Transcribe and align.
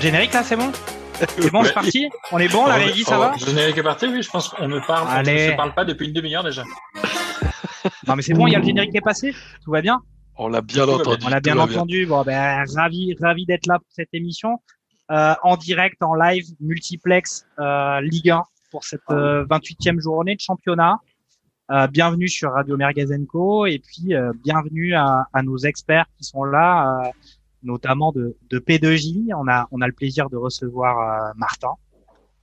le 0.00 0.04
générique 0.06 0.32
là, 0.32 0.42
c'est 0.42 0.56
bon 0.56 0.72
C'est 1.14 1.50
bon, 1.52 1.62
c'est 1.62 1.74
parti 1.74 2.08
On 2.32 2.38
est 2.38 2.50
bon, 2.50 2.66
la 2.66 2.76
régie, 2.76 3.04
ça 3.04 3.18
va 3.18 3.32
Le 3.38 3.46
générique 3.46 3.76
est 3.76 3.82
parti, 3.82 4.06
oui, 4.06 4.22
je 4.22 4.30
pense 4.30 4.48
qu'on 4.48 4.66
ne 4.66 4.80
parle, 4.80 5.06
on 5.06 5.10
Allez. 5.10 5.48
ne 5.48 5.50
se 5.50 5.56
parle 5.56 5.74
pas 5.74 5.84
depuis 5.84 6.06
une 6.06 6.14
demi-heure 6.14 6.42
déjà. 6.42 6.64
Non, 8.06 8.16
mais 8.16 8.22
c'est 8.22 8.34
bon, 8.34 8.46
il 8.46 8.52
y 8.52 8.56
a 8.56 8.58
le 8.58 8.64
générique 8.64 8.90
qui 8.90 8.98
est 8.98 9.02
passé 9.02 9.34
Tout 9.64 9.70
va 9.70 9.80
bien 9.80 10.02
On 10.36 10.48
l'a 10.48 10.60
bien 10.62 10.84
Tout 10.84 10.92
entendu. 10.92 11.24
On 11.24 11.28
l'a 11.28 11.40
bien 11.40 11.58
entendu. 11.58 12.06
Bon, 12.06 12.22
ben, 12.22 12.64
ravi, 12.76 13.14
ravi 13.20 13.46
d'être 13.46 13.66
là 13.66 13.78
pour 13.78 13.88
cette 13.90 14.08
émission. 14.12 14.58
Euh, 15.10 15.34
en 15.42 15.56
direct, 15.56 16.02
en 16.02 16.14
live, 16.14 16.44
multiplex, 16.60 17.46
euh, 17.58 18.00
Ligue 18.00 18.30
1 18.30 18.42
pour 18.70 18.84
cette 18.84 19.00
euh, 19.10 19.44
28e 19.46 20.00
journée 20.00 20.34
de 20.34 20.40
championnat. 20.40 20.96
Euh, 21.70 21.86
bienvenue 21.86 22.28
sur 22.28 22.52
Radio 22.52 22.76
Mergazenco 22.76 23.64
et 23.66 23.78
puis 23.78 24.14
euh, 24.14 24.32
bienvenue 24.44 24.94
à, 24.94 25.26
à 25.32 25.42
nos 25.42 25.56
experts 25.56 26.06
qui 26.18 26.24
sont 26.24 26.44
là, 26.44 27.02
euh, 27.04 27.10
notamment 27.62 28.12
de, 28.12 28.36
de 28.48 28.58
P2J. 28.58 29.32
On 29.36 29.48
a, 29.48 29.68
on 29.70 29.80
a 29.80 29.86
le 29.86 29.92
plaisir 29.92 30.30
de 30.30 30.36
recevoir 30.36 30.98
euh, 30.98 31.32
Martin. 31.36 31.70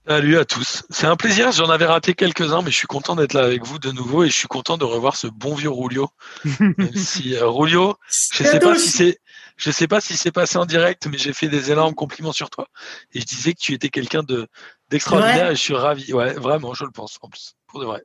Salut 0.07 0.37
à 0.37 0.45
tous. 0.45 0.85
C'est 0.89 1.05
un 1.05 1.17
plaisir. 1.17 1.51
J'en 1.51 1.69
avais 1.69 1.85
raté 1.85 2.13
quelques-uns, 2.13 2.61
mais 2.61 2.71
je 2.71 2.77
suis 2.77 2.87
content 2.87 3.15
d'être 3.17 3.33
là 3.33 3.43
avec 3.43 3.65
vous 3.65 3.77
de 3.77 3.91
nouveau 3.91 4.23
et 4.23 4.27
je 4.29 4.33
suis 4.35 4.47
content 4.47 4.77
de 4.77 4.85
revoir 4.85 5.17
ce 5.17 5.27
bon 5.27 5.53
vieux 5.53 5.69
Roulio. 5.69 6.07
Même 6.59 6.95
si 6.95 7.35
euh, 7.35 7.45
Roulio, 7.45 7.95
je 8.09 8.43
sais 8.43 8.59
pas 8.59 8.77
si 8.79 8.89
c'est, 8.89 9.19
je 9.57 9.69
sais 9.69 9.87
pas 9.87 9.99
si 9.99 10.15
c'est 10.15 10.31
passé 10.31 10.57
en 10.57 10.65
direct, 10.65 11.07
mais 11.07 11.17
j'ai 11.17 11.33
fait 11.33 11.49
des 11.49 11.73
énormes 11.73 11.93
compliments 11.93 12.31
sur 12.31 12.49
toi 12.49 12.67
et 13.11 13.19
je 13.19 13.25
disais 13.25 13.53
que 13.53 13.59
tu 13.59 13.73
étais 13.73 13.89
quelqu'un 13.89 14.23
de 14.23 14.47
d'extraordinaire 14.89 15.51
et 15.51 15.55
je 15.55 15.61
suis 15.61 15.75
ravi. 15.75 16.13
Ouais, 16.13 16.31
vraiment, 16.35 16.73
je 16.73 16.85
le 16.85 16.91
pense 16.91 17.17
en 17.21 17.27
plus, 17.27 17.55
pour 17.67 17.81
de 17.81 17.85
vrai. 17.85 18.01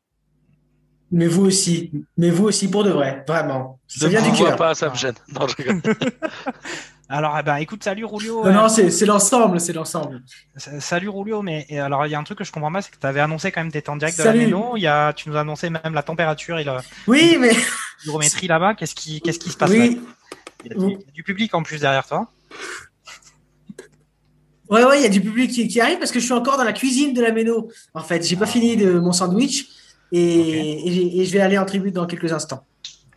Mais 1.12 1.28
vous 1.28 1.44
aussi, 1.44 1.92
mais 2.16 2.30
vous 2.30 2.44
aussi 2.46 2.68
pour 2.68 2.82
de 2.82 2.90
vrai, 2.90 3.22
vraiment. 3.28 3.78
Ça 3.86 4.06
Ne 4.06 4.10
vient 4.10 4.22
du 4.22 4.30
vois 4.30 4.48
cœur. 4.48 4.56
pas, 4.56 4.74
ça 4.74 4.88
me 4.90 4.96
gêne. 4.96 5.14
Non, 5.28 5.46
je. 5.46 5.54
Alors, 7.14 7.36
eh 7.38 7.42
ben, 7.42 7.56
écoute, 7.56 7.84
salut 7.84 8.06
Roulio. 8.06 8.42
Non, 8.42 8.46
Euh, 8.46 8.52
non, 8.52 8.68
c'est 8.70 8.90
c'est 8.90 9.04
l'ensemble, 9.04 9.60
c'est 9.60 9.74
l'ensemble. 9.74 10.22
Salut 10.56 11.10
Roulio, 11.10 11.42
mais 11.42 11.66
et 11.68 11.78
alors 11.78 12.06
il 12.06 12.10
y 12.10 12.14
a 12.14 12.18
un 12.18 12.22
truc 12.24 12.38
que 12.38 12.44
je 12.44 12.50
comprends 12.50 12.72
pas, 12.72 12.80
c'est 12.80 12.90
que 12.90 12.96
tu 12.98 13.06
avais 13.06 13.20
annoncé 13.20 13.52
quand 13.52 13.60
même 13.60 13.68
étais 13.74 13.90
en 13.90 13.96
direct 13.96 14.16
de 14.16 14.22
Salut. 14.22 14.38
la 14.38 14.44
Méno. 14.46 14.76
Il 14.76 14.80
y 14.82 14.86
a, 14.86 15.12
tu 15.12 15.28
nous 15.28 15.36
as 15.36 15.40
annoncé 15.40 15.68
même 15.68 15.92
la 15.92 16.02
température 16.02 16.58
et 16.58 16.64
la 16.64 16.80
Oui, 17.06 17.36
mais 17.38 17.52
hygrométrie 18.04 18.46
là-bas. 18.46 18.74
Qu'est-ce 18.74 18.94
qui, 18.94 19.20
qu'est-ce 19.20 19.38
qui 19.38 19.50
se 19.50 19.58
passe 19.58 19.70
oui, 19.70 19.96
là? 19.96 20.00
Il 20.64 20.70
y, 20.70 20.74
a 20.74 20.78
du, 20.78 20.84
il 20.86 20.90
y 20.92 20.94
a 20.94 21.12
du 21.12 21.22
public 21.22 21.54
en 21.54 21.62
plus 21.62 21.80
derrière 21.80 22.06
toi. 22.06 22.28
ouais, 24.70 24.84
ouais, 24.84 25.00
il 25.00 25.02
y 25.02 25.06
a 25.06 25.10
du 25.10 25.20
public 25.20 25.50
qui, 25.50 25.68
qui 25.68 25.80
arrive 25.82 25.98
parce 25.98 26.12
que 26.12 26.18
je 26.20 26.24
suis 26.24 26.32
encore 26.34 26.56
dans 26.56 26.64
la 26.64 26.72
cuisine 26.72 27.12
de 27.12 27.20
la 27.20 27.32
Méno. 27.32 27.70
En 27.94 28.02
fait, 28.02 28.26
j'ai 28.26 28.36
pas 28.36 28.46
fini 28.46 28.76
de 28.76 28.98
mon 28.98 29.12
sandwich 29.12 29.66
et, 30.12 30.88
et 30.88 30.92
j'ai- 30.92 31.20
et 31.20 31.24
je 31.26 31.32
vais 31.32 31.40
aller 31.40 31.58
en 31.58 31.66
tribune 31.66 31.92
dans 31.92 32.06
quelques 32.06 32.32
instants. 32.32 32.64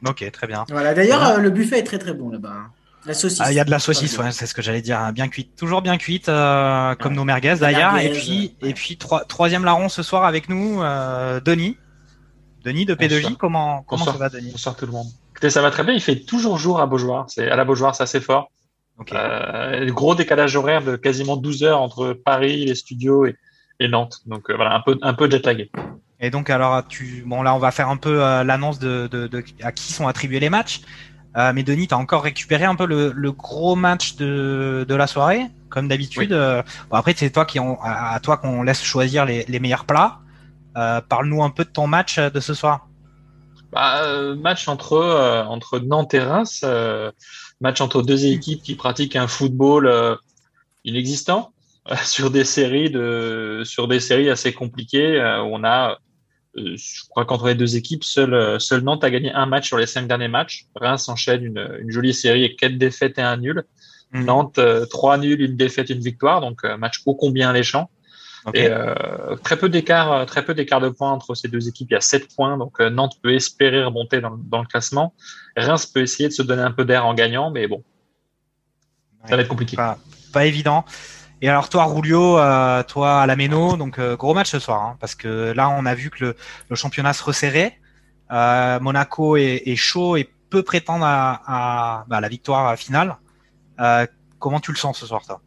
Ok, 0.06 0.30
très 0.32 0.48
bien. 0.48 0.66
Voilà. 0.70 0.94
D'ailleurs, 0.94 1.20
Voilà. 1.20 1.36
euh, 1.38 1.42
le 1.42 1.50
buffet 1.50 1.80
est 1.80 1.84
très 1.84 1.98
très 2.00 2.14
bon 2.14 2.30
là-bas. 2.30 2.58
La 3.06 3.14
saucisse. 3.14 3.42
Ah, 3.42 3.52
Il 3.52 3.56
y 3.56 3.60
a 3.60 3.64
de 3.64 3.72
la 3.72 3.80
saucisse, 3.80 4.18
ouais, 4.18 4.32
c'est 4.32 4.46
ce 4.48 4.54
que 4.54 4.62
j'allais 4.62 4.82
dire, 4.82 5.00
hein, 5.00 5.12
bien 5.12 5.28
cuite, 5.28 5.56
toujours 5.56 5.82
bien 5.82 5.98
cuite, 5.98 6.28
euh, 6.30 6.96
comme 6.96 7.12
Ouais. 7.12 7.18
nos 7.18 7.24
merguez 7.26 7.56
d'ailleurs. 7.60 7.98
Et 7.98 8.10
puis, 8.12 8.56
ouais. 8.64 8.70
et 8.70 8.74
puis 8.74 8.98
trois- 8.98 9.24
troisième 9.26 9.64
larron 9.66 9.90
ce 9.90 10.02
soir 10.04 10.24
avec 10.26 10.50
nous, 10.50 10.82
euh, 10.82 11.40
Denis. 11.40 11.78
Denis 12.64 12.86
de 12.86 12.96
P2J, 12.96 13.22
Bonsoir. 13.22 13.38
comment 13.38 13.84
comment 13.84 14.06
Bonsoir. 14.06 14.16
ça 14.18 14.20
va 14.20 14.30
Denis? 14.30 14.52
Bonsoir 14.52 14.76
tout 14.76 14.86
le 14.88 14.92
monde. 14.92 15.06
Écoutez, 15.34 15.52
ça 15.52 15.62
va 15.62 15.70
très 15.70 15.84
bien. 15.84 15.94
Il 15.94 16.02
fait 16.02 16.16
toujours 16.22 16.58
jour 16.58 16.80
à 16.82 16.88
Beaujoire. 16.88 17.26
C'est 17.30 17.48
à 17.50 17.56
la 17.56 17.64
Beaujoire, 17.66 17.94
c'est 17.94 18.04
assez 18.04 18.22
fort. 18.22 18.50
Euh, 19.14 19.86
gros 19.92 20.16
décalage 20.16 20.56
horaire 20.56 20.82
de 20.82 20.96
quasiment 20.96 21.36
12 21.38 21.64
heures 21.64 21.82
entre 21.82 22.14
Paris, 22.14 22.66
les 22.66 22.76
studios 22.76 23.26
et, 23.26 23.36
et 23.80 23.88
Nantes. 23.88 24.22
Donc 24.26 24.50
euh, 24.50 24.56
voilà, 24.56 24.74
un 24.74 24.80
peu 24.80 24.98
un 25.02 25.14
peu 25.14 25.30
jet 25.30 25.46
lagué. 25.46 25.70
Et 26.22 26.30
donc 26.30 26.50
alors 26.50 26.88
tu 26.88 27.24
bon 27.26 27.42
là 27.44 27.54
on 27.54 27.60
va 27.60 27.72
faire 27.72 27.90
un 27.90 27.98
peu 27.98 28.24
euh, 28.24 28.44
l'annonce 28.46 28.80
de, 28.80 29.08
de, 29.12 29.28
de 29.28 29.44
à 29.62 29.74
qui 29.74 29.92
sont 29.92 30.08
attribués 30.08 30.40
les 30.40 30.50
matchs. 30.50 30.80
Euh, 31.38 31.52
mais 31.54 31.64
Denis, 31.64 31.88
tu 31.88 31.94
as 31.94 31.98
encore 31.98 32.24
récupéré 32.24 32.64
un 32.64 32.76
peu 32.76 32.86
le, 32.86 33.12
le 33.12 33.32
gros 33.32 33.76
match 33.76 34.16
de, 34.16 34.86
de 34.88 34.96
la 34.96 35.08
soirée, 35.08 35.48
comme 35.70 35.88
d'habitude. 35.88 36.32
Euh, 36.32 36.64
bon, 36.90 36.96
après 36.96 37.14
c'est 37.16 37.30
toi 37.30 37.46
qui 37.46 37.60
à, 37.60 38.14
à 38.14 38.20
toi 38.22 38.38
qu'on 38.38 38.64
laisse 38.64 38.82
choisir 38.82 39.26
les, 39.26 39.44
les 39.48 39.60
meilleurs 39.60 39.86
plats. 39.86 40.20
Euh, 40.78 41.02
Parle-nous 41.02 41.44
un 41.44 41.50
peu 41.50 41.66
de 41.66 41.70
ton 41.70 41.88
match 41.88 42.20
de 42.20 42.40
ce 42.40 42.54
soir. 42.54 42.88
Bah, 43.74 44.04
euh, 44.04 44.36
match 44.36 44.70
entre 44.70 44.98
entre 45.50 45.80
Nantes 45.80 46.14
et 46.14 46.20
Reims, 46.20 46.64
match 47.60 47.82
entre 47.82 48.02
deux 48.02 48.26
équipes 48.26 48.64
qui 48.64 48.76
pratiquent 48.76 49.18
un 49.18 49.28
football 49.28 50.18
inexistant 50.86 51.52
sur 52.04 52.32
des 52.32 52.46
séries 52.46 52.90
de 52.90 53.64
sur 53.66 53.90
des 53.90 54.00
séries 54.00 54.30
assez 54.30 54.54
compliquées 54.54 55.20
où 55.20 55.54
on 55.54 55.66
a 55.66 55.98
je 56.56 57.08
crois 57.10 57.26
qu'entre 57.26 57.48
les 57.48 57.56
deux 57.56 57.76
équipes, 57.76 58.04
seul, 58.04 58.34
euh, 58.34 58.60
seul 58.60 58.82
Nantes 58.82 59.04
a 59.04 59.12
gagné 59.12 59.32
un 59.32 59.46
match 59.46 59.68
sur 59.68 59.78
les 59.78 59.86
cinq 59.86 60.08
derniers 60.08 60.28
matchs. 60.28 60.66
Reims 60.76 61.10
enchaîne 61.10 61.44
une, 61.44 61.78
une 61.82 61.92
jolie 61.92 62.14
série 62.14 62.46
avec 62.46 62.58
quatre 62.58 62.78
défaites 62.78 63.18
et 63.18 63.22
un 63.22 63.38
nul. 63.38 63.64
Mhm. 64.12 64.26
Nantes, 64.26 64.58
euh, 64.60 64.86
trois 64.86 65.18
nuls, 65.18 65.42
une 65.42 65.58
défaite, 65.58 65.90
une 65.90 66.00
victoire. 66.00 66.42
Donc, 66.42 66.64
euh, 66.64 66.78
match 66.78 67.02
ô 67.06 67.16
combien 67.16 67.50
alléchant. 67.50 67.90
Et 68.54 68.68
euh, 68.70 68.94
très 69.44 69.58
peu 69.58 69.70
d'écart, 69.70 70.12
euh, 70.12 70.26
très 70.26 70.46
peu 70.46 70.54
d'écart 70.54 70.80
de 70.80 70.90
points 70.90 71.12
entre 71.12 71.34
ces 71.34 71.48
deux 71.48 71.68
équipes. 71.68 71.90
Il 71.90 71.94
y 71.96 71.98
a 71.98 72.02
sept 72.02 72.28
points, 72.36 72.60
donc 72.60 72.80
euh, 72.80 72.92
Nantes 72.92 73.18
peut 73.24 73.34
espérer 73.34 73.84
remonter 73.84 74.22
dans, 74.22 74.38
dans 74.38 74.60
le 74.60 74.68
classement. 74.68 75.16
Reims 75.58 75.88
peut 75.88 76.02
essayer 76.02 76.30
de 76.30 76.34
se 76.34 76.44
donner 76.44 76.62
un 76.62 76.72
peu 76.72 76.86
d'air 76.86 77.08
en 77.08 77.16
gagnant, 77.16 77.50
mais 77.50 77.68
bon, 77.68 77.84
ça 79.28 79.36
va 79.36 79.42
être 79.42 79.48
compliqué. 79.48 79.76
Pas, 79.76 79.98
pas 80.32 80.46
évident. 80.46 80.86
Et 81.42 81.50
alors 81.50 81.70
toi, 81.70 81.86
Rulio, 81.86 82.38
euh, 82.40 82.84
toi 82.84 83.22
à 83.22 83.26
la 83.26 83.36
Méno, 83.36 83.76
donc 83.76 84.00
euh, 84.00 84.16
gros 84.16 84.34
match 84.34 84.50
ce 84.52 84.60
soir, 84.60 84.82
hein, 84.82 84.98
parce 85.00 85.16
que 85.16 85.52
là 85.52 85.70
on 85.70 85.86
a 85.86 85.94
vu 85.94 86.10
que 86.10 86.36
le, 86.70 86.76
championnat 86.76 87.14
se 87.14 87.24
resserrait. 87.24 87.80
Euh, 88.32 88.80
Monaco 88.80 89.38
est, 89.38 89.76
chaud 89.76 90.16
et 90.16 90.30
peut 90.50 90.64
prétendre 90.64 91.06
à, 91.06 91.42
à, 91.46 92.06
bah, 92.08 92.22
la 92.22 92.30
victoire 92.30 92.76
finale. 92.78 93.18
Comment 94.40 94.60
tu 94.60 94.72
le 94.72 94.78
sens 94.78 95.00
ce 95.00 95.06
soir, 95.06 95.22
toi? 95.26 95.42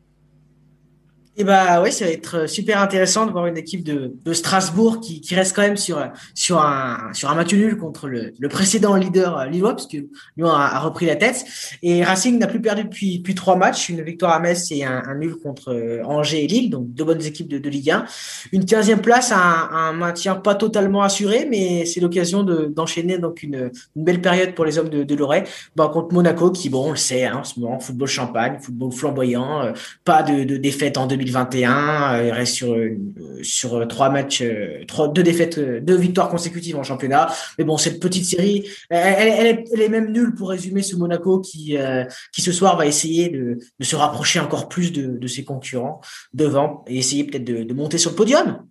Et 1.40 1.44
bah 1.44 1.80
ouais, 1.80 1.92
ça 1.92 2.04
va 2.04 2.10
être 2.10 2.48
super 2.48 2.80
intéressant 2.82 3.24
de 3.24 3.30
voir 3.30 3.46
une 3.46 3.56
équipe 3.56 3.84
de, 3.84 4.12
de 4.24 4.32
Strasbourg 4.32 4.98
qui, 4.98 5.20
qui 5.20 5.36
reste 5.36 5.54
quand 5.54 5.62
même 5.62 5.76
sur, 5.76 6.04
sur, 6.34 6.60
un, 6.60 7.12
sur 7.12 7.30
un 7.30 7.36
match 7.36 7.54
nul 7.54 7.76
contre 7.76 8.08
le, 8.08 8.32
le 8.36 8.48
précédent 8.48 8.96
leader 8.96 9.38
euh, 9.38 9.46
lillois, 9.46 9.70
parce 9.76 9.86
que 9.86 9.98
Lyon 10.36 10.48
a, 10.48 10.64
a 10.64 10.80
repris 10.80 11.06
la 11.06 11.14
tête. 11.14 11.44
Et 11.84 12.02
Racing 12.02 12.40
n'a 12.40 12.48
plus 12.48 12.60
perdu 12.60 12.82
depuis, 12.82 13.18
depuis 13.18 13.36
trois 13.36 13.54
matchs, 13.54 13.88
une 13.88 14.02
victoire 14.02 14.32
à 14.32 14.40
Metz 14.40 14.72
et 14.72 14.84
un, 14.84 15.00
un 15.06 15.14
nul 15.14 15.36
contre 15.36 15.72
euh, 15.72 16.02
Angers 16.02 16.42
et 16.42 16.48
Lille, 16.48 16.70
donc 16.70 16.92
deux 16.92 17.04
bonnes 17.04 17.22
équipes 17.22 17.46
de, 17.46 17.58
de 17.58 17.68
Ligue 17.70 17.90
1. 17.92 18.04
Une 18.50 18.64
quinzième 18.64 19.00
place, 19.00 19.30
un, 19.30 19.36
un 19.70 19.92
maintien 19.92 20.34
pas 20.34 20.56
totalement 20.56 21.02
assuré, 21.02 21.46
mais 21.48 21.84
c'est 21.86 22.00
l'occasion 22.00 22.42
de- 22.42 22.66
d'enchaîner 22.66 23.18
donc 23.18 23.44
une, 23.44 23.70
une 23.94 24.04
belle 24.04 24.20
période 24.20 24.56
pour 24.56 24.64
les 24.64 24.76
hommes 24.76 24.88
de, 24.88 25.04
de 25.04 25.14
Loret 25.14 25.44
bah, 25.76 25.88
contre 25.92 26.12
Monaco, 26.12 26.50
qui, 26.50 26.68
bon, 26.68 26.88
on 26.88 26.90
le 26.90 26.96
sait, 26.96 27.26
hein, 27.26 27.36
en 27.36 27.44
ce 27.44 27.60
moment, 27.60 27.78
football 27.78 28.08
champagne, 28.08 28.58
football 28.60 28.90
flamboyant, 28.90 29.62
euh, 29.62 29.72
pas 30.04 30.24
de, 30.24 30.42
de 30.42 30.56
défaite 30.56 30.98
en 30.98 31.06
2021. 31.32 32.14
euh, 32.14 32.24
il 32.26 32.30
reste 32.32 32.54
sur, 32.54 32.72
euh, 32.74 32.96
sur 33.42 33.74
euh, 33.76 33.86
trois 33.86 34.10
matchs, 34.10 34.42
trois, 34.86 35.08
deux 35.08 35.22
défaites, 35.22 35.58
deux 35.58 35.96
victoires 35.96 36.28
consécutives 36.28 36.76
en 36.76 36.82
championnat. 36.82 37.28
Mais 37.58 37.64
bon, 37.64 37.76
cette 37.76 38.00
petite 38.00 38.24
série, 38.24 38.68
elle, 38.90 39.14
elle- 39.18 39.34
elle 39.38 39.46
est, 39.46 39.64
elle 39.72 39.82
est 39.82 39.88
même 39.88 40.12
nulle 40.12 40.34
pour 40.34 40.50
résumer 40.50 40.82
ce 40.82 40.96
Monaco 40.96 41.40
qui, 41.40 41.76
euh, 41.76 42.04
qui 42.32 42.42
ce 42.42 42.52
soir 42.52 42.76
va 42.76 42.86
essayer 42.86 43.28
de, 43.28 43.58
de 43.78 43.84
se 43.84 43.96
rapprocher 43.96 44.40
encore 44.40 44.68
plus 44.68 44.92
de, 44.92 45.16
de 45.18 45.26
ses 45.26 45.44
concurrents 45.44 46.00
devant 46.32 46.84
et 46.86 46.98
essayer 46.98 47.24
peut-être 47.24 47.44
de, 47.44 47.62
de 47.62 47.74
monter 47.74 47.98
sur 47.98 48.10
le 48.10 48.16
podium. 48.16 48.66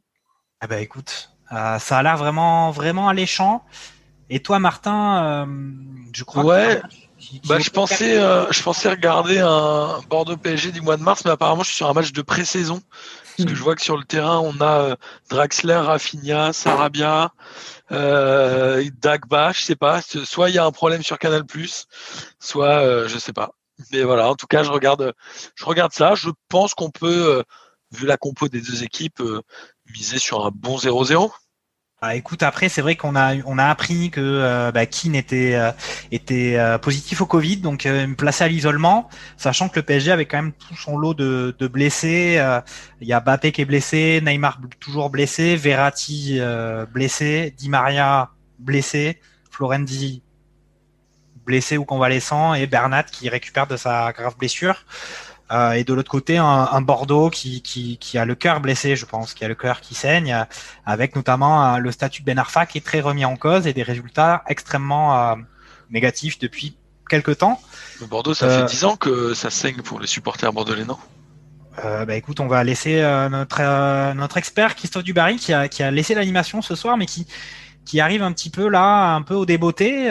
Ah 0.59 0.68
bah 0.68 0.80
écoute, 0.81 1.31
euh, 1.51 1.77
ça 1.80 1.98
a 2.00 2.04
l'air 2.04 2.18
vraiment 2.18 2.71
vraiment 2.71 3.07
alléchant. 3.09 3.63
Et 4.30 4.39
toi, 4.42 4.59
Martin, 4.59 5.45
euh, 5.45 5.45
je 6.13 6.24
crois 6.24 6.44
Ouais. 6.44 6.81
que 6.81 6.88
qui- 7.28 7.42
qui 7.42 7.48
Bah, 7.48 7.60
je 7.60 7.70
pensais, 7.70 8.18
euh, 8.20 8.50
je 8.52 8.62
pensais 8.64 8.90
regarder 8.90 9.40
un 9.40 10.00
Bordeaux 10.10 10.38
PSG 10.38 10.72
du 10.72 10.82
mois 10.82 10.98
de 10.98 11.04
mars, 11.04 11.24
mais 11.26 11.32
apparemment 11.32 11.64
je 11.64 11.68
suis 11.68 11.78
sur 11.78 11.90
un 11.90 11.94
match 11.94 12.12
de 12.14 12.22
pré-saison. 12.22 12.82
Parce 13.38 13.50
que 13.50 13.56
je 13.56 13.62
vois 13.62 13.76
que 13.76 13.82
sur 13.84 13.98
le 13.98 14.04
terrain, 14.04 14.40
on 14.40 14.60
a 14.62 14.80
euh, 14.80 14.96
Draxler, 15.30 15.76
Rafinha, 15.76 16.54
Sarabia, 16.54 17.32
euh, 17.92 18.84
Dagba, 19.00 19.52
je 19.52 19.62
sais 19.62 19.76
pas. 19.76 20.02
Soit 20.02 20.50
il 20.50 20.56
y 20.56 20.58
a 20.58 20.66
un 20.66 20.72
problème 20.72 21.04
sur 21.04 21.20
Canal+, 21.20 21.44
soit 22.40 22.68
euh, 22.80 23.08
je 23.08 23.18
sais 23.20 23.34
pas. 23.34 23.52
Mais 23.92 24.02
voilà, 24.04 24.30
en 24.30 24.36
tout 24.36 24.48
cas, 24.48 24.64
je 24.64 24.72
regarde, 24.72 25.14
je 25.56 25.66
regarde 25.66 25.94
ça. 25.94 26.16
Je 26.16 26.30
pense 26.50 26.74
qu'on 26.74 26.90
peut, 26.90 27.38
euh, 27.38 27.44
vu 27.92 28.08
la 28.08 28.18
compo 28.18 28.48
des 28.48 28.60
deux 28.62 28.84
équipes, 28.84 29.20
euh, 29.22 29.42
miser 29.94 30.18
sur 30.18 30.44
un 30.46 30.52
bon 30.54 30.78
0-0. 30.78 31.32
Ah, 32.00 32.16
écoute, 32.16 32.44
après, 32.44 32.70
c'est 32.70 32.82
vrai 32.84 32.96
qu'on 32.96 33.16
a 33.16 33.36
on 33.48 33.58
a 33.58 33.66
appris 33.66 34.12
que 34.12 34.22
euh, 34.22 34.72
bah, 34.72 34.86
Keane 34.86 35.16
était 35.16 35.56
euh, 35.56 35.72
était 36.12 36.56
euh, 36.56 36.78
positif 36.78 37.22
au 37.22 37.26
Covid, 37.26 37.58
donc 37.58 37.88
euh, 37.88 38.14
placé 38.14 38.44
à 38.44 38.48
l'isolement, 38.48 39.10
sachant 39.36 39.68
que 39.68 39.80
le 39.80 39.84
PSG 39.84 40.12
avait 40.12 40.28
quand 40.28 40.38
même 40.38 40.54
tout 40.54 40.76
son 40.76 40.96
lot 41.00 41.16
de, 41.16 41.56
de 41.58 41.68
blessés. 41.68 42.36
euh, 42.38 42.62
Il 43.02 43.08
y 43.08 43.14
a 43.14 43.20
Bappé 43.20 43.52
qui 43.52 43.62
est 43.62 43.66
blessé, 43.66 44.22
Neymar 44.24 44.60
toujours 44.80 45.10
blessé, 45.10 45.56
Verratti 45.56 46.38
euh, 46.40 46.86
blessé, 46.86 47.56
Di 47.58 47.68
Maria 47.68 48.30
blessé, 48.60 49.20
Florendi 49.50 50.22
blessé 51.46 51.78
ou 51.78 51.86
convalescent, 51.86 52.54
et 52.54 52.68
Bernat 52.68 53.04
qui 53.04 53.30
récupère 53.30 53.68
de 53.68 53.78
sa 53.78 54.12
grave 54.12 54.36
blessure. 54.38 54.86
Euh, 55.52 55.72
et 55.72 55.84
de 55.84 55.94
l'autre 55.94 56.12
côté, 56.12 56.38
un, 56.38 56.46
un 56.72 56.82
Bordeaux 56.82 57.30
qui, 57.30 57.62
qui, 57.62 57.98
qui 57.98 58.18
a 58.18 58.26
le 58.26 58.36
cœur 58.36 58.60
blessé, 58.60 58.96
je 58.96 59.06
pense, 59.06 59.34
qui 59.34 59.46
a 59.46 59.48
le 59.48 59.56
cœur 59.56 59.80
qui 59.80 59.96
saigne, 59.96 60.34
euh, 60.34 60.44
avec 60.86 61.16
notamment 61.16 61.76
euh, 61.76 61.78
le 61.78 61.92
statut 61.92 62.22
de 62.22 62.26
Ben 62.26 62.38
Arfa 62.38 62.66
qui 62.66 62.78
est 62.78 62.86
très 62.86 63.00
remis 63.00 63.26
en 63.26 63.38
cause 63.38 63.66
et 63.66 63.74
des 63.74 63.84
résultats 63.84 64.44
extrêmement 64.48 65.18
euh, 65.18 65.36
négatifs 65.90 66.38
depuis 66.40 66.76
quelques 67.10 67.38
temps. 67.38 67.62
Bordeaux, 68.10 68.34
ça 68.34 68.50
fait 68.50 68.66
10 68.66 68.86
ans 68.86 68.96
que 68.98 69.34
ça 69.34 69.50
saigne 69.50 69.82
pour 69.82 70.00
les 70.00 70.08
supporters 70.08 70.52
bordelais, 70.52 70.84
non? 70.86 70.98
Euh, 71.86 72.06
bah 72.06 72.16
écoute, 72.16 72.40
on 72.40 72.48
va 72.48 72.64
laisser 72.64 73.02
notre 73.30 74.14
notre 74.14 74.38
expert 74.38 74.76
Christophe 74.76 75.04
Dubarry 75.04 75.38
qui 75.38 75.54
a 75.54 75.68
qui 75.68 75.84
a 75.84 75.92
laissé 75.92 76.16
l'animation 76.16 76.64
ce 76.64 76.74
soir, 76.74 76.98
mais 76.98 77.06
qui 77.06 77.28
qui 77.86 78.02
arrive 78.02 78.24
un 78.24 78.34
petit 78.34 78.50
peu 78.50 78.68
là, 78.68 79.14
un 79.14 79.22
peu 79.22 79.36
au 79.36 79.46
débeauté. 79.46 80.10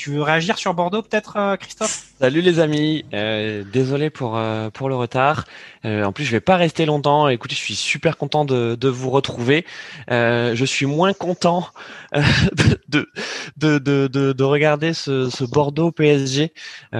Tu 0.00 0.12
veux 0.12 0.22
réagir 0.22 0.56
sur 0.56 0.72
Bordeaux 0.72 1.02
peut-être, 1.02 1.36
euh, 1.36 1.56
Christophe? 1.58 2.06
Salut 2.18 2.40
les 2.40 2.58
amis, 2.58 3.04
euh, 3.12 3.64
désolé 3.70 4.08
pour 4.08 4.38
euh, 4.38 4.70
pour 4.70 4.88
le 4.88 4.96
retard. 4.96 5.44
en 5.84 6.10
plus, 6.10 6.24
je 6.24 6.30
vais 6.30 6.40
pas 6.40 6.56
rester 6.56 6.86
longtemps. 6.86 7.28
Écoutez, 7.28 7.54
je 7.54 7.60
suis 7.60 7.74
super 7.74 8.16
content 8.16 8.46
de, 8.46 8.76
de 8.80 8.88
vous 8.88 9.10
retrouver. 9.10 9.66
je 10.08 10.64
suis 10.64 10.86
moins 10.86 11.12
content 11.12 11.66
de, 12.12 13.10
de, 13.58 13.76
de, 13.76 14.06
de, 14.06 14.32
de 14.32 14.42
regarder 14.42 14.94
ce, 14.94 15.28
ce 15.28 15.44
Bordeaux 15.44 15.92
PSG 15.92 16.54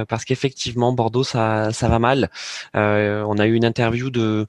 parce 0.06 0.26
qu'effectivement 0.26 0.93
Bordeaux 0.93 1.25
ça 1.25 1.73
ça 1.73 1.88
va 1.88 1.99
mal. 1.99 2.29
on 2.75 3.38
a 3.38 3.47
eu 3.47 3.55
une 3.55 3.64
interview 3.64 4.11
de 4.11 4.47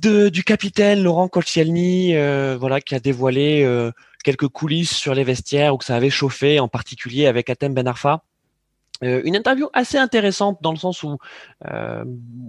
de, 0.00 0.30
du 0.30 0.42
capitaine 0.42 1.00
Laurent 1.00 1.28
Koscielny, 1.28 2.12
voilà, 2.58 2.80
qui 2.80 2.96
a 2.96 2.98
dévoilé 2.98 3.92
quelques 4.26 4.48
coulisses 4.48 4.96
sur 4.96 5.14
les 5.14 5.22
vestiaires 5.22 5.72
où 5.72 5.78
que 5.78 5.84
ça 5.84 5.94
avait 5.94 6.10
chauffé, 6.10 6.58
en 6.58 6.66
particulier 6.66 7.28
avec 7.28 7.48
Atem 7.48 7.72
Ben 7.74 7.86
Arfa. 7.86 8.24
Euh, 9.04 9.20
une 9.24 9.36
interview 9.36 9.68
assez 9.72 9.98
intéressante 9.98 10.58
dans 10.62 10.72
le 10.72 10.78
sens 10.78 11.04
où, 11.04 11.18
euh, 11.70 12.02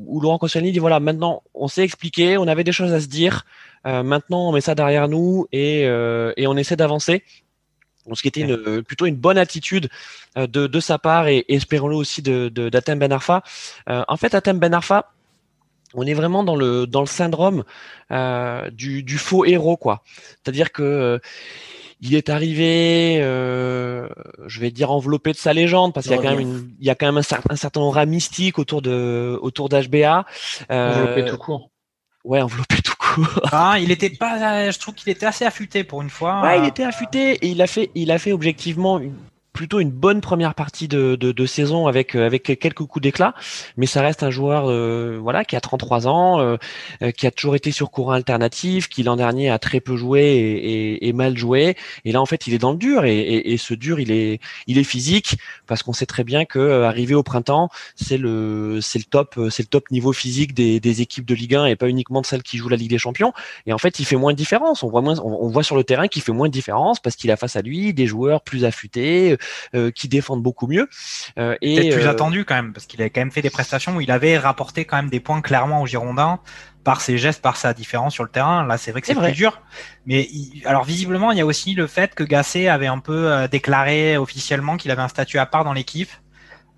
où 0.08 0.20
Laurent 0.20 0.40
Koscielny 0.40 0.72
dit 0.72 0.80
voilà 0.80 1.00
maintenant 1.00 1.44
on 1.54 1.68
s'est 1.68 1.84
expliqué, 1.84 2.38
on 2.38 2.48
avait 2.48 2.64
des 2.64 2.72
choses 2.72 2.94
à 2.94 3.00
se 3.00 3.08
dire, 3.08 3.46
euh, 3.86 4.02
maintenant 4.02 4.50
on 4.50 4.54
met 4.54 4.62
ça 4.62 4.74
derrière 4.74 5.08
nous 5.08 5.46
et, 5.52 5.82
et 5.82 6.48
on 6.48 6.58
essaie 6.58 6.78
d'avancer. 6.78 7.24
ce 8.12 8.22
qui 8.22 8.30
était 8.30 8.42
une, 8.42 8.82
plutôt 8.82 9.06
une 9.06 9.18
bonne 9.18 9.38
attitude 9.38 9.90
de, 10.36 10.68
de 10.68 10.80
sa 10.80 10.98
part 10.98 11.28
et, 11.28 11.46
espérons-le 11.48 11.96
aussi 11.96 12.24
de, 12.24 12.50
de 12.50 12.70
d'Atem 12.70 12.98
Ben 12.98 13.12
Arfa. 13.12 13.44
en 13.88 14.18
fait, 14.18 14.34
Atem 14.34 14.58
Ben 14.58 14.74
Arfa, 14.74 15.12
on 15.94 16.06
est 16.06 16.14
vraiment 16.14 16.44
dans 16.44 16.56
le 16.56 16.86
dans 16.86 17.02
le 17.02 17.08
syndrome 17.08 17.64
euh, 18.12 18.70
du, 18.72 19.04
du, 19.04 19.18
faux 19.18 19.46
héros 19.46 19.78
quoi. 19.78 20.04
C'est-à-dire 20.44 20.72
que 20.72 20.84
euh, 20.84 21.20
il 22.02 22.16
est 22.16 22.30
arrivé, 22.30 23.20
euh, 23.22 24.08
je 24.46 24.60
vais 24.60 24.72
dire 24.72 24.92
enveloppé 24.92 25.32
de 25.32 25.38
sa 25.38 25.54
légende 25.54 25.94
parce 25.94 26.08
qu'il 26.08 26.16
y 26.16 26.20
a 26.20 26.22
quand 26.22 26.30
même 26.30 26.40
une, 26.40 26.70
il 26.80 26.86
y 26.86 26.90
a 26.90 26.96
quand 26.96 27.08
même 27.08 27.18
un, 27.18 27.24
certain, 27.24 27.54
un 27.54 27.58
certain 27.58 27.82
aura 27.82 28.06
mystique 28.06 28.60
autour 28.60 28.82
de 28.82 29.38
autour 29.42 29.70
d'HBA. 29.70 30.26
enveloppé 30.70 31.26
tout 31.26 31.38
court. 31.38 31.72
Ouais, 32.24 32.42
enveloppé 32.42 32.76
tout 32.84 32.94
court. 32.98 33.42
Ah, 33.52 33.78
il 33.80 33.90
était 33.90 34.10
pas, 34.10 34.70
je 34.70 34.78
trouve 34.78 34.94
qu'il 34.94 35.10
était 35.10 35.26
assez 35.26 35.46
affûté 35.46 35.84
pour 35.84 36.02
une 36.02 36.10
fois. 36.10 36.42
Ouais, 36.42 36.60
il 36.60 36.66
était 36.66 36.84
affûté 36.84 37.34
et 37.34 37.48
il 37.48 37.62
a 37.62 37.68
fait, 37.68 37.90
il 37.96 38.12
a 38.12 38.20
fait 38.20 38.32
objectivement 38.32 39.00
une 39.00 39.16
plutôt 39.58 39.80
une 39.80 39.90
bonne 39.90 40.22
première 40.22 40.54
partie 40.54 40.88
de, 40.88 41.16
de, 41.16 41.46
saison 41.48 41.88
avec 41.88 42.16
euh, 42.16 42.28
avec 42.28 42.44
quelques 42.44 42.86
coups 42.86 43.02
d'éclat, 43.02 43.34
mais 43.76 43.88
ça 43.88 44.04
reste 44.04 44.22
un 44.22 44.30
joueur 44.30 44.70
euh, 44.70 45.18
voilà 45.20 45.46
qui 45.46 45.56
a 45.56 45.62
33 45.62 46.08
ans, 46.08 46.40
euh, 46.40 46.58
qui 47.12 47.26
a 47.26 47.32
toujours 47.32 47.56
été 47.56 47.72
sur 47.72 47.90
courant 47.90 48.12
alternatif, 48.12 48.88
qui 48.88 49.02
l'an 49.02 49.16
dernier 49.16 49.50
a 49.50 49.58
très 49.58 49.80
peu 49.80 49.96
joué 49.96 50.22
et, 50.22 51.08
et, 51.08 51.12
mal 51.12 51.36
joué, 51.36 51.76
et 52.06 52.12
là 52.12 52.22
en 52.22 52.28
fait 52.28 52.46
il 52.46 52.54
est 52.54 52.60
dans 52.60 52.72
le 52.72 52.78
dur. 52.78 53.06
Et, 53.06 53.18
et, 53.52 53.58
ce 53.58 53.74
dur 53.74 54.00
il 54.00 54.12
est 54.12 54.40
il 54.68 54.78
est 54.78 54.84
physique 54.84 55.38
parce 55.66 55.82
qu'on 55.82 55.94
sait 55.94 56.06
très 56.06 56.24
bien 56.24 56.46
que 56.46 56.84
arrivé 56.84 57.16
au 57.16 57.24
printemps 57.24 57.70
c'est 57.96 58.20
le 58.20 58.78
c'est 58.80 59.00
le 59.00 59.06
top 59.06 59.40
c'est 59.50 59.64
le 59.64 59.70
top 59.70 59.90
niveau 59.90 60.14
physique 60.14 60.54
des, 60.54 60.80
des 60.80 61.02
équipes 61.02 61.26
de 61.26 61.34
Ligue 61.34 61.56
1 61.56 61.66
et 61.66 61.76
pas 61.76 61.90
uniquement 61.90 62.22
de 62.22 62.28
celles 62.28 62.44
qui 62.44 62.58
jouent 62.58 62.70
la 62.70 62.78
Ligue 62.78 62.92
des 62.92 63.00
Champions. 63.00 63.34
Et 63.66 63.74
en 63.74 63.80
fait 63.80 63.98
il 63.98 64.06
fait 64.06 64.18
moins 64.18 64.34
de 64.34 64.38
différence. 64.38 64.84
On 64.84 64.90
voit 64.90 65.02
moins 65.02 65.18
on, 65.20 65.48
voit 65.48 65.64
sur 65.64 65.76
le 65.76 65.84
terrain 65.84 66.08
qu'il 66.08 66.22
fait 66.22 66.32
moins 66.32 66.48
de 66.48 66.54
différence 66.54 67.00
parce 67.00 67.16
qu'il 67.16 67.32
a 67.32 67.38
face 67.38 67.56
à 67.56 67.64
lui 67.64 67.96
des 67.96 68.06
joueurs 68.06 68.42
plus 68.42 68.64
affûtés 68.64 69.32
euh, 69.32 69.38
qui 69.92 70.08
défendent 70.08 70.44
beaucoup 70.44 70.68
mieux. 70.68 70.90
Euh, 71.38 71.56
et 71.62 71.76
Peut-être 71.76 71.96
plus 71.96 72.06
euh, 72.06 72.12
attendu 72.12 72.46
quand 72.46 72.56
même, 72.56 72.74
parce 72.74 72.86
qu'il 72.86 73.02
a 73.02 73.10
quand 73.10 73.22
même 73.22 73.32
fait 73.32 73.42
des 73.42 73.50
prestations 73.50 73.96
où 73.96 74.02
il 74.02 74.12
avait 74.12 74.38
rapporté 74.38 74.86
quand 74.86 74.98
même 74.98 75.10
des 75.10 75.20
points 75.20 75.42
clairement 75.42 75.82
aux 75.82 75.88
Girondins 75.88 76.40
par 76.84 77.02
ses 77.02 77.18
gestes, 77.18 77.42
par 77.42 77.58
sa 77.58 77.74
différence 77.74 78.14
sur 78.14 78.24
le 78.24 78.30
terrain. 78.30 78.66
Là, 78.66 78.78
c'est 78.78 78.92
vrai 78.92 79.02
que 79.02 79.08
c'est 79.08 79.16
plus 79.16 79.32
dur. 79.34 79.62
Mais 80.06 80.30
alors 80.64 80.86
visiblement, 80.86 81.32
il 81.32 81.38
y 81.38 81.42
a 81.42 81.46
aussi 81.46 81.74
le 81.74 81.86
fait 81.86 82.16
que 82.16 82.24
Gasset 82.24 82.70
avait 82.70 82.88
un 82.88 83.00
peu 83.00 83.48
déclaré 83.52 84.18
officiellement 84.18 84.78
qu'il 84.78 84.90
avait 84.92 85.02
un 85.02 85.10
statut 85.10 85.38
à 85.38 85.46
part 85.46 85.66
dans 85.66 85.74
l'équipe. 85.74 86.12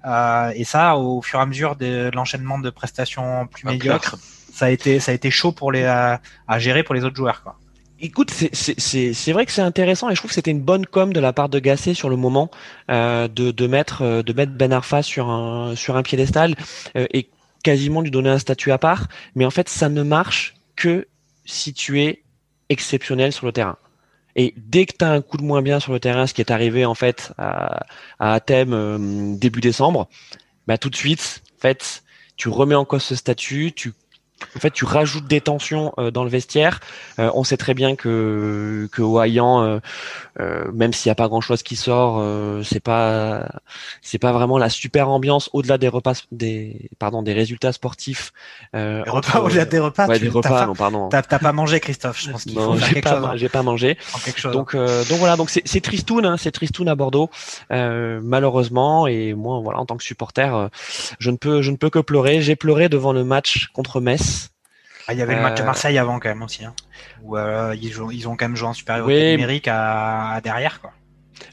Euh, 0.05 0.51
et 0.55 0.63
ça, 0.63 0.97
au 0.97 1.21
fur 1.21 1.39
et 1.39 1.41
à 1.41 1.45
mesure 1.45 1.75
de, 1.75 2.09
l'enchaînement 2.13 2.59
de 2.59 2.69
prestations 2.69 3.47
plus 3.47 3.65
médiocres, 3.65 4.15
ça 4.53 4.65
a 4.65 4.69
été 4.69 4.99
ça 4.99 5.11
a 5.11 5.15
été 5.15 5.29
chaud 5.31 5.51
pour 5.51 5.71
les 5.71 5.85
à, 5.85 6.21
à 6.47 6.59
gérer 6.59 6.83
pour 6.83 6.95
les 6.95 7.03
autres 7.03 7.15
joueurs. 7.15 7.43
Quoi. 7.43 7.57
Écoute, 8.01 8.31
c'est 8.31 9.31
vrai 9.33 9.45
que 9.45 9.51
c'est 9.51 9.61
intéressant 9.61 10.09
et 10.09 10.15
je 10.15 10.21
trouve 10.21 10.29
que 10.29 10.35
c'était 10.35 10.51
une 10.51 10.61
bonne 10.61 10.85
com 10.85 11.11
de 11.11 11.19
la 11.19 11.33
part 11.33 11.49
de 11.49 11.59
Gasset 11.59 11.93
sur 11.93 12.09
le 12.09 12.15
moment 12.15 12.49
euh, 12.89 13.27
de, 13.27 13.51
de, 13.51 13.67
mettre 13.67 14.03
euh, 14.03 14.23
de 14.23 14.31
mettre 14.31 14.53
Ben 14.53 14.71
Arfa 14.71 15.03
sur 15.03 15.29
un 15.29 15.75
sur 15.75 15.97
un 15.97 16.03
piédestal 16.03 16.55
euh, 16.95 17.07
et 17.11 17.29
quasiment 17.61 17.99
lui 17.99 18.09
donner 18.09 18.29
un 18.29 18.39
statut 18.39 18.71
à 18.71 18.77
part. 18.77 19.09
Mais 19.35 19.45
en 19.45 19.51
fait, 19.51 19.67
ça 19.67 19.89
ne 19.89 20.01
marche 20.01 20.55
que 20.77 21.07
si 21.43 21.73
tu 21.73 22.01
es 22.01 22.23
exceptionnel 22.69 23.33
sur 23.33 23.45
le 23.45 23.51
terrain. 23.51 23.77
Et 24.35 24.53
dès 24.55 24.85
que 24.85 24.93
tu 24.97 25.03
as 25.03 25.11
un 25.11 25.21
coup 25.21 25.35
de 25.35 25.43
moins 25.43 25.61
bien 25.61 25.81
sur 25.81 25.91
le 25.91 25.99
terrain, 25.99 26.25
ce 26.25 26.33
qui 26.33 26.39
est 26.39 26.51
arrivé 26.51 26.85
en 26.85 26.95
fait 26.95 27.33
à, 27.37 27.85
à 28.19 28.33
Athènes 28.33 28.73
euh, 28.73 29.35
début 29.35 29.59
décembre, 29.59 30.07
bah 30.67 30.77
tout 30.77 30.89
de 30.89 30.95
suite, 30.95 31.41
en 31.57 31.61
fait, 31.61 32.03
tu 32.37 32.47
remets 32.47 32.75
en 32.75 32.85
cause 32.85 33.03
ce 33.03 33.15
statut, 33.15 33.73
tu 33.75 33.91
en 34.55 34.59
fait, 34.59 34.71
tu 34.71 34.85
rajoutes 34.85 35.27
des 35.27 35.41
tensions 35.41 35.93
euh, 35.97 36.11
dans 36.11 36.23
le 36.23 36.29
vestiaire. 36.29 36.79
Euh, 37.19 37.29
on 37.33 37.43
sait 37.43 37.57
très 37.57 37.73
bien 37.73 37.95
que 37.95 38.89
que 38.91 39.01
Wayan, 39.01 39.79
euh, 40.39 40.71
même 40.73 40.93
s'il 40.93 41.09
n'y 41.09 41.11
a 41.11 41.15
pas 41.15 41.27
grand 41.27 41.41
chose 41.41 41.63
qui 41.63 41.75
sort, 41.75 42.23
c'est 42.63 42.79
pas 42.79 43.47
c'est 44.01 44.17
pas 44.17 44.31
vraiment 44.31 44.57
la 44.57 44.69
super 44.69 45.09
ambiance 45.09 45.49
au-delà 45.53 45.77
des 45.77 45.87
repas 45.87 46.13
des 46.31 46.89
pardon 46.97 47.21
des 47.21 47.33
résultats 47.33 47.73
sportifs. 47.73 48.33
des 48.73 49.03
repas 49.07 49.39
au-delà 49.41 49.65
des 49.65 49.79
repas. 49.79 50.07
Ouais, 50.07 50.19
des 50.19 50.29
repas. 50.29 50.65
non, 50.65 50.75
pardon. 50.75 51.09
T'as 51.09 51.21
pas 51.21 51.51
mangé, 51.51 51.79
Christophe. 51.79 52.21
Je 52.21 52.31
pense 52.31 52.43
qu'il 52.43 52.53
faut 52.53 52.73
quelque 52.73 53.01
pas. 53.01 53.17
Hein. 53.17 53.35
J'ai 53.35 53.49
pas 53.49 53.63
mangé. 53.63 53.97
Donc 54.51 54.75
donc 54.75 55.19
voilà, 55.19 55.35
donc 55.35 55.49
c'est 55.49 55.63
c'est 55.65 55.81
tristoun, 55.81 56.25
hein, 56.25 56.37
c'est 56.37 56.51
tristoun 56.51 56.87
à 56.87 56.95
Bordeaux, 56.95 57.29
malheureusement. 57.69 59.07
Et 59.07 59.33
moi, 59.33 59.59
voilà, 59.63 59.79
en 59.79 59.85
tant 59.85 59.97
que 59.97 60.03
supporter, 60.03 60.69
je 61.19 61.29
ne 61.29 61.37
peux 61.37 61.61
je 61.61 61.71
ne 61.71 61.75
peux 61.75 61.89
que 61.89 61.99
pleurer. 61.99 62.41
J'ai 62.41 62.55
pleuré 62.55 62.89
devant 62.89 63.13
le 63.13 63.23
match 63.23 63.69
contre 63.73 64.01
Metz 64.01 64.28
ah, 65.09 65.13
il 65.13 65.17
y 65.17 65.23
avait 65.23 65.33
le 65.33 65.41
match 65.41 65.57
de 65.57 65.63
euh, 65.63 65.65
Marseille 65.65 65.97
avant 65.97 66.19
quand 66.19 66.29
même 66.29 66.43
aussi, 66.43 66.63
hein, 66.63 66.75
où 67.23 67.35
euh, 67.35 67.75
ils, 67.81 67.95
ils, 68.11 68.27
ont 68.27 68.35
quand 68.35 68.45
même 68.45 68.55
joué 68.55 68.67
en 68.67 68.73
supériorité 68.73 69.31
numérique 69.31 69.67
à, 69.67 70.39
derrière 70.43 70.79
quoi. 70.81 70.91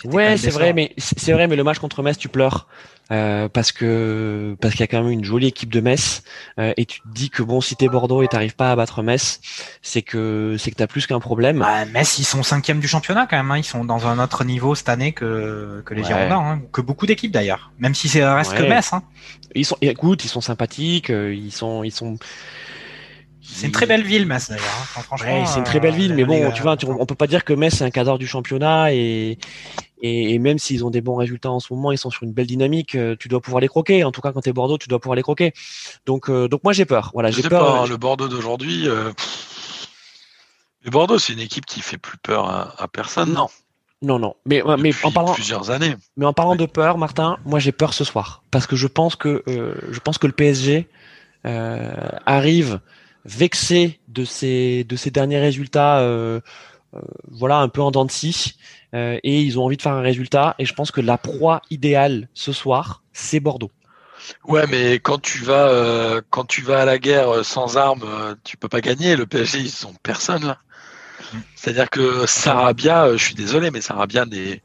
Ouais, 0.04 0.36
c'est 0.36 0.50
vrai, 0.50 0.74
mais 0.74 0.92
c'est 0.98 1.32
vrai, 1.32 1.46
mais 1.46 1.56
le 1.56 1.64
match 1.64 1.78
contre 1.78 2.02
Metz, 2.02 2.18
tu 2.18 2.28
pleures. 2.28 2.68
Euh, 3.12 3.48
parce 3.48 3.72
que 3.72 4.56
parce 4.60 4.74
qu'il 4.74 4.80
y 4.80 4.84
a 4.84 4.88
quand 4.88 5.00
même 5.00 5.12
une 5.12 5.24
jolie 5.24 5.46
équipe 5.46 5.72
de 5.72 5.80
Metz 5.80 6.24
et 6.58 6.84
tu 6.86 7.00
te 7.02 7.06
dis 7.06 7.30
que 7.30 7.44
bon 7.44 7.60
si 7.60 7.76
t'es 7.76 7.86
Bordeaux 7.86 8.24
et 8.24 8.26
t'arrives 8.26 8.56
pas 8.56 8.72
à 8.72 8.74
battre 8.74 9.04
Metz 9.04 9.38
c'est 9.80 10.02
que 10.02 10.56
c'est 10.58 10.72
que 10.72 10.74
t'as 10.74 10.88
plus 10.88 11.06
qu'un 11.06 11.20
problème 11.20 11.60
bah, 11.60 11.84
Metz 11.84 12.18
ils 12.18 12.24
sont 12.24 12.42
cinquième 12.42 12.80
du 12.80 12.88
championnat 12.88 13.28
quand 13.30 13.36
même 13.36 13.52
hein. 13.52 13.58
ils 13.58 13.64
sont 13.64 13.84
dans 13.84 14.08
un 14.08 14.18
autre 14.18 14.42
niveau 14.42 14.74
cette 14.74 14.88
année 14.88 15.12
que 15.12 15.84
que 15.86 15.94
les 15.94 16.02
Girondins 16.02 16.36
hein. 16.36 16.62
que 16.72 16.80
beaucoup 16.80 17.06
d'équipes 17.06 17.30
d'ailleurs 17.30 17.70
même 17.78 17.94
si 17.94 18.08
c'est 18.08 18.26
reste 18.26 18.56
que 18.56 18.64
Metz 18.64 18.92
hein. 18.92 19.04
ils 19.54 19.64
sont 19.64 19.78
écoute 19.82 20.24
ils 20.24 20.28
sont 20.28 20.40
sympathiques 20.40 21.10
ils 21.10 21.52
sont 21.52 21.84
ils 21.84 21.92
sont 21.92 22.18
c'est 23.48 23.66
une 23.66 23.72
très 23.72 23.86
belle 23.86 24.02
ville, 24.02 24.26
Metz 24.26 24.48
d'ailleurs. 24.48 24.64
Hein. 24.96 25.02
franchement, 25.02 25.46
c'est 25.46 25.58
une 25.58 25.64
très 25.64 25.80
belle 25.80 25.94
ville, 25.94 26.14
mais 26.14 26.24
bon, 26.24 26.50
tu 26.52 26.62
vois, 26.62 26.76
on 26.86 27.06
peut 27.06 27.14
pas 27.14 27.26
dire 27.26 27.44
que 27.44 27.52
Metz 27.52 27.74
c'est 27.74 27.84
un 27.84 27.90
cadre 27.90 28.18
du 28.18 28.26
championnat 28.26 28.92
et, 28.92 29.38
et, 30.02 30.38
même 30.38 30.58
s'ils 30.58 30.84
ont 30.84 30.90
des 30.90 31.00
bons 31.00 31.16
résultats 31.16 31.50
en 31.50 31.60
ce 31.60 31.72
moment, 31.72 31.90
ils 31.90 31.98
sont 31.98 32.10
sur 32.10 32.24
une 32.24 32.32
belle 32.32 32.46
dynamique. 32.46 32.94
Euh, 32.94 33.16
tu 33.18 33.28
dois 33.28 33.40
pouvoir 33.40 33.60
les 33.60 33.68
croquer. 33.68 34.04
En 34.04 34.12
tout 34.12 34.20
cas, 34.20 34.32
quand 34.32 34.42
tu 34.42 34.50
es 34.50 34.52
Bordeaux, 34.52 34.78
tu 34.78 34.88
dois 34.88 35.00
pouvoir 35.00 35.16
les 35.16 35.22
croquer. 35.22 35.52
Donc, 36.04 36.28
euh, 36.28 36.48
donc 36.48 36.64
moi 36.64 36.72
j'ai 36.72 36.84
peur. 36.84 37.10
Voilà, 37.14 37.30
j'ai 37.30 37.42
peur. 37.42 37.64
Pas, 37.64 37.80
hein, 37.80 37.86
le 37.86 37.96
Bordeaux 37.96 38.28
d'aujourd'hui, 38.28 38.88
euh... 38.88 39.12
le 40.82 40.90
Bordeaux, 40.90 41.18
c'est 41.18 41.32
une 41.32 41.40
équipe 41.40 41.64
qui 41.64 41.80
fait 41.80 41.98
plus 41.98 42.18
peur 42.18 42.48
à, 42.78 42.88
personne, 42.88 43.32
non 43.32 43.48
Non, 44.02 44.18
non. 44.18 44.34
Mais, 44.44 44.62
mais 44.78 44.92
en 45.02 45.12
parlant 45.12 45.32
plusieurs 45.32 45.70
années. 45.70 45.96
Mais 46.16 46.26
en 46.26 46.34
parlant 46.34 46.56
de 46.56 46.66
peur, 46.66 46.98
Martin, 46.98 47.38
moi 47.46 47.58
j'ai 47.58 47.72
peur 47.72 47.94
ce 47.94 48.04
soir 48.04 48.42
parce 48.50 48.66
que 48.66 48.76
je 48.76 48.86
pense 48.86 49.16
que 49.16 49.42
euh, 49.48 49.74
je 49.90 50.00
pense 50.00 50.18
que 50.18 50.26
le 50.26 50.34
PSG 50.34 50.88
arrive 52.26 52.80
vexé 53.26 54.00
de 54.08 54.24
ces 54.24 54.84
de 54.84 54.96
ces 54.96 55.10
derniers 55.10 55.40
résultats, 55.40 56.00
euh, 56.00 56.40
euh, 56.94 57.00
voilà 57.30 57.58
un 57.58 57.68
peu 57.68 57.82
en 57.82 57.90
dents 57.90 58.04
de 58.04 58.10
scie, 58.10 58.56
euh, 58.94 59.18
et 59.22 59.42
ils 59.42 59.58
ont 59.58 59.64
envie 59.64 59.76
de 59.76 59.82
faire 59.82 59.92
un 59.92 60.00
résultat. 60.00 60.54
Et 60.58 60.64
je 60.64 60.74
pense 60.74 60.90
que 60.90 61.00
la 61.00 61.18
proie 61.18 61.60
idéale 61.70 62.28
ce 62.34 62.52
soir, 62.52 63.02
c'est 63.12 63.40
Bordeaux. 63.40 63.72
Ouais, 64.44 64.66
mais 64.68 64.94
quand 64.94 65.20
tu 65.20 65.44
vas 65.44 66.20
quand 66.30 66.44
tu 66.44 66.62
vas 66.62 66.82
à 66.82 66.84
la 66.84 66.98
guerre 66.98 67.44
sans 67.44 67.76
armes, 67.76 68.36
tu 68.44 68.56
peux 68.56 68.68
pas 68.68 68.80
gagner. 68.80 69.16
Le 69.16 69.26
PSG, 69.26 69.58
ils 69.58 69.70
sont 69.70 69.94
personne 70.02 70.44
là. 70.46 70.58
Mm. 71.32 71.38
C'est-à-dire 71.54 71.90
que 71.90 72.26
Sarabia, 72.26 73.16
je 73.16 73.22
suis 73.22 73.34
désolé, 73.34 73.70
mais 73.70 73.80
Sarabia 73.80 74.24
est, 74.32 74.62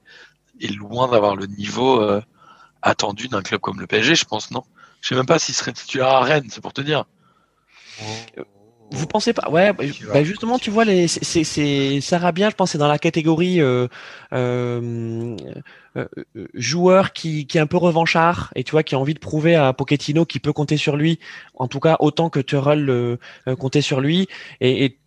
est 0.61 0.75
loin 0.75 1.09
d'avoir 1.09 1.35
le 1.35 1.47
niveau 1.47 2.01
attendu 2.81 3.27
d'un 3.27 3.41
club 3.41 3.61
comme 3.61 3.79
le 3.79 3.87
PSG, 3.87 4.15
je 4.15 4.25
pense, 4.25 4.51
non? 4.51 4.63
Je 5.01 5.09
sais 5.09 5.15
même 5.15 5.25
pas 5.25 5.39
s'il 5.39 5.55
serait 5.55 5.73
titulaire 5.73 6.07
à 6.07 6.21
Rennes, 6.21 6.47
c'est 6.49 6.61
pour 6.61 6.73
te 6.73 6.81
dire. 6.81 7.05
Vous 8.93 9.07
pensez 9.07 9.31
pas 9.31 9.49
Ouais, 9.49 9.71
bah, 9.71 9.85
bah, 10.13 10.23
justement, 10.23 10.59
tu 10.59 10.69
vois, 10.69 10.83
les, 10.83 11.07
c'est, 11.07 11.45
c'est 11.45 12.01
Sarabia, 12.01 12.49
je 12.49 12.55
pense, 12.55 12.71
c'est 12.71 12.77
dans 12.77 12.89
la 12.89 12.99
catégorie 12.99 13.61
euh, 13.61 13.87
euh, 14.33 15.37
euh, 15.95 16.07
joueur 16.53 17.13
qui, 17.13 17.47
qui 17.47 17.57
est 17.57 17.61
un 17.61 17.67
peu 17.67 17.77
revanchard 17.77 18.51
et 18.53 18.65
tu 18.65 18.71
vois 18.71 18.83
qui 18.83 18.95
a 18.95 18.99
envie 18.99 19.13
de 19.13 19.19
prouver 19.19 19.55
à 19.55 19.71
Pochettino 19.71 20.25
qu'il 20.25 20.41
peut 20.41 20.51
compter 20.51 20.75
sur 20.75 20.97
lui, 20.97 21.19
en 21.55 21.69
tout 21.69 21.79
cas 21.79 21.95
autant 22.01 22.29
que 22.29 22.41
Tuchel 22.41 22.89
euh, 22.89 23.17
compter 23.57 23.79
sur 23.81 24.01
lui. 24.01 24.27
Et, 24.59 24.83
et 24.83 24.97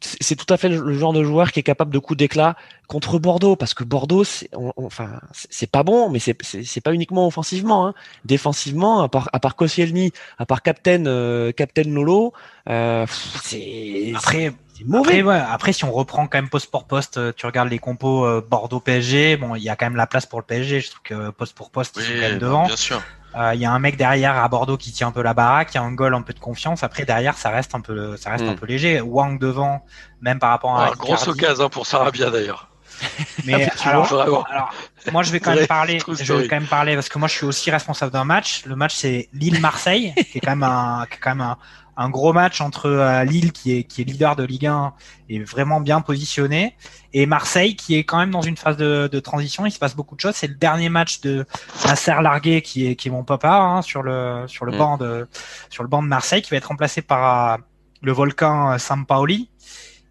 c'est 0.00 0.36
tout 0.36 0.52
à 0.52 0.56
fait 0.56 0.68
le 0.68 0.92
genre 0.92 1.12
de 1.12 1.22
joueur 1.24 1.52
qui 1.52 1.60
est 1.60 1.62
capable 1.62 1.92
de 1.92 1.98
coups 1.98 2.18
d'éclat 2.18 2.56
contre 2.86 3.18
Bordeaux 3.18 3.56
parce 3.56 3.74
que 3.74 3.84
Bordeaux 3.84 4.24
c'est 4.24 4.50
enfin 4.76 5.20
c'est 5.32 5.70
pas 5.70 5.82
bon 5.82 6.10
mais 6.10 6.18
c'est 6.18 6.36
c'est 6.42 6.80
pas 6.80 6.94
uniquement 6.94 7.26
offensivement 7.26 7.86
hein. 7.86 7.94
défensivement 8.24 9.02
à 9.02 9.08
part 9.08 9.28
à 9.32 9.40
part 9.40 9.56
Koscielny 9.56 10.12
à 10.38 10.46
part 10.46 10.62
Captain 10.62 11.06
euh, 11.06 11.52
Captain 11.52 11.84
Lolo 11.84 12.32
euh, 12.68 13.06
c'est 13.42 14.12
après 14.14 14.52
Après, 14.94 15.22
ouais, 15.22 15.42
après, 15.50 15.72
si 15.72 15.84
on 15.84 15.92
reprend 15.92 16.26
quand 16.28 16.38
même 16.38 16.48
poste 16.48 16.70
pour 16.70 16.84
poste, 16.84 17.16
euh, 17.16 17.32
tu 17.36 17.46
regardes 17.46 17.68
les 17.68 17.78
compos 17.78 18.24
euh, 18.24 18.46
Bordeaux 18.48 18.78
PSG, 18.78 19.36
bon, 19.36 19.56
il 19.56 19.62
y 19.62 19.68
a 19.68 19.76
quand 19.76 19.86
même 19.86 19.96
la 19.96 20.06
place 20.06 20.26
pour 20.26 20.38
le 20.38 20.44
PSG. 20.44 20.80
Je 20.80 20.90
trouve 20.90 21.02
que 21.02 21.30
poste 21.30 21.56
pour 21.56 21.70
poste, 21.70 21.96
ils 21.96 22.02
sont 22.02 22.12
quand 22.12 22.20
même 22.20 22.32
bah, 22.38 22.46
devant. 22.46 22.66
bien 22.66 22.76
sûr. 22.76 23.02
Euh, 23.36 23.52
Il 23.54 23.60
y 23.60 23.66
a 23.66 23.70
un 23.72 23.78
mec 23.78 23.96
derrière 23.96 24.36
à 24.36 24.48
Bordeaux 24.48 24.76
qui 24.76 24.90
tient 24.92 25.08
un 25.08 25.12
peu 25.12 25.22
la 25.22 25.34
baraque, 25.34 25.70
il 25.72 25.76
y 25.76 25.78
a 25.80 25.82
un 25.82 25.92
goal 25.92 26.14
un 26.14 26.22
peu 26.22 26.32
de 26.32 26.38
confiance. 26.40 26.82
Après 26.82 27.04
derrière, 27.04 27.36
ça 27.36 27.50
reste 27.50 27.74
un 27.74 27.80
peu, 27.80 28.16
ça 28.16 28.30
reste 28.30 28.44
Mm. 28.44 28.48
un 28.48 28.54
peu 28.54 28.66
léger. 28.66 29.00
Wang 29.00 29.38
devant, 29.38 29.84
même 30.20 30.38
par 30.38 30.50
rapport 30.50 30.78
à 30.78 30.86
Ah, 30.86 30.92
grosse 30.96 31.28
occasion 31.28 31.68
pour 31.68 31.86
Sarabia 31.86 32.30
d'ailleurs. 32.30 32.68
Mais 33.44 33.70
Tu 33.80 33.88
alors, 33.88 34.12
alors, 34.50 34.72
moi 35.12 35.22
je 35.22 35.30
vais 35.30 35.38
quand 35.40 35.54
même 35.54 35.66
parler, 35.68 35.98
je 36.20 36.32
vais 36.32 36.48
quand 36.48 36.56
même 36.56 36.66
parler 36.66 36.94
parce 36.96 37.08
que 37.08 37.18
moi 37.18 37.28
je 37.28 37.34
suis 37.34 37.46
aussi 37.46 37.70
responsable 37.70 38.10
d'un 38.12 38.24
match. 38.24 38.64
Le 38.64 38.74
match 38.76 38.94
c'est 38.96 39.28
Lille-Marseille, 39.32 40.14
qui 40.32 40.38
est 40.38 40.40
quand 40.40 40.56
même 40.56 40.62
un, 40.64 41.06
qui 41.08 41.14
est 41.14 41.20
quand 41.20 41.30
même 41.36 41.42
un, 41.42 41.56
un 41.98 42.08
gros 42.10 42.32
match 42.32 42.60
entre 42.62 42.86
euh, 42.86 43.24
Lille 43.24 43.52
qui 43.52 43.76
est 43.76 43.82
qui 43.82 44.00
est 44.00 44.04
leader 44.04 44.36
de 44.36 44.44
Ligue 44.44 44.66
1 44.66 44.94
et 45.28 45.40
vraiment 45.40 45.80
bien 45.80 46.00
positionné 46.00 46.76
et 47.12 47.26
Marseille 47.26 47.76
qui 47.76 47.96
est 47.96 48.04
quand 48.04 48.18
même 48.18 48.30
dans 48.30 48.40
une 48.40 48.56
phase 48.56 48.76
de, 48.76 49.08
de 49.12 49.20
transition. 49.20 49.66
Il 49.66 49.72
se 49.72 49.78
passe 49.78 49.96
beaucoup 49.96 50.14
de 50.14 50.20
choses. 50.20 50.34
C'est 50.36 50.46
le 50.46 50.54
dernier 50.54 50.88
match 50.88 51.20
de 51.20 51.44
Nasser 51.86 52.14
Largué 52.22 52.62
qui 52.62 52.86
est 52.86 52.96
qui 52.96 53.08
est 53.08 53.10
mon 53.10 53.24
papa 53.24 53.50
hein, 53.50 53.82
sur 53.82 54.02
le 54.02 54.44
sur 54.46 54.64
le 54.64 54.72
Mm. 54.72 54.78
banc 54.78 54.96
de 54.96 55.28
sur 55.68 55.82
le 55.82 55.88
banc 55.88 56.02
de 56.02 56.08
Marseille 56.08 56.40
qui 56.40 56.50
va 56.50 56.56
être 56.56 56.66
remplacé 56.68 57.02
par 57.02 57.52
euh, 57.52 57.56
le 58.00 58.12
volcan 58.12 58.72
euh, 58.72 58.78
Sampaoli. 58.78 59.50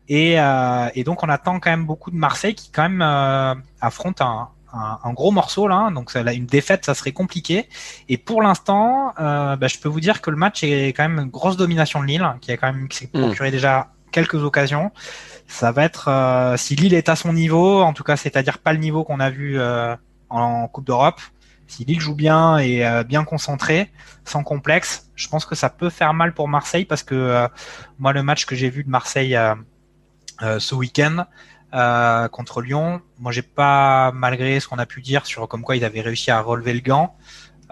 Et, 0.10 0.40
euh, 0.40 0.90
et 0.96 1.04
donc 1.04 1.24
on 1.24 1.30
attend 1.30 1.60
quand 1.60 1.70
même 1.70 1.86
beaucoup 1.86 2.12
de 2.12 2.16
Marseille 2.16 2.56
qui 2.56 2.72
quand 2.72 2.84
même 2.84 3.02
euh, 3.02 3.56
affronte 3.82 4.22
un, 4.22 4.50
un, 4.74 5.00
un 5.04 5.14
gros 5.14 5.32
morceau 5.32 5.68
là. 5.68 5.76
hein. 5.76 5.92
Donc 5.92 6.12
ça, 6.12 6.24
là, 6.24 6.34
une 6.34 6.46
défaite, 6.46 6.86
ça 6.86 6.94
serait 6.94 7.12
compliqué. 7.14 7.70
Et 8.10 8.18
pour 8.18 8.42
l'instant, 8.42 9.14
euh, 9.20 9.56
bah, 9.56 9.68
je 9.68 9.78
peux 9.78 9.90
vous 9.90 10.00
dire 10.02 10.22
que 10.22 10.30
le 10.30 10.38
match 10.38 10.64
est 10.64 10.90
quand 10.90 11.08
même 11.08 11.20
une 11.20 11.30
grosse 11.30 11.58
domination 11.58 12.02
de 12.02 12.06
Lille, 12.08 12.28
qui 12.42 12.52
a 12.52 12.58
quand 12.58 12.72
même 12.74 12.88
qui 12.88 12.98
s'est 12.98 13.10
Mm. 13.14 13.22
procuré 13.22 13.52
déjà 13.52 13.88
quelques 14.12 14.44
occasions. 14.44 14.92
Ça 15.48 15.72
va 15.72 15.84
être 15.84 16.08
euh, 16.10 16.58
si 16.58 16.76
Lille 16.76 16.94
est 16.94 17.10
à 17.10 17.16
son 17.16 17.34
niveau, 17.34 17.82
en 17.82 17.94
tout 17.94 18.04
cas, 18.04 18.18
c'est-à-dire 18.18 18.58
pas 18.60 18.74
le 18.74 18.80
niveau 18.80 19.04
qu'on 19.04 19.20
a 19.20 19.30
vu 19.30 19.60
euh, 19.60 19.96
en 20.30 20.68
Coupe 20.68 20.86
d'Europe. 20.86 21.22
Si 21.68 21.84
Lille 21.84 22.00
joue 22.00 22.16
bien 22.16 22.58
et 22.60 22.82
bien 23.06 23.26
concentré, 23.26 23.92
sans 24.24 24.42
complexe, 24.42 25.10
je 25.16 25.28
pense 25.28 25.46
que 25.46 25.54
ça 25.54 25.70
peut 25.70 25.90
faire 25.90 26.14
mal 26.14 26.34
pour 26.34 26.48
Marseille 26.48 26.86
parce 26.86 27.04
que 27.04 27.46
moi, 28.00 28.14
le 28.14 28.24
match 28.24 28.46
que 28.46 28.56
j'ai 28.56 28.70
vu 28.70 28.86
de 28.86 28.90
Marseille 28.90 29.38
ce 30.40 30.76
week-end 30.76 31.26
euh, 31.78 32.28
contre 32.28 32.62
Lyon, 32.62 33.02
moi, 33.20 33.32
j'ai 33.32 33.44
pas, 33.44 34.12
malgré 34.12 34.60
ce 34.60 34.68
qu'on 34.68 34.80
a 34.80 34.86
pu 34.86 35.02
dire 35.02 35.26
sur 35.26 35.48
comme 35.48 35.62
quoi 35.62 35.76
ils 35.76 35.86
avaient 35.86 36.02
réussi 36.02 36.32
à 36.32 36.42
relever 36.42 36.74
le 36.74 36.80
gant, 36.80 37.16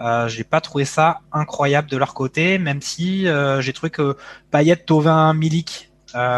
euh, 0.00 0.28
j'ai 0.28 0.44
pas 0.44 0.60
trouvé 0.60 0.84
ça 0.84 1.20
incroyable 1.32 1.90
de 1.90 1.96
leur 1.96 2.14
côté, 2.14 2.58
même 2.58 2.80
si 2.80 3.26
euh, 3.26 3.60
j'ai 3.60 3.72
trouvé 3.72 3.90
que 3.90 4.16
Payet, 4.50 4.76
Tovin, 4.76 5.34
Milik, 5.34 5.90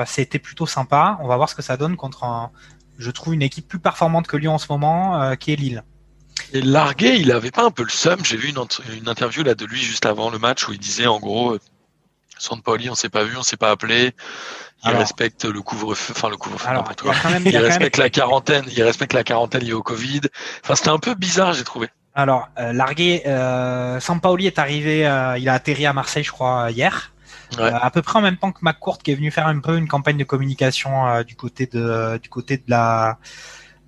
c'était 0.07 0.41
plutôt 0.41 0.67
sympa. 0.67 1.19
On 1.23 1.29
va 1.29 1.37
voir 1.37 1.49
ce 1.49 1.55
que 1.55 1.63
ça 1.63 1.77
donne 1.77 1.95
contre 1.95 2.25
un, 2.25 2.51
je 2.99 3.13
trouve 3.13 3.35
une 3.35 3.43
équipe 3.43 3.69
plus 3.69 3.79
performante 3.79 4.27
que 4.27 4.37
Lyon 4.37 4.55
en 4.55 4.59
ce 4.59 4.67
moment, 4.71 5.37
qui 5.37 5.53
est 5.53 5.57
Lille. 5.57 5.85
Et 6.53 6.61
Largué, 6.63 7.15
il 7.15 7.31
avait 7.31 7.53
pas 7.53 7.65
un 7.65 7.71
peu 7.71 7.85
le 7.85 7.89
seum. 7.89 8.25
J'ai 8.25 8.37
vu 8.37 8.49
une 8.49 9.09
interview 9.09 9.45
là 9.45 9.55
de 9.55 9.65
lui 9.65 9.79
juste 9.79 10.05
avant 10.05 10.31
le 10.31 10.39
match 10.41 10.67
où 10.67 10.73
il 10.73 10.81
disait 10.81 11.07
en 11.07 11.21
gros, 11.21 11.59
euh, 12.39 12.41
Sampaoli, 12.41 12.91
on 12.91 12.95
s'est 12.95 13.09
pas 13.09 13.25
vu, 13.25 13.37
on 13.37 13.43
s'est 13.43 13.57
pas 13.57 13.71
appelé. 13.71 14.13
Il 14.85 14.89
Alors- 14.91 15.01
respecte 15.01 15.45
le 15.45 15.61
couvre-feu, 15.61 16.15
enfin 16.17 16.29
le 16.29 16.37
couvre-feu, 16.37 16.69
il 16.71 17.47
il 17.47 17.53
même- 17.53 17.63
respecte 17.65 17.97
la 17.97 18.11
quarantaine, 18.11 18.65
il 18.77 18.83
respecte 18.83 19.13
la 19.13 19.25
quarantaine 19.25 19.63
liée 19.63 19.73
au 19.73 19.83
Covid. 19.83 20.21
Enfin, 20.63 20.75
c'était 20.77 20.91
un 20.91 20.99
peu 20.99 21.15
bizarre, 21.15 21.53
j'ai 21.53 21.65
trouvé. 21.65 21.89
Alors, 22.15 22.49
euh, 22.59 22.73
largué, 22.73 23.23
euh, 23.27 23.99
Sampaoli 24.01 24.47
est 24.47 24.59
arrivé, 24.59 25.07
euh, 25.07 25.37
il 25.39 25.49
a 25.49 25.55
atterri 25.55 25.85
à 25.87 25.93
Marseille, 25.93 26.25
je 26.25 26.31
crois, 26.33 26.71
hier. 26.71 27.13
Ouais. 27.57 27.63
Euh, 27.65 27.79
à 27.81 27.91
peu 27.91 28.03
près 28.03 28.19
en 28.19 28.23
même 28.23 28.37
temps 28.37 28.53
que 28.53 28.59
McCourt 28.63 28.99
qui 29.03 29.11
est 29.11 29.15
venu 29.15 29.31
faire 29.31 29.47
un 29.47 29.59
peu 29.61 29.77
une 29.79 29.89
campagne 29.89 30.19
de 30.19 30.25
communication 30.25 31.23
du 31.23 31.35
côté 31.35 31.67
de 31.67 32.19
du 32.23 32.29
côté 32.29 32.59
de 32.59 32.65
la 32.69 33.17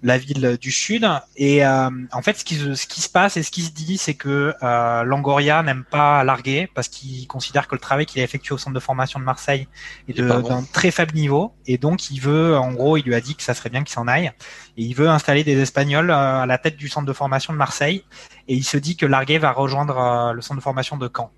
la 0.02 0.16
ville 0.16 0.56
du 0.58 0.70
sud 0.70 1.06
et 1.36 1.64
euh, 1.64 1.90
en 2.12 2.22
fait 2.22 2.38
ce 2.38 2.44
qui 2.44 2.54
se- 2.54 2.74
ce 2.74 2.86
qui 2.86 3.02
se 3.02 3.08
passe 3.10 3.36
et 3.36 3.42
ce 3.42 3.50
qui 3.50 3.62
se 3.62 3.70
dit 3.72 3.98
c'est 3.98 4.14
que 4.14 4.54
euh, 4.62 5.02
Langoria 5.04 5.62
n'aime 5.62 5.84
pas 5.84 6.24
larguer 6.24 6.70
parce 6.74 6.88
qu'il 6.88 7.26
considère 7.26 7.68
que 7.68 7.74
le 7.74 7.80
travail 7.80 8.06
qu'il 8.06 8.20
a 8.20 8.24
effectué 8.24 8.54
au 8.54 8.58
centre 8.58 8.74
de 8.74 8.80
formation 8.80 9.20
de 9.20 9.24
Marseille 9.24 9.68
est 10.08 10.14
bon. 10.22 10.48
d'un 10.48 10.62
très 10.64 10.90
faible 10.90 11.14
niveau 11.14 11.52
et 11.66 11.76
donc 11.76 12.10
il 12.10 12.18
veut 12.20 12.56
en 12.56 12.72
gros 12.72 12.96
il 12.96 13.04
lui 13.04 13.14
a 13.14 13.20
dit 13.20 13.34
que 13.34 13.42
ça 13.42 13.52
serait 13.52 13.68
bien 13.68 13.82
qu'il 13.84 13.92
s'en 13.92 14.08
aille 14.08 14.32
et 14.78 14.82
il 14.82 14.94
veut 14.94 15.08
installer 15.08 15.44
des 15.44 15.58
Espagnols 15.60 16.10
euh, 16.10 16.40
à 16.42 16.46
la 16.46 16.56
tête 16.56 16.76
du 16.76 16.88
centre 16.88 17.06
de 17.06 17.12
formation 17.12 17.52
de 17.52 17.58
Marseille 17.58 18.02
et 18.48 18.54
il 18.54 18.64
se 18.64 18.78
dit 18.78 18.96
que 18.96 19.04
Larguet 19.06 19.38
va 19.38 19.52
rejoindre 19.52 19.98
euh, 19.98 20.32
le 20.32 20.40
centre 20.40 20.56
de 20.56 20.62
formation 20.62 20.96
de 20.96 21.10
Caen. 21.14 21.30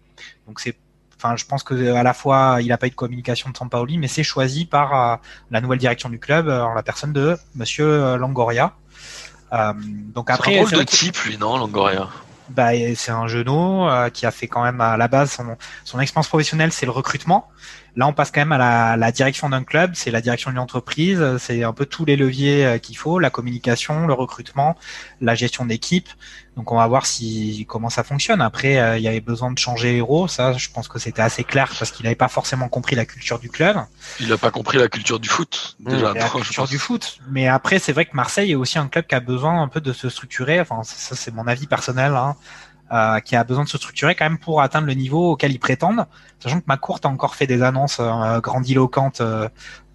Donc 0.46 0.60
c'est 0.60 0.76
Enfin, 1.24 1.36
je 1.36 1.44
pense 1.44 1.62
que 1.62 1.74
euh, 1.74 1.94
à 1.94 2.02
la 2.02 2.14
fois 2.14 2.58
il 2.60 2.66
n'a 2.68 2.78
pas 2.78 2.88
eu 2.88 2.90
de 2.90 2.96
communication 2.96 3.48
de 3.50 3.56
Sampaoli, 3.56 3.96
mais 3.96 4.08
c'est 4.08 4.24
choisi 4.24 4.64
par 4.64 5.12
euh, 5.12 5.16
la 5.52 5.60
nouvelle 5.60 5.78
direction 5.78 6.08
du 6.10 6.18
club 6.18 6.48
euh, 6.48 6.62
en 6.62 6.74
la 6.74 6.82
personne 6.82 7.12
de 7.12 7.36
Monsieur 7.54 8.16
Longoria. 8.16 8.72
Euh, 9.52 9.72
donc 9.76 10.26
C'est 10.26 10.32
un 10.32 10.34
après, 10.34 10.64
c'est 10.66 10.76
que- 10.84 10.90
type, 10.90 11.16
lui, 11.18 11.38
non, 11.38 11.58
Longoria? 11.58 12.08
bah, 12.48 12.70
c'est 12.96 13.12
un 13.12 13.28
genou 13.28 13.86
euh, 13.88 14.10
qui 14.10 14.26
a 14.26 14.32
fait 14.32 14.48
quand 14.48 14.64
même 14.64 14.80
à 14.80 14.96
la 14.96 15.06
base 15.06 15.30
son, 15.30 15.56
son 15.84 16.00
expérience 16.00 16.26
professionnelle, 16.28 16.72
c'est 16.72 16.86
le 16.86 16.92
recrutement. 16.92 17.48
Là, 17.94 18.06
on 18.06 18.14
passe 18.14 18.30
quand 18.30 18.40
même 18.40 18.52
à 18.52 18.58
la, 18.58 18.96
la 18.96 19.12
direction 19.12 19.50
d'un 19.50 19.64
club, 19.64 19.92
c'est 19.94 20.10
la 20.10 20.22
direction 20.22 20.50
d'une 20.50 20.58
entreprise, 20.58 21.22
c'est 21.38 21.62
un 21.62 21.74
peu 21.74 21.84
tous 21.84 22.04
les 22.06 22.16
leviers 22.16 22.64
euh, 22.64 22.78
qu'il 22.78 22.96
faut, 22.96 23.18
la 23.18 23.28
communication, 23.28 24.06
le 24.06 24.14
recrutement, 24.14 24.76
la 25.20 25.34
gestion 25.34 25.66
d'équipe. 25.66 26.08
Donc, 26.56 26.70
on 26.72 26.76
va 26.76 26.86
voir 26.86 27.06
si 27.06 27.66
comment 27.68 27.90
ça 27.90 28.02
fonctionne. 28.02 28.40
Après, 28.40 28.78
euh, 28.78 28.98
il 28.98 29.02
y 29.02 29.08
avait 29.08 29.20
besoin 29.20 29.50
de 29.50 29.58
changer 29.58 29.96
héros, 29.96 30.28
ça, 30.28 30.52
je 30.52 30.68
pense 30.70 30.88
que 30.88 30.98
c'était 30.98 31.22
assez 31.22 31.44
clair 31.44 31.70
parce 31.78 31.90
qu'il 31.90 32.04
n'avait 32.04 32.14
pas 32.14 32.28
forcément 32.28 32.68
compris 32.68 32.96
la 32.96 33.06
culture 33.06 33.38
du 33.38 33.48
club 33.50 33.76
Il 34.20 34.28
n'a 34.28 34.38
pas 34.38 34.50
compris 34.50 34.78
la 34.78 34.88
culture 34.88 35.18
du 35.18 35.28
foot, 35.28 35.76
déjà. 35.80 36.12
la 36.14 36.28
culture 36.28 36.66
du 36.66 36.78
foot. 36.78 37.18
Mais 37.30 37.48
après, 37.48 37.78
c'est 37.78 37.92
vrai 37.92 38.04
que 38.06 38.14
Marseille 38.14 38.52
est 38.52 38.56
aussi 38.56 38.78
un 38.78 38.88
club 38.88 39.06
qui 39.06 39.14
a 39.14 39.20
besoin 39.20 39.62
un 39.62 39.68
peu 39.68 39.80
de 39.80 39.92
se 39.92 40.08
structurer. 40.08 40.60
Enfin, 40.60 40.82
ça, 40.84 41.14
c'est 41.16 41.32
mon 41.32 41.46
avis 41.46 41.66
personnel, 41.66 42.14
hein, 42.14 42.36
euh, 42.92 43.20
qui 43.20 43.36
a 43.36 43.44
besoin 43.44 43.64
de 43.64 43.68
se 43.68 43.78
structurer 43.78 44.14
quand 44.14 44.24
même 44.24 44.38
pour 44.38 44.60
atteindre 44.60 44.86
le 44.86 44.94
niveau 44.94 45.32
auquel 45.32 45.52
ils 45.52 45.58
prétendent. 45.58 46.04
Sachant 46.40 46.60
que 46.60 46.66
McCourt 46.66 47.00
a 47.04 47.08
encore 47.08 47.34
fait 47.34 47.46
des 47.46 47.62
annonces 47.62 47.98
euh, 48.00 48.40
grandiloquentes 48.40 49.20
euh, 49.20 49.48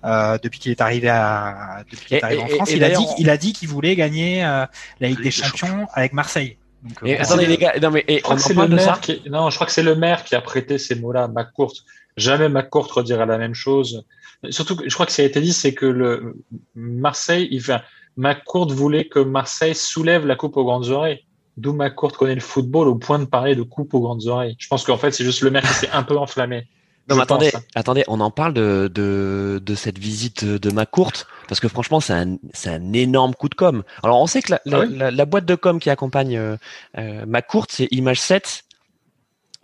euh, 0.05 0.37
depuis 0.41 0.59
qu'il 0.59 0.71
est 0.71 0.81
arrivé 0.81 1.09
à 1.09 1.83
depuis 1.89 2.05
qu'il 2.05 2.17
est 2.17 2.19
Et- 2.19 2.23
arrivé 2.23 2.43
en 2.43 2.47
France. 2.47 2.69
et 2.71 2.75
il 2.75 2.83
a 2.83 2.89
dit 2.89 3.05
il 3.17 3.29
a 3.29 3.37
dit 3.37 3.53
qu'il 3.53 3.67
voulait 3.67 3.95
gagner 3.95 4.43
euh, 4.45 4.65
la 4.99 5.07
Ligue 5.09 5.17
des 5.17 5.23
des 5.25 5.31
Champions 5.31 5.87
avec 5.93 6.13
Marseille. 6.13 6.57
Donc, 6.83 6.97
Et 7.03 7.17
attendez 7.17 7.47
les 7.47 7.57
gars, 7.57 7.73
non 7.81 7.89
mais 7.91 8.05
et 8.07 8.17
Je 8.17 8.21
crois 8.21 8.35
on 8.35 8.37
que 8.37 8.59
en 8.59 8.61
le 8.63 8.67
de 8.69 8.77
ça. 8.77 8.99
qui, 9.01 9.21
non, 9.29 9.49
je 9.49 9.55
crois 9.55 9.65
que 9.67 9.73
c'est 9.73 9.83
le 9.83 9.95
maire 9.95 10.23
qui 10.23 10.35
a 10.35 10.41
prêté 10.41 10.77
ces 10.77 10.95
mots-là 10.95 11.23
à 11.23 11.27
McCourt. 11.27 11.73
Jamais 12.17 12.49
McCourt 12.49 12.91
redira 12.93 13.25
la 13.25 13.37
même 13.37 13.53
chose. 13.55 14.05
Surtout 14.51 14.75
que 14.75 14.87
je 14.87 14.93
crois 14.93 15.05
que 15.07 15.11
ça 15.11 15.23
a 15.23 15.25
été 15.25 15.41
dit, 15.41 15.53
c'est 15.53 15.73
que 15.73 15.85
le 15.87 16.35
Marseille, 16.75 17.47
il 17.51 17.61
fait, 17.61 17.81
McCourt 18.15 18.71
voulait 18.71 19.07
que 19.07 19.19
Marseille 19.19 19.75
soulève 19.75 20.25
la 20.25 20.35
coupe 20.35 20.55
aux 20.57 20.63
grandes 20.63 20.87
oreilles. 20.89 21.25
D'où 21.57 21.73
McCourt 21.73 22.11
connaît 22.15 22.35
le 22.35 22.41
football 22.41 22.87
au 22.87 22.95
point 22.95 23.19
de 23.19 23.25
parler 23.25 23.55
de 23.55 23.63
coupe 23.63 23.93
aux 23.93 23.99
grandes 23.99 24.27
oreilles. 24.27 24.55
Je 24.59 24.67
pense 24.67 24.83
qu'en 24.85 24.97
fait, 24.97 25.11
c'est 25.11 25.23
juste 25.25 25.41
le 25.41 25.49
maire 25.49 25.63
qui 25.63 25.73
s'est 25.73 25.89
un 25.91 26.03
peu 26.03 26.15
enflammé. 26.17 26.67
Non, 27.09 27.15
mais 27.15 27.21
attendez, 27.23 27.51
pense. 27.51 27.61
attendez, 27.73 28.03
on 28.09 28.19
en 28.19 28.31
parle 28.31 28.53
de, 28.53 28.91
de, 28.93 29.61
de 29.65 29.75
cette 29.75 29.97
visite 29.97 30.43
de 30.43 30.71
McCourt, 30.71 31.13
parce 31.47 31.59
que 31.61 31.67
franchement, 31.69 31.99
c'est 32.01 32.13
un, 32.13 32.37
c'est 32.53 32.69
un 32.69 32.91
énorme 32.93 33.33
coup 33.33 33.47
de 33.49 33.55
com. 33.55 33.83
Alors, 34.03 34.21
on 34.21 34.27
sait 34.27 34.41
que 34.41 34.51
la, 34.51 34.61
la, 34.65 34.77
Ah 34.77 34.79
oui 34.81 34.97
la- 34.97 35.09
la 35.11 35.25
boîte 35.25 35.45
de 35.45 35.55
com 35.55 35.79
qui 35.79 35.89
accompagne 35.89 36.37
euh, 36.37 36.57
euh, 36.97 37.25
McCourt, 37.25 37.67
c'est 37.69 37.87
Image 37.91 38.19
7, 38.19 38.65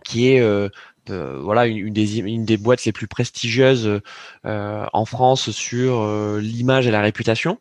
qui 0.06 0.30
est 0.30 0.40
euh, 0.40 0.70
euh, 1.10 1.40
voilà 1.42 1.68
une, 1.68 1.78
une 1.78 1.94
des, 1.94 2.20
une 2.20 2.46
des 2.46 2.58
boîtes 2.58 2.86
les 2.86 2.92
plus 2.92 3.08
prestigieuses 3.08 4.02
euh, 4.46 4.86
en 4.94 5.06
France 5.06 5.52
sur 5.52 6.02
euh, 6.02 6.40
l'image 6.42 6.88
et 6.88 6.92
la 6.92 7.02
réputation. 7.02 7.60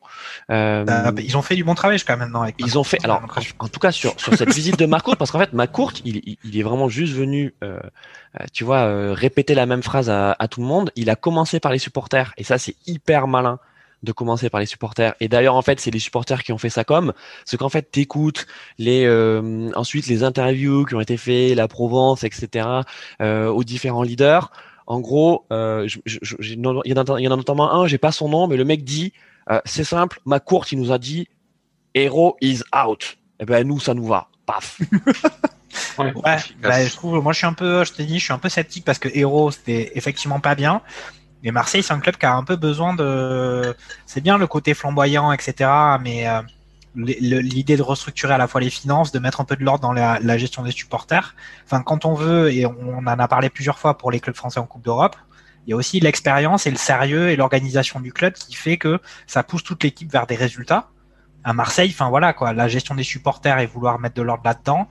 Euh, 0.51 0.85
euh, 0.89 1.13
ils 1.19 1.37
ont 1.37 1.43
fait 1.43 1.57
du 1.57 1.65
bon 1.65 1.75
travail 1.75 1.97
jusqu'à 1.99 2.17
maintenant. 2.17 2.43
Avec 2.43 2.57
ils 2.59 2.79
ont 2.79 2.85
fait, 2.85 2.99
alors, 3.05 3.23
en, 3.61 3.65
en 3.65 3.69
tout 3.69 3.81
cas, 3.81 3.93
sur, 3.93 4.19
sur 4.21 4.35
cette 4.35 4.53
visite 4.53 4.79
de 4.79 4.87
Marcourt, 4.87 5.17
parce 5.17 5.31
qu'en 5.31 5.39
fait, 5.39 5.53
Marcourt, 5.53 5.93
il, 6.05 6.37
il- 6.45 6.59
est 6.59 6.63
vraiment 6.63 6.89
juste 6.89 7.15
venu, 7.15 7.55
euh, 7.65 7.79
tu 8.53 8.65
vois, 8.65 8.81
euh, 8.81 9.13
répéter 9.13 9.55
la 9.55 9.67
même 9.67 9.83
phrase 9.83 10.09
à, 10.11 10.37
à 10.39 10.49
tout 10.49 10.61
le 10.61 10.67
monde. 10.67 10.91
Il 10.97 11.11
a 11.11 11.17
commencé 11.17 11.61
par 11.61 11.73
les 11.73 11.79
supporters, 11.79 12.33
et 12.37 12.45
ça, 12.45 12.59
c'est 12.59 12.77
hyper 12.87 13.27
malin 13.27 13.59
de 14.02 14.12
commencer 14.12 14.50
par 14.50 14.61
les 14.61 14.66
supporters. 14.66 15.14
Et 15.21 15.28
d'ailleurs, 15.28 15.54
en 15.54 15.62
fait, 15.62 15.80
c'est 15.80 15.90
les 15.90 15.99
supporters 15.99 16.42
qui 16.42 16.52
ont 16.52 16.59
fait 16.59 16.71
ça 16.71 16.85
comme, 16.85 17.12
parce 17.44 17.56
qu'en 17.56 17.68
fait, 17.68 17.90
t'écoutes 17.90 18.47
les, 18.78 19.04
euh, 19.04 19.71
ensuite 19.75 20.06
les 20.06 20.25
interviews 20.25 20.85
qui 20.85 20.94
ont 20.94 21.00
été 21.00 21.16
faites, 21.16 21.54
la 21.56 21.68
Provence, 21.68 22.25
etc., 22.25 22.66
euh, 23.21 23.49
aux 23.49 23.64
différents 23.64 24.02
leaders. 24.02 24.50
En 24.87 25.00
gros, 25.00 25.47
euh, 25.52 25.88
il 26.06 26.61
y, 26.61 26.66
en 26.66 26.76
a- 26.80 27.37
notamment 27.37 27.73
un, 27.73 27.87
j'ai 27.87 27.99
pas 27.99 28.12
son 28.12 28.28
nom, 28.28 28.49
mais 28.49 28.56
le 28.56 28.64
mec 28.64 28.85
dit 28.85 29.12
c'est 29.64 29.85
simple, 29.85 30.21
ma 30.25 30.40
courte, 30.40 30.73
il 30.73 30.78
nous 30.80 30.92
a 30.92 30.99
dit 30.99 31.28
Hero 31.94 32.37
is 32.40 32.62
out. 32.75 33.18
Eh 33.38 33.44
ben 33.44 33.66
nous, 33.66 33.80
ça 33.80 33.94
nous 33.94 34.06
va. 34.06 34.28
Paf. 34.47 34.80
Bah, 36.62 36.85
je 36.85 36.92
trouve, 36.94 37.23
moi 37.23 37.32
je 37.32 37.38
suis 37.38 37.47
un 37.47 37.52
peu, 37.54 37.85
je 37.85 37.92
te 37.92 38.02
dis, 38.02 38.18
je 38.18 38.25
suis 38.25 38.32
un 38.32 38.38
peu 38.38 38.49
sceptique 38.49 38.85
parce 38.85 38.99
que 38.99 39.09
Héros 39.12 39.50
c'était 39.50 39.92
effectivement 39.94 40.40
pas 40.40 40.54
bien. 40.54 40.82
Mais 41.43 41.51
Marseille, 41.51 41.83
c'est 41.83 41.93
un 41.93 42.01
club 42.01 42.17
qui 42.17 42.27
a 42.27 42.35
un 42.35 42.45
peu 42.45 42.57
besoin 42.57 42.95
de. 42.95 43.75
C'est 44.07 44.21
bien 44.21 44.39
le 44.39 44.47
côté 44.47 44.75
flamboyant, 44.75 45.33
etc. 45.33 45.71
Mais 46.01 46.29
euh, 46.29 46.41
l'idée 46.95 47.77
de 47.77 47.83
restructurer 47.83 48.35
à 48.35 48.39
la 48.39 48.47
fois 48.47 48.61
les 48.61 48.71
finances, 48.71 49.13
de 49.13 49.19
mettre 49.19 49.41
un 49.41 49.45
peu 49.45 49.57
de 49.57 49.65
l'ordre 49.65 49.81
dans 49.81 49.93
la, 49.93 50.21
la 50.21 50.39
gestion 50.39 50.63
des 50.63 50.71
supporters. 50.71 51.35
Enfin, 51.65 51.83
quand 51.83 52.05
on 52.05 52.15
veut, 52.15 52.53
et 52.53 52.67
on 52.67 52.99
en 52.99 53.07
a 53.07 53.29
parlé 53.29 53.51
plusieurs 53.51 53.79
fois 53.79 53.99
pour 53.99 54.11
les 54.11 54.21
clubs 54.21 54.37
français 54.37 54.61
en 54.61 54.67
Coupe 54.67 54.85
d'Europe, 54.85 55.17
il 55.67 55.71
y 55.71 55.73
a 55.73 55.77
aussi 55.77 56.01
l'expérience 56.01 56.67
et 56.67 56.71
le 56.71 56.77
sérieux 56.77 57.31
et 57.31 57.37
l'organisation 57.37 58.01
du 58.01 58.13
club 58.13 58.35
qui 58.35 58.55
fait 58.55 58.79
que 58.79 59.01
ça 59.27 59.43
pousse 59.43 59.63
toute 59.63 59.83
l'équipe 59.83 60.11
vers 60.11 60.27
des 60.27 60.35
résultats. 60.35 60.91
À 61.45 61.53
Marseille, 61.53 61.91
enfin 61.93 62.09
voilà 62.09 62.33
quoi, 62.33 62.53
la 62.53 62.69
gestion 62.69 62.95
des 62.95 63.03
supporters 63.03 63.59
et 63.59 63.67
vouloir 63.67 63.99
mettre 63.99 64.15
de 64.15 64.23
l'ordre 64.23 64.43
là-dedans 64.45 64.89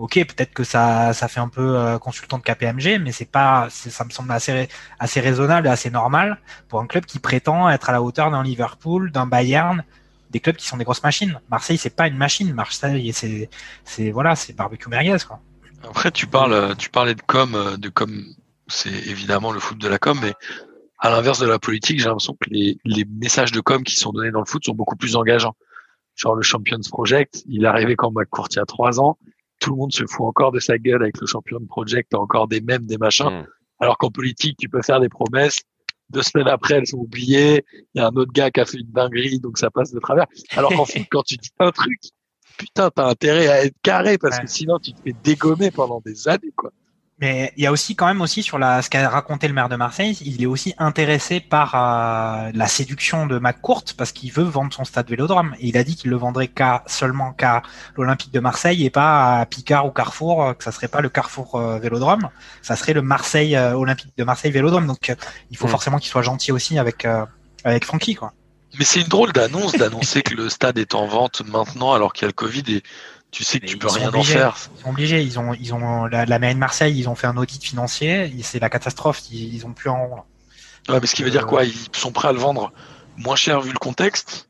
ok, 0.00 0.14
peut-être 0.14 0.54
que 0.54 0.64
ça, 0.64 1.12
ça 1.12 1.28
fait 1.28 1.40
un 1.40 1.48
peu 1.48 1.76
euh, 1.76 1.98
consultant 1.98 2.38
de 2.38 2.42
KPMG, 2.42 2.98
mais 3.00 3.12
c'est 3.12 3.30
pas, 3.30 3.68
ça 3.70 4.04
me 4.04 4.10
semble 4.10 4.32
assez, 4.32 5.20
raisonnable 5.20 5.66
et 5.66 5.70
assez 5.70 5.90
normal 5.90 6.40
pour 6.68 6.80
un 6.80 6.86
club 6.86 7.04
qui 7.04 7.18
prétend 7.18 7.68
être 7.68 7.90
à 7.90 7.92
la 7.92 8.02
hauteur 8.02 8.30
d'un 8.30 8.42
Liverpool, 8.42 9.12
d'un 9.12 9.26
Bayern, 9.26 9.84
des 10.30 10.40
clubs 10.40 10.56
qui 10.56 10.66
sont 10.66 10.78
des 10.78 10.84
grosses 10.84 11.02
machines. 11.02 11.38
Marseille, 11.50 11.76
c'est 11.76 11.94
pas 11.94 12.08
une 12.08 12.16
machine. 12.16 12.54
Marseille, 12.54 13.12
c'est, 13.12 13.50
c'est 13.84 14.10
voilà, 14.10 14.36
c'est 14.36 14.54
barbecue 14.54 14.88
merguez 14.88 15.18
quoi. 15.26 15.40
Après, 15.84 16.10
tu 16.10 16.26
parles, 16.26 16.76
tu 16.76 16.88
parlais 16.88 17.14
de 17.14 17.22
com, 17.22 17.76
de 17.76 17.88
com, 17.90 18.24
c'est 18.68 18.92
évidemment 19.08 19.52
le 19.52 19.60
foot 19.60 19.78
de 19.78 19.88
la 19.88 19.98
com, 19.98 20.18
mais 20.22 20.32
à 20.98 21.10
l'inverse 21.10 21.40
de 21.40 21.46
la 21.46 21.58
politique, 21.58 21.98
j'ai 21.98 22.06
l'impression 22.06 22.36
que 22.40 22.48
les, 22.50 22.78
messages 23.20 23.52
de 23.52 23.60
com 23.60 23.82
qui 23.82 23.96
sont 23.96 24.12
donnés 24.12 24.30
dans 24.30 24.40
le 24.40 24.46
foot 24.46 24.64
sont 24.64 24.74
beaucoup 24.74 24.96
plus 24.96 25.16
engageants. 25.16 25.56
Genre 26.14 26.34
le 26.34 26.42
Champions 26.42 26.80
Project, 26.90 27.42
il 27.46 27.64
est 27.64 27.68
arrivé 27.68 27.96
quand 27.96 28.12
y 28.54 28.58
a 28.58 28.66
trois 28.66 29.00
ans, 29.00 29.18
tout 29.60 29.70
le 29.70 29.76
monde 29.76 29.92
se 29.92 30.04
fout 30.06 30.26
encore 30.26 30.50
de 30.52 30.58
sa 30.58 30.78
gueule 30.78 31.02
avec 31.02 31.20
le 31.20 31.26
Champions 31.26 31.64
Project, 31.68 32.08
t'as 32.10 32.18
encore 32.18 32.48
des 32.48 32.60
mèmes, 32.60 32.86
des 32.86 32.98
machins, 32.98 33.26
Mm. 33.30 33.46
alors 33.78 33.98
qu'en 33.98 34.10
politique, 34.10 34.56
tu 34.58 34.68
peux 34.68 34.82
faire 34.82 35.00
des 35.00 35.08
promesses, 35.08 35.58
deux 36.08 36.22
semaines 36.22 36.48
après, 36.48 36.74
elles 36.74 36.86
sont 36.86 36.98
oubliées, 36.98 37.64
il 37.94 38.00
y 38.00 38.00
a 38.00 38.08
un 38.08 38.16
autre 38.16 38.32
gars 38.32 38.50
qui 38.50 38.60
a 38.60 38.64
fait 38.64 38.78
une 38.78 38.90
dinguerie, 38.90 39.38
donc 39.38 39.58
ça 39.58 39.70
passe 39.70 39.92
de 39.92 40.00
travers. 40.00 40.26
Alors 40.56 40.70
qu'en 40.72 40.84
foot, 40.86 41.06
quand 41.10 41.22
tu 41.22 41.36
dis 41.36 41.50
un 41.60 41.70
truc, 41.70 42.00
putain, 42.56 42.90
t'as 42.90 43.06
intérêt 43.08 43.46
à 43.48 43.64
être 43.64 43.76
carré, 43.82 44.18
parce 44.18 44.36
Ouais. 44.38 44.42
que 44.44 44.50
sinon 44.50 44.78
tu 44.78 44.92
te 44.92 45.00
fais 45.02 45.14
dégommer 45.22 45.70
pendant 45.70 46.00
des 46.00 46.26
années, 46.28 46.52
quoi. 46.56 46.72
Mais 47.20 47.52
il 47.56 47.64
y 47.64 47.66
a 47.66 47.72
aussi 47.72 47.96
quand 47.96 48.06
même 48.06 48.20
aussi 48.20 48.42
sur 48.42 48.58
la, 48.58 48.82
ce 48.82 48.88
qu'a 48.90 49.08
raconté 49.08 49.46
le 49.48 49.54
maire 49.54 49.68
de 49.68 49.76
Marseille, 49.76 50.16
il 50.24 50.42
est 50.42 50.46
aussi 50.46 50.74
intéressé 50.78 51.40
par 51.40 51.74
euh, 51.74 52.50
la 52.54 52.66
séduction 52.66 53.26
de 53.26 53.38
McCourt 53.38 53.84
parce 53.96 54.12
qu'il 54.12 54.32
veut 54.32 54.44
vendre 54.44 54.72
son 54.72 54.84
stade 54.84 55.08
Vélodrome. 55.08 55.54
Et 55.60 55.68
il 55.68 55.76
a 55.76 55.84
dit 55.84 55.96
qu'il 55.96 56.10
le 56.10 56.16
vendrait 56.16 56.48
qu'à 56.48 56.82
seulement 56.86 57.32
qu'à 57.32 57.62
l'Olympique 57.96 58.32
de 58.32 58.40
Marseille 58.40 58.84
et 58.84 58.90
pas 58.90 59.40
à 59.40 59.46
Picard 59.46 59.86
ou 59.86 59.90
Carrefour, 59.90 60.42
euh, 60.44 60.52
que 60.54 60.64
ça 60.64 60.72
serait 60.72 60.88
pas 60.88 61.00
le 61.00 61.08
Carrefour 61.08 61.56
euh, 61.56 61.78
Vélodrome, 61.78 62.28
ça 62.62 62.76
serait 62.76 62.94
le 62.94 63.02
Marseille 63.02 63.54
euh, 63.56 63.74
Olympique 63.74 64.12
de 64.16 64.24
Marseille 64.24 64.50
Vélodrome. 64.50 64.86
Donc 64.86 65.10
euh, 65.10 65.14
il 65.50 65.56
faut 65.56 65.66
Mm. 65.66 65.70
forcément 65.70 65.98
qu'il 65.98 66.10
soit 66.10 66.22
gentil 66.22 66.52
aussi 66.52 66.78
avec 66.78 67.04
euh, 67.04 67.24
avec 67.64 67.84
Francky 67.84 68.14
quoi. 68.14 68.32
Mais 68.78 68.84
c'est 68.84 69.00
une 69.00 69.08
drôle 69.08 69.32
d'annonce 69.32 69.72
d'annoncer 69.72 70.22
que 70.22 70.34
le 70.34 70.48
stade 70.48 70.78
est 70.78 70.94
en 70.94 71.06
vente 71.06 71.42
maintenant 71.44 71.92
alors 71.92 72.12
qu'il 72.12 72.22
y 72.22 72.26
a 72.26 72.28
le 72.28 72.32
Covid 72.32 72.62
et 72.68 72.82
tu 73.30 73.44
sais 73.44 73.60
que 73.60 73.66
tu 73.66 73.76
peux 73.78 73.88
rien 73.88 74.12
en 74.12 74.22
faire. 74.22 74.56
Ils 74.76 74.82
sont 74.82 74.90
obligés, 74.90 75.22
ils 75.22 75.38
ont 75.38 75.54
ils 75.54 75.72
ont 75.74 76.06
la, 76.06 76.26
la 76.26 76.38
mairie 76.38 76.54
de 76.54 76.58
Marseille, 76.58 76.98
ils 76.98 77.08
ont 77.08 77.14
fait 77.14 77.26
un 77.26 77.36
audit 77.36 77.62
financier, 77.62 78.32
c'est 78.42 78.58
la 78.58 78.70
catastrophe, 78.70 79.22
ils, 79.30 79.54
ils 79.54 79.66
ont 79.66 79.72
plus 79.72 79.90
en 79.90 80.24
Ouais, 80.88 80.98
mais 81.00 81.06
ce 81.06 81.14
qui 81.14 81.22
veut 81.22 81.30
dire 81.30 81.46
quoi? 81.46 81.64
Ils 81.64 81.74
sont 81.92 82.10
prêts 82.10 82.28
à 82.28 82.32
le 82.32 82.38
vendre 82.38 82.72
moins 83.16 83.36
cher 83.36 83.60
vu 83.60 83.72
le 83.72 83.78
contexte? 83.78 84.48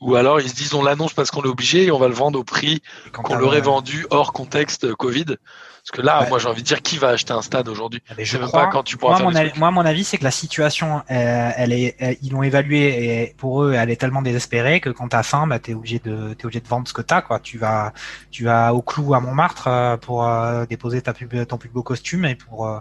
Ou 0.00 0.16
alors 0.16 0.40
ils 0.40 0.50
se 0.50 0.54
disent 0.54 0.74
on 0.74 0.82
l'annonce 0.82 1.14
parce 1.14 1.30
qu'on 1.30 1.42
est 1.42 1.48
obligé 1.48 1.84
et 1.84 1.90
on 1.92 1.98
va 1.98 2.08
le 2.08 2.14
vendre 2.14 2.38
au 2.38 2.44
prix 2.44 2.82
qu'on 3.12 3.36
l'aurait 3.36 3.60
vendu 3.60 4.06
hors 4.10 4.32
contexte 4.32 4.84
euh, 4.84 4.94
Covid 4.94 5.36
Parce 5.84 5.98
que 6.00 6.06
là, 6.06 6.20
Ouais. 6.22 6.28
moi 6.28 6.38
j'ai 6.38 6.46
envie 6.48 6.62
de 6.62 6.66
dire 6.66 6.80
qui 6.80 6.96
va 6.96 7.08
acheter 7.08 7.32
un 7.32 7.42
stade 7.42 7.68
aujourd'hui? 7.68 8.00
Ah, 8.08 8.12
mais 8.16 8.24
Je 8.24 8.28
je 8.30 8.32
sais 8.36 8.38
même 8.38 8.46
crois, 8.46 8.66
pas 8.66 8.70
quand 8.70 8.84
tu 8.84 8.96
pourras 8.96 9.14
moi, 9.18 9.32
faire 9.32 9.42
mon 9.42 9.48
avis, 9.48 9.58
moi, 9.58 9.70
mon 9.72 9.84
avis, 9.84 10.04
c'est 10.04 10.16
que 10.16 10.22
la 10.22 10.30
situation, 10.30 11.02
euh, 11.10 11.50
elle 11.56 11.72
est, 11.72 11.96
elle- 11.98 12.16
ils 12.22 12.30
l'ont 12.30 12.44
évaluée 12.44 13.22
et 13.24 13.34
pour 13.36 13.64
eux, 13.64 13.72
elle 13.72 13.90
est 13.90 13.96
tellement 13.96 14.22
désespérée 14.22 14.80
que 14.80 14.90
quand 14.90 15.08
t'as 15.08 15.24
faim, 15.24 15.48
bah, 15.48 15.58
t'es 15.58 15.74
obligé 15.74 15.98
de, 15.98 16.34
t'es 16.34 16.44
obligé 16.44 16.60
de 16.60 16.68
vendre 16.68 16.86
ce 16.86 16.92
que 16.92 17.02
t'as, 17.02 17.20
quoi. 17.20 17.40
Tu 17.40 17.58
vas, 17.58 17.92
tu 18.30 18.44
vas 18.44 18.72
au 18.74 18.80
clou 18.80 19.12
à 19.14 19.18
Montmartre 19.20 19.66
euh, 19.66 19.96
pour 19.96 20.24
euh, 20.24 20.66
déposer 20.66 21.02
ta 21.02 21.12
pub, 21.12 21.34
ton 21.46 21.58
plus 21.58 21.68
beau 21.68 21.82
costume 21.82 22.26
et 22.26 22.36
pour, 22.36 22.68
euh, 22.68 22.78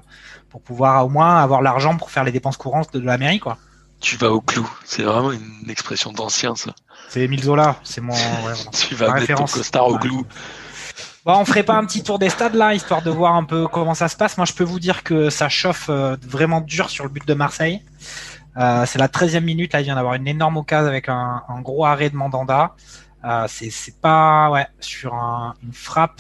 pour 0.52 0.62
pouvoir 0.62 1.04
au 1.04 1.10
moins 1.10 1.38
avoir 1.42 1.64
l'argent 1.64 1.98
pour 1.98 2.12
faire 2.12 2.24
les 2.24 2.32
dépenses 2.32 2.58
courantes 2.58 2.94
de, 2.94 3.00
la 3.00 3.18
mairie, 3.18 3.40
quoi. 3.40 3.58
Tu 4.00 4.16
vas 4.18 4.30
au 4.32 4.42
clou. 4.42 4.70
C'est 4.86 5.04
vraiment 5.04 5.32
une 5.32 5.70
expression 5.70 6.12
d'ancien 6.12 6.56
ça. 6.56 6.72
C'est 7.10 7.22
Émile 7.22 7.44
Zola, 7.44 7.78
c'est 7.84 8.02
mon. 8.02 8.14
ouais. 8.14 8.54
Tu 8.74 8.94
vas 8.94 9.08
mettre 9.08 9.16
ton 9.16 9.22
référence. 9.22 9.54
costard 9.54 9.88
au 9.88 9.94
Ouais. 9.94 10.00
clou. 10.02 10.24
Bon, 11.26 11.36
on 11.38 11.46
ferait 11.46 11.64
pas 11.64 11.76
un 11.76 11.86
petit 11.86 12.02
tour 12.02 12.18
des 12.18 12.30
stades 12.30 12.56
là, 12.56 12.74
histoire 12.74 13.04
de 13.04 13.12
voir 13.12 13.36
un 13.36 13.44
peu 13.44 13.68
comment 13.68 13.94
ça 13.94 14.08
se 14.08 14.16
passe. 14.16 14.38
Moi, 14.38 14.46
je 14.46 14.54
peux 14.54 14.64
vous 14.64 14.80
dire 14.80 15.04
que 15.04 15.30
ça 15.30 15.50
chauffe 15.50 15.88
euh, 15.90 16.18
vraiment 16.28 16.62
dur 16.62 16.90
sur 16.90 17.04
le 17.04 17.12
but 17.12 17.28
de 17.28 17.34
Marseille. 17.36 17.84
Euh, 18.58 18.86
c'est 18.88 18.98
la 18.98 19.08
13e 19.08 19.42
minute, 19.44 19.72
là, 19.74 19.82
il 19.82 19.84
vient 19.84 19.96
d'avoir 19.96 20.16
une 20.16 20.28
énorme 20.28 20.58
occasion 20.58 20.88
avec 20.88 21.10
un, 21.10 21.44
un 21.48 21.62
gros 21.62 21.86
arrêt 21.86 22.10
de 22.10 22.16
Mandanda. 22.16 22.76
Euh, 23.24 23.46
c'est, 23.48 24.00
pas, 24.02 24.50
ouais, 24.50 24.66
sur 24.80 25.14
un- 25.14 25.54
une 25.62 25.74
frappe 25.74 26.20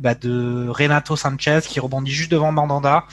bah, 0.00 0.16
de 0.16 0.66
Renato 0.68 1.14
Sanchez 1.14 1.60
qui 1.62 1.78
rebondit 1.78 2.10
juste 2.10 2.32
devant 2.32 2.50
Mandanda 2.50 3.04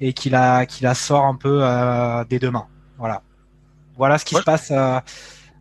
et 0.00 0.14
qui 0.14 0.30
la, 0.30 0.64
qui 0.64 0.82
la 0.82 0.94
sort 0.94 1.24
un 1.26 1.34
peu 1.34 1.58
euh, 1.62 2.24
des 2.24 2.38
deux 2.38 2.50
mains. 2.50 2.68
Voilà. 2.96 3.20
Voilà 3.98 4.16
ce 4.16 4.24
qui 4.24 4.34
Ouais. 4.34 4.40
se 4.40 4.44
passe 4.46 4.70
euh, 4.70 4.98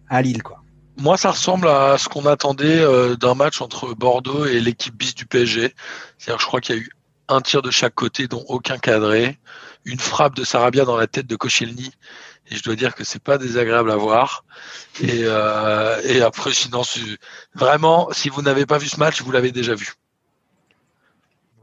à 0.10 0.22
Lille, 0.22 0.44
quoi. 0.44 0.62
Moi, 0.98 1.18
ça 1.18 1.32
ressemble 1.32 1.68
à 1.68 1.98
ce 1.98 2.08
qu'on 2.08 2.26
attendait 2.26 2.80
euh, 2.80 3.16
d'un 3.16 3.36
match 3.36 3.62
entre 3.62 3.94
Bordeaux 3.94 4.46
et 4.46 4.60
l'équipe 4.62 4.96
bis 4.96 5.14
du 5.14 5.26
PSG. 5.26 5.74
C'est-à-dire, 6.18 6.40
je 6.40 6.46
crois 6.46 6.62
qu'il 6.62 6.76
y 6.76 6.80
a 6.80 6.82
eu 6.82 6.90
un 7.28 7.42
tir 7.42 7.62
de 7.62 7.72
chaque 7.72 7.96
côté, 7.96 8.28
dont 8.28 8.46
aucun 8.48 8.78
cadré, 8.78 9.38
une 9.84 10.00
frappe 10.00 10.36
de 10.36 10.44
Sarabia 10.44 10.86
dans 10.86 10.96
la 10.96 11.08
tête 11.08 11.28
de 11.28 11.36
Koscielny, 11.36 11.92
et 12.50 12.56
je 12.56 12.64
dois 12.64 12.76
dire 12.76 12.96
que 12.96 13.04
c'est 13.04 13.22
pas 13.22 13.38
désagréable 13.38 13.92
à 13.92 13.96
voir. 13.96 14.46
Et, 15.02 15.24
euh, 15.24 16.00
et 16.06 16.22
après, 16.22 16.54
sinon, 16.54 16.84
vraiment, 17.56 18.10
si 18.12 18.30
vous 18.30 18.42
n'avez 18.42 18.66
pas 18.66 18.78
vu 18.78 18.88
ce 18.88 19.00
match, 19.00 19.22
vous 19.22 19.32
l'avez 19.32 19.52
déjà 19.52 19.74
vu. 19.74 19.94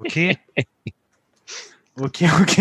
Ok. 0.00 0.18
ok, 1.96 2.24
ok. 2.40 2.60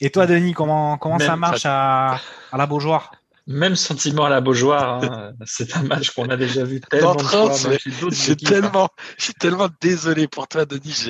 Et 0.00 0.10
toi, 0.10 0.26
Denis, 0.26 0.52
comment, 0.52 0.98
comment 0.98 1.18
ça 1.18 1.36
marche 1.36 1.64
à, 1.64 2.20
à 2.50 2.56
la 2.56 2.66
Beaujoire? 2.66 3.12
Même 3.48 3.74
sentiment 3.74 4.24
à 4.26 4.30
la 4.30 4.40
Beaujoire. 4.40 5.02
hein. 5.02 5.32
C'est 5.46 5.76
un 5.76 5.82
match 5.82 6.10
qu'on 6.10 6.28
a 6.28 6.36
déjà 6.36 6.62
vu 6.64 6.80
tellement 6.80 7.16
de 7.16 7.22
fois. 7.22 7.52
J'ai 8.10 8.32
hein. 8.32 8.36
tellement, 8.36 8.88
je 9.18 9.24
suis 9.24 9.34
tellement 9.34 9.68
désolé 9.80 10.28
pour 10.28 10.46
toi, 10.46 10.64
Denis. 10.64 11.06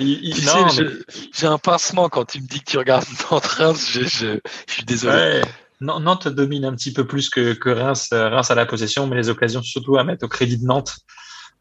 Il- 0.00 0.34
mais- 0.46 0.88
j'ai 1.34 1.46
un 1.46 1.58
pincement 1.58 2.08
quand 2.08 2.24
tu 2.24 2.40
me 2.40 2.46
dis 2.46 2.60
que 2.60 2.70
tu 2.70 2.78
regardes 2.78 3.04
train. 3.42 3.74
Je, 3.74 4.00
je, 4.04 4.38
je 4.68 4.72
suis 4.72 4.84
désolé. 4.84 5.16
Ouais. 5.16 5.42
Nantes 5.80 6.28
domine 6.28 6.64
un 6.64 6.74
petit 6.74 6.94
peu 6.94 7.06
plus 7.06 7.28
que, 7.28 7.52
que 7.52 7.68
Reims. 7.68 8.08
Euh, 8.14 8.30
Reims 8.30 8.50
a 8.50 8.54
la 8.54 8.64
possession, 8.64 9.06
mais 9.06 9.16
les 9.16 9.28
occasions 9.28 9.62
surtout 9.62 9.98
à 9.98 10.04
mettre 10.04 10.24
au 10.24 10.28
crédit 10.28 10.56
de 10.56 10.64
Nantes. 10.64 10.96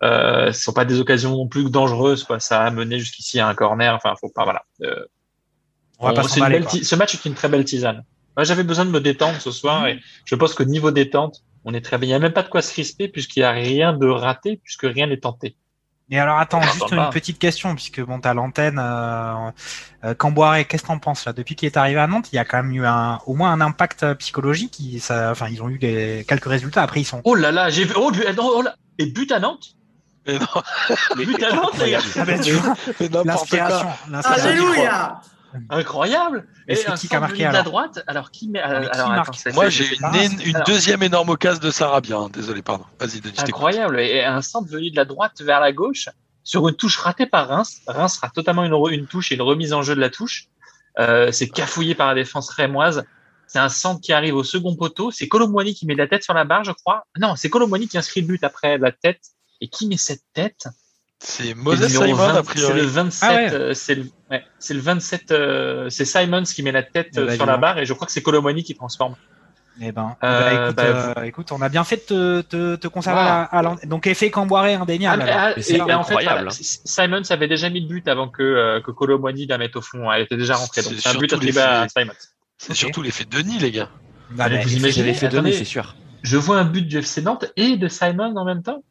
Euh, 0.03 0.53
ce 0.53 0.61
sont 0.61 0.73
pas 0.73 0.85
des 0.85 0.99
occasions 1.01 1.31
non 1.31 1.47
plus 1.47 1.69
dangereuses, 1.69 2.23
quoi. 2.23 2.39
Ça 2.39 2.61
a 2.63 2.71
mené 2.71 2.99
jusqu'ici 2.99 3.39
à 3.41 3.47
un 3.49 3.53
corner. 3.55 3.93
Enfin, 3.93 4.13
faut 4.19 4.29
pas, 4.29 4.45
voilà. 4.45 4.63
Euh, 4.83 5.05
On 5.99 6.05
va 6.07 6.11
on- 6.13 6.15
pas 6.15 6.49
belle 6.49 6.65
ce 6.69 6.95
match 6.95 7.15
est 7.15 7.25
une 7.25 7.33
très 7.33 7.49
belle 7.49 7.65
tisane. 7.65 8.03
Moi, 8.37 8.43
j'avais 8.43 8.63
besoin 8.63 8.85
de 8.85 8.91
me 8.91 8.99
détendre 8.99 9.39
ce 9.41 9.51
soir 9.51 9.87
et 9.87 9.99
je 10.25 10.35
pense 10.35 10.53
qu'au 10.53 10.65
niveau 10.65 10.91
détente, 10.91 11.43
on 11.63 11.73
est 11.73 11.81
très 11.81 11.97
bien. 11.97 12.07
Il 12.07 12.11
n'y 12.11 12.15
a 12.15 12.19
même 12.19 12.33
pas 12.33 12.43
de 12.43 12.49
quoi 12.49 12.61
se 12.61 12.71
crisper 12.71 13.07
puisqu'il 13.07 13.39
n'y 13.39 13.45
a 13.45 13.51
rien 13.51 13.93
de 13.93 14.07
raté, 14.07 14.59
puisque 14.63 14.83
rien 14.83 15.07
n'est 15.07 15.19
tenté. 15.19 15.55
Et 16.11 16.19
alors, 16.19 16.37
attends, 16.37 16.59
On 16.59 16.61
juste 16.61 16.83
attend 16.83 16.89
une 16.97 17.01
pas. 17.01 17.09
petite 17.09 17.39
question, 17.39 17.73
puisque 17.73 17.99
bon, 17.99 18.19
t'as 18.19 18.35
l'antenne. 18.35 18.77
Euh, 18.77 19.49
euh, 20.03 20.13
Camboire, 20.13 20.55
qu'est-ce 20.67 20.83
que 20.83 20.87
t'en 20.89 20.99
penses 20.99 21.25
là? 21.25 21.33
Depuis 21.33 21.55
qu'il 21.55 21.65
est 21.65 21.77
arrivé 21.77 21.99
à 21.99 22.05
Nantes, 22.05 22.31
il 22.31 22.35
y 22.35 22.37
a 22.37 22.45
quand 22.45 22.57
même 22.61 22.71
eu 22.73 22.85
un, 22.85 23.17
au 23.25 23.33
moins 23.33 23.51
un 23.51 23.59
impact 23.59 24.03
euh, 24.03 24.13
psychologique. 24.13 24.79
Il- 24.79 24.99
ça, 25.01 25.31
enfin, 25.31 25.47
ils 25.49 25.63
ont 25.63 25.69
eu 25.69 25.79
des, 25.79 26.23
quelques 26.27 26.45
résultats. 26.45 26.83
Après, 26.83 27.01
ils 27.01 27.05
sont. 27.05 27.21
Oh 27.23 27.33
là 27.33 27.51
là, 27.51 27.71
j'ai 27.71 27.85
vu. 27.85 27.93
Oh, 27.97 28.11
but- 28.11 28.23
oh 28.37 28.61
là. 28.61 28.75
Et 28.99 29.07
but 29.07 29.31
à 29.31 29.39
Nantes? 29.39 29.69
Mais 30.27 30.37
non, 30.37 30.45
But 31.15 31.41
à 31.43 31.53
Nantes, 31.55 31.77
les 31.79 31.89
gars 31.91 31.99
Ah 32.17 32.25
ben, 32.25 32.39
tu 32.39 32.51
vois, 32.51 32.75
mais 32.99 33.09
quoi. 33.09 33.23
l'inspiration. 33.23 33.87
Alléluia 34.23 35.21
Incroyable 35.69 36.47
Et 36.67 36.75
c'est 36.75 36.89
un 36.89 36.95
qui 36.95 37.07
qui 37.07 37.15
a 37.15 37.19
marqué, 37.19 37.47
de 37.47 37.53
la 37.53 37.63
droite. 37.63 38.03
Alors 38.07 38.31
qui 38.31 38.49
met 38.49 38.59
qui 38.59 38.65
alors, 38.65 39.11
attends, 39.11 39.31
Moi, 39.53 39.69
j'ai 39.69 39.95
une, 39.95 40.05
alors, 40.55 40.65
deuxième 40.65 41.03
énorme 41.03 41.29
occasion 41.29 41.61
de 41.61 41.71
Sarabia. 41.71 42.17
hein. 42.17 42.29
Désolé, 42.31 42.61
pardon. 42.61 42.85
Vas-y, 42.99 43.21
incroyable 43.37 43.99
et 43.99 44.23
un 44.23 44.41
centre 44.41 44.69
venu 44.69 44.91
de 44.91 44.95
la 44.95 45.05
droite 45.05 45.41
vers 45.41 45.59
la 45.59 45.71
gauche 45.71 46.09
sur 46.43 46.67
une 46.67 46.75
touche 46.75 46.97
ratée 46.97 47.25
par 47.25 47.47
Reims. 47.47 47.81
Reims 47.87 48.15
sera 48.15 48.29
totalement 48.29 48.63
une 48.89 49.07
touche 49.07 49.31
et 49.31 49.35
une 49.35 49.41
remise 49.41 49.73
en 49.73 49.81
jeu 49.81 49.95
de 49.95 50.01
la 50.01 50.09
touche. 50.09 50.47
Euh, 50.99 51.31
c'est 51.31 51.49
cafouillé 51.49 51.95
par 51.95 52.07
la 52.07 52.15
défense 52.15 52.49
rémoise. 52.49 53.03
C'est 53.47 53.59
un 53.59 53.69
centre 53.69 54.01
qui 54.01 54.13
arrive 54.13 54.35
au 54.35 54.43
second 54.43 54.75
poteau. 54.75 55.11
C'est 55.11 55.27
Colomboigny 55.27 55.75
qui 55.75 55.85
met 55.85 55.95
la 55.95 56.07
tête 56.07 56.23
sur 56.23 56.33
la 56.33 56.45
barre, 56.45 56.63
je 56.63 56.71
crois. 56.71 57.05
Non, 57.19 57.35
c'est 57.35 57.49
Colomboigny 57.49 57.87
qui 57.87 57.97
inscrit 57.97 58.21
le 58.21 58.27
but 58.27 58.43
après 58.43 58.77
la 58.77 58.91
tête. 58.91 59.21
Et 59.61 59.67
qui 59.67 59.87
met 59.87 59.97
cette 59.97 60.23
tête? 60.33 60.67
C'est 61.27 61.55
Moses 61.55 61.87
Simon, 61.87 62.13
20, 62.13 62.27
a 62.29 62.35
C'est 62.35 62.43
priori. 62.43 62.81
le 62.81 62.85
27. 62.87 63.29
Ah 63.29 63.35
ouais. 63.35 63.53
euh, 63.53 63.73
c'est 63.73 63.95
le, 63.95 64.05
ouais, 64.29 64.43
c'est 64.59 64.73
le 64.75 64.79
27. 64.79 65.31
euh, 65.31 65.89
c'est 65.89 66.05
Simons 66.05 66.43
qui 66.43 66.61
met 66.61 66.71
la 66.71 66.83
tête 66.83 67.09
Eh 67.15 67.19
euh, 67.19 67.25
ben, 67.25 67.35
sur 67.35 67.45
dis 67.45 67.51
la 67.51 67.57
barre 67.57 67.79
et 67.79 67.85
je 67.85 67.93
crois 67.93 68.05
que 68.05 68.13
c'est 68.13 68.21
Colomoni 68.21 68.63
qui 68.63 68.75
transforme. 68.75 69.15
Eh 69.81 69.91
ben, 69.91 70.15
Euh, 70.23 70.39
bah, 70.39 70.53
écoute, 70.67 70.75
bah, 70.77 70.83
euh, 71.17 71.23
écoute, 71.23 71.51
on 71.51 71.61
a 71.61 71.67
bien 71.69 71.83
fait 71.83 72.09
de 72.13 72.41
te, 72.41 72.41
te, 72.41 72.75
te 72.75 72.87
conserver 72.87 73.19
Voilà. 73.21 73.41
à, 73.41 73.59
à 73.71 73.85
donc 73.87 74.07
effet 74.07 74.29
Camboiré 74.29 74.75
indéniable. 74.75 75.25
Ah, 75.27 75.47
ah, 75.49 75.53
Mais 75.57 75.63
c'est 75.63 75.77
et, 75.77 75.81
en 75.81 76.03
fait, 76.03 76.25
hein. 76.27 76.47
Simons 76.51 77.21
avait 77.29 77.47
déjà 77.47 77.69
mis 77.69 77.81
le 77.81 77.87
but 77.87 78.07
avant 78.07 78.29
que, 78.29 78.43
euh, 78.43 78.79
que 78.81 78.91
Colomoni 78.91 79.47
la 79.47 79.57
mette 79.57 79.75
au 79.75 79.81
fond. 79.81 80.09
Elle 80.11 80.21
était 80.21 80.37
déjà 80.37 80.55
rentrée. 80.55 80.81
Donc 80.83 80.93
C'est 80.95 81.01
c'est 81.01 81.09
un 81.15 81.19
but 81.19 81.33
attribué 81.33 81.59
à 81.59 81.83
l'effet- 81.83 82.01
Simons. 82.01 82.13
C'est 82.57 82.71
Ok. 82.71 82.77
surtout 82.77 83.01
l'effet 83.01 83.25
Denis, 83.29 83.57
les 83.59 83.71
gars. 83.71 83.89
Bah, 84.31 84.47
bah, 84.47 84.55
vous 84.63 84.73
imaginez 84.75 85.09
attendez. 85.09 85.27
donner, 85.35 85.51
c'est 85.51 85.65
sûr. 85.65 85.95
Je 86.23 86.37
vois 86.37 86.57
un 86.59 86.63
but 86.65 86.87
du 86.87 86.99
FC 86.99 87.21
Nantes 87.21 87.45
et 87.57 87.75
de 87.77 87.87
Simon 87.89 88.33
en 88.37 88.45
même 88.45 88.63
temps. 88.63 88.81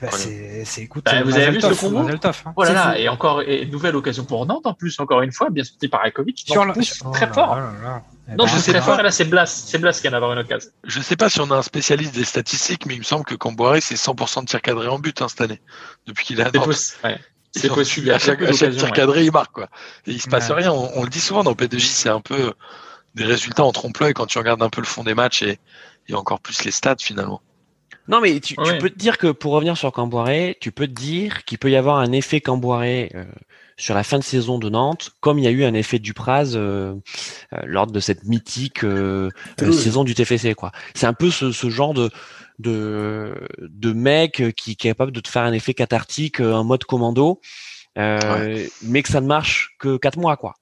Bah, 0.00 0.08
c'est, 0.12 0.64
c'est, 0.64 0.82
écoute, 0.82 1.04
Bah, 1.04 1.12
euh, 1.16 1.22
vous 1.24 1.36
avez 1.36 1.50
vu 1.50 1.60
ce 1.60 1.68
combo 1.74 1.98
hein. 2.08 2.32
Voilà, 2.56 2.92
C'est 2.94 3.02
et 3.02 3.08
encore, 3.08 3.42
et 3.42 3.66
nouvelle 3.66 3.96
occasion 3.96 4.24
pour 4.24 4.44
Nantes 4.46 4.66
en 4.66 4.74
plus, 4.74 4.98
encore 5.00 5.22
une 5.22 5.32
fois, 5.32 5.50
bien 5.50 5.64
sorti 5.64 5.88
par 5.88 6.02
Akovic. 6.04 6.44
Sur 6.46 6.64
le- 6.64 6.72
oh 7.04 7.10
très 7.12 7.26
là 7.26 7.32
fort. 7.32 7.56
là 7.56 7.72
là. 7.82 8.02
Eh 8.26 8.30
Non, 8.36 8.44
ben, 8.44 8.50
je 8.54 8.58
sais 8.58 8.72
pas. 8.72 8.80
fort, 8.80 9.00
et 9.00 9.02
là, 9.02 9.10
c'est 9.10 9.24
Blas, 9.26 9.46
c'est 9.46 9.78
Blas 9.78 9.92
qui 9.92 10.02
vient 10.02 10.12
d'avoir 10.12 10.32
une 10.32 10.38
occasion. 10.38 10.70
Je 10.84 11.00
sais 11.00 11.16
pas 11.16 11.28
si 11.28 11.40
on 11.40 11.50
a 11.50 11.56
un 11.56 11.62
spécialiste 11.62 12.14
des 12.14 12.24
statistiques, 12.24 12.86
mais 12.86 12.94
il 12.94 13.00
me 13.00 13.04
semble 13.04 13.24
que 13.24 13.34
Camboiré, 13.34 13.80
c'est 13.80 13.96
100% 13.96 14.42
de 14.42 14.46
tir 14.46 14.62
cadré 14.62 14.88
en 14.88 14.98
but 14.98 15.20
hein, 15.22 15.28
cette 15.28 15.42
année. 15.42 15.60
Depuis 16.06 16.24
qu'il 16.24 16.40
est 16.40 16.42
à 16.42 16.46
C'est 16.50 16.56
Nantes. 16.56 16.64
possible. 16.66 16.98
ouais. 17.04 17.18
C'est 17.56 17.70
en 17.70 17.74
possible. 17.74 18.10
a 18.10 18.14
À 18.14 18.18
chaque, 18.18 18.42
à 18.42 18.52
chaque 18.52 18.72
tir 18.72 18.84
ouais. 18.84 18.90
cadré, 18.92 19.24
il 19.24 19.30
marque. 19.32 19.52
Quoi. 19.52 19.68
Et 20.06 20.12
il 20.12 20.20
se 20.20 20.28
passe 20.28 20.48
Ouais. 20.48 20.56
rien. 20.56 20.72
On, 20.72 20.90
on 20.96 21.02
le 21.04 21.08
dit 21.10 21.20
souvent 21.20 21.44
dans 21.44 21.52
P2J, 21.52 21.80
c'est 21.86 22.08
un 22.08 22.20
peu 22.20 22.52
des 23.14 23.24
résultats 23.24 23.62
en 23.62 23.70
trompe-l'œil 23.72 24.12
quand 24.14 24.26
tu 24.26 24.38
regardes 24.38 24.62
un 24.62 24.70
peu 24.70 24.80
le 24.80 24.86
fond 24.86 25.04
des 25.04 25.14
matchs 25.14 25.42
et, 25.42 25.60
et 26.08 26.14
encore 26.14 26.40
plus 26.40 26.64
les 26.64 26.72
stats 26.72 26.96
finalement. 26.98 27.42
Non, 28.06 28.20
mais 28.20 28.38
tu, 28.40 28.54
peux 28.54 28.90
te 28.90 28.98
dire 28.98 29.16
que 29.16 29.28
pour 29.28 29.52
revenir 29.52 29.76
sur 29.76 29.90
Camboiré, 29.92 30.58
tu 30.60 30.72
peux 30.72 30.86
te 30.86 30.92
dire 30.92 31.44
qu'il 31.44 31.58
peut 31.58 31.70
y 31.70 31.76
avoir 31.76 31.96
un 31.98 32.12
effet 32.12 32.40
Camboiré 32.40 33.10
euh, 33.14 33.24
sur 33.76 33.94
la 33.94 34.04
fin 34.04 34.18
de 34.18 34.24
saison 34.24 34.58
de 34.58 34.68
Nantes, 34.68 35.12
comme 35.20 35.38
il 35.38 35.44
y 35.44 35.48
a 35.48 35.50
eu 35.50 35.64
un 35.64 35.74
effet 35.74 35.98
Dupraz 35.98 36.54
euh, 36.54 36.94
euh, 37.52 37.60
lors 37.64 37.86
de 37.86 38.00
cette 38.00 38.24
mythique 38.24 38.84
euh, 38.84 39.30
euh, 39.62 39.72
saison 39.72 40.04
du 40.04 40.14
TFC. 40.14 40.54
quoi. 40.54 40.70
C'est 40.94 41.06
un 41.06 41.14
peu 41.14 41.30
ce, 41.30 41.50
ce 41.50 41.70
genre 41.70 41.94
de 41.94 42.10
de, 42.58 43.34
de 43.58 43.92
mec 43.92 44.42
qui, 44.56 44.76
qui 44.76 44.88
est 44.88 44.90
capable 44.90 45.12
de 45.12 45.20
te 45.20 45.28
faire 45.28 45.42
un 45.42 45.52
effet 45.52 45.74
cathartique 45.74 46.40
euh, 46.40 46.52
en 46.52 46.64
mode 46.64 46.84
commando, 46.84 47.40
euh, 47.98 48.64
mais 48.82 49.02
que 49.02 49.08
ça 49.08 49.20
ne 49.20 49.26
marche 49.26 49.74
que 49.78 49.96
quatre 49.96 50.18
mois. 50.18 50.36
quoi. 50.36 50.54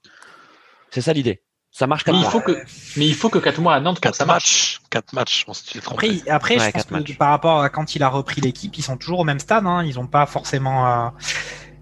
C'est 0.90 1.02
ça 1.02 1.12
l'idée. 1.12 1.42
Ça 1.74 1.86
marche 1.86 2.04
quatre 2.04 2.14
Mais 2.14 2.20
il 2.20 2.26
faut 2.26 2.40
que, 2.40 2.52
mais 2.98 3.06
il 3.08 3.14
faut 3.14 3.30
que 3.30 3.38
4 3.38 3.60
mois 3.62 3.74
à 3.74 3.80
Nantes 3.80 3.96
pour 3.96 4.02
que 4.02 4.08
4 4.08 4.14
ça 4.14 4.24
marche. 4.26 4.80
matchs. 4.80 4.80
4 4.90 5.12
matchs, 5.14 5.44
on 5.48 5.54
s'est 5.54 5.80
trompé. 5.80 6.22
Après, 6.28 6.30
après 6.30 6.54
Ouais, 6.58 6.60
je 6.60 6.64
pense 6.64 6.72
quatre 6.72 6.88
que 6.88 6.94
matchs. 6.94 7.16
par 7.16 7.30
rapport 7.30 7.62
à 7.62 7.70
quand 7.70 7.94
il 7.94 8.02
a 8.02 8.08
repris 8.10 8.42
l'équipe, 8.42 8.76
ils 8.76 8.82
sont 8.82 8.98
toujours 8.98 9.20
au 9.20 9.24
même 9.24 9.38
stade. 9.38 9.66
Hein. 9.66 9.82
Ils 9.82 9.98
ont 9.98 10.06
pas 10.06 10.26
forcément, 10.26 10.86
euh, 11.06 11.08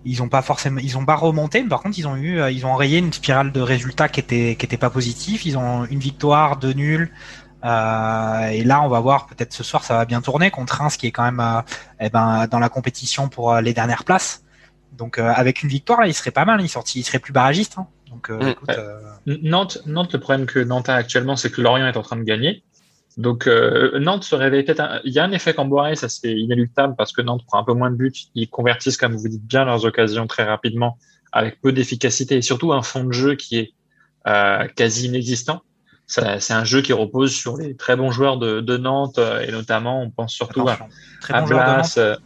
ils 0.04 0.22
ont 0.22 0.28
pas 0.28 0.42
forcément, 0.42 0.80
ils 0.80 0.96
ont 0.96 1.04
pas 1.04 1.16
remonté. 1.16 1.60
Mais 1.60 1.68
par 1.68 1.80
contre, 1.82 1.98
ils 1.98 2.06
ont 2.06 2.14
eu, 2.14 2.38
euh, 2.38 2.52
ils 2.52 2.64
ont 2.64 2.70
enrayé 2.72 2.98
une 2.98 3.12
spirale 3.12 3.50
de 3.50 3.60
résultats 3.60 4.08
qui 4.08 4.20
était, 4.20 4.54
qui 4.56 4.64
était 4.64 4.76
pas 4.76 4.90
positif. 4.90 5.44
Ils 5.44 5.58
ont 5.58 5.84
une 5.86 5.98
victoire, 5.98 6.56
deux 6.56 6.72
nuls. 6.72 7.12
Euh, 7.64 8.46
et 8.48 8.62
là, 8.62 8.82
on 8.82 8.88
va 8.88 9.00
voir 9.00 9.26
peut-être 9.26 9.52
ce 9.52 9.64
soir, 9.64 9.82
ça 9.84 9.94
va 9.96 10.04
bien 10.04 10.20
tourner 10.22 10.50
contre 10.52 10.76
Reims, 10.76 10.96
qui 10.96 11.08
est 11.08 11.10
quand 11.12 11.24
même, 11.24 11.40
euh, 11.40 11.60
eh 11.98 12.10
ben, 12.10 12.46
dans 12.46 12.60
la 12.60 12.68
compétition 12.68 13.28
pour 13.28 13.52
euh, 13.52 13.60
les 13.60 13.74
dernières 13.74 14.04
places. 14.04 14.44
Donc, 14.92 15.18
euh, 15.18 15.32
avec 15.34 15.62
une 15.62 15.68
victoire, 15.68 16.00
là, 16.00 16.06
il 16.06 16.14
serait 16.14 16.30
pas 16.30 16.44
mal. 16.44 16.60
Il 16.62 16.68
sorti, 16.68 17.00
il 17.00 17.04
serait 17.04 17.18
plus 17.18 17.32
barragiste. 17.32 17.76
Hein. 17.78 17.86
Donc, 18.10 18.30
euh, 18.30 18.38
Mm. 18.40 18.48
écoute, 18.48 18.68
Ouais. 18.68 18.76
euh, 18.78 19.00
Nantes, 19.42 19.78
Nantes, 19.86 20.12
le 20.12 20.20
problème 20.20 20.46
que 20.46 20.58
Nantes 20.58 20.88
a 20.88 20.94
actuellement, 20.94 21.36
c'est 21.36 21.50
que 21.50 21.60
Lorient 21.60 21.86
est 21.86 21.96
en 21.96 22.02
train 22.02 22.16
de 22.16 22.22
gagner. 22.24 22.64
Donc 23.16 23.46
euh, 23.48 23.98
Nantes 23.98 24.22
se 24.24 24.34
réveille 24.36 24.62
peut-être. 24.64 24.80
un- 24.80 25.00
Il 25.04 25.12
y 25.12 25.18
a 25.18 25.24
un 25.24 25.32
effet 25.32 25.52
Camboiré, 25.52 25.96
ça 25.96 26.08
c'est 26.08 26.32
inéluctable 26.32 26.94
parce 26.96 27.12
que 27.12 27.20
Nantes 27.20 27.42
prend 27.46 27.58
un 27.58 27.64
peu 27.64 27.74
moins 27.74 27.90
de 27.90 27.96
buts. 27.96 28.12
Ils 28.34 28.48
convertissent, 28.48 28.96
comme 28.96 29.16
vous 29.16 29.28
dites 29.28 29.44
bien, 29.44 29.64
leurs 29.64 29.84
occasions 29.84 30.26
très 30.28 30.44
rapidement, 30.44 30.96
avec 31.32 31.60
peu 31.60 31.72
d'efficacité 31.72 32.36
et 32.36 32.42
surtout 32.42 32.72
un 32.72 32.82
fond 32.82 33.02
de 33.04 33.12
jeu 33.12 33.34
qui 33.34 33.58
est 33.58 33.74
euh, 34.28 34.66
quasi 34.76 35.06
inexistant. 35.08 35.60
C'est 36.06 36.52
un 36.52 36.64
jeu 36.64 36.82
qui 36.82 36.92
repose 36.92 37.32
sur 37.32 37.56
les 37.56 37.76
très 37.76 37.94
bons 37.96 38.10
joueurs 38.10 38.36
de, 38.38 38.60
de 38.60 38.76
Nantes 38.76 39.18
et 39.18 39.50
notamment, 39.52 40.02
on 40.02 40.10
pense 40.10 40.32
surtout 40.32 40.68
à, 40.68 40.72
attention. 40.74 40.88
Très 41.20 41.34
à 41.34 41.40
bon 41.40 41.46
joueur 41.46 41.60
de 41.60 41.64
Blas, 41.66 41.76
Nantes. 41.96 42.20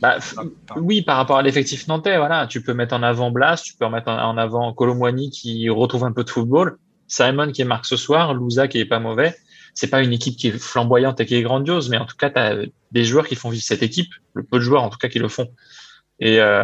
Bah, 0.00 0.18
Ah, 0.36 0.74
oui, 0.76 1.02
par 1.02 1.16
rapport 1.16 1.38
à 1.38 1.42
l'effectif 1.42 1.88
nantais, 1.88 2.16
voilà, 2.16 2.46
tu 2.46 2.62
peux 2.62 2.74
mettre 2.74 2.94
en 2.94 3.02
avant 3.02 3.30
Blas, 3.30 3.60
tu 3.62 3.74
peux 3.74 3.88
mettre 3.88 4.08
en 4.08 4.36
avant 4.36 4.72
Colomboigny 4.72 5.30
qui 5.30 5.68
retrouve 5.68 6.04
un 6.04 6.12
peu 6.12 6.24
de 6.24 6.30
football, 6.30 6.78
Simon 7.08 7.52
qui 7.52 7.64
marque 7.64 7.86
ce 7.86 7.96
soir, 7.96 8.34
Louza 8.34 8.68
qui 8.68 8.78
est 8.78 8.86
pas 8.86 9.00
mauvais. 9.00 9.36
C'est 9.74 9.88
pas 9.88 10.02
une 10.02 10.12
équipe 10.12 10.36
qui 10.36 10.48
est 10.48 10.58
flamboyante 10.58 11.20
et 11.20 11.26
qui 11.26 11.34
est 11.34 11.42
grandiose, 11.42 11.88
mais 11.88 11.96
en 11.96 12.04
tout 12.04 12.16
cas, 12.16 12.28
tu 12.28 12.38
as 12.38 12.56
des 12.90 13.04
joueurs 13.04 13.26
qui 13.26 13.36
font 13.36 13.48
vivre 13.48 13.64
cette 13.64 13.82
équipe, 13.82 14.12
le 14.34 14.42
peu 14.42 14.58
de 14.58 14.62
joueurs 14.62 14.82
en 14.82 14.90
tout 14.90 14.98
cas 14.98 15.08
qui 15.08 15.18
le 15.18 15.28
font. 15.28 15.48
Et 16.20 16.40
euh, 16.40 16.62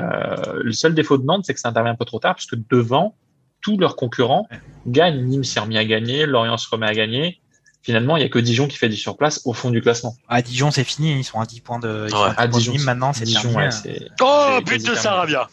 le 0.63 0.73
seul 0.73 0.95
défaut 0.95 1.19
de 1.19 1.25
Nantes, 1.25 1.45
c'est 1.47 1.55
que 1.55 1.61
ça 1.61 1.71
intervient 1.71 1.93
un 1.93 1.97
peu 1.97 2.05
trop 2.05 2.19
tard, 2.19 2.35
parce 2.35 2.47
que 2.47 2.57
devant, 2.71 3.17
tous 3.61 3.77
leurs 3.77 3.97
concurrents 3.97 4.47
gagnent. 4.87 5.25
Nîmes 5.25 5.45
s'est 5.45 5.61
remis 5.61 5.79
à 5.79 5.85
gagner, 5.85 6.27
Lorient 6.27 6.57
se 6.57 6.69
remet 6.71 6.87
à 6.87 6.95
gagner. 6.95 7.41
Finalement, 7.89 8.19
il 8.19 8.23
y 8.23 8.27
a 8.27 8.29
que 8.29 8.39
Dijon 8.39 8.69
qui 8.69 8.77
fait 8.77 8.91
du 8.91 8.99
surplace 8.99 9.41
au 9.47 9.55
fond 9.55 9.71
du 9.71 9.81
classement. 9.81 10.15
À 10.29 10.43
Dijon, 10.43 10.71
c'est 10.71 10.85
fini. 10.85 11.19
Ils 11.19 11.25
sont 11.25 11.41
à 11.41 11.47
10 11.47 11.61
points 11.63 11.79
de. 11.79 12.05
ils 12.07 12.11
sont 12.11 12.23
à 12.23 12.29
10 12.29 12.33
À 12.33 12.35
points 12.35 12.47
de 12.49 12.53
Dijon, 12.53 12.73
Nîmes, 12.73 12.83
maintenant, 12.83 13.13
c'est 13.15 13.25
Dijon, 13.25 13.55
ouais, 13.55 13.71
c'est- 13.71 14.09
Oh, 14.21 14.59
but 14.63 14.87
de. 14.87 14.95
Sarabia. 14.95 15.49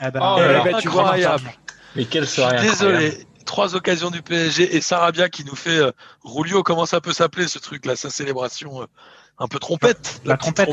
Eh 0.00 0.10
ben, 0.10 0.20
Oh 0.22 0.36
ben, 0.38 0.78
tu 0.80 0.88
vois, 0.88 1.02
Incroyable. 1.02 1.52
Mais 1.94 2.06
quelle 2.06 2.26
soirée 2.26 2.56
incroyable. 2.56 2.98
désolé. 3.02 3.26
Trois 3.44 3.74
occasions 3.76 4.10
du 4.10 4.22
PSG 4.22 4.74
et 4.74 4.80
Sarabia 4.80 5.28
qui 5.28 5.44
nous 5.44 5.54
fait 5.54 5.76
euh, 5.76 5.90
Rulio, 6.24 6.62
comment 6.62 6.86
ça 6.86 7.02
peut 7.02 7.12
s'appeler 7.12 7.46
ce 7.46 7.58
truc 7.58 7.84
là, 7.84 7.94
sa 7.94 8.08
célébration 8.08 8.80
euh, 8.80 8.86
un 9.38 9.46
peu 9.48 9.58
trompette. 9.58 10.22
La 10.24 10.38
trompette, 10.38 10.70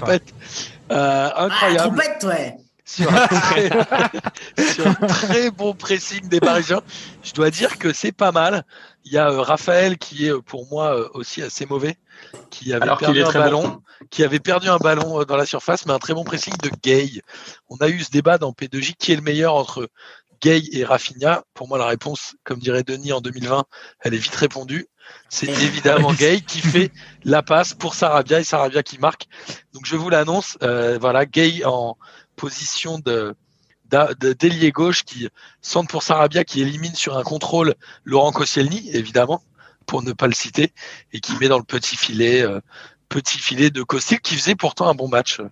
Euh, 0.90 1.30
Ah, 1.36 1.44
incroyable. 1.44 1.80
trompette, 1.98 2.24
ouais. 2.24 2.56
Sur, 2.86 3.14
un 3.14 3.28
très, 3.28 3.70
sur 4.74 4.88
un 4.88 5.08
très 5.08 5.52
bon 5.52 5.74
pressing 5.74 6.28
des 6.28 6.40
Parisiens. 6.40 6.82
Je 7.24 7.34
dois 7.34 7.50
dire 7.50 7.78
que 7.78 7.94
c'est 7.94 8.12
pas 8.12 8.32
mal. 8.32 8.66
Il 9.06 9.12
y 9.14 9.18
a 9.18 9.30
euh, 9.30 9.42
Raphaël 9.42 9.98
qui 9.98 10.28
est 10.28 10.32
euh, 10.32 10.42
pour 10.42 10.68
moi 10.70 10.98
euh, 10.98 11.10
aussi 11.14 11.42
assez 11.42 11.66
mauvais, 11.66 11.98
qui 12.50 12.74
avait 12.74 12.84
Alors 12.84 12.98
perdu 12.98 13.24
un 13.24 13.32
ballon, 13.32 13.64
bon. 13.64 13.82
qui 14.10 14.24
avait 14.24 14.40
perdu 14.40 14.70
un 14.70 14.78
ballon 14.78 15.22
euh, 15.22 15.26
dans 15.26 15.38
la 15.38 15.46
surface, 15.46 15.86
mais 15.86 15.94
un 15.94 16.00
très 16.00 16.14
bon 16.14 16.24
pressing 16.24 16.56
de 16.62 16.72
Gay. 16.82 17.22
On 17.70 17.78
a 17.78 17.90
eu 17.90 18.02
ce 18.02 18.12
débat 18.12 18.38
dans 18.38 18.52
P2J 18.52 18.96
qui 18.98 19.12
est 19.12 19.16
le 19.16 19.22
meilleur 19.22 19.56
entre 19.56 19.90
Gay 20.44 20.62
et 20.74 20.84
Rafinha? 20.84 21.44
Pour 21.54 21.70
moi, 21.70 21.78
la 21.78 21.86
réponse, 21.86 22.36
comme 22.44 22.60
dirait 22.60 22.84
Denis 22.84 23.14
en 23.14 23.22
2020, 23.22 23.64
elle 24.02 24.14
est 24.14 24.18
vite 24.18 24.36
répondue. 24.36 24.88
C'est 25.30 25.48
évidemment 25.64 26.14
Gay 26.14 26.42
qui 26.42 26.60
fait 26.60 26.92
la 27.24 27.44
passe 27.44 27.74
pour 27.74 27.96
Sarabia 27.96 28.40
et 28.40 28.44
Sarabia 28.44 28.84
qui 28.84 29.00
marque. 29.00 29.28
Donc 29.74 29.86
je 29.86 29.96
vous 29.96 30.10
l'annonce, 30.10 30.58
euh, 30.62 30.98
voilà, 31.00 31.26
Gay 31.26 31.64
en 31.66 31.98
position 32.44 33.00
de 33.00 33.36
d'a- 33.92 34.14
de- 34.24 34.34
d'ailier 34.34 34.72
gauche 34.72 35.04
qui 35.10 35.30
centre 35.62 35.90
pour 35.94 36.04
Sarabia 36.04 36.44
qui 36.44 36.58
élimine 36.62 36.96
sur 36.96 37.18
un 37.18 37.24
contrôle 37.24 37.74
Laurent 38.04 38.34
Koscielny 38.34 38.90
évidemment 39.02 39.42
pour 39.86 40.04
ne 40.04 40.12
pas 40.14 40.28
le 40.28 40.34
citer 40.34 40.74
et 41.14 41.20
qui 41.22 41.34
met 41.40 41.48
dans 41.48 41.58
le 41.58 41.64
petit 41.76 41.96
filet 41.96 42.42
euh, 42.42 42.60
petit 43.08 43.40
filet 43.40 43.70
de 43.70 43.82
Costil 43.84 44.20
qui 44.20 44.36
faisait 44.36 44.56
pourtant 44.56 44.88
un 44.90 44.96
bon 45.02 45.08
match 45.08 45.40
euh, 45.40 45.44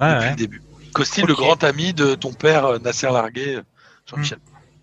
depuis 0.00 0.18
ouais. 0.24 0.30
le 0.30 0.36
début. 0.36 0.62
Costil 0.92 1.24
le 1.26 1.34
grand 1.34 1.62
ami 1.64 1.94
de 1.94 2.14
ton 2.14 2.32
père 2.32 2.64
euh, 2.66 2.78
Nasser 2.78 3.10
Larguet 3.10 3.62
Jean-Michel. 4.06 4.38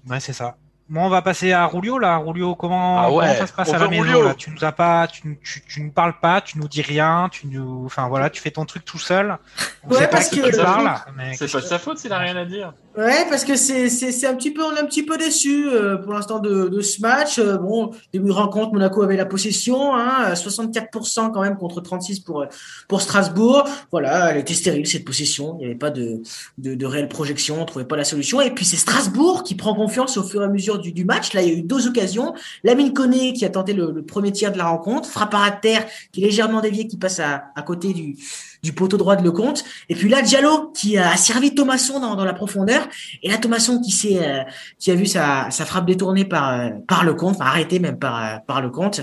Ouais, 0.09 0.19
c'est 0.19 0.33
ça. 0.33 0.57
Bon, 0.87 1.01
on 1.05 1.09
va 1.09 1.23
passer 1.23 1.51
à 1.51 1.65
Rulio 1.65 1.97
là. 1.97 2.17
Rulio, 2.17 2.53
comment, 2.53 2.99
Ah 2.99 3.09
ouais, 3.11 3.25
comment 3.25 3.39
ça 3.39 3.47
se 3.47 3.53
passe 3.53 3.73
à 3.73 3.79
la 3.79 3.87
maison 3.87 4.03
Rulio. 4.03 4.23
là? 4.23 4.33
Tu 4.37 4.51
nous 4.51 4.63
as 4.63 4.71
pas, 4.71 5.07
tu, 5.07 5.39
tu, 5.43 5.63
tu 5.67 5.81
ne 5.81 5.89
parles 5.89 6.19
pas, 6.21 6.41
tu 6.41 6.59
nous 6.59 6.67
dis 6.67 6.83
rien, 6.83 7.27
tu 7.31 7.47
nous, 7.47 7.83
enfin 7.85 8.07
voilà, 8.07 8.29
tu 8.29 8.39
fais 8.41 8.51
ton 8.51 8.65
truc 8.65 8.85
tout 8.85 8.99
seul. 8.99 9.37
On 9.83 9.89
Ouais, 9.95 10.07
parce 10.07 10.29
que- 10.29 10.35
tu 10.51 10.57
parles. 10.57 10.93
mais 11.17 11.33
C'est 11.35 11.51
pas 11.51 11.61
de 11.61 11.65
sa 11.65 11.79
faute 11.79 11.97
s'il 11.97 12.13
a 12.13 12.19
rien 12.19 12.35
à 12.37 12.45
dire. 12.45 12.73
Ouais, 12.97 13.25
parce 13.29 13.43
que 13.43 13.55
c'est 13.57 13.89
c'est 13.89 14.11
c'est 14.13 14.25
un 14.27 14.35
petit 14.35 14.51
peu 14.51 14.63
on 14.63 14.73
est 14.75 14.79
un 14.79 14.85
petit 14.85 15.03
peu 15.03 15.17
déçu 15.17 15.67
euh, 15.67 15.97
pour 15.97 16.13
l'instant 16.13 16.39
de, 16.39 16.69
de 16.69 16.79
ce 16.81 17.01
match. 17.01 17.39
Euh, 17.39 17.57
bon, 17.57 17.91
début 18.13 18.27
de 18.27 18.31
rencontre, 18.31 18.71
Monaco 18.71 19.01
avait 19.01 19.17
la 19.17 19.25
possession, 19.25 19.93
hein, 19.95 20.27
euh, 20.29 20.33
64% 20.35 21.31
quand 21.33 21.41
même 21.41 21.57
contre 21.57 21.81
36 21.81 22.21
pour 22.21 22.41
euh, 22.43 22.45
pour 22.87 23.01
Strasbourg. 23.01 23.65
Voilà, 23.91 24.31
elle 24.31 24.37
était 24.37 24.53
stérile 24.53 24.87
cette 24.87 25.03
possession. 25.03 25.55
Il 25.59 25.59
n'y 25.59 25.65
avait 25.65 25.75
pas 25.75 25.89
de, 25.89 26.21
de 26.57 26.75
de 26.75 26.85
réelle 26.85 27.09
projection, 27.09 27.61
on 27.61 27.65
trouvait 27.65 27.85
pas 27.85 27.97
la 27.97 28.05
solution. 28.05 28.39
Et 28.39 28.51
puis 28.51 28.63
c'est 28.63 28.77
Strasbourg 28.77 29.43
qui 29.43 29.55
prend 29.55 29.73
confiance 29.75 30.15
au 30.17 30.23
fur 30.23 30.41
et 30.41 30.45
à 30.45 30.49
mesure 30.49 30.74
du, 30.77 31.05
match. 31.05 31.33
Là, 31.33 31.41
il 31.41 31.49
y 31.49 31.51
a 31.51 31.57
eu 31.57 31.61
deux 31.61 31.87
occasions. 31.87 32.33
Lamine 32.63 32.93
Koné 32.93 33.33
qui 33.33 33.45
a 33.45 33.49
tenté 33.49 33.73
le, 33.73 33.91
le 33.91 34.03
premier 34.03 34.31
tir 34.31 34.51
de 34.51 34.57
la 34.57 34.67
rencontre, 34.67 35.09
frappe 35.09 35.33
à 35.33 35.51
terre 35.51 35.85
qui 36.11 36.21
est 36.21 36.25
légèrement 36.25 36.61
dévié, 36.61 36.87
qui 36.87 36.97
passe 36.97 37.19
à, 37.19 37.45
à 37.55 37.61
côté 37.61 37.93
du 37.93 38.17
du 38.65 38.73
poteau 38.73 38.97
droit 38.97 39.15
de 39.15 39.23
Lecomte. 39.23 39.63
Et 39.91 39.95
puis 39.99 40.09
là, 40.09 40.21
Diallo 40.21 40.71
qui 40.79 40.97
a 40.97 41.15
servi 41.17 41.53
Thomasson 41.53 41.99
dans, 41.99 42.15
dans 42.15 42.25
la 42.25 42.33
profondeur. 42.41 42.81
Et 43.23 43.29
là, 43.29 43.37
Thomasson 43.37 43.79
qui 43.85 43.91
s'est, 43.91 44.19
euh, 44.21 44.41
qui 44.79 44.89
a 44.91 44.95
vu 44.95 45.05
sa, 45.05 45.49
sa 45.51 45.65
frappe 45.65 45.85
détournée 45.85 46.25
par 46.25 46.45
euh, 46.51 46.69
par 46.87 47.03
le 47.03 47.13
compte, 47.13 47.35
enfin 47.35 47.45
arrêtée 47.45 47.79
même 47.79 47.99
par 47.99 48.15
euh, 48.23 48.37
par 48.47 48.59
le 48.65 48.69
compte. 48.69 48.97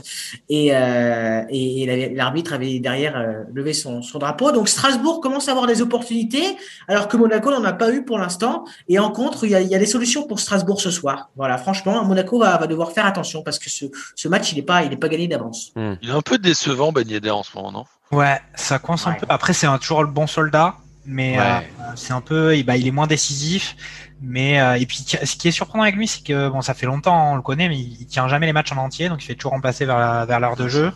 Et 0.49 0.75
euh, 0.75 1.43
et, 1.49 1.83
et 1.83 1.87
la- 1.87 2.15
l'arbitre 2.15 2.53
avait 2.53 2.81
derrière 2.81 3.17
euh, 3.17 3.45
levé 3.55 3.73
son, 3.73 4.03
son 4.03 4.19
drapeau. 4.19 4.51
Donc 4.53 4.69
Strasbourg 4.69 5.21
commence 5.21 5.47
à 5.49 5.53
avoir 5.53 5.67
des 5.67 5.81
opportunités, 5.81 6.47
alors 6.89 7.07
que 7.09 7.17
Monaco 7.17 7.51
n'en 7.51 7.65
a 7.65 7.73
pas 7.73 7.91
eu 7.93 8.05
pour 8.05 8.19
l'instant. 8.19 8.65
Et 8.89 8.99
en 8.99 9.11
contre, 9.11 9.45
il 9.45 9.51
y 9.51 9.55
a, 9.55 9.61
il 9.61 9.69
y 9.69 9.75
a 9.75 9.79
des 9.79 9.87
solutions 9.97 10.27
pour 10.27 10.41
Strasbourg 10.41 10.81
ce 10.81 10.91
soir. 10.91 11.31
Voilà, 11.37 11.57
franchement, 11.59 12.05
Monaco 12.05 12.39
va, 12.39 12.57
va 12.59 12.67
devoir 12.67 12.91
faire 12.93 13.07
attention 13.07 13.43
parce 13.43 13.59
que 13.59 13.71
ce, 13.71 13.87
ce 14.17 14.27
match, 14.29 14.53
il 14.53 14.59
est 14.59 14.63
pas, 14.73 14.83
il 14.83 14.93
est 14.93 14.97
pas 14.97 15.09
gagné 15.09 15.29
d'avance. 15.29 15.73
Il 16.03 16.09
est 16.11 16.13
un 16.13 16.21
peu 16.23 16.39
décevant 16.39 16.91
Ben 16.93 17.09
Yedder 17.09 17.31
en 17.31 17.43
ce 17.43 17.51
moment, 17.57 17.73
non? 17.73 17.85
Ouais, 18.13 18.39
ça 18.55 18.79
coince 18.79 19.07
un 19.07 19.15
peu. 19.15 19.27
Après, 19.29 19.53
c'est 19.53 19.67
toujours 19.79 20.03
le 20.03 20.11
bon 20.11 20.27
soldat. 20.27 20.77
mais 21.05 21.37
Ouais. 21.37 21.45
euh, 21.81 21.93
c'est 21.97 22.13
un 22.13 22.21
peu, 22.21 22.55
bah, 22.63 22.77
il 22.77 22.87
est 22.87 22.91
moins 22.93 23.07
décisif. 23.09 23.75
Mais 24.21 24.61
euh, 24.61 24.75
et 24.79 24.87
puis 24.87 24.99
ce 24.99 25.35
qui 25.37 25.49
est 25.49 25.53
surprenant 25.53 25.83
avec 25.83 25.97
lui, 25.97 26.07
c'est 26.07 26.23
que 26.25 26.49
bon, 26.49 26.61
ça 26.63 26.75
fait 26.75 26.87
longtemps, 26.87 27.33
on 27.33 27.37
le 27.37 27.43
connaît, 27.43 27.69
mais 27.69 27.77
il, 27.77 28.01
il 28.03 28.07
tient 28.07 28.29
jamais 28.29 28.47
les 28.47 28.53
matchs 28.53 28.71
en 28.71 28.77
entier, 28.77 29.09
donc 29.09 29.21
il 29.25 29.27
fait 29.27 29.35
toujours 29.35 29.51
remplacer 29.51 29.85
vers 29.85 29.99
la- 29.99 30.25
vers 30.27 30.39
l'heure 30.39 30.55
de 30.55 30.69
jeu. 30.69 30.93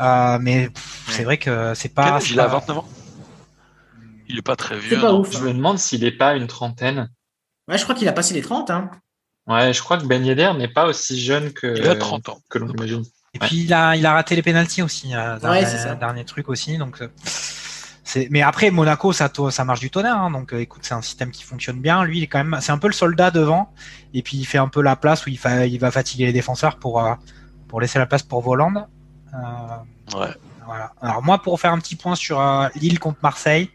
Euh, 0.00 0.38
mais 0.40 0.68
c'est 1.08 1.22
vrai 1.22 1.36
que 1.38 1.72
c'est 1.74 1.88
Quel 1.90 1.94
pas. 1.94 2.14
âge 2.16 2.30
il 2.32 2.40
a 2.40 2.44
pas- 2.46 2.58
29 2.58 2.78
ans? 2.78 2.88
Il 4.28 4.38
est 4.38 4.42
pas 4.42 4.56
très 4.56 4.76
vieux. 4.76 4.96
C'est 4.96 5.00
pas 5.00 5.12
non? 5.12 5.20
ouf. 5.20 5.30
Je 5.32 5.38
me 5.38 5.52
demande 5.52 5.78
s'il 5.78 6.00
n'est 6.02 6.10
pas 6.10 6.34
une 6.34 6.48
trentaine. 6.48 7.08
Ouais, 7.68 7.78
je 7.78 7.84
crois 7.84 7.94
qu'il 7.94 8.08
a 8.08 8.12
passé 8.12 8.34
les 8.34 8.42
30. 8.42 8.70
Hein. 8.70 8.90
Ouais, 9.46 9.72
je 9.72 9.80
crois 9.80 9.98
que 9.98 10.06
Ben 10.06 10.24
Yedder 10.24 10.52
n'est 10.58 10.66
pas 10.72 10.86
aussi 10.86 11.20
jeune 11.20 11.52
que, 11.52 11.76
Il 11.78 11.86
a 11.86 11.94
30 11.94 12.28
ans. 12.28 12.40
que 12.50 12.58
l'on 12.58 12.68
imagine. 12.72 13.04
Et 13.34 13.38
puis 13.38 13.62
il 13.64 13.72
a, 13.72 13.96
il 13.96 14.04
a 14.04 14.12
raté 14.12 14.36
les 14.36 14.42
pénalties 14.42 14.82
aussi, 14.82 15.14
euh, 15.14 15.38
dernier, 15.38 15.60
Ouais, 15.60 15.66
c'est 15.66 15.78
ça. 15.78 15.94
dernier 15.94 16.24
truc 16.24 16.50
aussi. 16.50 16.76
Donc 16.76 17.00
euh, 17.00 17.08
c'est, 17.24 18.28
mais 18.30 18.42
après 18.42 18.70
Monaco, 18.70 19.14
ça, 19.14 19.30
ça 19.50 19.64
marche 19.64 19.80
du 19.80 19.88
tonnerre. 19.90 20.18
hein, 20.18 20.30
donc 20.30 20.52
euh, 20.52 20.58
écoute, 20.60 20.82
c'est 20.84 20.92
un 20.92 21.00
système 21.00 21.30
qui 21.30 21.42
fonctionne 21.42 21.80
bien. 21.80 22.04
Lui, 22.04 22.18
il 22.18 22.22
est 22.24 22.26
quand 22.26 22.44
même, 22.44 22.58
c'est 22.60 22.72
un 22.72 22.78
peu 22.78 22.88
le 22.88 22.92
soldat 22.92 23.30
devant. 23.30 23.72
Et 24.12 24.20
puis 24.22 24.36
il 24.36 24.44
fait 24.44 24.58
un 24.58 24.68
peu 24.68 24.82
la 24.82 24.96
place 24.96 25.24
où 25.24 25.30
il, 25.30 25.38
fa- 25.38 25.64
il 25.66 25.78
va 25.80 25.90
fatiguer 25.90 26.26
les 26.26 26.32
défenseurs 26.34 26.76
pour 26.76 27.02
euh, 27.02 27.14
pour 27.68 27.80
laisser 27.80 27.98
la 27.98 28.04
place 28.06 28.22
pour 28.22 28.42
Voland. 28.42 28.86
Euh, 29.32 29.38
Ouais. 30.14 30.28
voilà. 30.66 30.92
Alors 31.00 31.22
moi, 31.22 31.40
pour 31.40 31.58
faire 31.58 31.72
un 31.72 31.78
petit 31.78 31.96
point 31.96 32.14
sur 32.16 32.38
euh, 32.38 32.68
Lille 32.74 32.98
contre 32.98 33.20
Marseille, 33.22 33.70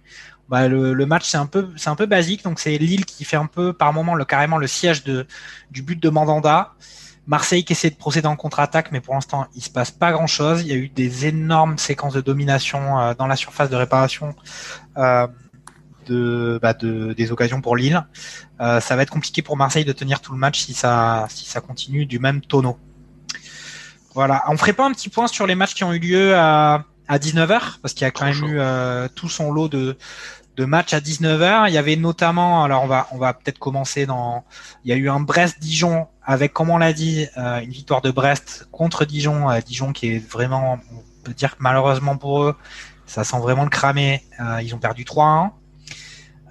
bah, 0.50 0.68
le, 0.68 0.94
le 0.94 1.06
match 1.08 1.28
c'est 1.28 1.38
un 1.38 1.48
peu 1.48 1.70
c'est 1.78 1.90
un 1.90 1.96
peu 1.96 2.06
basique. 2.06 2.44
Donc 2.44 2.60
c'est 2.60 2.78
Lille 2.78 3.06
qui 3.06 3.26
fait 3.26 3.38
un 3.38 3.48
peu 3.48 3.74
par 3.74 3.92
moment 3.92 4.14
le 4.14 4.24
carrément 4.24 4.60
le 4.60 4.68
siège 4.68 5.04
de 5.04 5.26
du 5.72 5.82
but 5.82 6.00
de 6.00 6.10
Mandanda. 6.10 6.76
Marseille 7.28 7.64
qui 7.64 7.74
essaie 7.74 7.90
de 7.90 7.96
procéder 7.96 8.28
en 8.28 8.36
contre-attaque, 8.36 8.92
mais 8.92 9.02
pour 9.02 9.14
l'instant 9.14 9.48
il 9.56 9.62
se 9.62 9.70
passe 9.70 9.92
pas 9.92 10.12
grand-chose. 10.12 10.62
Il 10.62 10.68
y 10.68 10.72
a 10.72 10.76
eu 10.76 10.90
des 10.90 11.28
énormes 11.28 11.78
séquences 11.78 12.14
de 12.14 12.22
domination 12.22 13.00
euh, 13.00 13.14
dans 13.14 13.28
la 13.28 13.36
surface 13.36 13.70
de 13.70 13.76
réparation. 13.76 14.34
Euh, 14.98 15.28
de, 16.08 16.60
bah, 16.62 16.74
de, 16.74 17.14
des 17.14 17.32
occasions 17.32 17.62
pour 17.62 17.76
Lille. 17.76 18.02
Euh, 18.62 18.80
ça 18.80 18.96
va 18.96 19.04
être 19.04 19.10
compliqué 19.10 19.42
pour 19.42 19.58
Marseille 19.58 19.86
de 19.86 19.92
tenir 19.92 20.22
tout 20.22 20.32
le 20.32 20.38
match 20.38 20.64
si 20.64 20.74
ça, 20.74 21.26
si 21.30 21.46
ça 21.46 21.62
continue 21.62 22.06
du 22.06 22.20
même 22.20 22.42
tonneau. 22.42 22.78
Voilà. 24.14 24.44
On 24.48 24.58
ferait 24.58 24.74
pas 24.74 24.86
un 24.86 24.92
petit 24.92 25.10
point 25.10 25.28
sur 25.28 25.46
les 25.46 25.56
matchs 25.56 25.76
qui 25.76 25.84
ont 25.84 25.94
eu 25.94 26.00
lieu 26.00 26.36
à, 26.36 26.86
à 27.08 27.18
19h 27.18 27.80
parce 27.82 27.94
qu'il 27.94 28.04
y 28.04 28.08
a 28.08 28.12
quand 28.12 28.26
même 28.26 28.34
chaud. 28.34 28.48
eu 28.48 28.60
euh, 28.60 29.08
tout 29.14 29.30
son 29.30 29.52
lot 29.52 29.68
de, 29.68 29.98
de 30.56 30.66
matchs 30.66 30.94
à 30.94 31.00
19h. 31.00 31.66
Il 31.68 31.74
y 31.74 31.78
avait 31.78 31.96
notamment, 31.96 32.64
alors 32.64 32.84
on 32.84 32.88
va, 32.88 33.08
on 33.12 33.18
va 33.18 33.34
peut-être 33.34 33.60
commencer 33.60 34.06
dans, 34.06 34.44
il 34.84 34.90
y 34.90 34.94
a 34.94 34.96
eu 34.96 35.10
un 35.10 35.20
Brest-Dijon 35.20 36.08
avec, 36.28 36.54
comme 36.54 36.70
on 36.70 36.78
l'a 36.78 36.94
dit, 36.94 37.26
euh, 37.38 37.62
une 37.62 37.72
victoire 37.72 38.02
de 38.02 38.12
Brest 38.12 38.68
contre 38.72 39.06
Dijon. 39.06 39.50
euh, 39.50 39.60
Dijon 39.66 39.94
qui 39.94 40.10
est 40.14 40.20
vraiment, 40.20 40.78
on 40.94 41.24
peut 41.24 41.34
dire 41.34 41.52
que 41.58 41.62
malheureusement 41.64 42.18
pour 42.18 42.44
eux, 42.44 42.56
ça 43.08 43.24
sent 43.24 43.40
vraiment 43.40 43.64
le 43.64 43.70
cramer. 43.70 44.24
Euh, 44.40 44.62
ils 44.62 44.76
ont 44.76 44.80
perdu 44.80 45.04
3-1. 45.06 45.52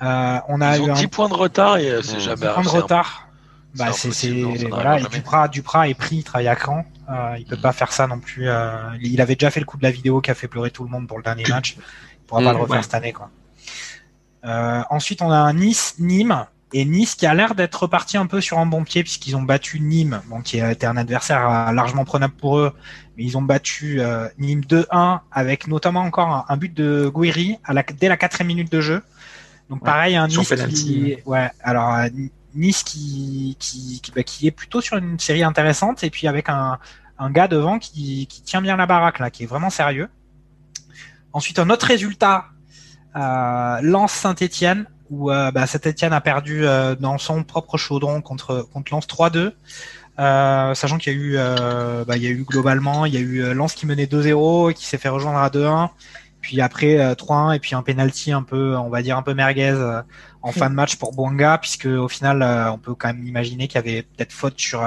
Euh, 0.03 0.39
on 0.49 0.61
a 0.61 0.77
Ils 0.77 0.81
eu 0.87 0.91
ont 0.91 0.93
un 0.93 0.97
10 0.97 1.07
points 1.09 1.29
de 1.29 1.35
retard 1.35 1.77
et 1.79 2.03
c'est 2.03 2.17
Mmh. 2.17 2.21
jamais 2.21 2.47
point 2.53 2.62
de 2.62 2.69
c'est 2.69 2.77
un- 2.77 2.81
retard. 2.81 3.29
Bah, 3.75 3.93
c'est, 3.93 4.31
voilà. 4.71 4.99
Duprat, 5.01 5.49
Duprat 5.49 5.89
est 5.89 5.95
pris, 5.95 6.17
il 6.17 6.25
travaille 6.25 6.49
à 6.49 6.57
Caen. 6.57 6.87
Euh, 7.11 7.37
il 7.39 7.45
peut 7.45 7.59
pas 7.61 7.73
faire 7.73 7.93
ça 7.93 8.07
non 8.07 8.19
plus. 8.19 8.49
euh, 8.49 8.73
il 9.03 9.21
avait 9.21 9.35
déjà 9.37 9.51
fait 9.51 9.61
le 9.61 9.67
coup 9.67 9.77
de 9.77 9.83
la 9.83 9.91
vidéo 9.91 10.23
qui 10.23 10.31
a 10.31 10.35
fait 10.35 10.49
pleurer 10.49 10.71
tout 10.71 10.83
le 10.83 10.89
monde 10.89 11.07
pour 11.07 11.19
le 11.19 11.23
dernier 11.23 11.45
match. 11.51 11.77
Il 11.79 12.25
pourra 12.27 12.41
pas 12.41 12.53
le 12.55 12.59
refaire 12.59 12.77
ouais. 12.77 12.83
cette 12.83 12.95
année, 12.95 13.12
quoi. 13.12 13.29
Euh, 14.47 14.83
ensuite, 14.91 15.21
on 15.21 15.31
a 15.31 15.37
un 15.37 15.53
Nice-Nîmes. 15.53 16.47
Et 16.72 16.85
Nice 16.85 17.14
qui 17.14 17.26
a 17.26 17.35
l'air 17.35 17.55
d'être 17.55 17.83
reparti 17.85 18.16
un 18.16 18.26
peu 18.26 18.40
sur 18.40 18.59
un 18.59 18.66
bon 18.66 18.83
pied 18.83 19.02
puisqu'ils 19.02 19.37
ont 19.37 19.42
battu 19.42 19.81
Nîmes, 19.81 20.20
bon, 20.29 20.40
qui 20.40 20.59
été 20.59 20.85
un 20.87 20.96
adversaire 20.96 21.48
euh, 21.48 21.72
largement 21.72 22.05
prenable 22.05 22.35
pour 22.35 22.59
eux, 22.59 22.72
mais 23.16 23.24
ils 23.24 23.38
ont 23.38 23.42
battu 23.42 24.00
euh, 24.00 24.29
Nîmes 24.38 24.62
2-1 24.62 25.20
avec 25.31 25.68
notamment 25.68 26.00
encore 26.00 26.29
un, 26.29 26.44
un 26.48 26.57
but 26.57 26.74
de 26.74 27.11
Guiri 27.14 27.59
à 27.64 27.72
la, 27.72 27.83
dès 27.83 28.09
la 28.09 28.16
quatrième 28.16 28.48
minute 28.48 28.70
de 28.70 28.81
jeu. 28.81 29.02
Donc 29.70 29.83
Ouais, 29.83 29.87
pareil, 29.87 30.16
un 30.16 30.29
sur 30.29 30.42
Nice 30.42 30.83
qui, 30.83 31.16
ouais, 31.24 31.50
alors 31.62 31.94
euh, 31.94 32.09
Nice 32.55 32.83
qui 32.83 33.57
qui, 33.61 34.00
qui, 34.02 34.12
bah, 34.12 34.24
qui 34.24 34.48
est 34.48 34.52
plutôt 34.52 34.81
sur 34.81 34.96
une 34.96 35.20
série 35.20 35.44
intéressante 35.44 36.02
et 36.02 36.11
puis 36.11 36.26
avec 36.26 36.48
un, 36.48 36.79
un 37.18 37.31
gars 37.31 37.48
devant 37.48 37.79
qui, 37.79 38.26
qui 38.26 38.42
tient 38.42 38.61
bien 38.61 38.76
la 38.76 38.87
baraque 38.87 39.20
là, 39.20 39.31
qui 39.31 39.44
est 39.44 39.46
vraiment 39.46 39.70
sérieux. 39.70 40.09
Ensuite, 41.33 41.59
un 41.59 41.70
autre 41.70 41.87
résultat, 41.87 42.46
euh, 43.14 43.79
Lens 43.83 44.12
Saint-Etienne, 44.12 44.87
où 45.11 45.31
euh, 45.31 45.51
bah, 45.51 45.66
Saint-Etienne 45.66 46.12
a 46.12 46.21
perdu 46.21 46.66
euh, 46.66 46.95
dans 46.95 47.19
son 47.19 47.42
propre 47.45 47.77
chaudron 47.79 48.21
contre 48.21 48.66
contre 48.73 48.92
Lens 48.92 49.07
3-2. 49.07 49.53
Euh, 50.19 50.75
sachant 50.75 50.97
qu'il 50.97 51.12
y 51.12 51.16
a 51.16 51.19
eu, 51.19 51.35
euh, 51.37 52.05
bah, 52.05 52.16
y 52.16 52.27
a 52.27 52.31
eu 52.31 52.45
globalement, 52.45 53.05
il 53.05 53.12
y 53.12 53.19
a 53.19 53.21
eu 53.21 53.42
euh, 53.42 53.53
Lens 53.53 53.75
qui 53.75 53.85
menait 53.87 54.07
2-0 54.07 54.71
et 54.71 54.75
qui 54.75 54.87
s'est 54.87 54.97
fait 54.97 55.11
rejoindre 55.11 55.38
à 55.38 55.51
2-1, 55.51 55.90
puis 56.40 56.62
après 56.62 56.99
euh, 56.99 57.14
3-1 57.14 57.55
et 57.55 57.59
puis 57.59 57.75
un 57.75 57.83
penalty 57.83 58.33
un 58.33 58.42
peu, 58.42 58.77
on 58.77 58.88
va 58.88 59.03
dire 59.03 59.19
un 59.19 59.23
peu 59.23 59.35
merguez 59.35 59.75
en 60.40 60.53
fin 60.53 60.71
de 60.71 60.75
match 60.75 60.97
pour 60.97 61.12
Bouanga, 61.12 61.59
puisque 61.59 61.87
au 61.87 62.09
final, 62.09 62.40
on 62.73 62.79
peut 62.79 62.95
quand 62.95 63.09
même 63.09 63.27
imaginer 63.27 63.66
qu'il 63.66 63.77
y 63.77 63.79
avait 63.79 64.03
peut-être 64.03 64.33
faute 64.33 64.59
sur 64.61 64.81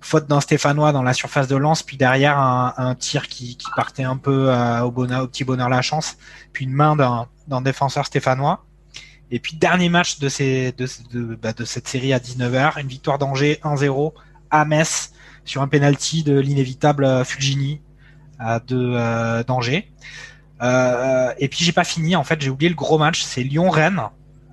faute 0.00 0.28
d'un 0.28 0.40
Stéphanois 0.40 0.92
dans 0.92 1.02
la 1.02 1.12
surface 1.12 1.48
de 1.48 1.56
Lens, 1.56 1.82
puis 1.82 1.96
derrière 1.96 2.38
un, 2.38 2.94
tir 2.94 3.26
qui, 3.26 3.58
partait 3.74 4.04
un 4.04 4.16
peu 4.16 4.54
au 4.80 4.92
bonheur, 4.92 5.24
au 5.24 5.26
petit 5.26 5.42
bonheur 5.42 5.68
la 5.68 5.82
chance, 5.82 6.18
puis 6.52 6.66
une 6.66 6.72
main 6.72 6.94
d'un 7.48 7.60
défenseur 7.62 8.06
stéphanois. 8.06 8.64
Et 9.32 9.38
puis 9.38 9.56
dernier 9.56 9.88
match 9.88 10.18
de, 10.18 10.28
ces, 10.28 10.72
de, 10.72 10.86
de, 11.10 11.34
bah, 11.34 11.54
de 11.54 11.64
cette 11.64 11.88
série 11.88 12.12
à 12.12 12.18
19h, 12.18 12.78
une 12.78 12.86
victoire 12.86 13.18
d'Angers 13.18 13.58
1-0 13.64 14.12
à 14.50 14.66
Metz 14.66 15.12
sur 15.46 15.62
un 15.62 15.68
penalty 15.68 16.22
de 16.22 16.38
l'inévitable 16.38 17.04
euh, 17.04 17.24
Fulgini 17.24 17.80
euh, 18.42 18.60
de 18.68 18.92
euh, 18.94 19.42
d'Angers. 19.42 19.90
Euh, 20.60 21.32
et 21.38 21.48
puis 21.48 21.64
j'ai 21.64 21.72
pas 21.72 21.82
fini, 21.82 22.14
en 22.14 22.24
fait 22.24 22.40
j'ai 22.42 22.50
oublié 22.50 22.68
le 22.68 22.76
gros 22.76 22.98
match, 22.98 23.22
c'est 23.22 23.42
Lyon-Rennes. 23.42 24.02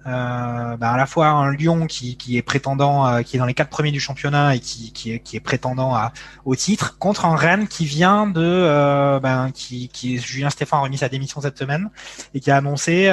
Euh, 0.07 0.77
bah, 0.77 0.93
à 0.93 0.97
la 0.97 1.05
fois 1.05 1.27
un 1.27 1.51
Lyon 1.51 1.85
qui, 1.85 2.15
qui 2.15 2.37
est 2.37 2.41
prétendant, 2.41 3.05
euh, 3.05 3.21
qui 3.21 3.35
est 3.35 3.39
dans 3.39 3.45
les 3.45 3.53
quatre 3.53 3.69
premiers 3.69 3.91
du 3.91 3.99
championnat 3.99 4.55
et 4.55 4.59
qui, 4.61 4.93
qui, 4.93 5.11
est, 5.11 5.19
qui 5.19 5.35
est 5.35 5.41
prétendant 5.41 5.93
à, 5.93 6.13
au 6.45 6.55
titre, 6.55 6.97
contre 6.97 7.25
un 7.25 7.35
Rennes 7.35 7.67
qui 7.67 7.85
vient 7.85 8.25
de, 8.25 9.19
ben, 9.19 9.51
qui, 9.53 9.89
qui 9.89 10.17
Julien 10.17 10.49
Stéphane 10.49 10.79
a 10.79 10.83
remis 10.83 10.97
sa 10.97 11.09
démission 11.09 11.41
cette 11.41 11.59
semaine 11.59 11.89
et 12.33 12.39
qui 12.39 12.49
a 12.49 12.55
annoncé 12.55 13.09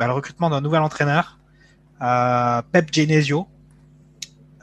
bah, 0.00 0.06
le 0.06 0.14
recrutement 0.14 0.48
d'un 0.48 0.62
nouvel 0.62 0.80
entraîneur, 0.80 1.38
euh, 2.00 2.62
Pep 2.72 2.88
Genesio, 2.90 3.46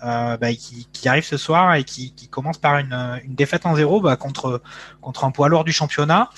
euh, 0.04 0.36
bah, 0.36 0.52
qui, 0.54 0.88
qui 0.92 1.08
arrive 1.08 1.24
ce 1.24 1.38
soir 1.38 1.76
et 1.76 1.84
qui, 1.84 2.16
qui 2.16 2.28
commence 2.28 2.58
par 2.58 2.80
une, 2.80 2.94
une 3.24 3.36
défaite 3.36 3.68
en 3.68 3.76
zéro 3.76 4.02
bah, 4.02 4.16
contre, 4.16 4.64
contre 5.00 5.26
un 5.26 5.32
poids 5.32 5.48
lourd 5.48 5.64
du 5.64 5.72
championnat. 5.72 6.32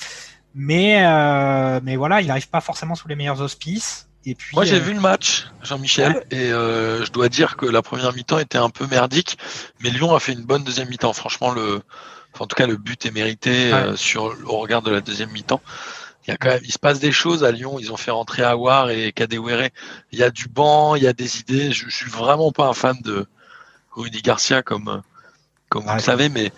Mais, 0.54 1.06
euh, 1.06 1.80
mais 1.82 1.96
voilà, 1.96 2.20
il 2.20 2.28
n'arrive 2.28 2.50
pas 2.50 2.60
forcément 2.60 2.96
sous 2.96 3.08
les 3.08 3.16
meilleurs 3.16 3.40
auspices. 3.40 4.10
Et 4.26 4.36
puis, 4.36 4.54
Moi, 4.54 4.66
j'ai 4.66 4.76
euh, 4.76 4.80
vu 4.80 4.94
le 4.94 5.00
match, 5.00 5.48
Jean-Michel, 5.64 6.26
et 6.30 6.50
je 6.50 7.10
dois 7.12 7.30
dire 7.30 7.56
que 7.56 7.66
la 7.66 7.82
première 7.82 8.14
mi-temps 8.14 8.40
était 8.40 8.58
un 8.58 8.70
peu 8.70 8.86
merdique, 8.86 9.38
mais 9.82 9.92
Lyon 9.92 10.14
a 10.14 10.20
fait 10.20 10.34
une 10.34 10.44
bonne 10.44 10.66
deuxième 10.66 10.90
mi-temps. 10.90 11.14
Franchement, 11.14 11.52
le, 11.52 11.82
enfin, 12.34 12.44
en 12.44 12.48
tout 12.48 12.58
cas, 12.58 12.68
le 12.68 12.76
but 12.76 13.06
est 13.06 13.12
mérité 13.12 13.72
sur 13.96 14.36
au 14.46 14.58
regard 14.58 14.82
de 14.82 14.92
la 14.92 15.00
deuxième 15.00 15.32
mi-temps. 15.32 15.62
Il 16.30 16.34
y 16.34 16.36
a 16.36 16.38
quand 16.38 16.50
même, 16.50 16.62
il 16.64 16.72
se 16.72 16.78
passe 16.78 17.00
des 17.00 17.12
choses 17.12 17.44
à 17.44 17.52
Lyon. 17.52 17.80
Ils 17.80 17.92
ont 17.92 17.98
fait 17.98 18.12
rentrer 18.12 18.44
Awar 18.44 18.92
et 18.92 19.12
Kadewere. 19.14 19.70
Il 20.12 20.20
y 20.20 20.24
a 20.24 20.30
du 20.30 20.48
banc, 20.48 20.94
il 20.94 21.02
y 21.02 21.08
a 21.08 21.14
des 21.14 21.40
idées. 21.40 21.72
Je, 21.72 21.90
je 21.90 21.96
suis 21.96 22.10
vraiment 22.12 22.52
pas 22.52 22.68
un 22.68 22.74
fan 22.74 22.96
de 23.02 23.26
Rudy 23.96 24.22
Garcia 24.22 24.62
comme 24.62 25.02
comme 25.70 25.86
vous 25.86 25.94
le 25.96 26.00
savez, 26.00 26.30
mais 26.30 26.52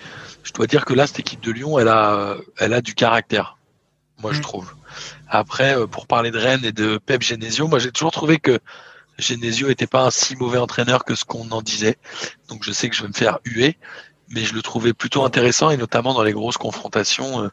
je 0.44 0.52
dois 0.52 0.68
dire 0.68 0.84
que 0.84 0.94
là, 0.94 1.08
cette 1.08 1.20
équipe 1.20 1.40
de 1.42 1.52
Lyon, 1.54 1.80
elle 1.80 1.88
a 1.88 2.36
elle 2.58 2.74
a 2.74 2.82
du 2.82 2.96
caractère. 2.96 3.58
Moi, 4.20 4.34
je 4.34 4.40
Mm. 4.40 4.42
trouve. 4.42 4.74
Après, 5.30 5.78
euh, 5.78 5.88
pour 5.88 6.06
parler 6.08 6.32
de 6.32 6.38
Rennes 6.38 6.66
et 6.66 6.74
de 6.74 6.98
Pep 6.98 7.22
Genesio, 7.22 7.68
moi 7.70 7.80
j'ai 7.80 7.92
toujours 7.94 8.12
trouvé 8.12 8.40
que 8.40 8.60
Genesio 9.20 9.70
était 9.70 9.88
pas 9.88 10.04
un 10.06 10.12
si 10.12 10.36
mauvais 10.36 10.58
entraîneur 10.58 11.06
que 11.06 11.16
ce 11.16 11.24
qu'on 11.26 11.50
en 11.52 11.62
disait. 11.62 11.98
Donc 12.50 12.64
je 12.66 12.74
sais 12.74 12.90
que 12.90 12.96
je 12.98 13.04
vais 13.04 13.08
me 13.10 13.14
faire 13.14 13.40
huer, 13.46 13.78
mais 14.30 14.44
je 14.44 14.54
le 14.54 14.62
trouvais 14.62 14.94
plutôt 14.94 15.24
intéressant 15.24 15.70
et 15.70 15.78
notamment 15.78 16.14
dans 16.14 16.24
les 16.24 16.34
grosses 16.34 16.58
confrontations. 16.58 17.44
euh, 17.46 17.50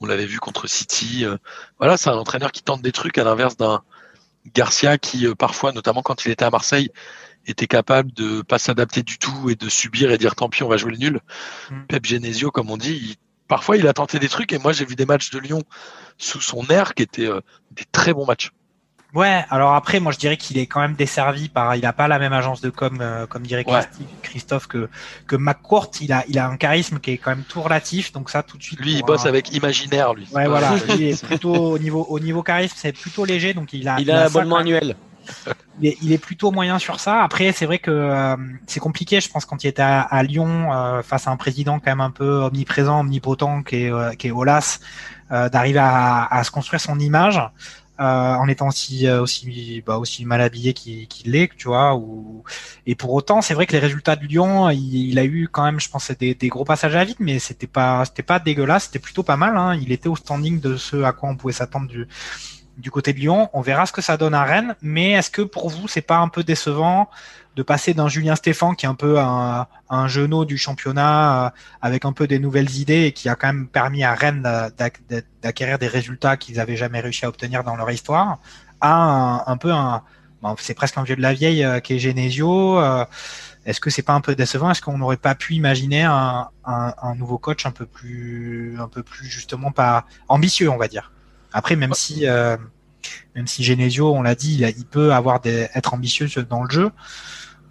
on 0.00 0.06
l'avait 0.06 0.26
vu 0.26 0.38
contre 0.38 0.66
City. 0.66 1.24
euh, 1.24 1.36
voilà, 1.78 1.96
c'est 1.96 2.10
un 2.10 2.16
entraîneur 2.16 2.52
qui 2.52 2.62
tente 2.62 2.82
des 2.82 2.92
trucs 2.92 3.18
à 3.18 3.24
l'inverse 3.24 3.56
d'un 3.56 3.82
Garcia 4.54 4.98
qui 4.98 5.26
euh, 5.26 5.34
parfois, 5.34 5.72
notamment 5.72 6.02
quand 6.02 6.24
il 6.24 6.30
était 6.30 6.44
à 6.44 6.50
Marseille, 6.50 6.90
était 7.46 7.66
capable 7.66 8.12
de 8.12 8.42
pas 8.42 8.58
s'adapter 8.58 9.02
du 9.02 9.18
tout 9.18 9.50
et 9.50 9.54
de 9.54 9.68
subir 9.68 10.10
et 10.10 10.18
dire 10.18 10.34
tant 10.34 10.48
pis, 10.48 10.62
on 10.62 10.68
va 10.68 10.76
jouer 10.76 10.92
le 10.92 10.98
nul. 10.98 11.20
Mm. 11.70 11.82
Pep 11.88 12.04
Genesio, 12.04 12.50
comme 12.50 12.70
on 12.70 12.76
dit, 12.76 12.92
il- 12.94 13.16
parfois 13.48 13.76
il 13.76 13.86
a 13.86 13.92
tenté 13.92 14.18
des 14.18 14.28
trucs 14.28 14.52
et 14.52 14.58
moi 14.58 14.72
j'ai 14.72 14.84
vu 14.84 14.96
des 14.96 15.06
matchs 15.06 15.30
de 15.30 15.38
Lyon 15.38 15.62
sous 16.18 16.40
son 16.40 16.66
air 16.66 16.94
qui 16.94 17.02
étaient 17.04 17.26
euh, 17.28 17.40
des 17.70 17.84
très 17.90 18.12
bons 18.12 18.26
matchs. 18.26 18.50
Ouais, 19.14 19.44
alors 19.50 19.74
après, 19.74 19.98
moi 20.00 20.12
je 20.12 20.18
dirais 20.18 20.36
qu'il 20.36 20.58
est 20.58 20.66
quand 20.66 20.80
même 20.80 20.94
desservi 20.94 21.48
par. 21.48 21.74
Il 21.76 21.86
a 21.86 21.92
pas 21.92 22.06
la 22.08 22.18
même 22.18 22.32
agence 22.34 22.60
de 22.60 22.68
com, 22.70 22.98
euh, 23.00 23.26
comme 23.26 23.42
dirait 23.46 23.64
Ouais. 23.66 23.80
Christophe, 24.22 24.66
que, 24.66 24.88
que 25.26 25.36
McCourt. 25.36 25.90
Il 26.00 26.12
a, 26.12 26.24
il 26.28 26.38
a 26.38 26.48
un 26.48 26.56
charisme 26.56 26.98
qui 26.98 27.12
est 27.12 27.16
quand 27.18 27.30
même 27.30 27.44
tout 27.48 27.62
relatif, 27.62 28.12
donc 28.12 28.28
ça 28.28 28.42
tout 28.42 28.58
de 28.58 28.62
suite. 28.62 28.80
Lui, 28.80 28.94
il 28.94 29.02
bosse 29.02 29.24
un- 29.24 29.28
avec 29.30 29.52
Imaginaire, 29.54 30.12
lui. 30.12 30.26
Ouais, 30.32 30.46
voilà. 30.46 30.74
Lui 30.96 31.08
est 31.10 31.24
plutôt 31.26 31.54
au 31.54 31.78
niveau, 31.78 32.04
au 32.08 32.20
niveau 32.20 32.42
charisme, 32.42 32.74
c'est 32.76 32.92
plutôt 32.92 33.24
léger, 33.24 33.54
donc 33.54 33.72
il 33.72 33.88
a. 33.88 33.96
Il 34.00 34.10
a 34.10 34.22
un 34.22 34.26
abonnement 34.26 34.56
annuel. 34.56 34.96
il 35.80 35.88
est, 35.88 35.96
il 36.02 36.12
est 36.12 36.18
plutôt 36.18 36.50
moyen 36.52 36.78
sur 36.78 37.00
ça. 37.00 37.22
Après, 37.22 37.52
c'est 37.52 37.64
vrai 37.66 37.78
que 37.78 37.90
euh, 37.90 38.36
c'est 38.66 38.80
compliqué, 38.80 39.20
je 39.20 39.30
pense, 39.30 39.44
quand 39.46 39.64
il 39.64 39.68
était 39.68 39.82
à, 39.82 40.00
à 40.02 40.22
Lyon, 40.24 40.72
euh, 40.74 41.02
face 41.02 41.26
à 41.26 41.30
un 41.30 41.36
président 41.36 41.78
quand 41.78 41.90
même 41.90 42.00
un 42.00 42.10
peu 42.10 42.42
omniprésent, 42.42 43.00
omnipotent, 43.00 43.62
qui 43.62 43.84
est, 43.84 43.90
euh, 43.92 44.12
qui 44.12 44.28
est 44.28 44.30
Olas, 44.30 44.78
euh, 45.32 45.48
d'arriver 45.48 45.78
à, 45.80 46.24
à 46.26 46.44
se 46.44 46.50
construire 46.50 46.80
son 46.80 46.98
image. 46.98 47.40
En 47.98 48.48
étant 48.48 48.68
aussi 48.68 49.08
aussi 49.10 49.82
bah, 49.86 49.98
aussi 49.98 50.24
mal 50.24 50.40
habillé 50.40 50.72
qu'il 50.74 51.30
l'est, 51.30 51.50
tu 51.56 51.68
vois. 51.68 51.94
Ou... 51.96 52.44
Et 52.86 52.94
pour 52.94 53.12
autant, 53.14 53.42
c'est 53.42 53.54
vrai 53.54 53.66
que 53.66 53.72
les 53.72 53.78
résultats 53.78 54.16
de 54.16 54.24
Lyon, 54.26 54.70
il, 54.70 55.18
a 55.18 55.24
eu 55.24 55.48
quand 55.50 55.64
même, 55.64 55.80
je 55.80 55.88
pense, 55.88 56.10
des, 56.12 56.34
des 56.34 56.48
gros 56.48 56.64
passages 56.64 56.96
à 56.96 57.04
vide, 57.04 57.16
mais 57.20 57.38
c'était 57.38 57.66
pas 57.66 58.04
c'était 58.04 58.22
pas 58.22 58.38
dégueulasse, 58.38 58.84
c'était 58.84 58.98
plutôt 58.98 59.22
pas 59.22 59.36
mal. 59.36 59.56
Hein. 59.56 59.74
Il 59.76 59.92
était 59.92 60.08
au 60.08 60.16
standing 60.16 60.60
de 60.60 60.76
ce 60.76 61.02
à 61.02 61.12
quoi 61.12 61.28
on 61.28 61.36
pouvait 61.36 61.52
s'attendre 61.52 61.88
du 61.88 62.06
du 62.76 62.90
côté 62.90 63.12
de 63.12 63.18
Lyon. 63.18 63.48
On 63.52 63.60
verra 63.60 63.86
ce 63.86 63.92
que 63.92 64.02
ça 64.02 64.16
donne 64.16 64.34
à 64.34 64.44
Rennes, 64.44 64.76
mais 64.82 65.12
est-ce 65.12 65.30
que 65.30 65.42
pour 65.42 65.68
vous 65.70 65.88
c'est 65.88 66.02
pas 66.02 66.18
un 66.18 66.28
peu 66.28 66.44
décevant 66.44 67.08
de 67.56 67.62
passer 67.62 67.94
d'un 67.94 68.06
Julien 68.06 68.36
Stéphan 68.36 68.74
qui 68.74 68.84
est 68.84 68.88
un 68.88 68.94
peu 68.94 69.18
un, 69.18 69.66
un 69.88 70.08
genou 70.08 70.44
du 70.44 70.58
championnat 70.58 71.46
euh, 71.46 71.50
avec 71.80 72.04
un 72.04 72.12
peu 72.12 72.26
des 72.26 72.38
nouvelles 72.38 72.70
idées 72.76 73.04
et 73.04 73.12
qui 73.12 73.30
a 73.30 73.34
quand 73.34 73.46
même 73.46 73.66
permis 73.66 74.04
à 74.04 74.14
Rennes 74.14 74.42
d'acquérir 75.42 75.78
des 75.78 75.88
résultats 75.88 76.36
qu'ils 76.36 76.60
avaient 76.60 76.76
jamais 76.76 77.00
réussi 77.00 77.24
à 77.24 77.28
obtenir 77.28 77.64
dans 77.64 77.74
leur 77.74 77.90
histoire, 77.90 78.38
à 78.82 79.50
un, 79.50 79.56
peu 79.56 79.72
un, 79.72 80.02
c'est 80.58 80.74
presque 80.74 80.98
un 80.98 81.02
vieux 81.02 81.16
de 81.16 81.22
la 81.22 81.32
vieille 81.32 81.64
euh, 81.64 81.80
qui 81.80 81.94
est 81.94 81.98
Genesio. 81.98 82.78
Euh, 82.78 83.06
est-ce 83.64 83.80
que 83.80 83.90
c'est 83.90 84.02
pas 84.02 84.12
un 84.12 84.20
peu 84.20 84.34
décevant? 84.34 84.70
Est-ce 84.70 84.82
qu'on 84.82 84.98
n'aurait 84.98 85.16
pas 85.16 85.34
pu 85.34 85.54
imaginer 85.54 86.02
un, 86.02 86.48
un, 86.66 86.94
un, 87.02 87.14
nouveau 87.16 87.38
coach 87.38 87.64
un 87.64 87.72
peu 87.72 87.86
plus, 87.86 88.76
un 88.78 88.86
peu 88.86 89.02
plus 89.02 89.26
justement 89.26 89.72
pas 89.72 90.04
ambitieux, 90.28 90.70
on 90.70 90.76
va 90.76 90.88
dire? 90.88 91.10
Après, 91.56 91.74
même 91.74 91.94
si, 91.94 92.26
même 93.34 93.46
si 93.46 93.64
Genesio, 93.64 94.12
on 94.12 94.22
l'a 94.22 94.34
dit, 94.34 94.58
il, 94.60 94.74
il, 94.76 94.84
peut 94.84 95.12
avoir 95.12 95.40
des, 95.40 95.68
être 95.74 95.94
ambitieux 95.94 96.28
dans 96.48 96.62
le 96.62 96.70
jeu 96.70 96.90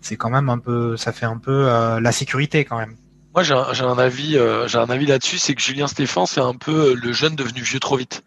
c'est 0.05 0.17
quand 0.17 0.29
même 0.29 0.49
un 0.49 0.59
peu, 0.59 0.95
ça 0.97 1.11
fait 1.11 1.25
un 1.25 1.37
peu 1.37 1.67
euh, 1.67 1.99
la 1.99 2.11
sécurité 2.11 2.63
quand 2.63 2.77
même. 2.77 2.95
Moi, 3.33 3.43
j'ai 3.43 3.53
un, 3.53 3.97
avis, 3.97 4.37
euh, 4.37 4.65
j'ai 4.67 4.77
un 4.77 4.89
avis 4.89 5.07
là-dessus, 5.07 5.39
c'est 5.39 5.55
que 5.55 5.61
Julien 5.61 5.87
Stéphan, 5.87 6.25
c'est 6.25 6.39
un 6.39 6.53
peu 6.53 6.91
euh, 6.91 6.93
le 6.93 7.11
jeune 7.11 7.35
devenu 7.35 7.61
vieux 7.61 7.81
trop 7.81 7.97
vite. 7.97 8.23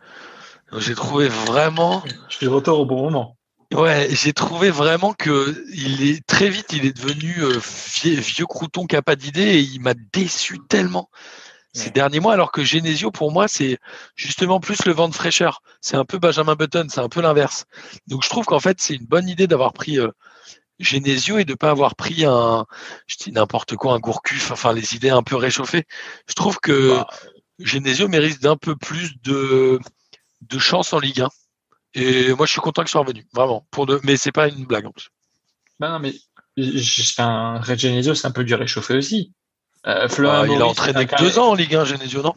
J'ai 0.77 0.95
trouvé 0.95 1.29
vraiment. 1.29 2.03
Je 2.29 2.37
suis 2.37 2.47
de 2.47 2.51
retour 2.51 2.81
au 2.81 2.85
bon 2.85 3.05
moment. 3.05 3.37
Ouais, 3.73 4.09
j'ai 4.11 4.35
trouvé 4.35 4.71
vraiment 4.71 5.15
que 5.15 5.65
il 5.73 6.03
est 6.07 6.27
très 6.27 6.51
vite, 6.51 6.73
il 6.73 6.85
est 6.85 6.97
devenu 6.97 7.37
vieux, 8.03 8.47
crouton 8.47 8.87
qui 8.87 8.97
a 8.97 9.03
pas 9.03 9.17
d'idée 9.17 9.43
et 9.43 9.61
il 9.61 9.81
m'a 9.81 9.95
déçu 10.13 10.59
tellement 10.69 11.09
ces 11.73 11.91
derniers 11.91 12.21
mois. 12.21 12.33
Alors 12.33 12.53
que 12.53 12.65
Genesio, 12.65 13.11
pour 13.11 13.33
moi, 13.33 13.49
c'est 13.49 13.79
justement 14.17 14.61
plus 14.61 14.85
le 14.85 14.93
vent 14.93 15.09
de 15.09 15.15
fraîcheur. 15.15 15.63
C'est 15.81 15.97
un 15.97 16.05
peu 16.05 16.19
Benjamin 16.19 16.55
Button, 16.55 16.87
c'est 16.89 17.01
un 17.01 17.09
peu 17.09 17.21
l'inverse. 17.21 17.65
Donc 18.07 18.25
je 18.25 18.29
trouve 18.29 18.47
qu'en 18.47 18.61
fait, 18.61 18.81
c'est 18.81 18.95
une 18.95 19.07
bonne 19.07 19.29
idée 19.29 19.47
d'avoir 19.47 19.73
pris 19.73 19.99
Genesio 20.79 21.39
et 21.39 21.45
de 21.45 21.55
pas 21.55 21.71
avoir 21.71 21.97
pris 21.97 22.25
un, 22.25 22.67
je 23.07 23.17
dis 23.17 23.33
n'importe 23.33 23.77
quoi, 23.77 23.95
un 23.95 23.99
Gourcuff, 23.99 24.51
enfin 24.51 24.73
les 24.73 24.95
idées 24.95 25.11
un 25.11 25.23
peu 25.23 25.37
réchauffées. 25.37 25.85
Je 26.29 26.35
trouve 26.35 26.59
que 26.61 26.97
bah, 26.97 27.07
Genesio 27.59 28.09
mérite 28.09 28.41
d'un 28.41 28.57
peu 28.57 28.77
plus 28.77 29.21
de, 29.23 29.81
de 30.43 30.59
chance 30.59 30.93
en 30.93 31.01
Ligue 31.01 31.23
1. 31.23 31.29
Et 31.95 32.35
moi, 32.35 32.47
je 32.47 32.53
suis 32.53 32.61
content 32.61 32.83
qu'il 32.83 32.91
soit 32.91 33.01
revenu, 33.01 33.27
vraiment. 33.33 33.67
Pour 33.71 33.87
de, 33.87 33.99
mais 34.05 34.17
c'est 34.17 34.33
pas 34.33 34.49
une 34.49 34.67
blague 34.67 34.87
en 34.87 34.93
plus. 34.93 35.09
Bah 35.81 35.91
non, 35.91 35.99
mais 35.99 36.15
un 37.19 37.61
Red 37.61 37.79
Genesio, 37.79 38.15
c'est 38.15 38.27
un 38.27 38.33
peu 38.33 38.45
du 38.45 38.55
réchauffé 38.55 38.95
aussi. 38.95 39.33
Euh, 39.87 40.09
bah, 40.19 40.45
il 40.49 40.61
a 40.61 40.67
entraîné 40.67 41.07
que 41.07 41.17
deux 41.19 41.39
ans 41.39 41.51
en 41.51 41.55
Ligue 41.55 41.75
1, 41.75 41.85
Genesio, 41.85 42.23
non? 42.23 42.35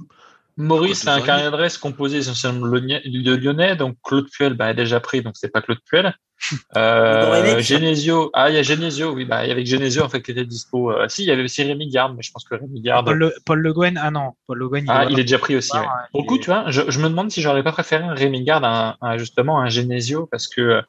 Maurice 0.57 1.07
a 1.07 1.13
un 1.13 1.21
carnet 1.21 1.43
d'adresse 1.43 1.77
composé 1.77 2.17
essentiellement 2.17 2.67
de 2.67 3.35
Lyonnais, 3.35 3.75
donc 3.75 3.97
Claude 4.03 4.29
Puel 4.29 4.53
bah, 4.53 4.71
est 4.71 4.75
déjà 4.75 4.99
pris, 4.99 5.21
donc 5.21 5.33
c'est 5.35 5.49
pas 5.49 5.61
Claude 5.61 5.79
Puel. 5.85 6.15
Euh, 6.75 7.59
Genesio, 7.59 8.31
ah 8.33 8.49
il 8.49 8.55
y 8.55 8.57
a 8.57 8.63
Genesio, 8.63 9.13
oui, 9.13 9.25
bah 9.25 9.37
avec 9.37 9.67
Genesio 9.67 10.03
en 10.03 10.09
fait 10.09 10.23
qui 10.23 10.31
était 10.31 10.43
dispo. 10.43 10.91
Euh, 10.91 11.07
si, 11.07 11.21
il 11.23 11.27
y 11.27 11.31
avait 11.31 11.43
aussi 11.43 11.61
Rémi 11.61 11.87
Garde, 11.87 12.15
mais 12.15 12.23
je 12.23 12.31
pense 12.31 12.45
que 12.45 12.55
Rémi 12.55 12.81
Garde. 12.81 13.05
Paul 13.05 13.17
Le, 13.17 13.33
Paul 13.45 13.59
le 13.59 13.73
Guen, 13.73 13.99
ah 14.01 14.09
non, 14.09 14.31
Paul 14.47 14.57
Le 14.57 14.67
Guen, 14.67 14.83
il, 14.83 14.89
ah, 14.89 15.05
il 15.07 15.19
est 15.19 15.23
déjà 15.23 15.37
pris 15.37 15.55
aussi. 15.55 15.77
Ouais. 15.77 15.85
Pour 16.11 16.21
le 16.21 16.27
coup, 16.27 16.39
tu 16.39 16.47
vois, 16.47 16.65
je, 16.69 16.81
je, 16.87 16.99
me 16.99 17.09
demande 17.09 17.29
si 17.29 17.43
j'aurais 17.43 17.61
pas 17.61 17.71
préféré 17.71 18.03
un 18.05 18.15
Rémi 18.15 18.43
Garde 18.43 18.63
à, 18.65 19.17
justement 19.19 19.59
un 19.59 19.69
Genesio 19.69 20.25
parce 20.31 20.47
que 20.47 20.81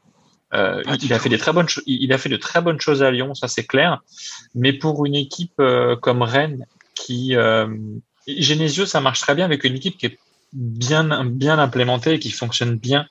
euh, 0.55 0.83
il, 1.03 1.13
a 1.13 1.19
fait 1.19 1.29
des 1.29 1.39
très 1.39 1.53
bonnes, 1.53 1.67
il 1.87 2.13
a 2.13 2.19
fait 2.19 2.29
de 2.29 2.37
très 2.37 2.61
bonnes 2.61 2.81
choses 2.81 3.03
à 3.03 3.11
Lyon, 3.11 3.35
ça 3.35 3.49
c'est 3.49 3.65
clair. 3.65 4.03
Mais 4.55 4.73
pour 4.73 5.07
une 5.07 5.15
équipe 5.15 5.55
euh, 5.61 5.97
comme 5.97 6.23
Rennes 6.23 6.67
qui 6.95 7.35
euh, 7.37 7.67
Genesio, 8.27 8.85
ça 8.85 9.01
marche 9.01 9.21
très 9.21 9.35
bien 9.35 9.47
avec 9.47 9.65
une 9.65 9.75
équipe 9.75 9.97
qui 9.97 10.07
est 10.07 10.19
bien, 10.53 11.25
bien 11.25 11.59
implémentée 11.59 12.15
et 12.15 12.19
qui 12.19 12.31
fonctionne 12.31 12.77
bien 12.77 13.07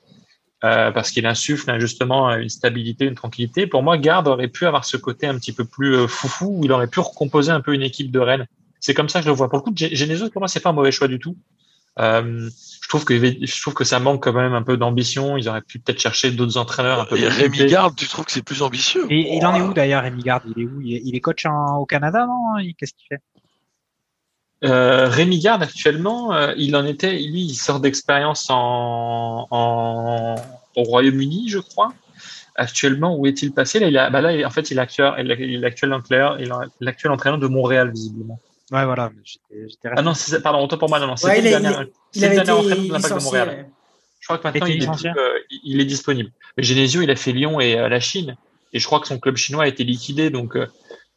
euh, 0.64 0.92
parce 0.92 1.10
qu'il 1.10 1.26
insuffle 1.26 1.80
justement 1.80 2.32
une 2.36 2.50
stabilité, 2.50 3.06
une 3.06 3.16
tranquillité. 3.16 3.66
Pour 3.66 3.82
moi, 3.82 3.98
Garde 3.98 4.28
aurait 4.28 4.48
pu 4.48 4.68
avoir 4.68 4.86
ce 4.86 4.98
côté 4.98 5.26
un 5.26 5.36
petit 5.40 5.54
peu 5.54 5.66
plus 5.66 6.08
foufou 6.08 6.60
où 6.60 6.66
il 6.66 6.72
aurait 6.72 6.88
pu 6.88 7.00
recomposer 7.00 7.52
un 7.52 7.62
peu 7.62 7.74
une 7.74 7.82
équipe 7.82 8.12
de 8.12 8.20
Rennes. 8.20 8.48
C'est 8.80 8.94
comme 8.94 9.10
ça 9.10 9.20
que 9.20 9.26
je 9.26 9.30
le 9.30 9.36
vois. 9.36 9.50
Pour 9.50 9.58
le 9.58 9.64
coup, 9.64 9.74
Genesio, 9.76 10.30
pour 10.30 10.42
moi, 10.42 10.48
c'est 10.48 10.60
pas 10.60 10.70
un 10.70 10.74
mauvais 10.74 10.92
choix 10.92 11.08
du 11.08 11.18
tout. 11.18 11.36
Euh, 12.00 12.50
je 12.82 12.88
trouve 12.88 13.04
que 13.04 13.18
je 13.20 13.62
trouve 13.62 13.74
que 13.74 13.84
ça 13.84 14.00
manque 14.00 14.24
quand 14.24 14.34
même 14.34 14.54
un 14.54 14.64
peu 14.64 14.78
d'ambition. 14.78 15.38
Ils 15.38 15.50
auraient 15.50 15.62
pu 15.62 15.80
peut-être 15.80 16.00
chercher 16.00 16.32
d'autres 16.32 16.58
entraîneurs 16.58 17.02
un 17.02 17.06
peu. 17.06 17.18
Et 17.18 17.28
Rémi 17.28 17.66
Garde, 17.66 17.96
tu 17.96 18.08
trouves 18.08 18.26
que 18.26 18.32
c'est 18.32 18.44
plus 18.44 18.62
ambitieux 18.62 19.06
Et 19.10 19.36
il 19.36 19.46
en 19.46 19.56
est 19.56 19.62
où 19.62 19.74
d'ailleurs, 19.74 20.04
Rémi 20.04 20.24
Garde? 20.24 20.44
Il 20.56 20.64
est 20.64 20.66
où? 20.66 20.82
Il 20.82 21.16
est, 21.16 21.20
coach 21.20 21.46
au 21.46 21.86
Canada, 21.86 22.26
non? 22.26 22.64
Qu'est-ce 22.78 22.94
qu'il 22.94 23.08
fait? 23.10 23.22
Euh, 24.64 25.08
Rémi 25.08 25.40
Garde 25.40 25.64
actuellement, 25.64 26.34
euh, 26.34 26.54
il 26.56 26.76
en 26.76 26.86
était, 26.86 27.14
lui, 27.14 27.42
il 27.42 27.56
sort 27.56 27.80
d'expérience 27.80 28.48
en, 28.50 29.48
en, 29.50 30.36
au 30.76 30.84
Royaume-Uni, 30.84 31.50
je 31.50 31.58
crois. 31.58 31.94
Actuellement, 32.56 33.18
où 33.18 33.26
est-il 33.26 33.54
passé? 33.54 33.80
Là, 33.80 33.88
il 33.88 33.98
a, 33.98 34.10
bah 34.12 34.22
là, 34.22 34.46
en 34.46 34.52
fait, 34.52 34.70
il 34.70 34.78
est 34.78 34.82
actuel, 34.82 35.14
il 35.18 35.56
est 35.56 35.58
l'actuel 35.58 35.94
entraîneur, 35.94 36.38
l'actuel 36.80 37.12
entraîneur 37.12 37.40
de 37.40 37.48
Montréal, 37.48 37.92
visiblement. 37.92 38.40
Ouais, 38.72 38.86
voilà. 38.86 39.12
ah 39.96 40.02
non, 40.02 40.14
pardon, 40.42 40.64
autant 40.64 40.78
pour 40.78 40.90
moi, 40.90 41.00
non, 41.00 41.08
non. 41.08 41.16
Ouais, 41.24 41.40
il, 41.40 41.46
il, 41.46 41.90
il, 42.14 42.26
avait 42.26 42.38
été 42.38 42.46
de 42.46 43.24
Montréal. 43.24 43.68
Je 44.20 44.28
crois 44.28 44.38
que 44.38 44.44
maintenant, 44.44 44.68
il 44.68 44.84
est, 44.84 45.06
euh, 45.06 45.40
il 45.64 45.82
est, 45.82 45.86
disponible. 45.86 46.32
Mais 46.56 46.64
Genesio, 46.64 47.02
il 47.02 47.10
a 47.10 47.16
fait 47.16 47.32
Lyon 47.34 47.60
et 47.60 47.78
euh, 47.78 47.90
la 47.90 48.00
Chine. 48.00 48.38
Et 48.72 48.80
je 48.80 48.86
crois 48.86 49.00
que 49.02 49.08
son 49.08 49.20
club 49.20 49.36
chinois 49.36 49.64
a 49.64 49.68
été 49.68 49.84
liquidé. 49.84 50.30
Donc, 50.30 50.56
euh, 50.56 50.68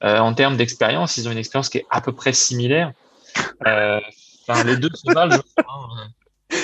en 0.00 0.34
termes 0.34 0.56
d'expérience, 0.56 1.16
ils 1.16 1.28
ont 1.28 1.32
une 1.32 1.38
expérience 1.38 1.68
qui 1.68 1.78
est 1.78 1.86
à 1.90 2.00
peu 2.00 2.12
près 2.12 2.32
similaire. 2.32 2.92
Euh, 3.66 4.00
les 4.64 4.76
deux 4.76 4.90
sont 4.94 5.12
mal, 5.12 5.30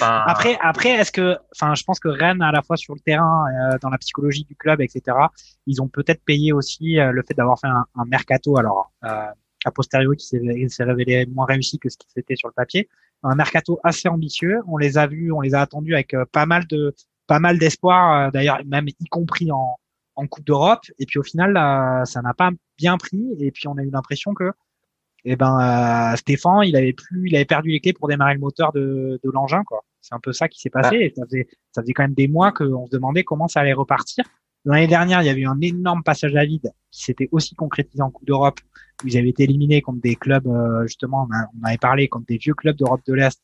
après, 0.01 0.59
après, 0.63 0.91
est-ce 0.91 1.13
que, 1.13 1.37
enfin, 1.55 1.75
je 1.75 1.83
pense 1.85 1.99
que 2.01 2.09
Rennes, 2.09 2.43
à 2.43 2.53
la 2.53 2.63
fois 2.63 2.77
sur 2.77 2.95
le 2.95 3.01
terrain, 3.01 3.45
euh, 3.49 3.79
dans 3.81 3.91
la 3.91 3.99
psychologie 3.99 4.45
du 4.45 4.55
club, 4.55 4.81
etc., 4.81 5.17
ils 5.67 5.83
ont 5.83 5.89
peut-être 5.89 6.23
payé 6.25 6.53
aussi 6.53 6.99
euh, 6.99 7.13
le 7.13 7.23
fait 7.27 7.35
d'avoir 7.35 7.59
fait 7.59 7.67
un, 7.67 7.85
un, 7.97 8.05
mercato, 8.05 8.57
alors 8.57 8.93
a 9.65 9.71
posteriori 9.71 10.17
qui 10.17 10.27
s'est 10.27 10.85
révélé 10.85 11.27
moins 11.27 11.47
réussi 11.47 11.79
que 11.79 11.89
ce 11.89 11.97
qui 11.97 12.07
c'était 12.09 12.37
sur 12.37 12.49
le 12.49 12.55
papier, 12.55 12.89
un 13.23 13.35
mercato 13.35 13.79
assez 13.85 14.09
ambitieux. 14.09 14.61
On 14.67 14.77
les 14.77 14.99
a 14.99 15.07
vus, 15.07 15.33
on 15.33 15.41
les 15.41 15.55
a 15.55 15.61
attendus 15.61 15.95
avec 15.95 16.15
pas 16.33 16.47
mal 16.47 16.67
de, 16.67 16.95
pas 17.27 17.39
mal 17.39 17.59
d'espoir, 17.59 18.33
d'ailleurs 18.33 18.61
même 18.65 18.89
y 18.89 19.07
compris 19.11 19.53
en, 19.53 19.77
en 20.17 20.27
Coupe 20.27 20.47
d'Europe. 20.47 20.85
Et 20.99 21.07
puis 21.07 21.19
au 21.19 21.23
final, 21.23 21.55
ça 22.07 22.23
n'a 22.23 22.35
pas 22.35 22.51
bien 22.79 22.97
pris. 22.97 23.37
Et 23.39 23.51
puis 23.51 23.69
on 23.69 23.77
a 23.77 23.83
eu 23.83 23.91
l'impression 23.91 24.35
que 24.35 24.53
eh 25.25 25.37
ben 25.37 26.13
euh, 26.13 26.17
Stéphane, 26.17 26.63
il 26.65 26.77
avait 26.77 26.93
plus, 26.93 27.29
il 27.29 27.37
avait 27.37 27.45
perdu 27.45 27.71
les 27.71 27.81
clés 27.81 27.93
pour 27.93 28.09
démarrer 28.09 28.35
le 28.35 28.41
moteur 28.41 28.73
de, 28.73 29.21
de 29.23 29.31
l'engin, 29.31 29.63
quoi. 29.65 29.85
C'est 30.01 30.15
un 30.15 30.21
peu 30.21 30.33
ça 30.33 30.49
qui 30.49 30.61
s'est 30.61 30.71
passé. 30.71 30.97
Et 30.97 31.13
ça 31.15 31.25
faisait, 31.27 31.47
ça 31.73 31.83
faisait 31.83 31.93
quand 31.93 32.05
même 32.05 32.15
des 32.15 32.27
mois 32.27 32.53
qu'on 32.53 32.87
se 32.87 32.91
demandait 32.91 33.23
comment 33.23 33.49
ça 33.49 33.61
allait 33.61 33.75
repartir. 33.75 34.25
L'année 34.65 34.87
dernière, 34.87 35.23
il 35.23 35.27
y 35.27 35.31
avait 35.31 35.41
eu 35.41 35.47
un 35.47 35.61
énorme 35.61 36.03
passage 36.03 36.37
à 36.37 36.45
vide 36.45 36.71
qui 36.91 37.05
s'était 37.05 37.29
aussi 37.33 37.55
concrétisé 37.55 38.03
en 38.03 38.11
Coupe 38.11 38.27
d'Europe, 38.27 38.61
où 39.03 39.09
ils 39.09 39.17
avaient 39.17 39.31
été 39.31 39.45
éliminés 39.45 39.81
contre 39.81 40.01
des 40.01 40.17
clubs, 40.17 40.47
euh, 40.47 40.87
justement, 40.87 41.27
on, 41.31 41.67
avait 41.67 41.79
parlé 41.79 42.09
contre 42.09 42.27
des 42.27 42.37
vieux 42.37 42.55
clubs 42.55 42.77
d'Europe 42.77 43.01
de 43.07 43.15
l'Est. 43.15 43.41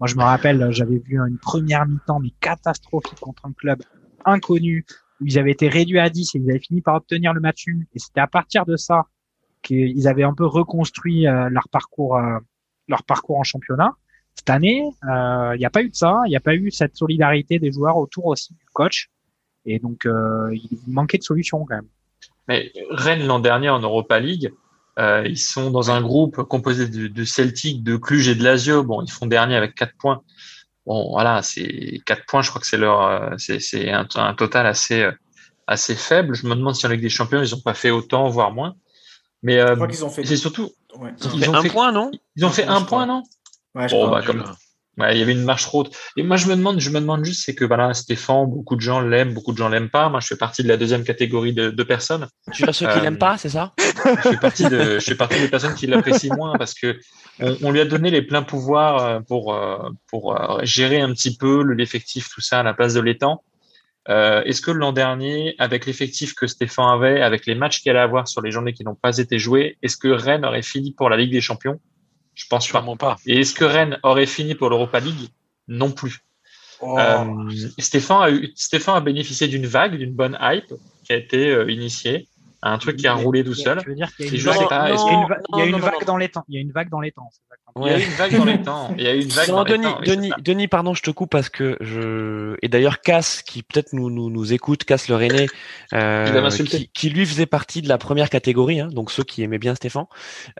Moi, 0.00 0.08
je 0.08 0.16
me 0.16 0.22
rappelle, 0.22 0.72
j'avais 0.72 0.98
vu 0.98 1.18
une 1.18 1.38
première 1.38 1.86
mi-temps 1.86 2.20
mais 2.20 2.32
catastrophique 2.40 3.20
contre 3.20 3.46
un 3.46 3.52
club 3.52 3.82
inconnu 4.24 4.84
ils 5.20 5.38
avaient 5.38 5.52
été 5.52 5.68
réduits 5.68 5.98
à 5.98 6.10
10 6.10 6.34
et 6.34 6.38
ils 6.38 6.50
avaient 6.50 6.58
fini 6.58 6.82
par 6.82 6.96
obtenir 6.96 7.32
le 7.32 7.40
match 7.40 7.64
1. 7.68 7.72
Et 7.94 7.98
c'était 7.98 8.20
à 8.20 8.26
partir 8.26 8.66
de 8.66 8.76
ça 8.76 9.06
qu'ils 9.62 10.06
avaient 10.08 10.24
un 10.24 10.34
peu 10.34 10.44
reconstruit 10.44 11.26
euh, 11.26 11.48
leur 11.48 11.68
parcours, 11.68 12.16
euh, 12.18 12.38
leur 12.88 13.02
parcours 13.02 13.38
en 13.38 13.42
championnat. 13.42 13.92
Cette 14.34 14.50
année, 14.50 14.84
il 15.02 15.58
n'y 15.58 15.64
a 15.64 15.70
pas 15.70 15.82
eu 15.82 15.88
de 15.88 15.94
ça, 15.94 16.20
il 16.26 16.28
n'y 16.28 16.36
a 16.36 16.40
pas 16.40 16.54
eu 16.54 16.70
cette 16.70 16.94
solidarité 16.94 17.58
des 17.58 17.72
joueurs 17.72 17.96
autour 17.96 18.26
aussi 18.26 18.52
du 18.52 18.66
coach, 18.74 19.08
et 19.66 19.78
donc 19.78 20.06
il 20.06 20.78
manquait 20.86 21.18
de 21.18 21.22
solutions 21.22 21.64
quand 21.64 21.76
même. 21.76 21.88
Mais 22.48 22.72
Rennes 22.90 23.26
l'an 23.26 23.40
dernier 23.40 23.68
en 23.68 23.80
Europa 23.80 24.18
League, 24.20 24.52
ils 24.98 25.38
sont 25.38 25.70
dans 25.70 25.90
un 25.90 26.00
groupe 26.00 26.42
composé 26.44 26.86
de, 26.88 27.24
Celtic, 27.24 27.82
de 27.82 27.96
Cluj 27.96 28.28
et 28.28 28.34
de 28.34 28.44
Lazio. 28.44 28.84
Bon, 28.84 29.02
ils 29.02 29.10
font 29.10 29.26
dernier 29.26 29.56
avec 29.56 29.74
quatre 29.74 29.94
points. 29.98 30.22
Bon, 30.86 31.10
voilà, 31.10 31.42
c'est 31.42 32.00
quatre 32.06 32.24
points. 32.26 32.42
Je 32.42 32.50
crois 32.50 32.60
que 32.60 32.66
c'est 32.66 32.78
leur, 32.78 33.34
c'est 33.38 33.90
un, 33.90 34.06
un, 34.14 34.34
total 34.34 34.66
assez 34.66 35.10
assez 35.66 35.94
faible. 35.94 36.34
Je 36.34 36.46
me 36.46 36.54
demande 36.54 36.74
si 36.74 36.86
en 36.86 36.90
Ligue 36.90 37.00
des 37.00 37.08
Champions 37.08 37.42
ils 37.42 37.50
n'ont 37.50 37.60
pas 37.60 37.74
fait 37.74 37.90
autant, 37.90 38.28
voire 38.28 38.52
moins. 38.52 38.74
Mais 39.42 39.58
euh, 39.58 39.76
qu'ils 39.86 40.04
ont 40.04 40.10
fait. 40.10 40.24
C'est 40.24 40.36
surtout. 40.36 40.70
Ils, 41.34 41.50
ont 41.50 41.60
fait 41.60 41.68
un 41.68 41.70
point, 41.70 41.92
non? 41.92 42.10
Ils 42.36 42.44
ont 42.44 42.50
fait 42.50 42.64
un 42.64 42.82
point, 42.82 43.06
non? 43.06 43.22
Ouais, 43.74 43.86
bon, 43.88 44.08
bah, 44.08 44.22
comme... 44.24 44.44
ouais, 44.98 45.14
il 45.14 45.18
y 45.18 45.22
avait 45.22 45.32
une 45.32 45.44
marche 45.44 45.68
haute. 45.72 45.94
Et 46.16 46.22
moi, 46.22 46.36
je 46.36 46.46
me 46.46 46.56
demande, 46.56 46.80
je 46.80 46.90
me 46.90 47.00
demande 47.00 47.24
juste, 47.24 47.44
c'est 47.44 47.54
que 47.54 47.64
voilà, 47.64 47.94
Stéphane, 47.94 48.46
beaucoup 48.46 48.76
de 48.76 48.80
gens 48.80 49.00
l'aiment, 49.00 49.34
beaucoup 49.34 49.52
de 49.52 49.58
gens 49.58 49.68
l'aiment 49.68 49.90
pas. 49.90 50.08
Moi, 50.08 50.20
je 50.20 50.26
fais 50.28 50.36
partie 50.36 50.62
de 50.62 50.68
la 50.68 50.76
deuxième 50.76 51.04
catégorie 51.04 51.52
de, 51.52 51.70
de 51.70 51.82
personnes. 51.82 52.26
Tu 52.52 52.68
as 52.68 52.72
ceux 52.72 52.86
qui 52.88 53.00
l'aiment 53.00 53.18
pas, 53.18 53.38
c'est 53.38 53.50
ça? 53.50 53.72
Je 53.78 54.30
fais 54.30 54.36
partie 54.38 54.68
de, 54.68 54.98
je 54.98 55.04
fais 55.04 55.14
partie 55.14 55.40
des 55.40 55.48
personnes 55.48 55.74
qui 55.74 55.86
l'apprécient 55.86 56.34
moins 56.36 56.54
parce 56.58 56.74
que 56.74 56.98
on, 57.40 57.56
on, 57.62 57.70
lui 57.70 57.80
a 57.80 57.84
donné 57.84 58.10
les 58.10 58.22
pleins 58.22 58.42
pouvoirs 58.42 59.04
euh, 59.04 59.20
pour 59.20 59.54
euh, 59.54 59.78
pour 60.08 60.38
gérer 60.62 61.00
un 61.00 61.12
petit 61.12 61.36
peu 61.36 61.62
l'effectif, 61.64 62.28
tout 62.32 62.40
ça 62.40 62.60
à 62.60 62.62
la 62.62 62.74
place 62.74 62.94
de 62.94 63.00
l'étang. 63.00 63.42
Euh, 64.08 64.42
Est-ce 64.44 64.60
que 64.60 64.70
l'an 64.70 64.92
dernier, 64.92 65.54
avec 65.58 65.84
l'effectif 65.84 66.34
que 66.34 66.46
Stéphane 66.46 66.88
avait, 66.88 67.20
avec 67.22 67.44
les 67.46 67.54
matchs 67.54 67.80
qu'il 67.80 67.90
allait 67.90 67.98
avoir 67.98 68.28
sur 68.28 68.40
les 68.40 68.52
journées 68.52 68.72
qui 68.72 68.84
n'ont 68.84 68.94
pas 68.94 69.18
été 69.18 69.38
jouées, 69.38 69.78
est-ce 69.82 69.96
que 69.96 70.08
Rennes 70.08 70.44
aurait 70.44 70.62
fini 70.62 70.92
pour 70.92 71.10
la 71.10 71.16
Ligue 71.16 71.32
des 71.32 71.40
Champions? 71.40 71.80
Je 72.36 72.46
pense 72.46 72.64
pas. 72.66 72.70
Sûrement 72.70 72.96
pas. 72.96 73.16
Et 73.26 73.40
est-ce 73.40 73.54
que 73.54 73.64
Rennes 73.64 73.98
aurait 74.04 74.26
fini 74.26 74.54
pour 74.54 74.70
l'Europa 74.70 75.00
League? 75.00 75.30
Non 75.66 75.90
plus. 75.90 76.20
Oh. 76.80 76.96
Euh, 76.98 77.50
Stéphane, 77.78 78.22
a 78.22 78.30
eu, 78.30 78.52
Stéphane 78.54 78.96
a 78.96 79.00
bénéficié 79.00 79.48
d'une 79.48 79.66
vague, 79.66 79.96
d'une 79.96 80.12
bonne 80.12 80.38
hype 80.40 80.72
qui 81.04 81.12
a 81.12 81.16
été 81.16 81.48
euh, 81.50 81.70
initiée, 81.70 82.28
un 82.72 82.78
truc 82.78 82.96
qui 82.96 83.06
a 83.06 83.14
roulé 83.14 83.42
tout 83.44 83.54
seul. 83.54 83.78
Tu 83.82 83.88
veux 83.90 83.94
dire 83.94 84.14
qu'il 84.16 84.26
y 84.26 84.28
a 84.28 84.32
Et 84.32 84.34
une 84.34 84.40
je 84.40 84.46
vague, 84.46 84.58
sais 84.58 84.66
pas, 84.66 84.88
il 84.90 84.94
y 84.94 84.98
a 84.98 85.12
une 85.12 85.28
va- 85.28 85.38
il 85.52 85.58
y 85.58 85.60
a 85.60 85.64
non, 85.64 85.64
une 85.66 85.72
non, 85.72 85.78
vague 85.78 85.94
non. 86.00 86.06
dans 86.06 86.16
les 86.16 86.28
temps. 86.28 86.44
Il 86.48 86.54
y 86.54 86.58
a 86.58 86.60
une 86.60 86.72
vague 86.72 86.88
dans 86.90 87.00
les 87.00 87.12
temps. 87.12 87.30
Il 87.78 87.86
y 87.86 87.90
a 87.90 87.98
une 87.98 88.10
vague 88.12 88.36
dans 88.36 88.44
les 88.44 88.62
temps. 88.62 88.94
Il 88.98 89.04
y 89.04 89.06
a 89.06 89.14
eu 89.14 89.20
une 89.22 89.28
vague 89.28 89.48
Non, 89.48 89.54
dans 89.56 89.64
les 89.64 89.72
Denis, 89.72 89.84
temps. 89.84 90.00
Denis, 90.06 90.30
Denis, 90.38 90.68
pardon, 90.68 90.94
je 90.94 91.02
te 91.02 91.10
coupe 91.10 91.30
parce 91.30 91.48
que 91.50 91.76
je 91.80 92.56
et 92.62 92.68
d'ailleurs 92.68 93.00
Cass 93.02 93.42
qui 93.42 93.62
peut-être 93.62 93.92
nous, 93.92 94.10
nous 94.10 94.30
nous 94.30 94.52
écoute, 94.54 94.84
Cass 94.84 95.08
le 95.08 95.16
René, 95.16 95.46
euh, 95.92 96.50
qui, 96.50 96.88
qui 96.88 97.10
lui 97.10 97.26
faisait 97.26 97.44
partie 97.46 97.82
de 97.82 97.88
la 97.88 97.98
première 97.98 98.30
catégorie, 98.30 98.80
hein, 98.80 98.88
donc 98.90 99.10
ceux 99.10 99.24
qui 99.24 99.42
aimaient 99.42 99.58
bien 99.58 99.74
Stéphane. 99.74 100.06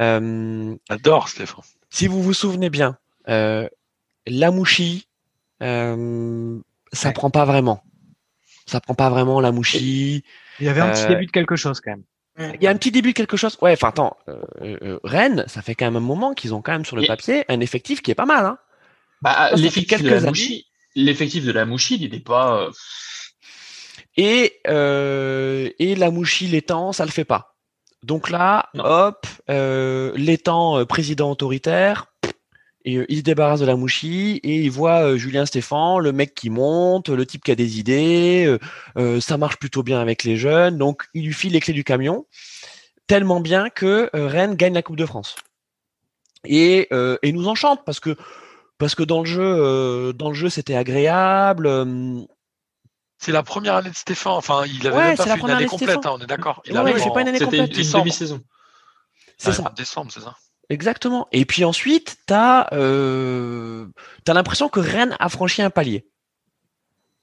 Euh, 0.01 0.75
J'adore 0.91 1.29
Stéphane. 1.29 1.65
si 1.91 2.07
vous 2.07 2.23
vous 2.23 2.35
souvenez 2.35 2.69
bien, 2.71 2.99
euh, 3.29 3.67
la 4.27 4.51
mouchi, 4.51 5.09
euh, 5.63 6.59
ça 6.93 7.09
Ouais. 7.09 7.15
prend 7.15 7.31
pas 7.31 7.45
vraiment. 7.47 7.83
Ça 8.67 8.81
prend 8.81 8.95
pas 8.95 9.09
vraiment 9.11 9.41
la 9.41 9.53
mouchi. 9.53 10.23
Il 10.61 10.67
y 10.67 10.69
avait 10.69 10.81
un 10.81 10.91
petit 10.91 11.05
Euh, 11.05 11.09
début 11.09 11.27
de 11.27 11.31
quelque 11.33 11.57
chose 11.57 11.81
quand 11.81 11.91
même. 11.91 12.05
Il 12.39 12.63
y 12.63 12.67
a 12.67 12.71
un 12.71 12.77
petit 12.77 12.91
début 12.91 13.13
de 13.13 13.17
quelque 13.17 13.37
chose. 13.39 13.57
Ouais, 13.63 13.73
enfin 13.73 13.89
attends, 13.89 14.17
euh, 14.29 14.43
euh, 14.63 14.99
Rennes, 15.05 15.45
ça 15.47 15.63
fait 15.63 15.75
quand 15.75 15.87
même 15.87 15.97
un 15.97 16.01
moment 16.01 16.35
qu'ils 16.35 16.53
ont 16.55 16.61
quand 16.61 16.73
même 16.73 16.85
sur 16.85 16.97
le 16.97 17.07
papier 17.07 17.45
un 17.49 17.61
effectif 17.61 18.03
qui 18.03 18.11
est 18.11 18.15
pas 18.15 18.27
mal. 18.27 18.45
Hein. 18.45 18.59
Bah, 19.23 19.51
l'effectif 19.57 20.03
de 20.03 20.11
la. 20.11 20.21
Mouchi, 20.21 20.67
l'effectif 20.95 21.45
de 21.45 21.53
la 21.53 21.65
Mouchi, 21.65 21.97
il 21.97 22.03
n'était 22.03 22.21
pas. 22.21 22.61
euh, 22.63 22.71
Et, 24.19 24.61
euh, 24.67 25.71
et 25.79 25.95
la 25.95 26.11
mouchi 26.11 26.47
l'étang, 26.47 26.93
ça 26.93 27.05
le 27.05 27.11
fait 27.11 27.25
pas. 27.25 27.55
Donc 28.03 28.31
là, 28.31 28.69
Non. 28.75 28.85
hop, 28.85 29.27
euh, 29.51 30.13
l'étang 30.17 30.79
euh, 30.79 30.85
président 30.85 31.31
autoritaire, 31.31 32.07
et, 32.87 32.97
euh, 32.97 33.05
il 33.11 33.19
se 33.19 33.23
débarrasse 33.23 33.61
de 33.61 33.67
la 33.67 33.77
mouchi 33.77 34.41
et 34.43 34.57
il 34.63 34.71
voit 34.71 35.01
euh, 35.03 35.17
Julien 35.19 35.45
Stéphan, 35.45 35.99
le 35.99 36.13
mec 36.13 36.35
qui 36.35 36.49
monte, 36.49 37.09
le 37.11 37.27
type 37.27 37.45
qui 37.45 37.51
a 37.51 37.55
des 37.55 37.79
idées, 37.79 38.45
euh, 38.47 38.59
euh, 38.97 39.21
ça 39.21 39.37
marche 39.37 39.59
plutôt 39.59 39.83
bien 39.83 40.01
avec 40.01 40.25
les 40.25 40.37
jeunes, 40.37 40.79
donc 40.79 41.05
il 41.13 41.27
lui 41.27 41.33
file 41.35 41.53
les 41.53 41.61
clés 41.61 41.75
du 41.75 41.85
camion, 41.85 42.27
tellement 43.07 43.41
bien 43.41 43.69
que 43.71 44.09
euh, 44.15 44.27
Rennes 44.29 44.55
gagne 44.55 44.73
la 44.75 44.83
Coupe 44.83 44.97
de 44.97 45.07
France. 45.07 45.37
Et, 46.45 46.87
euh, 46.93 47.19
et 47.23 47.33
nous 47.33 47.49
enchante 47.49 47.81
parce 47.85 47.99
que 48.01 48.17
parce 48.79 48.95
que 48.95 49.03
dans 49.03 49.21
le 49.21 49.27
jeu, 49.27 49.43
euh, 49.43 50.13
dans 50.13 50.29
le 50.29 50.35
jeu, 50.35 50.49
c'était 50.49 50.77
agréable. 50.77 51.67
euh, 51.67 52.21
C'est 53.19 53.33
la 53.33 53.43
première 53.43 53.75
année 53.77 53.89
de 53.91 53.97
Stéphane. 53.97 54.35
Enfin, 54.35 54.65
il 54.67 54.87
avait 54.87 54.97
Ouais, 54.97 55.03
même 55.09 55.17
pas 55.17 55.25
fait 55.25 55.41
une 55.41 55.51
année 55.51 55.67
complète, 55.67 56.05
hein, 56.05 56.13
on 56.13 56.19
est 56.21 56.27
d'accord. 56.27 56.63
Il 56.67 56.73
Ouais, 56.79 57.03
en- 57.03 57.11
pas 57.11 57.23
une 57.23 57.29
année 57.29 57.39
C'était 57.39 57.57
une, 57.57 57.63
complète, 57.63 57.71
une 57.71 57.77
décembre. 57.83 58.05
demi-saison. 58.05 58.41
c'est 59.39 59.53
ça. 59.53 59.63
en 59.71 59.73
décembre, 59.73 60.13
c'est 60.13 60.21
ça. 60.21 60.37
Exactement. 60.69 61.29
Et 61.33 61.45
puis 61.45 61.65
ensuite, 61.65 62.17
t'as 62.27 62.67
euh, 62.73 63.87
as 64.27 64.35
l'impression 64.35 64.69
que 64.69 64.81
Rennes 64.81 65.17
a 65.21 65.29
franchi 65.29 65.63
un 65.63 65.71
palier. 65.71 66.09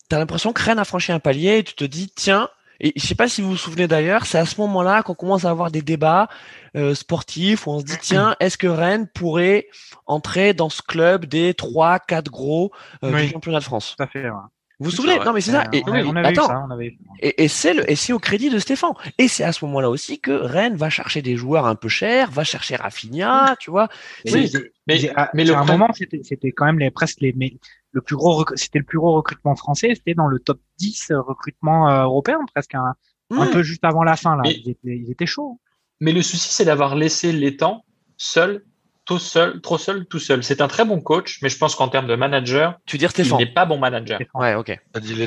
T'as 0.10 0.18
l'impression 0.20 0.54
que 0.54 0.62
Rennes 0.62 0.80
a 0.80 0.86
franchi 0.86 1.12
un 1.12 1.20
palier 1.20 1.58
et 1.60 1.64
tu 1.64 1.74
te 1.76 1.84
dis 1.84 2.10
tiens. 2.16 2.50
Et 2.80 2.92
je 2.96 3.06
sais 3.06 3.16
pas 3.16 3.28
si 3.30 3.42
vous 3.42 3.52
vous 3.52 3.58
souvenez 3.58 3.88
d'ailleurs, 3.88 4.26
c'est 4.26 4.38
à 4.38 4.46
ce 4.46 4.60
moment-là 4.62 5.04
qu'on 5.04 5.14
commence 5.14 5.46
à 5.46 5.50
avoir 5.50 5.72
des 5.72 5.82
débats 5.82 6.28
euh, 6.76 6.96
sportifs 6.96 7.68
où 7.68 7.72
on 7.72 7.80
se 7.80 7.86
dit 7.86 7.98
tiens, 8.02 8.36
est-ce 8.40 8.58
que 8.58 8.68
Rennes 8.68 9.08
pourrait 9.14 9.68
entrer 10.06 10.54
dans 10.54 10.70
ce 10.70 10.82
club 10.82 11.26
des 11.26 11.54
trois, 11.54 12.00
quatre 12.00 12.32
gros 12.32 12.72
euh, 13.04 13.14
Oui. 13.14 13.28
du 13.28 13.32
championnat 13.32 13.60
de 13.60 13.64
France? 13.64 13.96
Tout 13.98 14.04
à 14.04 14.08
fait. 14.08 14.30
ouais. 14.30 14.36
Vous 14.84 14.90
vous 14.90 14.96
souvenez. 14.96 15.18
Non 15.20 15.34
mais 15.34 15.42
c'est 15.42 15.52
ça. 15.52 15.62
Euh, 15.64 15.70
Et, 15.74 15.84
on, 15.88 15.94
a- 15.94 16.04
on 16.04 16.16
avait 16.16 16.28
attends, 16.30 16.44
eu 16.46 16.48
ça. 16.48 16.66
On 16.68 16.72
avait 16.72 16.86
eu- 16.88 16.98
et, 17.22 17.44
et 17.44 17.48
c'est 17.48 17.74
le, 17.74 17.90
et 17.90 17.96
c'est 17.96 18.14
au 18.14 18.20
crédit 18.20 18.50
de 18.50 18.60
Stéphane. 18.60 18.92
Et 19.18 19.28
c'est 19.28 19.44
à 19.44 19.52
ce 19.52 19.64
moment-là 19.66 19.90
aussi 19.90 20.20
que 20.20 20.32
Rennes 20.32 20.76
va 20.76 20.90
chercher 20.90 21.22
des 21.22 21.36
joueurs 21.38 21.66
un 21.66 21.76
peu 21.76 21.88
chers, 21.88 22.30
va 22.32 22.44
chercher 22.44 22.76
Rafinha, 22.76 23.56
tu 23.60 23.72
vois. 23.72 23.88
Mais, 24.26 24.46
mais 24.88 25.44
le 25.46 25.56
un 25.56 25.64
moment, 25.66 25.88
c'était 25.94 26.22
c'était 26.24 26.52
quand 26.52 26.66
même 26.66 26.80
les 26.80 26.92
presque 26.92 27.22
les 27.22 27.34
mais 27.34 27.54
le 27.92 28.02
plus 28.02 28.16
gros 28.16 28.44
c'était 28.56 28.80
le 28.80 28.86
plus 28.86 28.98
gros 29.00 29.14
recrutement 29.14 29.56
français. 29.56 29.94
C'était 29.96 30.14
dans 30.16 30.28
le 30.28 30.40
top 30.40 30.60
10 30.80 31.12
recrutement 31.18 31.90
euh, 31.90 32.04
européen, 32.04 32.40
presque 32.54 32.76
un, 32.76 32.94
un 33.32 33.46
Hmm. 33.48 33.50
peu 33.52 33.64
juste 33.64 33.84
avant 33.86 34.04
la 34.04 34.16
fin 34.16 34.36
là. 34.36 34.42
Mais- 34.44 34.54
Ils 34.64 34.70
étaient, 34.72 34.80
ils 34.98 35.10
étaient 35.12 35.26
chauds. 35.26 35.60
Mais 36.02 36.12
le 36.12 36.22
souci, 36.22 36.50
c'est 36.54 36.66
d'avoir 36.66 36.96
laissé 36.96 37.32
l'étang 37.32 37.84
seul, 38.18 38.64
tout 39.06 39.20
seul, 39.20 39.60
trop 39.62 39.78
seul, 39.78 40.06
tout 40.06 40.20
seul. 40.20 40.44
C'est 40.44 40.62
un 40.62 40.68
très 40.68 40.86
bon 40.86 41.02
coach, 41.02 41.40
mais 41.42 41.50
je 41.50 41.58
pense 41.58 41.76
qu'en 41.76 41.90
termes 41.90 42.08
de 42.08 42.16
manager, 42.16 42.78
Tu 42.86 42.96
veux 42.96 43.00
dire 43.00 43.10
il 43.10 43.26
Stéphane 43.26 43.38
n'est 43.40 43.54
pas 43.54 43.66
bon 43.66 43.78
manager. 43.78 44.20
Ouais, 44.34 44.56
ok. 44.56 44.80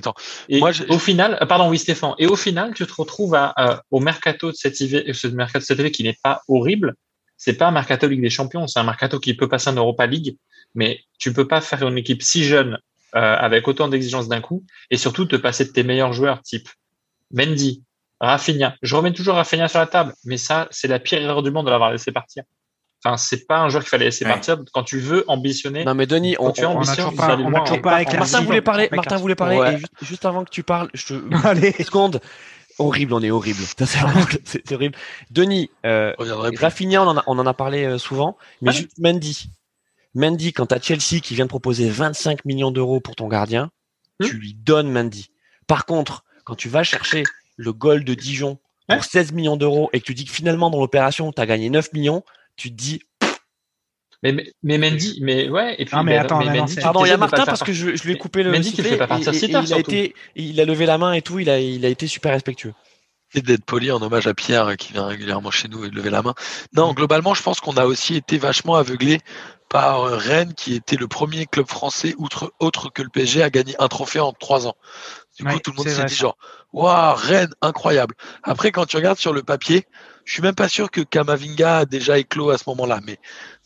Temps. 0.03 0.15
Et 0.49 0.59
Moi, 0.59 0.73
j'ai- 0.73 0.87
au 0.87 0.99
final, 0.99 1.39
euh, 1.43 1.47
pardon, 1.47 1.69
oui, 1.69 1.79
Stéphane. 1.79 2.15
Et 2.19 2.27
au 2.27 2.37
final, 2.37 2.73
tu 2.75 2.87
te 2.87 2.93
retrouves 2.95 3.35
à, 3.35 3.53
à- 3.57 3.83
au 3.91 4.01
mercato 4.01 4.51
de 4.51 4.57
cet 4.57 4.81
hiver, 4.81 5.03
ce 5.13 5.27
mercato 5.29 5.61
de 5.61 5.65
cet 5.65 5.79
hiver 5.79 5.91
qui 5.93 6.03
n'est 6.05 6.17
pas 6.23 6.41
horrible. 6.49 6.95
C'est 7.37 7.55
pas 7.59 7.67
un 7.67 7.71
mercato 7.71 8.09
Ligue 8.09 8.23
des 8.23 8.31
Champions, 8.31 8.67
c'est 8.67 8.79
un 8.79 8.85
mercato 8.85 9.21
qui 9.21 9.35
peut 9.35 9.49
passer 9.49 9.69
en 9.69 9.75
Europa 9.75 10.07
League, 10.07 10.37
mais 10.75 11.01
tu 11.19 11.35
peux 11.35 11.47
pas 11.47 11.61
faire 11.61 11.87
une 11.87 11.99
équipe 11.99 12.23
si 12.23 12.45
jeune 12.45 12.79
euh, 13.15 13.37
avec 13.37 13.69
autant 13.69 13.89
d'exigences 13.89 14.29
d'un 14.29 14.41
coup, 14.41 14.65
et 14.91 14.97
surtout 14.97 15.27
te 15.27 15.37
passer 15.37 15.67
de 15.67 15.71
tes 15.71 15.83
meilleurs 15.83 16.13
joueurs, 16.15 16.43
type 16.43 16.69
Mendy, 17.31 17.83
Rafinha. 18.21 18.75
Je 18.83 18.97
remets 18.97 19.13
toujours 19.13 19.35
Rafinha 19.35 19.69
sur 19.69 19.79
la 19.81 19.87
table, 19.87 20.15
mais 20.25 20.39
ça, 20.39 20.67
c'est 20.71 20.89
la 20.89 20.99
pire 20.99 21.21
erreur 21.21 21.43
du 21.43 21.51
monde 21.51 21.67
de 21.67 21.71
l'avoir 21.71 21.91
laissé 21.91 22.11
partir. 22.13 22.45
Enfin, 23.07 23.17
c'est 23.17 23.47
pas 23.47 23.59
un 23.61 23.69
joueur 23.69 23.83
qu'il 23.83 23.91
fallait 23.91 24.07
laisser 24.07 24.25
Ouais. 24.25 24.33
partir 24.33 24.59
quand 24.73 24.83
tu 24.83 24.99
veux 24.99 25.25
ambitionner. 25.29 25.85
Non 25.85 25.95
mais 25.95 26.07
Denis, 26.07 26.37
on, 26.39 26.47
Quand 26.47 26.53
tu 26.53 26.65
as 26.65 26.71
on- 26.71 26.79
On 26.79 26.81
a 26.83 26.97
toujours 26.97 27.15
pas, 27.15 27.27
faut 27.27 27.33
aller 27.33 27.45
on 27.45 27.49
a 27.49 27.51
loin. 27.51 27.61
toujours 27.61 27.77
Et 27.79 27.83
pas 27.83 27.91
par 27.91 27.99
éclairci. 28.01 28.33
Martin 28.33 28.41
voulait 28.47 28.61
parler, 28.63 28.89
Martin 28.93 29.17
voulait 29.17 29.35
parler 29.35 29.57
Ouais. 29.59 29.75
et 29.75 29.79
juste, 29.79 29.93
juste 30.03 30.25
avant 30.25 30.45
que 30.45 30.51
tu 30.51 30.63
parles, 30.63 30.91
je 30.95 31.07
te 31.07 31.15
Allez. 31.47 31.73
seconde. 31.73 32.21
Horrible, 32.79 33.15
on 33.15 33.23
est 33.23 33.31
horrible. 33.31 33.61
C'est 34.45 34.73
horrible. 34.73 34.97
Denis, 35.31 35.71
euh. 35.87 36.13
Rafinha, 36.19 37.03
on 37.03 37.07
en 37.07 37.17
a, 37.19 37.23
on 37.27 37.39
en 37.39 37.47
a 37.47 37.55
parlé 37.55 37.85
euh, 37.85 37.99
souvent, 37.99 38.37
mais 38.61 38.69
Ouais. 38.71 38.77
juste 38.77 38.99
Mendy. 38.99 39.49
Mendy, 40.15 40.53
quand 40.53 40.67
t'as 40.67 40.81
Chelsea 40.81 41.21
qui 41.23 41.35
vient 41.35 41.45
de 41.45 41.51
proposer 41.51 41.89
25 41.89 42.45
millions 42.45 42.71
d'euros 42.71 43.01
pour 43.01 43.17
ton 43.17 43.29
gardien, 43.29 43.71
Hmm. 44.21 44.27
tu 44.27 44.37
lui 44.39 44.55
donnes 44.55 44.91
Mendy. 44.91 45.31
Par 45.67 45.85
contre, 45.87 46.25
quand 46.45 46.55
tu 46.55 46.69
vas 46.71 46.83
chercher 46.83 47.23
le 47.57 47.73
goal 47.73 48.03
de 48.05 48.15
Dijon 48.15 48.59
pour 48.89 48.97
Ouais. 48.99 49.03
16 49.03 49.33
millions 49.33 49.57
d'euros 49.57 49.91
et 49.93 50.01
que 50.01 50.05
tu 50.07 50.15
dis 50.15 50.25
que 50.25 50.33
finalement 50.33 50.71
dans 50.71 50.81
l'opération 50.81 51.33
tu 51.33 51.41
as 51.43 51.47
gagné 51.47 51.69
9 51.71 51.93
millions, 51.93 52.23
tu 52.57 52.71
te 52.71 52.75
dis 52.75 53.01
Mais, 54.23 54.33
mais, 54.33 54.53
mais 54.63 54.79
Mendy, 54.79 55.19
mais 55.23 55.49
ouais, 55.49 55.75
et 55.79 55.85
puis. 55.85 55.95
Ah, 55.97 56.03
mais 56.03 56.17
attends, 56.17 56.39
mais 56.39 56.47
Mendy, 56.61 56.77
Pardon, 56.77 57.05
il 57.05 57.09
y 57.09 57.13
a 57.13 57.17
Martin 57.17 57.45
parce 57.45 57.63
que 57.63 57.73
je, 57.73 57.95
je 57.95 58.03
lui 58.05 58.15
ai 58.15 58.19
coupé 58.19 58.43
le 58.43 58.51
Mendy 58.51 58.73
qui 58.73 58.83
fait 58.83 58.97
pas 58.97 59.05
et- 59.05 59.09
partir 59.09 59.35
et- 59.35 59.39
si 59.39 59.45
et 59.45 59.53
tard, 59.53 59.63
il 59.65 59.73
a 59.73 59.77
surtout. 59.77 59.91
été, 59.91 60.15
il 60.35 60.61
a 60.61 60.65
levé 60.65 60.87
la 60.87 60.99
main 60.99 61.13
et 61.13 61.23
tout, 61.23 61.39
il 61.39 61.51
a, 61.51 61.61
il 61.61 61.85
a 61.85 61.89
été 61.89 62.07
super 62.07 62.33
respectueux. 62.33 62.73
Et 63.35 63.43
d'être 63.43 63.65
poli 63.65 63.91
en 63.91 64.01
hommage 64.01 64.27
à 64.27 64.35
Pierre 64.35 64.69
euh, 64.69 64.75
qui 64.77 64.93
vient 64.93 65.07
régulièrement 65.07 65.51
chez 65.51 65.69
nous 65.69 65.85
et 65.85 65.91
de 65.91 65.95
lever 65.97 66.11
la 66.11 66.23
main. 66.23 66.35
Non, 66.75 66.93
globalement, 66.93 67.35
je 67.35 67.43
pense 67.43 67.61
qu'on 67.61 67.77
a 67.77 67.85
aussi 67.85 68.15
été 68.17 68.39
vachement 68.39 68.77
aveuglé 68.77 69.21
par 69.69 70.05
euh, 70.05 70.17
Rennes, 70.17 70.55
qui 70.55 70.75
était 70.75 70.97
le 70.97 71.09
premier 71.09 71.45
club 71.47 71.67
français, 71.67 72.15
outre, 72.19 72.55
autre 72.61 72.89
que 72.89 73.03
le 73.03 73.09
PSG, 73.09 73.43
à 73.43 73.51
gagner 73.51 73.75
un 73.81 73.89
trophée 73.89 74.21
en 74.21 74.33
trois 74.33 74.67
ans. 74.69 74.77
Du 75.37 75.45
coup, 75.45 75.51
Ouais, 75.51 75.59
tout 75.61 75.73
le 75.73 75.77
monde 75.77 75.89
s'est 75.89 76.05
dit 76.05 76.15
genre, 76.15 76.39
waouh, 76.73 77.15
Rennes, 77.17 77.53
incroyable. 77.63 78.15
Après, 78.45 78.71
quand 78.71 78.87
tu 78.87 78.97
regardes 78.97 79.19
sur 79.19 79.33
le 79.33 79.43
papier, 79.43 79.87
je 80.27 80.33
suis 80.33 80.43
même 80.43 80.57
pas 80.57 80.69
sûr 80.69 80.91
que 80.91 81.01
Kamavinga 81.01 81.79
a 81.79 81.85
déjà 81.85 82.19
éclos 82.19 82.51
à 82.51 82.59
ce 82.59 82.65
moment-là. 82.67 83.01
Mais 83.05 83.19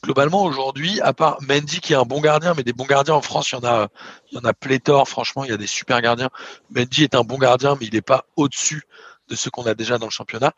globalement, 0.04 0.44
aujourd'hui, 0.44 1.00
à 1.00 1.14
part 1.14 1.38
Mendy 1.40 1.80
qui 1.80 1.94
est 1.94 1.96
un 1.96 2.04
bon 2.04 2.20
gardien, 2.20 2.52
mais 2.54 2.62
des 2.62 2.74
bons 2.74 2.84
gardiens 2.84 3.14
en 3.14 3.22
France, 3.22 3.50
il 3.50 3.54
y 3.54 3.58
en 3.58 3.64
a, 3.64 3.88
il 4.30 4.36
y 4.36 4.38
en 4.38 4.44
a 4.44 4.52
pléthore. 4.52 5.08
Franchement, 5.08 5.42
il 5.42 5.50
y 5.50 5.54
a 5.54 5.56
des 5.56 5.66
super 5.66 6.02
gardiens. 6.02 6.28
Mendy 6.68 7.02
est 7.02 7.14
un 7.14 7.22
bon 7.22 7.38
gardien, 7.38 7.76
mais 7.80 7.86
il 7.86 7.94
n'est 7.94 8.02
pas 8.02 8.26
au-dessus 8.36 8.82
de 9.28 9.36
ceux 9.36 9.50
qu'on 9.50 9.64
a 9.64 9.74
déjà 9.74 9.96
dans 9.96 10.06
le 10.06 10.10
championnat. 10.10 10.52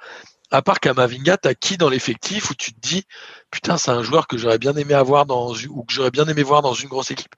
À 0.51 0.61
part 0.61 0.81
Kamavinga, 0.81 1.37
t'as 1.37 1.55
qui 1.55 1.77
dans 1.77 1.89
l'effectif 1.89 2.51
où 2.51 2.55
tu 2.55 2.75
te 2.75 2.81
dis, 2.81 3.05
putain, 3.53 3.79
c'est 3.79 3.93
un 3.93 4.03
joueur 4.03 4.27
que 4.27 4.37
j'aurais 4.37 4.59
bien 4.59 4.75
aimé 4.75 4.95
avoir 4.95 5.25
dans 5.25 5.55
ou 5.55 5.85
que 5.85 5.93
j'aurais 5.93 6.11
bien 6.11 6.27
aimé 6.27 6.43
voir 6.43 6.63
dans 6.63 6.75
une 6.75 6.89
grosse 6.89 7.13
équipe? 7.13 7.35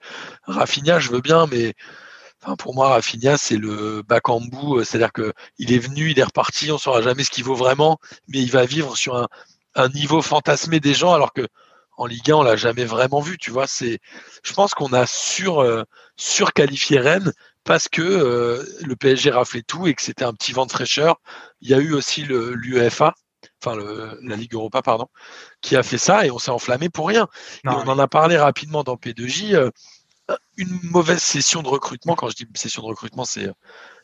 Rafinha, 0.47 1.01
je 1.01 1.11
veux 1.11 1.21
bien, 1.21 1.47
mais 1.47 1.75
enfin, 2.45 2.57
pour 2.57 2.75
moi, 2.75 2.89
Rafinha, 2.91 3.37
c'est 3.37 3.57
le 3.57 4.03
Bakambu, 4.03 4.79
euh, 4.81 4.85
c'est-à-dire 4.85 5.13
que 5.13 5.33
il 5.59 5.73
est 5.73 5.79
venu, 5.79 6.11
il 6.11 6.19
est 6.19 6.25
reparti, 6.25 6.71
on 6.71 6.79
saura 6.79 7.03
jamais 7.03 7.25
ce 7.25 7.31
qu'il 7.31 7.45
vaut 7.45 7.55
vraiment, 7.55 7.99
mais 8.29 8.41
il 8.41 8.51
va 8.51 8.65
vivre 8.67 8.97
sur 8.97 9.17
un, 9.17 9.29
un 9.75 9.89
niveau 9.89 10.23
fantasmé 10.23 10.81
des 10.81 10.95
gens, 10.95 11.13
alors 11.13 11.33
que 11.33 11.47
en 11.97 12.07
Ligue 12.07 12.31
1, 12.31 12.35
on 12.37 12.43
l'a 12.43 12.57
jamais 12.57 12.85
vraiment 12.85 13.21
vu, 13.21 13.39
tu 13.39 13.51
vois. 13.51 13.67
C'est, 13.67 14.01
je 14.43 14.53
pense 14.53 14.75
qu'on 14.75 14.93
a 14.93 15.07
sur 15.07 15.61
euh, 15.61 15.85
surqualifié 16.17 16.99
Rennes 16.99 17.33
parce 17.63 17.89
que 17.89 18.03
euh, 18.03 18.65
le 18.83 18.97
PSG 18.97 19.31
raflait 19.31 19.63
tout 19.63 19.87
et 19.87 19.95
que 19.95 20.03
c'était 20.03 20.25
un 20.25 20.33
petit 20.35 20.53
vent 20.53 20.67
de 20.67 20.73
fraîcheur. 20.73 21.21
Il 21.61 21.71
y 21.71 21.75
a 21.75 21.79
eu 21.79 21.95
aussi 21.95 22.25
l'UEFA, 22.25 23.15
enfin 23.63 23.77
le, 23.77 24.19
la 24.23 24.37
Ligue 24.37 24.55
Europa, 24.55 24.83
pardon, 24.83 25.07
qui 25.61 25.77
a 25.77 25.83
fait 25.83 25.99
ça 25.99 26.27
et 26.27 26.31
on 26.31 26.39
s'est 26.39 26.51
enflammé 26.51 26.89
pour 26.89 27.09
rien. 27.09 27.29
Et 27.65 27.69
on 27.69 27.89
en 27.89 27.99
a 27.99 28.09
parlé 28.09 28.37
rapidement 28.37 28.83
dans 28.83 28.97
P2J. 28.97 29.55
euh, 29.55 29.71
une 30.57 30.79
mauvaise 30.85 31.23
session 31.23 31.63
de 31.63 31.69
recrutement, 31.69 32.15
quand 32.15 32.29
je 32.29 32.37
dis 32.37 32.47
session 32.55 32.83
de 32.83 32.87
recrutement, 32.87 33.25
c'est 33.25 33.49
euh, 33.49 33.53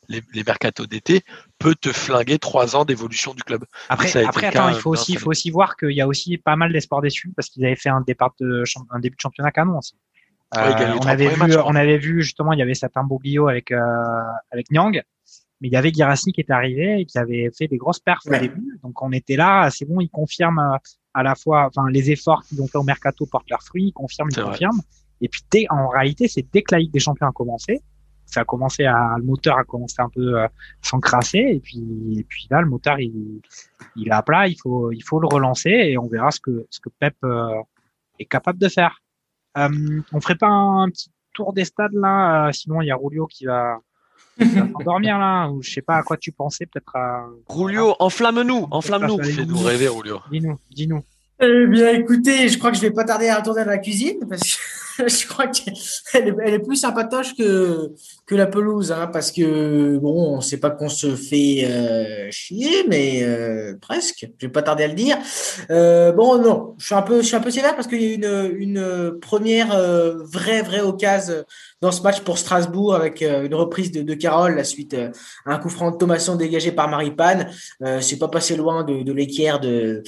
les, 0.09 0.23
les 0.33 0.45
mercatos 0.45 0.87
d'été, 0.87 1.23
peut 1.59 1.75
te 1.75 1.93
flinguer 1.93 2.39
trois 2.39 2.77
ans 2.77 2.85
d'évolution 2.85 3.33
du 3.35 3.43
club. 3.43 3.64
Après, 3.89 4.09
ça 4.09 4.18
a 4.18 4.23
été 4.23 4.29
après 4.29 4.47
attends, 4.47 4.68
il 4.68 4.75
faut 4.75 4.91
euh, 4.91 4.93
aussi, 4.93 5.16
faut 5.16 5.31
aussi 5.31 5.51
voir 5.51 5.77
qu'il 5.77 5.93
y 5.93 6.01
a 6.01 6.09
aussi 6.09 6.37
pas 6.39 6.57
mal 6.57 6.73
d'espoirs 6.73 7.01
déçus 7.01 7.33
parce 7.35 7.49
qu'ils 7.49 7.64
avaient 7.64 7.77
fait 7.77 7.89
un 7.89 8.01
départ 8.01 8.35
de 8.41 8.64
un 8.91 8.99
début 8.99 9.16
de 9.16 9.21
championnat 9.21 9.51
canon 9.51 9.79
aussi. 9.79 9.95
Ouais, 10.55 10.73
ils 10.73 10.79
les 10.79 10.99
on 10.99 11.07
avait 11.07 11.29
vu, 11.29 11.37
matchs, 11.37 11.57
on 11.64 11.75
avait 11.77 11.99
vu 11.99 12.23
justement, 12.23 12.53
il 12.53 12.59
y 12.59 12.62
avait 12.62 12.75
cet 12.75 12.97
imboglio 12.97 13.49
avec 13.49 13.71
euh, 13.71 13.79
avec 14.51 14.71
Nyang. 14.73 15.01
mais 15.61 15.68
il 15.68 15.73
y 15.73 15.77
avait 15.77 15.93
Girassi 15.93 16.33
qui 16.33 16.41
est 16.41 16.51
arrivé 16.51 17.01
et 17.01 17.07
qui 17.07 17.18
avait 17.18 17.51
fait 17.57 17.68
des 17.68 17.77
grosses 17.77 18.01
perfs 18.01 18.27
au 18.27 18.37
début. 18.37 18.79
Donc 18.83 19.01
on 19.01 19.12
était 19.12 19.37
là, 19.37 19.71
c'est 19.71 19.85
bon, 19.85 20.01
il 20.01 20.09
confirme 20.09 20.59
euh, 20.59 20.77
à 21.14 21.23
la 21.23 21.37
fois, 21.37 21.66
enfin 21.66 21.89
les 21.89 22.11
efforts 22.11 22.43
qu'ils 22.45 22.61
ont 22.61 22.66
fait 22.66 22.79
au 22.79 22.83
mercato 22.83 23.27
portent 23.27 23.49
leurs 23.49 23.62
fruits, 23.62 23.89
ils 23.89 23.93
confirment, 23.93 24.31
ils 24.33 24.43
confirment. 24.43 24.81
Et 25.21 25.29
puis 25.29 25.43
dès, 25.51 25.66
en 25.71 25.89
réalité, 25.89 26.29
c'est 26.29 26.47
dès 26.53 26.62
que 26.62 26.75
la 26.75 26.79
Ligue 26.79 26.93
des 26.93 27.01
Champions 27.01 27.29
a 27.29 27.33
commencé, 27.33 27.81
ça 28.27 28.41
a 28.43 28.45
commencé 28.45 28.85
à, 28.85 29.16
le 29.18 29.25
moteur 29.25 29.59
a 29.59 29.64
commencé 29.64 29.97
un 29.99 30.09
peu 30.09 30.41
euh, 30.41 30.47
s'encrasser 30.83 31.39
et 31.39 31.61
puis, 31.61 31.83
et 32.16 32.25
puis 32.25 32.47
là, 32.51 32.61
le 32.61 32.68
moteur 32.68 33.01
il, 33.01 33.41
il 33.97 34.09
est 34.09 34.12
à 34.12 34.23
plat, 34.23 34.47
il 34.47 34.57
faut, 34.57 34.93
il 34.93 35.03
faut 35.03 35.21
le 35.21 35.27
relancer 35.27 35.71
et 35.71 35.99
on 35.99 36.07
verra 36.07 36.31
ce 36.31 36.41
que, 36.41 36.66
ce 36.71 36.81
que 36.81 36.91
Pep 36.99 37.14
euh, 37.25 37.49
est 38.18 38.27
capable 38.27 38.59
de 38.59 38.68
faire. 38.68 39.03
Euh, 39.59 40.01
on 40.12 40.21
ferait 40.21 40.37
pas 40.37 40.49
un, 40.49 40.89
petit 40.91 41.11
tour 41.33 41.53
des 41.53 41.64
stades 41.64 41.93
là, 41.93 42.49
euh, 42.49 42.53
sinon 42.53 42.83
il 42.83 42.87
y 42.87 42.91
a 42.91 42.97
Rulio 42.97 43.27
qui 43.27 43.47
va, 43.47 43.79
s'endormir 44.41 45.18
là, 45.18 45.49
ou 45.49 45.62
je 45.62 45.71
sais 45.71 45.83
pas 45.83 45.97
à 45.97 46.03
quoi 46.03 46.16
tu 46.16 46.33
pensais, 46.33 46.66
peut-être 46.66 46.95
à. 46.95 47.27
Rulio, 47.49 47.97
enflamme-nous, 47.99 48.68
enflamme-nous. 48.71 49.23
Fais-nous 49.23 49.59
rêver, 49.59 49.89
Rulio. 49.89 50.21
Dis-nous, 50.31 50.59
dis-nous. 50.71 51.03
Eh 51.43 51.66
bien, 51.68 51.88
écoutez, 51.93 52.51
je 52.51 52.59
crois 52.59 52.70
que 52.70 52.76
je 52.76 52.82
vais 52.82 52.91
pas 52.91 53.05
tarder 53.05 53.28
à 53.28 53.38
retourner 53.38 53.64
dans 53.64 53.70
la 53.70 53.78
cuisine 53.78 54.18
parce 54.28 54.43
que 54.43 54.59
je 55.09 55.26
crois 55.26 55.47
qu'elle 55.47 56.36
est, 56.45 56.59
plus 56.59 56.76
sympatoche 56.76 57.34
que, 57.34 57.93
que 58.26 58.34
la 58.34 58.47
pelouse, 58.47 58.93
hein, 58.93 59.07
parce 59.11 59.32
que 59.32 59.97
bon, 59.97 60.36
on 60.36 60.43
sait 60.43 60.59
pas 60.59 60.68
qu'on 60.68 60.91
se 60.91 61.16
fait 61.16 61.64
euh, 61.64 62.28
chier, 62.30 62.84
mais 62.88 63.22
euh, 63.22 63.74
presque. 63.80 64.28
Je 64.38 64.47
vais 64.47 64.53
pas 64.53 64.61
tarder 64.61 64.84
à 64.84 64.88
le 64.88 64.95
dire. 64.95 65.16
Euh, 65.70 66.12
bon, 66.12 66.36
non, 66.36 66.74
je 66.78 66.84
suis 66.84 66.95
un 66.95 67.01
peu, 67.01 67.22
je 67.22 67.26
suis 67.26 67.36
un 67.36 67.41
peu 67.41 67.51
sévère 67.51 67.74
parce 67.74 67.86
qu'il 67.86 68.03
y 68.03 68.11
a 68.11 68.14
une, 68.14 68.57
une 68.59 69.18
première 69.18 69.72
euh, 69.72 70.22
vraie, 70.24 70.61
vraie 70.61 70.82
occasion 70.82 71.45
dans 71.80 71.93
ce 71.93 72.03
match 72.03 72.20
pour 72.20 72.38
Strasbourg 72.38 72.95
avec 72.95 73.22
euh, 73.22 73.45
une 73.45 73.55
reprise 73.55 73.91
de, 73.91 74.03
de 74.03 74.14
Carole, 74.14 74.57
la 74.57 74.64
suite 74.64 74.95
à 74.95 75.11
un 75.47 75.59
coup 75.59 75.70
franc 75.70 75.91
de 75.91 75.97
Thomasson 75.97 76.36
dégagé 76.36 76.72
par 76.72 76.88
Maripane. 76.88 77.51
Euh, 77.82 78.01
c'est 78.01 78.18
pas 78.18 78.28
passé 78.28 78.57
loin 78.57 78.84
de, 78.84 79.03
de 79.03 79.20
de 79.20 80.03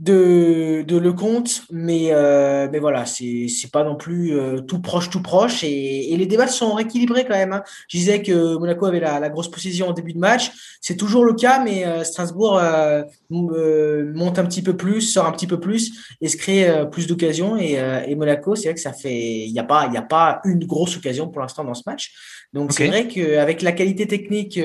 de, 0.00 0.82
de 0.88 0.96
Lecomte, 0.96 1.64
mais, 1.70 2.08
euh, 2.10 2.68
mais 2.72 2.78
voilà, 2.78 3.04
c'est 3.04 3.70
pas 3.70 3.84
non 3.84 3.96
plus 3.96 4.34
euh, 4.34 4.60
tout 4.60 4.80
proche, 4.80 5.10
tout 5.10 5.20
proche. 5.20 5.62
Et, 5.62 6.12
et, 6.12 6.16
les 6.16 6.24
débats 6.24 6.46
sont 6.46 6.72
rééquilibrés 6.72 7.26
quand 7.26 7.36
même. 7.36 7.52
Hein. 7.52 7.62
Je 7.86 7.98
disais 7.98 8.22
que 8.22 8.56
Monaco 8.56 8.86
avait 8.86 9.00
la, 9.00 9.20
la 9.20 9.28
grosse 9.28 9.50
possession 9.50 9.88
au 9.88 9.92
début 9.92 10.14
de 10.14 10.18
match. 10.18 10.50
C'est 10.80 10.96
toujours 10.96 11.26
le 11.26 11.34
cas, 11.34 11.62
mais 11.62 11.86
euh, 11.86 12.02
Strasbourg 12.02 12.58
euh, 12.58 13.02
euh, 13.30 14.10
monte 14.14 14.38
un 14.38 14.46
petit 14.46 14.62
peu 14.62 14.74
plus, 14.74 15.02
sort 15.02 15.26
un 15.26 15.32
petit 15.32 15.46
peu 15.46 15.60
plus 15.60 15.92
et 16.22 16.28
se 16.28 16.38
crée 16.38 16.66
plus 16.90 17.06
d'occasions. 17.06 17.58
Et, 17.58 17.78
et, 18.06 18.14
Monaco, 18.14 18.54
c'est 18.54 18.68
vrai 18.68 18.74
que 18.74 18.80
ça 18.80 18.94
fait. 18.94 19.40
Il 19.46 19.52
n'y 19.52 19.60
a, 19.60 19.64
pas, 19.64 19.90
y 19.92 19.98
a 19.98 20.02
pas 20.02 20.40
une 20.44 20.64
grosse 20.64 20.96
occasion 20.96 21.28
pour 21.28 21.42
l'instant 21.42 21.62
dans 21.62 21.74
ce 21.74 21.82
match. 21.84 22.12
Donc 22.54 22.70
okay. 22.70 22.84
c'est 22.84 22.88
vrai 22.88 23.06
qu'avec 23.06 23.60
la 23.60 23.72
qualité 23.72 24.06
technique 24.06 24.58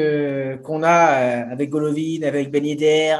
qu'on 0.64 0.82
a 0.82 0.96
avec 1.52 1.70
Golovin, 1.70 2.24
avec 2.24 2.52
Ben 2.52 2.66
Yedder, 2.66 3.18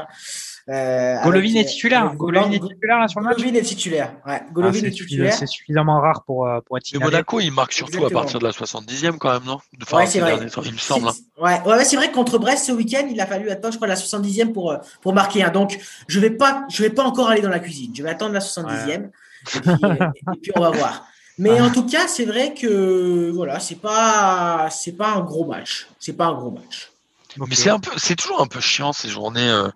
euh, 0.68 1.22
Golovin 1.22 1.54
est 1.54 1.64
titulaire. 1.64 2.12
Golovin 2.16 2.50
est 2.50 2.58
titulaire 2.58 2.98
là 2.98 3.06
sur 3.06 3.20
le 3.20 3.26
match. 3.26 3.36
Golovin 3.36 3.54
est 3.54 3.62
titulaire. 3.62 4.12
Ouais. 4.26 4.42
Golovin 4.52 4.80
ah, 4.82 4.86
est, 4.86 4.90
titulaire. 4.90 5.32
C'est 5.32 5.46
suffisamment 5.46 6.00
rare 6.00 6.24
pour 6.24 6.48
euh, 6.48 6.60
pour 6.66 6.76
être 6.76 6.82
titulaire. 6.82 7.06
Mais 7.06 7.12
Monaco, 7.12 7.38
il 7.38 7.52
marque 7.52 7.72
surtout 7.72 7.98
Exactement. 7.98 8.18
à 8.18 8.22
partir 8.22 8.40
de 8.40 8.44
la 8.44 8.50
70e 8.50 9.18
quand 9.18 9.32
même, 9.32 9.44
non? 9.44 9.58
Enfin, 9.80 9.98
Ouais, 9.98 10.06
c'est 10.06 10.18
vrai. 10.18 10.38
Derniers, 10.38 10.50
il 10.64 10.72
me 10.72 10.78
semble. 10.78 11.08
Hein. 11.08 11.12
Ouais, 11.40 11.60
ouais, 11.64 11.84
c'est 11.84 11.96
vrai 11.96 12.08
que 12.08 12.14
contre 12.14 12.38
Brest 12.38 12.66
ce 12.66 12.72
week-end, 12.72 13.06
il 13.08 13.20
a 13.20 13.26
fallu 13.26 13.48
attendre, 13.48 13.72
je 13.72 13.78
crois, 13.78 13.86
la 13.86 13.94
70e 13.94 14.52
pour 14.52 14.72
euh, 14.72 14.78
pour 15.02 15.14
marquer 15.14 15.44
un. 15.44 15.50
Donc, 15.50 15.78
je 16.08 16.18
vais 16.18 16.30
pas, 16.30 16.66
je 16.68 16.82
vais 16.82 16.90
pas 16.90 17.04
encore 17.04 17.28
aller 17.28 17.42
dans 17.42 17.48
la 17.48 17.60
cuisine. 17.60 17.92
Je 17.94 18.02
vais 18.02 18.10
attendre 18.10 18.32
la 18.32 18.40
70e 18.40 18.86
ouais. 18.86 19.10
et, 19.54 19.60
puis, 19.60 19.70
et, 20.34 20.40
puis 20.42 20.52
on 20.56 20.60
va 20.60 20.70
voir. 20.70 21.06
Mais 21.38 21.60
en 21.60 21.70
tout 21.70 21.86
cas, 21.86 22.08
c'est 22.08 22.24
vrai 22.24 22.54
que 22.54 23.30
voilà, 23.32 23.60
c'est 23.60 23.80
pas 23.80 24.68
c'est 24.72 24.96
pas 24.96 25.12
un 25.12 25.20
gros 25.20 25.44
match. 25.44 25.86
C'est 26.00 26.14
pas 26.14 26.26
un 26.26 26.34
gros 26.34 26.50
match. 26.50 26.90
Okay. 27.38 27.50
Mais 27.50 27.54
c'est 27.54 27.70
un 27.70 27.78
peu, 27.78 27.90
c'est 27.98 28.16
toujours 28.16 28.40
un 28.40 28.46
peu 28.46 28.60
chiant 28.60 28.92
ces 28.92 29.08
journées. 29.08 29.48
Euh 29.48 29.68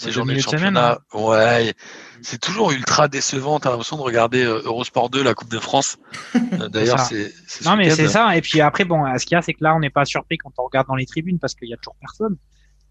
ces 0.00 0.12
journées 0.12 0.34
de 0.34 0.40
championnat. 0.40 0.64
Semaine, 0.64 0.76
hein. 0.76 1.28
Ouais, 1.28 1.74
c'est 2.22 2.40
toujours 2.40 2.72
ultra 2.72 3.08
décevant. 3.08 3.60
T'as 3.60 3.70
l'impression 3.70 3.96
de 3.96 4.02
regarder 4.02 4.44
euh, 4.44 4.62
Eurosport 4.64 5.10
2, 5.10 5.22
la 5.22 5.34
Coupe 5.34 5.50
de 5.50 5.58
France. 5.58 5.98
D'ailleurs, 6.72 7.00
c'est. 7.00 7.32
Non, 7.64 7.76
mais 7.76 7.90
c'est 7.90 8.08
ça. 8.08 8.36
Et 8.36 8.40
puis 8.40 8.60
après, 8.60 8.84
bon, 8.84 9.04
ce 9.18 9.24
qu'il 9.26 9.34
y 9.34 9.38
a, 9.38 9.42
c'est 9.42 9.52
que 9.52 9.62
là, 9.62 9.74
on 9.74 9.80
n'est 9.80 9.90
pas 9.90 10.04
surpris 10.04 10.38
quand 10.38 10.52
on 10.58 10.64
regarde 10.64 10.86
dans 10.88 10.96
les 10.96 11.06
tribunes 11.06 11.38
parce 11.38 11.54
qu'il 11.54 11.68
y 11.68 11.74
a 11.74 11.76
toujours 11.76 11.96
personne. 12.00 12.36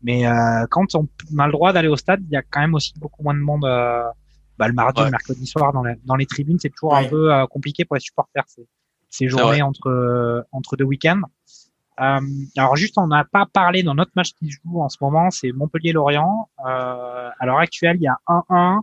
Mais 0.02 0.26
euh, 0.28 0.66
quand 0.70 0.96
on 0.96 1.08
a 1.38 1.46
le 1.46 1.52
droit 1.52 1.74
d'aller 1.74 1.88
au 1.88 1.98
stade, 1.98 2.22
il 2.30 2.34
y 2.34 2.38
a 2.38 2.42
quand 2.42 2.62
même 2.62 2.76
aussi 2.76 2.94
beaucoup 2.98 3.24
moins 3.24 3.34
de 3.34 3.40
monde. 3.40 3.66
Euh, 3.66 4.04
bah, 4.58 4.68
le 4.68 4.74
mardi, 4.74 5.00
ouais. 5.00 5.06
le 5.06 5.12
mercredi 5.12 5.48
soir, 5.48 5.72
dans, 5.72 5.84
la, 5.84 5.96
dans 6.04 6.16
les 6.16 6.26
tribunes, 6.26 6.60
c'est 6.60 6.70
toujours 6.70 6.92
ouais. 6.92 7.06
un 7.06 7.10
peu 7.10 7.34
euh, 7.34 7.48
compliqué 7.48 7.86
pour 7.86 7.96
les 7.96 8.02
supporters 8.02 8.44
ces, 8.48 8.68
ces 9.10 9.30
journées 9.30 9.62
entre 9.62 10.46
entre 10.52 10.76
deux 10.76 10.86
week-ends. 10.86 11.22
Euh, 12.00 12.20
alors 12.58 12.76
juste, 12.76 12.98
on 12.98 13.08
n'a 13.08 13.26
pas 13.26 13.46
parlé 13.46 13.84
dans 13.84 13.96
notre 13.96 14.12
match 14.16 14.34
qui 14.34 14.50
joue 14.50 14.82
en 14.82 14.90
ce 14.90 14.98
moment, 15.02 15.30
c'est 15.32 15.52
Montpellier-Lorient. 15.52 16.50
Euh, 16.66 17.30
à 17.38 17.46
l'heure 17.46 17.60
actuelle, 17.60 17.98
il 18.00 18.04
y 18.04 18.08
a 18.08 18.18
1-1. 18.28 18.80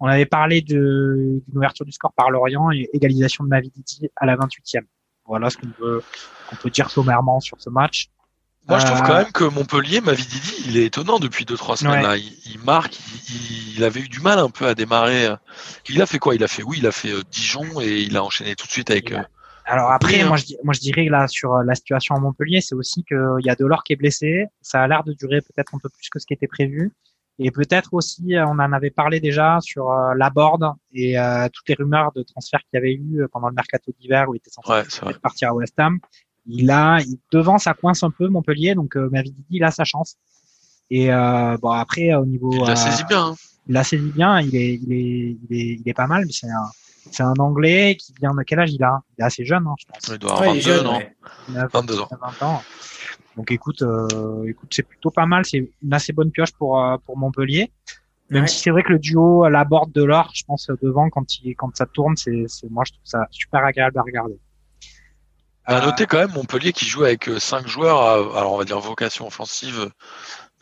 On 0.00 0.06
avait 0.06 0.26
parlé 0.26 0.60
d'une 0.60 1.42
ouverture 1.54 1.84
du 1.84 1.92
score 1.92 2.12
par 2.14 2.30
Lorient 2.30 2.70
et 2.70 2.88
égalisation 2.92 3.44
de 3.44 3.48
Mavididi 3.48 4.08
à 4.16 4.26
la 4.26 4.36
28e. 4.36 4.82
Voilà 5.26 5.50
ce 5.50 5.58
qu'on 5.58 5.68
peut, 5.68 6.02
qu 6.50 6.56
peut 6.56 6.70
dire 6.70 6.90
sommairement 6.90 7.40
sur 7.40 7.60
ce 7.60 7.70
match. 7.70 8.08
Moi, 8.66 8.78
je 8.78 8.86
trouve 8.86 9.02
quand 9.02 9.14
même 9.14 9.32
que 9.32 9.44
Montpellier, 9.44 10.00
Mavididi, 10.00 10.54
il 10.66 10.78
est 10.78 10.86
étonnant 10.86 11.18
depuis 11.18 11.44
2-3 11.44 11.76
semaines. 11.76 11.96
Ouais. 11.96 12.02
Là. 12.02 12.16
Il, 12.16 12.32
il 12.46 12.58
marque, 12.60 12.98
il, 13.28 13.76
il, 13.76 13.84
avait 13.84 14.00
eu 14.00 14.08
du 14.08 14.20
mal 14.20 14.38
un 14.38 14.48
peu 14.48 14.66
à 14.66 14.74
démarrer. 14.74 15.28
Il 15.90 16.00
a 16.00 16.06
fait 16.06 16.18
quoi? 16.18 16.34
Il 16.34 16.42
a 16.42 16.48
fait, 16.48 16.62
oui, 16.62 16.78
il 16.78 16.86
a 16.86 16.92
fait 16.92 17.12
Dijon 17.30 17.80
et 17.82 18.00
il 18.00 18.16
a 18.16 18.24
enchaîné 18.24 18.54
tout 18.56 18.66
de 18.66 18.72
suite 18.72 18.90
avec. 18.90 19.12
Alors 19.64 19.90
après, 19.90 20.24
moi 20.24 20.36
je, 20.36 20.54
moi 20.62 20.74
je 20.74 20.80
dirais 20.80 21.06
là 21.06 21.26
sur 21.26 21.54
la 21.54 21.74
situation 21.74 22.14
à 22.14 22.20
Montpellier, 22.20 22.60
c'est 22.60 22.74
aussi 22.74 23.02
qu'il 23.04 23.40
y 23.40 23.50
a 23.50 23.54
Delors 23.54 23.82
qui 23.82 23.94
est 23.94 23.96
blessé. 23.96 24.46
Ça 24.60 24.82
a 24.82 24.88
l'air 24.88 25.04
de 25.04 25.12
durer 25.14 25.40
peut-être 25.40 25.74
un 25.74 25.78
peu 25.78 25.88
plus 25.88 26.08
que 26.10 26.18
ce 26.18 26.26
qui 26.26 26.34
était 26.34 26.46
prévu. 26.46 26.92
Et 27.38 27.50
peut-être 27.50 27.94
aussi, 27.94 28.34
on 28.36 28.58
en 28.60 28.72
avait 28.72 28.90
parlé 28.90 29.18
déjà 29.18 29.58
sur 29.60 29.90
euh, 29.90 30.14
la 30.16 30.30
board 30.30 30.74
et 30.92 31.18
euh, 31.18 31.48
toutes 31.52 31.68
les 31.68 31.74
rumeurs 31.74 32.12
de 32.14 32.22
transfert 32.22 32.60
qu'il 32.60 32.74
y 32.74 32.76
avait 32.76 32.94
eu 32.94 33.26
pendant 33.32 33.48
le 33.48 33.54
mercato 33.54 33.90
d'hiver 33.98 34.28
où 34.28 34.34
il 34.34 34.38
était 34.38 34.50
censé 34.50 34.70
ouais, 34.70 35.14
partir 35.20 35.50
à 35.50 35.54
West 35.54 35.74
Ham. 35.78 35.98
Il 36.46 36.70
a, 36.70 37.00
il, 37.00 37.18
devant, 37.32 37.58
ça 37.58 37.74
coince 37.74 38.02
un 38.02 38.10
peu 38.10 38.28
Montpellier, 38.28 38.74
donc 38.74 38.96
euh, 38.96 39.08
Mavididi, 39.10 39.44
il 39.50 39.64
a 39.64 39.70
sa 39.70 39.84
chance. 39.84 40.16
Et 40.90 41.12
euh, 41.12 41.56
bon 41.60 41.70
après 41.70 42.14
au 42.14 42.26
niveau, 42.26 42.52
il 42.52 42.60
l'a 42.60 42.76
saisi 42.76 43.02
bien. 43.04 43.28
Hein. 43.28 43.34
Il 43.66 43.72
l'a 43.72 43.82
saisi 43.82 44.10
bien. 44.10 44.40
Il 44.40 44.54
est, 44.54 44.74
il 44.74 44.92
est, 44.92 45.36
il 45.48 45.56
est, 45.56 45.80
il 45.80 45.82
est 45.86 45.94
pas 45.94 46.06
mal, 46.06 46.24
mais 46.26 46.32
c'est 46.32 46.48
un 46.48 46.70
c'est 47.10 47.22
un 47.22 47.34
Anglais 47.38 47.96
qui 47.96 48.12
vient 48.20 48.34
de 48.34 48.42
quel 48.42 48.60
âge 48.60 48.72
il 48.72 48.82
a? 48.82 49.00
Il 49.16 49.22
est 49.22 49.24
assez 49.24 49.44
jeune, 49.44 49.66
hein, 49.66 49.74
je 49.78 49.84
pense. 49.86 50.08
Il 50.08 50.18
doit 50.18 50.32
avoir 50.32 50.48
ouais, 50.48 50.60
22 50.60 50.60
jeune, 50.60 50.86
ans. 50.86 50.98
Ouais. 50.98 51.14
22 51.72 52.00
ans. 52.00 52.08
20 52.40 52.46
ans. 52.46 52.62
Donc 53.36 53.50
écoute, 53.50 53.82
euh, 53.82 54.48
écoute, 54.48 54.70
c'est 54.72 54.82
plutôt 54.82 55.10
pas 55.10 55.26
mal. 55.26 55.44
C'est 55.44 55.70
une 55.82 55.92
assez 55.92 56.12
bonne 56.12 56.30
pioche 56.30 56.52
pour 56.52 56.80
euh, 56.80 56.96
pour 57.04 57.16
Montpellier. 57.16 57.72
Même 58.30 58.42
ouais. 58.42 58.48
si 58.48 58.60
c'est 58.60 58.70
vrai 58.70 58.82
que 58.82 58.92
le 58.92 58.98
duo 58.98 59.44
à 59.44 59.50
la 59.50 59.64
borde 59.64 59.92
de 59.92 60.02
l'or, 60.02 60.30
je 60.34 60.44
pense 60.44 60.70
devant 60.82 61.10
quand 61.10 61.38
il 61.38 61.54
quand 61.54 61.76
ça 61.76 61.86
tourne, 61.86 62.16
c'est 62.16 62.46
moi 62.70 62.84
je 62.86 62.92
trouve 62.92 63.04
ça 63.04 63.26
super 63.30 63.64
agréable 63.64 63.98
à 63.98 64.02
regarder. 64.02 64.38
À 65.66 65.78
euh... 65.78 65.86
noter 65.86 66.06
quand 66.06 66.18
même 66.18 66.32
Montpellier 66.32 66.72
qui 66.72 66.86
joue 66.86 67.04
avec 67.04 67.28
euh, 67.28 67.38
cinq 67.38 67.66
joueurs, 67.66 68.00
à, 68.00 68.14
alors 68.38 68.52
on 68.52 68.58
va 68.58 68.64
dire 68.64 68.78
vocation 68.78 69.26
offensive, 69.26 69.90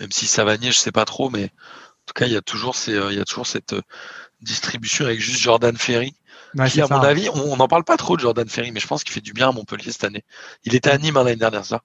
même 0.00 0.10
si 0.10 0.26
Savanier 0.26 0.72
je 0.72 0.78
sais 0.78 0.92
pas 0.92 1.04
trop, 1.04 1.30
mais 1.30 1.44
en 1.44 2.04
tout 2.06 2.14
cas 2.14 2.26
il 2.26 2.32
y 2.32 2.36
a 2.36 2.42
toujours 2.42 2.74
ces, 2.74 2.92
il 2.92 3.16
y 3.16 3.20
a 3.20 3.24
toujours 3.24 3.46
cette 3.46 3.76
distribution 4.40 5.04
avec 5.04 5.20
juste 5.20 5.40
Jordan 5.40 5.76
Ferry 5.76 6.14
Ouais, 6.54 6.68
qui, 6.68 6.80
à 6.80 6.86
ça, 6.86 6.96
mon 6.96 7.02
avis, 7.02 7.28
on 7.30 7.56
n'en 7.56 7.68
parle 7.68 7.84
pas 7.84 7.96
trop 7.96 8.16
de 8.16 8.20
Jordan 8.20 8.48
Ferry, 8.48 8.72
mais 8.72 8.80
je 8.80 8.86
pense 8.86 9.04
qu'il 9.04 9.12
fait 9.12 9.20
du 9.20 9.32
bien 9.32 9.48
à 9.48 9.52
Montpellier 9.52 9.90
cette 9.90 10.04
année. 10.04 10.24
Il 10.64 10.74
était 10.74 10.90
à 10.90 10.98
Nîmes 10.98 11.16
hein, 11.16 11.24
l'année 11.24 11.36
dernière, 11.36 11.64
ça. 11.64 11.80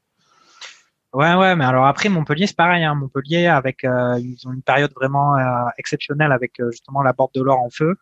Ouais, 1.13 1.33
ouais, 1.35 1.55
mais 1.55 1.63
alors 1.63 1.87
après 1.87 2.09
Montpellier, 2.09 2.47
c'est 2.47 2.55
pareil. 2.55 2.83
Hein. 2.83 2.93
Montpellier, 2.93 3.47
avec 3.47 3.83
euh, 3.85 4.19
ils 4.19 4.37
ont 4.45 4.51
une 4.51 4.61
période 4.61 4.91
vraiment 4.93 5.37
euh, 5.37 5.69
exceptionnelle 5.77 6.33
avec 6.33 6.59
euh, 6.59 6.69
justement 6.71 7.01
la 7.01 7.13
porte 7.13 7.33
de 7.33 7.41
l'or 7.41 7.59
en 7.59 7.69
feu. 7.69 7.95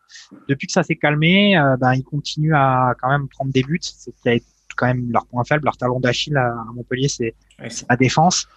Depuis 0.50 0.66
que 0.68 0.74
ça 0.74 0.82
s'est 0.84 0.96
calmé, 0.96 1.58
euh, 1.58 1.78
ben 1.78 1.94
ils 1.94 2.04
continuent 2.04 2.56
à 2.56 2.94
quand 3.00 3.10
même 3.10 3.28
prendre 3.30 3.52
des 3.52 3.64
buts. 3.64 3.80
C'est 3.82 4.44
quand 4.76 4.88
même 4.88 5.10
leur 5.12 5.28
point 5.28 5.44
faible, 5.44 5.66
leur 5.66 5.78
talon 5.78 6.00
d'Achille 6.00 6.36
à, 6.36 6.54
Montpellier, 6.74 7.08
c'est 7.08 7.36
ouais, 7.60 7.70
la 7.90 7.96
défense. 7.96 8.48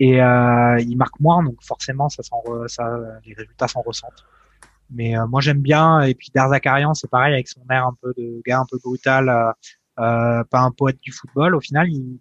Et 0.00 0.22
euh, 0.22 0.80
ils 0.80 0.96
marquent 0.96 1.20
moins, 1.20 1.42
donc 1.44 1.62
forcément, 1.62 2.08
ça, 2.08 2.22
ça 2.66 2.98
les 3.26 3.34
résultats 3.34 3.68
s'en 3.68 3.82
ressentent. 3.82 4.24
Mais 4.90 5.16
euh, 5.16 5.26
moi 5.26 5.40
j'aime 5.40 5.60
bien. 5.60 6.00
Et 6.02 6.14
puis 6.14 6.30
Darzakarian, 6.34 6.94
c'est 6.94 7.10
pareil 7.10 7.34
avec 7.34 7.48
son 7.48 7.62
air 7.70 7.86
un 7.86 7.96
peu 8.00 8.12
de 8.16 8.42
gars 8.46 8.60
un 8.60 8.66
peu 8.70 8.78
brutal, 8.78 9.28
euh, 9.28 9.52
euh, 10.00 10.44
pas 10.44 10.60
un 10.60 10.70
poète 10.70 10.98
du 11.00 11.12
football. 11.12 11.54
Au 11.54 11.60
final, 11.60 11.88
il, 11.90 12.18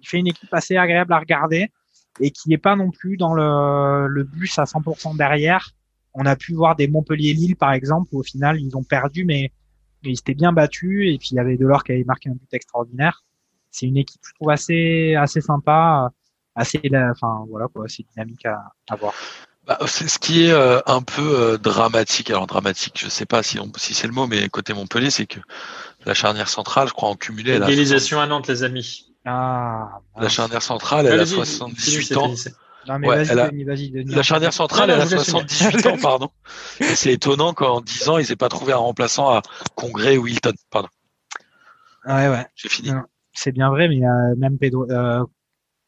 il, 0.00 0.08
fait 0.08 0.18
une 0.18 0.26
équipe 0.26 0.52
assez 0.52 0.76
agréable 0.76 1.12
à 1.12 1.18
regarder 1.18 1.70
et 2.20 2.30
qui 2.30 2.52
est 2.52 2.58
pas 2.58 2.76
non 2.76 2.90
plus 2.90 3.16
dans 3.16 3.34
le, 3.34 4.08
le 4.08 4.24
bus 4.24 4.58
à 4.58 4.64
100% 4.64 5.16
derrière. 5.16 5.70
On 6.14 6.26
a 6.26 6.36
pu 6.36 6.54
voir 6.54 6.74
des 6.74 6.88
Montpellier-Lille 6.88 7.56
par 7.56 7.72
exemple 7.72 8.08
où 8.12 8.18
au 8.18 8.22
final 8.22 8.60
ils 8.60 8.76
ont 8.76 8.82
perdu, 8.82 9.24
mais, 9.24 9.52
ils 10.02 10.18
étaient 10.18 10.34
bien 10.34 10.52
battus. 10.52 11.14
Et 11.14 11.18
puis 11.18 11.30
il 11.32 11.34
y 11.36 11.38
avait 11.38 11.56
Delors 11.56 11.84
qui 11.84 11.92
avait 11.92 12.04
marqué 12.04 12.30
un 12.30 12.34
but 12.34 12.52
extraordinaire. 12.52 13.22
C'est 13.70 13.86
une 13.86 13.96
équipe 13.96 14.20
je 14.26 14.34
trouve 14.34 14.50
assez 14.50 15.14
assez 15.14 15.40
sympa, 15.40 16.10
assez 16.54 16.80
enfin 16.92 17.44
voilà 17.48 17.68
quoi, 17.68 17.84
assez 17.84 18.04
dynamique 18.10 18.44
à, 18.46 18.72
à 18.88 18.96
voir. 18.96 19.14
Bah, 19.70 19.78
c'est 19.86 20.08
ce 20.08 20.18
qui 20.18 20.46
est 20.46 20.50
euh, 20.50 20.80
un 20.86 21.00
peu 21.00 21.22
euh, 21.22 21.56
dramatique. 21.56 22.28
Alors 22.30 22.48
dramatique, 22.48 22.98
je 22.98 23.08
sais 23.08 23.24
pas 23.24 23.44
si, 23.44 23.60
on, 23.60 23.70
si 23.76 23.94
c'est 23.94 24.08
le 24.08 24.12
mot, 24.12 24.26
mais 24.26 24.48
côté 24.48 24.74
Montpellier, 24.74 25.10
c'est 25.10 25.26
que 25.26 25.38
la 26.04 26.12
charnière 26.12 26.48
centrale, 26.48 26.88
je 26.88 26.92
crois, 26.92 27.08
en 27.08 27.14
cumulé. 27.14 27.52
Égalisation 27.54 28.20
à 28.20 28.26
Nantes, 28.26 28.48
les 28.48 28.64
amis. 28.64 29.12
Ah, 29.24 30.00
La 30.18 30.28
charnière 30.28 30.62
centrale, 30.62 31.06
elle 31.06 31.20
a 31.20 31.26
78 31.26 32.16
ans. 32.16 32.34
Non, 32.88 32.98
mais 32.98 33.06
Ouais, 33.08 33.16
vas-y, 33.18 33.28
elle 33.30 33.38
a- 33.38 33.48
Denis, 33.50 33.62
vas-y, 33.64 33.90
Denis. 33.90 34.12
La 34.14 34.22
charnière 34.24 34.52
centrale, 34.52 34.88
Non, 34.90 34.96
non, 34.96 35.02
elle 35.02 35.02
a 35.02 35.04
je 35.04 35.10
vous 35.10 35.16
laisse 35.18 35.30
78 35.30 35.86
ans, 35.86 35.98
pardon. 36.02 36.30
C'est 36.94 37.12
étonnant 37.12 37.52
qu'en 37.54 37.80
10 37.80 38.08
ans, 38.08 38.18
ils 38.18 38.32
aient 38.32 38.36
pas 38.36 38.48
trouvé 38.48 38.72
un 38.72 38.78
remplaçant 38.78 39.28
à 39.30 39.42
Congrès 39.76 40.16
ou 40.16 40.26
Hilton. 40.26 40.54
Pardon, 40.70 40.88
Ouais, 42.06 42.28
ouais. 42.28 42.46
j'ai 42.56 42.68
fini. 42.68 42.90
C'est 43.34 43.52
bien 43.52 43.68
vrai, 43.68 43.88
mais 43.88 44.04
euh, 44.04 44.34
même 44.36 44.58
Pedro, 44.58 44.90
euh, 44.90 45.24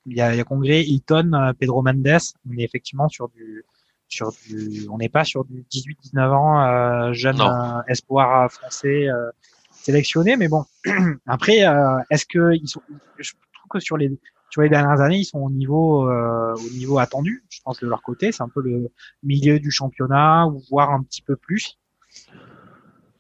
il 0.07 0.17
y 0.17 0.21
a, 0.21 0.35
il 0.35 0.37
y 0.37 0.41
a 0.41 0.45
Congrès, 0.45 0.83
Hilton, 0.85 1.53
Pedro 1.59 1.83
Mendes, 1.83 2.07
on 2.49 2.57
est 2.59 2.63
effectivement 2.63 3.09
sur 3.09 3.29
du, 3.31 3.65
sur 4.13 4.33
du, 4.47 4.87
on 4.91 4.99
n'est 4.99 5.09
pas 5.09 5.25
sur 5.25 5.45
du 5.45 5.65
18-19 5.73 6.29
ans, 6.31 6.63
euh, 6.63 7.13
jeune 7.13 7.41
euh, 7.41 7.83
espoir 7.89 8.51
français 8.53 9.09
euh, 9.09 9.31
sélectionné, 9.73 10.37
mais 10.37 10.49
bon. 10.49 10.65
Après, 11.27 11.67
euh, 11.67 11.99
est-ce 12.11 12.27
que 12.27 12.55
ils 12.55 12.69
sont, 12.69 12.83
je 13.19 13.33
trouve 13.55 13.69
que 13.71 13.81
sur 13.81 13.97
les, 13.97 14.11
sur 14.51 14.61
les 14.61 14.69
dernières 14.69 15.01
années, 15.01 15.19
ils 15.19 15.25
sont 15.25 15.41
au 15.41 15.51
niveau, 15.51 16.09
euh, 16.09 16.55
au 16.55 16.77
niveau 16.77 16.99
attendu. 16.99 17.43
Je 17.49 17.61
pense 17.65 17.81
de 17.81 17.87
leur 17.89 18.03
côté, 18.03 18.33
c'est 18.33 18.43
un 18.43 18.49
peu 18.49 18.61
le 18.63 18.91
milieu 19.23 19.59
du 19.59 19.71
championnat 19.71 20.47
ou 20.47 20.63
voire 20.71 20.91
un 20.91 21.03
petit 21.03 21.23
peu 21.23 21.37
plus. 21.37 21.79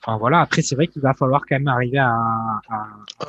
Enfin 0.04 0.18
voilà. 0.18 0.40
Après, 0.40 0.62
c'est 0.62 0.74
vrai 0.74 0.88
qu'il 0.88 1.00
va 1.00 1.14
falloir 1.14 1.42
quand 1.48 1.54
même 1.54 1.68
arriver 1.68 1.98
à, 1.98 2.10
à 2.70 2.86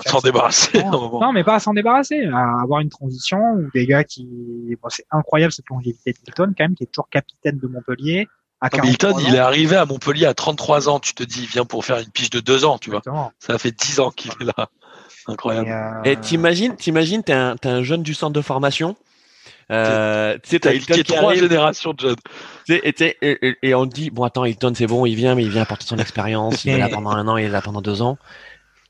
S'en 0.07 0.19
débarrasser 0.19 0.79
à 0.79 0.87
un 0.87 0.91
moment. 0.91 1.19
non, 1.21 1.31
mais 1.31 1.43
pas 1.43 1.55
à 1.55 1.59
s'en 1.59 1.73
débarrasser, 1.73 2.25
à 2.25 2.61
avoir 2.61 2.79
une 2.79 2.89
transition 2.89 3.37
où 3.53 3.69
des 3.73 3.85
gars 3.85 4.03
qui, 4.03 4.27
bon, 4.81 4.89
c'est 4.89 5.05
incroyable 5.11 5.53
cette 5.53 5.69
longévité 5.69 6.13
de 6.13 6.17
Hilton 6.27 6.53
quand 6.57 6.63
même, 6.63 6.75
qui 6.75 6.83
est 6.83 6.87
toujours 6.87 7.09
capitaine 7.09 7.59
de 7.59 7.67
Montpellier. 7.67 8.27
À 8.59 8.69
Non, 8.71 8.81
43 8.81 9.21
il 9.23 9.35
est 9.35 9.39
arrivé 9.39 9.75
à 9.75 9.85
Montpellier 9.85 10.25
à 10.25 10.33
33 10.33 10.89
ans. 10.89 10.99
Tu 10.99 11.13
te 11.13 11.21
dis, 11.23 11.41
il 11.43 11.47
vient 11.47 11.65
pour 11.65 11.83
faire 11.85 11.99
une 11.99 12.09
piche 12.09 12.29
de 12.29 12.39
2 12.39 12.65
ans, 12.65 12.77
tu 12.77 12.89
vois. 12.89 12.99
Exactement. 12.99 13.31
Ça 13.39 13.57
fait 13.57 13.71
10 13.71 13.99
ans 13.99 14.09
qu'il 14.09 14.31
est 14.31 14.45
là. 14.45 14.69
Incroyable. 15.27 15.67
Et, 15.67 15.71
euh, 15.71 16.13
Et 16.13 16.15
t'imagines, 16.17 16.75
t'imagines, 16.75 17.23
t'es 17.23 17.33
un, 17.33 17.55
t'es 17.55 17.69
un 17.69 17.83
jeune 17.83 18.03
du 18.03 18.13
centre 18.13 18.33
de 18.33 18.41
formation. 18.41 18.95
Euh, 19.71 20.37
tu 20.43 20.49
sais, 20.49 20.59
T'as 20.59 20.73
Hilton 20.73 21.01
trois 21.03 21.33
générations 21.35 21.93
de 21.93 21.99
jeunes. 21.99 22.15
tu 22.65 22.73
sais, 22.73 22.81
et, 22.83 22.93
tu 22.93 23.03
sais, 23.03 23.17
et, 23.21 23.47
et- 23.47 23.57
et 23.69 23.75
on 23.75 23.85
dit, 23.85 24.09
bon 24.09 24.23
attends, 24.23 24.45
Hilton 24.45 24.73
c'est 24.75 24.87
bon, 24.87 25.05
il 25.05 25.15
vient, 25.15 25.35
mais 25.35 25.43
il 25.43 25.49
vient 25.49 25.61
apporter 25.61 25.85
son 25.85 25.97
expérience, 25.97 26.65
il 26.65 26.73
est 26.73 26.77
là 26.77 26.89
pendant 26.89 27.11
un 27.11 27.27
an, 27.27 27.37
il 27.37 27.45
est 27.45 27.49
là 27.49 27.61
pendant 27.61 27.81
deux 27.81 28.01
ans. 28.01 28.17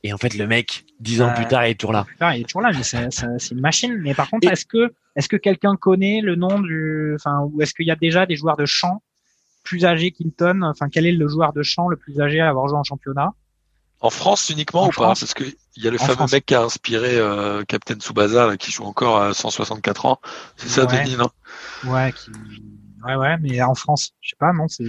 Et 0.04 0.12
en 0.14 0.18
fait, 0.18 0.34
le 0.36 0.48
mec, 0.48 0.84
dix 1.00 1.22
ans 1.22 1.32
plus 1.34 1.46
tard, 1.48 1.66
il 1.66 1.72
est 1.72 1.76
toujours 1.76 1.94
là. 1.94 2.06
il 2.36 2.42
est 2.42 2.44
toujours 2.44 2.62
là, 2.62 2.72
mais 2.76 2.84
c'est, 2.84 3.10
c'est, 3.10 3.26
c'est 3.38 3.52
une 3.52 3.62
machine. 3.62 3.98
Mais 4.02 4.14
par 4.14 4.30
contre, 4.30 4.48
Et- 4.48 4.52
est-ce 4.52 4.66
que, 4.66 4.94
est-ce 5.16 5.30
que 5.30 5.38
quelqu'un 5.38 5.76
connaît 5.78 6.20
le 6.22 6.36
nom 6.36 6.60
du, 6.60 7.14
enfin, 7.16 7.40
ou 7.42 7.62
est-ce 7.62 7.74
qu'il 7.74 7.86
y 7.86 7.92
a 7.92 7.96
déjà 7.96 8.26
des 8.26 8.36
joueurs 8.36 8.58
de 8.58 8.66
champ 8.66 9.02
plus 9.64 9.86
âgés 9.86 10.12
qu'Hilton? 10.12 10.62
Enfin, 10.64 10.90
quel 10.90 11.06
est 11.06 11.14
le 11.14 11.28
joueur 11.30 11.54
de 11.54 11.64
champ 11.64 11.88
le 11.88 11.96
plus 11.96 12.20
âgé 12.20 12.42
à 12.42 12.50
avoir 12.50 12.68
joué 12.68 12.78
en 12.78 12.84
championnat? 12.84 13.32
En 14.02 14.10
France 14.10 14.50
uniquement 14.50 14.84
En 14.84 14.88
ou 14.88 14.90
pas? 14.90 14.94
France. 15.06 15.22
Parce 15.22 15.34
qu'il 15.74 15.84
y 15.84 15.88
a 15.88 15.92
le 15.92 15.98
En 16.00 16.06
fameux 16.06 16.16
France. 16.16 16.32
mec 16.34 16.46
qui 16.46 16.56
a 16.56 16.62
inspiré 16.62 17.18
euh, 17.18 17.64
Captain 17.68 17.96
Tsubasa, 17.96 18.48
là, 18.48 18.58
qui 18.58 18.72
joue 18.72 18.84
encore 18.84 19.22
à 19.22 19.34
164 19.34 20.06
ans. 20.06 20.20
C'est 20.56 20.70
ça, 20.70 20.86
Ouais. 20.86 21.04
Denis, 21.04 21.16
non? 21.18 21.30
Ouais, 21.86 22.12
qui, 22.14 22.32
ouais, 23.06 23.16
ouais, 23.16 23.38
mais 23.40 23.62
en 23.62 23.76
France, 23.76 24.12
je 24.22 24.30
sais 24.30 24.36
pas, 24.40 24.54
non, 24.54 24.68
c'est, 24.68 24.86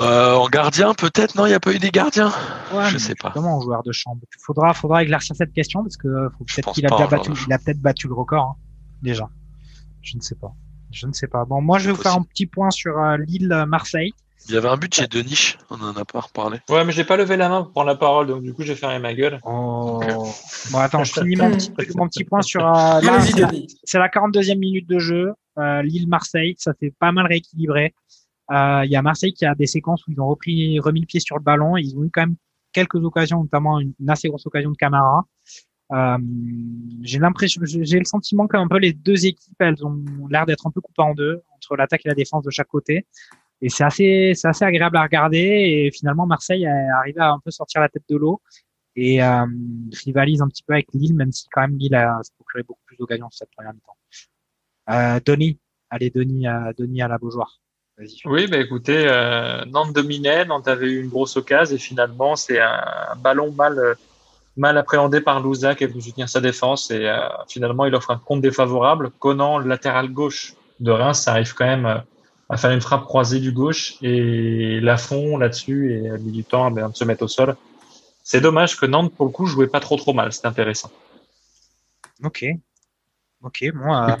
euh, 0.00 0.34
En 0.34 0.48
gardien, 0.48 0.94
peut-être? 0.94 1.34
Non, 1.34 1.44
il 1.46 1.50
n'y 1.50 1.54
a 1.54 1.60
pas 1.60 1.72
eu 1.72 1.78
des 1.78 1.90
gardiens? 1.90 2.32
Ouais, 2.72 2.88
Je 2.88 2.96
sais 2.98 3.14
pas. 3.14 3.30
Comment 3.30 3.60
joueur 3.60 3.82
de 3.82 3.92
chambre 3.92 4.22
Faudra, 4.40 4.72
faudra 4.74 5.02
éclaircir 5.02 5.36
cette 5.36 5.52
question 5.52 5.82
parce 5.82 5.96
que 5.98 6.08
euh, 6.08 6.28
faut 6.38 6.44
peut-être 6.44 6.72
qu'il 6.72 6.86
a 6.86 6.88
déjà 6.88 6.96
joueur 6.96 7.10
battu, 7.10 7.32
il 7.46 7.52
a 7.52 7.58
peut-être 7.58 7.80
battu 7.80 8.08
le 8.08 8.14
record 8.14 8.44
hein, 8.46 8.56
déjà. 9.02 9.28
Je 10.00 10.16
ne 10.16 10.22
sais 10.22 10.34
pas. 10.34 10.52
Je 10.90 11.06
ne 11.06 11.12
sais 11.12 11.26
pas. 11.28 11.44
Bon, 11.44 11.60
moi 11.60 11.78
je 11.78 11.86
vais 11.86 11.92
vous 11.92 12.02
faire 12.02 12.14
un 12.14 12.22
petit 12.22 12.46
point 12.46 12.70
sur 12.70 12.98
euh, 12.98 13.16
Lille 13.18 13.64
Marseille. 13.68 14.14
Il 14.48 14.54
y 14.54 14.56
avait 14.58 14.68
un 14.68 14.76
budget 14.76 15.06
de 15.06 15.20
niche, 15.20 15.56
on 15.70 15.80
en 15.80 15.96
a 15.96 16.04
pas 16.04 16.20
reparlé. 16.20 16.58
Ouais, 16.68 16.84
mais 16.84 16.92
j'ai 16.92 17.04
pas 17.04 17.16
levé 17.16 17.36
la 17.36 17.48
main 17.48 17.62
pour 17.62 17.72
prendre 17.72 17.86
la 17.86 17.94
parole, 17.96 18.26
donc 18.26 18.42
du 18.42 18.52
coup, 18.52 18.62
j'ai 18.62 18.74
fermé 18.74 18.98
ma 18.98 19.14
gueule. 19.14 19.40
Oh. 19.44 20.00
Bon, 20.70 20.78
attends, 20.78 21.04
je 21.04 21.12
finis 21.12 21.36
mon 21.36 21.50
petit, 21.52 21.72
mon 21.96 22.08
petit 22.08 22.24
point 22.24 22.42
sur. 22.42 22.66
Euh, 22.66 23.00
c'est 23.00 23.38
la- 23.40 23.46
Denis. 23.48 23.66
c'est 23.84 23.98
la 23.98 24.08
42e 24.08 24.58
minute 24.58 24.88
de 24.88 24.98
jeu. 24.98 25.32
Euh, 25.58 25.82
Lille 25.82 26.08
Marseille, 26.08 26.54
ça 26.58 26.72
fait 26.78 26.92
pas 26.98 27.12
mal 27.12 27.26
rééquilibré. 27.26 27.94
Euh, 28.50 28.82
Il 28.84 28.90
y 28.90 28.96
a 28.96 29.02
Marseille 29.02 29.32
qui 29.32 29.44
a 29.46 29.54
des 29.54 29.66
séquences 29.66 30.06
où 30.06 30.10
ils 30.12 30.20
ont 30.20 30.26
repris, 30.28 30.78
remis 30.80 31.00
le 31.00 31.06
pied 31.06 31.20
sur 31.20 31.36
le 31.36 31.42
ballon. 31.42 31.76
Ils 31.76 31.96
ont 31.96 32.04
eu 32.04 32.10
quand 32.12 32.22
même 32.22 32.36
quelques 32.72 32.96
occasions, 32.96 33.40
notamment 33.42 33.78
une, 33.80 33.92
une 34.00 34.10
assez 34.10 34.28
grosse 34.28 34.46
occasion 34.46 34.70
de 34.70 34.76
Camara. 34.76 35.24
Euh, 35.92 36.16
j'ai 37.02 37.18
l'impression, 37.18 37.60
j'ai 37.64 37.84
j'ai 37.84 37.98
le 37.98 38.04
sentiment 38.06 38.46
qu'un 38.46 38.66
peu 38.66 38.78
les 38.78 38.94
deux 38.94 39.26
équipes, 39.26 39.56
elles 39.60 39.84
ont 39.84 40.02
l'air 40.30 40.46
d'être 40.46 40.66
un 40.66 40.70
peu 40.70 40.80
coupées 40.80 41.02
en 41.02 41.12
deux 41.12 41.42
entre 41.54 41.76
l'attaque 41.76 42.00
et 42.06 42.08
la 42.08 42.14
défense 42.14 42.44
de 42.44 42.50
chaque 42.50 42.68
côté. 42.68 43.06
Et 43.62 43.68
c'est 43.68 43.84
assez, 43.84 44.32
c'est 44.34 44.48
assez 44.48 44.64
agréable 44.64 44.96
à 44.96 45.02
regarder. 45.02 45.38
Et 45.38 45.90
finalement, 45.92 46.26
Marseille 46.26 46.64
est 46.64 46.90
arrivé 46.98 47.20
à 47.20 47.30
un 47.30 47.38
peu 47.38 47.50
sortir 47.50 47.80
la 47.80 47.88
tête 47.88 48.04
de 48.08 48.16
l'eau 48.16 48.42
et 48.94 49.22
euh, 49.22 49.46
rivalise 50.04 50.42
un 50.42 50.48
petit 50.48 50.62
peu 50.62 50.74
avec 50.74 50.88
Lille, 50.92 51.14
même 51.14 51.32
si 51.32 51.48
quand 51.50 51.62
même 51.62 51.78
Lille 51.78 51.94
a 51.94 52.20
procuré 52.36 52.62
beaucoup 52.62 52.82
plus 52.84 52.96
d'occasions 52.96 53.30
sur 53.30 53.38
cette 53.38 53.50
première 53.56 53.72
mi-temps. 53.72 53.96
Euh, 54.90 55.20
Denis, 55.24 55.58
allez 55.88 56.10
Denis, 56.10 56.46
à 56.46 56.72
Denis 56.76 57.00
à 57.00 57.08
la 57.08 57.16
Beaujoire. 57.16 57.62
Oui, 58.24 58.46
bah 58.48 58.58
écoutez, 58.58 59.06
euh, 59.06 59.64
Nantes 59.66 59.92
dominait, 59.92 60.44
Nantes 60.44 60.66
avait 60.66 60.90
eu 60.90 61.02
une 61.02 61.08
grosse 61.08 61.36
occasion 61.36 61.76
et 61.76 61.78
finalement 61.78 62.36
c'est 62.36 62.58
un, 62.58 63.14
ballon 63.18 63.52
mal 63.52 63.78
euh, 63.78 63.94
mal 64.56 64.76
appréhendé 64.78 65.20
par 65.20 65.40
Louza 65.40 65.74
qui 65.74 65.84
a 65.84 65.86
voulu 65.86 66.00
soutenir 66.00 66.28
sa 66.28 66.40
défense 66.40 66.90
et 66.90 67.06
euh, 67.06 67.28
finalement 67.48 67.84
il 67.84 67.94
offre 67.94 68.10
un 68.10 68.18
compte 68.18 68.40
défavorable. 68.40 69.10
Conan, 69.18 69.58
latéral 69.58 70.08
gauche 70.10 70.54
de 70.80 70.90
Reims, 70.90 71.22
ça 71.22 71.32
arrive 71.32 71.54
quand 71.54 71.66
même 71.66 71.86
euh, 71.86 71.98
à 72.52 72.58
faire 72.58 72.70
une 72.70 72.82
frappe 72.82 73.04
croisée 73.06 73.40
du 73.40 73.50
gauche 73.50 73.94
et 74.02 74.78
Lafont 74.80 75.38
là-dessus 75.38 75.94
et 75.94 76.10
a 76.10 76.18
mis 76.18 76.32
du 76.32 76.44
temps 76.44 76.70
ben, 76.70 76.90
de 76.90 76.94
se 76.94 77.02
mettre 77.04 77.22
au 77.22 77.28
sol. 77.28 77.56
C'est 78.22 78.42
dommage 78.42 78.76
que 78.76 78.84
Nantes 78.84 79.14
pour 79.14 79.24
le 79.24 79.32
coup 79.32 79.46
jouait 79.46 79.68
pas 79.68 79.80
trop 79.80 79.96
trop 79.96 80.12
mal, 80.12 80.34
c'est 80.34 80.44
intéressant. 80.46 80.92
Ok. 82.22 82.44
Ok, 83.42 83.64
bon. 83.74 83.94
Euh, 83.94 84.16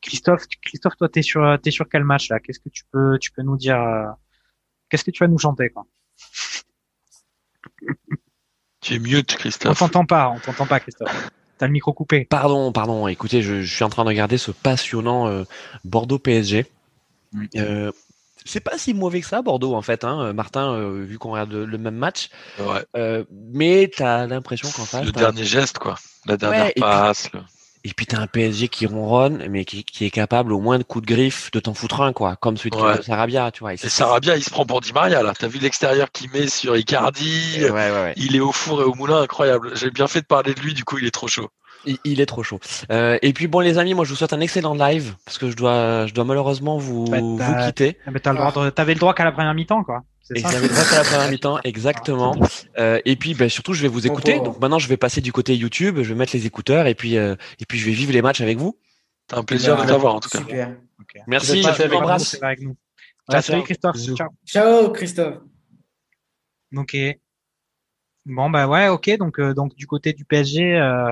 Christophe, 0.00 0.46
Christophe, 0.62 0.96
toi, 0.96 1.10
t'es 1.10 1.20
sur, 1.20 1.58
t'es 1.62 1.70
sur 1.70 1.86
quel 1.88 2.04
match 2.04 2.30
là? 2.30 2.40
Qu'est-ce 2.40 2.58
que 2.58 2.70
tu 2.70 2.84
peux, 2.90 3.18
tu 3.20 3.30
peux 3.32 3.42
nous 3.42 3.58
dire 3.58 3.78
euh, 3.80 4.06
Qu'est-ce 4.88 5.04
que 5.04 5.10
tu 5.10 5.22
vas 5.22 5.28
nous 5.28 5.38
chanter 5.38 5.68
quoi? 5.68 5.84
Tu 8.80 8.94
es 8.94 8.98
mute, 8.98 9.32
On 9.34 9.36
Christophe. 9.36 9.78
t'entend 9.78 10.06
pas, 10.06 10.30
on 10.30 10.38
t'entend 10.38 10.66
pas, 10.66 10.80
Christophe. 10.80 11.30
T'as 11.58 11.66
le 11.66 11.72
micro 11.72 11.92
coupé. 11.92 12.24
Pardon, 12.24 12.72
pardon. 12.72 13.08
Écoutez, 13.08 13.42
je, 13.42 13.60
je 13.60 13.74
suis 13.74 13.84
en 13.84 13.90
train 13.90 14.04
de 14.04 14.08
regarder 14.08 14.38
ce 14.38 14.50
passionnant 14.52 15.28
euh, 15.28 15.44
Bordeaux 15.84 16.18
PSG. 16.18 16.66
Euh, 17.56 17.90
c'est 18.44 18.60
pas 18.60 18.76
si 18.78 18.92
mauvais 18.94 19.20
que 19.20 19.26
ça, 19.26 19.40
Bordeaux, 19.42 19.74
en 19.74 19.82
fait, 19.82 20.04
hein, 20.04 20.32
Martin, 20.34 20.74
euh, 20.74 21.02
vu 21.04 21.18
qu'on 21.18 21.30
regarde 21.32 21.52
le, 21.52 21.64
le 21.64 21.78
même 21.78 21.96
match. 21.96 22.28
Ouais. 22.58 22.84
Euh, 22.96 23.24
mais 23.52 23.90
t'as 23.96 24.26
l'impression 24.26 24.68
qu'en 24.70 24.84
face, 24.84 25.04
Le 25.06 25.12
dernier 25.12 25.44
geste, 25.44 25.78
quoi. 25.78 25.96
La 26.26 26.36
dernière 26.36 26.64
Ouais, 26.64 26.70
et 26.70 26.72
puis- 26.74 26.80
passe. 26.82 27.30
le- 27.32 27.40
Et 27.86 27.92
puis 27.94 28.06
t'as 28.06 28.18
un 28.18 28.26
PSG 28.26 28.68
qui 28.68 28.86
ronronne, 28.86 29.46
mais 29.50 29.66
qui, 29.66 29.84
qui 29.84 30.06
est 30.06 30.10
capable 30.10 30.54
au 30.54 30.58
moins 30.58 30.78
de 30.78 30.84
coups 30.84 31.06
de 31.06 31.14
griffe 31.14 31.50
de 31.50 31.60
t'en 31.60 31.74
foutre 31.74 32.00
un, 32.00 32.14
quoi, 32.14 32.34
comme 32.36 32.56
celui 32.56 32.70
de. 32.70 33.02
Sarabia, 33.02 33.50
tu 33.50 33.60
vois. 33.60 33.74
Et 33.74 33.76
Et 33.82 33.88
Sarabia, 33.90 34.36
il 34.38 34.42
se 34.42 34.48
prend 34.48 34.64
pour 34.64 34.80
Di 34.80 34.92
Maria, 34.94 35.22
là. 35.22 35.34
T'as 35.38 35.48
vu 35.48 35.58
l'extérieur 35.58 36.10
qu'il 36.10 36.30
met 36.30 36.48
sur 36.48 36.76
Icardi? 36.78 37.58
Il 38.16 38.36
est 38.36 38.40
au 38.40 38.52
four 38.52 38.80
et 38.80 38.84
au 38.84 38.94
moulin, 38.94 39.20
incroyable. 39.20 39.76
J'ai 39.76 39.90
bien 39.90 40.06
fait 40.08 40.22
de 40.22 40.26
parler 40.26 40.54
de 40.54 40.60
lui, 40.60 40.72
du 40.72 40.82
coup, 40.84 40.96
il 40.96 41.06
est 41.06 41.10
trop 41.10 41.28
chaud. 41.28 41.50
Il, 41.86 41.98
il 42.04 42.20
est 42.20 42.26
trop 42.26 42.42
chaud. 42.42 42.60
Euh, 42.90 43.18
et 43.22 43.32
puis 43.32 43.46
bon, 43.46 43.60
les 43.60 43.78
amis, 43.78 43.94
moi 43.94 44.04
je 44.04 44.10
vous 44.10 44.16
souhaite 44.16 44.32
un 44.32 44.40
excellent 44.40 44.74
live 44.74 45.14
parce 45.24 45.38
que 45.38 45.50
je 45.50 45.56
dois, 45.56 46.06
je 46.06 46.14
dois 46.14 46.24
malheureusement 46.24 46.78
vous, 46.78 47.04
Bah, 47.06 47.20
vous 47.20 47.38
quitter. 47.66 47.98
Ah, 48.06 48.10
mais 48.10 48.20
t'as 48.20 48.32
le 48.32 48.38
droit 48.38 48.52
de- 48.64 48.70
t'avais 48.70 48.94
le 48.94 49.00
droit 49.00 49.14
qu'à 49.14 49.24
la 49.24 49.32
première 49.32 49.54
mi-temps, 49.54 49.84
quoi. 49.84 50.02
C'est 50.22 50.38
Et 50.38 50.40
ça 50.40 50.58
le 50.58 50.68
droit 50.68 50.80
à 50.80 50.96
la 50.98 51.04
première 51.04 51.30
mi-temps, 51.30 51.58
exactement. 51.64 52.34
Euh, 52.78 52.98
et 53.04 53.16
puis, 53.16 53.34
ben, 53.34 53.50
surtout, 53.50 53.74
je 53.74 53.82
vais 53.82 53.88
vous 53.88 54.06
écouter. 54.06 54.40
Donc 54.40 54.58
maintenant, 54.60 54.78
je 54.78 54.88
vais 54.88 54.96
passer 54.96 55.20
du 55.20 55.32
côté 55.32 55.54
YouTube, 55.54 55.96
je 56.02 56.08
vais 56.08 56.14
mettre 56.14 56.34
les 56.34 56.46
écouteurs 56.46 56.86
et 56.86 56.94
puis, 56.94 57.18
euh, 57.18 57.34
et 57.60 57.66
puis 57.66 57.78
je 57.78 57.84
vais 57.86 57.92
vivre 57.92 58.12
les 58.12 58.22
matchs 58.22 58.40
avec 58.40 58.56
vous. 58.56 58.78
T'as 59.26 59.38
un 59.38 59.42
plaisir 59.44 59.76
de 59.76 59.86
t'avoir, 59.86 60.14
en 60.14 60.20
tout 60.20 60.30
cas. 60.30 60.38
Super. 60.38 60.74
Merci, 61.26 61.62
je 61.62 61.68
avec 61.68 61.90
vous 61.90 61.96
embrasse. 61.96 62.28
C'est 62.28 62.42
avec 62.42 62.60
nous. 62.62 62.76
Ciao, 63.30 63.40
salut 63.42 63.58
ciao. 63.58 63.64
Christophe. 63.64 63.96
Ciao. 64.16 64.28
Ciao, 64.46 64.92
Christophe. 64.92 65.34
Ok. 66.76 66.96
Bon 68.26 68.48
bah 68.50 68.66
ouais, 68.66 68.88
ok. 68.88 69.16
Donc 69.18 69.38
euh, 69.38 69.52
donc 69.54 69.74
du 69.74 69.86
côté 69.86 70.12
du 70.12 70.24
PSG, 70.24 70.76
euh, 70.76 71.10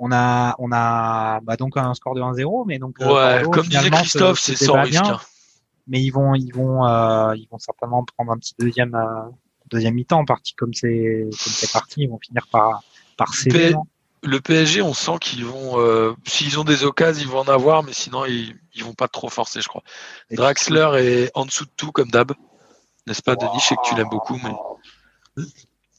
on 0.00 0.10
a 0.12 0.54
on 0.58 0.70
a 0.72 1.40
bah, 1.42 1.56
donc 1.56 1.76
un 1.76 1.94
score 1.94 2.14
de 2.14 2.20
1-0, 2.20 2.64
mais 2.66 2.78
donc 2.78 3.00
euh, 3.00 3.04
Ouais, 3.06 3.34
Bordeaux, 3.34 3.50
comme 3.52 3.66
disait 3.66 3.90
Christophe, 3.90 4.40
c'est 4.40 4.56
sans 4.56 4.80
risque. 4.82 4.90
bien. 5.02 5.14
hein. 5.14 5.20
Mais 5.86 6.02
ils 6.02 6.10
vont 6.10 6.34
ils 6.34 6.52
vont 6.52 6.84
euh, 6.86 7.34
ils 7.36 7.46
vont 7.50 7.58
certainement 7.58 8.04
prendre 8.16 8.32
un 8.32 8.38
petit 8.38 8.54
deuxième 8.58 8.94
euh, 8.94 9.30
deuxième 9.70 9.94
mi-temps, 9.94 10.24
parti 10.24 10.54
comme 10.54 10.74
c'est 10.74 11.28
comme 11.30 11.52
c'est 11.52 11.72
parti, 11.72 12.02
ils 12.02 12.08
vont 12.08 12.18
finir 12.18 12.46
par 12.48 12.82
par 13.16 13.34
céder. 13.34 13.68
P- 13.68 13.72
non 13.74 13.84
Le 14.22 14.40
PSG, 14.40 14.82
on 14.82 14.92
sent 14.92 15.18
qu'ils 15.20 15.44
vont, 15.46 15.80
euh, 15.80 16.14
s'ils 16.26 16.58
ont 16.60 16.64
des 16.64 16.84
occasions, 16.84 17.22
ils 17.22 17.30
vont 17.30 17.38
en 17.40 17.48
avoir, 17.48 17.82
mais 17.82 17.92
sinon, 17.94 18.24
ils, 18.26 18.54
ils 18.74 18.84
vont 18.84 18.92
pas 18.94 19.08
trop 19.08 19.30
forcer, 19.30 19.62
je 19.62 19.68
crois. 19.68 19.82
Et 20.30 20.36
Draxler 20.36 20.90
est 20.98 21.30
en 21.34 21.46
dessous 21.46 21.64
de 21.64 21.70
tout, 21.76 21.90
comme 21.90 22.10
d'hab. 22.10 22.32
N'est-ce 23.06 23.22
pas, 23.22 23.34
Denis? 23.34 23.58
Je 23.60 23.66
sais 23.68 23.76
que 23.76 23.88
tu 23.88 23.94
l'aimes 23.94 24.08
beaucoup, 24.10 24.38
mais 24.44 24.52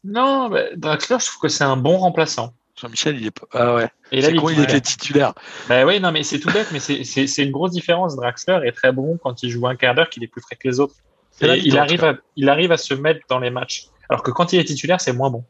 Non, 0.04 0.50
Draxler, 0.76 1.18
je 1.20 1.26
trouve 1.28 1.42
que 1.42 1.48
c'est 1.48 1.64
un 1.64 1.78
bon 1.78 1.98
remplaçant. 1.98 2.54
Jean-Michel, 2.80 3.18
il 3.20 3.28
est 3.28 3.32
pas. 3.32 3.48
Ah 3.54 3.76
ouais. 3.76 3.90
Et 4.12 4.22
là, 4.22 4.30
C'est 4.30 4.36
con, 4.36 4.50
il 4.50 4.60
était 4.62 4.82
titulaire. 4.82 5.34
Bah 5.70 5.86
oui, 5.86 6.00
non, 6.00 6.12
mais 6.12 6.24
c'est 6.24 6.40
tout 6.40 6.52
bête, 6.52 6.68
mais 6.72 6.80
c'est- 6.80 7.04
c'est 7.04 7.28
c'est 7.28 7.44
une 7.44 7.52
grosse 7.52 7.72
différence. 7.72 8.16
Draxler 8.16 8.60
est 8.66 8.72
très 8.72 8.92
bon 8.92 9.18
quand 9.22 9.44
il 9.44 9.50
joue 9.50 9.68
un 9.68 9.76
quart 9.76 9.94
d'heure, 9.96 10.10
qu'il 10.10 10.24
est 10.24 10.28
plus 10.28 10.42
frais 10.42 10.56
que 10.56 10.68
les 10.68 10.80
autres. 10.80 10.96
Il 11.42 11.78
arrive, 11.78 12.04
à, 12.04 12.16
il 12.36 12.50
arrive 12.50 12.72
à 12.72 12.78
se 12.78 12.94
mettre 12.94 13.22
dans 13.30 13.40
les 13.40 13.50
matchs. 13.50 13.88
Alors 14.10 14.24
que 14.24 14.32
quand 14.32 14.54
il 14.54 14.60
est 14.60 14.64
titulaire, 14.66 15.00
c'est 15.02 15.14
moins 15.14 15.30
bon. 15.30 15.46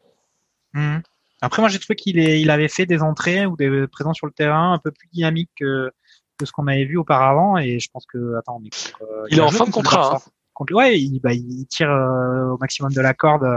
Mhm. 0.73 1.01
Après, 1.41 1.61
moi, 1.61 1.69
j'ai 1.69 1.79
trouvé 1.79 1.95
qu'il 1.95 2.19
il 2.19 2.49
avait 2.51 2.67
fait 2.67 2.85
des 2.85 3.01
entrées 3.01 3.45
ou 3.47 3.57
des 3.57 3.87
présences 3.87 4.17
sur 4.17 4.27
le 4.27 4.31
terrain 4.31 4.73
un 4.73 4.77
peu 4.77 4.91
plus 4.91 5.07
dynamiques 5.11 5.49
que, 5.59 5.91
que 6.37 6.45
ce 6.45 6.51
qu'on 6.51 6.67
avait 6.67 6.85
vu 6.85 6.97
auparavant. 6.97 7.57
Et 7.57 7.79
je 7.79 7.89
pense 7.91 8.05
que, 8.05 8.37
attends, 8.37 8.61
euh, 9.01 9.25
il, 9.31 9.39
est 9.39 9.41
en 9.41 9.49
fin 9.49 9.65
de 9.65 9.71
contrat. 9.71 10.17
Hein. 10.17 10.31
Contre, 10.53 10.73
ouais, 10.75 10.99
il, 10.99 11.19
bah, 11.19 11.33
il 11.33 11.65
tire 11.67 11.89
euh, 11.89 12.51
au 12.51 12.57
maximum 12.59 12.93
de 12.93 13.01
la 13.01 13.13
corde. 13.15 13.47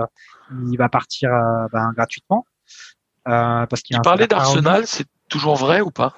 il 0.71 0.77
va 0.79 0.89
partir 0.89 1.31
euh, 1.33 1.67
ben, 1.73 1.93
gratuitement. 1.95 2.47
Parce 3.25 3.83
qu'il 3.83 4.01
parlait 4.01 4.27
d'Arsenal, 4.27 4.87
c'est 4.87 5.07
toujours 5.29 5.57
vrai 5.57 5.81
ou 5.81 5.91
pas? 5.91 6.15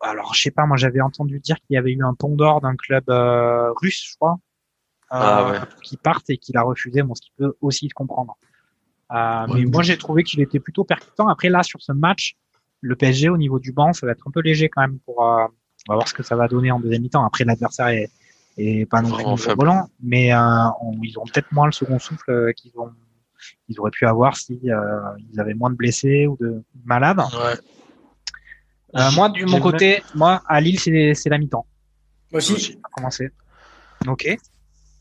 Alors, 0.00 0.34
je 0.34 0.42
sais 0.42 0.50
pas. 0.50 0.66
Moi, 0.66 0.76
j'avais 0.76 1.00
entendu 1.00 1.40
dire 1.40 1.56
qu'il 1.56 1.74
y 1.74 1.76
avait 1.76 1.92
eu 1.92 2.04
un 2.04 2.14
pont 2.14 2.36
d'or 2.36 2.60
d'un 2.60 2.76
club 2.76 3.04
russe, 3.80 4.10
je 4.10 4.16
crois, 4.16 4.38
ah, 5.10 5.50
ouais. 5.50 5.58
qui 5.82 5.96
parte 5.96 6.28
et 6.30 6.36
qu'il 6.36 6.56
a 6.56 6.62
refusé. 6.62 7.02
Bon, 7.02 7.14
ce 7.14 7.22
qui 7.22 7.32
peut 7.36 7.56
aussi 7.60 7.88
se 7.88 7.94
comprendre. 7.94 8.36
Euh, 9.12 9.46
mais 9.52 9.64
moi, 9.64 9.82
j'ai 9.82 9.96
trouvé 9.96 10.22
qu'il 10.24 10.40
était 10.40 10.60
plutôt 10.60 10.84
percutant. 10.84 11.28
Après, 11.28 11.48
là, 11.48 11.62
sur 11.62 11.80
ce 11.82 11.92
match, 11.92 12.36
le 12.80 12.96
PSG 12.96 13.28
au 13.28 13.36
niveau 13.36 13.58
du 13.58 13.72
banc, 13.72 13.92
ça 13.92 14.06
va 14.06 14.12
être 14.12 14.26
un 14.26 14.30
peu 14.30 14.40
léger 14.40 14.68
quand 14.68 14.80
même 14.80 14.98
pour. 15.00 15.24
Euh, 15.24 15.46
on 15.88 15.92
va 15.92 15.96
voir 15.96 16.08
ce 16.08 16.14
que 16.14 16.22
ça 16.22 16.36
va 16.36 16.48
donner 16.48 16.70
en 16.70 16.80
deuxième 16.80 17.02
mi-temps. 17.02 17.24
Après, 17.24 17.44
l'adversaire 17.44 17.88
est, 17.88 18.10
est 18.56 18.88
pas 18.88 19.02
non 19.02 19.36
plus 19.36 19.54
volant, 19.54 19.88
mais 20.02 20.32
euh, 20.32 20.38
ils 21.02 21.18
ont 21.18 21.24
peut-être 21.24 21.52
moins 21.52 21.66
le 21.66 21.72
second 21.72 21.98
souffle 21.98 22.54
qu'ils 22.54 22.72
ont 22.78 22.90
ils 23.68 23.78
auraient 23.80 23.90
pu 23.90 24.06
avoir 24.06 24.36
si 24.36 24.60
ils 24.62 25.40
avaient 25.40 25.54
moins 25.54 25.70
de 25.70 25.76
blessés 25.76 26.26
ou 26.26 26.36
de 26.40 26.62
malades. 26.84 27.18
Ouais. 27.18 29.10
moi, 29.14 29.28
du 29.28 29.46
mon 29.46 29.60
côté, 29.60 30.02
moi 30.14 30.42
à 30.46 30.60
Lille, 30.60 30.78
c'est 30.78 31.28
la 31.28 31.38
mi-temps. 31.38 31.66
Moi 32.32 32.38
aussi. 32.38 32.78
Commencer. 32.92 33.30
Ok. 34.06 34.36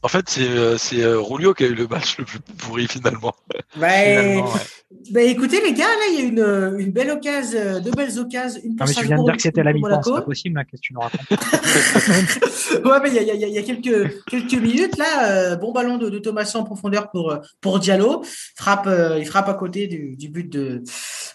En 0.04 0.10
fait, 0.10 0.30
c'est 0.30 0.50
euh, 0.50 0.78
euh, 0.96 1.22
Rulio 1.22 1.54
qui 1.54 1.64
a 1.64 1.68
eu 1.68 1.76
le 1.76 1.88
match 1.88 2.18
le 2.18 2.26
plus 2.26 2.40
pourri 2.40 2.88
finalement. 2.88 3.34
Bah, 3.78 3.88
bah, 5.12 5.22
écoutez 5.22 5.62
les 5.62 5.74
gars, 5.74 5.86
là 5.86 6.06
il 6.12 6.20
y 6.20 6.22
a 6.22 6.26
une, 6.26 6.80
une 6.80 6.92
belle 6.92 7.10
occasion, 7.10 7.80
deux 7.80 7.92
belles 7.92 8.20
occasions. 8.20 8.62
Une 8.64 8.76
non, 8.76 8.86
mais 8.86 8.94
tu 8.94 9.06
viens 9.06 9.18
de 9.18 9.24
dire 9.24 9.36
que 9.36 9.42
c'était 9.42 9.64
la 9.64 9.74
mi-temps, 9.74 10.04
c'est 10.04 10.12
pas 10.12 10.22
possible 10.22 10.56
là, 10.56 10.66
qu'est-ce 10.66 10.82
que 10.82 10.88
tu 10.88 10.94
nous 10.94 11.00
racontes 11.00 11.22
Ouais, 12.86 13.00
mais 13.02 13.10
il 13.10 13.16
y 13.16 13.32
a, 13.32 13.34
y, 13.34 13.54
y 13.54 13.58
a, 13.58 13.62
quelques, 13.64 14.24
quelques 14.26 14.54
minutes 14.54 14.98
là, 14.98 15.30
euh, 15.30 15.56
bon 15.56 15.72
ballon 15.72 15.98
de, 15.98 16.10
de 16.10 16.20
Thomas 16.20 16.52
en 16.56 16.64
profondeur 16.64 17.10
pour, 17.10 17.36
pour 17.62 17.80
Diallo, 17.80 18.24
frappe, 18.56 18.90
il 19.18 19.26
frappe 19.26 19.50
à 19.50 19.54
côté 19.54 19.88
du, 19.88 20.16
du 20.16 20.30
but 20.30 20.52
de, 20.52 20.84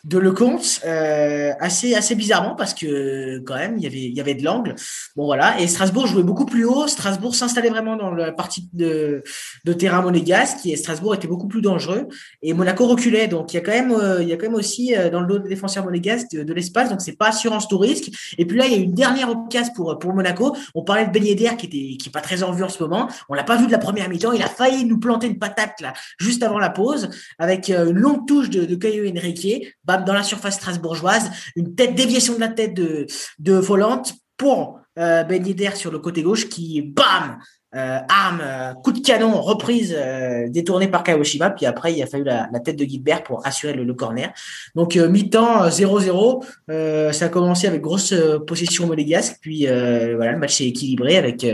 de 0.04 0.18
Lecomte, 0.18 0.80
euh, 0.86 1.52
assez, 1.60 1.94
assez 1.94 2.14
bizarrement 2.14 2.54
parce 2.54 2.74
que 2.74 3.38
quand 3.40 3.56
même 3.56 3.76
il 3.78 3.82
y 3.82 3.86
avait, 3.86 3.98
il 3.98 4.14
y 4.14 4.20
avait 4.20 4.34
de 4.34 4.44
l'angle. 4.44 4.74
Bon 5.16 5.24
voilà, 5.24 5.60
et 5.60 5.66
Strasbourg 5.66 6.06
jouait 6.06 6.22
beaucoup 6.22 6.46
plus 6.46 6.64
haut, 6.64 6.86
Strasbourg 6.86 7.34
s'installait 7.34 7.70
vraiment 7.70 7.96
dans 7.96 8.12
la 8.12 8.32
partie 8.32 8.57
de, 8.72 9.22
de 9.64 9.72
terrain 9.72 10.02
monégasque, 10.02 10.58
qui 10.58 10.72
est 10.72 10.76
Strasbourg 10.76 11.14
était 11.14 11.28
beaucoup 11.28 11.48
plus 11.48 11.62
dangereux 11.62 12.08
et 12.42 12.52
Monaco 12.52 12.86
reculait. 12.86 13.28
Donc 13.28 13.52
il 13.52 13.56
y 13.56 13.58
a 13.58 13.62
quand 13.62 13.72
même, 13.72 13.92
euh, 13.92 14.22
il 14.22 14.28
y 14.28 14.32
a 14.32 14.36
quand 14.36 14.46
même 14.46 14.54
aussi 14.54 14.94
euh, 14.94 15.10
dans 15.10 15.20
le 15.20 15.26
dos 15.26 15.38
des 15.38 15.48
défenseurs 15.48 15.84
monégasques 15.84 16.30
de, 16.32 16.52
l'espace. 16.52 16.88
Donc 16.88 17.00
c'est 17.00 17.16
pas 17.16 17.28
assurance 17.28 17.68
tout 17.68 17.78
risque. 17.78 18.10
Et 18.38 18.46
puis 18.46 18.58
là 18.58 18.66
il 18.66 18.72
y 18.72 18.74
a 18.74 18.78
une 18.78 18.94
dernière 18.94 19.30
occasion 19.30 19.72
pour 19.74 19.98
pour 19.98 20.14
Monaco. 20.14 20.56
On 20.74 20.82
parlait 20.82 21.06
de 21.06 21.12
Ben 21.12 21.56
qui 21.56 21.66
était 21.66 21.96
qui 21.96 22.10
pas 22.10 22.20
très 22.20 22.42
en 22.42 22.52
vue 22.52 22.64
en 22.64 22.68
ce 22.68 22.82
moment. 22.82 23.08
On 23.28 23.34
l'a 23.34 23.44
pas 23.44 23.56
vu 23.56 23.66
de 23.66 23.72
la 23.72 23.78
première 23.78 24.08
mi-temps. 24.08 24.32
Il 24.32 24.42
a 24.42 24.48
failli 24.48 24.84
nous 24.84 24.98
planter 24.98 25.26
une 25.26 25.38
patate 25.38 25.80
là 25.80 25.92
juste 26.18 26.42
avant 26.42 26.58
la 26.58 26.70
pause 26.70 27.10
avec 27.38 27.70
euh, 27.70 27.90
une 27.90 27.98
longue 27.98 28.26
touche 28.26 28.50
de, 28.50 28.64
de 28.64 28.74
Caillou 28.74 29.08
Henrique. 29.08 29.74
Bam 29.84 30.04
dans 30.04 30.14
la 30.14 30.22
surface 30.22 30.54
strasbourgeoise, 30.54 31.30
une 31.56 31.74
tête 31.74 31.94
déviation 31.94 32.34
de 32.34 32.40
la 32.40 32.48
tête 32.48 32.74
de 32.74 33.06
de 33.38 33.52
Volante 33.54 34.14
pour 34.36 34.80
Yedder 34.96 35.70
sur 35.74 35.92
le 35.92 35.98
côté 36.00 36.22
gauche 36.22 36.48
qui 36.48 36.82
bam 36.82 37.38
euh, 37.74 37.98
arme, 38.08 38.40
euh, 38.42 38.72
coup 38.72 38.92
de 38.92 39.00
canon, 39.00 39.42
reprise 39.42 39.94
euh, 39.94 40.48
détournée 40.48 40.88
par 40.88 41.02
Kawashima, 41.02 41.50
puis 41.50 41.66
après 41.66 41.92
il 41.92 42.02
a 42.02 42.06
fallu 42.06 42.24
la, 42.24 42.48
tête 42.60 42.76
de 42.76 42.84
Guibert 42.86 43.22
pour 43.22 43.46
assurer 43.46 43.74
le, 43.74 43.92
corner. 43.92 44.32
Donc 44.74 44.96
mi-temps 44.96 45.68
0-0, 45.68 47.12
ça 47.12 47.26
a 47.26 47.28
commencé 47.28 47.66
avec 47.66 47.82
grosse 47.82 48.14
possession 48.46 48.86
monégasque, 48.86 49.36
puis 49.42 49.66
voilà 49.66 50.32
le 50.32 50.38
match 50.38 50.62
est 50.62 50.68
équilibré 50.68 51.18
avec 51.18 51.46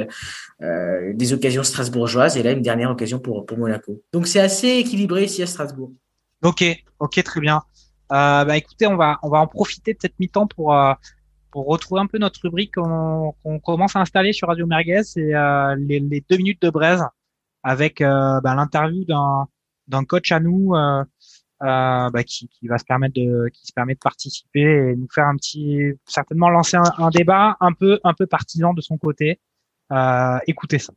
des 0.60 1.32
occasions 1.32 1.64
strasbourgeoises 1.64 2.36
et 2.36 2.42
là 2.44 2.52
une 2.52 2.62
dernière 2.62 2.90
occasion 2.90 3.18
pour, 3.18 3.44
pour 3.44 3.58
Monaco. 3.58 4.00
Donc 4.12 4.28
c'est 4.28 4.40
assez 4.40 4.68
équilibré 4.68 5.24
ici 5.24 5.42
à 5.42 5.46
Strasbourg. 5.46 5.90
Ok, 6.44 6.64
ok 7.00 7.22
très 7.24 7.40
bien. 7.40 7.62
bah 8.08 8.56
écoutez, 8.56 8.86
on 8.86 8.96
va 8.96 9.18
on 9.22 9.30
va 9.30 9.38
en 9.38 9.48
profiter 9.48 9.94
de 9.94 9.98
cette 10.00 10.18
mi-temps 10.20 10.46
pour 10.46 10.72
pour 11.55 11.66
retrouver 11.66 12.00
un 12.00 12.09
peu 12.09 12.18
notre 12.18 12.40
rubrique 12.42 12.74
qu'on 12.74 13.61
commence 13.62 13.94
à 13.94 14.00
installer 14.00 14.32
sur 14.32 14.48
Radio 14.48 14.66
Merguez, 14.66 15.05
c'est 15.05 15.36
euh, 15.36 15.76
les, 15.76 16.00
deux 16.28 16.36
minutes 16.36 16.61
de 16.61 16.68
braise 16.68 17.05
avec 17.62 18.00
euh, 18.00 18.40
bah, 18.40 18.57
l'interview 18.57 19.05
d'un 19.05 20.05
coach 20.05 20.32
à 20.32 20.40
nous 20.40 20.74
euh, 20.74 21.05
bah, 21.61 22.24
qui, 22.26 22.50
va 22.64 22.76
se 22.76 22.84
permettre 22.84 23.14
de 23.14 23.48
qui 23.52 23.68
se 23.68 23.72
permet 23.72 23.94
de 23.94 24.00
participer 24.00 24.62
et 24.62 24.96
nous 24.96 25.07
faire 25.14 25.26
un 25.26 25.36
petit 25.36 25.92
certainement 26.07 26.50
lancer 26.50 26.76
un, 26.76 27.11
débat 27.11 27.57
un 27.61 27.72
peu 27.72 28.00
un 28.02 28.14
peu 28.14 28.26
partisan 28.26 28.74
de 28.74 28.80
son 28.80 28.98
côté. 28.98 29.38
écoutez 30.48 30.80
ça. 30.80 30.92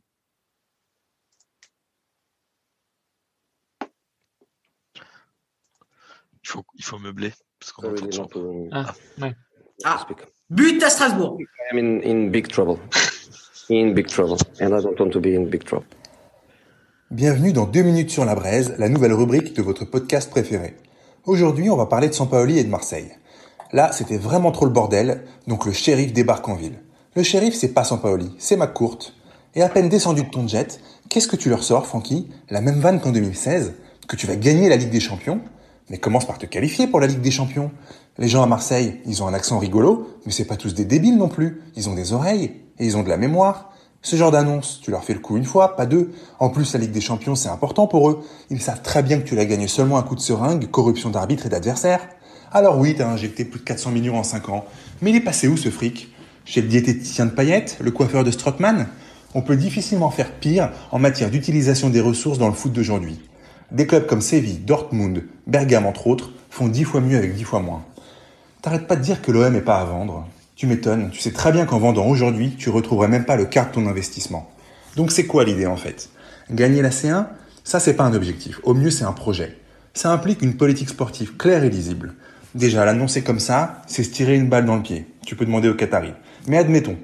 Il 6.42 6.48
faut, 6.48 6.64
il 6.74 6.84
faut 6.84 6.98
meubler 6.98 7.32
parce 7.60 7.70
qu'on 7.70 7.94
ah, 8.72 8.92
ah, 9.20 9.32
ah. 9.84 10.06
But 10.50 10.82
à 10.82 10.88
Strasbourg. 10.88 11.36
I'm 11.70 11.78
in, 11.78 12.00
in 12.10 12.30
big 12.30 12.48
trouble. 12.48 12.78
In 13.68 13.92
big 13.92 14.06
trouble. 14.06 14.38
And 14.62 14.68
I 14.68 14.80
don't 14.80 14.98
want 14.98 15.10
to 15.10 15.20
be 15.20 15.34
in 15.36 15.44
big 15.44 15.62
trouble. 15.62 15.84
Bienvenue 17.10 17.52
dans 17.52 17.66
2 17.66 17.82
minutes 17.82 18.08
sur 18.08 18.24
la 18.24 18.34
braise, 18.34 18.74
la 18.78 18.88
nouvelle 18.88 19.12
rubrique 19.12 19.54
de 19.54 19.60
votre 19.60 19.84
podcast 19.84 20.30
préféré. 20.30 20.74
Aujourd'hui, 21.26 21.68
on 21.68 21.76
va 21.76 21.84
parler 21.84 22.08
de 22.08 22.14
Sampaoli 22.14 22.58
et 22.58 22.64
de 22.64 22.70
Marseille. 22.70 23.10
Là, 23.74 23.92
c'était 23.92 24.16
vraiment 24.16 24.50
trop 24.50 24.64
le 24.64 24.70
bordel, 24.70 25.24
donc 25.46 25.66
le 25.66 25.72
shérif 25.72 26.14
débarque 26.14 26.48
en 26.48 26.54
ville. 26.54 26.78
Le 27.14 27.22
shérif, 27.22 27.54
c'est 27.54 27.74
pas 27.74 27.84
Sampaoli, 27.84 28.34
c'est 28.38 28.56
McCourt. 28.56 29.12
Et 29.54 29.60
à 29.60 29.68
peine 29.68 29.90
descendu 29.90 30.22
de 30.22 30.30
ton 30.30 30.48
jet, 30.48 30.80
qu'est-ce 31.10 31.28
que 31.28 31.36
tu 31.36 31.50
leur 31.50 31.62
sors, 31.62 31.86
Francky? 31.86 32.30
La 32.48 32.62
même 32.62 32.80
vanne 32.80 33.02
qu'en 33.02 33.12
2016 33.12 33.74
Que 34.08 34.16
tu 34.16 34.26
vas 34.26 34.36
gagner 34.36 34.70
la 34.70 34.76
Ligue 34.76 34.88
des 34.88 35.00
Champions? 35.00 35.42
Mais 35.90 35.98
commence 35.98 36.26
par 36.26 36.38
te 36.38 36.46
qualifier 36.46 36.86
pour 36.86 37.00
la 37.00 37.06
Ligue 37.06 37.20
des 37.20 37.30
Champions. 37.30 37.70
Les 38.20 38.26
gens 38.26 38.42
à 38.42 38.46
Marseille, 38.46 38.96
ils 39.06 39.22
ont 39.22 39.28
un 39.28 39.34
accent 39.34 39.60
rigolo, 39.60 40.08
mais 40.26 40.32
c'est 40.32 40.44
pas 40.44 40.56
tous 40.56 40.74
des 40.74 40.84
débiles 40.84 41.16
non 41.16 41.28
plus. 41.28 41.62
Ils 41.76 41.88
ont 41.88 41.94
des 41.94 42.12
oreilles 42.12 42.50
et 42.80 42.84
ils 42.84 42.96
ont 42.96 43.04
de 43.04 43.08
la 43.08 43.16
mémoire. 43.16 43.70
Ce 44.02 44.16
genre 44.16 44.32
d'annonce, 44.32 44.80
tu 44.82 44.90
leur 44.90 45.04
fais 45.04 45.14
le 45.14 45.20
coup 45.20 45.36
une 45.36 45.44
fois, 45.44 45.76
pas 45.76 45.86
deux. 45.86 46.10
En 46.40 46.50
plus, 46.50 46.72
la 46.72 46.80
Ligue 46.80 46.90
des 46.90 47.00
Champions, 47.00 47.36
c'est 47.36 47.48
important 47.48 47.86
pour 47.86 48.10
eux. 48.10 48.24
Ils 48.50 48.60
savent 48.60 48.82
très 48.82 49.04
bien 49.04 49.20
que 49.20 49.24
tu 49.24 49.36
la 49.36 49.44
gagnes 49.44 49.68
seulement 49.68 49.98
un 49.98 50.02
coup 50.02 50.16
de 50.16 50.20
seringue, 50.20 50.68
corruption 50.68 51.10
d'arbitre 51.10 51.46
et 51.46 51.48
d'adversaire. 51.48 52.00
Alors 52.50 52.78
oui, 52.78 52.96
t'as 52.98 53.08
injecté 53.08 53.44
plus 53.44 53.60
de 53.60 53.64
400 53.64 53.92
millions 53.92 54.18
en 54.18 54.24
5 54.24 54.48
ans. 54.48 54.64
Mais 55.00 55.10
il 55.10 55.16
est 55.16 55.20
passé 55.20 55.46
où 55.46 55.56
ce 55.56 55.70
fric? 55.70 56.12
Chez 56.44 56.60
le 56.60 56.66
diététicien 56.66 57.26
de 57.26 57.30
paillettes 57.30 57.76
Le 57.80 57.92
coiffeur 57.92 58.24
de 58.24 58.32
Strottmann 58.32 58.88
On 59.34 59.42
peut 59.42 59.56
difficilement 59.56 60.10
faire 60.10 60.32
pire 60.32 60.72
en 60.90 60.98
matière 60.98 61.30
d'utilisation 61.30 61.88
des 61.88 62.00
ressources 62.00 62.38
dans 62.38 62.48
le 62.48 62.54
foot 62.54 62.72
d'aujourd'hui. 62.72 63.20
Des 63.70 63.86
clubs 63.86 64.06
comme 64.06 64.22
Séville, 64.22 64.58
Dortmund, 64.58 65.24
Bergame 65.46 65.86
entre 65.86 66.08
autres, 66.08 66.32
font 66.50 66.66
10 66.66 66.82
fois 66.84 67.00
mieux 67.00 67.16
avec 67.16 67.36
10 67.36 67.44
fois 67.44 67.60
moins. 67.60 67.84
T'arrêtes 68.68 68.86
pas 68.86 68.96
de 68.96 69.00
dire 69.02 69.22
que 69.22 69.32
l'OM 69.32 69.56
est 69.56 69.62
pas 69.62 69.80
à 69.80 69.84
vendre. 69.86 70.28
Tu 70.54 70.66
m'étonnes, 70.66 71.08
tu 71.10 71.20
sais 71.20 71.32
très 71.32 71.52
bien 71.52 71.64
qu'en 71.64 71.78
vendant 71.78 72.04
aujourd'hui, 72.04 72.54
tu 72.58 72.68
retrouverais 72.68 73.08
même 73.08 73.24
pas 73.24 73.36
le 73.36 73.46
quart 73.46 73.68
de 73.68 73.72
ton 73.72 73.86
investissement. 73.86 74.50
Donc 74.94 75.10
c'est 75.10 75.24
quoi 75.24 75.44
l'idée 75.44 75.64
en 75.64 75.78
fait? 75.78 76.10
Gagner 76.50 76.82
la 76.82 76.90
C1 76.90 77.28
Ça 77.64 77.80
c'est 77.80 77.94
pas 77.94 78.04
un 78.04 78.12
objectif, 78.12 78.60
au 78.64 78.74
mieux 78.74 78.90
c'est 78.90 79.06
un 79.06 79.14
projet. 79.14 79.56
Ça 79.94 80.12
implique 80.12 80.42
une 80.42 80.58
politique 80.58 80.90
sportive 80.90 81.38
claire 81.38 81.64
et 81.64 81.70
lisible. 81.70 82.12
Déjà, 82.54 82.84
l'annoncer 82.84 83.22
comme 83.22 83.40
ça, 83.40 83.80
c'est 83.86 84.04
se 84.04 84.10
tirer 84.10 84.36
une 84.36 84.50
balle 84.50 84.66
dans 84.66 84.76
le 84.76 84.82
pied. 84.82 85.06
Tu 85.24 85.34
peux 85.34 85.46
demander 85.46 85.70
au 85.70 85.74
Qatari. 85.74 86.12
Mais 86.46 86.58
admettons, 86.58 86.98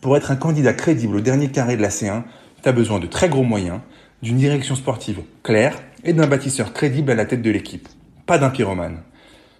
pour 0.00 0.16
être 0.16 0.30
un 0.30 0.36
candidat 0.36 0.72
crédible 0.72 1.16
au 1.16 1.20
dernier 1.20 1.48
carré 1.48 1.76
de 1.76 1.82
la 1.82 1.88
C1, 1.88 2.22
tu 2.62 2.68
as 2.68 2.72
besoin 2.72 3.00
de 3.00 3.08
très 3.08 3.28
gros 3.28 3.42
moyens, 3.42 3.80
d'une 4.22 4.38
direction 4.38 4.76
sportive 4.76 5.22
claire 5.42 5.82
et 6.04 6.12
d'un 6.12 6.28
bâtisseur 6.28 6.72
crédible 6.72 7.10
à 7.10 7.16
la 7.16 7.24
tête 7.24 7.42
de 7.42 7.50
l'équipe. 7.50 7.88
Pas 8.24 8.38
d'un 8.38 8.50
pyromane. 8.50 8.98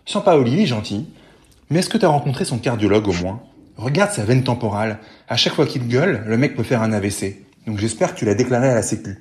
Sans 0.06 0.20
pas 0.20 0.38
Olivier 0.38 0.64
gentil, 0.64 1.09
mais 1.70 1.80
est-ce 1.80 1.88
que 1.88 1.98
tu 1.98 2.04
as 2.04 2.08
rencontré 2.08 2.44
son 2.44 2.58
cardiologue 2.58 3.08
au 3.08 3.12
moins? 3.12 3.42
Regarde 3.76 4.10
sa 4.10 4.24
veine 4.24 4.42
temporale. 4.42 4.98
À 5.28 5.36
chaque 5.36 5.54
fois 5.54 5.66
qu'il 5.66 5.86
gueule, 5.86 6.24
le 6.26 6.36
mec 6.36 6.56
peut 6.56 6.62
faire 6.62 6.82
un 6.82 6.92
AVC. 6.92 7.44
Donc 7.66 7.78
j'espère 7.78 8.14
que 8.14 8.18
tu 8.18 8.24
l'as 8.24 8.34
déclaré 8.34 8.68
à 8.68 8.74
la 8.74 8.82
sécu. 8.82 9.18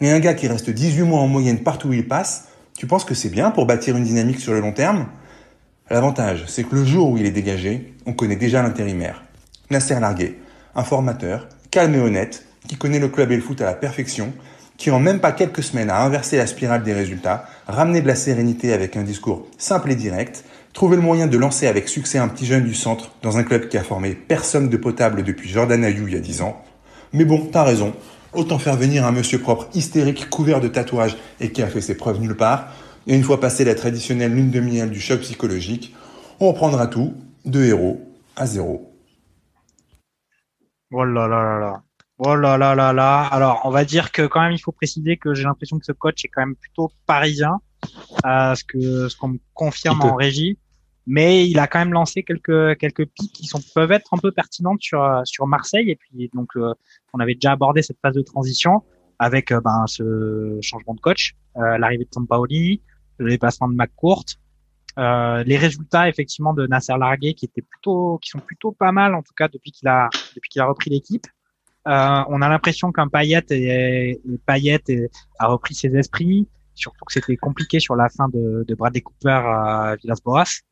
Et 0.00 0.10
un 0.10 0.18
gars 0.20 0.34
qui 0.34 0.48
reste 0.48 0.70
18 0.70 1.02
mois 1.02 1.20
en 1.20 1.28
moyenne 1.28 1.62
partout 1.62 1.88
où 1.88 1.92
il 1.92 2.08
passe, 2.08 2.48
tu 2.76 2.86
penses 2.86 3.04
que 3.04 3.14
c'est 3.14 3.28
bien 3.28 3.50
pour 3.50 3.66
bâtir 3.66 3.96
une 3.96 4.04
dynamique 4.04 4.40
sur 4.40 4.52
le 4.52 4.60
long 4.60 4.72
terme? 4.72 5.06
L'avantage, 5.90 6.44
c'est 6.46 6.64
que 6.64 6.74
le 6.74 6.84
jour 6.84 7.10
où 7.10 7.18
il 7.18 7.26
est 7.26 7.30
dégagé, 7.30 7.94
on 8.06 8.12
connaît 8.12 8.36
déjà 8.36 8.62
l'intérimaire. 8.62 9.22
Nasser 9.70 9.98
Largué, 9.98 10.38
un 10.74 10.84
formateur, 10.84 11.48
calme 11.70 11.94
et 11.94 12.00
honnête, 12.00 12.46
qui 12.66 12.76
connaît 12.76 12.98
le 12.98 13.08
club 13.08 13.32
et 13.32 13.36
le 13.36 13.42
foot 13.42 13.60
à 13.60 13.64
la 13.64 13.74
perfection, 13.74 14.32
qui 14.76 14.90
en 14.90 15.00
même 15.00 15.18
pas 15.18 15.32
quelques 15.32 15.62
semaines 15.62 15.90
a 15.90 16.02
inversé 16.02 16.36
la 16.36 16.46
spirale 16.46 16.84
des 16.84 16.92
résultats, 16.92 17.46
ramené 17.66 18.00
de 18.00 18.06
la 18.06 18.14
sérénité 18.14 18.72
avec 18.72 18.96
un 18.96 19.02
discours 19.02 19.46
simple 19.58 19.90
et 19.90 19.96
direct, 19.96 20.44
Trouver 20.78 20.94
le 20.94 21.02
moyen 21.02 21.26
de 21.26 21.36
lancer 21.36 21.66
avec 21.66 21.88
succès 21.88 22.18
un 22.18 22.28
petit 22.28 22.46
jeune 22.46 22.62
du 22.62 22.72
centre 22.72 23.10
dans 23.22 23.36
un 23.36 23.42
club 23.42 23.66
qui 23.66 23.76
a 23.76 23.82
formé 23.82 24.14
personne 24.14 24.68
de 24.68 24.76
potable 24.76 25.24
depuis 25.24 25.48
Jordan 25.48 25.82
Ayou 25.82 26.06
il 26.06 26.14
y 26.14 26.16
a 26.16 26.20
10 26.20 26.42
ans. 26.42 26.62
Mais 27.12 27.24
bon, 27.24 27.48
t'as 27.50 27.64
raison. 27.64 27.96
Autant 28.32 28.60
faire 28.60 28.76
venir 28.76 29.04
un 29.04 29.10
monsieur 29.10 29.40
propre 29.40 29.66
hystérique 29.74 30.30
couvert 30.30 30.60
de 30.60 30.68
tatouages 30.68 31.16
et 31.40 31.50
qui 31.50 31.62
a 31.62 31.66
fait 31.66 31.80
ses 31.80 31.96
preuves 31.96 32.20
nulle 32.20 32.36
part. 32.36 32.68
Et 33.08 33.16
une 33.16 33.24
fois 33.24 33.40
passé 33.40 33.64
la 33.64 33.74
traditionnelle 33.74 34.32
lune 34.32 34.52
de 34.52 34.60
miel 34.60 34.90
du 34.90 35.00
choc 35.00 35.22
psychologique, 35.22 35.96
on 36.38 36.52
reprendra 36.52 36.86
tout 36.86 37.12
de 37.44 37.60
héros 37.64 38.00
à 38.36 38.46
zéro. 38.46 38.94
Oh 40.92 41.04
là 41.04 41.26
là 41.26 41.42
là 41.42 41.58
là. 41.58 41.82
Oh 42.18 42.36
là 42.36 42.56
là 42.56 42.76
là 42.76 42.92
là. 42.92 43.22
Alors, 43.32 43.62
on 43.64 43.70
va 43.70 43.84
dire 43.84 44.12
que 44.12 44.28
quand 44.28 44.42
même, 44.42 44.52
il 44.52 44.60
faut 44.60 44.70
préciser 44.70 45.16
que 45.16 45.34
j'ai 45.34 45.42
l'impression 45.42 45.76
que 45.80 45.84
ce 45.84 45.90
coach 45.90 46.24
est 46.24 46.28
quand 46.28 46.42
même 46.42 46.54
plutôt 46.54 46.92
parisien, 47.04 47.56
à 48.22 48.54
ce 48.54 48.62
que 48.62 49.08
ce 49.08 49.16
qu'on 49.16 49.28
me 49.30 49.38
confirme 49.54 50.02
en 50.02 50.14
régie. 50.14 50.56
Mais 51.10 51.48
il 51.48 51.58
a 51.58 51.66
quand 51.66 51.78
même 51.78 51.94
lancé 51.94 52.22
quelques 52.22 52.76
quelques 52.78 53.06
pics 53.06 53.32
qui 53.32 53.46
sont 53.46 53.60
peuvent 53.74 53.92
être 53.92 54.12
un 54.12 54.18
peu 54.18 54.30
pertinentes 54.30 54.82
sur 54.82 55.22
sur 55.24 55.46
Marseille. 55.46 55.90
Et 55.90 55.96
puis 55.96 56.30
donc, 56.34 56.50
euh, 56.56 56.74
on 57.14 57.18
avait 57.18 57.34
déjà 57.34 57.52
abordé 57.52 57.82
cette 57.82 57.98
phase 58.00 58.14
de 58.14 58.22
transition 58.22 58.82
avec 59.18 59.50
euh, 59.50 59.60
ben, 59.60 59.84
ce 59.86 60.58
changement 60.62 60.94
de 60.94 61.00
coach, 61.00 61.34
euh, 61.56 61.78
l'arrivée 61.78 62.04
de 62.04 62.10
Sampaoli, 62.12 62.82
le 63.18 63.30
déplacement 63.30 63.68
de 63.68 63.74
McCourt, 63.74 64.24
euh, 64.98 65.42
les 65.44 65.56
résultats 65.56 66.08
effectivement 66.08 66.54
de 66.54 66.66
Nasser 66.66 66.94
Largué 66.98 67.34
qui 67.34 67.44
étaient 67.44 67.62
plutôt, 67.62 68.18
qui 68.18 68.30
sont 68.30 68.40
plutôt 68.40 68.72
pas 68.72 68.92
mal 68.92 69.14
en 69.14 69.22
tout 69.22 69.34
cas 69.36 69.48
depuis 69.48 69.70
qu'il 69.70 69.88
a 69.88 70.08
depuis 70.34 70.50
qu'il 70.50 70.60
a 70.60 70.66
repris 70.66 70.90
l'équipe. 70.90 71.26
Euh, 71.86 72.24
on 72.28 72.42
a 72.42 72.48
l'impression 72.48 72.92
qu'un 72.92 73.08
Payet 73.08 73.44
et, 73.50 74.20
Payet 74.46 74.82
a 75.38 75.46
repris 75.46 75.74
ses 75.74 75.96
esprits, 75.96 76.48
surtout 76.74 77.04
que 77.04 77.12
c'était 77.12 77.36
compliqué 77.36 77.80
sur 77.80 77.96
la 77.96 78.08
fin 78.08 78.28
de, 78.28 78.64
de 78.66 78.74
Bradley 78.74 79.00
Cooper 79.00 79.30
à 79.30 79.96
Villas-Boas. 80.02 80.62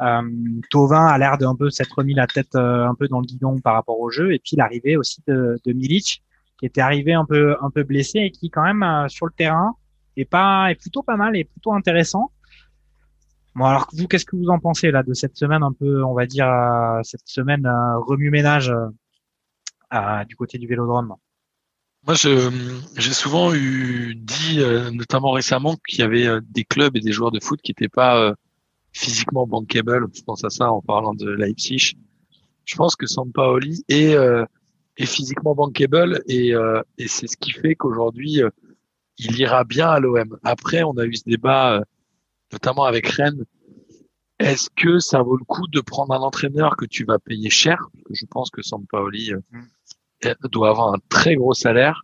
Euh, 0.00 0.22
Tovin 0.70 1.06
a 1.06 1.18
l'air 1.18 1.36
d'un 1.38 1.54
peu 1.54 1.70
s'être 1.70 1.94
remis 1.96 2.14
la 2.14 2.26
tête 2.26 2.54
euh, 2.54 2.86
un 2.86 2.94
peu 2.94 3.06
dans 3.08 3.20
le 3.20 3.26
guidon 3.26 3.58
par 3.60 3.74
rapport 3.74 4.00
au 4.00 4.10
jeu, 4.10 4.32
et 4.32 4.38
puis 4.38 4.56
l'arrivée 4.56 4.96
aussi 4.96 5.22
de, 5.26 5.58
de 5.64 5.72
Milic, 5.72 6.22
qui 6.58 6.66
était 6.66 6.80
arrivé 6.80 7.12
un 7.12 7.24
peu 7.24 7.56
un 7.60 7.70
peu 7.70 7.82
blessé 7.82 8.20
et 8.20 8.30
qui 8.30 8.50
quand 8.50 8.62
même 8.62 8.82
euh, 8.82 9.08
sur 9.08 9.26
le 9.26 9.32
terrain 9.32 9.74
est 10.16 10.24
pas 10.24 10.70
est 10.70 10.74
plutôt 10.74 11.02
pas 11.02 11.16
mal 11.16 11.36
et 11.36 11.44
plutôt 11.44 11.72
intéressant. 11.72 12.32
Bon, 13.54 13.64
alors 13.64 13.88
vous, 13.92 14.06
qu'est-ce 14.06 14.24
que 14.24 14.36
vous 14.36 14.48
en 14.48 14.58
pensez 14.58 14.90
là 14.90 15.02
de 15.02 15.12
cette 15.12 15.36
semaine 15.36 15.62
un 15.62 15.72
peu, 15.72 16.04
on 16.04 16.14
va 16.14 16.26
dire, 16.26 16.48
euh, 16.48 17.00
cette 17.02 17.26
semaine 17.26 17.66
euh, 17.66 17.98
remue-ménage 17.98 18.72
euh, 19.92 20.24
du 20.24 20.36
côté 20.36 20.58
du 20.58 20.66
Vélodrome? 20.68 21.14
Moi, 22.06 22.14
j'ai 22.14 23.12
souvent 23.12 23.52
eu 23.52 24.14
dit, 24.14 24.64
notamment 24.92 25.32
récemment, 25.32 25.76
qu'il 25.86 25.98
y 25.98 26.02
avait 26.02 26.40
des 26.48 26.64
clubs 26.64 26.96
et 26.96 27.00
des 27.00 27.12
joueurs 27.12 27.30
de 27.30 27.40
foot 27.40 27.60
qui 27.60 27.72
n'étaient 27.72 27.90
pas 27.90 28.34
physiquement 28.92 29.46
bankable. 29.46 30.06
Je 30.12 30.22
pense 30.22 30.44
à 30.44 30.50
ça 30.50 30.70
en 30.72 30.80
parlant 30.80 31.14
de 31.14 31.30
Leipzig. 31.30 31.94
Je 32.64 32.76
pense 32.76 32.96
que 32.96 33.06
Sampaoli 33.06 33.84
est, 33.88 34.14
est 34.96 35.06
physiquement 35.06 35.54
bankable 35.54 36.22
et, 36.28 36.52
et 36.98 37.08
c'est 37.08 37.26
ce 37.26 37.36
qui 37.36 37.52
fait 37.52 37.74
qu'aujourd'hui, 37.74 38.40
il 39.18 39.38
ira 39.40 39.64
bien 39.64 39.88
à 39.88 39.98
l'OM. 39.98 40.38
Après, 40.44 40.82
on 40.82 40.96
a 40.98 41.04
eu 41.04 41.14
ce 41.14 41.24
débat 41.24 41.82
notamment 42.52 42.84
avec 42.84 43.06
Rennes. 43.06 43.44
Est-ce 44.38 44.70
que 44.74 44.98
ça 44.98 45.22
vaut 45.22 45.36
le 45.36 45.44
coup 45.44 45.66
de 45.68 45.80
prendre 45.80 46.14
un 46.14 46.20
entraîneur 46.20 46.76
que 46.76 46.86
tu 46.86 47.04
vas 47.04 47.18
payer 47.18 47.50
cher? 47.50 47.88
Je 48.10 48.24
pense 48.26 48.50
que 48.50 48.62
Sampaoli 48.62 49.32
euh, 49.32 49.40
mm. 49.52 50.48
doit 50.50 50.70
avoir 50.70 50.94
un 50.94 50.98
très 51.08 51.36
gros 51.36 51.52
salaire 51.52 52.02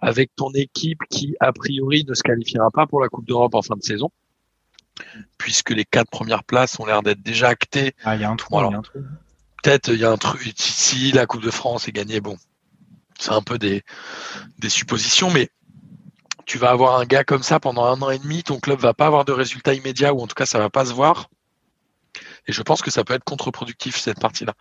avec 0.00 0.30
ton 0.36 0.50
équipe 0.52 1.00
qui, 1.10 1.36
a 1.40 1.52
priori, 1.52 2.04
ne 2.06 2.14
se 2.14 2.22
qualifiera 2.22 2.70
pas 2.70 2.86
pour 2.86 3.00
la 3.00 3.08
Coupe 3.08 3.26
d'Europe 3.26 3.54
en 3.54 3.62
fin 3.62 3.76
de 3.76 3.82
saison, 3.82 4.10
puisque 5.38 5.70
les 5.70 5.84
quatre 5.84 6.10
premières 6.10 6.44
places 6.44 6.78
ont 6.80 6.86
l'air 6.86 7.02
d'être 7.02 7.22
déjà 7.22 7.48
actées. 7.48 7.94
Ah, 8.04 8.16
il 8.16 8.22
y 8.22 8.24
a 8.24 8.30
un 8.30 8.36
trou. 8.36 8.60
Peut-être 9.62 9.88
il 9.88 10.00
y 10.00 10.04
a 10.04 10.10
un 10.10 10.16
truc. 10.16 10.52
Si 10.56 11.12
la 11.12 11.26
Coupe 11.26 11.42
de 11.42 11.50
France 11.50 11.88
est 11.88 11.92
gagnée, 11.92 12.20
bon, 12.20 12.36
c'est 13.18 13.32
un 13.32 13.42
peu 13.42 13.58
des, 13.58 13.82
des 14.58 14.68
suppositions, 14.68 15.30
mais 15.30 15.50
tu 16.44 16.58
vas 16.58 16.70
avoir 16.70 16.98
un 16.98 17.04
gars 17.04 17.24
comme 17.24 17.42
ça 17.42 17.58
pendant 17.58 17.84
un 17.84 18.00
an 18.02 18.10
et 18.10 18.18
demi, 18.18 18.42
ton 18.42 18.60
club 18.60 18.78
va 18.78 18.94
pas 18.94 19.06
avoir 19.06 19.24
de 19.24 19.32
résultats 19.32 19.74
immédiats 19.74 20.14
ou 20.14 20.20
en 20.20 20.26
tout 20.26 20.34
cas 20.34 20.46
ça 20.46 20.58
va 20.58 20.70
pas 20.70 20.86
se 20.86 20.92
voir. 20.92 21.28
Et 22.46 22.52
je 22.52 22.62
pense 22.62 22.82
que 22.82 22.90
ça 22.90 23.04
peut 23.04 23.14
être 23.14 23.24
contre-productif 23.24 23.96
cette 23.96 24.20
partie-là. 24.20 24.54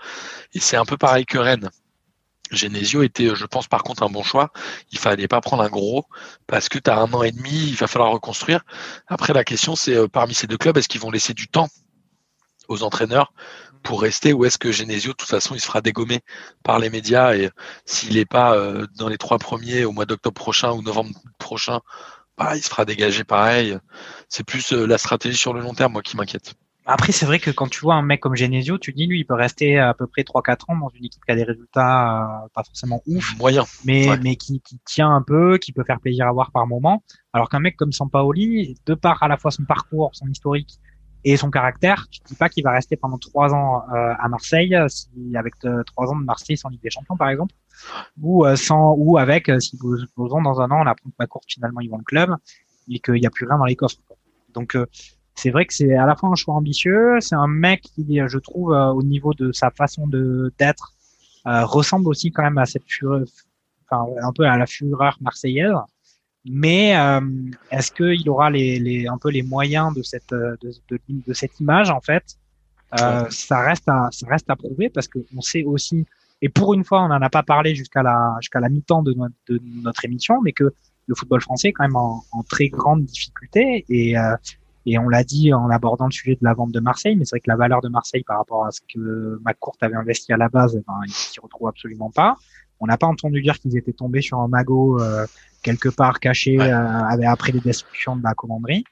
Et 0.54 0.60
c'est 0.60 0.78
un 0.78 0.86
peu 0.86 0.98
pareil 0.98 1.26
que 1.26 1.38
Rennes. 1.38 1.70
Genesio 2.52 3.04
était, 3.04 3.36
je 3.36 3.46
pense, 3.46 3.68
par 3.68 3.84
contre, 3.84 4.04
un 4.04 4.10
bon 4.10 4.24
choix. 4.24 4.52
Il 4.92 5.00
fallait 5.00 5.28
pas 5.28 5.42
prendre 5.42 5.64
un 5.64 5.70
gros 5.70 6.06
parce 6.48 6.70
que 6.70 6.80
tu 6.80 6.90
as 6.90 6.98
un 6.98 7.12
an 7.14 7.24
et 7.24 7.32
demi, 7.32 7.70
il 7.70 7.76
va 7.76 7.88
falloir 7.88 8.12
reconstruire. 8.12 8.62
Après, 9.08 9.34
la 9.34 9.44
question, 9.44 9.76
c'est 9.76 9.96
euh, 9.96 10.08
parmi 10.08 10.34
ces 10.34 10.48
deux 10.48 10.58
clubs, 10.58 10.78
est-ce 10.78 10.90
qu'ils 10.90 11.02
vont 11.02 11.12
laisser 11.12 11.34
du 11.34 11.48
temps 11.48 11.68
aux 12.68 12.84
entraîneurs 12.84 13.34
pour 13.84 14.02
rester 14.02 14.34
ou 14.34 14.46
est-ce 14.46 14.58
que 14.58 14.72
Genesio, 14.72 15.12
de 15.12 15.18
toute 15.18 15.30
façon, 15.30 15.56
il 15.56 15.62
se 15.62 15.68
fera 15.68 15.82
dégommer 15.82 16.22
par 16.64 16.80
les 16.80 16.90
médias 16.90 17.36
et 17.36 17.52
s'il 17.86 18.16
n'est 18.16 18.26
pas 18.26 18.56
euh, 18.56 18.88
dans 18.98 19.08
les 19.08 19.18
trois 19.18 19.38
premiers 19.38 19.86
au 19.86 19.92
mois 19.92 20.06
d'octobre 20.06 20.34
prochain 20.34 20.72
ou 20.72 20.82
novembre 20.82 21.12
prochain, 21.38 21.82
bah, 22.38 22.56
il 22.58 22.64
se 22.64 22.70
fera 22.70 22.86
dégager 22.86 23.24
pareil. 23.24 23.78
C'est 24.30 24.44
plus 24.44 24.74
euh, 24.74 24.86
la 24.86 24.98
stratégie 24.98 25.38
sur 25.38 25.54
le 25.54 25.62
long 25.62 25.74
terme, 25.74 25.94
moi, 25.94 26.02
qui 26.02 26.18
m'inquiète. 26.18 26.56
Après, 26.86 27.12
c'est 27.12 27.26
vrai 27.26 27.40
que 27.40 27.50
quand 27.50 27.68
tu 27.68 27.80
vois 27.80 27.96
un 27.96 28.04
mec 28.04 28.22
comme 28.22 28.36
Genesio, 28.36 28.78
tu 28.78 28.94
dis, 28.94 29.08
lui, 29.08 29.20
il 29.20 29.26
peut 29.26 29.34
rester 29.34 29.80
à 29.80 29.94
peu 29.94 30.06
près 30.06 30.22
3-4 30.22 30.72
ans 30.72 30.78
dans 30.78 30.90
une 30.90 31.06
équipe 31.06 31.24
qui 31.26 31.32
a 31.32 31.36
des 31.36 31.44
résultats 31.44 32.44
euh, 32.44 32.48
pas 32.54 32.64
forcément 32.64 33.02
ouf, 33.08 33.36
moyen, 33.40 33.64
mais, 33.86 34.08
mais 34.24 34.36
qui, 34.36 34.62
qui, 34.62 34.80
tient 34.86 35.10
un 35.10 35.24
peu, 35.24 35.58
qui 35.58 35.74
peut 35.74 35.84
faire 35.84 36.00
plaisir 36.00 36.28
à 36.28 36.32
voir 36.32 36.52
par 36.52 36.68
moment. 36.68 37.04
Alors 37.34 37.50
qu'un 37.50 37.60
mec 37.60 37.76
comme 37.76 37.92
Sampaoli, 37.92 38.78
de 38.86 38.94
par 38.94 39.22
à 39.24 39.28
la 39.28 39.38
fois 39.38 39.50
son 39.50 39.66
parcours, 39.66 40.12
son 40.14 40.28
historique 40.28 40.80
et 41.26 41.38
son 41.38 41.50
caractère. 41.50 42.08
Tu 42.12 42.22
dis 42.26 42.36
pas 42.36 42.50
qu'il 42.50 42.64
va 42.64 42.72
rester 42.72 42.96
pendant 42.96 43.18
trois 43.18 43.52
ans 43.54 43.84
euh, 43.92 44.14
à 44.20 44.30
Marseille, 44.30 44.78
si 44.88 45.10
avec 45.36 45.56
euh, 45.66 45.84
trois 45.84 46.08
ans 46.12 46.16
de 46.16 46.24
Marseille 46.24 46.56
sans 46.56 46.70
Ligue 46.70 46.84
des 46.84 46.92
Champions 46.92 47.18
par 47.18 47.30
exemple, 47.30 47.54
ou 48.22 48.46
euh, 48.46 48.56
sans 48.56 48.94
ou 48.96 49.18
avec 49.18 49.52
si 49.60 49.76
vous 49.82 49.98
posons 50.16 50.42
dans 50.42 50.62
un 50.62 50.70
an 50.70 50.84
on 50.84 50.88
apprend 50.88 51.10
que 51.10 51.16
ma 51.18 51.26
courte 51.26 51.46
finalement 51.52 51.82
ils 51.82 51.90
vont 51.90 51.98
le 51.98 52.04
club 52.04 52.36
et 52.88 53.00
qu'il 53.00 53.16
n'y 53.16 53.26
a 53.26 53.32
plus 53.32 53.48
rien 53.48 53.58
dans 53.58 53.66
les 53.66 53.76
coffres. 53.76 53.98
Donc 54.54 54.78
c'est 55.36 55.52
vrai 55.52 55.66
que 55.66 55.74
c'est 55.74 55.94
à 55.96 56.06
la 56.06 56.16
fois 56.16 56.30
un 56.30 56.36
choix 56.36 56.56
ambitieux, 56.56 57.18
c'est 57.20 57.36
un 57.36 57.48
mec 57.48 57.82
qui 57.82 58.20
je 58.28 58.38
trouve 58.40 58.70
au 58.72 59.04
niveau 59.04 59.34
de 59.34 59.52
sa 59.52 59.70
façon 59.72 60.08
de 60.08 60.54
d'être 60.60 60.94
ressemble 61.46 62.08
aussi 62.08 62.32
quand 62.32 62.44
même 62.44 62.58
à 62.58 62.66
cette 62.66 62.88
fureur, 62.88 63.24
enfin 63.88 64.06
un 64.22 64.32
peu 64.34 64.46
à 64.46 64.58
la 64.58 64.66
fureur 64.66 65.18
marseillaise. 65.22 65.76
Mais 66.48 66.96
euh, 66.96 67.22
est-ce 67.72 67.92
qu'il 67.92 68.30
aura 68.30 68.52
les, 68.52 68.78
les, 68.80 69.08
un 69.08 69.18
peu 69.18 69.30
les 69.30 69.42
moyens 69.42 69.96
de 69.96 70.04
cette, 70.04 70.30
de, 70.32 70.58
de, 70.90 71.00
de 71.10 71.34
cette 71.34 71.60
image 71.60 71.90
en 71.90 72.02
fait? 72.02 72.24
Euh, 73.00 73.26
Ça 73.30 73.60
reste 73.62 73.90
à, 73.90 74.10
ça 74.12 74.28
reste 74.28 74.48
à 74.50 74.56
prouver 74.56 74.90
parce 74.90 75.08
qu'on 75.08 75.42
sait 75.42 75.64
aussi, 75.64 76.06
et 76.44 76.50
pour 76.50 76.74
une 76.76 76.84
fois, 76.84 77.04
on 77.04 77.08
n'en 77.08 77.22
a 77.22 77.30
pas 77.30 77.42
parlé 77.42 77.74
jusqu'à 77.74 78.04
la, 78.04 78.36
jusqu'à 78.42 78.60
la 78.60 78.70
mi-temps 78.70 79.02
de, 79.02 79.14
notre, 79.14 79.36
de 79.50 79.60
notre 79.84 80.06
émission, 80.06 80.40
mais 80.44 80.52
que 80.52 80.72
le 81.08 81.16
football 81.16 81.42
français 81.42 81.70
est 81.70 81.74
quand 81.74 81.84
même 81.84 81.96
en, 81.96 82.24
en 82.32 82.44
très 82.44 82.70
grande 82.70 83.06
difficulté 83.06 83.84
et, 83.90 84.16
euh, 84.18 84.36
et 84.86 85.00
on 85.00 85.10
l'a 85.10 85.24
dit 85.24 85.54
en 85.54 85.70
abordant 85.70 86.06
le 86.06 86.12
sujet 86.12 86.36
de 86.36 86.44
la 86.44 86.54
vente 86.54 86.72
de 86.72 86.80
Marseille, 86.80 87.16
mais 87.16 87.26
c'est 87.26 87.36
vrai 87.36 87.40
que 87.40 87.50
la 87.50 87.56
valeur 87.56 87.82
de 87.82 87.90
Marseille 87.90 88.24
par 88.24 88.38
rapport 88.38 88.66
à 88.66 88.72
ce 88.72 88.82
que 88.82 89.40
McCourt 89.44 89.78
avait 89.82 89.96
investi 89.96 90.32
à 90.32 90.38
la 90.38 90.48
base, 90.48 90.76
eh 90.80 90.84
ben, 90.86 91.00
il 91.06 91.12
s'y 91.12 91.40
retrouve 91.40 91.68
absolument 91.68 92.12
pas. 92.12 92.36
On 92.80 92.86
n'a 92.86 92.98
pas 92.98 93.08
entendu 93.08 93.42
dire 93.42 93.58
qu'ils 93.58 93.78
étaient 93.78 93.94
tombés 93.94 94.22
sur 94.22 94.40
un 94.40 94.48
magot 94.48 95.02
euh, 95.02 95.26
quelque 95.64 95.90
part 95.90 96.20
caché 96.20 96.60
euh, 96.60 97.28
après 97.28 97.52
les 97.52 97.62
destructions 97.62 98.16
de 98.16 98.24
la 98.24 98.34
commanderie. 98.36 98.84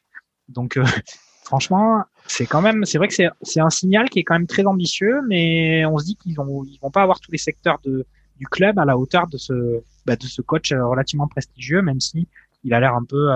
Donc 0.49 0.77
euh, 0.77 0.83
franchement, 1.43 2.03
c'est 2.25 2.47
quand 2.47 2.61
même, 2.61 2.85
c'est 2.85 2.97
vrai 2.97 3.07
que 3.07 3.13
c'est 3.13 3.59
un 3.59 3.69
signal 3.69 4.09
qui 4.09 4.19
est 4.19 4.23
quand 4.23 4.35
même 4.35 4.47
très 4.47 4.65
ambitieux, 4.65 5.21
mais 5.27 5.85
on 5.85 5.99
se 5.99 6.05
dit 6.05 6.15
qu'ils 6.15 6.39
ont, 6.39 6.63
ils 6.63 6.79
vont 6.81 6.91
pas 6.91 7.03
avoir 7.03 7.19
tous 7.19 7.31
les 7.31 7.37
secteurs 7.37 7.77
de, 7.83 8.07
du 8.37 8.47
club 8.47 8.79
à 8.79 8.85
la 8.85 8.97
hauteur 8.97 9.27
de 9.27 9.37
ce, 9.37 9.83
bah, 10.07 10.15
de 10.15 10.25
ce 10.25 10.41
coach 10.41 10.73
relativement 10.73 11.27
prestigieux, 11.27 11.83
même 11.83 11.99
si 11.99 12.27
il 12.63 12.73
a 12.73 12.79
l'air 12.79 12.95
un 12.95 13.03
peu 13.03 13.27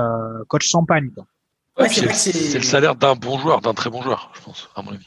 coach 0.48 0.68
champagne. 0.68 1.12
Ouais, 1.80 1.90
c'est 1.90 2.54
le 2.56 2.64
salaire 2.64 2.96
d'un 2.96 3.16
bon 3.16 3.38
joueur, 3.40 3.62
d'un 3.62 3.74
très 3.74 3.90
bon 3.90 4.02
joueur, 4.02 4.32
je 4.36 4.42
pense, 4.42 4.70
à 4.76 4.82
mon 4.82 4.92
avis. 4.92 5.06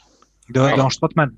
Dans 0.51 0.89
Strottmann. 0.89 1.31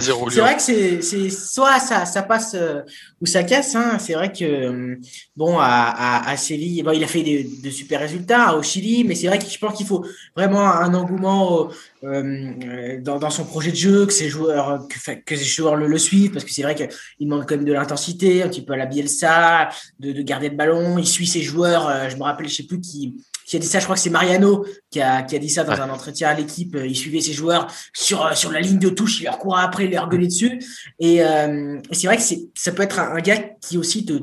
c'est 0.00 0.40
vrai 0.40 0.56
que 0.56 0.62
c'est 1.02 1.30
soit 1.30 1.78
ça, 1.78 2.04
ça 2.04 2.22
passe 2.22 2.54
euh, 2.54 2.82
ou 3.20 3.26
ça 3.26 3.42
casse. 3.42 3.74
Hein. 3.74 3.98
C'est 3.98 4.14
vrai 4.14 4.32
que 4.32 4.44
euh, 4.44 4.96
bon 5.36 5.58
à, 5.58 5.64
à, 5.64 6.30
à 6.30 6.36
Séville, 6.36 6.82
bon, 6.82 6.92
il 6.92 7.02
a 7.02 7.06
fait 7.06 7.22
de, 7.22 7.70
super 7.70 8.00
résultats 8.00 8.56
au 8.56 8.62
Chili, 8.62 9.04
mais 9.04 9.14
c'est 9.14 9.28
vrai 9.28 9.38
que 9.38 9.46
je 9.46 9.58
pense 9.58 9.76
qu'il 9.76 9.86
faut 9.86 10.04
vraiment 10.36 10.66
un 10.66 10.92
engouement 10.94 11.70
euh, 12.04 13.00
dans, 13.00 13.18
dans, 13.18 13.30
son 13.30 13.44
projet 13.44 13.70
de 13.70 13.76
jeu, 13.76 14.06
que 14.06 14.12
ses 14.12 14.28
joueurs 14.28 14.86
que, 14.88 15.12
que 15.24 15.36
ses 15.36 15.44
joueurs 15.44 15.76
le, 15.76 15.86
le 15.86 15.98
suivent, 15.98 16.32
parce 16.32 16.44
que 16.44 16.52
c'est 16.52 16.62
vrai 16.62 16.74
qu'il 16.74 16.88
demande 17.20 17.46
quand 17.46 17.56
même 17.56 17.64
de 17.64 17.72
l'intensité, 17.72 18.42
un 18.42 18.48
petit 18.48 18.62
peu 18.62 18.74
à 18.74 18.76
la 18.76 18.86
Bielsa, 18.86 19.70
de, 20.00 20.12
de 20.12 20.22
garder 20.22 20.50
le 20.50 20.56
ballon. 20.56 20.98
Il 20.98 21.06
suit 21.06 21.26
ses 21.26 21.42
joueurs. 21.42 22.10
je 22.10 22.16
me 22.16 22.22
rappelle, 22.24 22.48
je 22.48 22.56
sais 22.56 22.64
plus 22.64 22.80
qui 22.80 23.14
qui 23.48 23.56
a 23.56 23.58
dit 23.58 23.66
ça, 23.66 23.78
je 23.78 23.84
crois 23.84 23.96
que 23.96 24.02
c'est 24.02 24.10
Mariano 24.10 24.66
qui 24.90 25.00
a, 25.00 25.22
qui 25.22 25.34
a 25.34 25.38
dit 25.38 25.48
ça 25.48 25.64
dans 25.64 25.80
un 25.80 25.88
entretien 25.88 26.28
à 26.28 26.34
l'équipe. 26.34 26.76
Il 26.84 26.94
suivait 26.94 27.22
ses 27.22 27.32
joueurs 27.32 27.66
sur, 27.94 28.36
sur 28.36 28.52
la 28.52 28.60
ligne 28.60 28.78
de 28.78 28.90
touche, 28.90 29.20
il 29.20 29.24
leur 29.24 29.38
courait 29.38 29.62
après, 29.62 29.86
il 29.86 29.90
leur 29.90 30.08
gueulait 30.10 30.26
dessus. 30.26 30.62
Et, 30.98 31.24
euh, 31.24 31.80
c'est 31.92 32.06
vrai 32.08 32.18
que 32.18 32.22
c'est, 32.22 32.48
ça 32.54 32.72
peut 32.72 32.82
être 32.82 32.98
un, 32.98 33.18
gars 33.20 33.38
qui 33.62 33.78
aussi 33.78 34.04
te, 34.04 34.20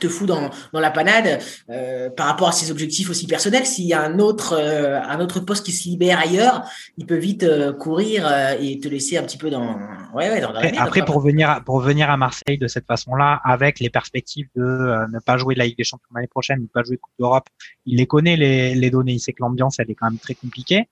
te 0.00 0.08
fout 0.08 0.26
dans, 0.26 0.50
dans 0.72 0.80
la 0.80 0.90
panade 0.90 1.40
euh, 1.70 2.10
par 2.10 2.26
rapport 2.26 2.48
à 2.48 2.52
ses 2.52 2.70
objectifs 2.70 3.10
aussi 3.10 3.26
personnels. 3.26 3.66
S'il 3.66 3.84
y 3.86 3.92
a 3.92 4.02
un 4.02 4.18
autre, 4.18 4.54
euh, 4.58 5.00
un 5.02 5.20
autre 5.20 5.40
poste 5.40 5.66
qui 5.66 5.72
se 5.72 5.88
libère 5.88 6.18
ailleurs, 6.18 6.64
il 6.96 7.06
peut 7.06 7.16
vite 7.16 7.42
euh, 7.42 7.72
courir 7.72 8.26
euh, 8.26 8.54
et 8.60 8.78
te 8.80 8.88
laisser 8.88 9.18
un 9.18 9.22
petit 9.22 9.38
peu 9.38 9.50
dans, 9.50 9.76
ouais, 10.14 10.30
ouais, 10.30 10.40
dans, 10.40 10.52
la 10.52 10.60
Après, 10.60 10.76
après, 10.76 11.04
pour 11.04 11.20
venir 11.20 11.62
pour 11.64 11.80
venir 11.80 12.10
à 12.10 12.16
Marseille 12.16 12.58
de 12.58 12.68
cette 12.68 12.86
façon-là, 12.86 13.40
avec 13.44 13.80
les 13.80 13.90
perspectives 13.90 14.48
de 14.56 14.62
euh, 14.62 15.06
ne 15.12 15.18
pas 15.18 15.36
jouer 15.36 15.54
la 15.54 15.66
Ligue 15.66 15.76
des 15.76 15.84
Champions 15.84 16.08
l'année 16.14 16.26
prochaine, 16.26 16.62
ne 16.62 16.66
pas 16.66 16.82
jouer 16.82 16.96
Coupe 16.96 17.14
d'Europe, 17.18 17.48
il 17.84 17.98
les 17.98 18.06
connaît 18.06 18.36
les, 18.36 18.74
les 18.74 18.90
données, 18.90 19.12
il 19.12 19.20
sait 19.20 19.32
que 19.32 19.42
l'ambiance 19.42 19.78
elle 19.78 19.90
est 19.90 19.94
quand 19.94 20.08
même 20.08 20.18
très 20.18 20.34
compliquée. 20.34 20.88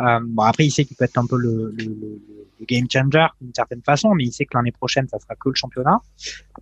Euh, 0.00 0.20
bon 0.22 0.42
après, 0.42 0.64
il 0.66 0.70
sait 0.70 0.84
qu'il 0.84 0.96
peut 0.96 1.04
être 1.04 1.18
un 1.18 1.26
peu 1.26 1.36
le, 1.36 1.74
le, 1.76 1.84
le, 1.84 2.22
le 2.60 2.66
game 2.66 2.86
changer 2.90 3.26
d'une 3.40 3.52
certaine 3.54 3.82
façon, 3.82 4.14
mais 4.14 4.24
il 4.24 4.32
sait 4.32 4.44
que 4.46 4.56
l'année 4.56 4.72
prochaine 4.72 5.08
ça 5.08 5.18
sera 5.18 5.34
que 5.34 5.48
le 5.48 5.54
championnat. 5.54 6.00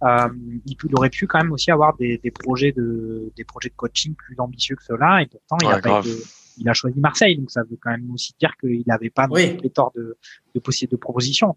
Euh, 0.03 0.29
il, 0.67 0.77
peut- 0.77 0.89
il 0.91 0.97
aurait 0.97 1.11
pu 1.11 1.27
quand 1.27 1.39
même 1.43 1.53
aussi 1.53 1.71
avoir 1.71 1.97
des, 1.97 2.19
des 2.19 2.31
projets 2.31 2.73
de 2.73 3.33
des 3.37 3.45
projets 3.45 3.69
de 3.69 3.75
coaching 3.75 4.15
plus 4.15 4.37
ambitieux 4.39 4.77
que 4.77 4.85
cela, 4.85 5.23
et 5.23 5.27
pourtant 5.27 5.57
il 5.63 5.67
a 5.67 5.77
Ouais, 5.77 5.81
pas 5.83 5.89
grave. 5.89 6.07
été- 6.07 6.23
il 6.59 6.69
a 6.69 6.73
choisi 6.73 6.99
Marseille, 7.01 7.37
donc 7.37 7.51
ça 7.51 7.63
veut 7.69 7.77
quand 7.81 7.91
même 7.91 8.11
aussi 8.11 8.33
dire 8.41 8.53
qu'il 8.59 8.83
n'avait 8.87 9.11
pas 9.11 9.27
Oui. 9.31 9.43
oui. 9.51 9.57
pléthore 9.59 9.93
de, 9.95 10.17
de, 10.55 10.61
possi- 10.61 10.89
de 10.89 10.97
propositions. 10.97 11.55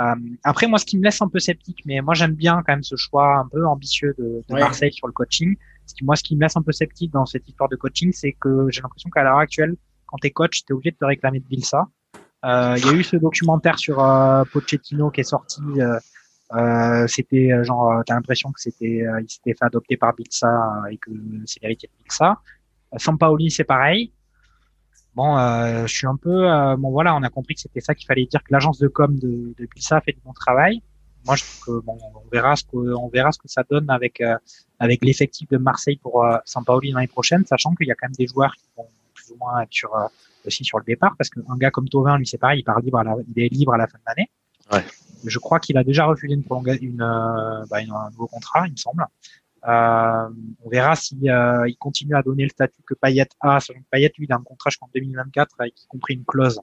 Euh, 0.00 0.14
après, 0.42 0.66
moi, 0.66 0.78
ce 0.78 0.86
qui 0.86 0.98
me 0.98 1.04
laisse 1.04 1.20
un 1.22 1.28
peu 1.28 1.38
sceptique, 1.38 1.82
mais 1.84 2.00
moi 2.00 2.14
j'aime 2.14 2.34
bien 2.34 2.56
quand 2.66 2.72
même 2.72 2.82
ce 2.82 2.96
choix 2.96 3.36
un 3.36 3.46
peu 3.48 3.64
ambitieux 3.66 4.14
de, 4.18 4.24
de 4.48 4.54
Ouais. 4.54 4.58
Marseille 4.60 4.92
sur 4.92 5.06
le 5.06 5.12
coaching. 5.12 5.54
Ce 5.86 5.94
qui, 5.94 6.04
moi, 6.04 6.16
ce 6.16 6.22
qui 6.24 6.34
me 6.34 6.40
laisse 6.40 6.56
un 6.56 6.62
peu 6.62 6.72
sceptique 6.72 7.12
dans 7.12 7.26
cette 7.26 7.46
histoire 7.48 7.68
de 7.68 7.76
coaching, 7.76 8.10
c'est 8.12 8.32
que 8.32 8.66
j'ai 8.70 8.80
l'impression 8.80 9.10
qu'à 9.10 9.22
l'heure 9.22 9.38
actuelle, 9.38 9.76
quand 10.12 10.18
t'es 10.18 10.30
coach, 10.30 10.64
t'es 10.64 10.74
obligé 10.74 10.90
de 10.90 10.96
te 10.96 11.06
réclamer 11.06 11.40
de 11.40 11.46
Bilsa. 11.46 11.88
Euh, 12.44 12.74
Il 12.76 12.84
y 12.84 12.88
a 12.90 12.92
eu 12.92 13.02
ce 13.02 13.16
documentaire 13.16 13.78
sur 13.78 14.04
euh, 14.04 14.44
Pochettino 14.52 15.10
qui 15.10 15.22
est 15.22 15.24
sorti. 15.24 15.62
Euh, 15.78 15.98
euh, 16.54 17.06
c'était 17.06 17.50
euh, 17.50 17.64
genre, 17.64 18.02
t'as 18.04 18.14
l'impression 18.14 18.52
que 18.52 18.60
c'était, 18.60 19.04
il 19.22 19.26
s'était 19.26 19.54
fait 19.54 19.64
adopter 19.64 19.96
par 19.96 20.14
Bilsa 20.14 20.82
et 20.90 20.98
que 20.98 21.10
c'est 21.46 21.62
l'héritier 21.62 21.88
de 21.88 22.02
Bilsa. 22.04 22.38
Euh, 22.92 22.98
Sampaoli, 22.98 23.50
c'est 23.50 23.64
pareil. 23.64 24.12
Bon, 25.14 25.36
je 25.86 25.92
suis 25.92 26.06
un 26.06 26.16
peu, 26.16 26.46
bon 26.78 26.90
voilà, 26.90 27.14
on 27.14 27.22
a 27.22 27.28
compris 27.28 27.54
que 27.54 27.60
c'était 27.60 27.80
ça 27.80 27.94
qu'il 27.94 28.06
fallait 28.06 28.24
dire 28.24 28.42
que 28.42 28.50
l'agence 28.50 28.78
de 28.78 28.88
com 28.88 29.14
de, 29.18 29.54
de 29.58 29.68
Bilsa 29.74 30.00
fait 30.00 30.12
du 30.12 30.20
bon 30.24 30.32
travail. 30.32 30.82
Moi, 31.26 31.36
je 31.36 31.44
trouve 31.44 31.80
que 31.80 31.84
bon, 31.84 31.98
on 32.14 32.28
verra 32.30 32.56
ce 32.56 32.64
que, 32.64 32.94
on 32.94 33.08
verra 33.08 33.30
ce 33.30 33.38
que 33.38 33.46
ça 33.46 33.62
donne 33.70 33.90
avec 33.90 34.22
avec 34.78 35.04
l'effectif 35.04 35.50
de 35.50 35.58
Marseille 35.58 35.98
pour 36.02 36.26
Sampaoli 36.46 36.92
l'année 36.92 37.08
prochaine, 37.08 37.44
sachant 37.44 37.74
qu'il 37.74 37.88
y 37.88 37.90
a 37.90 37.94
quand 37.94 38.08
même 38.08 38.16
des 38.16 38.26
joueurs 38.26 38.54
qui 38.54 38.64
vont 38.74 38.88
ou 39.32 39.36
moins 39.38 39.60
être 39.62 39.72
sur 39.72 39.94
euh, 39.96 40.06
aussi 40.46 40.64
sur 40.64 40.78
le 40.78 40.84
départ, 40.84 41.14
parce 41.16 41.30
qu'un 41.30 41.56
gars 41.56 41.70
comme 41.70 41.88
Tovin, 41.88 42.16
lui, 42.18 42.26
c'est 42.26 42.38
pareil, 42.38 42.60
il 42.60 42.64
part 42.64 42.80
libre, 42.80 42.98
à 42.98 43.04
la, 43.04 43.14
il 43.34 43.42
est 43.44 43.48
libre 43.48 43.74
à 43.74 43.76
la 43.78 43.86
fin 43.86 43.98
de 43.98 44.02
l'année. 44.06 44.30
Ouais. 44.72 44.84
Je 45.24 45.38
crois 45.38 45.60
qu'il 45.60 45.76
a 45.78 45.84
déjà 45.84 46.04
refusé 46.06 46.34
une 46.34 46.42
euh, 47.02 47.64
bah, 47.70 47.80
une- 47.80 47.92
un 47.92 48.10
nouveau 48.10 48.26
contrat, 48.26 48.66
il 48.66 48.72
me 48.72 48.76
semble. 48.76 49.06
Euh, 49.68 50.28
on 50.64 50.68
verra 50.68 50.96
si 50.96 51.16
euh, 51.30 51.68
il 51.68 51.76
continue 51.76 52.16
à 52.16 52.22
donner 52.22 52.42
le 52.42 52.48
statut 52.48 52.82
que 52.84 52.94
Payet 52.94 53.28
a. 53.40 53.60
Sachant 53.60 53.78
que 53.78 53.84
Payet, 53.90 54.12
lui, 54.18 54.26
il 54.28 54.32
a 54.32 54.36
un 54.36 54.42
contrat 54.42 54.70
jusqu'en 54.70 54.88
2024 54.92 55.54
avec 55.60 55.80
y 55.80 55.86
compris 55.86 56.14
une 56.14 56.24
clause 56.24 56.60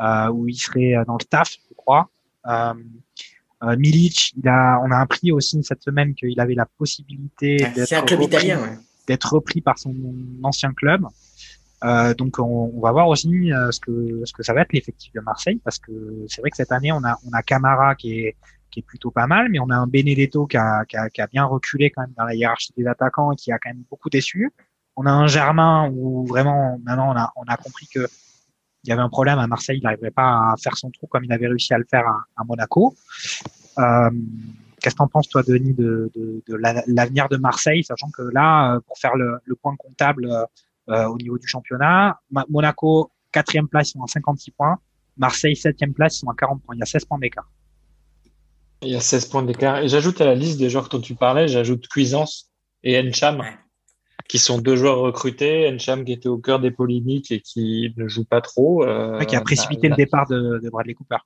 euh, 0.00 0.28
où 0.30 0.48
il 0.48 0.56
serait 0.56 0.94
dans 1.06 1.14
le 1.14 1.22
staff, 1.22 1.56
je 1.70 1.74
crois. 1.76 2.08
Euh, 2.46 2.74
euh, 3.62 3.76
Milic, 3.76 4.34
il 4.36 4.48
a, 4.48 4.80
on 4.84 4.90
a 4.90 4.98
appris 4.98 5.30
aussi 5.30 5.62
cette 5.62 5.82
semaine 5.84 6.14
qu'il 6.14 6.38
avait 6.40 6.54
la 6.56 6.66
possibilité 6.66 7.56
d'être 7.74 7.86
repris- 8.26 8.30
ouais. 8.56 8.78
repris 9.30 9.60
par 9.60 9.78
son 9.78 9.94
ancien 10.42 10.72
club. 10.74 11.06
Euh, 11.84 12.14
donc 12.14 12.38
on, 12.38 12.72
on 12.74 12.80
va 12.80 12.92
voir 12.92 13.08
aussi 13.08 13.52
euh, 13.52 13.70
ce 13.70 13.78
que 13.80 14.22
ce 14.24 14.32
que 14.32 14.42
ça 14.42 14.54
va 14.54 14.62
être 14.62 14.72
l'effectif 14.72 15.12
de 15.12 15.20
Marseille 15.20 15.60
parce 15.62 15.78
que 15.78 15.92
c'est 16.28 16.40
vrai 16.40 16.50
que 16.50 16.56
cette 16.56 16.72
année 16.72 16.92
on 16.92 17.02
a 17.04 17.18
on 17.28 17.32
a 17.32 17.42
Camara 17.42 17.94
qui 17.94 18.20
est 18.20 18.36
qui 18.70 18.80
est 18.80 18.82
plutôt 18.82 19.10
pas 19.10 19.26
mal 19.26 19.48
mais 19.50 19.58
on 19.58 19.68
a 19.68 19.76
un 19.76 19.86
Benedetto 19.86 20.46
qui 20.46 20.56
a, 20.56 20.84
qui 20.86 20.96
a, 20.96 21.10
qui 21.10 21.20
a 21.20 21.26
bien 21.26 21.44
reculé 21.44 21.90
quand 21.90 22.02
même 22.02 22.14
dans 22.16 22.24
la 22.24 22.34
hiérarchie 22.34 22.72
des 22.76 22.86
attaquants 22.86 23.32
et 23.32 23.36
qui 23.36 23.52
a 23.52 23.58
quand 23.58 23.70
même 23.70 23.84
beaucoup 23.90 24.08
déçu. 24.08 24.50
On 24.96 25.04
a 25.06 25.10
un 25.10 25.26
Germain 25.26 25.90
où 25.94 26.24
vraiment 26.26 26.78
maintenant 26.84 27.12
on 27.12 27.16
a 27.18 27.32
on 27.36 27.44
a 27.54 27.56
compris 27.56 27.86
que 27.94 28.06
il 28.84 28.90
y 28.90 28.92
avait 28.92 29.02
un 29.02 29.08
problème 29.08 29.38
à 29.38 29.46
Marseille, 29.46 29.78
il 29.78 29.82
n'arriverait 29.84 30.10
pas 30.10 30.52
à 30.52 30.54
faire 30.62 30.76
son 30.76 30.90
trou 30.90 31.06
comme 31.06 31.24
il 31.24 31.32
avait 31.32 31.48
réussi 31.48 31.72
à 31.74 31.78
le 31.78 31.86
faire 31.90 32.06
à, 32.06 32.24
à 32.36 32.44
Monaco. 32.44 32.94
Euh, 33.78 34.10
Qu'est-ce 34.80 34.94
que 34.96 34.98
t'en 34.98 35.08
penses, 35.08 35.28
toi, 35.30 35.42
Denis, 35.42 35.72
de, 35.72 36.10
de, 36.14 36.42
de 36.46 36.54
la- 36.56 36.82
l'avenir 36.86 37.30
de 37.30 37.38
Marseille, 37.38 37.82
sachant 37.84 38.10
que 38.10 38.20
là, 38.20 38.74
euh, 38.74 38.80
pour 38.86 38.98
faire 38.98 39.16
le, 39.16 39.38
le 39.46 39.54
point 39.54 39.74
comptable 39.76 40.28
euh, 40.88 41.06
au 41.06 41.16
niveau 41.16 41.38
du 41.38 41.46
championnat, 41.46 42.20
Monaco, 42.48 43.10
quatrième 43.32 43.68
place, 43.68 43.90
ils 43.90 43.92
sont 43.92 44.02
à 44.02 44.06
56 44.06 44.50
points. 44.52 44.78
Marseille, 45.16 45.56
septième 45.56 45.94
place, 45.94 46.16
ils 46.16 46.20
sont 46.20 46.30
à 46.30 46.34
40 46.34 46.62
points. 46.62 46.74
Il 46.74 46.78
y 46.78 46.82
a 46.82 46.86
16 46.86 47.04
points 47.04 47.18
d'écart. 47.18 47.48
Il 48.82 48.88
y 48.90 48.96
a 48.96 49.00
16 49.00 49.26
points 49.26 49.42
d'écart. 49.42 49.78
Et 49.78 49.88
j'ajoute 49.88 50.20
à 50.20 50.24
la 50.26 50.34
liste 50.34 50.58
des 50.58 50.68
joueurs 50.70 50.88
dont 50.88 51.00
tu 51.00 51.14
parlais, 51.14 51.48
j'ajoute 51.48 51.88
Cuisance 51.88 52.50
et 52.82 52.98
Encham, 53.00 53.42
qui 54.28 54.38
sont 54.38 54.58
deux 54.58 54.76
joueurs 54.76 54.98
recrutés. 54.98 55.68
Encham 55.72 56.04
qui 56.04 56.12
était 56.12 56.28
au 56.28 56.38
cœur 56.38 56.60
des 56.60 56.70
polémiques 56.70 57.30
et 57.30 57.40
qui 57.40 57.94
ne 57.96 58.08
joue 58.08 58.24
pas 58.24 58.40
trop. 58.40 58.84
euh, 58.84 59.18
Ouais, 59.18 59.26
qui 59.26 59.36
a 59.36 59.40
précipité 59.40 59.88
bah, 59.88 59.94
le 59.96 60.04
départ 60.04 60.28
de, 60.28 60.60
de 60.62 60.68
Bradley 60.68 60.94
Cooper. 60.94 61.16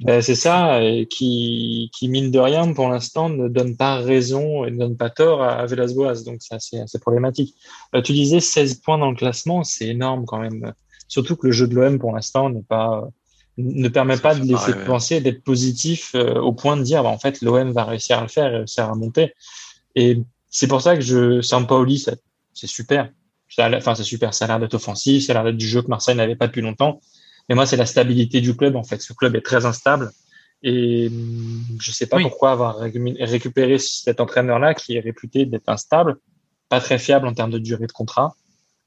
Ben, 0.00 0.20
c'est 0.20 0.34
ça, 0.34 0.82
et 0.82 1.06
qui, 1.06 1.90
qui, 1.94 2.08
mine 2.08 2.30
de 2.30 2.38
rien, 2.38 2.72
pour 2.72 2.88
l'instant, 2.88 3.28
ne 3.28 3.48
donne 3.48 3.76
pas 3.76 3.96
raison 3.96 4.64
et 4.64 4.70
ne 4.70 4.78
donne 4.78 4.96
pas 4.96 5.10
tort 5.10 5.42
à, 5.42 5.52
à 5.52 5.66
Velasquez. 5.66 6.24
Donc, 6.24 6.38
c'est 6.40 6.54
assez, 6.54 6.80
assez 6.80 6.98
problématique. 6.98 7.54
Euh, 7.94 8.02
tu 8.02 8.12
disais 8.12 8.40
16 8.40 8.76
points 8.76 8.98
dans 8.98 9.10
le 9.10 9.16
classement, 9.16 9.62
c'est 9.64 9.88
énorme 9.88 10.24
quand 10.26 10.38
même. 10.38 10.72
Surtout 11.08 11.36
que 11.36 11.46
le 11.46 11.52
jeu 11.52 11.66
de 11.66 11.74
l'OM, 11.74 11.98
pour 11.98 12.12
l'instant, 12.12 12.50
n'est 12.50 12.62
pas, 12.62 13.08
ne 13.56 13.88
permet 13.88 14.16
Ça 14.16 14.22
pas 14.22 14.34
de 14.34 14.40
laisser 14.40 14.54
pareil, 14.54 14.74
ouais. 14.74 14.84
penser, 14.84 15.20
d'être 15.20 15.42
positif 15.42 16.12
euh, 16.14 16.40
au 16.40 16.52
point 16.52 16.76
de 16.76 16.82
dire, 16.82 17.02
bah, 17.02 17.10
en 17.10 17.18
fait, 17.18 17.40
l'OM 17.42 17.72
va 17.72 17.84
réussir 17.84 18.18
à 18.18 18.22
le 18.22 18.28
faire, 18.28 18.50
réussir 18.50 18.84
à 18.84 18.92
remonter. 18.92 19.32
Et 19.94 20.20
c'est 20.50 20.68
pour 20.68 20.82
ça 20.82 20.94
que 20.96 21.02
je, 21.02 21.40
Sampaoli, 21.40 21.98
c'est 21.98 22.66
super. 22.66 23.10
Enfin, 23.58 23.94
c'est 23.94 24.04
super. 24.04 24.34
Ça 24.34 24.44
a 24.44 24.48
l'air 24.48 24.60
d'être 24.60 24.74
offensif, 24.74 25.24
ça 25.24 25.32
a 25.32 25.34
l'air 25.34 25.44
d'être 25.44 25.56
du 25.56 25.66
jeu 25.66 25.82
que 25.82 25.88
Marseille 25.88 26.16
n'avait 26.16 26.36
pas 26.36 26.46
depuis 26.46 26.62
longtemps. 26.62 27.00
Mais 27.50 27.56
moi, 27.56 27.66
c'est 27.66 27.76
la 27.76 27.84
stabilité 27.84 28.40
du 28.40 28.56
club, 28.56 28.76
en 28.76 28.84
fait. 28.84 29.02
Ce 29.02 29.12
club 29.12 29.34
est 29.34 29.40
très 29.44 29.66
instable. 29.66 30.10
Et 30.62 31.08
hum, 31.08 31.64
je 31.80 31.90
sais 31.90 32.06
pas 32.06 32.16
Oui. 32.18 32.22
pourquoi 32.22 32.52
avoir 32.52 32.80
récu- 32.80 33.16
récupéré 33.24 33.76
cet 33.78 34.20
entraîneur-là 34.20 34.74
qui 34.74 34.94
est 34.96 35.00
réputé 35.00 35.44
d'être 35.46 35.68
instable, 35.68 36.16
pas 36.68 36.80
très 36.80 36.98
fiable 36.98 37.26
en 37.26 37.34
termes 37.34 37.50
de 37.50 37.58
durée 37.58 37.88
de 37.88 37.92
contrat. 37.92 38.34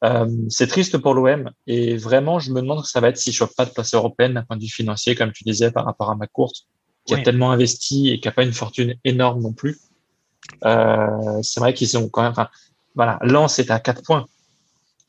Euh, 0.06 0.28
c'est 0.50 0.68
triste 0.68 0.98
pour 0.98 1.14
l'OM. 1.14 1.52
Et 1.68 1.98
vraiment, 1.98 2.40
je 2.40 2.52
me 2.52 2.62
demande 2.62 2.80
ce 2.80 2.84
que 2.86 2.90
ça 2.90 3.02
va 3.02 3.10
être 3.10 3.18
s'il 3.18 3.32
ne 3.32 3.36
chope 3.36 3.54
pas 3.56 3.66
de 3.66 3.72
place 3.72 3.94
européenne 3.94 4.34
d'un 4.36 4.44
point 4.44 4.56
de 4.56 4.62
vue 4.62 4.70
financier, 4.70 5.14
comme 5.16 5.32
tu 5.34 5.44
disais, 5.44 5.70
par 5.72 5.84
rapport 5.86 6.10
à 6.10 6.16
McCourt, 6.16 6.54
qui 7.06 7.14
Oui. 7.16 7.20
a 7.20 7.24
tellement 7.24 7.52
investi 7.52 8.12
et 8.12 8.20
qui 8.22 8.28
n'a 8.30 8.32
pas 8.32 8.44
une 8.44 8.54
fortune 8.54 8.96
énorme 9.04 9.42
non 9.42 9.52
plus. 9.52 9.78
Euh, 10.66 11.42
c'est 11.42 11.60
vrai 11.60 11.74
qu'ils 11.74 11.90
sont 11.90 12.08
quand 12.08 12.22
même, 12.22 12.32
enfin, 12.32 12.48
voilà, 12.96 13.18
Lens 13.24 13.60
est 13.60 13.72
à 13.72 13.80
4 13.80 14.04
points. 14.04 14.26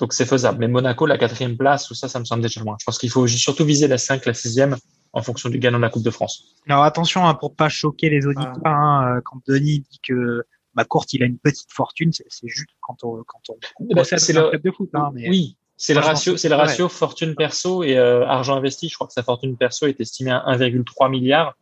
Donc 0.01 0.13
c'est 0.13 0.27
faisable. 0.27 0.59
Mais 0.59 0.69
Monaco, 0.69 1.07
la 1.07 1.19
quatrième 1.19 1.57
place, 1.57 1.87
tout 1.87 1.95
ça, 1.95 2.09
ça 2.09 2.19
me 2.19 2.25
semble 2.25 2.43
déjà 2.43 2.61
loin. 2.61 2.77
Je 2.81 2.85
pense 2.85 2.99
qu'il 2.99 3.11
faut 3.11 3.27
surtout 3.27 3.65
viser 3.65 3.87
la 3.89 3.99
5, 3.99 4.27
la 4.27 4.35
sixième 4.35 4.77
en 5.13 5.23
fonction 5.23 5.49
du 5.49 5.59
gagnant 5.59 5.79
de 5.79 5.83
la 5.83 5.91
Coupe 5.91 6.03
de 6.03 6.11
France. 6.11 6.43
Alors 6.69 6.83
attention 6.83 7.27
hein, 7.27 7.35
pour 7.35 7.55
pas 7.55 7.69
choquer 7.69 8.11
les 8.11 8.27
auditeurs. 8.27 8.59
hein, 8.65 9.17
euh, 9.17 9.21
quand 9.25 9.39
Denis 9.47 9.81
dit 9.89 10.01
que 10.07 10.43
ma 10.75 10.85
courte 10.85 11.13
il 11.13 11.23
a 11.23 11.27
une 11.27 11.39
petite 11.39 11.71
fortune, 11.73 12.11
c'est 12.13 12.27
juste 12.49 12.71
quand 12.81 12.97
on 13.05 13.23
quand 13.25 13.41
on 13.79 13.87
possède 13.95 14.19
c'est 14.19 14.33
le- 14.33 14.51
club 14.51 14.63
de 14.63 14.71
foot. 14.73 14.91
Hein, 14.95 15.11
mais 15.15 15.29
Oui, 15.29 15.57
c'est 15.77 15.95
le 15.95 16.01
ratio, 16.01 16.37
c'est 16.37 16.49
le 16.49 16.57
ratio 16.57 16.89
fortune 16.89 17.37
perso 17.37 17.85
et 17.85 17.97
euh, 17.97 18.27
argent 18.27 18.57
investi. 18.57 18.89
Je 18.89 18.95
crois 18.97 19.07
que 19.07 19.13
sa 19.13 19.23
fortune 19.23 19.57
perso 19.57 19.87
est 19.87 20.01
estimée 20.01 20.33
à 20.33 20.43
1,3 20.49 21.09
milliard. 21.09 21.55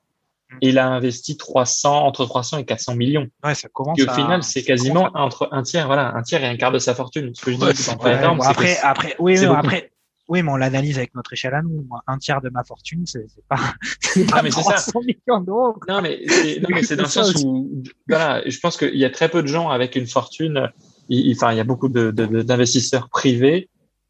Et 0.61 0.69
il 0.69 0.79
a 0.79 0.87
investi 0.89 1.37
300 1.37 2.05
entre 2.07 2.25
300 2.27 2.59
et 2.59 2.65
400 2.65 2.95
millions. 2.97 3.27
ouais, 3.45 3.55
ça 3.55 3.69
commence. 3.69 3.99
Et 3.99 4.03
au 4.05 4.11
à- 4.11 4.15
final, 4.15 4.43
c'est 4.43 4.63
quasiment 4.63 5.07
à- 5.13 5.21
entre 5.23 5.49
un 5.53 5.63
tiers, 5.63 5.87
voilà, 5.87 6.15
un 6.15 6.23
tiers 6.23 6.43
et 6.45 6.47
un 6.49 6.57
quart 6.57 6.73
de 6.73 6.79
sa 6.79 6.95
fortune. 6.95 7.33
Ce 7.35 7.45
que 7.45 7.53
je 7.53 7.57
dis, 7.57 7.65
Ouais, 7.65 7.75
c'est 7.75 8.01
Ouais, 8.03 8.17
énorme. 8.19 8.39
bon, 8.39 8.45
après, 8.45 8.75
que- 8.77 8.87
après, 8.87 9.17
oui, 9.19 9.45
après, 9.47 9.91
oui, 10.29 10.43
mais 10.43 10.51
on 10.53 10.57
l'analyse 10.57 10.99
avec 10.99 11.15
notre 11.15 11.33
échelle 11.33 11.55
à 11.55 11.63
nous. 11.63 11.85
Moi, 11.89 12.01
un 12.07 12.19
tiers 12.19 12.41
de 12.41 12.49
ma 12.51 12.65
fortune, 12.65 13.03
c'est 13.07 13.27
pas, 13.49 13.57
c'est 14.01 14.25
Ah, 14.31 14.37
pas 14.37 14.43
mais 14.43 14.51
c'est 14.51 14.63
ça. 14.63 14.73
300 14.75 15.01
millions 15.01 15.41
d'euros. 15.41 15.77
Non, 15.89 16.01
mais 16.03 16.21
c'est, 16.29 16.61
non, 16.61 16.69
mais 16.71 16.83
c'est 16.83 16.97
dans 16.97 17.03
le 17.05 17.09
sens 17.09 17.35
où, 17.45 17.83
voilà, 18.09 18.43
je 18.47 18.59
pense 18.61 18.77
qu'il 18.77 18.97
y 18.97 19.05
a 19.05 19.11
très 19.11 19.29
peu 19.29 19.43
de 19.43 19.49
gens 19.49 19.69
avec 19.71 19.97
une 19.97 20.07
fortune. 20.07 20.71
il- 21.09 21.27
il- 21.27 21.33
Enfin, 21.37 21.51
il 21.53 21.57
y 21.57 21.61
a 21.61 21.65
beaucoup 21.65 21.89
de, 21.89 22.11
de- 22.13 22.27
de- 22.27 22.43
d'investisseurs 22.43 23.09
privés 23.11 23.69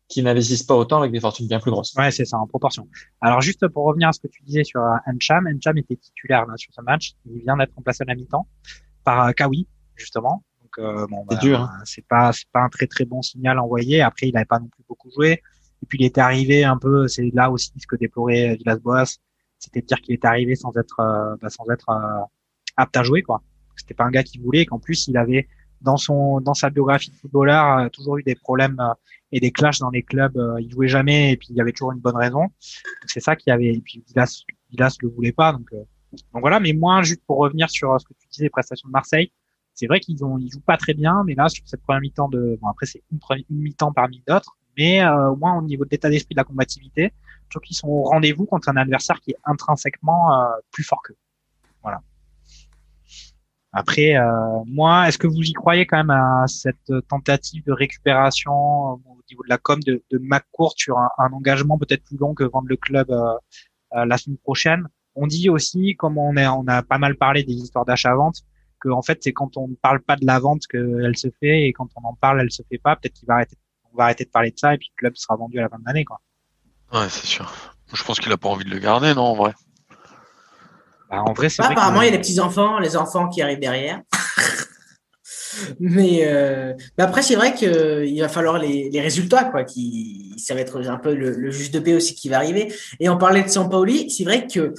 qui 0.09 0.22
n'investissent 0.22 0.62
pas 0.62 0.74
autant 0.74 0.98
avec 0.98 1.12
des 1.12 1.20
fortunes 1.20 1.46
bien 1.46 1.59
plus 1.59 1.70
grosses. 1.70 1.94
Ouais, 1.96 2.11
c'est 2.11 2.24
ça, 2.24 2.38
en 2.38 2.46
proportion. 2.46 2.86
Alors, 3.20 3.40
juste 3.40 3.66
pour 3.68 3.84
revenir 3.84 4.09
à 4.09 4.12
ce 4.12 4.20
que 4.20 4.28
tu 4.28 4.42
disais 4.42 4.64
sur 4.64 4.82
euh, 4.82 4.96
Encham, 5.07 5.46
Encham 5.46 5.78
était 5.78 5.96
titulaire 5.96 6.46
là, 6.46 6.55
sur 6.57 6.72
ce 6.72 6.82
match. 6.82 7.12
Il 7.26 7.40
vient 7.42 7.57
d'être 7.57 7.74
remplacé 7.74 8.03
à 8.03 8.07
la 8.07 8.14
mi-temps 8.14 8.46
par 9.05 9.28
euh, 9.28 9.32
Kawi, 9.32 9.66
justement. 9.96 10.44
Donc, 10.61 10.78
euh, 10.78 11.07
bon, 11.09 11.24
C'est 11.30 11.36
bah, 11.36 11.40
dur, 11.40 11.61
hein. 11.61 11.70
C'est 11.84 12.07
pas, 12.07 12.32
c'est 12.32 12.48
pas 12.53 12.61
un 12.61 12.68
très 12.68 12.86
très 12.86 13.05
bon 13.05 13.22
signal 13.22 13.59
envoyé. 13.59 14.03
Après, 14.03 14.28
il 14.28 14.34
n'avait 14.34 14.44
pas 14.44 14.59
non 14.59 14.68
plus 14.68 14.84
beaucoup 14.88 15.11
joué. 15.11 15.42
Et 15.82 15.86
puis, 15.86 15.98
il 15.98 16.05
était 16.05 16.20
arrivé 16.20 16.64
un 16.64 16.78
peu, 16.78 17.09
c'est 17.09 17.30
là 17.32 17.50
aussi 17.50 17.72
ce 17.76 17.86
que 17.86 17.96
déplorait 17.96 18.57
Villas-Boas, 18.57 19.18
c'était 19.59 19.80
de 19.80 19.86
dire 19.86 20.00
qu'il 20.00 20.14
était 20.14 20.26
arrivé 20.26 20.55
sans 20.55 20.76
être, 20.76 21.00
euh, 21.00 21.36
bah, 21.40 21.48
sans 21.48 21.68
être 21.70 21.88
euh, 21.90 22.24
apte 22.76 22.96
à 22.96 23.03
jouer, 23.03 23.22
quoi. 23.22 23.42
C'était 23.76 23.94
pas 23.94 24.05
un 24.05 24.11
gars 24.11 24.22
qui 24.22 24.38
voulait, 24.38 24.61
et 24.62 24.66
qu'en 24.66 24.78
plus, 24.78 25.09
il 25.09 25.16
avait 25.16 25.48
dans 25.82 25.96
son, 25.96 26.40
dans 26.40 26.54
sa 26.54 26.70
biographie 26.70 27.10
de 27.10 27.16
footballeur, 27.16 27.78
euh, 27.78 27.88
toujours 27.88 28.18
eu 28.18 28.22
des 28.22 28.34
problèmes 28.34 28.78
euh, 28.80 28.94
et 29.32 29.40
des 29.40 29.50
clashs 29.50 29.78
dans 29.78 29.90
les 29.90 30.02
clubs. 30.02 30.36
euh, 30.36 30.60
il 30.60 30.70
jouait 30.70 30.88
jamais 30.88 31.32
et 31.32 31.36
puis 31.36 31.48
il 31.50 31.56
y 31.56 31.60
avait 31.60 31.72
toujours 31.72 31.92
une 31.92 32.00
bonne 32.00 32.16
raison. 32.16 32.48
C'est 33.06 33.20
ça 33.20 33.36
qui 33.36 33.50
avait. 33.50 33.74
Et 33.74 33.80
puis 33.80 34.02
Villas, 34.08 34.44
Villas 34.70 34.96
le 35.00 35.08
voulait 35.08 35.32
pas. 35.32 35.52
Donc, 35.52 35.70
donc 35.72 36.40
voilà. 36.40 36.60
Mais 36.60 36.72
moi, 36.72 37.02
juste 37.02 37.22
pour 37.26 37.38
revenir 37.38 37.70
sur 37.70 38.00
ce 38.00 38.06
que 38.06 38.14
tu 38.14 38.28
disais, 38.28 38.48
prestations 38.48 38.88
de 38.88 38.92
Marseille, 38.92 39.32
c'est 39.74 39.86
vrai 39.86 40.00
qu'ils 40.00 40.24
ont, 40.24 40.38
ils 40.38 40.50
jouent 40.50 40.60
pas 40.60 40.76
très 40.76 40.94
bien, 40.94 41.22
mais 41.26 41.34
là 41.34 41.48
sur 41.48 41.66
cette 41.66 41.82
première 41.82 42.00
mi-temps 42.00 42.28
de, 42.28 42.58
bon 42.60 42.68
après 42.68 42.86
c'est 42.86 43.02
une, 43.10 43.18
une 43.50 43.58
mi-temps 43.58 43.92
parmi 43.92 44.22
d'autres, 44.26 44.56
mais 44.76 45.02
euh, 45.02 45.30
au 45.30 45.36
moins 45.36 45.58
au 45.58 45.62
niveau 45.62 45.84
de 45.84 45.90
l'état 45.90 46.10
d'esprit 46.10 46.34
de 46.34 46.40
la 46.40 46.44
combativité, 46.44 47.12
je 47.44 47.50
trouve 47.50 47.62
qu'ils 47.62 47.76
sont 47.76 47.88
au 47.88 48.02
rendez-vous 48.04 48.46
contre 48.46 48.68
un 48.68 48.76
adversaire 48.76 49.20
qui 49.20 49.32
est 49.32 49.38
intrinsèquement 49.44 50.40
euh, 50.42 50.46
plus 50.70 50.84
fort 50.84 51.02
qu'eux. 51.02 51.16
Après, 53.72 54.16
euh, 54.16 54.28
moi, 54.66 55.08
est-ce 55.08 55.18
que 55.18 55.26
vous 55.26 55.42
y 55.42 55.52
croyez 55.52 55.86
quand 55.86 55.96
même 55.96 56.10
à 56.10 56.44
cette 56.46 56.92
tentative 57.08 57.64
de 57.64 57.72
récupération 57.72 58.52
au 58.52 59.22
niveau 59.30 59.42
de 59.44 59.48
la 59.48 59.58
com 59.58 59.80
de, 59.82 60.02
de 60.10 60.18
McCourt 60.18 60.74
sur 60.76 60.98
un, 60.98 61.32
engagement 61.32 61.78
peut-être 61.78 62.04
plus 62.04 62.18
long 62.18 62.34
que 62.34 62.44
vendre 62.44 62.68
le 62.68 62.76
club 62.76 63.10
la 63.94 64.18
semaine 64.18 64.38
prochaine? 64.38 64.88
On 65.14 65.26
dit 65.26 65.48
aussi, 65.48 65.96
comme 65.96 66.18
on, 66.18 66.36
est, 66.36 66.46
on 66.46 66.66
a 66.68 66.82
pas 66.82 66.98
mal 66.98 67.16
parlé 67.16 67.44
des 67.44 67.54
histoires 67.54 67.84
d'achat-vente, 67.84 68.42
que 68.82 68.88
en 68.88 69.02
fait 69.02 69.22
c'est 69.22 69.32
quand 69.32 69.56
on 69.56 69.68
ne 69.68 69.74
parle 69.74 70.00
pas 70.00 70.16
de 70.16 70.26
la 70.26 70.38
vente 70.38 70.66
qu'elle 70.66 71.16
se 71.16 71.28
fait 71.40 71.68
et 71.68 71.72
quand 71.72 71.88
on 71.96 72.06
en 72.06 72.14
parle 72.14 72.40
elle 72.40 72.50
se 72.50 72.62
fait 72.68 72.78
pas. 72.78 72.96
Peut-être 72.96 73.14
qu'il 73.14 73.26
va 73.26 73.34
arrêter, 73.34 73.56
on 73.92 73.96
va 73.96 74.04
arrêter 74.04 74.24
de 74.24 74.30
parler 74.30 74.50
de 74.50 74.58
ça 74.58 74.74
et 74.74 74.78
puis 74.78 74.90
le 74.96 75.00
club 75.00 75.16
sera 75.16 75.36
vendu 75.36 75.58
à 75.58 75.62
la 75.62 75.68
fin 75.68 75.78
de 75.78 75.84
l'année 75.86 76.04
quoi. 76.04 76.20
Ouais, 76.92 77.08
c'est 77.08 77.26
sûr. 77.26 77.50
Je 77.92 78.02
pense 78.04 78.20
qu'il 78.20 78.32
a 78.32 78.36
pas 78.36 78.48
envie 78.48 78.64
de 78.64 78.70
le 78.70 78.78
garder, 78.78 79.14
non, 79.14 79.22
en 79.22 79.34
vrai. 79.34 79.52
Bah, 81.12 81.22
en 81.26 81.34
vrai, 81.34 81.50
c'est 81.50 81.60
bah, 81.60 81.68
apparemment, 81.70 82.00
il 82.00 82.06
y 82.06 82.08
a 82.08 82.12
les 82.12 82.18
petits 82.18 82.40
enfants, 82.40 82.78
les 82.78 82.96
enfants 82.96 83.28
qui 83.28 83.42
arrivent 83.42 83.60
derrière. 83.60 84.00
Mais 85.78 86.22
euh, 86.24 86.72
bah 86.96 87.04
après, 87.04 87.20
c'est 87.20 87.34
vrai 87.34 87.54
qu'il 87.54 88.18
va 88.18 88.28
falloir 88.28 88.58
les, 88.58 88.88
les, 88.90 89.00
résultats, 89.02 89.44
quoi. 89.44 89.64
Qui, 89.64 90.34
ça 90.38 90.54
va 90.54 90.60
être 90.60 90.80
un 90.88 90.96
peu 90.96 91.14
le, 91.14 91.32
le 91.32 91.50
juge 91.50 91.70
de 91.70 91.78
paix 91.78 91.92
aussi 91.92 92.14
qui 92.14 92.30
va 92.30 92.38
arriver. 92.38 92.72
Et 92.98 93.10
on 93.10 93.18
parlait 93.18 93.42
de 93.42 93.48
Sampaoli, 93.48 94.10
c'est 94.10 94.24
vrai 94.24 94.46
que 94.46 94.72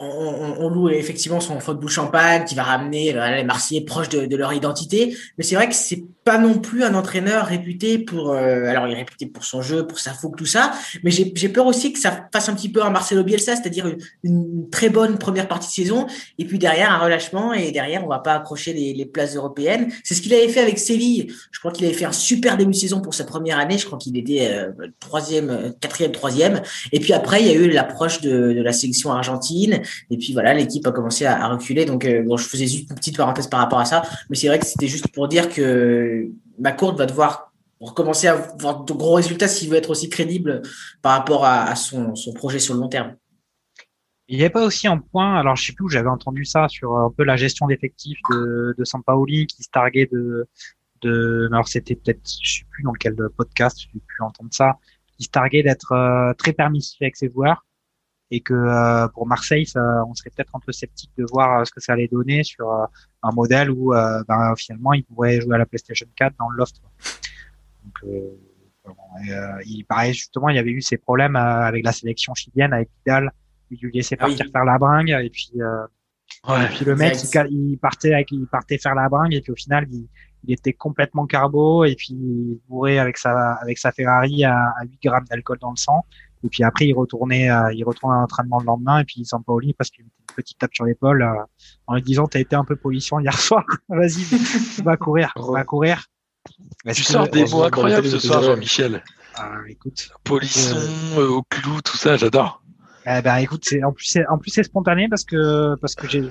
on, 0.00 0.54
on, 0.60 0.68
loue 0.68 0.90
effectivement 0.90 1.40
son 1.40 1.58
football 1.58 1.90
champagne 1.90 2.44
qui 2.44 2.54
va 2.54 2.62
ramener 2.62 3.16
euh, 3.16 3.36
les 3.36 3.42
Marseillais 3.42 3.80
proches 3.80 4.08
de, 4.08 4.26
de, 4.26 4.36
leur 4.36 4.52
identité, 4.52 5.16
mais 5.36 5.42
c'est 5.42 5.56
vrai 5.56 5.68
que 5.68 5.74
c'est 5.74 6.04
pas 6.24 6.38
non 6.38 6.58
plus 6.58 6.84
un 6.84 6.94
entraîneur 6.94 7.46
réputé 7.46 7.98
pour, 7.98 8.30
euh, 8.30 8.66
alors 8.66 8.86
il 8.86 8.92
est 8.92 8.98
réputé 8.98 9.26
pour 9.26 9.44
son 9.44 9.60
jeu, 9.60 9.86
pour 9.86 9.98
sa 9.98 10.12
fougue, 10.12 10.36
tout 10.36 10.46
ça, 10.46 10.72
mais 11.02 11.10
j'ai 11.10 11.48
peur 11.48 11.66
aussi 11.66 11.92
que 11.92 11.98
ça 11.98 12.28
fasse 12.32 12.48
un 12.48 12.54
petit 12.54 12.68
peu 12.68 12.84
un 12.84 12.90
Marcelo 12.90 13.24
Bielsa, 13.24 13.56
c'est-à-dire 13.56 13.88
une, 13.88 13.98
une, 14.22 14.70
très 14.70 14.88
bonne 14.88 15.18
première 15.18 15.48
partie 15.48 15.68
de 15.68 15.86
saison, 15.86 16.06
et 16.38 16.44
puis 16.44 16.60
derrière 16.60 16.92
un 16.92 16.98
relâchement, 16.98 17.52
et 17.52 17.72
derrière 17.72 18.04
on 18.04 18.08
va 18.08 18.20
pas 18.20 18.34
accrocher 18.34 18.72
les, 18.72 18.94
les 18.94 19.06
places 19.06 19.34
européennes. 19.34 19.90
C'est 20.04 20.14
ce 20.14 20.22
qu'il 20.22 20.32
avait 20.32 20.48
fait 20.48 20.60
avec 20.60 20.78
Séville. 20.78 21.32
Je 21.50 21.58
crois 21.58 21.72
qu'il 21.72 21.86
avait 21.86 21.94
fait 21.94 22.04
un 22.04 22.12
super 22.12 22.56
début 22.56 22.72
de 22.72 22.76
saison 22.76 23.00
pour 23.00 23.14
sa 23.14 23.24
première 23.24 23.58
année. 23.58 23.78
Je 23.78 23.86
crois 23.86 23.98
qu'il 23.98 24.16
était 24.16 24.48
euh, 24.52 24.70
troisième, 25.00 25.74
quatrième, 25.80 26.12
troisième, 26.12 26.62
et 26.92 27.00
puis 27.00 27.14
après 27.14 27.40
il 27.40 27.48
y 27.48 27.50
a 27.50 27.54
eu 27.54 27.70
l'approche 27.70 28.20
de, 28.20 28.52
de 28.52 28.62
la 28.62 28.72
sélection 28.72 29.12
argentine. 29.12 29.82
Et 30.10 30.16
puis 30.16 30.32
voilà, 30.32 30.54
l'équipe 30.54 30.86
a 30.86 30.92
commencé 30.92 31.26
à, 31.26 31.48
reculer. 31.48 31.84
Donc 31.84 32.04
euh, 32.04 32.22
bon, 32.22 32.36
je 32.36 32.48
faisais 32.48 32.66
juste 32.66 32.90
une 32.90 32.96
petite 32.96 33.16
parenthèse 33.16 33.46
par 33.46 33.60
rapport 33.60 33.78
à 33.78 33.84
ça, 33.84 34.02
mais 34.30 34.36
c'est 34.36 34.48
vrai 34.48 34.58
que 34.58 34.66
c'était 34.66 34.86
juste 34.88 35.08
pour 35.08 35.28
dire 35.28 35.48
que 35.48 36.28
ma 36.58 36.72
courte 36.72 36.98
va 36.98 37.06
devoir 37.06 37.52
recommencer 37.80 38.26
à 38.26 38.34
avoir 38.34 38.84
de 38.84 38.92
gros 38.92 39.14
résultats 39.14 39.48
s'il 39.48 39.70
veut 39.70 39.76
être 39.76 39.90
aussi 39.90 40.08
crédible 40.08 40.62
par 41.02 41.12
rapport 41.12 41.44
à, 41.44 41.74
son, 41.76 42.14
projet 42.34 42.58
sur 42.58 42.74
le 42.74 42.80
long 42.80 42.88
terme. 42.88 43.16
Il 44.26 44.36
n'y 44.36 44.42
avait 44.42 44.50
pas 44.50 44.66
aussi 44.66 44.86
un 44.86 44.98
point, 44.98 45.36
alors 45.36 45.56
je 45.56 45.66
sais 45.66 45.72
plus 45.72 45.84
où 45.84 45.88
j'avais 45.88 46.08
entendu 46.08 46.44
ça, 46.44 46.68
sur 46.68 46.96
un 46.96 47.10
peu 47.16 47.24
la 47.24 47.36
gestion 47.36 47.66
d'effectifs 47.66 48.18
de, 48.30 48.74
de 48.76 49.44
qui 49.46 49.62
se 49.62 49.70
targuait 49.70 50.08
de, 50.12 50.46
de 51.00 51.48
alors 51.50 51.68
c'était 51.68 51.94
peut-être, 51.94 52.28
je 52.42 52.58
sais 52.58 52.64
plus 52.70 52.82
dans 52.82 52.92
quel 52.92 53.16
podcast, 53.36 53.78
j'ai 53.80 54.00
pu 54.00 54.22
entendre 54.22 54.50
ça, 54.52 54.76
qui 55.16 55.24
se 55.24 55.30
targuait 55.30 55.62
d'être 55.62 55.92
euh, 55.92 56.34
très 56.34 56.52
permissif 56.52 57.00
avec 57.00 57.16
ses 57.16 57.30
joueurs 57.30 57.64
et 58.30 58.40
que 58.40 58.54
euh, 58.54 59.08
pour 59.08 59.26
Marseille, 59.26 59.66
ça, 59.66 59.80
on 60.06 60.14
serait 60.14 60.30
peut-être 60.30 60.54
un 60.54 60.60
peu 60.60 60.72
sceptique 60.72 61.10
de 61.16 61.24
voir 61.30 61.60
euh, 61.60 61.64
ce 61.64 61.72
que 61.72 61.80
ça 61.80 61.92
allait 61.94 62.08
donner 62.08 62.44
sur 62.44 62.70
euh, 62.70 62.84
un 63.22 63.32
modèle 63.32 63.70
où 63.70 63.92
ben, 63.92 64.54
finalement 64.56 64.92
il 64.92 65.04
pourrait 65.04 65.40
jouer 65.40 65.54
à 65.54 65.58
la 65.58 65.66
PlayStation 65.66 66.06
4 66.16 66.34
dans 66.38 66.50
le 66.50 66.58
loft. 66.58 66.76
Donc, 67.84 68.94
il 69.66 69.84
paraît 69.84 70.12
justement, 70.12 70.48
il 70.50 70.56
y 70.56 70.58
avait 70.58 70.70
eu 70.70 70.82
ces 70.82 70.98
problèmes 70.98 71.36
avec 71.36 71.84
la 71.84 71.92
sélection 71.92 72.34
chilienne, 72.34 72.72
avec 72.72 72.88
Vidal, 72.98 73.30
il 73.70 73.78
lui 73.80 73.92
laissait 73.92 74.16
partir 74.16 74.46
faire 74.50 74.64
la 74.64 74.78
bringue 74.78 75.10
et 75.10 75.30
puis, 75.30 75.52
ouais, 75.54 76.64
et 76.64 76.68
puis 76.68 76.84
le 76.84 76.96
mec, 76.96 77.16
il, 77.22 77.70
il, 77.72 77.78
partait 77.78 78.14
avec, 78.14 78.30
il 78.30 78.46
partait 78.46 78.78
faire 78.78 78.94
la 78.94 79.08
bringue 79.08 79.34
et 79.34 79.40
puis 79.40 79.52
au 79.52 79.56
final, 79.56 79.86
il, 79.90 80.06
il 80.44 80.52
était 80.52 80.72
complètement 80.72 81.26
carbo 81.26 81.84
et 81.84 81.94
puis 81.96 82.14
il 82.14 82.60
bourrait 82.68 82.98
avec 82.98 83.18
sa 83.18 83.54
avec 83.54 83.78
sa 83.78 83.90
Ferrari 83.92 84.44
à, 84.44 84.54
à 84.54 84.84
8 84.84 84.98
grammes 85.02 85.24
d'alcool 85.24 85.58
dans 85.58 85.70
le 85.70 85.76
sang 85.76 86.04
et 86.44 86.48
puis 86.48 86.62
après, 86.62 86.86
il 86.86 86.94
retournait, 86.94 87.50
euh, 87.50 87.72
il 87.72 87.84
retournait 87.84 88.16
à 88.16 88.20
l'entraînement 88.20 88.60
le 88.60 88.66
lendemain, 88.66 89.00
et 89.00 89.04
puis 89.04 89.24
Sampaoli, 89.24 89.74
parce 89.74 89.90
qu'il 89.90 90.04
mettait 90.04 90.16
une 90.20 90.34
petite 90.34 90.58
tape 90.58 90.74
sur 90.74 90.84
l'épaule, 90.84 91.22
euh, 91.22 91.42
en 91.86 91.94
lui 91.94 92.02
disant, 92.02 92.26
t'as 92.26 92.40
été 92.40 92.56
un 92.56 92.64
peu 92.64 92.76
pollution 92.76 93.20
hier 93.20 93.38
soir, 93.38 93.64
vas-y, 93.88 94.24
va 94.82 94.96
courir, 94.96 95.32
va 95.36 95.64
courir. 95.64 96.04
Tu 96.94 97.02
sors 97.02 97.28
des 97.28 97.44
mots 97.46 97.64
incroyables 97.64 98.08
ce 98.08 98.18
soir, 98.18 98.42
Jean-Michel. 98.42 99.02
Ah, 99.34 99.52
écoute. 99.68 100.08
Polisson, 100.24 100.76
euh, 101.16 101.28
au 101.28 101.42
clou, 101.42 101.80
tout 101.82 101.96
ça, 101.96 102.16
j'adore. 102.16 102.62
Eh 103.06 103.22
ben, 103.22 103.36
écoute, 103.36 103.62
c'est, 103.64 103.82
en 103.84 103.92
plus, 103.92 104.06
c'est, 104.06 104.26
en 104.26 104.38
plus, 104.38 104.50
c'est 104.50 104.64
spontané 104.64 105.08
parce 105.08 105.24
que, 105.24 105.76
parce 105.80 105.94
que 105.94 106.08
j'ai, 106.08 106.28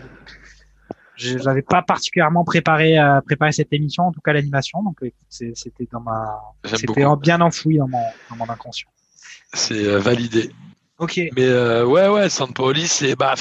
je 1.17 1.37
n'avais 1.39 1.63
pas 1.63 1.81
particulièrement 1.81 2.43
préparé 2.43 2.99
euh, 2.99 3.21
préparé 3.21 3.51
cette 3.51 3.73
émission, 3.73 4.03
en 4.03 4.11
tout 4.11 4.21
cas 4.21 4.33
l'animation. 4.33 4.83
Donc 4.83 4.97
écoute, 5.01 5.25
c'était 5.29 5.87
dans 5.91 6.01
ma, 6.01 6.39
c'était 6.63 7.05
bien 7.21 7.41
enfoui 7.41 7.77
dans 7.77 7.87
mon, 7.87 8.03
dans 8.29 8.35
mon 8.35 8.49
inconscient. 8.49 8.89
C'est 9.53 9.85
euh, 9.85 9.99
validé. 9.99 10.51
Ok. 10.99 11.21
Mais 11.35 11.45
euh, 11.45 11.85
ouais, 11.85 12.07
ouais, 12.07 12.27
Saint-Pauli, 12.27 12.87
c'est 12.87 13.15
bah, 13.15 13.35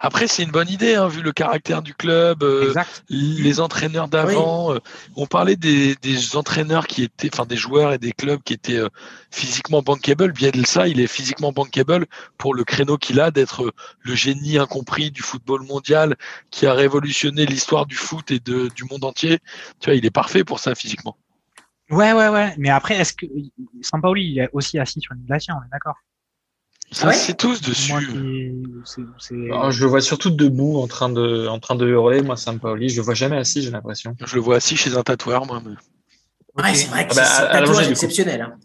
après 0.00 0.26
c'est 0.26 0.42
une 0.42 0.50
bonne 0.50 0.70
idée 0.70 0.94
hein, 0.94 1.06
vu 1.06 1.20
le 1.20 1.32
caractère 1.32 1.82
du 1.82 1.92
club, 1.92 2.42
euh, 2.42 2.72
les 3.10 3.60
entraîneurs 3.60 4.08
d'avant. 4.08 4.70
Oui. 4.70 4.76
Euh, 4.76 4.80
on 5.14 5.26
parlait 5.26 5.56
des, 5.56 5.96
des, 5.96 6.36
entraîneurs 6.36 6.86
qui 6.86 7.02
étaient, 7.02 7.28
enfin 7.30 7.44
des 7.44 7.58
joueurs 7.58 7.92
et 7.92 7.98
des 7.98 8.12
clubs 8.12 8.42
qui 8.42 8.54
étaient 8.54 8.78
euh, 8.78 8.88
physiquement 9.30 9.82
bankable. 9.82 10.32
Bielsa, 10.32 10.88
il 10.88 10.98
est 10.98 11.06
physiquement 11.06 11.52
bankable 11.52 12.06
pour 12.38 12.54
le 12.54 12.64
créneau 12.64 12.96
qu'il 12.96 13.20
a 13.20 13.30
d'être 13.30 13.74
le 14.00 14.14
génie 14.14 14.56
incompris 14.56 15.10
du 15.10 15.20
football 15.20 15.62
mondial 15.64 16.16
qui 16.50 16.66
a 16.66 16.72
révolutionné 16.72 17.44
l'histoire 17.44 17.84
du 17.84 17.96
foot 17.96 18.30
et 18.30 18.40
de, 18.40 18.70
du 18.74 18.84
monde 18.84 19.04
entier. 19.04 19.40
Tu 19.78 19.90
vois, 19.90 19.94
il 19.94 20.06
est 20.06 20.10
parfait 20.10 20.42
pour 20.42 20.58
ça 20.58 20.74
physiquement. 20.74 21.18
Ouais, 21.94 22.12
ouais, 22.12 22.28
ouais. 22.28 22.54
Mais 22.58 22.70
après, 22.70 22.96
est-ce 22.96 23.12
que 23.12 23.26
Sampaoli 23.80 24.32
il 24.32 24.38
est 24.38 24.50
aussi 24.52 24.78
assis 24.78 25.00
sur 25.00 25.12
une 25.14 25.24
glacière, 25.24 25.56
on 25.60 25.64
est 25.64 25.70
d'accord? 25.70 25.96
Ça, 26.90 27.08
ouais 27.08 27.14
c'est 27.14 27.36
tous 27.36 27.60
dessus. 27.60 27.92
c'est, 28.84 29.02
c'est... 29.18 29.44
Alors, 29.46 29.70
je 29.70 29.82
le 29.82 29.88
vois 29.88 30.00
surtout 30.00 30.30
debout 30.30 30.76
en 30.78 30.86
train 30.86 31.08
de, 31.08 31.48
en 31.48 31.58
train 31.58 31.74
de 31.74 31.86
hurler, 31.88 32.22
moi, 32.22 32.36
Sampaoli. 32.36 32.88
Je 32.88 32.96
le 32.96 33.02
vois 33.02 33.14
jamais 33.14 33.36
assis, 33.36 33.62
j'ai 33.62 33.70
l'impression. 33.70 34.14
Je 34.24 34.34
le 34.34 34.40
vois 34.42 34.56
assis 34.56 34.76
chez 34.76 34.96
un 34.96 35.02
tatoueur, 35.02 35.46
moi. 35.46 35.62
Mais... 35.64 36.62
Ouais, 36.62 36.74
c'est 36.74 36.88
vrai 36.88 37.06
que 37.06 37.12
ah 37.12 37.16
bah, 37.16 37.24
c'est 37.24 37.42
un 37.42 37.46
tatouage 37.48 37.88
exceptionnel. 37.88 38.42
Hein. 38.42 38.58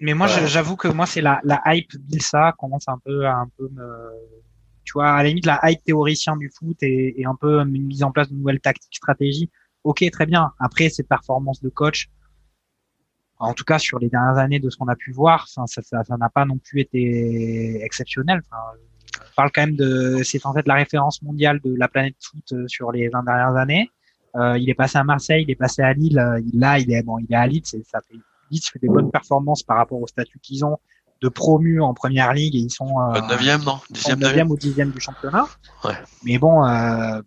Mais 0.00 0.14
moi, 0.14 0.26
j'avoue 0.26 0.76
que 0.76 0.88
moi, 0.88 1.06
c'est 1.06 1.20
la, 1.20 1.40
la 1.44 1.62
hype 1.66 1.90
Bilsa 1.98 2.54
commence 2.58 2.88
un 2.88 2.98
peu 3.04 3.26
à 3.26 3.34
un 3.34 3.48
peu 3.56 3.68
me, 3.72 3.86
tu 4.84 4.92
vois, 4.94 5.10
à 5.10 5.22
la 5.22 5.28
limite, 5.28 5.46
la 5.46 5.60
hype 5.64 5.82
théoricien 5.84 6.36
du 6.36 6.50
foot 6.50 6.76
et, 6.82 7.20
et 7.20 7.24
un 7.24 7.34
peu 7.34 7.60
une 7.60 7.86
mise 7.86 8.02
en 8.02 8.10
place 8.10 8.28
de 8.28 8.34
nouvelles 8.34 8.60
tactiques, 8.60 8.96
stratégies. 8.96 9.50
Ok, 9.84 10.04
très 10.10 10.26
bien. 10.26 10.52
Après, 10.58 10.88
ces 10.88 11.02
performances 11.02 11.62
de 11.62 11.68
coach, 11.68 12.08
en 13.38 13.54
tout 13.54 13.64
cas 13.64 13.78
sur 13.78 13.98
les 13.98 14.08
dernières 14.08 14.38
années 14.38 14.60
de 14.60 14.70
ce 14.70 14.76
qu'on 14.76 14.88
a 14.88 14.96
pu 14.96 15.12
voir, 15.12 15.48
ça 15.48 15.62
n'a 15.62 15.66
ça, 15.66 15.82
ça 15.82 16.16
pas 16.34 16.44
non 16.44 16.58
plus 16.58 16.80
été 16.80 17.82
exceptionnel. 17.82 18.40
Enfin, 18.46 18.62
on 19.20 19.34
parle 19.36 19.50
quand 19.54 19.62
même 19.62 19.76
de, 19.76 20.22
c'est 20.24 20.44
en 20.46 20.52
fait 20.52 20.66
la 20.66 20.74
référence 20.74 21.22
mondiale 21.22 21.60
de 21.62 21.74
la 21.76 21.88
planète 21.88 22.16
foot 22.20 22.52
euh, 22.52 22.66
sur 22.68 22.92
les 22.92 23.08
20 23.08 23.22
dernières 23.24 23.56
années. 23.56 23.90
Euh, 24.36 24.58
il 24.58 24.68
est 24.68 24.74
passé 24.74 24.98
à 24.98 25.04
Marseille, 25.04 25.44
il 25.46 25.50
est 25.50 25.56
passé 25.56 25.82
à 25.82 25.92
Lille. 25.92 26.18
Euh, 26.18 26.40
là, 26.54 26.78
il 26.78 26.92
est 26.92 27.02
bon, 27.02 27.18
il 27.18 27.26
est 27.30 27.36
à 27.36 27.46
Lille. 27.46 27.62
Ça 27.64 28.00
fait 28.08 28.18
fait 28.50 28.78
des 28.78 28.88
bonnes 28.88 29.10
performances 29.10 29.62
par 29.62 29.78
rapport 29.78 30.00
au 30.00 30.06
statut 30.06 30.38
qu'ils 30.38 30.64
ont 30.64 30.78
de 31.22 31.28
promu 31.28 31.80
en 31.80 31.94
première 31.94 32.32
ligue 32.32 32.54
et 32.54 32.58
ils 32.58 32.70
sont 32.70 33.00
euh, 33.00 33.20
9e 33.20 33.64
non 33.64 33.80
10e 33.92 34.20
9e 34.20 34.48
ou 34.48 34.56
10e 34.56 34.92
du 34.92 35.00
championnat. 35.00 35.46
Ouais. 35.84 35.94
Mais 36.24 36.38
bon, 36.38 36.64
euh, 36.64 37.20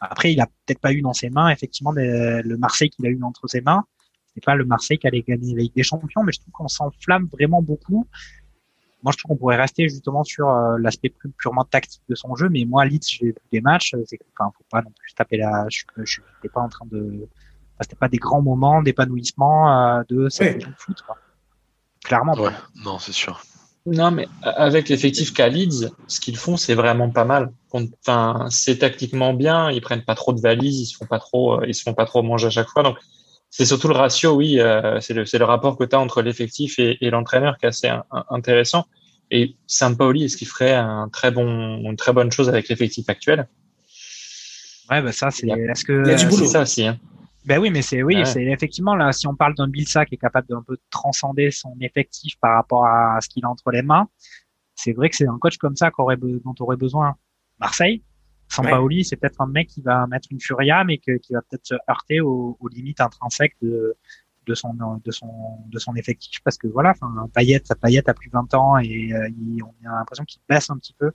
après 0.00 0.32
il 0.32 0.40
a 0.40 0.46
peut-être 0.46 0.80
pas 0.80 0.92
eu 0.92 1.02
dans 1.02 1.12
ses 1.12 1.30
mains 1.30 1.48
effectivement 1.50 1.92
des, 1.92 2.40
le 2.42 2.56
Marseille 2.56 2.90
qu'il 2.90 3.06
a 3.06 3.10
eu 3.10 3.22
entre 3.22 3.46
ses 3.48 3.60
mains 3.60 3.84
c'est 4.36 4.44
pas 4.44 4.54
le 4.54 4.66
Marseille 4.66 4.98
qui 4.98 5.06
allait 5.06 5.22
gagner 5.22 5.54
la 5.54 5.62
Ligue 5.62 5.74
des 5.74 5.82
Champions, 5.82 6.22
mais 6.22 6.32
je 6.32 6.40
trouve 6.40 6.52
qu'on 6.52 6.68
s'enflamme 6.68 7.26
vraiment 7.32 7.62
beaucoup. 7.62 8.06
Moi, 9.02 9.12
je 9.12 9.18
trouve 9.18 9.30
qu'on 9.30 9.36
pourrait 9.36 9.56
rester 9.56 9.88
justement 9.88 10.24
sur 10.24 10.48
euh, 10.50 10.76
l'aspect 10.78 11.08
plus 11.08 11.30
purement 11.30 11.64
tactique 11.64 12.02
de 12.08 12.14
son 12.14 12.34
jeu, 12.36 12.48
mais 12.50 12.64
moi, 12.66 12.84
Leeds, 12.84 13.06
j'ai 13.08 13.26
vu 13.26 13.34
des 13.50 13.60
matchs, 13.60 13.94
c'est 14.04 14.18
enfin, 14.38 14.50
faut 14.56 14.64
pas 14.70 14.82
non 14.82 14.90
plus 14.98 15.14
taper 15.14 15.38
la, 15.38 15.66
je, 15.70 15.84
je 16.04 16.20
n'étais 16.20 16.52
pas 16.52 16.60
en 16.60 16.68
train 16.68 16.86
de, 16.90 17.26
c'était 17.80 17.96
pas 17.96 18.08
des 18.08 18.18
grands 18.18 18.42
moments 18.42 18.82
d'épanouissement 18.82 19.98
euh, 19.98 20.02
de 20.08 20.28
cette 20.28 20.64
ouais. 20.64 20.72
foot, 20.76 21.00
quoi. 21.02 21.16
Clairement. 22.04 22.34
Ouais, 22.34 22.52
non, 22.84 22.98
c'est 22.98 23.12
sûr. 23.12 23.42
Non, 23.86 24.10
mais 24.10 24.26
avec 24.42 24.88
l'effectif 24.88 25.32
qu'a 25.32 25.48
Leeds, 25.48 25.92
ce 26.08 26.20
qu'ils 26.20 26.36
font, 26.36 26.56
c'est 26.56 26.74
vraiment 26.74 27.08
pas 27.10 27.24
mal. 27.24 27.52
Enfin, 27.72 28.48
c'est 28.50 28.78
tactiquement 28.78 29.32
bien. 29.32 29.70
Ils 29.70 29.80
prennent 29.80 30.04
pas 30.04 30.16
trop 30.16 30.32
de 30.32 30.40
valises, 30.40 30.80
ils 30.80 30.86
se 30.86 30.96
font 30.96 31.06
pas 31.06 31.20
trop, 31.20 31.62
ils 31.62 31.74
se 31.74 31.82
font 31.82 31.94
pas 31.94 32.04
trop 32.04 32.22
manger 32.22 32.48
à 32.48 32.50
chaque 32.50 32.68
fois. 32.68 32.82
Donc, 32.82 32.96
c'est 33.56 33.64
surtout 33.64 33.88
le 33.88 33.94
ratio, 33.94 34.34
oui, 34.34 34.60
euh, 34.60 35.00
c'est 35.00 35.14
le, 35.14 35.24
le, 35.32 35.44
rapport 35.44 35.78
que 35.78 35.84
tu 35.84 35.96
as 35.96 36.00
entre 36.00 36.20
l'effectif 36.20 36.78
et, 36.78 36.98
et 37.00 37.08
l'entraîneur 37.10 37.56
qui 37.58 37.64
est 37.64 37.68
assez 37.68 37.88
un, 37.88 38.04
un, 38.10 38.24
intéressant. 38.30 38.84
Et 39.30 39.56
Sampaoli, 39.66 40.24
est-ce 40.24 40.36
qu'il 40.36 40.46
ferait 40.46 40.74
un 40.74 41.08
très 41.08 41.30
bon, 41.30 41.78
une 41.78 41.96
très 41.96 42.12
bonne 42.12 42.30
chose 42.30 42.48
avec 42.48 42.68
l'effectif 42.68 43.08
actuel? 43.08 43.48
Ouais, 44.90 45.00
bah 45.02 45.12
ça, 45.12 45.30
c'est. 45.30 45.46
Il 45.46 45.56
y 45.56 45.60
Est-ce 45.70 45.84
que. 45.84 46.02
il 46.04 46.08
y 46.08 46.12
a 46.12 46.14
du 46.16 46.20
C'est 46.24 46.28
boulot. 46.28 46.46
ça 46.46 46.60
aussi. 46.62 46.86
Hein. 46.86 46.98
Ben 47.44 47.58
oui, 47.58 47.70
mais 47.70 47.80
c'est 47.82 48.02
oui, 48.02 48.16
Ouais. 48.16 48.24
c'est 48.24 48.42
effectivement 48.44 48.94
là, 48.94 49.12
si 49.12 49.26
on 49.26 49.34
parle 49.34 49.54
d'un 49.54 49.68
Bilsa 49.68 50.04
qui 50.04 50.16
est 50.16 50.18
capable 50.18 50.48
d'un 50.48 50.62
peu 50.62 50.76
transcender 50.90 51.50
son 51.50 51.74
effectif 51.80 52.34
par 52.40 52.54
rapport 52.56 52.84
à 52.86 53.18
ce 53.20 53.28
qu'il 53.28 53.44
a 53.44 53.48
entre 53.48 53.70
les 53.70 53.82
mains, 53.82 54.08
c'est 54.74 54.92
vrai 54.92 55.08
que 55.10 55.16
c'est 55.16 55.28
un 55.28 55.38
coach 55.38 55.56
comme 55.56 55.76
ça 55.76 55.90
qu'aurait 55.90 56.16
be- 56.16 56.42
dont 56.44 56.54
aurait 56.60 56.76
besoin 56.76 57.14
Marseille. 57.58 58.02
Sampaoli, 58.48 59.04
c'est 59.04 59.16
peut-être 59.16 59.40
un 59.40 59.46
mec 59.46 59.68
qui 59.68 59.82
va 59.82 60.06
mettre 60.06 60.28
une 60.30 60.40
furia, 60.40 60.84
mais 60.84 60.98
que, 60.98 61.16
qui 61.18 61.32
va 61.34 61.42
peut-être 61.42 61.66
se 61.66 61.74
heurter 61.90 62.20
aux, 62.20 62.56
aux 62.60 62.68
limites 62.68 63.00
intrinsèques 63.00 63.56
de 63.62 63.96
de 64.46 64.54
son 64.54 64.72
de 65.04 65.10
son 65.10 65.58
de 65.66 65.78
son 65.80 65.96
effectif 65.96 66.38
parce 66.44 66.56
que 66.56 66.68
voilà, 66.68 66.90
enfin 66.90 67.12
Payet, 67.34 67.60
Payet 67.82 68.08
a 68.08 68.14
plus 68.14 68.30
20 68.30 68.54
ans 68.54 68.78
et 68.78 69.12
euh, 69.12 69.28
il- 69.30 69.60
on 69.64 69.88
a 69.90 69.96
l'impression 69.98 70.24
qu'il 70.24 70.40
baisse 70.48 70.70
un 70.70 70.76
petit 70.78 70.94
peu. 70.96 71.10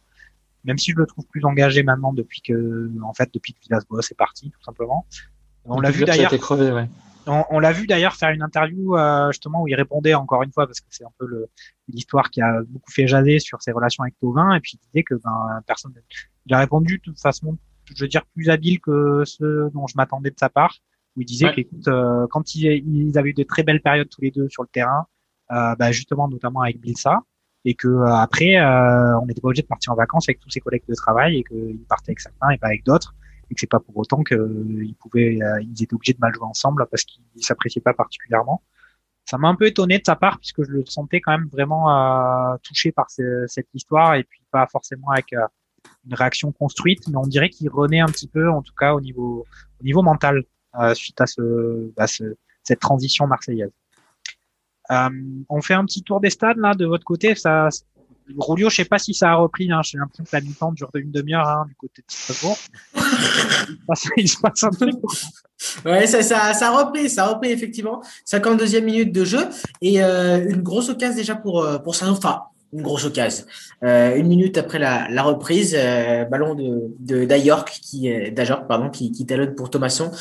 Même 0.66 0.78
si 0.78 0.92
je 0.92 0.98
le 0.98 1.06
trouve 1.08 1.26
plus 1.28 1.44
engagé 1.46 1.82
maintenant 1.82 2.12
depuis 2.14 2.42
que 2.42 2.92
en 3.04 3.14
fait 3.14 3.30
depuis 3.34 3.54
que 3.54 3.60
Villas-Boas 3.62 4.02
est 4.12 4.16
parti 4.18 4.52
tout 4.52 4.62
simplement. 4.64 5.06
On 5.66 5.80
l'a 5.80 5.92
vu 5.92 6.00
d'ailleurs 6.06 6.34
été 6.34 6.42
crevé, 6.42 6.72
ouais. 6.72 6.90
On, 7.28 7.44
on 7.52 7.60
l'a 7.60 7.72
vu 7.72 7.86
d'ailleurs 7.88 8.16
faire 8.16 8.30
une 8.32 8.42
interview 8.42 8.96
euh, 8.98 9.32
justement 9.32 9.62
où 9.62 9.68
il 9.68 9.76
répondait 9.76 10.14
encore 10.14 10.44
une 10.44 10.52
fois 10.52 10.66
parce 10.66 10.80
que 10.80 10.88
c'est 10.90 11.04
un 11.06 11.12
peu 11.20 11.26
le- 11.28 11.48
l'histoire 11.88 12.30
qui 12.32 12.42
a 12.42 12.62
beaucoup 12.68 12.92
fait 12.92 13.08
jaser 13.08 13.40
sur 13.40 13.62
ses 13.62 13.72
relations 13.72 14.04
avec 14.04 14.18
Tovin 14.20 14.54
et 14.56 14.60
puis 14.60 14.74
il 14.82 14.86
disait 14.88 15.04
que 15.04 15.16
ben 15.16 15.62
personne 15.68 15.94
il 16.48 16.54
a 16.54 16.60
répondu 16.60 17.02
de 17.06 17.14
façon 17.20 17.58
je 17.94 18.04
veux 18.04 18.08
dire 18.08 18.26
plus 18.34 18.50
habile 18.50 18.80
que 18.80 19.24
ce 19.26 19.70
dont 19.72 19.86
je 19.88 19.94
m'attendais 19.98 20.32
de 20.32 20.40
sa 20.40 20.50
part 20.50 20.76
où 21.16 21.22
il 21.22 21.26
disait 21.26 21.48
Ouais. 21.48 21.54
qu'écoute 21.56 21.88
euh, 21.88 22.26
quand 22.32 22.56
ils, 22.56 22.66
ils 22.88 23.18
avaient 23.18 23.30
eu 23.32 23.34
de 23.34 23.44
très 23.44 23.64
belles 23.64 23.82
périodes 23.82 24.10
tous 24.10 24.22
les 24.22 24.32
deux 24.32 24.48
sur 24.50 24.64
le 24.64 24.70
terrain 24.70 25.06
euh, 25.52 25.76
bah, 25.76 25.92
justement 25.92 26.28
notamment 26.30 26.62
avec 26.62 26.80
Bilsa 26.80 27.20
et 27.66 27.76
que 27.76 27.88
euh, 27.88 28.06
après 28.16 28.56
euh, 28.58 29.20
on 29.20 29.26
n'était 29.28 29.42
pas 29.42 29.50
obligé 29.50 29.62
de 29.62 29.68
partir 29.68 29.92
en 29.92 29.96
vacances 29.96 30.28
avec 30.30 30.40
tous 30.40 30.50
ses 30.50 30.60
collègues 30.62 30.86
de 30.88 30.96
travail 30.96 31.38
et 31.38 31.44
qu'il 31.44 31.78
partait 31.88 32.12
avec 32.12 32.20
certains 32.22 32.50
et 32.50 32.58
pas 32.58 32.68
avec 32.68 32.84
d'autres 32.86 33.14
et 33.52 33.54
que 33.54 33.60
c'est 33.60 33.68
pas 33.68 33.80
pour 33.82 33.96
autant 33.98 34.24
qu'ils 34.24 34.96
pouvaient, 34.98 35.38
euh, 35.44 35.62
ils 35.62 35.84
étaient 35.84 35.94
obligés 35.94 36.14
de 36.14 36.20
mal 36.20 36.34
jouer 36.34 36.46
ensemble 36.46 36.88
parce 36.90 37.04
qu'ils 37.04 37.22
s'appréciaient 37.44 37.82
pas 37.82 37.94
particulièrement. 37.94 38.64
Ça 39.30 39.38
m'a 39.38 39.50
un 39.50 39.56
peu 39.56 39.68
étonné 39.68 40.00
de 40.00 40.04
sa 40.06 40.16
part 40.16 40.40
puisque 40.40 40.64
je 40.64 40.72
le 40.72 40.86
sentais 40.86 41.20
quand 41.22 41.34
même 41.38 41.48
vraiment 41.52 41.92
euh, 41.92 42.56
touché 42.64 42.92
par 42.92 43.12
ce- 43.12 43.46
cette 43.48 43.68
histoire 43.74 44.16
et 44.16 44.24
puis 44.24 44.42
pas 44.50 44.66
forcément 44.68 45.10
avec 45.10 45.34
euh, 45.34 45.46
une 46.08 46.16
réaction 46.16 46.52
construite, 46.52 47.08
mais 47.10 47.18
on 47.18 47.28
dirait 47.28 47.50
qu'il 47.50 47.70
renaît 47.70 48.00
un 48.00 48.08
petit 48.08 48.28
peu, 48.28 48.50
en 48.50 48.62
tout 48.62 48.74
cas 48.74 48.94
au 48.94 49.02
niveau 49.02 49.46
au 49.80 49.84
niveau 49.84 50.02
mental 50.02 50.44
euh, 50.80 50.94
suite 50.94 51.20
à 51.20 51.28
ce, 51.28 51.92
à 51.98 52.08
ce 52.08 52.36
cette 52.64 52.80
transition 52.80 53.28
marseillaise. 53.28 53.72
Euh, 54.92 55.10
on 55.50 55.62
fait 55.62 55.74
un 55.74 55.86
petit 55.86 56.04
tour 56.04 56.20
des 56.20 56.30
stades 56.30 56.58
là 56.58 56.74
de 56.74 56.86
votre 56.86 57.04
côté. 57.06 57.36
Ça, 57.36 57.70
Roulio, 58.38 58.70
je 58.70 58.76
sais 58.78 58.86
pas 58.86 59.00
si 59.00 59.14
ça 59.14 59.32
a 59.32 59.36
repris. 59.36 59.72
Hein, 59.72 59.82
J'ai 59.84 59.98
l'impression 59.98 60.24
que 60.24 60.30
la 60.34 60.42
mi-temps 60.42 60.72
dure 60.72 60.90
une 60.96 61.12
demi-heure 61.12 61.48
hein, 61.48 61.66
du 61.68 61.76
côté 61.76 62.02
de 62.02 62.12
Strasbourg. 62.12 62.58
il, 62.96 63.02
se 63.02 63.86
passe, 63.88 64.08
il 64.18 64.30
se 64.30 64.38
passe 64.40 64.64
un 64.64 64.70
truc. 64.70 64.96
Ouais, 65.86 66.08
ça, 66.08 66.24
ça, 66.24 66.54
ça 66.54 66.70
a 66.70 66.84
repris, 66.84 67.10
ça 67.10 67.26
a 67.26 67.28
repris 67.30 67.52
effectivement. 67.52 68.02
52e 68.28 68.84
minute 68.84 69.12
de 69.12 69.24
jeu 69.26 69.48
et 69.82 70.04
euh, 70.04 70.50
une 70.50 70.62
grosse 70.62 70.90
occasion 70.90 71.16
déjà 71.16 71.36
pour 71.36 71.62
euh, 71.64 71.78
pour 71.78 71.96
Saint 71.96 72.10
Enfin, 72.10 72.44
une 72.74 72.82
grosse 72.82 73.06
occasion. 73.06 73.46
Euh, 73.84 74.16
une 74.16 74.28
minute 74.28 74.58
après 74.58 74.80
la, 74.80 75.08
la 75.10 75.24
reprise, 75.24 75.76
euh, 75.78 76.26
ballon 76.26 76.56
de 76.56 77.26
d'Ayork 77.26 77.70
qui 77.82 78.12
euh, 78.12 78.32
d'Ajork 78.32 78.68
pardon 78.68 78.90
qui 78.90 79.12
qui 79.12 79.26
talonne 79.26 79.56
pour 79.56 79.70
Thomasson 79.70 80.12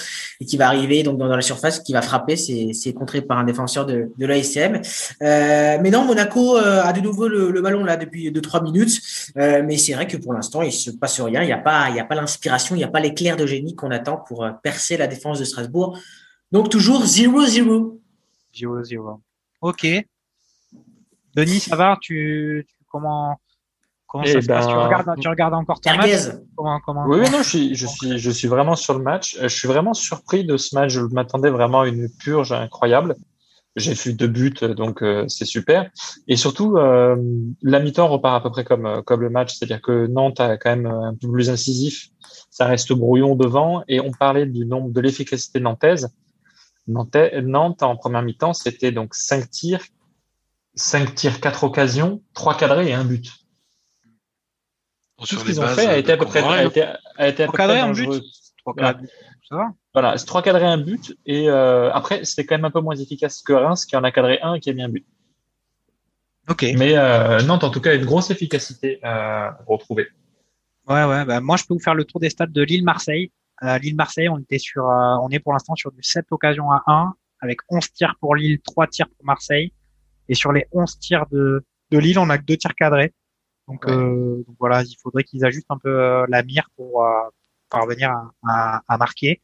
et 0.41 0.45
qui 0.45 0.57
va 0.57 0.67
arriver 0.67 1.03
donc 1.03 1.19
dans, 1.19 1.29
dans 1.29 1.37
la 1.37 1.43
surface, 1.43 1.81
qui 1.81 1.93
va 1.93 2.03
frapper. 2.03 2.37
C'est 2.37 2.93
contré 2.93 3.23
par 3.23 3.39
un 3.39 3.45
défenseur 3.45 3.87
de 3.87 4.11
de 4.17 4.27
l'ASM. 4.27 4.81
Euh, 5.23 5.79
mais 5.81 5.91
non, 5.91 6.05
Monaco 6.05 6.57
euh, 6.57 6.83
a 6.83 6.93
de 6.93 7.01
nouveau 7.01 7.29
le, 7.29 7.51
le 7.51 7.61
ballon 7.63 7.85
là 7.85 7.97
depuis 7.97 8.31
deux 8.31 8.41
trois 8.41 8.63
minutes. 8.63 9.01
Euh, 9.37 9.63
mais 9.65 9.77
c'est 9.77 9.93
vrai 9.93 10.07
que 10.07 10.17
pour 10.17 10.33
l'instant 10.33 10.63
il 10.63 10.73
se 10.73 10.91
passe 10.91 11.21
rien. 11.21 11.43
Il 11.43 11.47
n'y 11.47 11.53
a 11.53 11.59
pas 11.59 11.89
il 11.91 11.97
y 11.97 12.01
a 12.01 12.05
pas 12.05 12.15
l'inspiration, 12.15 12.75
il 12.75 12.79
n'y 12.79 12.85
a 12.85 12.89
pas 12.89 13.01
l'éclair 13.01 13.37
de 13.37 13.47
génie 13.47 13.75
qu'on 13.77 13.91
attend 13.91 14.17
pour 14.17 14.49
percer 14.63 14.97
la 14.97 15.07
défense 15.07 15.39
de 15.39 15.45
Strasbourg. 15.45 15.99
Donc 16.53 16.69
toujours 16.69 17.05
0-0. 17.05 17.99
0-0. 18.55 19.21
Ok. 19.61 19.87
Denis, 21.35 21.61
ça 21.61 21.77
va? 21.77 21.97
Tu, 22.01 22.67
tu 22.69 22.77
comment 22.91 23.39
comment 24.07 24.25
ça 24.25 24.33
Eh 24.37 24.43
se 24.43 24.47
passe? 24.47 24.67
Tu 24.67 24.75
ben, 24.75 24.85
regardes, 24.85 25.21
tu 25.21 25.29
regardes 25.29 25.55
encore 25.55 25.81
ton 25.81 25.97
match? 25.97 26.11
Comment 26.57 26.81
comment 26.81 27.05
Oui, 27.07 27.19
oui, 27.21 27.31
non, 27.31 27.43
je 27.43 27.49
suis, 27.49 27.75
je 27.75 27.87
suis, 27.87 28.19
je 28.19 28.31
suis 28.31 28.49
vraiment 28.49 28.77
sur 28.77 28.95
le 28.95 29.03
match. 29.03 29.37
Euh, 29.39 29.49
Je 29.49 29.57
suis 29.57 29.69
vraiment 29.69 29.95
surpris 29.95 30.45
de 30.45 30.57
ce 30.57 30.75
match. 30.75 30.93
Je 30.93 31.01
m'attendais 31.01 31.51
vraiment 31.51 31.83
à 31.83 31.89
une 31.89 32.09
purge 32.19 32.53
incroyable. 32.53 33.17
J'ai 33.77 33.95
fait 33.95 34.13
deux 34.13 34.27
buts, 34.27 34.53
donc 34.77 35.01
euh, 35.01 35.27
c'est 35.29 35.45
super. 35.45 35.89
Et 36.27 36.35
surtout, 36.35 36.77
euh, 36.77 37.17
la 37.63 37.79
mi-temps 37.79 38.09
repart 38.09 38.35
à 38.35 38.41
peu 38.41 38.51
près 38.51 38.65
comme, 38.65 38.85
euh, 38.85 39.01
comme 39.03 39.21
le 39.21 39.31
match, 39.31 39.55
c'est-à-dire 39.55 39.81
que 39.81 40.09
Nantes 40.09 40.41
a 40.41 40.57
quand 40.57 40.71
même 40.71 40.87
un 40.87 41.15
peu 41.15 41.31
plus 41.31 41.51
incisif. 41.51 42.09
Ça 42.51 42.67
reste 42.67 42.93
brouillon 42.93 43.37
devant. 43.37 43.85
Et 43.87 44.01
on 44.01 44.11
parlait 44.11 44.47
du 44.47 44.67
nombre 44.67 44.91
de 44.91 45.01
l'efficacité 45.01 45.61
nantaise. 45.61 46.13
Nantes, 46.89 47.17
Nantes 47.45 47.85
en 47.85 47.95
première 47.97 48.23
mi-temps, 48.23 48.55
c'était 48.55 48.91
donc 48.91 49.15
cinq 49.15 49.49
tirs, 49.51 49.85
cinq 50.81 51.15
tirs, 51.15 51.41
quatre 51.41 51.65
occasions, 51.65 52.23
trois 52.35 52.57
cadrés 52.57 52.89
et 52.89 52.95
un 52.95 53.05
but. 53.05 53.31
Tout 55.19 55.27
Sur 55.27 55.41
ce 55.41 55.45
qu'ils 55.45 55.61
ont 55.61 55.67
fait 55.67 55.87
a 55.87 55.95
de 55.95 56.01
été 56.01 56.13
à 56.13 56.17
peu 56.17 56.25
près, 56.25 56.43
a 56.43 56.65
été, 56.65 56.83
a 56.83 57.29
été 57.29 57.43
à 57.43 57.47
peu 57.47 57.53
Trois 57.53 57.67
cadrés, 57.67 57.81
près 57.81 57.89
un 57.89 57.93
but 57.93 58.23
Voilà. 58.65 58.95
cadres. 58.95 59.09
Ça 59.49 59.57
va 59.57 59.69
Voilà, 59.93 60.17
c'est 60.17 60.27
trois 60.27 60.43
cadrés 60.43 60.65
un 60.67 60.79
but 60.79 61.17
et 61.27 61.51
euh, 61.51 61.93
après 61.93 62.25
c'était 62.25 62.47
quand 62.47 62.55
même 62.55 62.65
un 62.65 62.71
peu 62.71 62.81
moins 62.81 62.97
efficace 62.97 63.43
que 63.43 63.53
Reims 63.53 63.85
qui 63.85 63.97
en 63.97 64.05
a 64.05 64.13
cadré 64.13 64.39
un 64.43 64.55
et 64.55 64.61
qui 64.61 64.71
a 64.71 64.73
mis 64.73 64.83
un 64.83 64.89
but. 64.89 65.07
Ok. 66.49 66.65
Mais 66.77 66.97
euh, 66.97 67.43
Nantes 67.43 67.65
en 67.65 67.71
tout 67.71 67.81
cas 67.81 67.91
a 67.91 67.95
une 67.95 68.05
grosse 68.07 68.31
efficacité 68.31 68.99
à 69.03 69.59
retrouver. 69.67 70.09
Ouais, 70.89 71.05
ouais. 71.05 71.25
Bah, 71.25 71.41
moi, 71.41 71.57
je 71.57 71.65
peux 71.65 71.75
vous 71.75 71.81
faire 71.81 71.95
le 71.95 72.05
tour 72.05 72.19
des 72.21 72.31
stades 72.31 72.53
de 72.53 72.63
Lille-Marseille. 72.63 73.31
Euh, 73.63 73.79
Lille-Marseille, 73.79 74.29
on 74.29 74.39
était 74.39 74.59
sur, 74.59 74.89
euh, 74.89 75.17
on 75.23 75.29
est 75.29 75.39
pour 75.39 75.53
l'instant 75.53 75.77
sur 75.77 75.93
du 75.93 76.03
7 76.03 76.27
occasions 76.31 76.71
à 76.71 76.83
1, 76.87 77.15
avec 77.41 77.59
11 77.69 77.93
tirs 77.93 78.15
pour 78.19 78.35
Lille, 78.35 78.61
3 78.63 78.89
tirs 78.89 79.09
pour 79.09 79.25
Marseille. 79.25 79.73
Et 80.31 80.35
sur 80.35 80.53
les 80.53 80.65
11 80.73 80.99
tirs 80.99 81.27
de, 81.31 81.63
de 81.91 81.99
Lille, 81.99 82.19
on 82.19 82.31
a 82.31 82.39
que 82.39 82.45
deux 82.45 82.57
tirs 82.57 82.75
cadrés. 82.75 83.13
Donc, 83.69 83.85
Ouais. 83.87 83.93
euh, 83.93 84.43
donc 84.47 84.57
voilà, 84.59 84.83
il 84.83 84.97
faudrait 85.03 85.25
qu'ils 85.25 85.45
ajustent 85.45 85.71
un 85.71 85.79
peu 85.79 85.91
euh, 85.91 86.25
la 86.29 86.43
mire 86.43 86.69
pour 86.77 87.05
euh, 87.05 87.11
parvenir 87.69 88.11
à, 88.11 88.31
à, 88.49 88.83
à 88.89 88.97
marquer. 88.99 89.43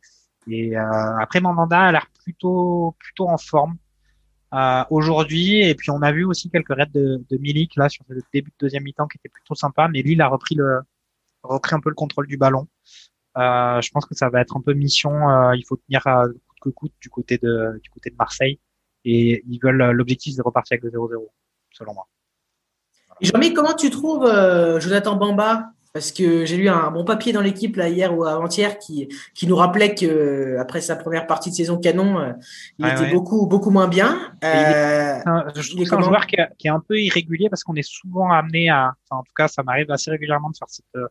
Et 0.48 0.76
euh, 0.78 1.18
après, 1.20 1.40
Mandanda 1.40 1.80
a 1.80 1.92
l'air 1.92 2.06
plutôt, 2.22 2.96
plutôt 2.98 3.28
en 3.28 3.36
forme 3.38 3.76
euh, 4.54 4.84
aujourd'hui. 4.90 5.60
Et 5.68 5.74
puis, 5.74 5.90
on 5.90 6.02
a 6.02 6.12
vu 6.12 6.24
aussi 6.24 6.50
quelques 6.50 6.74
raids 6.74 6.86
de, 6.94 7.24
de 7.30 7.36
Milik 7.38 7.76
là 7.76 7.88
sur 7.88 8.04
le 8.08 8.22
début 8.32 8.50
de 8.50 8.56
deuxième 8.60 8.84
mi-temps 8.84 9.06
qui 9.08 9.18
était 9.18 9.28
plutôt 9.28 9.54
sympa. 9.54 9.88
Mais 9.88 10.02
Lille 10.02 10.22
a 10.22 10.28
repris 10.28 10.54
le, 10.54 10.80
repris 11.42 11.74
un 11.74 11.80
peu 11.80 11.88
le 11.90 11.94
contrôle 11.96 12.26
du 12.26 12.36
ballon. 12.36 12.66
Euh, 13.38 13.80
je 13.82 13.90
pense 13.90 14.06
que 14.06 14.14
ça 14.14 14.28
va 14.30 14.40
être 14.40 14.56
un 14.56 14.60
peu 14.62 14.72
mission. 14.72 15.28
euh, 15.30 15.54
il 15.56 15.64
faut 15.66 15.76
tenir 15.76 16.06
euh, 16.06 16.26
coûte 16.28 16.60
que 16.62 16.68
coûte 16.70 16.92
du 17.00 17.10
côté 17.10 17.38
de 17.38 17.78
du 17.82 17.90
côté 17.90 18.10
de 18.10 18.16
Marseille 18.16 18.58
et 19.08 19.42
ils 19.48 19.58
veulent 19.62 19.80
euh, 19.80 19.92
l'objectif 19.92 20.32
c'est 20.34 20.38
de 20.38 20.42
repartir 20.44 20.74
avec 20.74 20.84
le 20.84 20.90
0-0 20.98 21.26
selon 21.72 21.94
moi. 21.94 22.06
Jean-Mi, 23.22 23.54
comment 23.54 23.72
tu 23.74 23.88
trouves 23.90 24.24
euh, 24.26 24.78
Jonathan 24.80 25.16
Bamba? 25.16 25.70
Parce 25.94 26.12
que 26.12 26.44
j'ai 26.44 26.58
lu 26.58 26.68
un 26.68 26.90
bon 26.90 27.06
papier 27.06 27.32
dans 27.32 27.40
l'équipe 27.40 27.74
là 27.76 27.88
hier 27.88 28.14
ou 28.14 28.24
avant-hier 28.26 28.78
qui, 28.78 29.08
qui 29.34 29.46
nous 29.46 29.56
rappelait 29.56 29.94
que 29.94 30.04
euh, 30.04 30.60
après 30.60 30.82
sa 30.82 30.94
première 30.94 31.26
partie 31.26 31.48
de 31.48 31.54
saison 31.54 31.78
canon, 31.78 32.18
euh, 32.18 32.32
il 32.78 32.84
Ouais, 32.84 32.92
était 32.92 33.00
ouais. 33.04 33.12
beaucoup 33.14 33.46
beaucoup 33.46 33.70
moins 33.70 33.88
bien. 33.88 34.34
Et 34.42 34.46
il 34.46 34.48
est- 34.48 34.74
Euh, 34.74 35.18
C'est 35.22 35.28
un- 35.30 35.44
je 35.56 35.70
trouve 35.74 35.86
c'est 35.86 35.94
un 35.94 36.02
joueur 36.02 36.26
qui 36.26 36.36
est, 36.36 36.68
un 36.68 36.80
peu 36.80 36.98
irrégulier 37.00 37.48
parce 37.48 37.64
qu'on 37.64 37.76
est 37.76 37.88
souvent 37.88 38.30
amené 38.30 38.68
à, 38.68 38.92
enfin, 39.08 39.20
en 39.20 39.22
tout 39.22 39.32
cas, 39.34 39.48
ça 39.48 39.62
m'arrive 39.62 39.90
assez 39.90 40.10
régulièrement 40.10 40.50
de 40.50 40.56
faire 40.58 40.68
cette, 40.68 40.84
euh, 40.96 41.06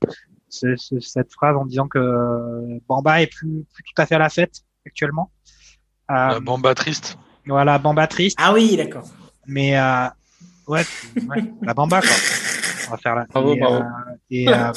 ce- 0.49 0.75
ce- 0.75 0.99
cette 0.99 1.31
phrase 1.33 1.55
en 1.57 1.65
disant 1.65 1.87
que 1.87 1.99
Bamba 2.87 3.23
est 3.23 3.27
plus, 3.33 3.65
plus 3.73 3.83
tout 3.83 3.99
à 3.99 4.05
fait 4.05 4.13
à 4.15 4.19
la 4.19 4.29
fête 4.29 4.61
actuellement. 4.85 5.31
Euh, 6.11 6.39
Bamba 6.41 6.75
triste. 6.75 7.17
Voilà, 7.47 7.77
Bamba 7.79 8.07
triste, 8.07 8.37
Ah 8.41 8.53
oui, 8.53 8.75
d'accord. 8.77 9.03
mais 9.45 9.77
euh, 9.77 10.07
ouais, 10.67 10.83
ouais, 11.27 11.43
la 11.61 11.73
Bamba 11.73 12.01
quoi. 12.01 12.09
On 12.87 12.91
va 12.91 12.97
faire 12.97 13.15
la. 13.15 13.25
Bravo, 13.25 13.53
et, 13.55 13.59
bravo. 13.59 13.75
euh, 13.75 14.15
et, 14.29 14.49
euh, 14.49 14.71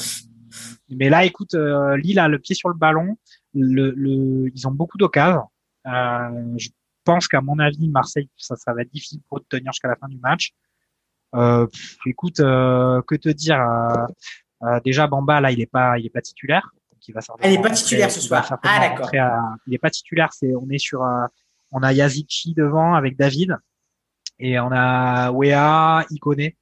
mais 0.89 1.09
là, 1.09 1.25
écoute, 1.25 1.53
euh, 1.53 1.95
Lille 1.97 2.19
a 2.19 2.27
le 2.27 2.39
pied 2.39 2.55
sur 2.55 2.69
le 2.69 2.75
ballon. 2.75 3.17
Le, 3.53 3.91
le, 3.95 4.51
ils 4.53 4.67
ont 4.67 4.71
beaucoup 4.71 4.97
d'occasions. 4.97 5.47
Euh, 5.87 6.29
je 6.57 6.69
pense 7.03 7.27
qu'à 7.27 7.41
mon 7.41 7.57
avis, 7.59 7.89
Marseille, 7.89 8.29
ça, 8.37 8.55
ça 8.55 8.73
va 8.73 8.81
être 8.83 8.91
difficile 8.91 9.21
pour 9.27 9.37
eux 9.37 9.41
de 9.41 9.57
tenir 9.57 9.71
jusqu'à 9.71 9.87
la 9.87 9.95
fin 9.95 10.07
du 10.07 10.17
match. 10.19 10.51
Euh, 11.35 11.65
pff, 11.67 11.97
écoute, 12.07 12.39
euh, 12.39 13.01
que 13.07 13.15
te 13.15 13.29
dire 13.29 13.59
euh, 13.61 14.05
euh, 14.63 14.79
Déjà, 14.83 15.07
Bamba, 15.07 15.41
là, 15.41 15.51
il 15.51 15.61
est 15.61 15.65
pas, 15.71 15.97
il 15.99 16.05
est 16.05 16.11
pas 16.11 16.21
titulaire. 16.21 16.69
Donc 16.91 17.07
il 17.07 17.13
va 17.13 17.21
Elle 17.41 17.53
est 17.53 17.61
pas 17.61 17.69
titulaire 17.71 18.09
ce 18.11 18.19
soir. 18.21 18.47
Ah, 18.63 18.79
d'accord. 18.79 19.09
il 19.67 19.73
est 19.73 19.77
pas 19.79 19.89
titulaire. 19.91 20.29
C'est, 20.33 20.53
on 20.55 20.67
est 20.69 20.79
sur, 20.79 21.03
euh, 21.03 21.25
on 21.71 21.81
a 21.83 21.93
Yazici 21.93 22.53
devant 22.53 22.93
avec 22.95 23.17
David 23.17 23.57
et 24.39 24.59
on 24.59 24.71
a 24.71 25.31
Wea, 25.31 26.05
Ikoné. 26.11 26.55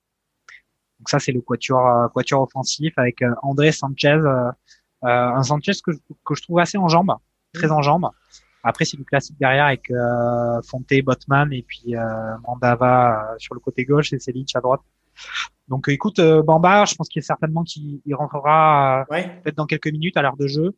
Donc 0.99 1.09
ça, 1.09 1.19
c'est 1.19 1.31
le 1.31 1.41
quatuor, 1.41 1.85
euh, 1.87 2.07
quatuor 2.09 2.41
offensif 2.41 2.93
avec 2.97 3.21
euh, 3.21 3.33
André 3.43 3.71
Sanchez, 3.71 4.09
euh, 4.09 4.51
un 5.03 5.43
Sanchez 5.43 5.73
que, 5.83 5.91
je- 5.91 5.99
que 6.25 6.33
je 6.35 6.41
trouve 6.41 6.59
assez 6.59 6.77
en 6.77 6.87
jambes, 6.87 7.13
très 7.53 7.71
en 7.71 7.81
jambes. 7.81 8.09
Après, 8.63 8.83
c'est 8.83 8.97
du 8.97 9.05
classique 9.05 9.37
derrière 9.39 9.65
avec 9.65 9.89
euh, 9.91 10.61
Fonte, 10.67 10.91
Botman 11.03 11.53
et 11.53 11.61
puis 11.61 11.95
euh, 11.95 12.37
Mandava 12.47 13.35
sur 13.37 13.53
le 13.53 13.59
côté 13.59 13.85
gauche 13.85 14.11
et 14.11 14.19
Selic 14.19 14.55
à 14.55 14.59
droite. 14.61 14.81
Donc, 15.67 15.87
euh, 15.87 15.91
écoute, 15.91 16.19
euh, 16.19 16.41
Bamba, 16.41 16.85
je 16.85 16.95
pense 16.95 17.07
qu'il 17.09 17.19
est 17.19 17.25
certainement 17.25 17.63
qu'il 17.63 18.01
il 18.05 18.15
rentrera 18.15 19.01
euh, 19.01 19.13
Ouais. 19.13 19.39
peut-être 19.43 19.55
dans 19.57 19.65
quelques 19.67 19.87
minutes 19.91 20.17
à 20.17 20.21
l'heure 20.21 20.35
de 20.37 20.47
jeu. 20.47 20.75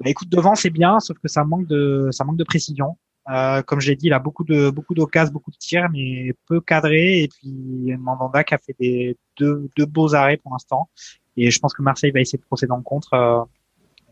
Bah, 0.00 0.08
écoute, 0.10 0.28
devant 0.28 0.54
c'est 0.54 0.70
bien, 0.70 1.00
sauf 1.00 1.18
que 1.18 1.28
ça 1.28 1.44
manque 1.44 1.66
de 1.66 2.08
ça 2.12 2.24
manque 2.24 2.36
de 2.36 2.44
précision. 2.44 2.96
Euh, 3.28 3.62
comme 3.62 3.80
j'ai 3.80 3.94
dit, 3.96 4.06
il 4.06 4.12
a 4.12 4.18
beaucoup 4.18 4.44
de 4.44 4.70
beaucoup 4.70 4.94
d'occasions, 4.94 5.32
beaucoup 5.32 5.50
de 5.50 5.56
tirs, 5.56 5.88
mais 5.92 6.32
peu 6.46 6.60
cadré. 6.60 7.22
Et 7.22 7.28
puis 7.28 7.94
Mandanda 7.98 8.42
qui 8.44 8.54
a 8.54 8.58
fait 8.58 8.74
des 8.80 9.16
deux, 9.38 9.68
deux 9.76 9.86
beaux 9.86 10.14
arrêts 10.14 10.38
pour 10.38 10.52
l'instant. 10.52 10.88
Et 11.36 11.50
je 11.50 11.58
pense 11.58 11.74
que 11.74 11.82
Marseille 11.82 12.10
va 12.10 12.20
essayer 12.20 12.38
de 12.38 12.44
procéder 12.44 12.72
en 12.72 12.82
contre. 12.82 13.12
Euh, 13.14 13.42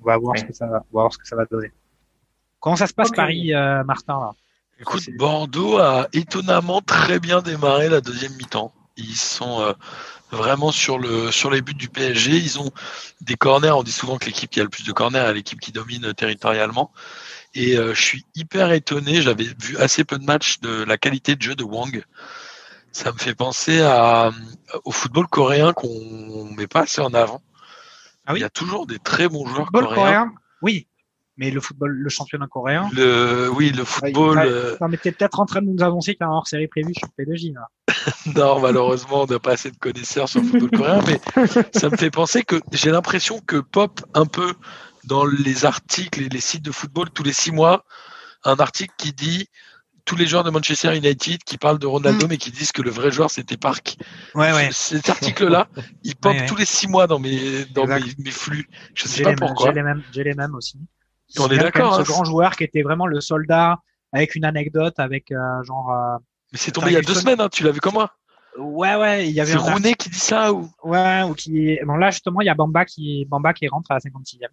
on 0.01 0.05
va 0.05 0.17
voir 0.19 0.35
Ouais. 0.35 0.39
ce 0.41 0.45
que 0.45 0.53
ça 0.53 0.67
va, 0.67 0.85
on 0.93 0.97
va 0.97 1.03
voir 1.03 1.13
ce 1.13 1.19
que 1.19 1.27
ça 1.27 1.35
va 1.37 1.45
donner. 1.47 1.73
Comment 2.61 2.77
ça 2.77 2.87
se 2.87 2.93
passe. 2.95 3.11
Paris, 3.11 3.53
euh, 3.55 3.83
Martin 3.85 4.19
là? 4.21 4.33
Écoute, 4.81 5.09
Bordeaux 5.17 5.79
a 5.79 6.07
étonnamment 6.13 6.81
très 6.81 7.19
bien 7.19 7.41
démarré 7.43 7.89
la 7.89 8.01
deuxième 8.01 8.33
mi-temps. 8.35 8.73
Ils 8.97 9.17
sont 9.17 9.61
euh, 9.61 9.73
vraiment 10.31 10.71
sur 10.71 10.99
le 10.99 11.33
sur 11.33 11.51
les 11.51 11.63
buts 11.63 11.75
du 11.75 11.89
PSG. 11.89 12.37
Ils 12.37 12.61
ont 12.61 12.71
des 13.21 13.35
corners. 13.35 13.73
On 13.73 13.83
dit 13.83 13.91
souvent 13.93 14.19
que 14.19 14.27
l'équipe 14.27 14.51
qui 14.51 14.61
a 14.61 14.63
le 14.63 14.69
plus 14.69 14.85
de 14.85 14.93
corners 14.93 15.19
est 15.19 15.35
l'équipe 15.35 15.59
qui 15.61 15.73
domine 15.73 16.15
territorialement. 16.15 16.93
Et 17.59 17.77
euh, 17.77 17.93
je 17.93 18.01
suis 18.01 18.25
hyper 18.37 18.71
étonné. 18.71 19.21
J'avais 19.21 19.49
vu 19.61 19.77
assez 19.79 20.05
peu 20.05 20.17
de 20.17 20.25
matchs 20.25 20.61
de 20.61 20.85
la 20.85 20.97
qualité 20.97 21.35
de 21.35 21.43
jeu 21.43 21.57
de 21.57 21.65
Wang. 21.65 22.05
Ça 22.93 23.13
me 23.13 23.19
fait 23.19 23.35
penser 23.35 23.81
à, 23.81 24.31
au 24.85 24.93
football 24.93 25.27
coréen 25.27 25.73
qu'on 25.73 26.49
met 26.57 26.69
pas 26.69 26.83
assez 26.83 27.01
en 27.01 27.13
avant. 27.15 27.43
Ah 28.27 28.33
oui 28.33 28.39
Il 28.39 28.43
y 28.43 28.45
a 28.45 28.51
toujours 28.51 28.87
des 28.87 29.01
très 29.01 29.29
bons 29.29 29.45
joueurs 29.45 29.67
Football 29.67 29.85
coréens. 29.87 29.97
coréen 29.97 30.33
Oui, 30.63 30.87
mais 31.37 31.51
le 31.51 31.61
football, 31.61 31.91
le 31.91 32.09
championnat 32.09 32.47
coréen. 32.47 32.89
Le, 32.93 33.49
oui, 33.51 33.71
le 33.71 33.85
football. 33.85 34.39
Euh, 34.39 34.77
Non, 34.81 34.89
mais 34.89 34.97
t'es 34.97 35.11
peut-être 35.11 35.41
en 35.41 35.47
train 35.47 35.61
de 35.61 35.67
nous 35.67 35.83
annoncer 35.83 36.15
qu'il 36.15 36.25
y 36.25 36.29
a 36.29 36.31
un 36.31 36.37
hors-série 36.37 36.69
prévu 36.69 36.95
sur 36.95 37.09
P2J. 37.19 37.55
Là. 37.55 37.69
Non, 38.37 38.61
malheureusement, 38.61 39.23
on 39.23 39.27
n'a 39.27 39.39
pas 39.41 39.53
assez 39.53 39.71
de 39.73 39.77
connaisseurs 39.77 40.29
sur 40.29 40.41
le 40.41 40.47
football 40.47 40.71
coréen, 40.71 41.01
mais 41.07 41.21
ça 41.73 41.91
me 41.91 41.97
fait 41.97 42.11
penser 42.11 42.45
que 42.45 42.57
j'ai 42.73 42.91
l'impression 42.91 43.41
que 43.41 43.57
pop 43.57 44.01
un 44.15 44.27
peu 44.27 44.55
dans 45.05 45.25
les 45.25 45.65
articles 45.65 46.23
et 46.23 46.29
les 46.29 46.41
sites 46.41 46.63
de 46.65 46.73
football 46.73 47.11
tous 47.11 47.23
les 47.23 47.33
six 47.33 47.53
mois 47.53 47.85
un 48.45 48.57
article 48.57 48.95
qui 48.99 49.13
dit 49.13 49.49
tous 50.05 50.17
les 50.17 50.27
joueurs 50.27 50.45
de 50.45 50.51
Manchester 50.51 50.97
United 50.97 51.43
qui 51.45 51.59
parlent 51.59 51.79
de 51.79 51.87
Ronaldo 51.87 52.25
Mm. 52.27 52.29
mais 52.31 52.37
qui 52.39 52.51
disent 52.51 52.73
que 52.73 52.81
le 52.83 52.91
vrai 52.91 53.11
joueur 53.11 53.31
c'était 53.31 53.59
Park. 53.59 53.97
Ouais, 54.35 54.53
ouais. 54.55 54.71
Cet 54.73 55.11
article-là, 55.11 55.69
il 56.03 56.17
pop 56.23 56.33
Ouais, 56.33 56.47
tous 56.47 56.57
les 56.57 56.65
six 56.65 56.89
mois 56.89 57.07
dans 57.07 57.19
mes 57.19 57.67
dans 57.67 57.87
mes, 57.87 58.01
flux. 58.31 58.67
Je 58.95 59.07
sais 59.07 59.23
pas 59.23 59.35
pourquoi. 59.35 59.69
j'ai 59.69 59.75
les 59.75 59.83
mêmes, 59.83 60.03
j'ai 60.13 60.25
les 60.25 60.33
mêmes 60.35 60.55
aussi. 60.55 60.79
On 61.39 61.49
est 61.51 61.59
d'accord, 61.59 61.93
hein, 61.99 62.05
Ce 62.05 62.11
grand 62.11 62.25
joueur 62.25 62.57
qui 62.57 62.65
était 62.65 62.81
vraiment 62.81 63.07
le 63.07 63.21
soldat 63.21 63.81
avec 64.15 64.35
une 64.35 64.47
anecdote, 64.47 64.95
avec 64.99 65.31
euh, 65.31 65.63
genre. 65.65 65.91
euh, 65.93 66.17
Mais 66.53 66.59
c'est 66.59 66.71
tombé 66.73 66.87
il 66.91 66.95
y 66.95 66.97
a 66.97 67.03
deux 67.03 67.15
semaines. 67.15 67.41
Hein, 67.43 67.51
tu 67.53 67.63
l'as 67.65 67.71
vu 67.73 67.81
comme 67.81 67.95
moi 67.95 68.11
Ouais, 68.57 68.97
ouais, 68.97 69.29
il 69.29 69.35
y 69.35 69.41
avait 69.43 69.53
C'est 69.53 69.59
un 69.59 69.61
Rooney 69.75 69.93
qui 69.95 70.09
dit 70.09 70.19
ça 70.19 70.55
ou? 70.55 70.71
Ouais, 70.83 71.23
ou 71.25 71.35
qui 71.35 71.79
bon 71.85 71.97
là 71.97 72.11
justement 72.11 72.41
il 72.41 72.47
y 72.47 72.49
a 72.51 72.55
Bamba 72.55 72.87
qui 72.87 73.27
Bamba 73.27 73.53
qui 73.53 73.69
rentre 73.69 73.91
à 73.91 73.95
la 73.95 74.01
56e 74.01 74.47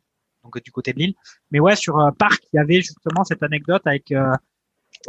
donc 0.46 0.64
du 0.64 0.72
côté 0.72 0.94
de 0.94 1.00
Lille. 1.00 1.14
Mais 1.52 1.60
ouais 1.60 1.76
sur 1.76 2.00
euh, 2.00 2.12
Parc 2.18 2.42
il 2.54 2.58
y 2.58 2.60
avait 2.60 2.82
justement 2.82 3.24
cette 3.26 3.44
anecdote 3.44 3.82
avec 3.86 4.12
euh, 4.12 4.32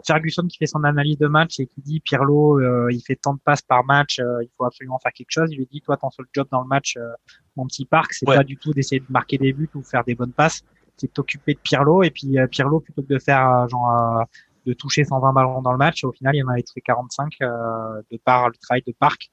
Ferguson 0.06 0.42
qui 0.48 0.58
fait 0.58 0.66
son 0.66 0.82
analyse 0.84 1.16
de 1.18 1.26
match 1.28 1.60
et 1.60 1.66
qui 1.66 1.80
dit 1.80 2.00
Pirlo 2.00 2.58
euh, 2.60 2.88
il 2.92 3.00
fait 3.00 3.16
tant 3.16 3.34
de 3.34 3.40
passes 3.44 3.62
par 3.62 3.84
match, 3.84 4.18
euh, 4.18 4.42
il 4.42 4.50
faut 4.56 4.64
absolument 4.64 4.98
faire 4.98 5.12
quelque 5.12 5.30
chose. 5.30 5.48
Il 5.52 5.58
lui 5.58 5.68
dit 5.70 5.80
toi 5.80 5.96
ton 5.96 6.10
seul 6.10 6.26
job 6.34 6.48
dans 6.50 6.60
le 6.62 6.66
match 6.68 6.96
euh, 6.96 7.08
mon 7.56 7.66
petit 7.66 7.84
Parc 7.84 8.12
c'est 8.12 8.28
Ouais. 8.28 8.36
pas 8.36 8.44
du 8.44 8.56
tout 8.56 8.72
d'essayer 8.72 9.00
de 9.00 9.06
marquer 9.10 9.38
des 9.38 9.52
buts 9.52 9.70
ou 9.74 9.82
faire 9.82 10.04
des 10.04 10.14
bonnes 10.14 10.32
passes, 10.32 10.62
c'est 10.96 11.06
de 11.06 11.12
t'occuper 11.12 11.54
de 11.54 11.60
Pirlo 11.60 12.02
et 12.02 12.10
puis 12.10 12.38
euh, 12.38 12.46
Pirlo 12.48 12.80
plutôt 12.80 13.02
que 13.02 13.08
de 13.14 13.18
faire 13.18 13.48
euh, 13.48 13.68
genre 13.68 13.90
euh, 14.20 14.24
de 14.66 14.72
toucher 14.72 15.04
120 15.04 15.32
ballons 15.32 15.62
dans 15.62 15.70
le 15.72 15.78
match, 15.78 16.02
au 16.04 16.10
final 16.12 16.34
il 16.34 16.42
en 16.44 16.48
avait 16.48 16.62
touché 16.62 16.80
45 16.80 17.34
euh, 17.40 18.02
de 18.10 18.16
par 18.18 18.48
le 18.48 18.54
travail 18.56 18.82
de 18.86 18.92
Parc. 18.98 19.30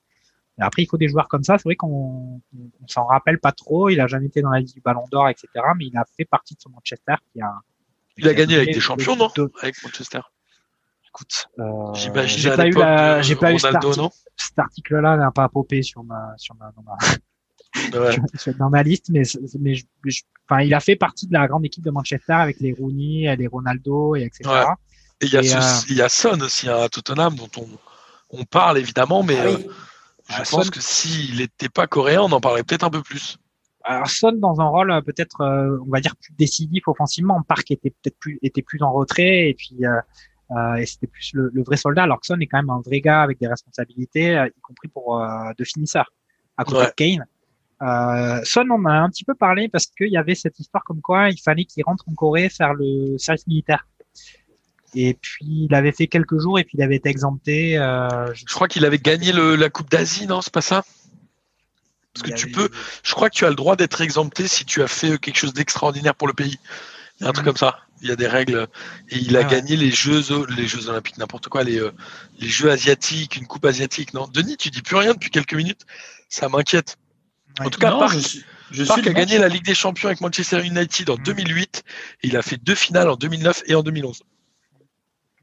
Et 0.60 0.62
après, 0.62 0.84
il 0.84 0.88
faut 0.88 0.98
des 0.98 1.08
joueurs 1.08 1.28
comme 1.28 1.44
ça. 1.44 1.58
C'est 1.58 1.64
vrai 1.64 1.76
qu'on 1.76 2.40
on, 2.56 2.88
s'en 2.88 3.06
rappelle 3.06 3.40
pas 3.40 3.52
trop. 3.52 3.90
Il 3.90 4.00
a 4.00 4.08
jamais 4.08 4.28
été 4.28 4.42
dans 4.42 4.52
la 4.52 4.60
liste 4.60 4.76
du 4.76 4.82
Ballon 4.82 5.06
d'Or, 5.12 5.30
etc. 5.30 5.48
Mais 5.78 5.86
il 5.88 5.98
a 5.98 6.06
fait 6.16 6.26
partie 6.26 6.54
de 6.56 6.62
ce 6.62 6.70
Manchester 6.70 7.16
qui 7.32 7.42
a. 7.42 7.52
il 8.18 8.28
a 8.28 8.34
gagné 8.34 8.56
avec 8.58 8.74
des 8.74 8.80
champions, 8.80 9.16
non 9.16 9.30
de- 9.36 9.52
Avec 9.62 9.82
Manchester. 9.84 10.20
Écoute, 11.10 11.48
euh, 11.60 11.94
J'imagine 11.94 12.40
j'ai 12.40 12.56
pas 12.56 12.68
eu 12.68 12.72
la, 12.72 13.18
de 13.18 13.22
j'ai 13.24 13.36
pas 13.36 13.54
eu 13.54 13.60
cet, 13.60 13.76
article- 13.76 14.10
cet 14.36 14.58
article-là 14.58 15.16
n'a 15.18 15.32
pas 15.32 15.48
popé 15.48 15.84
sur 15.84 16.04
ma, 16.04 16.34
sur 16.38 16.56
ma, 16.56 16.72
dans 16.76 16.82
ma, 16.84 16.98
Ouais. 18.00 18.18
dans 18.60 18.70
ma 18.70 18.82
liste, 18.84 19.10
mais, 19.10 19.22
mais 19.60 19.76
je- 19.76 19.86
je- 20.06 20.22
enfin, 20.50 20.62
il 20.62 20.74
a 20.74 20.80
fait 20.80 20.96
partie 20.96 21.28
de 21.28 21.34
la 21.34 21.48
grande 21.48 21.66
équipe 21.66 21.84
de 21.84 21.92
Manchester 21.92 22.34
avec 22.34 22.60
les 22.60 22.74
Rooney, 22.74 23.36
les 23.36 23.48
Ronaldo, 23.48 24.16
et 24.16 24.24
etc. 24.24 24.50
Ouais. 24.50 24.66
Et 25.22 25.26
il 25.28 25.34
y 25.34 25.38
a, 25.38 25.42
Et, 25.42 25.48
ce- 25.48 25.56
euh, 25.58 25.86
il 25.90 25.96
y 25.98 26.02
a 26.02 26.10
Son 26.10 26.40
aussi 26.42 26.68
hein, 26.70 26.78
à 26.84 26.90
Tottenham 26.90 27.36
dont 27.36 27.50
on, 27.58 27.68
on 28.32 28.44
parle 28.46 28.78
évidemment, 28.80 29.22
mais 29.24 29.38
Ah 29.40 29.46
euh. 29.46 29.58
Je 30.30 30.36
Ah, 30.38 30.44
pense 30.50 30.70
que 30.70 30.80
s'il 30.82 31.38
n'était 31.38 31.70
pas 31.70 31.88
coréen, 31.88 32.22
on 32.22 32.32
en 32.32 32.40
parlerait 32.42 32.64
peut-être 32.64 32.84
un 32.84 32.90
peu 32.90 33.02
plus. 33.02 33.38
Alors 33.84 34.08
Son 34.10 34.32
dans 34.34 34.62
un 34.62 34.68
rôle 34.68 34.92
euh, 34.92 35.02
peut-être, 35.02 35.42
euh, 35.42 35.78
on 35.86 35.90
va 35.90 36.00
dire 36.00 36.16
plus 36.16 36.34
décisif 36.38 36.88
offensivement. 36.88 37.42
Park 37.44 37.70
était 37.72 37.90
peut-être 37.90 38.18
plus 38.20 38.40
était 38.42 38.62
plus 38.62 38.82
en 38.82 38.92
retrait 38.94 39.50
et 39.50 39.54
puis 39.56 39.86
euh, 39.86 40.00
euh, 40.52 40.76
et 40.76 40.86
c'était 40.86 41.08
plus 41.08 41.32
le, 41.34 41.52
le 41.54 41.64
vrai 41.64 41.76
soldat. 41.78 42.04
Alors 42.04 42.20
que 42.22 42.26
Son 42.26 42.40
est 42.40 42.48
quand 42.48 42.58
même 42.60 42.70
un 42.70 42.80
vrai 42.82 43.02
gars 43.02 43.22
avec 43.22 43.40
des 43.40 43.48
responsabilités, 43.48 44.38
euh, 44.38 44.48
y 44.48 44.62
compris 44.62 44.88
pour 44.88 45.20
euh, 45.22 45.52
de 45.58 45.64
finisseur 45.66 46.10
à 46.58 46.64
côté 46.64 46.78
Ouais. 46.78 46.86
de 46.88 46.92
Kane. 46.92 47.26
Euh, 47.82 48.40
Son, 48.46 48.66
on 48.70 48.76
en 48.76 48.86
a 48.86 48.94
un 48.94 49.10
petit 49.10 49.26
peu 49.26 49.36
parlé 49.36 49.68
parce 49.68 49.88
qu'il 49.88 50.08
y 50.10 50.16
avait 50.18 50.36
cette 50.36 50.58
histoire 50.60 50.84
comme 50.86 51.02
quoi 51.02 51.30
il 51.30 51.38
fallait 51.42 51.66
qu'il 51.66 51.84
rentre 51.84 52.06
en 52.08 52.14
Corée 52.14 52.48
faire 52.48 52.74
le 52.74 53.18
service 53.18 53.46
militaire. 53.48 53.86
Et 54.96 55.16
puis 55.16 55.66
il 55.70 55.74
avait 55.76 55.92
fait 55.92 56.08
quelques 56.08 56.40
jours 56.40 56.60
et 56.60 56.64
puis 56.64 56.78
il 56.78 56.84
avait 56.84 56.96
été 56.98 57.10
exempté. 57.10 57.78
Euh, 57.78 58.32
Je 58.34 58.46
crois 58.54 58.68
qu'il 58.68 58.86
avait 58.86 59.00
gagné 59.00 59.32
le- 59.32 59.56
la 59.56 59.70
Coupe 59.70 59.90
d'Asie, 59.90 60.28
non 60.28 60.42
C'est 60.42 60.54
pas 60.54 60.62
ça 60.62 60.84
Parce 62.14 62.24
que 62.24 62.30
il 62.30 62.36
tu 62.36 62.46
avait- 62.46 62.54
peux, 62.54 62.70
je 63.04 63.12
crois 63.14 63.30
que 63.30 63.36
tu 63.36 63.46
as 63.46 63.50
le 63.50 63.56
droit 63.56 63.76
d'être 63.76 64.02
exempté 64.02 64.48
si 64.48 64.66
tu 64.66 64.82
as 64.84 64.88
fait 64.88 65.18
quelque 65.18 65.38
chose 65.38 65.54
d'extraordinaire 65.54 66.14
pour 66.16 66.28
le 66.28 66.34
pays. 66.34 66.60
Il 67.20 67.24
y 67.24 67.26
a 67.26 67.30
un 67.30 67.34
truc 67.34 67.46
Mhm. 67.46 67.54
comme 67.54 67.58
ça. 67.58 67.80
Il 68.02 68.10
y 68.10 68.12
a 68.12 68.16
des 68.16 68.28
règles. 68.28 68.68
Et 69.10 69.18
il 69.18 69.36
a 69.38 69.42
ouais. 69.42 69.48
gagné 69.48 69.76
les 69.78 69.90
Jeux, 69.92 70.22
les 70.58 70.68
Jeux 70.68 70.90
Olympiques, 70.90 71.18
n'importe 71.18 71.48
quoi, 71.48 71.64
les, 71.64 71.80
euh, 71.80 71.92
les 72.40 72.50
Jeux 72.50 72.70
Asiatiques, 72.70 73.38
une 73.38 73.48
Coupe 73.48 73.66
Asiatique, 73.66 74.14
non? 74.14 74.28
Denis, 74.28 74.58
tu 74.58 74.70
dis 74.70 74.82
plus 74.82 74.96
rien 74.98 75.14
depuis 75.14 75.30
quelques 75.32 75.54
minutes. 75.54 75.82
Ça 76.30 76.50
m'inquiète. 76.50 76.98
En 77.60 77.70
tout 77.70 77.80
cas, 77.80 77.92
Non, 77.92 78.00
Park, 78.00 78.14
je 78.16 78.20
suis, 78.20 78.44
je 78.72 78.84
Park 78.84 79.00
suis 79.02 79.10
a 79.10 79.14
gagné 79.14 79.38
la 79.38 79.48
Ligue 79.48 79.64
des 79.64 79.76
Champions 79.76 80.10
avec 80.10 80.22
Manchester 80.22 80.64
United 80.66 81.10
en 81.12 81.18
Mhm. 81.18 81.24
2008 81.24 81.84
et 82.24 82.28
il 82.28 82.36
a 82.38 82.42
fait 82.42 82.58
deux 82.58 82.76
finales 82.76 83.10
en 83.10 83.16
2009 83.16 83.62
et 83.68 83.76
en 83.76 83.84
2011. 83.84 84.22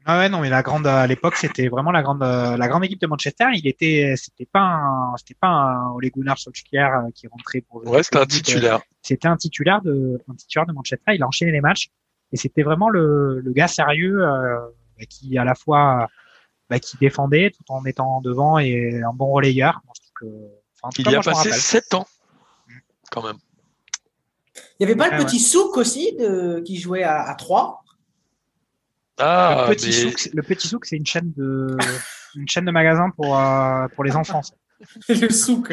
Ah 0.05 0.19
ouais, 0.19 0.29
non, 0.29 0.41
mais 0.41 0.49
la 0.49 0.63
grande, 0.63 0.87
à 0.87 1.05
l'époque, 1.05 1.35
c'était 1.35 1.67
vraiment 1.67 1.91
la 1.91 2.01
grande, 2.01 2.23
euh, 2.23 2.57
la 2.57 2.67
grande 2.67 2.83
équipe 2.83 2.99
de 2.99 3.07
Manchester. 3.07 3.45
Il 3.53 3.67
était, 3.67 4.15
c'était 4.17 4.47
pas 4.47 4.61
un, 4.61 5.15
c'était 5.17 5.37
pas 5.39 5.47
un 5.47 5.91
Ole 5.91 6.09
Gunnar 6.09 6.39
Solskjaer 6.39 7.05
euh, 7.05 7.11
qui 7.13 7.27
rentrait 7.27 7.61
pour. 7.61 7.85
Ouais, 7.87 8.01
c'était 8.01 8.17
un 8.17 8.21
euh, 8.21 8.25
titulaire. 8.25 8.81
C'était 9.03 9.27
un 9.27 9.37
titulaire 9.37 9.81
de, 9.81 10.19
un 10.27 10.33
titulaire 10.33 10.65
de 10.65 10.73
Manchester. 10.73 11.13
Il 11.13 11.21
a 11.21 11.27
enchaîné 11.27 11.51
les 11.51 11.61
matchs 11.61 11.91
et 12.31 12.37
c'était 12.37 12.63
vraiment 12.63 12.89
le, 12.89 13.41
le 13.41 13.51
gars 13.51 13.67
sérieux 13.67 14.23
euh, 14.23 14.59
qui, 15.07 15.37
à 15.37 15.43
la 15.43 15.53
fois, 15.53 16.07
bah, 16.69 16.79
qui 16.79 16.97
défendait 16.97 17.51
tout 17.51 17.71
en 17.71 17.85
étant 17.85 18.21
devant 18.21 18.57
et 18.57 19.01
un 19.03 19.13
bon 19.13 19.31
relayeur. 19.31 19.81
Que, 20.19 20.25
enfin, 20.81 20.89
Il 20.97 21.05
cas, 21.05 21.11
y 21.11 21.15
a 21.15 21.21
passé 21.21 21.49
rappelle. 21.49 21.53
7 21.53 21.93
ans, 21.93 22.07
quand 23.11 23.23
même. 23.23 23.37
Il 24.79 24.85
n'y 24.85 24.91
avait 24.91 24.95
pas 24.95 25.09
Ouais, 25.09 25.17
le 25.17 25.25
petit 25.25 25.39
Souk 25.39 25.77
aussi 25.77 26.15
de, 26.17 26.59
qui 26.65 26.77
jouait 26.77 27.03
à, 27.03 27.21
à 27.21 27.35
3 27.35 27.80
Ah, 29.21 29.65
le 29.69 29.75
petit 29.75 29.87
mais 29.87 29.91
souk, 29.91 30.19
c'est- 30.19 30.33
le 30.33 30.41
petit 30.43 30.67
souk, 30.67 30.85
c'est 30.85 30.97
une 30.97 31.05
chaîne 31.05 31.31
de, 31.37 31.77
une 32.35 32.47
chaîne 32.47 32.65
de 32.65 32.71
magasins 32.71 33.09
pour, 33.11 33.37
euh, 33.37 33.87
pour 33.95 34.03
les 34.03 34.15
enfants. 34.15 34.41
Le 35.09 35.29
Souk. 35.29 35.69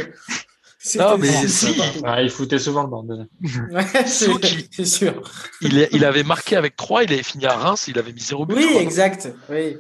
Non, 0.97 1.17
mais 1.19 1.29
c'est 1.29 1.49
si. 1.49 1.81
Ah, 2.05 2.23
il 2.23 2.31
foutait 2.31 2.59
souvent 2.59 2.83
le 2.83 2.89
bordel. 2.89 3.27
Ouais, 3.73 3.85
c'est 4.07 4.27
Souk, 4.27 4.53
il- 4.53 4.69
c'est 4.71 4.85
sûr. 4.85 5.23
il, 5.63 5.79
est- 5.79 5.89
il 5.93 6.05
avait 6.05 6.23
marqué 6.23 6.57
avec 6.57 6.77
3, 6.77 7.05
il 7.05 7.13
avait 7.13 7.23
fini 7.23 7.47
à 7.47 7.55
Reims, 7.57 7.89
il 7.89 7.99
avait 7.99 8.13
mis 8.13 8.21
0 8.21 8.45
but. 8.47 8.55
Oui, 8.57 8.77
exact. 8.79 9.29
Oui. 9.49 9.77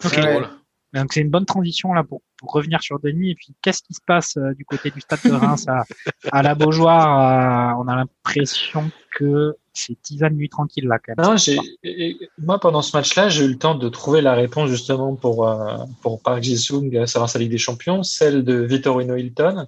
C'est 0.00 0.16
Ouais. 0.16 0.30
drôle. 0.32 0.48
Donc 0.92 1.12
c'est 1.12 1.20
une 1.20 1.30
bonne 1.30 1.44
transition 1.46 1.92
là 1.92 2.02
pour, 2.02 2.20
pour 2.38 2.50
revenir 2.52 2.82
sur 2.82 2.98
Denis. 2.98 3.30
Et 3.30 3.34
puis 3.36 3.54
qu'est-ce 3.62 3.82
qui 3.82 3.94
se 3.94 4.00
passe 4.04 4.36
euh, 4.38 4.54
du 4.54 4.64
côté 4.64 4.90
du 4.90 5.00
stade 5.00 5.20
de 5.24 5.30
Reims 5.32 5.66
à, 5.68 5.84
à 6.32 6.42
la 6.42 6.54
Beaujoire 6.56 7.76
euh, 7.78 7.82
On 7.84 7.86
a 7.86 7.94
l'impression 7.94 8.90
que 9.16 9.54
c'est 9.72 10.00
tisane 10.02 10.34
nuit 10.34 10.48
tranquille 10.48 10.86
là 10.86 10.98
quand 10.98 11.14
même. 11.16 11.36
Non, 11.36 12.22
moi, 12.38 12.58
pendant 12.58 12.82
ce 12.82 12.96
match-là, 12.96 13.28
j'ai 13.28 13.44
eu 13.44 13.48
le 13.48 13.58
temps 13.58 13.74
de 13.74 13.88
trouver 13.88 14.20
la 14.20 14.34
réponse 14.34 14.68
justement 14.68 15.14
pour, 15.14 15.48
euh, 15.48 15.76
pour 16.02 16.22
Park 16.22 16.42
Ji-sung 16.42 16.96
à 16.96 17.06
savoir 17.06 17.28
sa 17.28 17.38
Ligue 17.38 17.50
des 17.50 17.58
Champions, 17.58 18.02
celle 18.02 18.44
de 18.44 18.54
Vittorino 18.54 19.16
Hilton. 19.16 19.66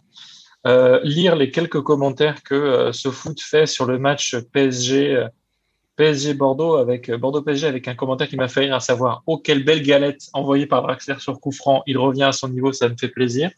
Euh, 0.64 1.00
lire 1.02 1.34
les 1.34 1.50
quelques 1.50 1.80
commentaires 1.82 2.42
que 2.44 2.54
euh, 2.54 2.92
ce 2.92 3.10
foot 3.10 3.40
fait 3.40 3.66
sur 3.66 3.84
le 3.84 3.98
match 3.98 4.36
PSG, 4.52 5.16
euh, 5.16 5.28
PSG 5.96 6.34
Bordeaux 6.34 6.76
avec 6.76 7.08
euh, 7.08 7.18
Bordeaux 7.18 7.42
PSG 7.42 7.66
avec 7.66 7.88
un 7.88 7.96
commentaire 7.96 8.28
qui 8.28 8.36
m'a 8.36 8.46
fait 8.46 8.60
rire, 8.60 8.74
à 8.74 8.80
savoir 8.80 9.24
Oh, 9.26 9.38
quelle 9.38 9.64
belle 9.64 9.82
galette 9.82 10.28
envoyée 10.32 10.66
par 10.66 10.82
Draxler 10.82 11.16
sur 11.18 11.40
coup 11.40 11.50
franc, 11.50 11.82
il 11.86 11.98
revient 11.98 12.22
à 12.24 12.32
son 12.32 12.48
niveau, 12.48 12.72
ça 12.72 12.88
me 12.88 12.96
fait 12.96 13.08
plaisir. 13.08 13.50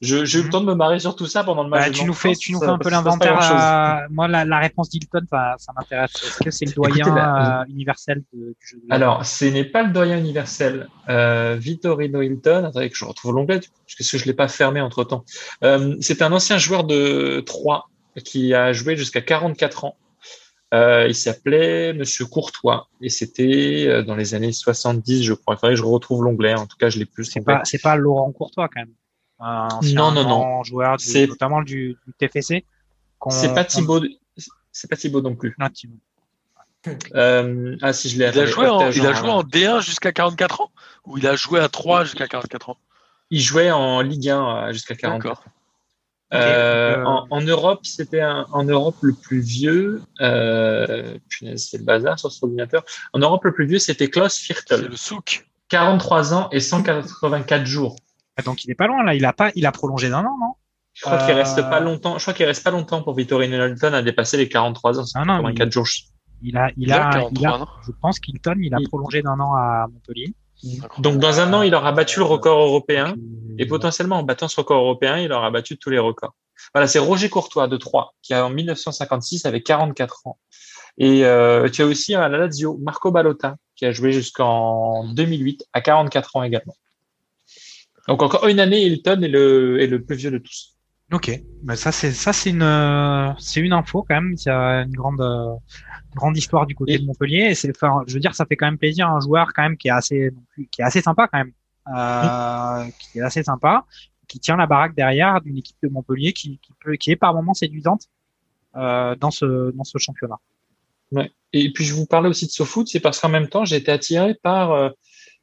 Je, 0.00 0.24
j'ai 0.24 0.38
eu 0.38 0.42
le 0.42 0.46
Mhm. 0.48 0.52
temps 0.52 0.60
de 0.60 0.66
me 0.66 0.74
marrer 0.74 0.98
sur 0.98 1.16
tout 1.16 1.26
ça 1.26 1.44
pendant 1.44 1.62
le 1.62 1.70
match. 1.70 1.80
Bah, 1.84 1.88
de 1.88 1.94
tu 1.94 2.04
nous 2.04 2.12
fais, 2.12 2.28
l'enfance, 2.28 2.38
tu 2.40 2.52
nous 2.52 2.58
ça- 2.58 2.66
fais 2.66 2.72
un 2.72 2.78
peu 2.78 2.90
l'inventaire. 2.90 3.38
euh, 3.52 4.06
moi, 4.10 4.28
la, 4.28 4.44
la 4.44 4.58
réponse 4.58 4.90
d'Hilton, 4.90 5.22
ça, 5.30 5.54
ça 5.58 5.72
m'intéresse. 5.74 6.12
Est-ce 6.14 6.40
que 6.44 6.50
c'est 6.50 6.66
le 6.66 6.72
doyen 6.72 6.96
Écoutez, 6.96 7.14
la- 7.14 7.60
euh, 7.62 7.64
universel 7.68 8.22
de- 8.32 8.48
du 8.60 8.66
jeu 8.66 8.76
de 8.78 8.92
Alors, 8.92 9.24
ce 9.24 9.44
n'est 9.46 9.64
pas 9.64 9.82
le 9.82 9.92
doyen 9.92 10.18
universel. 10.18 10.88
Euh, 11.08 11.56
Vittorino 11.58 12.20
Hilton, 12.22 12.64
attendez 12.64 12.90
que 12.90 12.96
je 12.96 13.04
retrouve 13.04 13.34
l'onglet, 13.34 13.60
parce 13.60 13.94
que 14.10 14.18
je 14.18 14.22
ne 14.24 14.26
l'ai 14.26 14.34
pas 14.34 14.48
fermé 14.48 14.80
entre 14.80 15.04
temps. 15.04 15.24
Euh, 15.62 15.96
c'est 16.00 16.20
un 16.22 16.32
ancien 16.32 16.58
joueur 16.58 16.84
de 16.84 17.40
3 17.46 17.88
qui 18.24 18.52
a 18.52 18.72
joué 18.72 18.96
jusqu'à 18.96 19.20
44 19.22 19.84
ans. 19.84 19.96
Il 20.72 21.14
s'appelait 21.14 21.92
Monsieur 21.94 22.26
Courtois 22.26 22.88
et 23.00 23.08
c'était 23.08 24.02
dans 24.02 24.16
les 24.16 24.34
années 24.34 24.50
70, 24.50 25.22
je 25.22 25.32
crois. 25.32 25.54
Il 25.54 25.58
faudrait 25.58 25.74
que 25.74 25.78
je 25.80 25.84
retrouve 25.84 26.24
l'onglet. 26.24 26.54
En 26.54 26.66
tout 26.66 26.76
cas, 26.76 26.88
je 26.90 26.98
l'ai 26.98 27.06
plus. 27.06 27.24
C'est 27.26 27.40
pas, 27.44 27.60
c'est 27.64 27.80
pas 27.80 27.94
Laurent 27.94 28.32
Courtois 28.32 28.68
quand 28.68 28.80
même. 28.80 28.90
Un 29.44 29.68
ancien 29.72 29.94
Non, 29.94 30.10
non, 30.12 30.26
non. 30.28 30.64
joueur, 30.64 30.96
du- 30.96 31.26
notamment 31.28 31.62
du, 31.62 31.96
du 32.06 32.12
TFC. 32.18 32.64
C'est 33.30 33.54
pas 33.54 33.64
Thibaut. 33.64 34.00
C'est 34.72 34.88
pas 34.88 34.96
Thibaut 34.96 35.20
non 35.20 35.34
plus. 35.34 35.54
Non, 35.58 35.68
Thibaut. 35.68 35.98
Euh, 37.14 37.76
ah 37.80 37.92
si 37.92 38.08
je 38.10 38.18
l'ai. 38.18 38.30
Il 38.34 38.40
a 38.40 38.46
joué 38.46 38.68
en, 38.68 38.90
il 38.90 39.06
a 39.06 39.12
joué 39.14 39.28
en 39.30 39.42
D1 39.42 39.80
jusqu'à 39.82 40.12
44 40.12 40.60
ans 40.60 40.70
Ou 41.06 41.16
il 41.18 41.26
a 41.26 41.34
joué 41.34 41.60
à 41.60 41.68
3 41.68 42.04
jusqu'à 42.04 42.26
44 42.26 42.70
ans? 42.70 42.76
Il 43.30 43.40
jouait 43.40 43.70
en 43.70 44.00
Ligue 44.02 44.28
1 44.28 44.68
euh, 44.68 44.72
jusqu'à 44.72 44.94
40. 44.94 45.22
D'accord. 45.22 45.44
Euh, 46.34 46.96
euh, 46.96 47.04
en, 47.04 47.26
en 47.30 47.40
Europe, 47.40 47.80
c'était 47.84 48.22
en 48.24 48.64
Europe 48.64 48.96
le 49.02 49.12
plus 49.14 49.40
vieux. 49.40 50.02
Euh, 50.20 51.16
c'est 51.56 51.78
le 51.78 51.84
bazar 51.84 52.18
sur 52.18 52.30
son 52.32 52.46
ordinateur. 52.46 52.84
En 53.12 53.18
Europe, 53.18 53.44
le 53.44 53.52
plus 53.52 53.66
vieux, 53.66 53.78
c'était 53.78 54.08
Klaus 54.08 54.34
C'est 54.34 54.52
Viertel, 54.52 54.86
le 54.90 54.96
souk. 54.96 55.46
43 55.68 56.34
ans 56.34 56.48
et 56.52 56.60
184 56.60 57.64
jours. 57.66 57.96
Ah, 58.36 58.42
Donc 58.42 58.64
il 58.64 58.70
est 58.70 58.74
pas 58.74 58.86
loin 58.86 59.02
là. 59.04 59.14
Il 59.14 59.24
a 59.24 59.32
pas, 59.32 59.50
il 59.54 59.66
a 59.66 59.72
prolongé 59.72 60.08
d'un 60.10 60.20
an, 60.24 60.36
non? 60.40 60.54
Je 60.92 61.02
crois 61.02 61.18
qu'il 61.18 61.30
Euh, 61.32 61.36
reste 61.38 61.60
pas 61.62 61.80
longtemps. 61.80 62.18
Je 62.18 62.24
crois 62.24 62.34
qu'il 62.34 62.46
reste 62.46 62.62
pas 62.64 62.70
longtemps 62.70 63.02
pour 63.02 63.14
Vittorino 63.14 63.66
Hilton 63.66 63.92
à 63.94 64.02
dépasser 64.02 64.36
les 64.36 64.48
43 64.48 64.98
ans, 65.00 65.04
Ah 65.14 65.24
non, 65.24 65.36
184 65.38 65.66
mais- 65.66 65.70
jours. 65.72 65.86
Il 66.42 66.56
a, 66.56 66.70
il 66.76 66.84
Il 66.84 66.92
a 66.92 67.06
a, 67.08 67.08
il 67.08 67.38
43 67.38 67.48
a, 67.48 67.60
ans. 67.62 67.68
je 67.86 67.90
pense 68.00 68.20
qu'Hilton, 68.20 68.54
il 68.60 68.74
a 68.74 68.78
Il- 68.80 68.88
prolongé 68.88 69.22
d'un 69.22 69.38
an 69.40 69.54
à 69.54 69.86
Montpellier. 69.92 70.34
Donc 70.98 71.18
dans 71.18 71.40
un 71.40 71.52
an, 71.52 71.62
il 71.62 71.74
aura 71.74 71.92
battu 71.92 72.20
le 72.20 72.24
record 72.24 72.60
européen. 72.60 73.12
Puis- 73.14 73.56
Et 73.58 73.66
potentiellement, 73.66 74.16
en 74.18 74.22
battant 74.22 74.48
ce 74.48 74.56
record 74.60 74.80
européen, 74.82 75.18
il 75.18 75.32
aura 75.32 75.50
battu 75.50 75.76
tous 75.78 75.90
les 75.90 75.98
records. 75.98 76.34
Voilà, 76.74 76.86
c'est 76.86 76.98
Roger 76.98 77.28
Courtois 77.28 77.66
de 77.68 77.76
Troyes, 77.76 78.10
qui 78.22 78.32
a 78.34 78.46
en 78.46 78.50
1956 78.50 79.46
avait 79.46 79.62
44 79.62 80.26
ans. 80.26 80.38
Et 80.98 81.24
euh, 81.24 81.68
tu 81.68 81.82
as 81.82 81.86
aussi 81.86 82.14
à 82.14 82.28
la 82.28 82.38
Lazio 82.38 82.78
Marco 82.82 83.10
Ballotta, 83.10 83.56
qui 83.74 83.84
a 83.84 83.92
joué 83.92 84.12
jusqu'en 84.12 85.04
2008 85.12 85.64
à 85.72 85.80
44 85.80 86.36
ans 86.36 86.42
également. 86.44 86.74
Donc 88.08 88.22
encore 88.22 88.46
une 88.48 88.60
année, 88.60 88.84
Hilton 88.86 89.22
est 89.22 89.28
le, 89.28 89.80
est 89.80 89.86
le 89.86 90.02
plus 90.02 90.16
vieux 90.16 90.30
de 90.30 90.38
tous. 90.38 90.72
Ok, 91.12 91.30
bah 91.62 91.76
ça 91.76 91.92
c'est 91.92 92.12
ça 92.12 92.32
c'est 92.32 92.50
une 92.50 92.62
euh, 92.62 93.30
c'est 93.38 93.60
une 93.60 93.72
info 93.74 94.04
quand 94.08 94.14
même. 94.14 94.34
Il 94.38 94.46
y 94.46 94.50
a 94.50 94.82
une 94.82 94.92
grande 94.92 95.20
euh, 95.20 95.54
grande 96.16 96.36
histoire 96.36 96.66
du 96.66 96.74
côté 96.74 96.94
Et- 96.94 96.98
de 96.98 97.04
Montpellier. 97.04 97.48
Et 97.50 97.54
c'est 97.54 97.70
enfin, 97.76 98.02
je 98.06 98.14
veux 98.14 98.20
dire, 98.20 98.34
ça 98.34 98.46
fait 98.46 98.56
quand 98.56 98.66
même 98.66 98.78
plaisir 98.78 99.08
un 99.08 99.20
joueur 99.20 99.52
quand 99.54 99.62
même 99.62 99.76
qui 99.76 99.88
est 99.88 99.92
assez 99.92 100.30
qui 100.72 100.80
est 100.80 100.84
assez 100.84 101.02
sympa 101.02 101.28
quand 101.30 101.38
même, 101.38 101.52
euh, 101.94 102.90
qui 102.98 103.18
est 103.18 103.22
assez 103.22 103.42
sympa, 103.42 103.84
qui 104.28 104.40
tient 104.40 104.56
la 104.56 104.66
baraque 104.66 104.94
derrière 104.94 105.40
d'une 105.42 105.58
équipe 105.58 105.76
de 105.82 105.88
Montpellier 105.88 106.32
qui 106.32 106.58
qui 106.58 106.72
peut 106.82 106.96
qui 106.96 107.10
est 107.10 107.16
par 107.16 107.34
moments 107.34 107.54
séduisante 107.54 108.08
euh, 108.76 109.14
dans 109.16 109.30
ce 109.30 109.72
dans 109.72 109.84
ce 109.84 109.98
championnat. 109.98 110.38
Et 111.52 111.72
puis 111.72 111.84
je 111.84 111.94
vous 111.94 112.06
parlais 112.06 112.28
aussi 112.28 112.46
de 112.46 112.50
SoFoot, 112.50 112.88
c'est 112.88 112.98
parce 112.98 113.20
qu'en 113.20 113.28
même 113.28 113.48
temps, 113.48 113.64
j'ai 113.64 113.76
été 113.76 113.92
attiré 113.92 114.34
par 114.34 114.72
euh, 114.72 114.88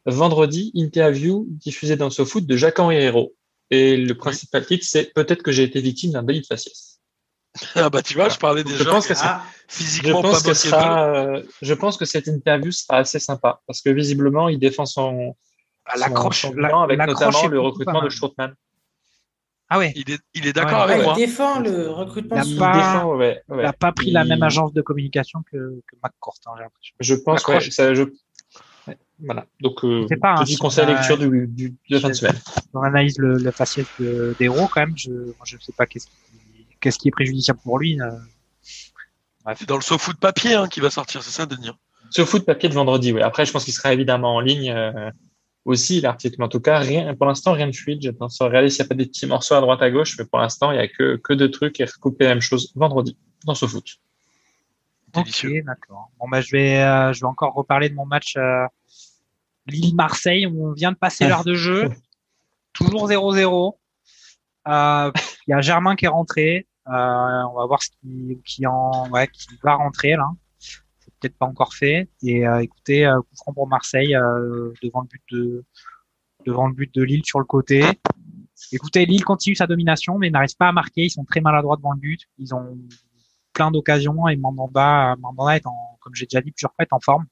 vendredi 0.06 0.72
interview 0.74 1.46
diffusée 1.50 1.96
dans 1.96 2.10
SoFoot 2.10 2.46
de 2.46 2.58
Jacques-Henri 2.58 2.96
Hérault. 2.98 3.34
Et 3.70 3.96
le 3.98 4.14
principal 4.16 4.66
titre, 4.66 4.86
c'est 4.88 5.14
peut-être 5.14 5.44
que 5.44 5.52
j'ai 5.52 5.64
été 5.64 5.80
victime 5.80 6.12
d'un 6.12 6.24
délit 6.24 6.42
de 6.42 6.46
faciès. 6.46 7.00
Ah 7.76 7.90
bah 7.90 8.02
tu 8.02 8.14
vois, 8.14 8.30
je 8.30 8.38
parlais 8.38 8.64
des 8.64 8.72
Je 8.76 8.84
gens 8.84 8.92
pense 8.92 9.08
que 9.08 9.14
Ah, 9.22 9.44
Je 9.68 9.76
physiquement 9.76 10.22
pense, 10.22 10.42
pas 10.44 10.50
que 10.50 10.54
sera, 10.56 11.08
euh, 11.14 11.44
je 11.62 11.74
pense 11.74 11.98
que 11.98 12.06
cette 12.06 12.28
interview 12.28 12.72
sera 12.72 12.98
assez 13.00 13.20
sympa 13.20 13.62
parce 13.68 13.82
que 13.82 13.90
visiblement 13.90 14.48
il 14.50 14.58
défend 14.60 14.86
son, 14.86 15.36
Ah, 15.86 15.98
L'accroche, 15.98 16.42
son 16.44 16.54
la- 16.54 16.68
bilan 16.68 16.82
avec 16.84 17.00
notamment 17.00 17.48
le 17.48 17.60
recrutement 17.60 18.02
de. 18.04 18.10
Strootman. 18.10 18.54
Ah 19.74 19.80
ouais, 19.80 19.94
Il 19.96 20.12
est, 20.12 20.20
il 20.34 20.46
est 20.48 20.54
d'accord 20.54 20.86
Ouais, 20.86 20.94
avec 20.94 20.98
il 21.00 21.04
moi. 21.06 21.16
défend 21.16 21.60
le 21.60 21.90
recrutement. 21.90 22.36
Il 22.36 22.40
a 22.40 22.44
Il 22.44 22.54
sous- 22.54 22.60
pas- 22.60 23.06
ouais, 23.06 23.42
il 23.50 23.56
ouais. 23.56 23.72
pris 23.96 24.12
la 24.12 24.24
Il- 24.24 24.30
même 24.30 24.44
agence 24.44 24.74
de 24.74 24.82
communication 24.82 25.40
que 25.52 25.58
que 25.88 25.96
McCourt, 26.04 26.36
hein, 26.46 26.52
j'ai 26.58 26.64
l'impression. 26.64 26.96
Je 27.00 27.16
pense, 27.16 27.48
ouais, 27.48 27.62
ça, 27.72 27.94
je, 27.94 28.04
ouais, 28.04 28.10
voilà. 29.24 29.46
Donc, 29.62 29.84
euh, 29.84 30.06
C'est 30.10 30.18
pas 30.18 30.34
un 30.34 30.44
petit 30.44 30.58
conseil 30.58 30.86
lecture 30.88 31.16
euh, 31.22 31.30
du, 31.30 31.48
du, 31.48 31.70
de 31.70 31.76
la 31.96 32.00
fin 32.00 32.10
de 32.10 32.14
semaine. 32.14 32.40
on 32.74 32.82
analyse 32.82 33.18
le, 33.18 33.36
le 33.38 33.52
faciès 33.52 33.88
de- 34.00 34.36
d'Hérault 34.40 34.68
quand 34.72 34.82
même, 34.82 34.98
je 34.98 35.12
je 35.46 35.58
sais 35.60 35.74
pas 35.78 35.86
qu'est-ce 35.86 36.08
qui, 36.08 36.14
qu'est-ce 36.80 36.98
qui 37.00 37.08
est 37.08 37.12
préjudiciable 37.12 37.60
pour 37.64 37.80
lui. 37.80 38.00
euh. 38.02 38.10
C'est 39.56 39.68
dans 39.68 39.76
le 39.76 39.82
SoFoot 39.82 40.18
papier 40.18 40.54
hein, 40.54 40.68
qui 40.68 40.80
va 40.80 40.90
sortir, 40.90 41.24
c'est 41.24 41.32
ça, 41.32 41.46
Denis 41.46 41.72
Sur 42.12 42.28
foot 42.28 42.46
papier 42.46 42.70
de 42.70 42.74
vendredi, 42.76 43.12
oui. 43.12 43.22
Après, 43.22 43.46
je 43.46 43.52
pense 43.52 43.64
qu'il 43.66 43.74
sera 43.74 43.92
évidemment 43.94 44.36
en 44.36 44.40
ligne 44.40 44.70
euh, 44.72 45.10
aussi 45.66 46.00
l'article. 46.00 46.36
Mais 46.40 46.46
en 46.46 46.50
tout 46.50 46.60
cas, 46.60 46.78
rien, 46.78 47.16
pour 47.16 47.26
l'instant, 47.26 47.54
rien 47.54 47.68
de 47.68 47.76
fluide. 47.76 48.02
J'ai 48.04 48.14
tendance 48.14 48.40
à 48.42 48.46
regarder 48.46 48.70
s'il 48.70 48.84
n'y 48.84 48.88
a 48.88 48.90
pas 48.90 48.96
des 48.96 49.08
petits 49.08 49.26
morceaux 49.26 49.56
à 49.56 49.62
droite 49.62 49.82
à 49.82 49.90
gauche, 49.90 50.16
mais 50.20 50.26
pour 50.26 50.38
l'instant, 50.40 50.72
il 50.72 50.76
n'y 50.78 50.84
a 50.84 50.88
que, 50.88 51.16
que 51.18 51.34
deux 51.34 51.50
trucs 51.50 51.80
et 51.80 51.86
recouper 51.86 52.26
la 52.26 52.32
même 52.32 52.42
chose 52.42 52.72
vendredi 52.76 53.18
dans 53.46 53.56
ce 53.56 53.66
foot. 53.66 53.98
Délicieux. 55.14 55.60
Ok, 55.60 55.66
d'accord. 55.66 56.12
Bon 56.20 56.28
bah 56.30 56.40
je 56.42 56.52
vais 56.52 56.78
euh, 56.82 57.12
je 57.12 57.20
vais 57.22 57.26
encore 57.28 57.54
reparler 57.54 57.90
de 57.90 57.96
mon 57.96 58.06
match 58.06 58.38
euh, 58.38 58.66
Lille-Marseille. 59.72 60.48
On 60.48 60.72
vient 60.74 60.92
de 60.92 60.98
passer 60.98 61.28
l'heure 61.28 61.44
de 61.44 61.54
jeu, 61.54 61.90
toujours 62.74 63.10
0-0. 63.10 63.76
Euh, 64.68 65.12
Il 65.48 65.52
y 65.52 65.54
a 65.54 65.62
Germain 65.62 65.96
qui 65.96 66.06
est 66.06 66.10
rentré. 66.10 66.68
Euh, 66.88 66.92
on 66.92 67.54
va 67.54 67.66
voir 67.68 67.82
ce 67.82 67.90
qui, 68.02 68.42
qui 68.44 68.66
en 68.66 69.10
ouais 69.12 69.28
qui 69.28 69.48
va 69.64 69.76
rentrer 69.76 70.16
là. 70.16 70.28
C'est 70.60 71.14
peut-être 71.20 71.38
pas 71.38 71.46
encore 71.46 71.74
fait. 71.74 72.10
Et 72.24 72.48
euh, 72.48 72.62
écoutez, 72.62 73.06
euh, 73.06 73.20
coup 73.20 73.36
franc 73.36 73.54
pour 73.54 73.68
Marseille 73.68 74.16
euh, 74.16 74.74
devant 74.84 75.02
le 75.02 75.08
but 75.08 75.22
de 75.32 75.66
devant 76.46 76.68
le 76.68 76.74
but 76.74 76.94
de 76.94 77.04
Lille 77.04 77.22
sur 77.24 77.40
le 77.40 77.46
côté. 77.46 77.84
Écoutez, 78.72 79.06
Lille 79.06 79.24
continue 79.24 79.56
sa 79.56 79.68
domination, 79.68 80.18
mais 80.18 80.32
n'arrive 80.32 80.56
pas 80.58 80.70
à 80.70 80.72
marquer. 80.72 81.04
Ils 81.06 81.12
sont 81.12 81.24
très 81.24 81.42
maladroits 81.42 81.78
devant 81.78 81.94
le 81.94 82.00
but. 82.00 82.22
Ils 82.40 82.56
ont 82.56 82.78
plein 83.54 83.70
d'occasions 83.70 84.28
et 84.28 84.36
Mandanda, 84.38 85.16
Mandanda 85.20 85.56
est 85.56 85.68
en, 85.68 85.98
comme 86.00 86.16
j'ai 86.16 86.26
déjà 86.26 86.42
dit 86.42 86.52
plusieurs 86.52 86.74
fois, 86.74 86.84
est 86.84 86.94
en 86.94 87.00
forme. 87.00 87.26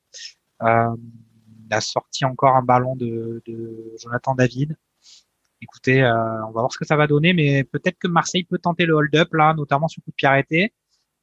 Il 1.70 1.74
a 1.76 1.82
sorti 1.82 2.26
encore 2.26 2.56
un 2.56 2.64
ballon 2.64 2.96
de, 2.96 3.42
de 3.46 3.94
Jonathan 4.02 4.34
David. 4.36 4.76
Écoutez, 5.62 6.02
euh, 6.02 6.14
on 6.46 6.52
va 6.52 6.62
voir 6.62 6.72
ce 6.72 6.78
que 6.80 6.86
ça 6.86 6.96
va 6.96 7.06
donner, 7.06 7.34
mais 7.34 7.64
peut-être 7.64 7.98
que 8.00 8.08
Marseille 8.08 8.44
peut 8.46 8.58
tenter 8.58 8.86
le 8.86 8.94
hold-up 8.94 9.34
là, 9.34 9.54
notamment 9.54 9.88
sur 9.88 10.02
coup 10.04 10.12
de 10.12 10.16
pied 10.16 10.28
arrêté. 10.28 10.74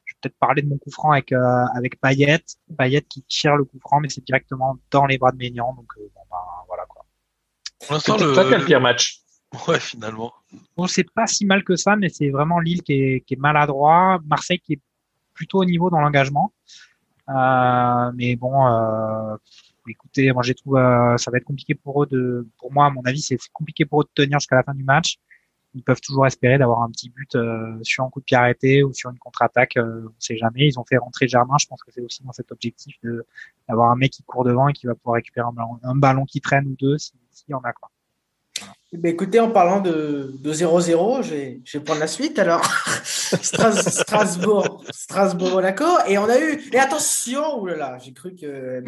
Je 0.04 0.12
vais 0.14 0.18
peut-être 0.22 0.38
parler 0.38 0.62
de 0.62 0.68
mon 0.68 0.78
coup 0.78 0.90
franc 0.90 1.10
avec 1.10 1.32
euh, 1.32 1.64
avec 1.74 2.00
Payet, 2.00 2.44
Payet 2.78 3.02
qui 3.02 3.22
tire 3.22 3.56
le 3.56 3.64
coup 3.64 3.78
franc, 3.80 3.98
mais 4.00 4.08
c'est 4.08 4.24
directement 4.24 4.76
dans 4.90 5.06
les 5.06 5.18
bras 5.18 5.32
de 5.32 5.36
Ménian, 5.36 5.74
donc 5.74 5.90
euh, 5.98 6.08
bon, 6.14 6.20
ben, 6.30 6.36
voilà 6.68 6.84
quoi. 6.86 7.04
Pour 7.80 7.94
l'instant, 7.94 8.16
C'est 8.18 8.24
le, 8.24 8.32
toi 8.34 8.44
qui 8.44 8.54
as 8.54 8.58
le 8.58 8.62
le- 8.62 8.66
pire 8.66 8.80
match. 8.80 9.20
Ouais, 9.66 9.80
finalement. 9.80 10.32
Bon, 10.76 10.86
c'est 10.86 11.10
pas 11.12 11.26
si 11.26 11.46
mal 11.46 11.64
que 11.64 11.76
ça, 11.76 11.96
mais 11.96 12.08
c'est 12.08 12.30
vraiment 12.30 12.60
Lille 12.60 12.82
qui 12.82 12.92
est, 12.92 13.20
qui 13.22 13.34
est 13.34 13.38
maladroit, 13.38 14.20
Marseille 14.26 14.60
qui 14.60 14.74
est 14.74 14.80
plutôt 15.34 15.58
au 15.60 15.64
niveau 15.64 15.88
dans 15.88 16.00
l'engagement. 16.00 16.52
Euh, 17.28 18.12
mais 18.14 18.36
bon, 18.36 18.66
euh, 18.66 19.36
écoutez, 19.88 20.32
moi 20.32 20.42
j'ai 20.42 20.54
trouvé 20.54 20.80
euh, 20.80 21.16
ça 21.16 21.30
va 21.30 21.38
être 21.38 21.44
compliqué 21.44 21.74
pour 21.74 22.02
eux 22.02 22.06
de, 22.06 22.46
pour 22.58 22.72
moi 22.72 22.86
à 22.86 22.90
mon 22.90 23.02
avis, 23.02 23.20
c'est 23.20 23.38
compliqué 23.52 23.84
pour 23.84 24.02
eux 24.02 24.04
de 24.04 24.10
tenir 24.14 24.38
jusqu'à 24.38 24.56
la 24.56 24.62
fin 24.62 24.74
du 24.74 24.84
match. 24.84 25.18
Ils 25.74 25.82
peuvent 25.82 26.00
toujours 26.00 26.26
espérer 26.26 26.56
d'avoir 26.58 26.82
un 26.82 26.90
petit 26.90 27.10
but 27.10 27.34
euh, 27.36 27.78
sur 27.82 28.04
un 28.04 28.10
coup 28.10 28.20
de 28.20 28.24
pied 28.24 28.36
arrêté 28.36 28.82
ou 28.82 28.94
sur 28.94 29.10
une 29.10 29.18
contre-attaque. 29.18 29.76
Euh, 29.76 30.06
on 30.08 30.20
sait 30.20 30.36
jamais. 30.38 30.66
Ils 30.68 30.78
ont 30.78 30.84
fait 30.84 30.96
rentrer 30.96 31.28
Germain. 31.28 31.56
Je 31.60 31.66
pense 31.66 31.82
que 31.82 31.90
c'est 31.92 32.00
aussi 32.00 32.22
dans 32.22 32.32
cet 32.32 32.50
objectif 32.50 32.96
de 33.02 33.26
d'avoir 33.68 33.90
un 33.90 33.96
mec 33.96 34.12
qui 34.12 34.22
court 34.22 34.44
devant 34.44 34.68
et 34.68 34.72
qui 34.72 34.86
va 34.86 34.94
pouvoir 34.94 35.16
récupérer 35.16 35.46
un 35.46 35.52
ballon, 35.52 35.78
un 35.82 35.96
ballon 35.96 36.24
qui 36.24 36.40
traîne 36.40 36.66
ou 36.66 36.76
deux 36.76 36.96
s'il 36.98 37.50
y 37.50 37.54
en 37.54 37.60
a 37.60 37.72
quoi. 37.72 37.90
Eh 38.92 38.98
ben, 38.98 39.12
écoutez, 39.12 39.40
en 39.40 39.50
parlant 39.50 39.80
de 39.80 40.32
de 40.40 40.52
0-0, 40.52 41.24
je 41.24 41.30
vais, 41.30 41.60
je 41.64 41.76
vais 41.78 41.82
prendre 41.84 41.98
la 41.98 42.06
suite 42.06 42.38
alors. 42.38 42.62
Stras- 43.42 43.90
Strasbourg, 43.90 44.84
Strasbourg-Monaco. 44.92 45.84
Et 46.06 46.16
on 46.18 46.28
a 46.28 46.38
eu. 46.38 46.62
Et 46.72 46.78
attention, 46.78 47.60
oulala, 47.60 47.98
j'ai 48.00 48.12
cru 48.12 48.36
que. 48.36 48.84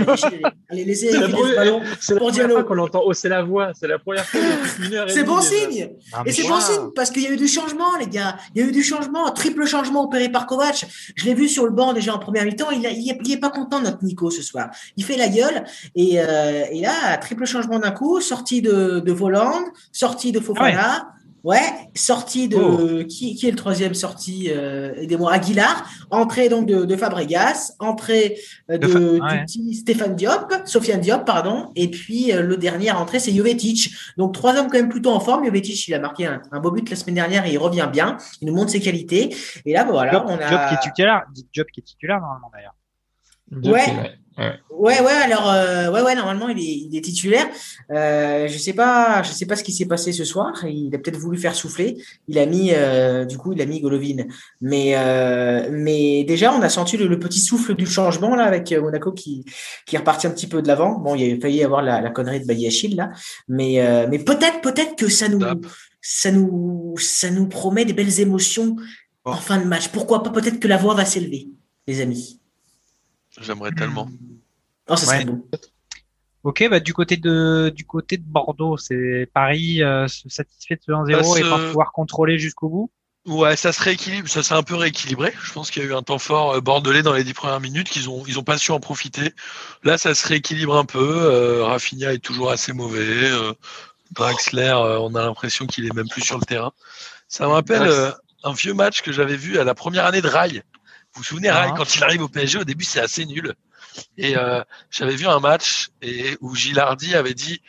Allez, 0.70 0.84
laissez 0.84 1.10
C'est 1.10 1.18
la 1.18 1.26
ce 1.26 1.32
première- 1.32 1.56
ballon. 1.56 1.80
Pour 2.18 2.30
Diallo. 2.30 2.62
qu'on 2.62 2.78
entend 2.78 3.02
hausser 3.04 3.28
la 3.28 3.42
voix. 3.42 3.72
C'est 3.74 3.88
la 3.88 3.98
première 3.98 4.24
fois 4.24 4.38
depuis 4.40 4.86
une 4.86 4.94
heure 4.94 5.08
et 5.08 5.12
C'est 5.12 5.24
bon 5.24 5.40
signe. 5.40 5.90
Et 6.26 6.30
c'est 6.32 6.42
wow. 6.44 6.48
bon 6.50 6.60
signe 6.60 6.90
parce 6.94 7.10
qu'il 7.10 7.24
y 7.24 7.26
a 7.26 7.30
eu 7.30 7.36
du 7.36 7.48
changement, 7.48 7.96
les 7.98 8.06
gars. 8.06 8.36
Il 8.54 8.62
y 8.62 8.64
a 8.64 8.68
eu 8.68 8.72
du 8.72 8.84
changement, 8.84 9.28
triple 9.32 9.66
changement 9.66 10.04
opéré 10.04 10.28
par 10.28 10.46
Kovac. 10.46 10.86
Je 11.16 11.24
l'ai 11.24 11.34
vu 11.34 11.48
sur 11.48 11.64
le 11.64 11.72
banc 11.72 11.92
déjà 11.92 12.14
en 12.14 12.20
première 12.20 12.44
mi-temps. 12.44 12.70
Il, 12.70 12.86
a- 12.86 12.90
il, 12.90 13.10
est, 13.10 13.18
il 13.24 13.32
est 13.32 13.40
pas 13.40 13.50
content 13.50 13.80
notre 13.80 14.04
Nico 14.04 14.30
ce 14.30 14.42
soir. 14.42 14.68
Il 14.96 15.04
fait 15.04 15.16
la 15.16 15.28
gueule 15.28 15.64
et, 15.96 16.20
euh, 16.20 16.62
et 16.70 16.82
là 16.82 17.16
triple 17.20 17.46
changement 17.46 17.80
d'un 17.80 17.90
coup, 17.90 18.20
sortie 18.20 18.62
de, 18.62 19.00
de 19.00 19.12
Voland, 19.12 19.64
sortie 19.92 20.32
de 20.32 20.40
Fofana. 20.40 21.08
Ouais, 21.44 21.60
sortie 21.94 22.48
de 22.48 22.56
Oh. 22.56 23.04
qui, 23.08 23.36
qui 23.36 23.46
est 23.46 23.50
le 23.52 23.56
troisième 23.56 23.94
sorti 23.94 24.48
euh, 24.50 24.92
Aidez-moi, 24.96 25.32
Aguilar. 25.32 25.88
Entrée 26.10 26.48
donc 26.48 26.66
de, 26.66 26.84
de 26.84 26.96
Fabregas, 26.96 27.74
entrée 27.78 28.36
euh, 28.70 28.76
de, 28.76 28.86
De 28.86 28.92
Fa- 28.92 28.98
du 28.98 29.20
ouais. 29.20 29.44
petit 29.44 29.74
Stéphane 29.74 30.16
Diop, 30.16 30.52
Sofiane 30.64 31.00
Diop, 31.00 31.24
pardon. 31.24 31.70
Et 31.76 31.90
puis 31.90 32.32
euh, 32.32 32.42
le 32.42 32.56
dernier 32.56 32.90
entrée 32.90 33.20
c'est 33.20 33.32
Jovetic. 33.32 33.92
Donc 34.18 34.34
trois 34.34 34.56
hommes 34.58 34.66
quand 34.66 34.78
même 34.78 34.88
plutôt 34.88 35.12
en 35.12 35.20
forme. 35.20 35.44
Jovetic, 35.44 35.86
il 35.86 35.94
a 35.94 36.00
marqué 36.00 36.26
un, 36.26 36.42
un 36.50 36.58
beau 36.60 36.72
but 36.72 36.90
la 36.90 36.96
semaine 36.96 37.14
dernière 37.14 37.46
et 37.46 37.52
il 37.52 37.58
revient 37.58 37.88
bien. 37.90 38.16
Il 38.42 38.48
nous 38.48 38.54
montre 38.54 38.72
ses 38.72 38.80
qualités. 38.80 39.34
Et 39.64 39.72
là, 39.72 39.84
bah, 39.84 39.92
voilà, 39.92 40.12
Job, 40.12 40.24
on 40.26 40.36
a. 40.38 40.50
Job 40.50 40.60
qui 40.68 40.74
est 40.74 40.80
titulaire, 40.90 41.22
Job 41.52 41.66
qui 41.72 41.80
est 41.80 41.84
titulaire 41.84 42.20
normalement 42.20 42.50
d'ailleurs. 42.52 42.74
Ouais. 43.72 44.18
Ouais. 44.38 44.54
Ouais, 44.70 45.00
ouais, 45.00 45.10
alors, 45.10 45.50
euh, 45.50 45.90
ouais, 45.90 46.02
ouais, 46.02 46.14
normalement, 46.14 46.48
il 46.48 46.58
est, 46.60 46.62
il 46.62 46.96
est 46.96 47.00
titulaire. 47.00 47.48
Euh, 47.90 48.46
je 48.46 48.56
sais 48.58 48.72
pas, 48.72 49.24
je 49.24 49.32
sais 49.32 49.44
pas 49.44 49.56
ce 49.56 49.64
qui 49.64 49.72
s'est 49.72 49.86
passé 49.86 50.12
ce 50.12 50.22
soir. 50.22 50.64
Il 50.64 50.94
a 50.94 50.98
peut-être 50.98 51.16
voulu 51.18 51.36
faire 51.36 51.56
souffler. 51.56 52.00
Il 52.28 52.38
a 52.38 52.46
mis, 52.46 52.70
euh, 52.72 53.24
du 53.24 53.38
coup, 53.38 53.52
il 53.52 53.60
a 53.60 53.66
mis 53.66 53.80
Golovin. 53.80 54.26
Mais, 54.60 54.92
euh, 54.96 55.68
mais 55.72 56.22
déjà, 56.22 56.52
on 56.54 56.62
a 56.62 56.68
senti 56.68 56.96
le, 56.96 57.08
le 57.08 57.18
petit 57.18 57.40
souffle 57.40 57.74
du 57.74 57.86
changement, 57.86 58.36
là, 58.36 58.44
avec 58.44 58.70
euh, 58.70 58.80
Monaco 58.80 59.10
qui, 59.10 59.44
qui 59.84 59.96
est 59.96 59.98
reparti 59.98 60.28
un 60.28 60.30
petit 60.30 60.46
peu 60.46 60.62
de 60.62 60.68
l'avant. 60.68 61.00
Bon, 61.00 61.16
il 61.16 61.36
a 61.36 61.40
failli 61.40 61.56
y 61.56 61.64
avoir 61.64 61.82
la, 61.82 62.00
la 62.00 62.10
connerie 62.10 62.40
de 62.40 62.46
Bayachil, 62.46 62.94
là. 62.94 63.10
Mais, 63.48 63.80
euh, 63.80 64.06
mais 64.08 64.20
peut-être, 64.20 64.60
peut-être 64.60 64.94
que 64.94 65.08
ça 65.08 65.26
nous, 65.28 65.40
ça 66.00 66.30
nous, 66.30 66.94
ça 66.98 67.30
nous 67.30 67.48
promet 67.48 67.84
des 67.84 67.94
belles 67.94 68.20
émotions 68.20 68.76
en 69.24 69.34
fin 69.34 69.58
de 69.58 69.64
match. 69.64 69.88
Pourquoi 69.88 70.22
pas? 70.22 70.30
Peut-être 70.30 70.60
que 70.60 70.68
la 70.68 70.76
voix 70.76 70.94
va 70.94 71.04
s'élever, 71.04 71.48
les 71.88 72.00
amis. 72.00 72.37
J'aimerais 73.40 73.72
tellement. 73.72 74.08
Oh, 74.88 74.96
ça 74.96 75.06
serait 75.06 75.18
Ouais. 75.18 75.24
beau. 75.24 75.48
Ok, 76.44 76.64
bah 76.70 76.80
du 76.80 76.94
côté 76.94 77.16
de 77.16 77.72
du 77.74 77.84
côté 77.84 78.16
de 78.16 78.22
Bordeaux, 78.24 78.76
c'est 78.76 79.28
Paris 79.34 79.82
euh, 79.82 80.06
se 80.08 80.28
satisfait 80.28 80.76
de 80.76 80.82
ce 80.82 80.92
1-0 80.92 81.34
Bah, 81.34 81.38
et 81.40 81.42
pas 81.42 81.58
pouvoir 81.66 81.92
contrôler 81.92 82.38
jusqu'au 82.38 82.68
bout? 82.68 82.90
Ouais, 83.26 83.56
ça 83.56 83.72
se 83.72 83.82
rééquilibre, 83.82 84.28
ça 84.28 84.42
s'est 84.42 84.54
un 84.54 84.62
peu 84.62 84.76
rééquilibré. 84.76 85.34
Je 85.42 85.52
pense 85.52 85.70
qu'il 85.70 85.82
y 85.82 85.84
a 85.84 85.88
eu 85.88 85.94
un 85.94 86.02
temps 86.02 86.18
fort 86.18 86.52
euh, 86.54 86.60
bordelais 86.60 87.02
dans 87.02 87.12
les 87.12 87.24
dix 87.24 87.34
premières 87.34 87.60
minutes 87.60 87.90
qu'ils 87.90 88.08
ont 88.08 88.22
ils 88.26 88.38
ont 88.38 88.44
pas 88.44 88.56
su 88.56 88.70
en 88.70 88.80
profiter. 88.80 89.32
Là, 89.82 89.98
ça 89.98 90.14
se 90.14 90.26
rééquilibre 90.26 90.76
un 90.76 90.84
peu. 90.86 90.98
Euh, 91.00 91.64
Rafinha 91.64 92.14
est 92.14 92.18
toujours 92.24 92.50
assez 92.50 92.72
mauvais. 92.72 93.30
Euh, 93.30 93.52
Draxler, 94.12 94.62
euh, 94.74 94.98
on 95.00 95.14
a 95.14 95.22
l'impression 95.22 95.66
qu'il 95.66 95.84
est 95.86 95.92
même 95.94 96.08
plus 96.08 96.22
sur 96.22 96.38
le 96.38 96.44
terrain. 96.44 96.72
Ça 97.28 97.44
me 97.46 97.50
rappelle 97.52 97.82
euh, 97.82 98.10
un 98.44 98.52
vieux 98.52 98.72
match 98.72 99.02
que 99.02 99.12
j'avais 99.12 99.36
vu 99.36 99.58
à 99.58 99.64
la 99.64 99.74
première 99.74 100.06
année 100.06 100.22
de 100.22 100.28
Rai. 100.28 100.62
Vous 101.14 101.20
vous 101.20 101.24
souvenez, 101.24 101.50
Rai, 101.50 101.68
Ah. 101.70 101.74
quand 101.76 101.94
il 101.96 102.02
arrive 102.04 102.22
au 102.22 102.28
PSG, 102.28 102.58
au 102.58 102.64
début, 102.64 102.84
c'est 102.84 103.00
assez 103.00 103.24
nul. 103.26 103.54
Et 104.16 104.36
euh, 104.36 104.62
j'avais 104.90 105.16
vu 105.16 105.26
un 105.26 105.40
match 105.40 105.88
et 106.02 106.36
où 106.40 106.54
Gilardi 106.54 107.14
avait 107.14 107.34
dit 107.34 107.60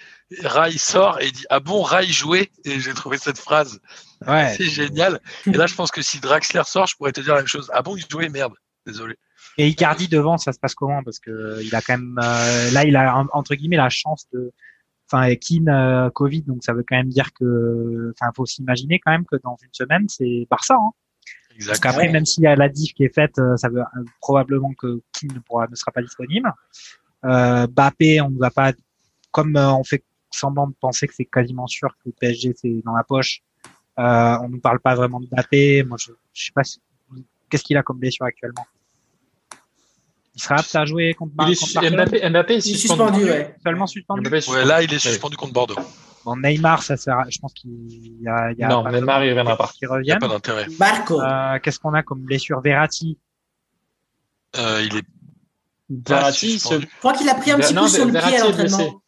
Rai 0.43 0.77
sort 0.77 1.19
et 1.21 1.27
il 1.27 1.31
dit 1.31 1.45
ah 1.49 1.59
bon 1.59 1.81
Rai 1.81 2.05
jouait? 2.05 2.51
Et 2.65 2.79
j'ai 2.79 2.93
trouvé 2.93 3.17
cette 3.17 3.39
phrase 3.39 3.79
Ouais. 4.27 4.53
c'est 4.55 4.65
génial. 4.69 5.21
Et 5.47 5.51
là, 5.51 5.65
je 5.65 5.73
pense 5.75 5.91
que 5.91 6.01
si 6.01 6.19
Draxler 6.19 6.63
sort, 6.65 6.85
je 6.87 6.95
pourrais 6.97 7.13
te 7.13 7.21
dire 7.21 7.33
la 7.33 7.39
même 7.39 7.47
chose. 7.47 7.71
Ah 7.73 7.81
bon, 7.81 7.95
il 7.95 8.05
jouait? 8.11 8.29
Merde. 8.29 8.53
Désolé. 8.85 9.15
Et 9.57 9.67
Icardi 9.69 10.07
devant, 10.07 10.37
ça 10.37 10.51
se 10.51 10.59
passe 10.59 10.75
comment? 10.75 11.01
Parce 11.03 11.19
que 11.19 11.31
euh, 11.31 11.63
il 11.63 11.73
a 11.73 11.81
quand 11.81 11.97
même 11.97 12.19
euh, 12.21 12.71
là, 12.71 12.83
il 12.85 12.95
a 12.95 13.15
en- 13.17 13.27
entre 13.33 13.55
guillemets 13.55 13.77
la 13.77 13.89
chance 13.89 14.25
de, 14.33 14.51
enfin, 15.11 15.33
Keane 15.35 15.69
euh, 15.69 16.09
Covid, 16.11 16.41
donc 16.43 16.63
ça 16.63 16.73
veut 16.73 16.83
quand 16.87 16.97
même 16.97 17.09
dire 17.09 17.31
que, 17.33 18.13
enfin, 18.19 18.31
faut 18.35 18.45
s'imaginer 18.45 18.99
quand 18.99 19.11
même 19.11 19.25
que 19.25 19.37
dans 19.43 19.55
une 19.63 19.73
semaine, 19.73 20.05
c'est 20.09 20.47
Barça. 20.51 20.75
Hein. 20.75 20.91
Parce 21.65 21.69
Exact. 21.77 21.83
qu'aprée, 21.83 22.07
Ouais. 22.07 22.13
même 22.13 22.25
s'il 22.25 22.43
y 22.43 22.47
a 22.47 22.55
la 22.55 22.69
diff 22.69 22.93
qui 22.93 23.03
est 23.03 23.13
faite, 23.13 23.37
euh, 23.39 23.57
ça 23.57 23.67
veut 23.69 23.81
euh, 23.81 24.03
probablement 24.21 24.73
que 24.73 25.01
Keane 25.13 25.33
ne 25.35 25.39
pourra, 25.39 25.67
ne 25.67 25.75
sera 25.75 25.91
pas 25.91 26.01
disponible. 26.01 26.51
Euh, 27.25 27.67
Bappé, 27.67 28.21
on 28.21 28.29
ne 28.29 28.39
va 28.39 28.49
pas, 28.49 28.71
comme 29.31 29.55
euh, 29.57 29.73
on 29.73 29.83
fait 29.83 30.03
semblant 30.31 30.67
de 30.67 30.73
penser 30.79 31.07
que 31.07 31.13
c'est 31.15 31.25
quasiment 31.25 31.67
sûr 31.67 31.89
que 31.89 32.03
le 32.07 32.11
PSG 32.13 32.53
c'est 32.55 32.81
dans 32.85 32.95
la 32.95 33.03
poche. 33.03 33.41
Euh, 33.99 34.37
on 34.41 34.47
ne 34.49 34.57
parle 34.59 34.79
pas 34.79 34.95
vraiment 34.95 35.19
de 35.19 35.27
Bappé. 35.27 35.83
Moi, 35.83 35.97
je, 35.99 36.11
je 36.33 36.45
sais 36.45 36.51
pas 36.53 36.63
si- 36.63 36.79
qu'est-ce 37.49 37.63
qu'il 37.63 37.75
a 37.77 37.83
comme 37.83 37.99
blessure 37.99 38.25
actuellement. 38.25 38.65
Il 40.35 40.41
sera 40.41 40.55
apte 40.59 40.73
à 40.75 40.85
jouer 40.85 41.13
contre, 41.15 41.33
est 41.49 41.59
contre 41.59 41.91
Mbappé, 41.95 42.29
Mbappé 42.29 42.53
est 42.53 42.65
Il 42.65 42.75
est 42.75 42.77
suspendu. 42.77 43.19
suspendu, 43.19 43.23
ouais. 43.29 43.55
Seulement 43.61 43.87
suspendu. 43.87 44.29
Ouais, 44.29 44.63
là, 44.65 44.81
il 44.81 44.89
est 44.89 44.93
Ouais. 44.93 44.99
suspendu 44.99 45.35
contre 45.35 45.51
Bordeaux. 45.51 45.75
Bon, 46.25 46.35
Neymar, 46.35 46.83
ça 46.83 46.97
sert. 46.97 47.17
à- 47.19 47.25
Je 47.29 47.39
pense 47.39 47.53
qu'il 47.53 48.21
y 48.21 48.27
a, 48.27 48.51
il 48.51 48.57
y 48.59 48.63
a 48.63 48.67
Non, 48.67 48.83
pas 48.83 48.91
Neymar, 48.91 49.23
il 49.23 49.29
reviendra 49.29 49.57
pas. 49.57 49.67
qui 49.67 49.79
Il 49.83 49.87
n'y 49.87 49.91
a 49.91 49.95
reviennent. 49.95 50.19
pas 50.19 50.27
d'intérêt. 50.27 50.65
Marco. 50.79 51.21
Euh, 51.21 51.59
Qu'est-ce 51.59 51.79
qu'on 51.79 51.93
a 51.93 52.03
comme 52.03 52.19
blessure? 52.21 52.59
Verratti. 52.61 53.17
Euh, 54.57 54.81
il 54.83 54.97
est 54.97 55.03
Verratti, 55.89 56.53
il 56.53 56.59
se... 56.59 56.79
Je 56.79 56.85
crois 56.99 57.13
qu'il 57.13 57.27
a 57.29 57.35
pris 57.35 57.51
un 57.51 57.57
petit 57.57 57.73
Non, 57.73 57.83
coup 57.83 57.87
sur 57.87 58.05
le 58.05 58.11
Verratti 58.11 58.33
pied 58.35 58.41
à 58.41 58.45
l'entraînement. 58.45 59.01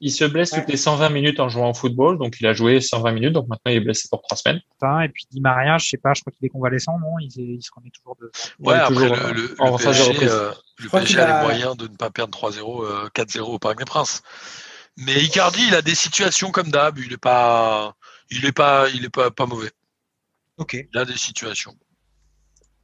Il 0.00 0.10
se 0.12 0.24
blesse 0.24 0.52
Ouais. 0.52 0.60
toutes 0.60 0.68
les 0.70 0.76
120 0.76 1.08
minutes 1.10 1.38
en 1.40 1.48
jouant 1.48 1.70
au 1.70 1.74
football, 1.74 2.18
donc 2.18 2.36
il 2.40 2.46
a 2.46 2.52
joué 2.52 2.80
120 2.80 3.12
minutes, 3.12 3.32
donc 3.32 3.46
maintenant 3.48 3.70
il 3.70 3.76
est 3.76 3.80
blessé 3.80 4.08
pour 4.10 4.20
trois 4.22 4.36
semaines. 4.36 4.60
Et 5.04 5.08
puis 5.08 5.24
Di 5.30 5.40
Maria, 5.40 5.78
je 5.78 5.88
sais 5.88 5.96
pas, 5.96 6.12
je 6.12 6.20
crois 6.22 6.32
qu'il 6.32 6.44
est 6.44 6.50
convalescent, 6.50 6.98
non? 6.98 7.14
Il, 7.20 7.30
se 7.62 7.70
remet 7.74 7.90
toujours 7.90 8.16
de. 8.20 8.30
Ouais, 8.58 8.74
après, 8.74 8.92
toujours, 8.94 9.16
le, 9.16 9.32
le, 9.32 9.54
en 9.60 9.70
le 9.76 9.82
PSG, 9.82 10.28
euh, 10.28 10.52
le 10.78 10.88
PSG 10.88 11.20
a 11.20 11.24
a- 11.36 11.40
les 11.40 11.46
moyens 11.46 11.76
de 11.76 11.84
ne 11.86 11.96
pas 11.96 12.10
perdre 12.10 12.36
3-0, 12.36 12.84
euh, 12.84 13.08
4-0 13.14 13.54
au 13.54 13.58
Parc 13.60 13.78
des 13.78 13.84
Princes. 13.84 14.22
Mais 14.96 15.22
Icardi, 15.24 15.60
il 15.68 15.74
a 15.74 15.82
des 15.82 15.94
situations 15.94 16.50
comme 16.50 16.70
d'hab. 16.70 16.98
Il 16.98 17.12
est 17.12 17.16
pas, 17.18 17.94
il 18.30 18.44
est 18.46 18.52
pas, 18.52 18.88
il 18.90 19.04
est 19.04 19.10
pas, 19.10 19.30
pas 19.30 19.46
mauvais. 19.46 19.72
Ok. 20.56 20.74
Il 20.92 20.98
a 20.98 21.04
des 21.04 21.16
situations. 21.16 21.74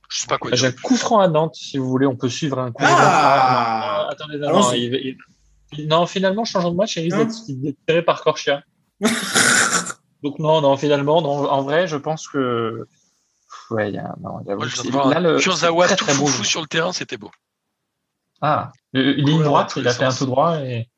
Je 0.09 0.19
sais 0.19 0.27
pas 0.27 0.39
quoi 0.39 0.51
J'ai 0.53 0.67
un 0.67 0.73
coup 0.73 0.97
franc 0.97 1.21
à 1.21 1.29
Nantes, 1.29 1.55
si 1.55 1.79
vous 1.79 1.89
voulez, 1.89 2.07
on 2.07 2.17
peut 2.17 2.29
suivre 2.29 2.59
un 2.59 2.73
coup 2.73 2.83
Ah 2.85 2.89
franc. 2.89 2.99
Ah, 3.03 4.03
non, 4.03 4.09
attendez, 4.11 4.39
non, 4.39 4.49
non, 4.53 4.69
Allons-y. 4.71 4.85
il- 4.87 5.17
il- 5.79 5.87
non, 5.87 6.05
finalement, 6.07 6.45
changeant 6.45 6.73
de 6.73 6.77
match, 6.77 6.97
il 6.97 7.03
risque 7.05 7.17
Hein 7.17 7.55
d'être 7.63 7.77
tiré 7.87 8.03
par 8.03 8.23
Corchia. 8.23 8.65
Donc 10.23 10.39
non, 10.41 10.61
non, 10.61 10.77
finalement, 10.77 11.23
non, 11.23 11.49
en 11.49 11.63
vrai, 11.63 11.87
je 11.87 11.97
pense 11.97 12.27
que 12.27 12.87
ouais, 13.71 13.91
il 13.91 13.95
y 13.95 13.99
a, 13.99 14.15
non, 14.21 14.41
il 14.41 14.49
y 14.49 14.51
a 14.51 14.57
Moi, 14.57 14.67
je 14.67 14.77
là, 14.83 14.91
voir 14.91 15.21
le 15.21 15.39
Kurzawa 15.39 15.87
très, 15.87 15.97
tout 15.97 16.05
très 16.07 16.15
beau 16.15 16.27
foufou 16.27 16.43
jeu. 16.43 16.49
sur 16.49 16.61
le 16.61 16.67
terrain, 16.67 16.93
c'était 16.93 17.17
beau. 17.17 17.31
Ah, 18.43 18.73
ligne 18.93 19.43
droite, 19.45 19.75
il 19.77 19.87
a 19.87 19.93
fait 19.95 20.05
un 20.05 20.13
tout 20.13 20.27
droit 20.27 20.59
et 20.61 20.89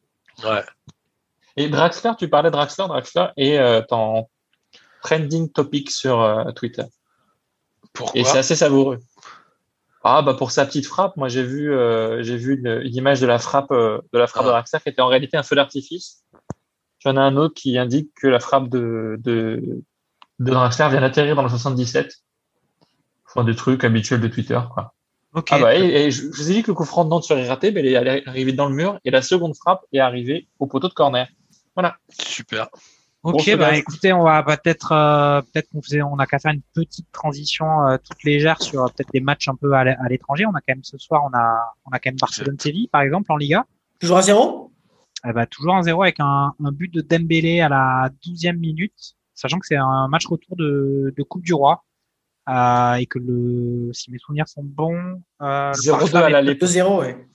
Ouais. 0.43 0.64
Et 1.56 1.68
Draxler, 1.68 2.12
tu 2.18 2.28
parlais 2.28 2.50
de 2.50 2.52
Draxler, 2.52 2.86
Draxler 2.88 3.26
est 3.36 3.58
euh, 3.58 3.82
en 3.90 4.28
trending 5.02 5.50
topic 5.50 5.90
sur 5.90 6.20
euh, 6.20 6.50
Twitter. 6.52 6.84
Pourquoi 7.92 8.20
Et 8.20 8.24
c'est 8.24 8.38
assez 8.38 8.56
savoureux. 8.56 8.98
Ah 10.04 10.22
bah 10.22 10.34
pour 10.34 10.50
sa 10.50 10.66
petite 10.66 10.86
frappe, 10.86 11.16
moi 11.16 11.28
j'ai 11.28 11.44
vu 11.44 11.72
euh, 11.72 12.22
j'ai 12.22 12.36
vu 12.36 12.58
une, 12.58 12.80
une 12.82 12.96
image 12.96 13.20
de 13.20 13.26
la 13.26 13.38
frappe 13.38 13.70
euh, 13.70 14.00
de 14.12 14.18
la 14.18 14.26
frappe 14.26 14.44
Ah. 14.44 14.46
de 14.46 14.52
Draxler 14.52 14.80
qui 14.82 14.88
était 14.88 15.02
en 15.02 15.06
réalité 15.06 15.36
un 15.36 15.42
feu 15.44 15.54
d'artifice. 15.54 16.24
J'en 16.98 17.16
ai 17.16 17.20
un 17.20 17.36
autre 17.36 17.54
qui 17.54 17.78
indique 17.78 18.10
que 18.16 18.26
la 18.26 18.40
frappe 18.40 18.68
de 18.68 19.16
de, 19.20 19.82
de 20.40 20.50
Draxler 20.50 20.88
vient 20.90 21.00
d'atterrir 21.00 21.36
dans 21.36 21.42
le 21.44 21.48
77. 21.48 22.14
Enfin 23.28 23.44
des 23.44 23.54
trucs 23.54 23.84
habituels 23.84 24.20
de 24.20 24.28
Twitter 24.28 24.60
quoi. 24.74 24.94
Ah 25.50 25.58
bah 25.58 25.74
et, 25.76 26.06
et 26.06 26.10
je, 26.10 26.22
je 26.22 26.26
vous 26.36 26.50
ai 26.50 26.54
dit 26.54 26.62
que 26.62 26.70
le 26.72 26.74
coup 26.74 26.84
franc 26.84 27.04
de 27.04 27.10
Nantes 27.10 27.24
serait 27.24 27.46
raté, 27.48 27.70
mais 27.70 27.80
elle 27.80 28.06
est 28.06 28.28
arrivée 28.28 28.52
dans 28.52 28.68
le 28.68 28.74
mur 28.74 28.98
et 29.04 29.10
la 29.10 29.22
seconde 29.22 29.56
frappe 29.56 29.82
est 29.92 30.00
arrivée 30.00 30.48
au 30.58 30.66
poteau 30.66 30.88
de 30.88 30.94
corner. 30.94 31.28
Super. 32.11 32.69
Bon, 33.23 33.31
Ok, 33.31 33.44
bah 33.57 33.77
écoutez, 33.77 34.12
on 34.12 34.24
va 34.24 34.43
peut-être, 34.43 34.90
euh, 34.93 35.40
peut-être 35.43 35.69
qu'on 35.70 35.81
faisait, 35.81 36.03
on 36.03 36.16
a 36.19 36.27
qu'à 36.27 36.40
faire 36.40 36.51
une 36.53 36.62
petite 36.74 37.07
transition 37.12 37.86
euh, 37.86 37.97
toute 37.97 38.23
légère 38.24 38.61
sur 38.61 38.82
euh, 38.82 38.89
peut-être 38.89 39.12
des 39.12 39.20
matchs 39.20 39.47
un 39.49 39.55
peu 39.55 39.73
à 39.74 39.85
l'é- 39.85 39.97
à 40.05 40.09
l'étranger. 40.09 40.44
On 40.44 40.51
a 40.55 40.61
quand 40.61 40.74
même 40.74 40.82
ce 40.82 40.99
soir, 40.99 41.23
on 41.24 41.36
a, 41.36 41.73
on 41.86 41.90
a 41.93 42.01
quand 42.01 42.11
même 42.11 42.16
Barcelone-Séville 42.20 42.89
par 42.89 43.03
exemple 43.03 43.31
en 43.31 43.36
Liga. 43.36 43.65
Toujours 44.01 44.19
à 44.19 44.23
zéro? 44.23 44.73
Eh 45.24 45.32
ben, 45.32 45.47
toujours 45.47 45.77
un 45.77 45.82
0 45.82 46.03
avec 46.03 46.16
un, 46.19 46.53
un 46.65 46.73
but 46.73 46.93
de 46.93 47.01
Dembélé 47.01 47.61
à 47.61 47.69
la 47.69 48.11
12e 48.27 48.57
minute, 48.59 49.15
sachant 49.35 49.61
que 49.61 49.66
c'est 49.69 49.77
un 49.77 50.09
match 50.09 50.27
retour 50.27 50.57
de, 50.57 51.15
de 51.16 51.23
Coupe 51.23 51.43
du 51.44 51.55
Roi. 51.55 51.85
Euh, 52.49 52.94
et 52.94 53.07
que 53.07 53.20
le, 53.20 53.93
si 53.93 54.11
mes 54.11 54.19
souvenirs 54.19 54.49
sont 54.49 54.65
bons, 54.65 55.23
euh, 55.43 55.69
le 55.70 55.74
0-2 55.74 55.90
Barça 55.93 56.19
à 56.27 56.28
l'aller. 56.28 56.55
2-0, 56.55 56.99
ouais. 56.99 57.28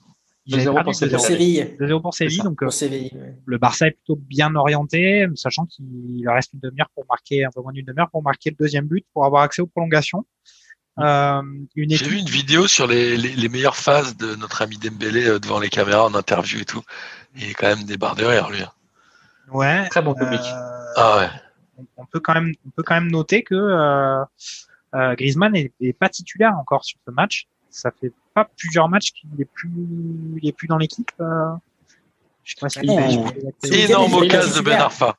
Ils 0.48 0.54
avaient 0.54 0.64
2-0 0.64 0.74
perdu 0.74 0.82
pour 0.84 0.92
2-0. 0.92 1.10
Pour 1.10 1.20
Séville. 1.20 1.76
2-0 1.80 2.02
pour 2.02 2.14
Séville, 2.14 2.38
donc 2.42 2.62
euh, 2.62 2.66
Pour 2.66 2.72
Séville. 2.72 3.10
ouais. 3.14 3.36
le 3.44 3.58
Barça 3.58 3.86
est 3.86 3.92
plutôt 3.92 4.16
bien 4.16 4.54
orienté, 4.56 5.26
sachant 5.36 5.66
qu'il 5.66 6.22
leur 6.24 6.34
reste 6.34 6.52
une 6.54 6.60
demi-heure 6.60 6.88
pour 6.94 7.04
marquer, 7.08 7.44
un 7.44 7.50
peu 7.54 7.60
moins 7.62 7.72
d'une 7.72 7.84
demi-heure 7.86 8.10
pour 8.10 8.22
marquer 8.22 8.50
le 8.50 8.56
deuxième 8.56 8.86
but, 8.86 9.06
pour 9.12 9.24
avoir 9.24 9.42
accès 9.42 9.62
aux 9.62 9.66
prolongations. 9.66 10.24
Euh, 10.98 11.42
une 11.76 11.90
J'ai 11.90 12.04
vu 12.08 12.18
une 12.18 12.26
vidéo 12.28 12.66
sur 12.66 12.88
les, 12.88 13.16
les, 13.16 13.36
les 13.36 13.48
meilleures 13.48 13.76
phases 13.76 14.16
de 14.16 14.34
notre 14.34 14.62
ami 14.62 14.78
Dembélé 14.78 15.28
euh, 15.28 15.38
devant 15.38 15.60
les 15.60 15.68
caméras 15.68 16.04
en 16.06 16.14
interview 16.14 16.58
et 16.60 16.64
tout. 16.64 16.82
Il 17.36 17.44
est 17.50 17.54
quand 17.54 17.68
même 17.68 17.84
des 17.84 17.96
barres 17.96 18.16
de 18.16 18.24
rire, 18.24 18.50
lui. 18.50 18.62
ouais, 19.52 19.88
Très 19.90 20.02
bon 20.02 20.14
public. 20.14 20.40
euh, 20.40 20.92
Ah 20.96 21.18
ouais. 21.18 21.84
on, 21.96 22.04
peut 22.06 22.18
quand 22.18 22.34
même, 22.34 22.52
on 22.66 22.70
peut 22.70 22.82
quand 22.82 22.94
même 22.94 23.10
noter 23.12 23.44
que 23.44 23.54
euh, 23.54 24.24
euh, 24.96 25.14
Griezmann 25.14 25.54
est, 25.54 25.72
est 25.80 25.92
pas 25.92 26.08
titulaire 26.08 26.56
encore 26.58 26.84
sur 26.84 26.98
ce 27.06 27.12
match. 27.12 27.46
Ça 27.70 27.92
fait 28.00 28.12
pas 28.44 28.50
plusieurs 28.56 28.88
matchs 28.88 29.12
qu'il 29.12 29.28
est 29.40 29.44
plus, 29.44 29.70
il 30.42 30.48
est 30.48 30.52
plus 30.52 30.68
dans 30.68 30.78
l'équipe. 30.78 31.10
Euh, 31.20 31.50
je 32.44 32.54
sais 32.54 32.60
pas 32.60 32.68
si 32.68 32.80
Énorme 33.82 34.14
occasion 34.14 34.56
de 34.56 34.64
Ben. 34.64 34.80
Arfa. 34.80 35.16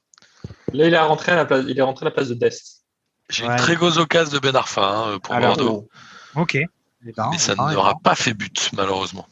Là 0.73 0.87
il 0.87 0.93
est 0.93 0.97
rentré 0.99 1.31
à 1.33 1.35
la 1.35 1.45
place 1.45 1.65
il 1.67 1.77
est 1.77 1.81
rentré 1.81 2.05
à 2.05 2.09
la 2.09 2.11
place 2.11 2.29
de 2.29 2.33
Dest. 2.35 2.83
J'ai 3.29 3.45
Ouais. 3.45 3.51
une 3.51 3.57
très 3.57 3.75
grosse 3.75 3.97
occasion 3.97 4.31
de 4.33 4.39
Ben 4.39 4.55
Arfa 4.55 4.81
hein, 4.81 5.19
pour 5.19 5.33
Alors, 5.35 5.55
Bordeaux. 5.57 5.89
Ok. 6.35 6.55
Eh 6.55 6.67
ben, 7.15 7.29
Mais 7.31 7.37
ça 7.37 7.53
eh 7.53 7.55
ben, 7.55 7.67
eh 7.71 7.73
n'aura 7.75 7.93
ben. 7.93 7.99
pas 8.03 8.15
fait 8.15 8.33
but, 8.33 8.69
malheureusement. 8.73 9.27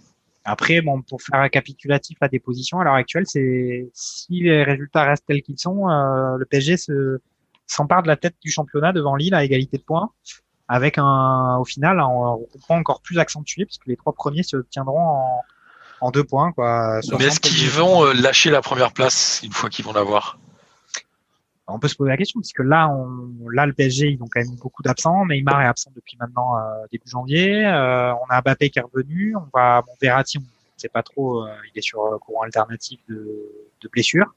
Après, 0.45 0.79
bon, 0.81 1.01
pour 1.01 1.21
faire 1.21 1.41
récapitulatif 1.41 2.17
à 2.21 2.27
des 2.29 2.39
positions, 2.39 2.79
à 2.79 2.83
l'heure 2.85 2.93
actuelle, 2.93 3.25
c'est 3.27 3.89
si 3.93 4.39
les 4.41 4.63
résultats 4.63 5.03
restent 5.03 5.25
tels 5.25 5.41
qu'ils 5.41 5.59
sont, 5.59 5.89
euh, 5.89 6.37
le 6.37 6.45
PSG 6.45 6.77
se 6.77 7.19
s'empare 7.65 8.01
de 8.03 8.07
la 8.07 8.15
tête 8.15 8.35
du 8.41 8.49
championnat 8.49 8.93
devant 8.93 9.15
Lille 9.17 9.33
à 9.33 9.43
égalité 9.43 9.77
de 9.77 9.83
points, 9.83 10.09
avec 10.67 10.97
un, 10.97 11.57
au 11.57 11.65
final, 11.65 11.99
un 11.99 12.05
regroupement 12.05 12.75
encore 12.75 13.01
plus 13.01 13.19
accentué, 13.19 13.65
puisque 13.65 13.85
les 13.85 13.95
trois 13.95 14.13
premiers 14.13 14.43
se 14.43 14.57
tiendront 14.69 14.99
en, 14.99 15.41
en 16.01 16.11
deux 16.11 16.23
points, 16.23 16.51
quoi. 16.51 16.99
Mais 17.17 17.25
est-ce 17.25 17.35
60 17.35 17.39
qu'ils 17.39 17.69
vont 17.69 18.05
euh, 18.05 18.13
lâcher 18.13 18.49
la 18.49 18.61
première 18.61 18.91
place 18.91 19.41
une 19.43 19.53
fois 19.53 19.69
qu'ils 19.69 19.85
vont 19.85 19.93
l'avoir? 19.93 20.37
On 21.69 21.79
peut 21.79 21.89
se 21.89 21.95
poser 21.95 22.09
la 22.09 22.17
question, 22.17 22.39
puisque 22.39 22.59
là, 22.59 22.87
on, 22.89 23.49
là, 23.49 23.65
le 23.65 23.73
PSG, 23.73 24.11
ils 24.11 24.23
ont 24.23 24.27
quand 24.31 24.39
même 24.39 24.55
beaucoup 24.55 24.83
d'absents. 24.83 25.25
Neymar 25.25 25.61
est 25.61 25.65
absent 25.65 25.91
depuis 25.95 26.15
maintenant 26.17 26.57
euh, 26.57 26.85
début 26.91 27.09
janvier. 27.09 27.65
Euh, 27.65 28.13
on 28.13 28.25
a 28.29 28.41
Mbappé 28.41 28.69
qui 28.69 28.79
est 28.79 28.83
revenu. 28.83 29.35
On 29.35 29.47
va, 29.53 29.81
bon, 29.81 29.91
Verratti, 30.01 30.37
on 30.37 30.41
ne 30.41 30.45
sait 30.77 30.87
pas 30.87 31.03
trop, 31.03 31.43
euh, 31.43 31.51
il 31.73 31.77
est 31.77 31.81
sur 31.81 32.13
un 32.13 32.17
courant 32.19 32.43
alternatif 32.43 32.99
de, 33.09 33.51
de 33.81 33.89
blessure. 33.89 34.33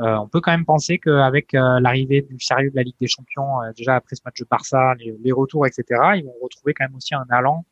Euh, 0.00 0.16
on 0.16 0.28
peut 0.28 0.40
quand 0.40 0.52
même 0.52 0.64
penser 0.64 0.98
qu'avec 0.98 1.54
euh, 1.54 1.80
l'arrivée 1.80 2.22
du 2.22 2.38
sérieux 2.38 2.70
de 2.70 2.76
la 2.76 2.82
Ligue 2.82 2.96
des 3.00 3.08
Champions, 3.08 3.62
euh, 3.62 3.72
déjà 3.76 3.96
après 3.96 4.14
ce 4.14 4.22
match 4.24 4.38
de 4.38 4.46
Barça, 4.48 4.94
les, 4.98 5.14
les, 5.22 5.32
retours, 5.32 5.66
etc., 5.66 5.84
ils 6.16 6.24
vont 6.24 6.34
retrouver 6.40 6.72
quand 6.72 6.84
même 6.84 6.94
aussi 6.94 7.14
un 7.14 7.26
allant 7.30 7.64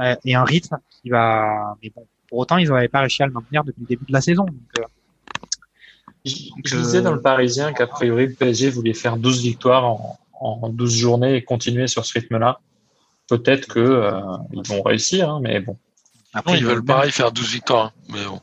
euh, 0.00 0.14
et 0.24 0.34
un 0.36 0.44
rythme 0.44 0.78
qui 0.90 1.10
va. 1.10 1.76
Mais 1.82 1.90
bon, 1.90 2.06
pour 2.28 2.38
autant, 2.38 2.58
ils 2.58 2.68
n'avaient 2.68 2.88
pas 2.88 3.00
réussi 3.00 3.22
à 3.22 3.26
le 3.26 3.32
maintenir 3.32 3.64
depuis 3.64 3.80
le 3.80 3.86
début 3.86 4.04
de 4.04 4.12
la 4.12 4.20
saison. 4.20 4.44
Donc, 4.44 4.88
je, 6.24 6.32
je 6.64 6.76
disais 6.76 7.02
dans 7.02 7.12
le 7.12 7.20
Parisien 7.20 7.72
qu'a 7.72 7.86
priori 7.86 8.28
le 8.28 8.34
PSG 8.34 8.70
voulait 8.70 8.94
faire 8.94 9.16
12 9.16 9.42
victoires 9.42 9.84
en, 9.84 10.18
en 10.40 10.68
12 10.68 10.96
journées 10.96 11.36
et 11.36 11.44
continuer 11.44 11.86
sur 11.86 12.04
ce 12.04 12.12
rythme-là. 12.14 12.60
Peut-être 13.28 13.68
que 13.68 13.80
euh, 13.80 14.20
ils 14.52 14.68
vont 14.68 14.82
réussir, 14.82 15.30
hein, 15.30 15.40
mais 15.42 15.60
bon. 15.60 15.78
Après, 16.34 16.52
non, 16.52 16.58
ils 16.58 16.66
veulent 16.66 16.84
pareil 16.84 17.10
faire 17.10 17.32
12 17.32 17.52
victoires, 17.52 17.86
hein, 17.86 18.12
mais 18.12 18.24
bon. 18.24 18.40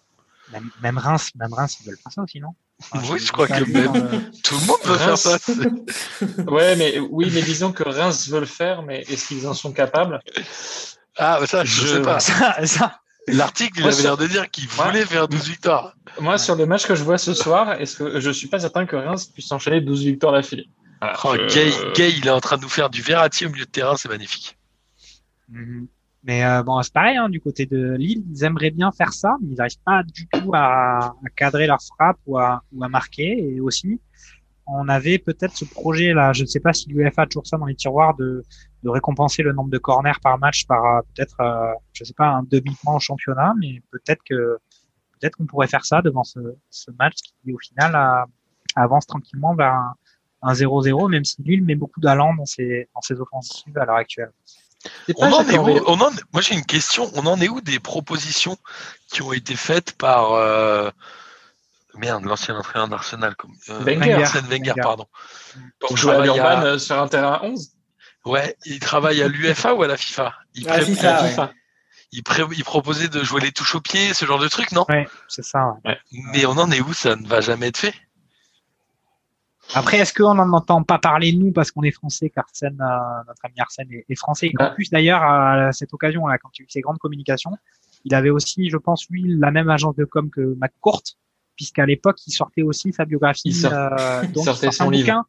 Même, 0.51 0.69
même, 0.81 0.97
Reims, 0.97 1.31
même 1.35 1.53
Reims, 1.53 1.77
ils 1.79 1.87
veulent 1.87 1.97
faire 1.97 2.11
ça 2.11 2.23
aussi, 2.23 2.39
non? 2.39 2.49
Enfin, 2.91 3.13
Oui, 3.13 3.19
je 3.19 3.31
crois 3.31 3.47
que 3.47 3.63
même 3.69 3.95
euh... 3.95 4.19
tout 4.43 4.55
le 4.59 4.65
monde 4.65 4.79
veut 4.83 4.95
Reims... 4.95 5.23
faire 5.23 5.39
ça. 5.39 5.53
ouais, 6.51 6.75
mais 6.75 6.99
oui, 6.99 7.29
mais 7.33 7.41
disons 7.41 7.71
que 7.71 7.83
Reims 7.83 8.27
veut 8.29 8.39
le 8.39 8.45
faire, 8.45 8.83
mais 8.83 9.01
est-ce 9.01 9.27
qu'ils 9.27 9.47
en 9.47 9.53
sont 9.53 9.73
capables? 9.73 10.19
Ah, 11.17 11.39
ça, 11.45 11.63
je, 11.63 11.81
je 11.81 11.87
sais 11.87 12.01
pas. 12.01 12.19
Ça, 12.29 12.65
ça. 12.65 13.01
L'article, 13.27 13.81
il 13.81 13.87
avait 13.87 14.01
l'air 14.01 14.17
de 14.17 14.27
dire 14.27 14.49
qu'il 14.49 14.67
voulait 14.67 15.05
faire 15.05 15.27
12 15.27 15.47
victoires. 15.49 15.95
Moi, 16.19 16.37
sur 16.37 16.55
le 16.55 16.65
match 16.65 16.87
que 16.87 16.95
je 16.95 17.03
vois 17.03 17.17
ce 17.17 17.33
soir, 17.33 17.73
est-ce 17.79 17.95
que 17.97 18.19
je 18.19 18.31
suis 18.31 18.47
pas 18.47 18.59
certain 18.59 18.85
que 18.85 18.95
Reims 18.95 19.27
puisse 19.27 19.51
enchaîner 19.51 19.79
12 19.81 20.03
victoires 20.05 20.33
d'affilée? 20.33 20.67
Voilà, 21.01 21.17
oh, 21.23 21.35
je... 21.35 21.53
Gay, 21.53 21.71
Gay, 21.93 22.13
il 22.17 22.27
est 22.27 22.31
en 22.31 22.41
train 22.41 22.57
de 22.57 22.63
nous 22.63 22.69
faire 22.69 22.89
du 22.89 23.01
Verratti 23.01 23.45
au 23.45 23.49
milieu 23.49 23.65
de 23.65 23.69
terrain, 23.69 23.95
c'est 23.95 24.09
magnifique. 24.09 24.57
Mm 25.49 25.63
-hmm. 25.63 25.87
Mais 26.23 26.45
euh, 26.45 26.61
bon, 26.61 26.81
c'est 26.84 26.93
pareil, 26.93 27.18
hein, 27.18 27.30
du 27.30 27.41
côté 27.41 27.65
de 27.65 27.95
Lille, 27.95 28.23
ils 28.31 28.43
aimeraient 28.43 28.72
bien 28.72 28.91
faire 28.91 29.11
ça, 29.11 29.38
mais 29.41 29.53
ils 29.53 29.56
n'arrivent 29.56 29.81
pas 29.84 30.03
du 30.03 30.27
tout 30.27 30.52
à, 30.53 31.07
à, 31.07 31.30
cadrer 31.35 31.65
leur 31.65 31.81
frappe 31.81 32.18
ou 32.27 32.38
à, 32.38 32.64
ou 32.72 32.84
à 32.84 32.89
marquer. 32.89 33.56
Et 33.56 33.60
aussi, 33.60 33.99
on 34.68 34.88
avait 34.88 35.18
peut-être 35.18 35.56
ce 35.56 35.65
projet-là, 35.65 36.34
je 36.34 36.43
ne 36.43 36.48
sais 36.48 36.60
pas 36.60 36.73
si 36.73 36.89
l'UEFA 36.89 37.23
a 37.23 37.26
toujours 37.26 37.48
ça 37.48 37.57
dans 37.57 37.65
les 37.65 37.76
tiroirs, 37.76 38.15
de, 38.15 38.43
de 38.84 38.89
récompenser 38.89 39.41
le 39.41 39.52
nombre 39.53 39.72
de 39.72 39.80
corners 39.80 40.19
par 40.22 40.38
match 40.38 40.65
par 40.68 41.03
peut-être, 41.15 41.39
euh, 41.41 41.73
je 41.93 42.03
sais 42.03 42.14
pas, 42.14 42.27
un 42.27 42.43
demi-point 42.43 42.93
en 42.93 42.99
championnat, 42.99 43.53
mais 43.60 43.81
peut-être 43.91 44.22
que 44.23 44.57
peut-être 45.19 45.38
qu'on 45.38 45.48
pourrait 45.48 45.68
faire 45.68 45.85
ça 45.85 46.02
devant 46.03 46.23
ce, 46.23 46.39
ce 46.69 46.91
match 46.99 47.15
qui, 47.15 47.52
au 47.52 47.57
final, 47.57 47.95
avance 48.76 49.06
tranquillement 49.06 49.56
vers 49.56 49.93
un 50.41 50.53
0-0, 50.53 51.10
même 51.10 51.26
si 51.26 51.41
Lille 51.43 51.64
met 51.64 51.76
beaucoup 51.76 51.99
d'allant 51.99 52.34
dans 52.34 52.45
ses, 52.45 52.89
dans 52.95 53.02
ses 53.02 53.19
offensives 53.19 53.77
à 53.77 53.85
l'heure 53.85 53.95
actuelle. 53.95 54.31
On 55.17 55.31
en 55.31 55.47
est 55.47 55.57
où 55.57 55.69
on 55.87 56.01
en, 56.01 56.09
Moi 56.33 56.41
j'ai 56.41 56.55
une 56.55 56.65
question. 56.65 57.11
On 57.15 57.25
en 57.25 57.39
est 57.39 57.49
où 57.49 57.61
des 57.61 57.79
propositions 57.79 58.57
qui 59.11 59.21
ont 59.21 59.33
été 59.33 59.55
faites 59.55 59.93
par 59.93 60.33
euh, 60.33 60.89
merde 61.95 62.25
l'ancien 62.25 62.55
entraîneur 62.55 62.87
d'Arsenal 62.87 63.35
comme 63.35 63.53
euh, 63.69 63.79
Wenger. 63.79 64.15
Wenger, 64.15 64.41
Wenger, 64.49 64.73
pardon. 64.81 65.05
Pour 65.79 65.97
jouer 65.97 66.15
à 66.15 66.25
Urban 66.25 66.61
à... 66.61 66.79
sur 66.79 66.99
un 66.99 67.07
terrain 67.07 67.39
11. 67.43 67.71
Ouais, 68.25 68.55
il 68.65 68.79
travaille 68.79 69.21
à 69.21 69.27
l'UFA 69.27 69.73
ou 69.73 69.83
à 69.83 69.87
la 69.87 69.97
FIFA? 69.97 70.33
Il, 70.53 70.69
à 70.69 70.79
FIFA. 70.81 71.23
Ouais. 71.23 71.49
Il, 72.11 72.23
pré... 72.23 72.43
il, 72.55 72.63
proposait 72.63 73.07
de 73.07 73.23
jouer 73.23 73.41
les 73.41 73.51
touches 73.51 73.75
au 73.75 73.81
pied, 73.81 74.13
ce 74.13 74.25
genre 74.25 74.37
de 74.37 74.47
truc, 74.47 74.71
non? 74.73 74.85
Ouais, 74.89 75.07
c'est 75.27 75.43
ça. 75.43 75.73
Ouais. 75.85 75.97
Mais 76.11 76.45
on 76.45 76.51
en 76.51 76.69
est 76.71 76.81
où? 76.81 76.93
Ça 76.93 77.15
ne 77.15 77.27
va 77.27 77.41
jamais 77.41 77.67
être 77.67 77.77
fait. 77.77 77.95
Après, 79.73 79.98
est-ce 79.98 80.14
qu'on 80.14 80.34
n'en 80.34 80.52
entend 80.53 80.84
pas 80.84 80.99
parler 80.99 81.34
nous 81.34 81.52
parce 81.52 81.72
qu'on 81.72 81.84
est 81.84 81.91
français, 81.91 82.30
qu'Arsène, 82.30 82.80
euh, 82.81 83.23
notre 83.27 83.45
ami 83.45 83.56
Arsène 83.60 83.91
est, 83.91 84.06
est 84.10 84.15
français? 84.15 84.48
Et 84.48 84.53
qu'en 84.53 84.73
plus 84.73 84.89
d'ailleurs 84.89 85.23
à 85.23 85.72
cette 85.72 85.93
occasion 85.93 86.27
là, 86.27 86.38
quand 86.38 86.49
il 86.57 86.61
y 86.61 86.64
a 86.64 86.65
eu 86.65 86.69
ses 86.69 86.81
grandes 86.81 86.98
communications, 86.98 87.52
il 88.03 88.15
avait 88.15 88.30
aussi, 88.30 88.69
je 88.69 88.77
pense, 88.77 89.07
lui, 89.10 89.23
la 89.38 89.52
même 89.52 89.69
agence 89.69 89.95
de 89.95 90.06
com 90.06 90.30
que 90.30 90.56
McCourt, 90.60 91.03
puisqu'à 91.56 91.85
l'époque 91.85 92.18
il 92.27 92.31
sortait 92.31 92.64
aussi 92.64 92.91
sa 92.91 93.06
biographie, 93.06 93.49
il, 93.49 93.56
sort... 93.56 93.73
euh, 93.73 94.22
donc 94.23 94.38
il 94.38 94.43
sortait 94.43 94.72
son 94.72 94.89
livre. 94.89 95.06
Bouquin. 95.06 95.26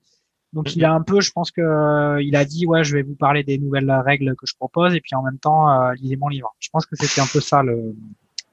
Donc 0.53 0.77
il 0.77 0.85
a 0.85 0.93
un 0.93 1.01
peu, 1.01 1.21
je 1.21 1.33
pense 1.33 1.51
que 1.51 1.63
euh, 1.63 2.23
il 2.23 2.37
a 2.37 2.45
dit 2.45 2.67
ouais, 2.67 2.85
je 2.85 2.95
vais 2.95 3.03
vous 3.03 3.15
parler 3.15 3.43
des 3.43 3.59
nouvelles 3.59 3.91
règles 3.91 4.35
que 4.37 4.47
je 4.47 4.55
propose 4.55 4.95
et 4.95 5.01
puis 5.01 5.15
en 5.15 5.23
même 5.23 5.39
temps 5.39 5.71
euh, 5.71 5.95
lisez 5.95 6.17
mon 6.17 6.29
livre. 6.29 6.55
Je 6.61 6.69
pense 6.71 6.85
que 6.85 6.95
c'était 6.97 7.21
un 7.21 7.27
peu 7.27 7.41
ça 7.41 7.63
le, 7.63 7.95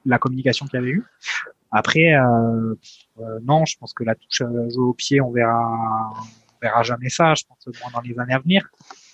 la 0.06 0.18
communication 0.18 0.66
qu'il 0.66 0.80
y 0.80 0.82
avait 0.82 0.92
eu. 0.92 1.04
Après, 1.70 2.14
euh, 2.14 2.74
euh, 3.20 3.38
non, 3.44 3.64
je 3.64 3.76
pense 3.78 3.92
que 3.92 4.04
la 4.04 4.14
touche 4.14 4.42
euh, 4.42 4.68
jouer 4.70 4.84
au 4.84 4.92
pied, 4.92 5.20
on 5.20 5.30
verra, 5.30 6.12
on 6.16 6.58
verra 6.60 6.82
jamais 6.82 7.08
ça. 7.08 7.34
Je 7.34 7.44
pense 7.48 7.58
moins 7.80 7.90
dans 7.92 8.00
les 8.00 8.18
années 8.18 8.34
à 8.34 8.38
venir. 8.38 8.66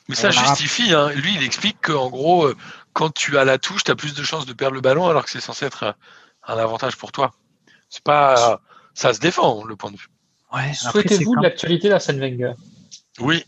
Mais 0.09 0.15
ça 0.15 0.31
justifie. 0.31 0.95
Hein. 0.95 1.11
Lui, 1.11 1.35
il 1.35 1.43
explique 1.43 1.81
qu'en 1.83 2.09
gros, 2.09 2.49
quand 2.93 3.13
tu 3.13 3.37
as 3.39 3.45
la 3.45 3.59
touche, 3.59 3.85
tu 3.85 3.91
as 3.91 3.97
plus 3.97 4.15
de 4.15 4.23
chances 4.23 4.47
de 4.47 4.53
perdre 4.53 4.75
le 4.75 4.81
ballon, 4.81 5.07
alors 5.07 5.25
que 5.25 5.31
c'est 5.31 5.41
censé 5.41 5.67
être 5.67 5.97
un 6.47 6.57
avantage 6.57 6.97
pour 6.97 7.13
toi. 7.13 7.35
C'est 7.91 8.05
pas, 8.05 8.61
ça 8.95 9.13
se 9.13 9.21
défend 9.21 9.65
le 9.65 9.77
point 9.77 9.91
de 9.91 9.97
vue. 9.97 10.09
Ouais, 10.55 10.73
Souhaitez-vous 10.75 11.35
quand... 11.35 11.43
l'actualité 11.43 11.89
d'Arsène 11.89 12.21
Wenger? 12.21 12.53
Oui, 13.19 13.45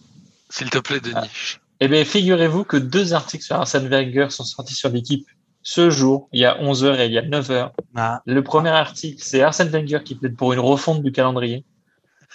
s'il 0.51 0.69
te 0.69 0.79
plaît, 0.79 1.01
Denis. 1.01 1.15
Ah. 1.17 1.61
Eh 1.81 1.89
bien, 1.89 2.05
figurez-vous 2.05 2.65
que 2.65 2.77
deux 2.77 3.15
articles 3.15 3.45
sur 3.45 3.57
Arsène 3.57 3.89
Wenger 3.89 4.31
sont 4.31 4.45
sortis 4.45 4.75
sur 4.75 4.89
l'équipe 4.89 5.27
ce 5.63 5.91
jour, 5.91 6.29
il 6.33 6.41
y 6.41 6.45
a 6.45 6.57
11h 6.63 6.99
et 6.99 7.07
il 7.07 7.13
y 7.13 7.19
a 7.19 7.23
9h. 7.23 7.73
Ah. 7.97 8.23
Le 8.27 8.43
premier 8.43 8.71
article, 8.71 9.23
c'est 9.23 9.43
Arsène 9.43 9.69
Wenger 9.69 10.01
qui 10.05 10.15
plaide 10.15 10.37
pour 10.37 10.53
une 10.53 10.61
refonte 10.61 11.03
du 11.03 11.13
calendrier. 11.13 11.65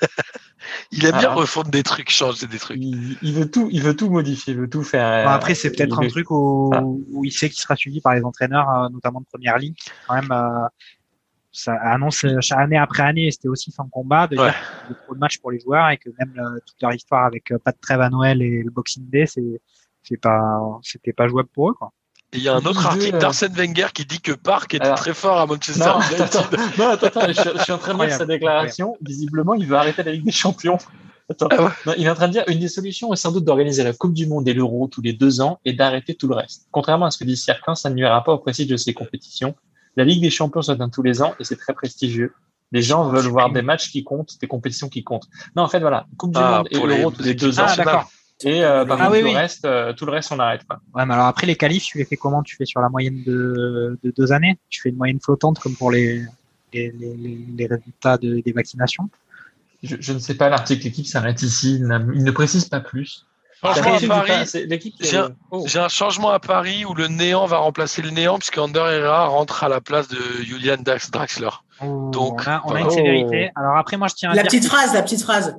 il 0.91 1.05
aime 1.05 1.17
bien 1.17 1.29
ah. 1.31 1.35
refondre 1.35 1.69
des 1.69 1.83
trucs, 1.83 2.09
changer 2.09 2.47
des 2.47 2.59
trucs. 2.59 2.77
Il, 2.79 3.17
il, 3.21 3.33
veut 3.33 3.49
tout, 3.49 3.69
il 3.71 3.81
veut 3.81 3.95
tout 3.95 4.09
modifier, 4.09 4.53
il 4.53 4.59
veut 4.59 4.69
tout 4.69 4.83
faire. 4.83 5.25
Bon, 5.25 5.31
après, 5.31 5.55
c'est 5.55 5.71
peut-être 5.71 5.97
un 5.99 6.03
veut... 6.03 6.09
truc 6.09 6.29
où, 6.31 6.71
ah. 6.73 6.81
où, 6.83 7.23
il 7.23 7.31
sait 7.31 7.49
qu'il 7.49 7.61
sera 7.61 7.75
suivi 7.75 8.01
par 8.01 8.13
les 8.13 8.23
entraîneurs, 8.23 8.69
euh, 8.69 8.89
notamment 8.89 9.21
de 9.21 9.25
première 9.25 9.57
ligne. 9.57 9.73
Quand 10.07 10.15
même, 10.15 10.31
euh, 10.31 10.67
ça 11.51 11.73
annonce 11.75 12.25
année 12.51 12.77
après 12.77 13.03
année, 13.03 13.31
c'était 13.31 13.47
aussi 13.47 13.71
sans 13.71 13.87
combat, 13.87 14.27
de, 14.27 14.37
ouais. 14.37 14.51
dire 14.87 14.97
trop 15.03 15.13
de 15.13 15.19
matchs 15.19 15.37
pour 15.39 15.51
les 15.51 15.59
joueurs 15.59 15.89
et 15.89 15.97
que 15.97 16.09
même 16.19 16.33
euh, 16.37 16.59
toute 16.65 16.81
leur 16.81 16.93
histoire 16.93 17.25
avec 17.25 17.53
pas 17.63 17.71
de 17.71 17.77
trêve 17.79 18.01
à 18.01 18.09
Noël 18.09 18.41
et 18.41 18.63
le 18.63 18.71
Boxing 18.71 19.07
Day, 19.09 19.27
c'est, 19.27 19.61
c'est 20.01 20.17
pas, 20.17 20.59
c'était 20.81 21.13
pas 21.13 21.27
jouable 21.27 21.49
pour 21.53 21.69
eux, 21.69 21.73
quoi. 21.73 21.91
Et 22.33 22.37
il 22.37 22.43
y 22.43 22.49
a 22.49 22.55
un 22.55 22.65
autre 22.65 22.85
article 22.85 23.19
d'Arsène 23.19 23.53
Wenger 23.53 23.87
qui 23.93 24.05
dit 24.05 24.19
que 24.19 24.31
Park 24.31 24.73
était 24.73 24.85
Alors, 24.85 24.97
très 24.97 25.13
fort 25.13 25.37
à 25.37 25.45
Manchester 25.45 25.85
non, 25.85 25.99
United. 26.01 26.21
Attends, 26.21 26.45
non, 26.79 26.87
attends, 26.89 27.07
attends 27.07 27.27
je, 27.27 27.57
je, 27.57 27.63
suis 27.63 27.71
en 27.71 27.77
train 27.77 27.93
de 27.93 28.03
lire 28.03 28.17
sa 28.17 28.25
déclaration. 28.25 28.97
Visiblement, 29.01 29.53
il 29.53 29.67
veut 29.67 29.75
arrêter 29.75 30.01
la 30.01 30.11
Ligue 30.11 30.25
des 30.25 30.31
Champions. 30.31 30.79
Attends. 31.29 31.47
Ah 31.51 31.63
ouais. 31.63 31.69
non, 31.85 31.93
il 31.95 32.05
est 32.05 32.09
en 32.09 32.15
train 32.15 32.27
de 32.27 32.33
dire 32.33 32.43
une 32.47 32.59
des 32.59 32.67
solutions 32.67 33.13
est 33.13 33.17
sans 33.17 33.31
doute 33.31 33.45
d'organiser 33.45 33.83
la 33.83 33.93
Coupe 33.93 34.13
du 34.13 34.25
Monde 34.25 34.47
et 34.47 34.53
l'Euro 34.53 34.87
tous 34.87 35.01
les 35.01 35.13
deux 35.13 35.41
ans 35.41 35.59
et 35.63 35.73
d'arrêter 35.73 36.15
tout 36.15 36.27
le 36.27 36.35
reste. 36.35 36.67
Contrairement 36.71 37.05
à 37.05 37.11
ce 37.11 37.19
que 37.19 37.23
dit 37.23 37.37
certains, 37.37 37.75
ça 37.75 37.91
ne 37.91 37.95
nuira 37.95 38.23
pas 38.23 38.33
au 38.33 38.39
prestige 38.39 38.67
de 38.67 38.77
ces 38.77 38.93
compétitions. 38.93 39.55
La 39.95 40.03
Ligue 40.03 40.21
des 40.21 40.31
Champions 40.31 40.63
se 40.63 40.71
donne 40.71 40.89
tous 40.89 41.03
les 41.03 41.21
ans 41.21 41.35
et 41.39 41.43
c'est 41.43 41.55
très 41.55 41.73
prestigieux. 41.73 42.33
Les 42.71 42.81
gens 42.81 43.07
veulent 43.07 43.27
voir 43.27 43.51
des 43.51 43.61
matchs 43.61 43.91
qui 43.91 44.03
comptent, 44.03 44.39
des 44.41 44.47
compétitions 44.47 44.89
qui 44.89 45.03
comptent. 45.03 45.27
Non, 45.55 45.61
en 45.61 45.67
fait, 45.67 45.79
voilà, 45.79 46.07
Coupe 46.17 46.33
du 46.33 46.39
ah, 46.41 46.57
Monde 46.57 46.67
et 46.71 46.79
l'Euro 46.79 47.11
tous 47.11 47.21
les 47.21 47.35
deux 47.35 47.59
ans. 47.59 47.65
Ah, 47.67 47.75
d'accord. 47.75 48.11
Et 48.41 48.63
euh, 48.63 48.83
par 48.85 48.99
ah, 48.99 49.05
contre, 49.05 49.11
oui, 49.11 49.19
tout, 49.19 49.25
oui. 49.27 49.31
Le 49.33 49.37
reste, 49.37 49.65
euh, 49.65 49.93
tout 49.93 50.05
le 50.05 50.11
reste, 50.11 50.31
on 50.31 50.39
arrête 50.39 50.65
pas. 50.65 50.79
Ouais, 50.93 51.05
mais 51.05 51.13
alors 51.13 51.27
après 51.27 51.47
les 51.47 51.55
qualifs, 51.55 51.85
tu 51.85 51.97
les 51.97 52.05
fais 52.05 52.17
comment? 52.17 52.43
Tu 52.43 52.55
fais 52.55 52.65
sur 52.65 52.81
la 52.81 52.89
moyenne 52.89 53.23
de, 53.23 53.97
de, 54.03 54.13
deux 54.15 54.31
années? 54.31 54.59
Tu 54.69 54.81
fais 54.81 54.89
une 54.89 54.97
moyenne 54.97 55.19
flottante 55.21 55.59
comme 55.59 55.75
pour 55.75 55.91
les, 55.91 56.25
les, 56.73 56.91
les, 56.91 57.15
les 57.57 57.67
résultats 57.67 58.17
de, 58.17 58.41
des 58.41 58.51
vaccinations? 58.51 59.09
Je, 59.81 59.95
je, 59.99 60.13
ne 60.13 60.19
sais 60.19 60.35
pas, 60.35 60.49
l'article 60.49 60.87
équipe 60.87 61.05
s'arrête 61.05 61.41
ici. 61.41 61.75
Il, 61.75 61.83
il, 62.15 62.23
ne 62.23 62.31
précise 62.31 62.65
pas 62.65 62.79
plus. 62.79 63.25
À 63.61 63.73
Paris, 63.75 64.09
j'ai 64.99 65.17
un, 65.17 65.29
oh. 65.51 65.65
un, 65.75 65.87
changement 65.87 66.31
à 66.31 66.39
Paris 66.39 66.83
où 66.83 66.93
le 66.93 67.07
néant 67.07 67.45
va 67.45 67.57
remplacer 67.57 68.01
le 68.01 68.09
néant 68.09 68.37
puisque 68.37 68.57
Ander 68.57 68.79
Herrera 68.79 69.27
rentre 69.27 69.63
à 69.63 69.69
la 69.69 69.79
place 69.79 70.09
de 70.09 70.17
Julian 70.41 70.75
Draxler. 70.77 71.49
Oh, 71.81 72.09
Donc, 72.11 72.41
on 72.45 72.51
a, 72.51 72.61
on 72.65 72.75
a 72.75 72.81
une 72.81 72.89
sévérité. 72.89 73.51
Oh. 73.55 73.59
Alors 73.61 73.77
après, 73.77 73.95
moi, 73.95 74.09
je 74.09 74.15
tiens 74.15 74.31
à 74.31 74.35
la 74.35 74.41
dire 74.41 74.49
petite 74.49 74.63
que... 74.63 74.69
phrase, 74.69 74.93
la 74.93 75.01
petite 75.01 75.21
phrase. 75.21 75.55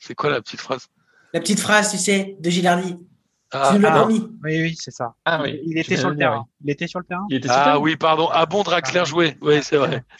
C'est 0.00 0.16
quoi 0.16 0.30
la 0.30 0.40
petite 0.40 0.60
phrase? 0.60 0.88
La 1.36 1.40
petite 1.40 1.60
phrase, 1.60 1.90
tu 1.90 1.98
sais, 1.98 2.34
de 2.40 2.48
Gilardi. 2.48 2.96
Ah, 3.52 3.68
tu 3.70 3.76
nous 3.76 3.82
l'as 3.82 3.94
ah. 3.94 4.06
Oui, 4.08 4.30
oui, 4.42 4.74
c'est 4.78 4.90
ça. 4.90 5.14
Ah, 5.26 5.42
oui. 5.42 5.60
Il 5.66 5.78
était 5.78 5.98
sur 5.98 6.08
le 6.08 6.16
terrain. 6.16 6.46
Il 6.64 6.70
était 6.70 6.86
sur 6.86 6.98
le 6.98 7.04
terrain. 7.04 7.26
ah 7.30 7.38
terrain. 7.38 7.78
oui, 7.78 7.96
pardon. 7.96 8.30
Ah 8.32 8.46
bon, 8.46 8.62
Draxler 8.62 9.04
jouait. 9.04 9.36
Oui, 9.42 9.62
c'est 9.62 9.76
vrai. 9.76 10.02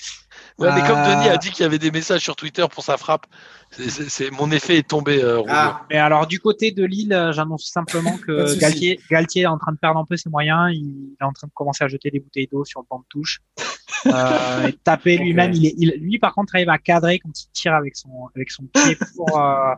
Ouais, 0.59 0.70
mais 0.74 0.80
comme 0.86 1.02
Denis 1.02 1.28
a 1.28 1.36
dit 1.36 1.51
qu'il 1.51 1.64
y 1.64 1.66
avait 1.66 1.78
des 1.78 1.90
messages 1.90 2.22
sur 2.22 2.34
Twitter 2.34 2.64
pour 2.72 2.82
sa 2.82 2.97
frappe, 2.97 3.26
c'est 3.70 4.30
mon 4.30 4.51
effet 4.51 4.78
est 4.78 4.88
tombé. 4.88 5.22
Euh, 5.22 5.43
ah, 5.48 5.82
mais 5.90 5.98
alors 5.98 6.26
du 6.26 6.40
côté 6.40 6.70
de 6.70 6.82
Lille, 6.82 7.12
euh, 7.12 7.30
j'annonce 7.32 7.66
simplement 7.66 8.16
que 8.26 8.59
Galtier, 8.59 8.98
Galtier 9.10 9.43
est 9.43 9.47
en 9.47 9.59
train 9.59 9.72
de 9.72 9.76
perdre 9.76 10.01
un 10.01 10.06
peu 10.06 10.16
ses 10.16 10.30
moyens. 10.30 10.72
Il 10.72 11.14
est 11.20 11.24
en 11.24 11.32
train 11.32 11.47
de 11.47 11.52
commencer 11.52 11.84
à 11.84 11.88
jeter 11.88 12.10
des 12.10 12.20
bouteilles 12.20 12.48
d'eau 12.51 12.64
sur 12.64 12.80
le 12.80 12.86
banc 12.88 13.01
de 13.01 13.05
touche. 13.10 13.43
euh, 14.06 14.68
et 14.68 14.72
taper 14.72 15.18
lui-même. 15.18 15.52
Il, 15.52 15.66
est, 15.66 15.74
il, 15.76 15.90
lui, 16.01 16.18
par 16.18 16.34
contre, 16.34 16.55
arrive 16.55 16.70
à 16.70 16.78
cadrer 16.78 17.18
quand 17.18 17.38
il 17.38 17.48
tire 17.52 17.74
avec 17.74 17.97
son 17.97 18.30
avec 18.34 18.51
son 18.51 18.64
pied 18.64 18.97
pour 19.14 19.38
euh, 19.38 19.74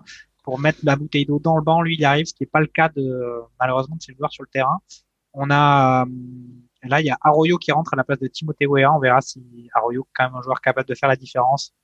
pour 0.48 0.58
mettre 0.58 0.78
la 0.82 0.96
bouteille 0.96 1.26
d'eau 1.26 1.38
dans 1.38 1.56
le 1.58 1.62
banc. 1.62 1.82
Lui, 1.82 1.96
il 1.98 2.04
arrive, 2.06 2.24
ce 2.24 2.32
qui 2.32 2.42
n'est 2.42 2.46
pas 2.50 2.60
le 2.60 2.68
cas 2.68 2.88
de 2.88 3.42
malheureusement 3.60 3.96
de 3.96 4.00
ses 4.02 4.14
joueurs 4.14 4.32
sur 4.32 4.42
le 4.42 4.48
terrain. 4.48 4.78
On 5.34 5.50
a 5.50 6.06
Là, 6.84 7.00
il 7.00 7.06
y 7.06 7.10
a 7.10 7.18
Arroyo 7.20 7.58
qui 7.58 7.70
rentre 7.70 7.92
à 7.92 7.96
la 7.96 8.04
place 8.04 8.18
de 8.20 8.28
Timothée 8.28 8.66
Weah. 8.66 8.90
On 8.94 8.98
verra 8.98 9.20
si 9.20 9.42
Arroyo, 9.74 10.06
quand 10.16 10.24
même 10.24 10.34
un 10.36 10.40
joueur 10.40 10.62
capable 10.62 10.88
de 10.88 10.94
faire 10.94 11.08
la 11.10 11.16
différence. 11.16 11.74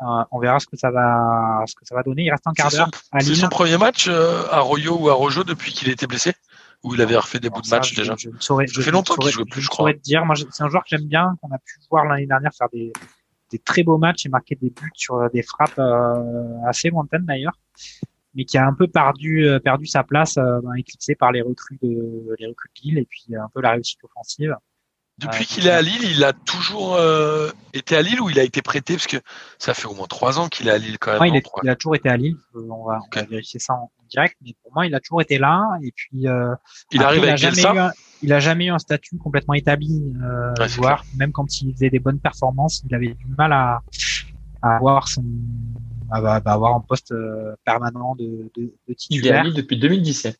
Euh, 0.00 0.04
on 0.30 0.38
verra 0.38 0.58
ce 0.60 0.66
que 0.66 0.76
ça 0.78 0.90
va, 0.90 1.62
ce 1.66 1.74
que 1.74 1.84
ça 1.84 1.94
va 1.94 2.02
donner. 2.02 2.22
Il 2.24 2.30
reste 2.30 2.46
un 2.46 2.52
quart 2.54 2.70
d'heure. 2.70 2.88
C'est 3.18 3.34
son 3.34 3.48
premier 3.48 3.76
match, 3.76 4.06
euh, 4.08 4.44
Arroyo 4.50 4.96
ou 4.98 5.10
Arrojo, 5.10 5.44
depuis 5.44 5.72
qu'il 5.72 5.90
était 5.90 6.06
blessé? 6.06 6.32
Ou 6.84 6.94
il 6.94 7.02
avait 7.02 7.16
refait 7.16 7.38
des 7.40 7.50
bouts 7.50 7.60
de 7.60 7.66
Ça, 7.66 7.76
match 7.76 7.90
je- 7.90 7.96
déjà? 7.96 8.14
je 8.16 8.30
ne 8.30 8.38
saurais- 8.38 8.66
Ça 8.68 8.72
je 8.76 8.80
fait 8.80 8.90
longtemps 8.92 9.16
qu'il 9.16 9.30
jouait 9.30 9.44
plus, 9.44 9.60
je 9.60 9.68
crois. 9.68 9.92
te 9.92 9.98
dire. 9.98 10.24
Moi, 10.24 10.36
je- 10.36 10.44
c'est 10.50 10.62
un 10.62 10.70
joueur 10.70 10.84
que 10.84 10.88
j'aime 10.90 11.06
bien, 11.06 11.36
qu'on 11.42 11.50
a 11.50 11.58
pu 11.58 11.74
voir 11.90 12.06
l'année 12.06 12.26
dernière 12.26 12.52
faire 12.56 12.68
des, 12.72 12.92
des 13.50 13.58
très 13.58 13.82
beaux 13.82 13.98
matchs 13.98 14.26
et 14.26 14.28
marquer 14.28 14.54
des 14.54 14.70
buts 14.70 14.90
sur 14.94 15.16
euh, 15.16 15.28
des 15.34 15.42
frappes 15.42 15.78
euh, 15.78 16.22
assez 16.66 16.88
lointaines 16.90 17.24
d'ailleurs, 17.24 17.58
mais 18.34 18.44
qui 18.44 18.58
a 18.58 18.66
un 18.66 18.74
peu 18.74 18.86
perdu, 18.86 19.46
euh, 19.46 19.58
perdu 19.58 19.86
sa 19.86 20.04
place, 20.04 20.36
euh, 20.36 20.60
ben, 20.62 20.74
éclipsé 20.74 21.14
par 21.14 21.32
les 21.32 21.42
recrues 21.42 21.78
de 21.82 22.34
les 22.38 22.46
recrues 22.46 22.68
de 22.76 22.82
Lille 22.88 22.98
et 22.98 23.06
puis 23.06 23.24
euh, 23.30 23.42
un 23.42 23.48
peu 23.52 23.60
la 23.60 23.72
réussite 23.72 24.02
offensive. 24.04 24.54
Depuis 25.18 25.46
qu'il 25.46 25.66
est 25.66 25.70
à 25.70 25.80
Lille, 25.80 26.02
il 26.04 26.22
a 26.24 26.34
toujours 26.34 26.96
euh, 26.96 27.50
été 27.72 27.96
à 27.96 28.02
Lille 28.02 28.20
ou 28.20 28.28
il 28.28 28.38
a 28.38 28.42
été 28.42 28.60
prêté? 28.60 28.94
Parce 28.94 29.06
que 29.06 29.16
ça 29.58 29.72
fait 29.72 29.86
au 29.86 29.94
moins 29.94 30.06
trois 30.06 30.38
ans 30.38 30.48
qu'il 30.48 30.68
est 30.68 30.70
à 30.70 30.76
Lille 30.76 30.98
quand 30.98 31.12
même. 31.12 31.22
Ouais, 31.22 31.30
il, 31.30 31.36
est- 31.36 31.68
a 31.70 31.74
toujours 31.74 31.96
été 31.96 32.10
à 32.10 32.18
Lille. 32.18 32.36
On 32.54 32.60
va, 32.60 32.66
on 32.76 32.86
va 32.88 32.98
Ok. 32.98 33.26
vérifier 33.30 33.58
ça 33.58 33.72
en, 33.72 33.90
direct, 34.10 34.36
mais 34.44 34.54
pour 34.62 34.72
moi, 34.74 34.86
il 34.86 34.94
a 34.94 35.00
toujours 35.00 35.22
été 35.22 35.38
là. 35.38 35.66
Et 35.82 35.90
puis, 35.90 36.28
euh, 36.28 36.54
Il 36.92 37.00
après, 37.00 37.06
arrive 37.18 37.22
il 37.22 37.24
a 37.24 37.28
avec 37.28 37.38
jamais 37.38 37.62
eu 37.62 37.78
un- 37.78 37.92
il 38.22 38.32
a 38.32 38.40
jamais 38.40 38.66
eu 38.66 38.70
un 38.70 38.78
statut 38.78 39.16
complètement 39.18 39.54
établi, 39.54 40.02
Ouais, 40.58 40.68
joueur. 40.68 41.04
Même 41.16 41.32
quand 41.32 41.60
il 41.62 41.72
faisait 41.72 41.90
des 41.90 41.98
bonnes 41.98 42.20
performances, 42.20 42.82
il 42.88 42.94
avait 42.94 43.14
du 43.14 43.26
mal 43.38 43.52
à, 43.52 43.80
à 44.62 44.76
avoir 44.76 45.08
son, 45.08 45.24
à, 46.10 46.16
à- 46.18 46.36
à 46.36 46.52
avoir 46.52 46.74
un 46.74 46.80
poste 46.80 47.12
euh, 47.12 47.54
permanent 47.64 48.14
de, 48.16 48.50
de, 48.56 48.62
de 48.62 48.72
Il 48.88 48.90
est 48.90 48.92
à 48.92 48.94
titulaire. 48.94 49.52
Depuis 49.52 49.76
2017. 49.78 50.38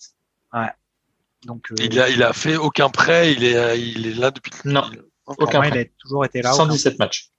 Donc, 1.44 1.70
euh, 1.70 1.74
Il 1.78 2.01
a, 2.01 2.09
il 2.09 2.22
a 2.22 2.32
fait 2.32 2.56
aucun 2.56 2.88
prêt, 2.88 3.32
il 3.32 3.44
est, 3.44 3.80
il 3.80 4.06
est 4.06 4.14
là 4.14 4.30
depuis. 4.30 4.51
Non. 4.64 4.90
aucun 5.26 5.59
moi, 5.59 5.66
il 5.66 5.70
prêt. 5.70 5.80
a 5.80 6.01
toujours 6.02 6.24
été 6.24 6.43
là. 6.43 6.51
aucun- 6.55 6.64
117 6.64 6.98
matchs. 6.98 7.30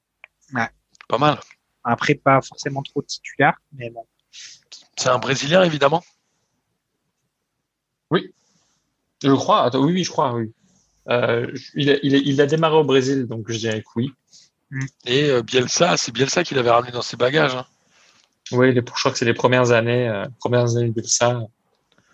Pas 1.09 1.17
mal. 1.17 1.39
Après, 1.83 2.15
pas 2.15 2.41
forcément 2.41 2.81
trop 2.83 3.01
titulaire, 3.01 3.57
mais 3.73 3.89
bon. 3.89 4.05
C'est 4.97 5.09
un 5.09 5.19
Brésilien 5.19 5.63
évidemment. 5.63 6.03
Je 9.23 9.31
crois. 9.33 9.63
Attends, 9.63 9.83
oui, 9.83 9.93
oui, 9.93 10.03
je 10.03 10.11
crois, 10.11 10.33
oui. 10.35 10.53
Euh, 11.09 11.51
il, 11.73 11.89
a, 11.89 11.95
il, 12.03 12.13
a, 12.15 12.17
il 12.19 12.39
a 12.41 12.45
démarré 12.45 12.75
au 12.75 12.83
Brésil, 12.83 13.25
donc 13.25 13.49
je 13.51 13.57
dirais 13.57 13.81
que 13.81 13.87
oui. 13.95 14.11
Et 15.05 15.29
euh, 15.29 15.41
Bielsa, 15.41 15.97
c'est 15.97 16.11
Bielsa 16.11 16.43
qui 16.43 16.53
l'avait 16.53 16.69
ramené 16.69 16.91
dans 16.91 17.01
ses 17.01 17.17
bagages. 17.17 17.55
hein. 17.55 17.65
Oui, 18.51 18.73
les, 18.73 18.81
je 18.81 18.81
crois 18.81 19.11
que 19.11 19.17
c'est 19.17 19.25
les 19.25 19.33
premières 19.33 19.71
années, 19.71 20.07
euh, 20.07 20.25
premières 20.39 20.75
années 20.77 20.91
de 20.91 21.01
ça 21.03 21.41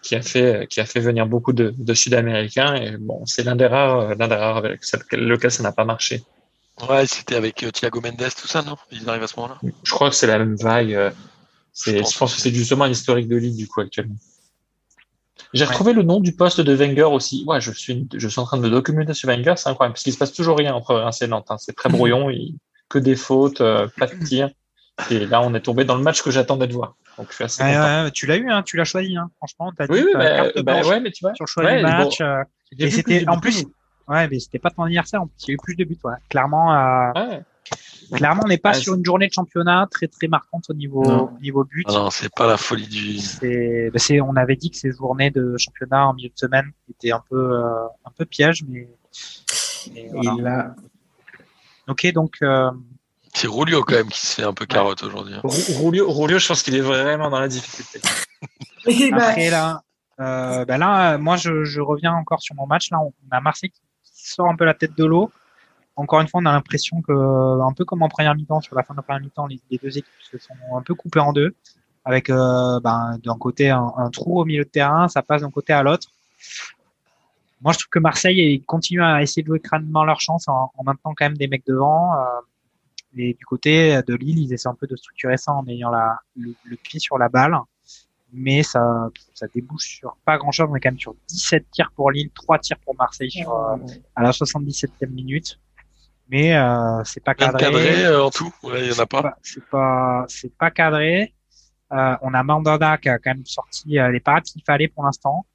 qui 0.01 0.15
a 0.15 0.22
fait, 0.22 0.68
qui 0.69 0.80
a 0.81 0.85
fait 0.85 0.99
venir 0.99 1.26
beaucoup 1.27 1.53
de, 1.53 1.73
de 1.77 1.93
Sud-Américains. 1.93 2.76
Et 2.76 2.97
bon, 2.97 3.26
c'est 3.26 3.43
l'un 3.43 3.55
des 3.55 3.68
rares, 3.68 3.99
euh, 3.99 4.15
l'un 4.15 4.27
des 4.27 4.35
rares 4.35 4.57
avec 4.57 4.81
lequel 5.11 5.51
ça 5.51 5.64
n'a 5.64 5.72
pas 5.72 5.85
marché. 5.85 6.23
Ouais, 6.89 7.05
c'était 7.05 7.35
avec 7.35 7.64
euh, 7.64 7.72
Thiago 7.72 8.01
Mendes, 8.01 8.18
tout 8.39 8.47
ça, 8.47 8.61
non? 8.64 8.76
Ils 8.91 9.07
arrivent 9.07 9.23
à 9.23 9.27
ce 9.27 9.39
moment-là? 9.39 9.60
Je 9.84 9.91
crois 9.91 10.10
que 10.10 10.15
c'est 10.15 10.27
la 10.27 10.39
même 10.39 10.55
vague. 10.55 10.93
euh, 10.93 11.11
Je 11.11 11.91
c'est, 11.91 11.99
pense 12.01 12.14
je 12.14 12.18
pense 12.18 12.35
que 12.35 12.41
c'est 12.41 12.51
justement 12.53 12.85
l'historique 12.85 13.27
de 13.27 13.35
Lille, 13.38 13.55
du 13.55 13.68
coup, 13.68 13.81
actuellement. 13.81 14.15
J'ai 15.53 15.64
Ouais. 15.64 15.69
retrouvé 15.69 15.93
le 15.93 16.03
nom 16.03 16.19
du 16.19 16.34
poste 16.35 16.61
de 16.61 16.73
Wenger 16.73 17.03
aussi. 17.03 17.43
Ouais, 17.47 17.61
je 17.61 17.72
suis, 17.72 18.07
je 18.15 18.27
suis 18.27 18.39
en 18.39 18.45
train 18.45 18.57
de 18.57 18.64
me 18.64 18.69
documenter 18.69 19.14
sur 19.14 19.30
Wenger, 19.30 19.53
c'est 19.55 19.69
incroyable, 19.69 19.93
parce 19.93 20.03
qu'il 20.03 20.14
se 20.14 20.18
passe 20.18 20.34
toujours 20.34 20.57
rien 20.57 20.73
entre 20.73 20.95
Reims 20.95 21.22
et 21.22 21.27
Nantes. 21.27 21.45
hein. 21.49 21.57
C'est 21.60 21.76
très 21.76 21.89
brouillon, 21.89 22.30
il- 22.30 22.55
que 22.89 22.99
des 22.99 23.15
fautes, 23.15 23.61
euh, 23.61 23.88
pas 23.97 24.07
de 24.07 24.23
tir. 24.23 24.49
Et 25.10 25.26
là, 25.26 25.41
on 25.41 25.53
est 25.56 25.61
tombé 25.61 25.86
dans 25.86 25.95
le 25.95 26.03
match 26.03 26.22
que 26.22 26.32
j'attendais 26.32 26.68
de 26.68 26.74
voir. 26.74 26.95
Donc, 27.18 27.28
je 27.30 27.36
suis 27.36 27.44
assez 27.44 27.64
ouais, 27.64 28.11
tu 28.11 28.26
l'as 28.28 28.38
eu, 28.38 28.49
hein, 28.49 28.64
tu 28.64 28.78
l'as 28.78 28.86
choisi. 28.86 29.15
Hein. 29.18 29.30
Franchement, 29.38 29.72
dit 29.72 29.86
Oui, 29.90 30.03
oui, 30.06 30.11
bah, 30.14 30.36
carte 30.36 30.56
bah, 30.57 30.74
blanche 30.74 30.88
ouais, 30.88 30.99
mais 30.99 31.11
tu 31.11 31.24
vois. 31.24 31.34
sur 31.36 31.45
le 31.45 31.49
choix 31.49 31.64
ouais, 31.64 31.78
du 31.78 31.84
bon, 31.84 31.90
match. 31.90 32.22
euh, 32.22 32.44
et 32.78 32.90
c'était 32.90 33.28
en 33.28 33.40
plus, 33.40 33.65
ouais, 34.07 34.28
mais 34.28 34.40
c'était 34.40 34.60
pas 34.60 34.70
ton 34.70 34.84
anniversaire. 34.84 35.22
En 35.22 35.28
plus, 35.28 35.36
il 35.44 35.48
y 35.49 35.52
a 35.52 35.53
eu 35.56 35.57
plus 35.57 35.76
de 35.76 35.84
buts. 35.84 35.98
Ouais. 36.03 36.14
Clairement, 36.30 36.74
euh, 36.74 37.11
Ouais. 37.15 38.18
clairement, 38.18 38.44
on 38.45 38.48
n'est 38.48 38.57
pas 38.57 38.72
Ah, 38.72 38.74
sur 38.74 38.94
une 38.95 39.06
journée 39.06 39.28
de 39.28 39.34
championnat 39.34 39.88
très 39.90 40.07
très 40.07 40.28
marquante 40.28 40.65
au 40.70 40.74
niveau 40.74 41.03
Non. 41.03 41.32
niveau 41.41 41.64
but. 41.64 41.86
Ah 41.90 41.94
non, 41.94 42.10
c'est 42.10 42.34
pas 42.34 42.48
la 42.48 42.57
folie 42.57 42.88
du. 42.88 43.18
C'est, 43.20 43.90
bah, 43.91 43.99
c'est, 43.99 44.22
on 44.22 44.36
avait 44.36 44.56
dit 44.56 44.70
que 44.72 44.78
ces 44.78 44.91
journées 44.91 45.32
de 45.32 45.56
championnat 45.57 46.07
en 46.07 46.14
milieu 46.14 46.30
de 46.30 46.38
semaine 46.38 46.72
étaient 46.90 47.11
un 47.11 47.24
peu 47.30 47.36
euh, 47.57 47.86
un 48.06 48.11
peu 48.18 48.26
piège, 48.26 48.64
mais, 48.68 48.88
mais 49.94 50.10
voilà. 50.11 50.36
Il 50.38 50.48
a... 50.48 50.76
ok, 51.88 52.11
donc 52.14 52.36
euh, 52.41 52.72
C'est 53.35 53.47
Rulio 53.47 53.84
quand 53.84 53.95
même 53.95 54.10
qui 54.10 54.26
se 54.26 54.35
fait 54.35 54.43
un 54.43 54.53
peu 54.53 54.65
carotte 54.65 55.01
aujourd'hui. 55.03 55.34
hein. 55.34 55.41
Rou- 55.43 55.73
Roulio, 55.80 56.10
Roulio, 56.11 56.38
je 56.39 56.47
pense 56.47 56.61
qu'il 56.64 56.76
est 56.76 56.81
vraiment 56.81 57.30
dans 57.30 57.39
la 57.39 57.47
difficulté. 57.47 57.99
Et 58.88 59.11
bah, 59.11 59.18
après 59.30 59.49
là, 59.49 59.81
euh, 60.19 60.65
bah 60.65 60.77
là, 60.77 61.14
euh, 61.14 61.18
moi 61.18 61.35
je, 61.38 61.64
je 61.64 61.81
reviens 61.81 62.14
encore 62.14 62.41
sur 62.41 62.55
mon 62.55 62.68
match. 62.68 62.91
Là, 62.91 62.99
on 62.99 63.11
a 63.31 63.41
Marseille 63.41 63.72
qui 63.72 63.81
sort 64.03 64.47
un 64.47 64.55
peu 64.55 64.65
la 64.65 64.73
tête 64.76 64.95
de 64.95 65.05
l'eau. 65.05 65.31
Encore 65.95 66.22
une 66.22 66.27
fois, 66.27 66.41
on 66.41 66.45
a 66.45 66.51
l'impression 66.51 67.01
que, 67.01 67.11
un 67.11 67.72
peu 67.73 67.85
comme 67.85 68.01
en 68.03 68.10
première 68.10 68.35
mi-temps, 68.35 68.61
sur 68.61 68.76
la 68.76 68.84
fin 68.84 68.93
de 68.93 68.97
la 68.99 69.03
première 69.03 69.22
mi-temps, 69.22 69.47
les, 69.47 69.60
les 69.69 69.77
deux 69.77 69.97
équipes 69.97 70.11
se 70.31 70.38
sont 70.38 70.53
un 70.76 70.81
peu 70.81 70.95
coupées 70.95 71.19
en 71.19 71.34
deux, 71.34 71.55
avec 72.05 72.30
euh, 72.30 72.80
ben, 72.81 73.18
d'un 73.23 73.38
côté 73.38 73.69
un, 73.69 73.91
un 73.97 74.10
trou 74.10 74.41
au 74.41 74.45
milieu 74.45 74.64
de 74.64 74.69
terrain, 74.69 75.07
ça 75.07 75.22
passe 75.22 75.41
d'un 75.41 75.51
côté 75.51 75.72
à 75.73 75.84
l'autre. 75.84 76.07
Moi, 77.61 77.73
je 77.73 77.77
trouve 77.80 77.89
que 77.89 77.99
Marseille 77.99 78.38
ils 78.55 78.64
continuent 78.65 79.03
à 79.03 79.22
essayer 79.22 79.41
de 79.43 79.47
jouer 79.47 79.60
crânement 79.60 80.03
leur 80.03 80.19
chance 80.19 80.47
en, 80.47 80.72
en 80.76 80.84
maintenant 80.84 81.14
quand 81.15 81.26
même 81.26 81.38
des 81.38 81.47
mecs 81.47 81.65
devant. 81.65 82.14
euh, 82.15 82.26
et 83.15 83.34
du 83.34 83.45
côté 83.45 83.99
de 84.07 84.15
Lille, 84.15 84.40
ils 84.40 84.53
essaient 84.53 84.69
un 84.69 84.76
peu 84.76 84.88
de 84.88 84.95
structurer 84.95 85.38
ça 85.38 85.53
en 85.53 85.65
ayant 85.68 85.90
la, 85.91 86.18
le, 86.35 86.53
le 86.64 86.76
pied 86.77 86.99
sur 86.99 87.18
la 87.18 87.30
balle. 87.30 87.56
Mais 88.35 88.64
ça, 88.64 89.10
ça 89.35 89.45
débouche 89.53 89.84
sur 89.98 90.18
pas 90.26 90.38
grand 90.40 90.52
chose. 90.52 90.68
On 90.72 90.76
est 90.76 90.80
quand 90.80 90.90
même 90.90 90.99
sur 90.99 91.14
17 91.27 91.69
tirs 91.72 91.91
pour 91.95 92.10
Lille, 92.11 92.31
3 92.34 92.57
tirs 92.60 92.80
pour 92.80 92.95
Marseille 92.95 93.30
sur, 93.30 93.53
euh, 93.53 93.77
à 94.15 94.23
la 94.23 94.31
77e 94.31 95.07
minute. 95.10 95.60
Mais 96.30 96.56
euh, 96.56 97.03
c'est 97.03 97.23
pas 97.23 97.35
cadré. 97.35 97.64
cadré 97.64 98.06
euh, 98.06 98.23
en 98.23 98.31
tout. 98.31 98.52
Ouais, 98.64 98.88
il 98.88 98.91
y 98.91 98.95
en 98.95 99.03
a 99.03 99.06
pas. 99.06 99.22
pas- 99.22 99.38
C'est 99.44 99.64
pas, 99.65 100.26
c'est 100.27 100.56
pas 100.57 100.72
cadré. 100.72 101.34
Euh, 101.91 102.15
on 102.23 102.34
a 102.34 102.41
Mandanda 102.41 102.98
qui 102.98 103.10
a 103.10 103.19
quand 103.19 103.35
même 103.35 103.45
sorti 103.45 103.99
euh, 103.99 104.10
les 104.11 104.19
parades 104.19 104.44
qu'il 104.44 104.64
fallait 104.65 104.88
pour 104.88 105.03
l'instant. 105.03 105.45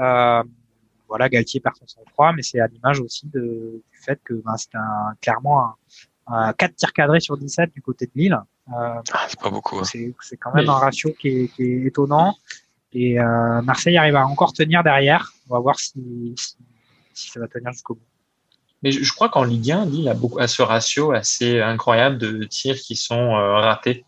Euh, 0.00 0.42
voilà, 1.06 1.28
Galtier 1.28 1.60
perd 1.60 1.76
son 1.76 1.86
sang-froid, 1.86 2.32
mais 2.32 2.42
c'est 2.42 2.58
à 2.58 2.66
l'image 2.66 2.98
aussi 2.98 3.28
de, 3.28 3.84
du 3.92 3.98
fait 4.00 4.20
que 4.24 4.34
ben, 4.44 4.56
c'est 4.56 4.74
un, 4.74 5.14
clairement 5.20 5.62
un, 5.62 5.74
un 6.28 6.52
4 6.52 6.74
tirs 6.74 6.92
cadrés 6.92 7.20
sur 7.20 7.36
17 7.36 7.72
du 7.72 7.82
côté 7.82 8.06
de 8.06 8.12
Lille. 8.14 8.38
Euh, 8.68 8.72
Ah, 9.12 9.26
c'est 9.28 9.38
pas 9.40 9.50
beaucoup. 9.50 9.78
hein. 9.78 9.84
c'est 9.84 10.14
c'est 10.20 10.36
quand 10.36 10.52
même 10.54 10.64
Mais- 10.64 10.70
un 10.70 10.74
ratio 10.74 11.12
qui 11.18 11.28
est, 11.28 11.48
qui 11.54 11.62
est 11.62 11.86
étonnant. 11.86 12.34
Et 12.92 13.20
euh, 13.20 13.60
Marseille 13.62 13.96
arrive 13.96 14.16
à 14.16 14.26
encore 14.26 14.52
tenir 14.52 14.82
derrière. 14.82 15.32
On 15.48 15.54
va 15.54 15.60
voir 15.60 15.78
si, 15.78 15.92
si, 16.38 16.56
si 17.14 17.30
ça 17.30 17.40
va 17.40 17.46
tenir 17.48 17.72
jusqu'au 17.72 17.94
bout. 17.94 18.00
Mais 18.82 18.90
je, 18.90 19.02
je 19.02 19.12
crois 19.12 19.28
qu'en 19.28 19.44
Ligue 19.44 19.70
1, 19.72 19.86
Lille 19.86 20.08
a, 20.08 20.14
beaucoup, 20.14 20.38
a 20.38 20.48
ce 20.48 20.62
ratio 20.62 21.12
assez 21.12 21.60
incroyable 21.60 22.18
de 22.18 22.44
tirs 22.44 22.76
qui 22.76 22.96
sont 22.96 23.34
euh, 23.34 23.54
ratés. 23.60 24.04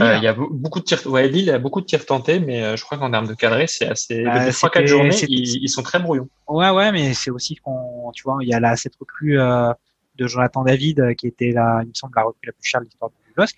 Euh, 0.00 0.16
Il 0.16 0.24
y 0.24 0.26
a 0.26 0.32
be- 0.34 0.48
beaucoup 0.50 0.80
de 0.80 0.84
tirs. 0.84 1.06
Ouais, 1.06 1.28
Lille 1.28 1.50
a 1.50 1.58
beaucoup 1.58 1.80
de 1.80 1.86
tirs 1.86 2.04
tentés, 2.04 2.40
mais 2.40 2.62
euh, 2.64 2.76
je 2.76 2.84
crois 2.84 2.98
qu'en 2.98 3.10
termes 3.10 3.28
de 3.28 3.34
cadré, 3.34 3.66
c'est 3.68 3.86
assez. 3.86 4.24
Bah, 4.24 4.40
depuis 4.40 4.50
3-4 4.52 4.72
c'était- 4.74 4.86
journées, 4.88 5.16
ils, 5.28 5.62
ils 5.62 5.68
sont 5.68 5.82
très 5.82 5.98
brouillons. 6.00 6.28
Ouais, 6.48 6.70
ouais, 6.70 6.90
mais 6.90 7.14
c'est 7.14 7.30
aussi 7.30 7.54
qu'on, 7.56 8.10
tu 8.12 8.24
vois, 8.24 8.38
il 8.42 8.48
y 8.48 8.54
a 8.54 8.58
là 8.60 8.74
cette 8.76 8.96
recrue 8.96 9.38
euh, 9.38 9.72
de 10.16 10.26
Jonathan 10.26 10.62
David 10.64 11.00
euh, 11.00 11.14
qui 11.14 11.26
était 11.26 11.50
la, 11.52 11.80
il 11.82 11.88
me 11.88 11.94
semble, 11.94 12.12
la 12.16 12.22
recrue 12.22 12.46
la 12.46 12.52
plus 12.52 12.64
chère 12.68 12.80
de 12.80 12.86
l'histoire 12.86 13.10
du 13.10 13.16
LOSC. 13.36 13.56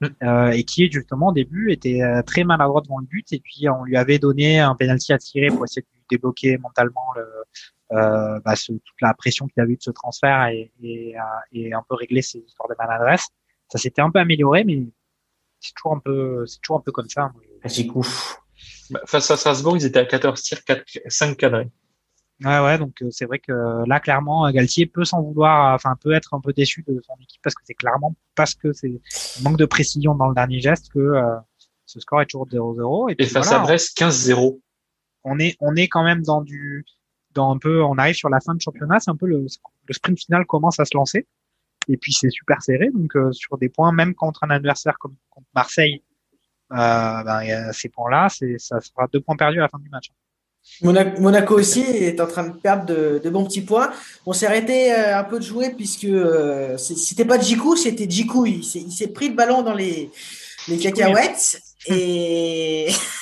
Mm. 0.00 0.06
Euh, 0.24 0.50
et 0.50 0.64
qui 0.64 0.90
justement 0.90 1.28
au 1.28 1.32
début 1.32 1.70
était 1.70 2.02
euh, 2.02 2.22
très 2.22 2.42
maladroit 2.42 2.80
devant 2.80 2.98
le 2.98 3.06
but 3.06 3.32
et 3.32 3.38
puis 3.38 3.68
on 3.68 3.84
lui 3.84 3.96
avait 3.96 4.18
donné 4.18 4.58
un 4.58 4.74
penalty 4.74 5.12
à 5.12 5.18
tirer 5.18 5.46
pour 5.46 5.64
essayer 5.64 5.82
de 5.82 5.86
lui 5.94 6.02
débloquer 6.10 6.58
mentalement 6.58 7.06
le, 7.14 7.24
euh, 7.96 8.40
bah, 8.44 8.56
ce- 8.56 8.72
toute 8.72 9.00
la 9.00 9.14
pression 9.14 9.46
qu'il 9.46 9.62
avait 9.62 9.74
eu 9.74 9.76
de 9.76 9.82
ce 9.82 9.92
transfert 9.92 10.46
et, 10.46 10.72
et, 10.82 11.16
euh, 11.16 11.22
et 11.52 11.72
un 11.72 11.84
peu 11.88 11.94
régler 11.94 12.20
ses 12.20 12.40
histoires 12.40 12.68
de 12.68 12.74
maladresse. 12.78 13.28
Ça 13.68 13.78
s'était 13.78 14.02
un 14.02 14.10
peu 14.10 14.18
amélioré, 14.18 14.64
mais 14.64 14.82
c'est 15.60 15.72
toujours 15.74 15.94
un 15.94 16.00
peu, 16.00 16.44
c'est 16.46 16.60
toujours 16.60 16.78
un 16.78 16.82
peu 16.82 16.90
comme 16.90 17.08
ça. 17.08 17.30
Moi, 17.32 17.42
cool. 17.86 18.06
Bah, 18.90 19.00
face 19.06 19.30
à 19.30 19.36
Strasbourg, 19.36 19.76
ils 19.76 19.86
étaient 19.86 20.00
à 20.00 20.04
14 20.04 20.42
tirs, 20.42 20.64
4, 20.64 20.82
5 21.06 21.36
cadrés. 21.36 21.68
Ouais, 22.42 22.58
ouais, 22.60 22.78
donc 22.78 23.02
euh, 23.02 23.08
c'est 23.10 23.26
vrai 23.26 23.38
que 23.38 23.52
là, 23.86 24.00
clairement, 24.00 24.46
euh, 24.46 24.50
Galtier 24.50 24.86
peut 24.86 25.04
s'en 25.04 25.20
vouloir, 25.20 25.72
euh, 25.72 25.74
enfin, 25.74 25.94
peut 26.00 26.12
être 26.12 26.32
un 26.32 26.40
peu 26.40 26.54
déçu 26.54 26.82
de 26.88 27.00
son 27.06 27.14
équipe 27.20 27.42
parce 27.42 27.54
que 27.54 27.60
c'est 27.64 27.74
clairement 27.74 28.16
parce 28.34 28.54
que 28.54 28.72
c'est 28.72 29.00
manque 29.42 29.58
de 29.58 29.66
précision 29.66 30.14
dans 30.14 30.28
le 30.28 30.34
dernier 30.34 30.60
geste 30.60 30.90
que 30.90 30.98
euh, 30.98 31.36
ce 31.84 32.00
score 32.00 32.22
est 32.22 32.26
toujours 32.26 32.48
0-0. 32.48 33.10
Et, 33.10 33.12
Et 33.12 33.16
puis 33.16 33.26
face 33.26 33.48
voilà, 33.48 33.62
à 33.62 33.64
Brest, 33.64 33.98
15-0. 33.98 34.58
on 35.24 35.38
est, 35.38 35.56
on 35.60 35.76
est 35.76 35.88
quand 35.88 36.02
même 36.02 36.22
dans 36.22 36.40
du, 36.40 36.86
dans 37.34 37.52
un 37.52 37.58
peu, 37.58 37.82
on 37.82 37.98
arrive 37.98 38.14
sur 38.14 38.30
la 38.30 38.40
fin 38.40 38.54
de 38.54 38.60
championnat, 38.60 39.00
c'est 39.00 39.10
un 39.10 39.16
peu 39.16 39.26
le, 39.26 39.44
le 39.86 39.94
sprint 39.94 40.18
final 40.18 40.46
commence 40.46 40.80
à 40.80 40.86
se 40.86 40.96
lancer. 40.96 41.26
Et 41.88 41.96
puis 41.96 42.12
c'est 42.12 42.30
super 42.30 42.62
serré, 42.62 42.90
donc 42.90 43.16
euh, 43.16 43.32
sur 43.32 43.58
des 43.58 43.68
points, 43.68 43.92
même 43.92 44.14
contre 44.14 44.44
un 44.44 44.50
adversaire 44.50 44.98
comme 44.98 45.16
contre 45.30 45.46
Marseille, 45.54 46.02
euh, 46.72 46.76
ben, 47.24 47.42
il 47.42 47.48
y 47.48 47.52
a 47.52 47.72
ces 47.72 47.88
points-là, 47.88 48.28
c'est, 48.28 48.58
ça 48.58 48.80
sera 48.80 49.08
deux 49.12 49.20
points 49.20 49.36
perdus 49.36 49.58
à 49.58 49.62
la 49.62 49.68
fin 49.68 49.78
du 49.78 49.88
match. 49.88 50.10
Monaco, 50.82 51.58
aussi 51.58 51.80
est 51.82 52.20
en 52.20 52.26
train 52.26 52.48
de 52.48 52.56
perdre 52.56 52.86
de, 52.86 53.20
de 53.22 53.30
bons 53.30 53.44
petits 53.44 53.60
points. 53.60 53.90
On 54.24 54.32
s'est 54.32 54.46
arrêté 54.46 54.92
euh, 54.92 55.18
un 55.18 55.24
peu 55.24 55.38
de 55.38 55.44
jouer 55.44 55.70
puisque 55.70 56.04
euh, 56.04 56.76
c'était 56.78 57.24
pas 57.24 57.38
Djikou, 57.38 57.76
c'était 57.76 58.08
Djikou. 58.08 58.46
Il 58.46 58.64
s'est 58.64 58.80
il 58.80 58.92
s'est 58.92 59.08
pris 59.08 59.28
le 59.28 59.34
ballon 59.34 59.62
dans 59.62 59.74
les, 59.74 60.10
les 60.68 60.78
cacahuètes 60.78 61.60
et 61.86 62.88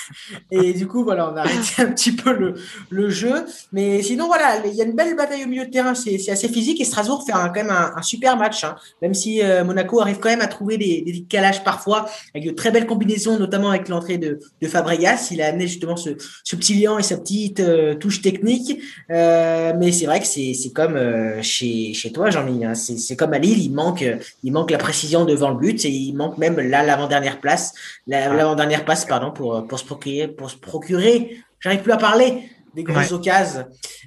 Et 0.51 0.73
du 0.73 0.87
coup, 0.87 1.05
voilà, 1.05 1.31
on 1.33 1.37
a 1.37 1.41
arrêté 1.41 1.83
un 1.83 1.87
petit 1.93 2.13
peu 2.13 2.33
le, 2.33 2.55
le 2.91 3.11
jeu. 3.11 3.45
Mais 3.73 4.03
sinon, 4.03 4.27
voilà, 4.27 4.65
il 4.67 4.75
y 4.75 4.83
a 4.83 4.85
une 4.85 4.95
belle 4.95 5.17
bataille 5.17 5.45
au 5.45 5.49
milieu 5.49 5.67
de 5.67 5.71
terrain. 5.71 5.95
C'est 5.95 6.19
c'est 6.19 6.31
assez 6.33 6.49
physique 6.49 6.81
et 6.81 6.85
Strasbourg 6.85 7.25
fait 7.27 7.33
un- 7.33 7.49
quand 7.49 7.63
même 7.63 7.71
un, 7.71 7.93
un 7.97 8.03
super 8.03 8.37
match. 8.37 8.65
hein. 8.65 8.77
Même 9.03 9.15
si 9.15 9.43
euh, 9.43 9.65
Monaco 9.65 10.01
arrive 10.01 10.19
quand 10.19 10.29
même 10.31 10.41
à 10.41 10.47
trouver 10.47 10.77
des, 10.79 11.03
des 11.03 11.25
calages 11.29 11.65
parfois, 11.65 12.07
avec 12.35 12.47
de 12.49 12.53
très 12.55 12.71
belles 12.71 12.87
combinaisons, 12.87 13.39
notamment 13.39 13.71
avec 13.71 13.89
l'entrée 13.89 14.19
de, 14.19 14.39
de 14.63 14.69
Fabregas. 14.69 15.29
Il 15.31 15.43
a 15.43 15.47
amené 15.49 15.67
justement 15.67 15.97
ce, 15.97 16.11
ce 16.45 16.57
petit 16.57 16.75
liant 16.75 16.99
et 16.99 17.03
sa 17.03 17.17
petite 17.19 17.61
euh, 17.61 17.95
touche 17.95 18.23
technique. 18.23 18.81
Euh, 19.11 19.73
mais 19.79 19.93
c'est 19.93 20.07
vrai 20.07 20.21
que 20.21 20.27
c'est 20.27 20.55
c'est 20.55 20.71
comme 20.71 20.99
chez, 21.43 21.93
chez 21.95 22.13
toi, 22.13 22.31
Jean-Mi. 22.31 22.65
hein. 22.65 22.75
C'est 22.75 22.97
c'est 22.99 23.17
comme 23.17 23.33
à 23.33 23.39
Lille, 23.39 23.63
il 23.63 23.73
manque, 23.73 24.05
il 24.43 24.53
manque 24.53 24.71
la 24.71 24.79
précision 24.79 25.25
devant 25.25 25.51
le 25.51 25.57
but 25.59 25.85
et 25.85 25.89
il 25.91 26.15
manque 26.15 26.39
même 26.39 26.59
là 26.59 26.83
l'avant-dernière 26.83 27.41
place, 27.41 27.75
la- 28.07 28.33
l'avant-dernière 28.35 28.85
passe, 28.85 29.05
pardon, 29.05 29.31
pour, 29.31 29.67
pour 29.67 29.79
se 29.79 29.85
procurer, 29.85 29.98
pour 30.37 30.51
se 30.51 30.57
procurer, 30.57 31.37
j'arrive 31.61 31.83
plus 31.83 31.93
à 31.93 31.97
parler, 31.99 32.43
des 32.75 32.83
grosses 32.85 33.09
Ouais. 33.11 33.13
occasions. 33.15 33.65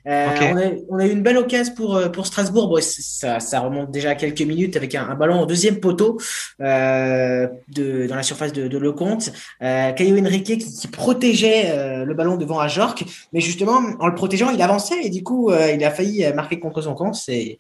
Euh, 0.08 0.28
on, 0.54 0.58
a, 0.58 0.62
on 0.90 0.98
a 1.00 1.06
eu 1.06 1.12
une 1.12 1.22
belle 1.24 1.38
occasion 1.38 1.74
pour, 1.76 1.96
euh, 1.96 2.10
pour 2.10 2.26
Strasbourg. 2.26 2.70
Bon, 2.70 2.78
ça, 2.80 3.40
ça 3.40 3.60
remonte 3.60 3.92
déjà 3.92 4.12
à 4.12 4.16
quelques 4.16 4.42
minutes 4.42 4.78
avec 4.78 4.96
un, 4.96 5.08
un 5.10 5.16
ballon 5.16 5.42
au 5.42 5.46
deuxième 5.46 5.80
poteau 5.80 6.20
euh, 6.62 7.48
de, 7.70 8.08
dans 8.08 8.16
la 8.16 8.24
surface 8.24 8.54
de, 8.54 8.68
de 8.68 8.78
Lecomte. 8.78 9.32
Euh, 9.62 9.92
Caio 9.92 10.18
Henrique 10.18 10.46
qui, 10.46 10.58
qui 10.60 10.88
protégeait 10.88 12.06
le 12.06 12.14
ballon 12.14 12.38
devant 12.38 12.60
Ajorc, 12.60 13.04
mais 13.34 13.42
justement, 13.42 13.80
en 14.00 14.08
le 14.08 14.16
protégeant, 14.16 14.50
il 14.52 14.62
avançait 14.62 15.02
et 15.04 15.10
du 15.10 15.24
coup, 15.24 15.52
il 15.52 15.84
a 15.84 15.92
failli 15.92 16.26
marquer 16.34 16.60
contre 16.60 16.82
son 16.82 16.94
compte. 16.94 17.16
C'est, 17.16 17.58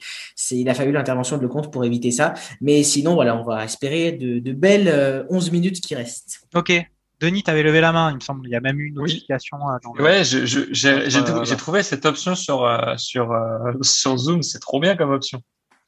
il 0.51 0.69
a 0.69 0.73
fallu 0.73 0.91
l'intervention 0.91 1.37
de 1.37 1.41
Lecomte 1.43 1.71
pour 1.71 1.83
éviter 1.83 2.11
ça. 2.11 2.33
Mais 2.61 2.83
sinon, 2.83 3.15
voilà, 3.15 3.35
on 3.37 3.43
va 3.43 3.65
espérer 3.65 4.13
de, 4.13 4.39
de 4.39 4.51
belles 4.53 4.87
euh, 4.87 5.23
11 5.29 5.51
minutes 5.51 5.81
qui 5.81 5.95
restent. 5.95 6.41
Ok. 6.55 6.71
Denis, 7.21 7.43
t'avais 7.43 7.63
levé 7.63 7.79
la 7.81 7.91
main, 7.91 8.09
il 8.11 8.15
me 8.15 8.19
semble. 8.19 8.47
Il 8.47 8.51
y 8.51 8.55
a 8.55 8.59
même 8.59 8.79
eu 8.79 8.87
une 8.87 8.97
Oui. 8.99 9.03
notification. 9.13 9.57
euh, 9.69 9.77
dans 9.83 9.93
le- 9.93 10.03
Ouais, 10.03 10.23
je- 10.23 10.45
je- 10.45 10.87
Euh, 10.87 11.43
j'ai 11.45 11.55
trouvé 11.55 11.83
cette 11.83 12.05
option 12.05 12.35
sur, 12.35 12.65
euh, 12.65 12.95
sur, 12.97 13.31
euh, 13.31 13.71
sur 13.81 14.17
Zoom, 14.17 14.41
c'est 14.41 14.59
trop 14.59 14.79
bien 14.79 14.95
comme 14.95 15.11
option. 15.11 15.41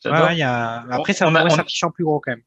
Ouais, 0.06 0.38
y 0.38 0.44
a... 0.44 0.86
Après, 0.92 1.14
ça 1.14 1.28
On 1.28 1.36
a- 1.36 1.46
en 1.46 1.90
plus 1.92 2.04
gros 2.04 2.20
quand 2.20 2.32
même. 2.32 2.42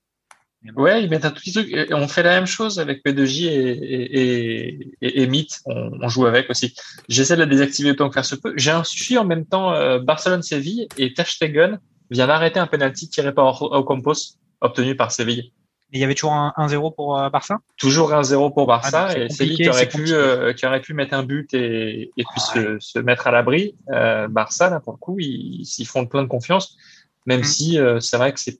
Ouais, 0.76 1.02
ils 1.02 1.08
mettent 1.10 1.24
un 1.24 1.30
tout 1.30 1.40
petit 1.40 1.52
truc. 1.52 1.68
Et 1.70 1.94
on 1.94 2.08
fait 2.08 2.22
la 2.24 2.30
même 2.30 2.46
chose 2.46 2.80
avec 2.80 3.04
P2J 3.04 3.46
et, 3.46 3.50
et, 3.50 4.18
et, 4.18 4.96
et, 5.00 5.22
et 5.22 5.26
Meet. 5.28 5.60
On, 5.66 5.92
on 6.02 6.08
joue 6.08 6.26
avec 6.26 6.50
aussi. 6.50 6.74
J'essaie 7.08 7.34
de 7.36 7.40
la 7.40 7.46
désactiver 7.46 7.90
autant 7.92 8.08
que 8.08 8.14
faire 8.14 8.24
se 8.24 8.34
peut. 8.34 8.52
J'ai 8.56 8.72
un 8.72 8.82
suivi 8.82 9.16
en 9.18 9.24
même 9.24 9.46
temps 9.46 9.72
euh, 9.72 10.00
Barcelone-Séville 10.00 10.88
et 10.98 11.14
Tachstegen 11.14 11.78
vient 12.10 12.26
d'arrêter 12.26 12.58
un 12.58 12.66
penalty 12.66 13.08
tiré 13.08 13.32
par 13.32 13.62
Ocampos 13.62 14.38
obtenu 14.60 14.96
par 14.96 15.12
Séville. 15.12 15.52
Et 15.92 15.98
il 15.98 16.00
y 16.00 16.04
avait 16.04 16.14
toujours 16.14 16.32
un 16.34 16.52
1-0 16.56 16.94
pour 16.94 17.18
euh, 17.18 17.30
Barça? 17.30 17.58
Toujours 17.76 18.10
1-0 18.12 18.52
pour 18.52 18.64
Ah, 18.64 18.66
Barça 18.80 19.18
et 19.18 19.28
Séville 19.28 19.56
qui 19.56 19.68
aurait, 19.68 19.88
pu, 19.88 20.12
euh, 20.12 20.52
qui 20.52 20.66
aurait 20.66 20.80
pu 20.80 20.94
mettre 20.94 21.14
un 21.14 21.22
but 21.22 21.54
et, 21.54 22.10
et 22.16 22.24
puis 22.24 22.40
Ah 22.48 22.54
se, 22.54 22.78
se 22.80 22.98
mettre 22.98 23.26
à 23.28 23.30
l'abri. 23.30 23.76
Euh, 23.90 24.26
Barça, 24.28 24.68
là, 24.68 24.80
pour 24.80 24.92
le 24.94 24.98
coup, 24.98 25.16
ils, 25.20 25.62
ils 25.78 25.84
font 25.86 26.04
plein 26.06 26.22
de 26.22 26.28
confiance, 26.28 26.76
même 27.24 27.40
Mm. 27.40 27.44
si 27.44 27.78
euh, 27.78 28.00
c'est 28.00 28.16
vrai 28.16 28.32
que 28.32 28.40
c'est 28.40 28.58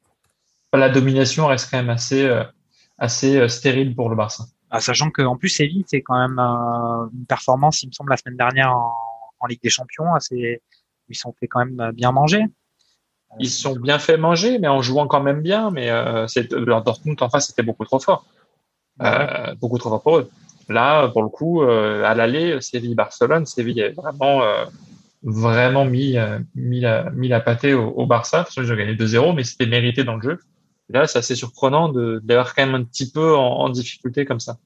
la 0.72 0.88
domination 0.90 1.46
reste 1.46 1.70
quand 1.70 1.78
même 1.78 1.88
assez, 1.90 2.30
assez 2.98 3.48
stérile 3.48 3.94
pour 3.94 4.08
le 4.10 4.16
Barça. 4.16 4.44
Ah, 4.70 4.80
Sachant 4.80 5.10
qu'en 5.10 5.36
plus, 5.36 5.48
Séville, 5.48 5.84
c'est 5.86 6.02
quand 6.02 6.18
même 6.18 6.38
une 6.38 7.24
performance, 7.26 7.82
il 7.82 7.86
me 7.88 7.92
semble, 7.92 8.10
la 8.10 8.16
semaine 8.18 8.36
dernière 8.36 8.76
en, 8.76 8.92
en 9.40 9.46
Ligue 9.46 9.62
des 9.62 9.70
Champions. 9.70 10.14
assez- 10.14 10.60
Ils 11.08 11.16
sont 11.16 11.32
fait 11.40 11.46
quand 11.48 11.64
même 11.64 11.92
bien 11.92 12.12
manger. 12.12 12.44
Ils 13.38 13.50
se 13.50 13.60
sont 13.60 13.76
bien 13.76 13.98
fait 13.98 14.16
manger, 14.16 14.58
mais 14.58 14.68
en 14.68 14.82
jouant 14.82 15.06
quand 15.06 15.22
même 15.22 15.42
bien. 15.42 15.70
Mais 15.70 15.90
euh, 15.90 16.26
c'est, 16.26 16.52
leur 16.52 16.82
Dortmund 16.82 17.20
en 17.22 17.28
face, 17.28 17.48
c'était 17.48 17.62
beaucoup 17.62 17.84
trop 17.84 17.98
fort. 17.98 18.24
Euh, 19.02 19.54
beaucoup 19.60 19.78
trop 19.78 19.90
fort 19.90 20.02
pour 20.02 20.18
eux. 20.18 20.30
Là, 20.68 21.08
pour 21.08 21.22
le 21.22 21.28
coup, 21.28 21.62
euh, 21.62 22.04
à 22.04 22.14
l'aller, 22.14 22.60
Séville-Barcelone, 22.60 23.46
Séville 23.46 23.82
a 23.82 23.90
vraiment, 23.90 24.42
euh, 24.42 24.64
vraiment 25.22 25.84
mis, 25.84 26.18
euh, 26.18 26.38
mis, 26.54 26.80
la, 26.80 27.10
mis 27.10 27.28
la 27.28 27.40
pâtée 27.40 27.74
au, 27.74 27.88
au 27.90 28.06
Barça. 28.06 28.46
Ils 28.56 28.72
ont 28.72 28.76
gagné 28.76 28.94
2-0, 28.94 29.34
mais 29.34 29.44
c'était 29.44 29.66
mérité 29.66 30.02
dans 30.02 30.16
le 30.16 30.22
jeu. 30.22 30.40
Et 30.90 30.94
là, 30.94 31.06
c'est 31.06 31.18
assez 31.18 31.34
surprenant 31.34 31.88
d'avoir 31.90 32.54
quand 32.54 32.66
même 32.66 32.74
un 32.74 32.84
petit 32.84 33.10
peu 33.10 33.36
en, 33.36 33.58
en 33.58 33.68
difficulté 33.68 34.24
comme 34.24 34.40
ça. 34.40 34.56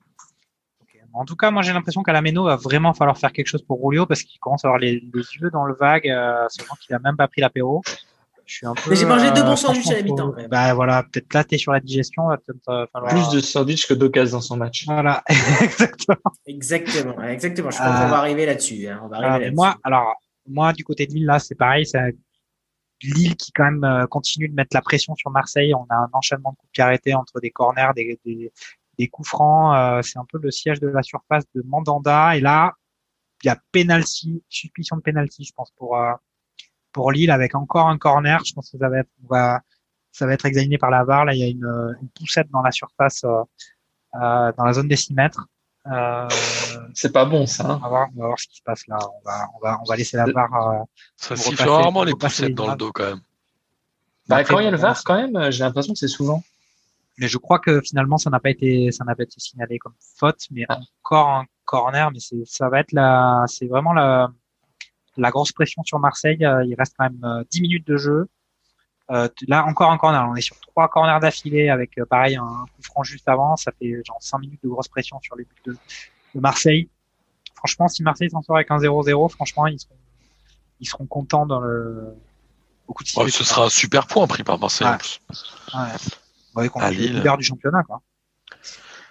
En 1.12 1.24
tout 1.24 1.36
cas, 1.36 1.50
moi, 1.50 1.62
j'ai 1.62 1.72
l'impression 1.72 2.02
qu'à 2.02 2.12
la 2.12 2.22
Méno, 2.22 2.44
va 2.44 2.56
vraiment 2.56 2.94
falloir 2.94 3.18
faire 3.18 3.32
quelque 3.32 3.48
chose 3.48 3.62
pour 3.62 3.84
Rulio 3.84 4.06
parce 4.06 4.22
qu'il 4.22 4.38
commence 4.38 4.64
à 4.64 4.68
avoir 4.68 4.78
les, 4.78 5.00
les 5.12 5.22
yeux 5.40 5.50
dans 5.50 5.64
le 5.64 5.74
vague, 5.74 6.08
euh, 6.08 6.46
sachant 6.48 6.76
qu'il 6.76 6.94
a 6.94 6.98
même 7.00 7.16
pas 7.16 7.26
pris 7.26 7.40
l'apéro. 7.40 7.82
Je 8.50 8.56
suis 8.56 8.66
un 8.66 8.74
peu. 8.74 8.90
Mais 8.90 8.96
j'ai 8.96 9.04
mangé 9.06 9.30
deux 9.30 9.42
bons 9.44 9.52
euh, 9.52 9.56
sandwichs 9.56 9.90
à 9.90 9.94
la 9.94 10.02
mi-temps. 10.02 10.34
Bah 10.50 10.74
voilà, 10.74 11.04
peut-être 11.04 11.32
là, 11.32 11.44
t'es 11.44 11.56
sur 11.56 11.70
la 11.72 11.78
digestion, 11.78 12.32
euh, 12.32 12.36
falloir. 12.92 13.12
Plus 13.12 13.28
de 13.30 13.38
sandwich 13.52 13.86
que 13.86 13.94
d'occasion 13.94 14.38
dans 14.38 14.42
son 14.42 14.56
match. 14.56 14.84
Voilà, 14.86 15.22
exactement. 15.62 16.18
Exactement, 16.46 17.22
exactement. 17.22 17.70
Je 17.70 17.76
Euh, 17.76 17.84
qu'on 17.84 18.08
va 18.08 18.18
arriver 18.18 18.46
là-dessus. 18.46 18.88
hein. 18.88 19.00
On 19.04 19.08
va 19.08 19.18
arriver 19.18 19.38
là-dessus. 19.44 19.54
moi, 19.54 19.76
alors, 19.84 20.14
moi, 20.48 20.72
du 20.72 20.82
côté 20.82 21.06
de 21.06 21.12
Lille, 21.12 21.26
là, 21.26 21.38
c'est 21.38 21.54
pareil. 21.54 21.86
C'est 21.86 22.16
Lille 23.02 23.36
qui, 23.36 23.52
quand 23.52 23.64
même, 23.70 23.84
euh, 23.84 24.06
continue 24.08 24.48
de 24.48 24.54
mettre 24.54 24.74
la 24.74 24.82
pression 24.82 25.14
sur 25.14 25.30
Marseille. 25.30 25.72
On 25.72 25.86
a 25.88 25.94
un 25.94 26.08
enchaînement 26.12 26.50
de 26.50 26.56
coups 26.56 26.72
qui 26.72 26.82
arrêtés 26.82 27.14
entre 27.14 27.38
des 27.40 27.50
corners, 27.52 27.90
des, 27.94 28.18
des, 28.24 28.52
des 28.98 29.08
coups 29.08 29.28
francs. 29.28 29.76
euh, 29.76 30.02
c'est 30.02 30.18
un 30.18 30.26
peu 30.28 30.38
le 30.42 30.50
siège 30.50 30.80
de 30.80 30.88
la 30.88 31.02
surface 31.04 31.44
de 31.54 31.62
Mandanda. 31.64 32.36
Et 32.36 32.40
là, 32.40 32.72
il 33.42 33.46
y 33.46 33.50
a 33.50 33.58
penalty, 33.72 34.42
suspicion 34.48 34.96
de 34.96 35.02
penalty, 35.02 35.44
je 35.44 35.52
pense, 35.54 35.70
pour, 35.76 35.96
euh, 35.96 36.12
pour 36.92 37.12
Lille 37.12 37.30
avec 37.30 37.54
encore 37.54 37.88
un 37.88 37.98
corner. 37.98 38.40
Je 38.44 38.52
pense 38.54 38.70
que 38.70 38.78
ça 38.78 38.88
va 38.88 38.98
être, 38.98 39.08
on 39.24 39.28
va, 39.34 39.60
ça 40.12 40.26
va 40.26 40.32
être 40.34 40.46
examiné 40.46 40.78
par 40.78 40.90
la 40.90 41.04
VAR. 41.04 41.24
Là, 41.24 41.34
il 41.34 41.38
y 41.40 41.44
a 41.44 41.48
une, 41.48 41.96
une 42.00 42.08
poussette 42.10 42.50
dans 42.50 42.62
la 42.62 42.72
surface, 42.72 43.24
euh, 43.24 43.42
euh, 44.20 44.52
dans 44.56 44.64
la 44.64 44.72
zone 44.72 44.88
des 44.88 44.96
6 44.96 45.14
mètres. 45.14 45.46
Euh, 45.86 46.28
C'est 46.94 47.12
pas 47.12 47.24
bon, 47.24 47.46
ça. 47.46 47.64
hein. 47.64 47.76
on 47.78 47.82
va 47.84 47.88
voir, 47.88 48.08
on 48.14 48.20
va 48.20 48.26
voir 48.26 48.38
ce 48.38 48.46
qui 48.48 48.56
se 48.58 48.62
passe 48.62 48.86
là. 48.86 48.98
On 49.00 49.22
va, 49.28 49.46
on 49.56 49.58
va, 49.60 49.78
on 49.80 49.84
va 49.84 49.96
laisser 49.96 50.16
la 50.16 50.26
VAR. 50.26 50.52
euh, 50.54 50.84
Ça 51.16 51.36
siffle 51.36 51.68
rarement 51.68 52.04
les 52.04 52.12
poussettes 52.12 52.48
les 52.48 52.54
dans 52.54 52.70
le 52.70 52.76
dos 52.76 52.92
quand 52.92 53.04
même. 53.06 53.20
Bah, 54.28 54.36
après, 54.36 54.54
quand 54.54 54.60
il 54.60 54.64
y 54.64 54.68
a 54.68 54.70
le 54.70 54.76
VAR, 54.76 55.02
quand 55.04 55.16
même, 55.16 55.36
euh, 55.36 55.50
j'ai 55.50 55.64
l'impression 55.64 55.92
que 55.94 55.98
c'est 55.98 56.06
souvent. 56.08 56.42
Mais 57.18 57.28
je 57.28 57.36
crois 57.38 57.58
que 57.58 57.80
finalement, 57.80 58.16
ça 58.18 58.30
n'a 58.30 58.40
pas 58.40 58.50
été, 58.50 58.92
ça 58.92 59.04
n'a 59.04 59.14
pas 59.14 59.24
été 59.24 59.38
signalé 59.40 59.78
comme 59.78 59.94
faute, 60.16 60.40
mais 60.50 60.64
Ah. 60.68 60.78
encore 61.02 61.28
un 61.28 61.44
corner. 61.64 62.10
Mais 62.12 62.20
c'est, 62.20 62.42
ça 62.46 62.68
va 62.68 62.80
être 62.80 62.92
la, 62.92 63.44
c'est 63.46 63.66
vraiment 63.66 63.92
la, 63.92 64.30
la 65.20 65.30
grosse 65.30 65.52
pression 65.52 65.82
sur 65.84 65.98
Marseille. 65.98 66.44
Euh, 66.44 66.64
Il 66.64 66.74
reste 66.74 66.94
quand 66.98 67.04
même 67.04 67.22
euh, 67.24 67.44
10 67.50 67.60
minutes 67.62 67.86
de 67.86 67.96
jeu. 67.96 68.28
Euh, 69.10 69.28
là, 69.48 69.64
encore 69.64 69.90
un 69.90 69.98
corner. 69.98 70.26
On 70.30 70.36
est 70.36 70.40
sur 70.40 70.58
trois 70.60 70.88
corners 70.88 71.18
d'affilée 71.20 71.68
avec, 71.68 71.98
euh, 71.98 72.04
pareil, 72.06 72.36
un 72.36 72.46
coup 72.76 72.82
franc 72.82 73.02
juste 73.02 73.28
avant. 73.28 73.56
Ça 73.56 73.72
fait 73.78 74.02
genre 74.06 74.18
5 74.20 74.38
minutes 74.38 74.60
de 74.62 74.68
grosse 74.68 74.88
pression 74.88 75.18
sur 75.20 75.36
les 75.36 75.44
buts 75.44 75.62
de, 75.66 75.76
de 76.34 76.40
Marseille. 76.40 76.88
Franchement, 77.56 77.88
si 77.88 78.02
Marseille 78.02 78.30
s'en 78.30 78.40
sort 78.42 78.56
avec 78.56 78.70
un 78.70 78.78
0-0, 78.78 79.28
franchement, 79.30 79.66
ils 79.66 79.78
seront, 79.80 79.96
ils 80.80 80.86
seront 80.88 81.06
contents 81.06 81.44
dans 81.44 81.60
le, 81.60 82.14
beaucoup 82.86 83.02
de 83.04 83.10
Oh, 83.16 83.28
ce 83.28 83.44
sera 83.44 83.64
un 83.66 83.68
super 83.68 84.06
point 84.06 84.26
pris 84.26 84.44
par 84.44 84.58
Marseille 84.58 84.86
en 84.86 84.92
Ouais. 84.92 84.98
plus. 84.98 85.20
Ouais. 85.74 85.80
Ouais, 86.54 86.68
contre 86.68 86.86
À 86.86 86.90
le 86.90 86.96
Lille. 86.96 87.14
leader 87.16 87.36
du 87.36 87.44
championnat, 87.44 87.82
quoi. 87.82 88.00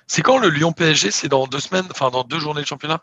C'est 0.07 0.21
quand 0.23 0.39
le 0.39 0.49
Lyon 0.49 0.71
PSG 0.73 1.11
C'est 1.11 1.27
dans 1.29 1.45
deux 1.45 1.59
semaines, 1.59 1.85
enfin 1.91 2.09
dans 2.09 2.23
deux 2.23 2.39
journées 2.39 2.61
de 2.61 2.65
championnat? 2.67 3.01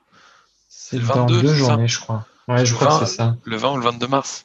C'est 0.69 0.99
le 0.99 1.07
dans 1.07 1.27
22, 1.27 1.43
deux 1.43 1.49
c'est 1.49 1.53
ça 1.55 1.59
journées, 1.71 1.89
je 1.89 2.01
crois. 2.01 2.27
Ouais, 2.49 2.65
je 2.65 2.75
crois 2.75 2.89
20, 2.89 3.01
que 3.01 3.07
c'est 3.07 3.17
ça. 3.17 3.37
Le 3.45 3.57
20 3.57 3.73
ou 3.73 3.77
le 3.79 3.83
22 3.85 4.07
mars 4.07 4.45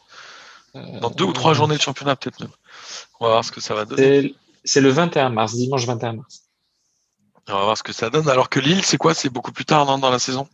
Euh, 0.75 0.99
Dans 0.99 1.09
deux 1.09 1.25
ou 1.25 1.33
trois 1.33 1.53
journées 1.53 1.75
de 1.77 1.81
championnat 1.81 2.15
peut-être 2.15 2.39
même. 2.39 2.49
On 3.19 3.25
va 3.25 3.31
voir 3.33 3.45
ce 3.45 3.51
que 3.51 3.59
ça 3.61 3.73
va 3.75 3.85
donner. 3.85 4.35
C'est 4.63 4.81
le 4.81 4.89
21 4.89 5.29
mars, 5.29 5.53
dimanche 5.53 5.85
21 5.85 6.13
mars. 6.13 6.43
On 7.49 7.53
va 7.53 7.63
voir 7.65 7.77
ce 7.77 7.83
que 7.83 7.93
ça 7.93 8.09
donne. 8.09 8.29
Alors 8.29 8.49
que 8.49 8.59
Lille, 8.59 8.83
c'est 8.85 8.97
quoi? 8.97 9.13
C'est 9.13 9.29
beaucoup 9.29 9.51
plus 9.51 9.65
tard 9.65 9.85
non, 9.85 9.97
dans 9.97 10.09
la 10.11 10.19
saison? 10.19 10.47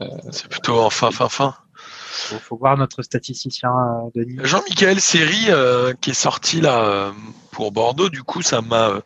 Euh, 0.00 0.06
C'est 0.30 0.48
plutôt 0.48 0.80
en 0.80 0.90
fin, 0.90 1.10
fin, 1.10 1.28
fin. 1.28 1.54
Faut, 1.74 2.38
faut 2.38 2.56
voir 2.56 2.76
notre 2.76 3.02
statisticien 3.02 3.70
euh, 3.70 4.10
Denis. 4.14 4.38
Jean-Michel 4.42 5.00
Seri, 5.00 5.46
euh, 5.48 5.92
qui 6.00 6.10
est 6.10 6.14
sorti 6.14 6.60
là 6.60 7.12
pour 7.50 7.72
Bordeaux, 7.72 8.08
du 8.08 8.22
coup, 8.22 8.42
ça 8.42 8.60
m'a 8.62 8.88
euh, 8.88 9.00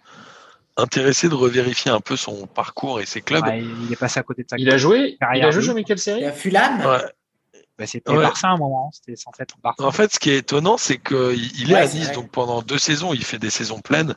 intéressé 0.77 1.29
de 1.29 1.35
revérifier 1.35 1.91
un 1.91 2.01
peu 2.01 2.17
son 2.17 2.47
parcours 2.47 3.01
et 3.01 3.07
ses 3.07 3.21
clubs. 3.23 3.45
Ouais, 3.45 3.63
il 3.63 3.93
est 3.93 3.97
passé 3.97 4.21
à 4.21 4.23
côté 4.23 4.43
de 4.43 4.49
sa 4.49 4.57
Il 4.59 4.71
a 4.71 4.77
joué, 4.79 5.17
il 5.35 5.45
a 5.45 5.51
joué 5.51 5.61
de- 5.63 5.67
Jean-Michel 5.67 5.97
Il 5.97 6.01
Seri 6.01 6.21
y 6.21 6.25
a 6.25 6.33
Fulham. 6.33 6.81
Ouais. 6.85 7.03
Bah, 7.79 7.87
c'était 7.87 8.11
Ouais. 8.11 8.23
Barça 8.23 8.49
à 8.49 8.53
un 8.53 8.57
moment, 8.57 8.91
c'était 8.93 9.17
censé 9.17 9.43
être 9.43 9.57
Barça. 9.63 9.83
En 9.85 9.93
fait, 9.93 10.11
ce 10.13 10.19
qui 10.19 10.31
est 10.31 10.39
étonnant, 10.39 10.79
c'est 10.79 10.97
qu'il 10.97 11.61
il 11.61 11.71
est 11.71 11.75
Ouais, 11.75 11.81
à 11.81 11.87
Nice, 11.87 12.13
donc 12.13 12.31
pendant 12.31 12.63
deux 12.63 12.79
saisons, 12.79 13.13
il 13.13 13.23
fait 13.23 13.39
des 13.39 13.51
saisons 13.51 13.81
pleines. 13.81 14.15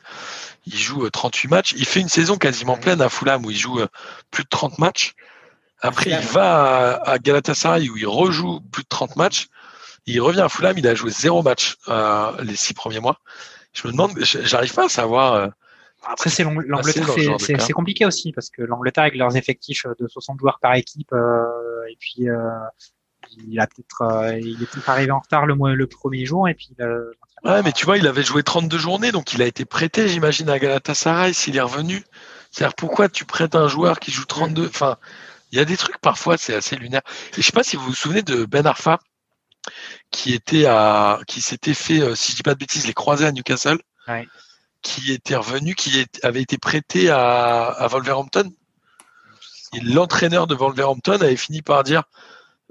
Il 0.66 0.76
joue 0.78 1.04
euh, 1.04 1.10
38 1.10 1.48
matchs. 1.48 1.74
Il 1.76 1.84
fait 1.84 2.00
une 2.00 2.08
saison 2.08 2.36
quasiment 2.38 2.76
pleine 2.78 3.02
à 3.02 3.10
Fulham 3.10 3.44
où 3.44 3.50
il 3.50 3.56
joue 3.58 3.80
euh, 3.80 3.86
plus 4.30 4.44
de 4.44 4.48
30 4.48 4.78
matchs. 4.78 5.12
Après, 5.82 6.10
il 6.10 6.18
va 6.18 6.94
à, 7.02 7.10
à 7.12 7.18
Galatasaray 7.18 7.88
où 7.90 7.96
il 7.98 8.06
rejoue 8.06 8.60
plus 8.72 8.82
de 8.82 8.88
30 8.88 9.16
matchs. 9.16 9.48
Il 10.06 10.20
revient 10.22 10.40
à 10.40 10.48
Fulham, 10.48 10.76
il 10.78 10.86
a 10.88 10.94
joué 10.94 11.10
zéro 11.10 11.42
match 11.42 11.76
euh, 11.88 12.32
les 12.42 12.56
six 12.56 12.72
premiers 12.72 13.00
mois. 13.00 13.18
Je 13.74 13.86
me 13.86 13.92
demande, 13.92 14.12
j'arrive 14.22 14.72
pas 14.74 14.86
à 14.86 14.88
savoir. 14.88 15.50
Après, 16.06 16.30
c'est 16.30 16.44
l'Ang- 16.44 16.62
l'Angleterre, 16.66 17.06
ce 17.38 17.56
c'est- 17.58 17.72
compliqué 17.72 18.06
aussi 18.06 18.32
parce 18.32 18.48
que 18.50 18.62
l'Angleterre 18.62 19.04
avec 19.04 19.16
leurs 19.16 19.36
effectifs 19.36 19.86
de 19.98 20.08
60 20.08 20.38
joueurs 20.40 20.58
par 20.60 20.74
équipe 20.74 21.12
euh, 21.12 21.44
et 21.90 21.96
puis 22.00 22.28
euh, 22.28 22.36
il 23.46 23.60
a 23.60 23.66
peut-être 23.66 24.02
euh, 24.02 24.38
il 24.38 24.62
est 24.62 24.66
peut-être 24.66 24.88
arrivé 24.88 25.10
en 25.12 25.18
retard 25.20 25.44
le 25.46 25.54
mois 25.54 25.72
le 25.74 25.86
premier 25.86 26.24
jour 26.24 26.48
et 26.48 26.54
puis 26.54 26.70
euh, 26.80 27.10
Ouais, 27.44 27.62
mais 27.62 27.72
tu 27.72 27.84
vois, 27.86 27.96
il 27.96 28.06
avait 28.06 28.22
joué 28.22 28.42
32 28.42 28.76
journées, 28.78 29.12
donc 29.12 29.32
il 29.32 29.40
a 29.40 29.46
été 29.46 29.64
prêté, 29.64 30.08
j'imagine, 30.08 30.50
à 30.50 30.58
Galatasaray 30.58 31.32
s'il 31.32 31.56
est 31.56 31.60
revenu. 31.62 32.02
C'est-à-dire 32.50 32.74
pourquoi 32.74 33.08
tu 33.08 33.24
prêtes 33.24 33.54
un 33.54 33.66
joueur 33.68 33.98
qui 33.98 34.10
joue 34.10 34.26
32 34.26 34.66
Enfin, 34.66 34.98
il 35.52 35.58
y 35.58 35.60
a 35.60 35.64
des 35.64 35.78
trucs 35.78 35.96
parfois, 35.98 36.36
c'est 36.36 36.54
assez 36.54 36.76
lunaire. 36.76 37.00
Et 37.32 37.40
je 37.40 37.42
sais 37.42 37.52
pas 37.52 37.62
si 37.62 37.76
vous 37.76 37.84
vous 37.84 37.94
souvenez 37.94 38.20
de 38.22 38.44
Ben 38.44 38.66
Arfa, 38.66 38.98
qui 40.10 40.34
était 40.34 40.66
à, 40.66 41.20
qui 41.26 41.40
s'était 41.40 41.72
fait, 41.74 42.00
euh, 42.00 42.14
si 42.14 42.32
je 42.32 42.36
dis 42.36 42.42
pas 42.42 42.54
de 42.54 42.58
bêtises, 42.58 42.86
les 42.86 42.92
croisés 42.94 43.26
à 43.26 43.32
Newcastle, 43.32 43.78
Ouais. 44.08 44.26
Qui 44.82 45.12
était 45.12 45.36
revenu, 45.36 45.74
qui 45.74 46.04
avait 46.22 46.42
été 46.42 46.58
prêté 46.58 47.10
à, 47.10 47.64
à 47.66 47.86
Wolverhampton. 47.88 48.50
L'entraîneur 49.82 50.46
de 50.46 50.54
Wolverhampton 50.54 51.20
avait 51.20 51.36
fini 51.36 51.62
par 51.62 51.84
dire 51.84 52.02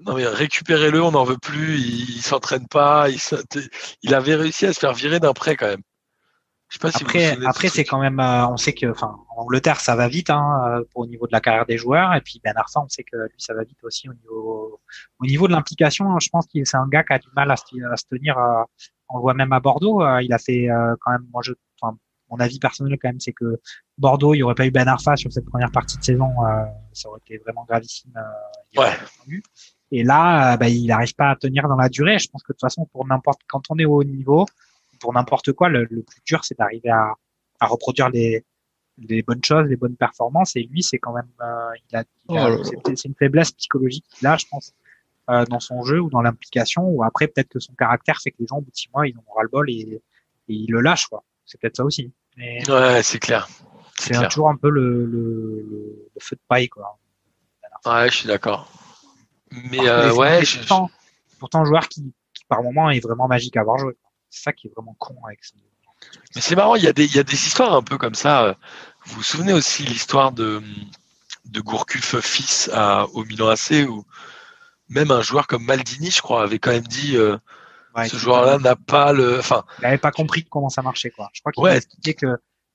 non 0.06 0.16
mais 0.16 0.26
récupérez-le, 0.28 1.02
on 1.02 1.12
n'en 1.12 1.24
veut 1.24 1.38
plus, 1.38 1.78
il, 1.78 2.10
il 2.18 2.22
s'entraîne 2.22 2.68
pas, 2.68 3.08
il, 4.02 4.14
avait 4.14 4.36
réussi 4.36 4.66
à 4.66 4.74
se 4.74 4.80
faire 4.80 4.94
virer 4.94 5.20
d'un 5.20 5.34
prêt 5.34 5.56
quand 5.56 5.68
même. 5.68 5.82
Je 6.70 6.76
sais 6.76 6.80
pas 6.80 6.92
si 6.92 7.04
vous 7.04 7.10
vous 7.10 7.18
Après, 7.18 7.46
après 7.48 7.68
ce 7.68 7.76
c'est 7.76 7.84
quand 7.84 8.00
même, 8.00 8.20
euh, 8.20 8.48
on 8.48 8.56
sait 8.58 8.74
que, 8.74 8.86
enfin, 8.86 9.16
en 9.36 9.42
Angleterre, 9.42 9.80
ça 9.80 9.96
va 9.96 10.08
vite 10.08 10.30
hein, 10.30 10.62
euh, 10.68 10.84
pour 10.92 11.02
au 11.02 11.08
niveau 11.08 11.26
de 11.26 11.32
la 11.32 11.42
carrière 11.42 11.66
des 11.66 11.78
joueurs. 11.80 12.14
Et 12.14 12.22
puis 12.22 12.40
Ben 12.44 12.54
Arfa, 12.56 12.82
on 12.82 12.88
sait 12.88 13.04
que 13.04 13.18
lui, 13.18 13.34
ça 13.40 13.56
va 13.56 13.64
vite 13.64 13.80
aussi 13.84 14.08
au 14.08 14.14
niveau, 14.14 14.80
au 15.20 15.26
niveau 15.26 15.48
de 15.48 15.54
l'implication. 15.54 16.12
hein, 16.12 16.18
Je 16.22 16.30
pense 16.30 16.46
qu'il 16.46 16.66
c'est 16.68 16.78
un 16.78 16.88
gars 16.88 17.04
qui 17.04 17.14
a 17.14 17.20
du 17.20 17.28
mal 17.36 17.50
à 17.50 17.58
se, 17.58 17.64
à 17.92 17.98
se 17.98 18.06
tenir. 18.06 18.38
euh, 18.38 18.64
on 19.10 19.18
le 19.18 19.22
voit 19.22 19.34
même 19.34 19.52
à 19.52 19.60
Bordeaux. 19.60 20.04
euh, 20.04 20.22
il 20.22 20.32
a 20.32 20.38
fait 20.38 20.68
quand 21.02 21.12
même, 21.12 21.26
moi, 21.34 21.42
je, 21.44 21.54
mon 22.32 22.38
avis 22.40 22.60
personnel 22.60 22.98
quand 23.02 23.10
même, 23.10 23.20
c'est 23.20 23.34
que 23.34 23.60
Bordeaux, 23.98 24.34
il 24.34 24.38
n'y 24.38 24.44
aurait 24.44 24.56
pas 24.56 24.66
eu 24.68 24.72
Ben 24.72 24.88
Arfa 24.88 25.16
sur 25.16 25.32
cette 25.32 25.46
première 25.46 25.72
partie 25.72 25.98
de 25.98 26.04
saison, 26.04 26.30
euh, 26.46 26.64
ça 26.94 27.10
aurait 27.10 27.20
été 27.26 27.38
vraiment 27.40 27.66
gravissime. 27.66 28.12
euh, 28.18 28.82
Ouais. 28.82 28.92
Et 29.92 30.04
là, 30.04 30.54
euh, 30.54 30.58
bah, 30.58 30.70
il 30.70 30.86
n'arrive 30.88 31.16
pas 31.16 31.32
à 31.32 31.36
tenir 31.36 31.68
dans 31.68 31.76
la 31.76 31.90
durée. 31.90 32.20
Je 32.20 32.28
pense 32.30 32.44
que 32.44 32.52
de 32.52 32.58
toute 32.58 32.62
façon, 32.62 32.86
pour 32.92 33.06
n'importe, 33.08 33.42
quand 33.48 33.62
on 33.70 33.78
est 33.80 33.86
au 33.86 33.96
haut 33.96 34.04
niveau, 34.04 34.46
pour 35.00 35.14
n'importe 35.14 35.52
quoi, 35.54 35.70
le, 35.70 35.86
le 35.90 36.04
plus 36.04 36.22
dur, 36.26 36.44
c'est 36.46 36.58
d'arriver 36.58 36.90
à, 36.90 37.14
à 37.60 37.66
reproduire 37.68 38.10
les, 38.10 38.46
les 39.00 39.24
bonnes 39.24 39.44
choses, 39.44 39.68
les 39.68 39.78
bonnes 39.78 39.96
performances. 39.96 40.56
Et 40.56 40.64
lui, 40.64 40.84
c'est 40.84 41.00
quand 41.00 41.14
même, 41.14 41.30
euh, 41.42 41.72
il 41.92 41.96
a, 41.98 42.04
il 42.30 42.38
a- 42.38 42.50
Oh 42.60 42.64
c'est 42.96 43.06
une 43.08 43.16
faiblesse 43.16 43.52
psychologique 43.54 44.06
qu'il 44.12 44.28
a, 44.28 44.38
je 44.38 44.46
pense, 44.52 44.74
euh, 45.32 45.46
dans 45.46 45.60
son 45.60 45.84
jeu 45.84 46.00
ou 46.00 46.10
dans 46.10 46.22
l'implication. 46.22 46.84
Ou 46.88 47.04
après, 47.04 47.28
peut-être 47.28 47.50
que 47.50 47.60
son 47.60 47.74
caractère 47.74 48.20
fait 48.22 48.32
que 48.32 48.38
les 48.40 48.48
gens, 48.48 48.58
au 48.58 48.62
bout 48.62 48.72
de 48.72 48.76
six 48.76 48.90
mois, 48.94 49.08
ils 49.08 49.18
ont 49.18 49.24
ras 49.36 49.44
le 49.44 49.50
bol 49.50 49.70
et, 49.70 49.74
et 50.50 50.54
ils 50.54 50.70
le 50.72 50.82
lâchent, 50.82 51.08
quoi. 51.08 51.24
C'est 51.50 51.60
peut-être 51.60 51.78
ça 51.78 51.84
aussi. 51.84 52.14
Mais 52.38 52.60
Ouais, 52.70 53.02
c'est 53.02 53.18
clair. 53.18 53.50
c'est 53.98 54.14
toujours 54.30 54.50
un 54.50 54.56
peu 54.56 54.70
le, 54.70 55.06
le, 55.06 55.66
le, 55.68 56.10
le 56.16 56.20
feu 56.22 56.36
de 56.36 56.42
paille, 56.48 56.70
quoi. 56.70 57.00
Ouais, 57.86 58.10
je 58.12 58.16
suis 58.18 58.28
d'accord. 58.28 58.72
Mais 59.52 59.88
euh, 59.90 60.14
ouais, 60.14 60.46
je- 60.46 60.60
pourtant, 60.60 60.92
pourtant 61.40 61.62
un 61.62 61.66
joueur 61.66 61.88
qui, 61.90 62.14
qui 62.34 62.46
par 62.46 62.62
moment 62.62 62.92
est 62.92 63.00
vraiment 63.00 63.28
magique 63.28 63.58
à 63.58 63.62
avoir 63.62 63.80
joué. 63.80 63.98
C'est 64.30 64.44
ça 64.44 64.54
qui 64.54 64.68
est 64.68 64.72
vraiment 64.76 64.96
con 65.00 65.16
avec 65.26 65.44
ce. 65.44 65.54
Mais 66.36 66.42
c'est 66.42 66.56
marrant, 66.56 66.76
il 66.76 66.84
y, 66.84 66.88
a 66.88 66.94
des, 66.94 67.06
il 67.06 67.16
y 67.16 67.20
a 67.20 67.24
des 67.24 67.34
histoires 67.48 67.74
un 67.74 67.82
peu 67.82 67.98
comme 67.98 68.14
ça. 68.16 68.56
Vous 69.06 69.16
vous 69.16 69.24
souvenez 69.24 69.54
aussi 69.54 69.84
l'histoire 69.84 70.32
de, 70.32 70.62
de 71.46 71.62
Gourcuff 71.62 72.20
fils 72.20 72.70
à, 72.74 73.06
au 73.14 73.26
Milan 73.26 73.48
AC 73.50 73.88
où 73.90 74.06
même 74.88 75.10
un 75.12 75.22
joueur 75.22 75.48
comme 75.48 75.64
Maldini, 75.66 76.12
je 76.12 76.22
crois, 76.22 76.44
avait 76.44 76.60
quand 76.60 76.72
même 76.72 76.88
dit 76.88 77.18
euh, 77.18 77.38
Ouais, 77.96 78.08
ce 78.08 78.18
joueur-là 78.18 78.58
n'a 78.60 78.76
pas 78.76 79.14
le. 79.14 79.40
Enfin, 79.40 79.64
il 79.80 79.86
avait 79.86 79.98
pas 79.98 80.12
compris 80.12 80.46
comment 80.46 80.70
ça 80.70 80.82
marchait, 80.82 81.10
quoi. 81.10 81.30
Je 81.34 81.42
crois 81.42 81.52
qu'il 81.52 81.64
Ouais. 81.64 81.72
a 81.72 81.76
expliqué 81.78 82.14
que 82.14 82.28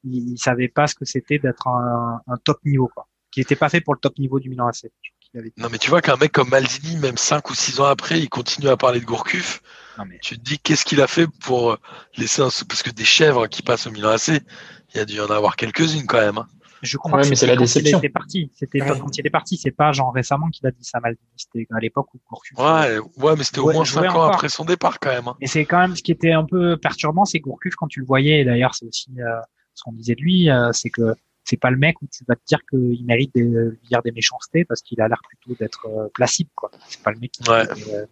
il, 0.02 0.32
il 0.32 0.38
savait 0.38 0.68
pas 0.68 0.86
ce 0.86 0.94
que 0.94 1.04
c'était 1.04 1.38
d'être 1.38 1.66
un, 1.68 2.20
un 2.26 2.36
top 2.38 2.58
niveau, 2.64 2.88
quoi. 2.94 3.06
Qui 3.30 3.40
était 3.40 3.56
pas 3.56 3.68
fait 3.68 3.80
pour 3.80 3.94
le 3.94 4.00
top 4.00 4.18
niveau 4.18 4.38
du 4.40 4.48
Milan 4.50 4.66
AC. 4.68 4.90
Qu'il 5.20 5.40
avait 5.40 5.52
non, 5.56 5.68
mais 5.70 5.78
tu 5.78 5.90
vois 5.90 6.00
qu'un 6.02 6.16
mec 6.16 6.30
comme 6.32 6.48
Maldini, 6.50 6.96
même 6.96 7.16
5 7.16 7.48
ou 7.50 7.54
6 7.54 7.80
ans 7.80 7.86
après, 7.86 8.20
il 8.20 8.28
continue 8.28 8.68
à 8.68 8.76
parler 8.76 9.00
de 9.00 9.04
Gourcuff. 9.04 9.60
Non, 9.98 10.04
mais 10.04 10.18
Tu 10.22 10.36
te 10.38 10.42
dis 10.42 10.58
qu'est-ce 10.58 10.84
qu'il 10.84 11.00
a 11.00 11.06
fait 11.06 11.26
pour 11.42 11.72
euh, 11.72 11.76
laisser 12.16 12.42
un. 12.42 12.48
Parce 12.68 12.82
que 12.82 12.90
des 12.90 13.04
chèvres 13.04 13.46
qui 13.46 13.62
passent 13.62 13.86
au 13.86 13.90
Milan 13.92 14.10
AC, 14.10 14.28
il 14.28 14.96
y 14.96 15.00
a 15.00 15.04
dû 15.04 15.14
y 15.14 15.20
en 15.20 15.30
avoir 15.30 15.56
quelques-unes 15.56 16.06
quand 16.06 16.20
même. 16.20 16.38
hein. 16.38 16.48
Je 16.84 16.96
crois 16.98 17.12
Ouais, 17.18 17.22
que 17.22 17.28
mais 17.30 17.34
c'est 17.34 17.40
c'était 17.40 17.52
la 17.52 17.56
quand 17.56 17.62
déception. 17.62 17.98
Il 17.98 18.04
était 18.06 18.12
parti. 18.12 18.50
C'était 18.54 18.78
pas 18.78 18.92
Ouais. 18.92 18.98
quand 19.00 19.16
il 19.16 19.20
était 19.20 19.30
parti. 19.30 19.56
C'est 19.56 19.70
pas 19.70 19.92
genre 19.92 20.12
récemment 20.12 20.48
qu'il 20.50 20.66
a 20.66 20.70
dit 20.70 20.84
ça 20.84 21.00
Maldini. 21.00 21.26
C'était 21.36 21.66
à 21.74 21.80
l'époque 21.80 22.12
où 22.14 22.18
Gourcuff. 22.28 22.58
Ouais, 22.58 22.98
ouais, 23.24 23.34
mais 23.36 23.44
c'était 23.44 23.58
au 23.60 23.72
moins 23.72 23.84
je 23.84 23.92
jouais 23.92 24.02
5 24.02 24.08
ans 24.08 24.20
encore. 24.22 24.34
après 24.34 24.48
son 24.48 24.64
départ 24.64 24.98
quand 25.00 25.10
même. 25.10 25.28
hein. 25.28 25.36
Et 25.40 25.46
c'est 25.46 25.64
quand 25.64 25.78
même 25.78 25.96
ce 25.96 26.02
qui 26.02 26.12
était 26.12 26.32
un 26.32 26.44
peu 26.44 26.76
perturbant, 26.76 27.24
c'est 27.24 27.40
que 27.40 27.44
Gourcuff, 27.44 27.74
quand 27.74 27.88
tu 27.88 28.00
le 28.00 28.06
voyais, 28.06 28.40
et 28.40 28.44
d'ailleurs 28.44 28.74
c'est 28.74 28.86
aussi 28.86 29.10
euh, 29.18 29.40
ce 29.74 29.82
qu'on 29.82 29.92
disait 29.92 30.14
de 30.14 30.20
lui, 30.20 30.50
euh, 30.50 30.70
c'est 30.72 30.90
que 30.90 31.14
c'est 31.44 31.56
pas 31.58 31.70
le 31.70 31.76
mec 31.76 32.00
où 32.00 32.06
tu 32.10 32.24
vas 32.26 32.36
te 32.36 32.42
dire 32.46 32.58
qu'il 32.70 33.04
mérite 33.04 33.34
de 33.34 33.42
lui 33.80 33.88
dire 33.88 34.00
des 34.02 34.12
méchancetés 34.12 34.64
parce 34.64 34.80
qu'il 34.80 35.00
a 35.00 35.08
l'air 35.08 35.20
plutôt 35.28 35.54
d'être 35.58 35.86
euh, 35.88 36.08
placide, 36.14 36.48
quoi. 36.54 36.70
C'est 36.88 37.02
pas 37.02 37.10
le 37.10 37.18
mec 37.18 37.32
qui. 37.32 37.48
Ouais. 37.50 37.66
euh, 37.92 38.06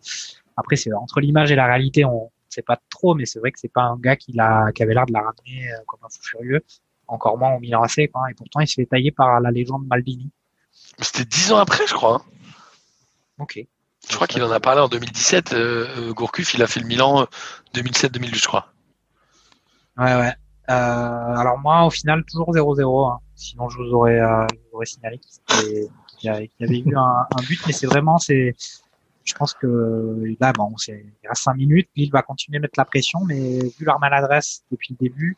après, 0.57 0.77
c'est 0.77 0.93
entre 0.93 1.21
l'image 1.21 1.51
et 1.51 1.55
la 1.57 1.65
réalité, 1.67 2.05
on 2.05 2.31
sait 2.51 2.61
pas 2.61 2.79
trop, 2.91 3.15
mais 3.15 3.25
c'est 3.25 3.39
vrai 3.39 3.51
que 3.51 3.59
c'est 3.59 3.73
pas 3.73 3.85
un 3.85 3.97
gars 3.97 4.17
qui 4.17 4.33
l'a, 4.33 4.71
qui 4.75 4.83
avait 4.83 4.93
l'air 4.93 5.07
de 5.07 5.13
la 5.15 5.21
ramener 5.21 5.71
euh, 5.73 5.77
comme 5.87 6.01
un 6.03 6.09
fou 6.11 6.21
furieux. 6.23 6.61
Encore 7.09 7.37
moins 7.39 7.55
au 7.55 7.61
Milan 7.61 7.83
AC, 7.83 8.11
quoi. 8.13 8.31
Et 8.31 8.35
pourtant, 8.35 8.61
il 8.61 8.67
se 8.69 8.75
fait 8.75 8.87
tailler 8.87 9.11
par 9.11 9.41
la 9.41 9.51
légende 9.51 9.87
Maldini. 9.87 10.31
C'était 10.99 11.25
10 11.25 11.53
ans 11.53 11.59
après, 11.59 11.87
je 11.87 11.95
crois. 11.95 12.17
hein. 12.17 12.23
Ok. 13.39 13.59
Je 14.09 14.15
crois 14.15 14.27
qu'il 14.27 14.43
en 14.43 14.51
a 14.51 14.61
parlé 14.61 14.81
en 14.81 14.89
2017. 14.89 15.53
Euh, 15.53 15.87
euh, 15.99 16.13
Gourcuff, 16.13 16.55
il 16.55 16.63
a 16.63 16.67
fait 16.67 16.81
le 16.81 16.87
Milan 16.87 17.23
euh, 17.23 17.25
2007-2008, 17.75 18.35
je 18.35 18.47
crois. 18.47 18.73
Ouais, 19.99 20.15
ouais. 20.17 20.33
Euh, 20.71 20.73
alors 20.75 21.59
moi, 21.59 21.85
au 21.85 21.91
final, 21.91 22.25
toujours 22.25 22.53
0-0. 22.55 23.13
hein. 23.13 23.19
Sinon, 23.35 23.69
je 23.69 23.79
vous 23.79 23.91
aurais, 23.93 24.21
euh, 24.21 24.47
je 24.53 24.57
vous 24.71 24.77
aurais 24.77 24.87
signalé 24.87 25.21
qu'il 25.49 25.89
y 26.25 26.29
avait 26.29 26.79
eu 26.79 26.97
un, 26.97 27.27
un 27.31 27.43
but, 27.47 27.61
mais 27.67 27.73
c'est 27.73 27.87
vraiment, 27.87 28.19
c'est, 28.19 28.55
je 29.25 29.35
pense 29.35 29.55
que 29.55 30.35
là, 30.41 30.53
bon, 30.53 30.73
il 30.89 31.05
reste 31.29 31.43
5 31.43 31.55
minutes, 31.57 31.89
puis 31.93 32.05
il 32.05 32.11
va 32.11 32.23
continuer 32.23 32.59
à 32.59 32.61
mettre 32.61 32.75
la 32.79 32.85
pression, 32.85 33.21
mais 33.25 33.59
vu 33.61 33.85
leur 33.85 33.99
maladresse 33.99 34.63
depuis 34.71 34.97
le 34.99 35.09
début, 35.09 35.37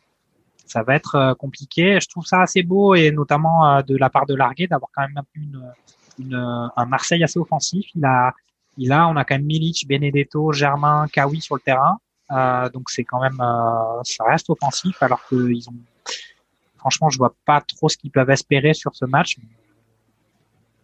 ça 0.65 0.83
va 0.83 0.95
être 0.95 1.15
euh, 1.15 1.33
compliqué. 1.35 1.99
Je 2.01 2.07
trouve 2.07 2.25
ça 2.25 2.41
assez 2.41 2.63
beau 2.63 2.95
et 2.95 3.11
notamment 3.11 3.67
euh, 3.67 3.81
de 3.81 3.95
la 3.95 4.09
part 4.09 4.25
de 4.25 4.35
Larguet 4.35 4.67
d'avoir 4.67 4.89
quand 4.93 5.03
même 5.03 5.21
une, 5.35 5.73
une, 6.19 6.69
un 6.75 6.85
Marseille 6.85 7.23
assez 7.23 7.39
offensif. 7.39 7.85
Il 7.95 8.05
a, 8.05 8.33
il 8.77 8.91
a, 8.91 9.07
on 9.07 9.15
a 9.15 9.23
quand 9.23 9.35
même 9.35 9.45
Milic, 9.45 9.87
Benedetto, 9.87 10.51
Germain, 10.51 11.07
Kawi 11.11 11.41
sur 11.41 11.55
le 11.55 11.61
terrain. 11.61 11.97
Euh, 12.31 12.69
donc 12.69 12.89
c'est 12.89 13.03
quand 13.03 13.21
même, 13.21 13.39
euh, 13.39 14.01
ça 14.03 14.23
reste 14.23 14.49
offensif 14.49 15.01
alors 15.03 15.23
que 15.27 15.51
ils 15.51 15.69
ont, 15.69 15.75
franchement, 16.77 17.09
je 17.09 17.17
vois 17.17 17.35
pas 17.45 17.61
trop 17.61 17.87
ce 17.87 17.97
qu'ils 17.97 18.11
peuvent 18.11 18.29
espérer 18.29 18.73
sur 18.73 18.95
ce 18.95 19.05
match. 19.05 19.37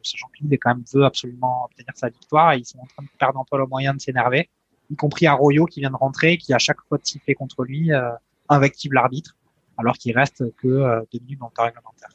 Qu'il 0.04 0.58
quand 0.60 0.76
même 0.76 0.84
veut 0.94 1.06
absolument 1.06 1.66
obtenir 1.66 1.92
sa 1.96 2.10
victoire 2.10 2.54
et 2.54 2.58
ils 2.58 2.66
sont 2.66 2.80
en 2.80 2.86
train 2.86 3.04
de 3.04 3.10
perdre 3.20 3.40
un 3.40 3.46
peu 3.50 3.58
le 3.58 3.68
moyen 3.68 3.94
de 3.94 4.02
s'énerver, 4.02 4.50
y 4.90 4.96
compris 4.96 5.28
Arroyo 5.28 5.66
qui 5.66 5.80
vient 5.80 5.92
de 5.92 5.96
rentrer, 5.96 6.38
qui 6.38 6.54
à 6.54 6.58
chaque 6.58 6.82
fois 6.90 6.98
de 6.98 7.06
siffler 7.06 7.36
contre 7.36 7.64
lui 7.64 7.92
euh, 7.92 8.10
invective 8.50 8.94
l'arbitre, 8.94 9.36
alors 9.82 9.98
qu'il 9.98 10.18
reste 10.18 10.44
que 10.58 10.68
euh, 10.68 11.02
deux 11.12 11.20
minutes 11.20 11.40
dans 11.40 11.48
le 11.48 11.54
temps 11.54 11.66
réglementaire. 11.66 12.10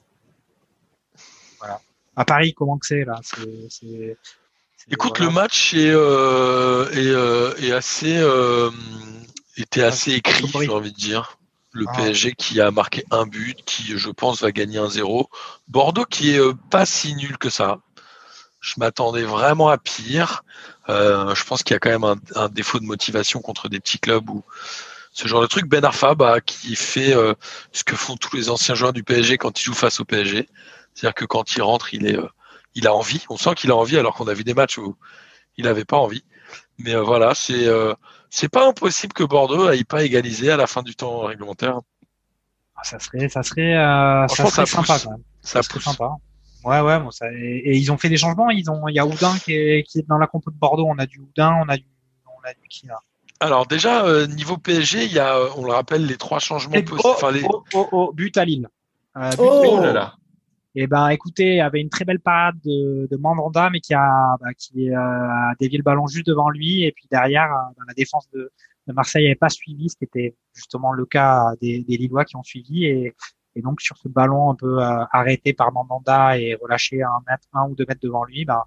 Voilà. 1.59 1.81
À 2.17 2.25
Paris, 2.25 2.55
comment 2.55 2.79
que 2.79 2.87
c'est 2.87 3.05
là? 3.05 3.21
C'est- 3.23 3.69
c'est- 3.69 4.17
c'est- 4.77 4.93
Écoute, 4.93 5.19
voilà. 5.19 5.31
le 5.31 5.35
match 5.35 5.75
est, 5.75 5.91
euh, 5.91 6.89
est, 6.91 6.97
euh, 7.11 7.55
est 7.59 7.73
assez, 7.73 8.17
euh, 8.17 8.71
était 9.57 9.83
assez 9.83 10.13
écrit, 10.13 10.47
j'ai 10.61 10.69
envie 10.69 10.93
de 10.93 10.97
dire. 10.97 11.39
Le 11.73 11.85
Ah. 11.89 11.93
PSG 11.97 12.33
qui 12.33 12.59
a 12.61 12.71
marqué 12.71 13.05
un 13.11 13.27
but, 13.27 13.63
qui, 13.67 13.99
je 13.99 14.09
pense, 14.09 14.41
va 14.41 14.51
gagner 14.51 14.79
un 14.79 14.89
0 14.89 15.29
Bordeaux 15.69 16.07
qui 16.07 16.31
est 16.31 16.41
pas 16.71 16.87
si 16.87 17.15
nul 17.15 17.37
que 17.37 17.51
ça. 17.51 17.81
Je 18.61 18.75
m'attendais 18.79 19.25
vraiment 19.25 19.69
à 19.69 19.77
pire. 19.77 20.43
Euh, 20.89 21.35
je 21.35 21.45
pense 21.45 21.63
qu'il 21.63 21.75
y 21.75 21.77
a 21.77 21.79
quand 21.79 21.91
même 21.91 22.05
un, 22.05 22.17
un 22.35 22.49
défaut 22.49 22.79
de 22.81 22.85
motivation 22.87 23.41
contre 23.43 23.69
des 23.69 23.79
petits 23.79 23.99
clubs 23.99 24.29
ou 24.31 24.43
ce 25.17 25.27
genre 25.29 25.41
de 25.41 25.47
truc. 25.47 25.67
Ben 25.67 25.83
Arfa, 25.83 26.15
bah, 26.15 26.41
qui 26.43 26.77
fait 26.77 27.15
euh, 27.15 27.33
ce 27.73 27.85
que 27.85 27.97
font 27.97 28.17
tous 28.17 28.37
les 28.37 28.51
anciens 28.51 28.75
joueurs 28.75 28.93
du 28.93 29.03
PSG 29.03 29.39
quand 29.39 29.59
ils 29.59 29.65
jouent 29.65 29.73
face 29.73 29.99
au 29.99 30.05
PSG. 30.05 30.47
C'est-à-dire 30.95 31.15
que 31.15 31.25
quand 31.25 31.57
il 31.57 31.63
rentre, 31.63 31.95
il 31.95 32.07
est, 32.07 32.19
euh, 32.19 32.29
il 32.75 32.87
a 32.87 32.95
envie. 32.95 33.25
On 33.31 33.39
sent 33.39 33.55
qu'il 33.55 33.71
a 33.71 33.77
envie, 33.77 33.97
alors 33.97 34.15
qu'on 34.15 34.29
a 34.29 34.35
vu 34.35 34.45
des 34.45 34.53
matchs 34.53 34.77
où 34.77 34.95
il 35.57 35.65
n'avait 35.65 35.87
pas 35.87 35.97
envie. 35.97 36.23
Mais 36.79 36.95
euh, 36.95 37.03
voilà, 37.03 37.35
c'est 37.35 37.67
euh, 37.67 37.95
c'est 38.29 38.51
pas 38.51 38.69
impossible 38.69 39.15
que 39.15 39.25
Bordeaux 39.25 39.67
aille 39.67 39.85
pas 39.85 40.05
égaliser 40.05 40.51
à 40.51 40.59
la 40.59 40.67
fin 40.67 40.83
du 40.83 40.95
temps 40.95 41.21
réglementaire. 41.21 41.81
Ah, 42.77 42.85
ça 42.85 42.99
serait, 42.99 43.31
ça 43.31 43.43
serait, 43.43 43.75
euh, 43.75 44.29
ça 44.29 44.37
serait 44.37 44.51
ça 44.51 44.67
sympa 44.67 44.93
pousse. 44.93 45.05
quand 45.05 45.11
même. 45.13 45.23
Ça 45.41 45.63
serait 45.63 45.73
pousse. 45.73 45.85
sympa. 45.85 46.11
Ouais, 46.63 46.81
ouais, 46.81 46.99
bon, 47.01 47.11
ça, 47.11 47.33
et, 47.33 47.63
et 47.65 47.77
ils 47.77 47.91
ont 47.91 47.97
fait 47.97 48.11
des 48.11 48.19
changements. 48.19 48.51
Ils 48.51 48.71
ont, 48.71 48.87
il 48.89 48.95
y 48.95 48.99
a 48.99 49.07
Houdin 49.07 49.39
qui 49.39 49.55
est, 49.55 49.83
qui 49.85 50.01
est 50.01 50.07
dans 50.07 50.19
la 50.19 50.27
compo 50.27 50.51
de 50.51 50.57
Bordeaux. 50.57 50.87
On 50.87 50.99
a 50.99 51.07
du 51.07 51.21
Houdin, 51.21 51.55
on 51.65 51.69
a 51.71 51.79
du, 51.79 51.87
on 52.27 52.47
a 52.47 52.53
du 52.53 52.69
qui 52.69 52.87
là? 52.87 53.01
Alors 53.41 53.67
déjà, 53.67 54.05
euh, 54.07 54.27
niveau 54.27 54.57
PSG, 54.57 55.05
il 55.05 55.13
y 55.13 55.19
a, 55.19 55.37
euh, 55.37 55.49
on 55.57 55.65
le 55.65 55.73
rappelle, 55.73 56.07
les 56.07 56.17
trois 56.17 56.39
changements 56.39 56.81
possibles. 56.83 57.17
oh, 57.23 57.31
les... 57.31 57.43
oh, 57.49 57.65
oh, 57.75 57.89
oh, 57.93 58.13
but 58.15 58.37
à 58.37 58.45
Lille. 58.45 58.69
Euh, 59.17 59.31
but 59.31 59.39
Oh. 59.41 59.81
là 59.81 59.93
là. 59.93 60.15
Et 60.79 60.87
ben, 60.87 61.09
écoutez, 61.09 61.53
il 61.53 61.57
y 61.57 61.61
avait 61.61 61.81
une 61.81 61.89
très 61.89 62.05
belle 62.05 62.21
parade 62.21 62.57
de, 62.63 63.09
de 63.11 63.17
Mandanda, 63.17 63.71
mais 63.71 63.81
qui 63.81 63.95
a, 63.95 64.37
bah, 64.41 64.53
qui 64.59 64.91
euh, 64.91 64.99
a 64.99 65.55
dévié 65.59 65.79
le 65.79 65.83
ballon 65.83 66.07
juste 66.07 66.27
devant 66.27 66.51
lui. 66.51 66.85
Et 66.85 66.93
puis 66.93 67.07
derrière, 67.11 67.51
euh, 67.51 67.73
dans 67.79 67.85
la 67.89 67.95
défense 67.95 68.29
de, 68.35 68.51
de 68.87 68.93
Marseille, 68.93 69.25
n'avait 69.25 69.37
pas 69.37 69.49
suivi, 69.49 69.89
ce 69.89 69.97
qui 69.97 70.05
était 70.05 70.35
justement 70.55 70.93
le 70.93 71.07
cas 71.07 71.53
des, 71.63 71.83
des 71.83 71.97
Lillois 71.97 72.27
qui 72.27 72.37
ont 72.37 72.43
suivi. 72.43 72.85
Et, 72.85 73.15
et 73.55 73.63
donc 73.63 73.81
sur 73.81 73.97
ce 73.97 74.09
ballon 74.09 74.51
un 74.51 74.55
peu 74.55 74.83
euh, 74.83 75.05
arrêté 75.13 75.55
par 75.55 75.73
Mandanda 75.73 76.39
et 76.39 76.55
relâché 76.55 77.03
à 77.03 77.09
un 77.09 77.23
mètre, 77.27 77.49
un 77.55 77.69
ou 77.71 77.75
deux 77.75 77.87
mètres 77.89 78.03
devant 78.03 78.25
lui, 78.25 78.45
ben, 78.45 78.61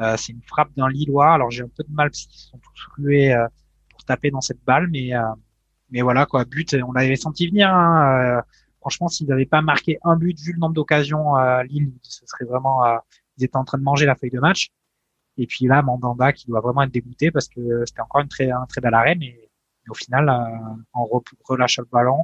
euh, 0.00 0.14
c'est 0.18 0.32
une 0.32 0.42
frappe 0.42 0.68
d'un 0.76 0.90
Lillois. 0.90 1.32
Alors 1.32 1.50
j'ai 1.50 1.62
un 1.62 1.70
peu 1.74 1.84
de 1.84 1.92
mal 1.94 2.10
parce 2.10 2.26
qu'ils 2.26 2.38
se 2.38 2.48
sont 2.50 2.58
tous 2.58 2.86
rués 2.98 3.32
euh, 3.32 3.46
taper 4.06 4.30
dans 4.30 4.40
cette 4.40 4.62
balle, 4.64 4.88
mais 4.90 5.14
euh, 5.14 5.22
mais 5.90 6.02
voilà 6.02 6.26
quoi, 6.26 6.44
but. 6.44 6.76
On 6.86 6.92
l'avait 6.92 7.16
senti 7.16 7.48
venir. 7.48 7.68
Hein, 7.70 8.38
euh, 8.38 8.42
franchement, 8.80 9.08
s'ils 9.08 9.28
n'avaient 9.28 9.46
pas 9.46 9.62
marqué 9.62 9.98
un 10.04 10.16
but 10.16 10.38
vu 10.38 10.52
le 10.52 10.58
nombre 10.58 10.74
d'occasions 10.74 11.34
à 11.34 11.64
Lille, 11.64 11.92
ce 12.02 12.26
serait 12.26 12.44
vraiment, 12.44 12.84
euh, 12.84 12.96
ils 13.36 13.44
étaient 13.44 13.56
en 13.56 13.64
train 13.64 13.78
de 13.78 13.82
manger 13.82 14.06
la 14.06 14.14
feuille 14.14 14.30
de 14.30 14.40
match. 14.40 14.68
Et 15.38 15.46
puis 15.46 15.66
là, 15.66 15.82
Mandanda 15.82 16.32
qui 16.32 16.46
doit 16.46 16.60
vraiment 16.60 16.82
être 16.82 16.92
dégoûté 16.92 17.30
parce 17.30 17.48
que 17.48 17.84
c'était 17.84 18.00
encore 18.00 18.22
une 18.22 18.28
très, 18.28 18.50
un 18.50 18.64
très 18.66 18.80
bel 18.80 18.94
arrêt, 18.94 19.16
mais, 19.16 19.36
au 19.88 19.94
final, 19.94 20.28
euh, 20.28 20.82
en 20.94 21.08
relâchant 21.44 21.82
le 21.82 21.88
ballon, 21.92 22.20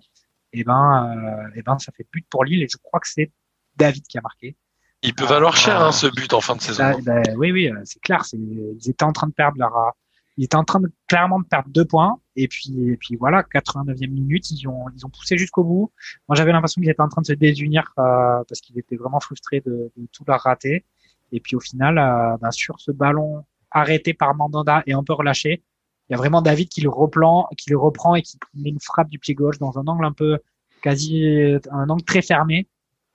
et 0.52 0.60
eh 0.60 0.64
ben, 0.64 1.16
euh, 1.16 1.48
et 1.54 1.60
eh 1.60 1.62
ben, 1.62 1.78
ça 1.78 1.92
fait 1.92 2.04
but 2.12 2.26
pour 2.28 2.44
Lille 2.44 2.60
et 2.62 2.68
je 2.68 2.76
crois 2.82 2.98
que 2.98 3.09
c'est 3.09 3.30
David 3.76 4.04
qui 4.06 4.18
a 4.18 4.20
marqué. 4.20 4.56
Il 5.02 5.14
peut 5.14 5.24
valoir 5.24 5.56
cher 5.56 5.80
hein, 5.80 5.92
ce 5.92 6.09
but 6.09 6.32
en 6.34 6.40
fin 6.40 6.56
de 6.56 6.60
saison. 6.60 6.82
Bah, 6.82 7.22
bah, 7.22 7.32
oui, 7.36 7.52
oui, 7.52 7.70
c'est 7.84 8.00
clair. 8.00 8.22
Ils 8.32 8.90
étaient 8.90 9.04
en 9.04 9.12
train 9.12 9.28
de 9.28 9.32
perdre 9.32 9.59
leur, 9.59 9.94
ils 10.36 10.44
étaient 10.44 10.56
en 10.56 10.64
train 10.64 10.80
de 10.80 10.90
clairement 11.09 11.40
de 11.40 11.44
perdre 11.44 11.68
deux 11.70 11.84
points. 11.84 12.18
Et 12.36 12.48
puis, 12.48 12.72
et 12.88 12.96
puis 12.96 13.16
voilà, 13.16 13.42
89e 13.42 14.09
minute, 14.09 14.50
ils 14.50 14.66
ont, 14.66 14.86
ils 14.96 15.04
ont 15.04 15.10
poussé 15.10 15.36
jusqu'au 15.36 15.64
bout. 15.64 15.92
Moi, 16.28 16.36
j'avais 16.36 16.52
l'impression 16.52 16.80
qu'ils 16.80 16.90
étaient 16.90 17.02
en 17.02 17.09
train 17.09 17.22
de 17.22 17.26
se 17.26 17.34
désunir 17.34 17.92
euh, 17.98 18.42
parce 18.48 18.60
qu'ils 18.60 18.78
étaient 18.78 18.96
vraiment 18.96 19.20
frustrés 19.20 19.60
de, 19.60 19.92
de, 19.96 20.06
tout 20.12 20.24
leur 20.26 20.40
rater. 20.40 20.84
Et 21.32 21.40
puis 21.40 21.56
au 21.56 21.60
final, 21.60 21.98
euh, 21.98 22.36
ben, 22.40 22.50
sur 22.50 22.80
ce 22.80 22.90
ballon 22.90 23.44
arrêté 23.70 24.14
par 24.14 24.34
Mandanda 24.34 24.82
et 24.86 24.92
un 24.92 25.02
peu 25.04 25.12
relâché, 25.12 25.62
il 26.09 26.12
y 26.12 26.14
a 26.14 26.18
vraiment 26.18 26.42
David 26.42 26.68
qui 26.68 26.80
le 26.80 26.90
reprend, 26.90 27.48
qui 27.56 27.70
le 27.70 27.78
reprend 27.78 28.14
et 28.14 28.22
qui 28.22 28.38
met 28.54 28.70
une 28.70 28.80
frappe 28.80 29.09
du 29.09 29.18
pied 29.18 29.34
gauche 29.34 29.59
dans 29.59 29.78
un 29.78 29.86
angle 29.86 30.04
un 30.04 30.12
peu 30.12 30.38
quasi 30.82 31.24
un 31.70 31.88
angle 31.88 32.02
très 32.02 32.22
fermé 32.22 32.68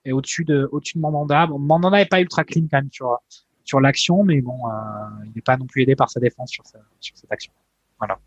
et 0.04 0.12
au-dessus 0.12 0.44
de 0.44 0.68
au-dessus 0.72 0.96
de 0.96 1.02
Mandanda. 1.02 1.46
Bon, 1.46 1.58
Mandanda 1.58 1.98
n'est 1.98 2.06
pas 2.06 2.20
ultra 2.20 2.44
clean 2.44 2.66
quand 2.68 2.78
même 2.78 2.90
sur 2.90 3.18
sur 3.68 3.80
l'action, 3.80 4.24
mais 4.24 4.40
bon, 4.40 4.66
euh, 4.66 4.70
il 5.26 5.32
n'est 5.36 5.42
pas 5.42 5.58
non 5.58 5.66
plus 5.66 5.82
aidé 5.82 5.94
par 5.94 6.08
sa 6.08 6.20
défense 6.20 6.50
sur, 6.50 6.64
sur 7.00 7.16
cette 7.18 7.30
action. 7.30 7.52
Voilà. 7.98 8.18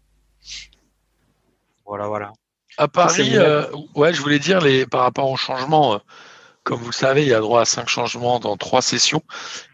Voilà, 1.84 2.07
voilà. 2.07 2.31
À 2.77 2.88
Paris, 2.88 3.31
euh, 3.34 3.65
ouais, 3.95 4.13
je 4.13 4.22
voulais 4.22 4.38
dire 4.38 4.61
les 4.61 4.85
par 4.85 5.01
rapport 5.01 5.31
au 5.31 5.38
changement. 5.38 5.95
Euh, 5.95 5.97
comme 6.63 6.80
vous 6.80 6.91
le 6.91 6.93
savez, 6.93 7.23
il 7.23 7.30
y 7.30 7.34
a 7.34 7.39
droit 7.39 7.61
à 7.61 7.65
cinq 7.65 7.89
changements 7.89 8.39
dans 8.39 8.55
trois 8.55 8.84
sessions. 8.84 9.23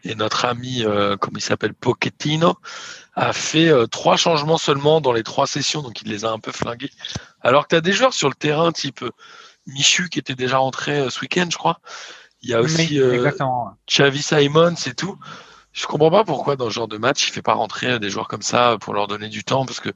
Et 0.04 0.14
notre 0.14 0.46
ami, 0.46 0.84
euh, 0.84 1.18
comme 1.18 1.34
il 1.36 1.42
s'appelle 1.42 1.74
Pochettino, 1.74 2.56
a 3.14 3.34
fait 3.34 3.70
trois 3.88 4.16
changements 4.16 4.56
seulement 4.56 5.02
dans 5.02 5.12
les 5.12 5.22
trois 5.22 5.46
sessions, 5.46 5.82
donc 5.82 6.00
il 6.00 6.08
les 6.08 6.24
a 6.24 6.30
un 6.30 6.38
peu 6.38 6.50
flingués. 6.50 6.92
Alors 7.42 7.64
que 7.64 7.74
tu 7.74 7.76
as 7.76 7.82
des 7.82 7.92
joueurs 7.92 8.14
sur 8.14 8.30
le 8.30 8.34
terrain, 8.34 8.72
type 8.72 9.04
Michu 9.66 10.08
qui 10.08 10.18
était 10.18 10.34
déjà 10.34 10.56
rentré 10.56 11.10
ce 11.10 11.20
week-end, 11.20 11.48
je 11.50 11.58
crois. 11.58 11.78
Il 12.40 12.48
y 12.48 12.54
a 12.54 12.60
aussi 12.62 12.98
Xavi 13.86 14.22
Simon, 14.22 14.74
c'est 14.76 14.94
tout. 14.94 15.18
Je 15.72 15.86
comprends 15.86 16.10
pas 16.10 16.24
pourquoi 16.24 16.56
dans 16.56 16.66
ce 16.66 16.74
genre 16.74 16.88
de 16.88 16.98
match 16.98 17.28
il 17.28 17.32
fait 17.32 17.42
pas 17.42 17.54
rentrer 17.54 17.98
des 18.00 18.10
joueurs 18.10 18.26
comme 18.26 18.42
ça 18.42 18.78
pour 18.80 18.94
leur 18.94 19.06
donner 19.06 19.28
du 19.28 19.44
temps 19.44 19.64
parce 19.66 19.80
que 19.80 19.90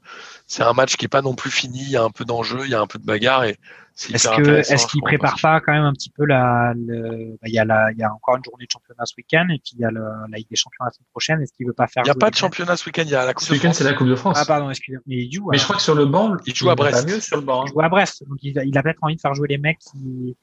c'est 0.47 0.63
un 0.63 0.73
match 0.73 0.95
qui 0.95 1.05
est 1.05 1.09
pas 1.09 1.21
non 1.21 1.35
plus 1.35 1.51
fini, 1.51 1.81
il 1.81 1.89
y 1.89 1.97
a 1.97 2.03
un 2.03 2.11
peu 2.11 2.25
d'enjeu, 2.25 2.61
il 2.63 2.71
y 2.71 2.75
a 2.75 2.79
un 2.79 2.87
peu 2.87 2.99
de 2.99 3.05
bagarre 3.05 3.43
et 3.43 3.57
est-ce 3.97 4.27
que 4.29 4.71
est-ce 4.71 4.87
qu'il 4.87 5.01
prépare 5.01 5.35
pas, 5.41 5.59
quand 5.61 5.71
même 5.71 5.83
un 5.83 5.93
petit 5.93 6.09
peu 6.09 6.25
la, 6.25 6.73
le, 6.75 7.37
bah, 7.41 7.47
il 7.47 7.53
y 7.53 7.59
a 7.59 7.65
la, 7.65 7.91
il 7.91 7.97
y 7.97 8.03
a 8.03 8.11
encore 8.11 8.37
une 8.37 8.43
journée 8.43 8.65
de 8.65 8.71
championnat 8.71 9.05
ce 9.05 9.13
week-end 9.17 9.47
et 9.49 9.59
puis 9.59 9.73
il 9.73 9.79
y 9.79 9.85
a 9.85 9.91
le, 9.91 10.03
la 10.29 10.37
Ligue 10.37 10.49
des 10.49 10.55
Champions 10.55 10.85
la 10.85 10.91
semaine 10.91 11.07
prochaine. 11.11 11.41
Est-ce 11.41 11.53
qu'il 11.53 11.67
veut 11.67 11.73
pas 11.73 11.87
faire 11.87 12.03
Il 12.05 12.07
y 12.07 12.11
a 12.11 12.15
pas 12.15 12.29
de 12.29 12.35
championnat 12.35 12.75
ce 12.77 12.85
week-end, 12.85 13.03
il 13.03 13.11
y 13.11 13.15
a 13.15 13.25
la 13.25 13.33
Coupe 13.33 13.47
ce 13.47 13.53
week-end 13.53 13.71
c'est 13.73 13.83
la 13.83 13.93
Coupe 13.93 14.07
de 14.07 14.15
France. 14.15 14.37
Ah 14.39 14.45
pardon, 14.45 14.69
excusez-moi. 14.69 15.03
Mais 15.05 15.17
il 15.17 15.31
joue. 15.31 15.49
Mais 15.51 15.57
je 15.57 15.63
crois 15.63 15.75
que 15.75 15.81
sur 15.81 15.95
le 15.95 16.05
banc, 16.05 16.37
il 16.45 16.55
joue 16.55 16.69
à 16.69 16.75
Brest. 16.75 17.07
Mieux 17.07 17.19
sur 17.19 17.37
le 17.37 17.43
banc. 17.43 17.65
Il 17.65 17.71
joue 17.71 17.81
à 17.81 17.89
Brest, 17.89 18.23
donc 18.27 18.37
il, 18.41 18.59
il 18.65 18.77
a 18.77 18.83
peut-être 18.83 19.03
envie 19.03 19.15
de 19.15 19.21
faire 19.21 19.33
jouer 19.33 19.47
les 19.49 19.57
mecs 19.57 19.79
qui 19.79 20.35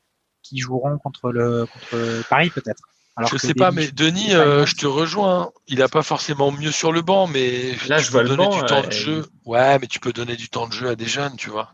qui 0.43 0.59
joueront 0.59 0.99
contre 0.99 1.33
le 1.33 1.67
contre 1.67 2.29
Paris 2.29 2.51
peut-être. 2.51 2.83
Je 3.27 3.37
sais 3.37 3.55
pas, 3.55 3.71
mais 3.71 3.89
Denis, 3.89 4.35
euh, 4.35 4.67
je 4.67 4.77
te 4.77 4.87
rejoins. 4.87 5.51
Il 5.67 5.83
a 5.83 5.89
pas 5.89 6.03
forcément 6.03 6.53
mieux 6.53 6.71
sur 6.71 6.93
le 6.93 7.03
banc, 7.03 7.27
mais 7.27 7.75
là, 7.89 7.99
je 7.99 8.11
vois 8.11 8.23
le 8.23 8.31
donner 8.31 8.49
du 8.49 8.63
temps 8.65 8.83
de 8.83 8.91
jeu. 8.91 9.27
Ouais, 9.45 9.79
mais 9.79 9.87
tu 9.87 10.01
peux 10.01 10.13
donner 10.13 10.37
du 10.37 10.49
temps 10.49 10.67
de 10.67 10.73
jeu 10.73 10.89
à 10.89 10.97
des 10.97 11.07
jeunes, 11.07 11.37
tu 11.37 11.51
vois. 11.51 11.73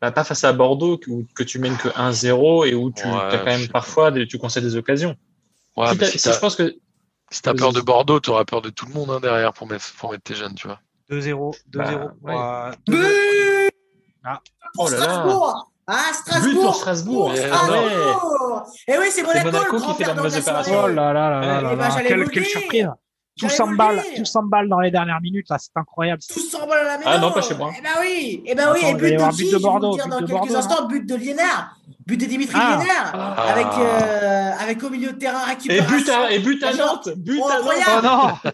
Bah, 0.00 0.10
pas 0.10 0.24
face 0.24 0.44
à 0.44 0.52
Bordeaux 0.52 1.00
où, 1.06 1.24
que 1.34 1.42
tu 1.42 1.58
mènes 1.58 1.76
que 1.76 1.88
1-0 1.88 2.66
et 2.66 2.74
où 2.74 2.90
tu 2.90 3.06
as 3.06 3.38
quand 3.38 3.44
même 3.44 3.68
parfois 3.68 4.10
des, 4.10 4.26
tu 4.26 4.38
concèdes 4.38 4.64
des 4.64 4.76
occasions. 4.76 5.16
Ouais, 5.76 5.88
si, 6.06 6.18
je 6.18 6.38
pense 6.38 6.56
que 6.56 6.76
si 7.30 7.42
t'as 7.42 7.54
peur 7.54 7.72
de 7.72 7.80
Bordeaux, 7.80 8.20
tu 8.20 8.30
auras 8.30 8.44
peur 8.44 8.62
de 8.62 8.70
tout 8.70 8.86
le 8.86 8.94
monde 8.94 9.10
hein, 9.10 9.20
derrière 9.20 9.52
pour 9.52 9.66
mettre, 9.66 9.92
pour 9.94 10.10
mettre 10.10 10.22
tes 10.22 10.34
jeunes, 10.34 10.54
tu 10.54 10.66
vois. 10.66 10.80
2-0, 11.10 11.56
2-0. 11.70 12.10
Bah, 12.22 12.72
ah. 14.24 14.40
Oh 14.76 14.88
là 14.88 14.98
là. 14.98 15.64
Ah, 15.86 16.12
Strasbourg 16.12 16.52
But 16.52 16.60
pour 16.62 16.74
Strasbourg, 16.74 17.32
Et 17.34 17.40
eh 18.88 18.98
oui, 18.98 19.06
c'est 19.10 19.22
Monaco, 19.22 19.52
Monaco 19.52 19.80
qui 19.80 19.94
fait 19.94 20.04
la 20.04 20.14
mauvaise 20.14 20.36
opération. 20.36 20.80
Oh 20.84 20.88
là 20.88 21.12
là 21.12 21.30
là 21.30 21.40
là, 21.40 21.60
là, 21.60 21.74
là. 21.74 22.02
Quelle, 22.02 22.28
quelle 22.28 22.44
surprise 22.44 22.90
tout 23.38 23.50
s'emballe, 23.50 24.02
tout 24.16 24.24
s'emballe 24.24 24.68
dans 24.68 24.80
les 24.80 24.90
dernières 24.90 25.20
minutes, 25.20 25.48
là, 25.50 25.58
c'est 25.58 25.76
incroyable. 25.76 26.22
Tout 26.26 26.40
s'emballe 26.40 26.78
à 26.78 26.84
la 26.84 26.98
maison. 26.98 27.10
Ah 27.12 27.18
non, 27.18 27.32
pas 27.32 27.42
chez 27.42 27.54
moi. 27.54 27.70
Eh 27.78 27.82
ben 27.82 27.90
oui, 28.00 28.42
eh 28.46 28.54
ben 28.54 28.72
oui, 28.72 28.80
et 28.82 28.94
but 28.94 29.12
de, 29.12 29.36
qui, 29.36 29.52
de 29.52 29.58
Bordeaux, 29.58 29.98
je 29.98 29.98
vais 29.98 30.02
vous 30.04 30.08
dire 30.08 30.08
dans 30.08 30.18
quelques 30.18 30.30
Bordeaux, 30.30 30.56
instants, 30.56 30.84
hein. 30.84 30.88
but 30.88 31.06
de 31.06 31.14
Liénard, 31.16 31.75
but 32.06 32.16
de 32.16 32.26
Dimitri 32.26 32.56
ah. 32.60 32.78
Liénard, 32.78 33.12
ah. 33.14 33.52
avec, 33.52 33.66
euh, 33.78 34.52
avec 34.60 34.82
au 34.82 34.90
milieu 34.90 35.12
de 35.12 35.18
terrain 35.18 35.44
récupération. 35.44 35.96
Et 35.96 35.98
but 35.98 36.08
à, 36.08 36.30
et 36.30 36.38
but 36.38 36.62
à 36.62 36.74
Nantes, 36.74 37.08
but 37.16 37.40
oh, 37.42 37.48
à 37.48 37.56
incroyable. 37.56 37.90
Oh 37.98 38.02
non. 38.02 38.50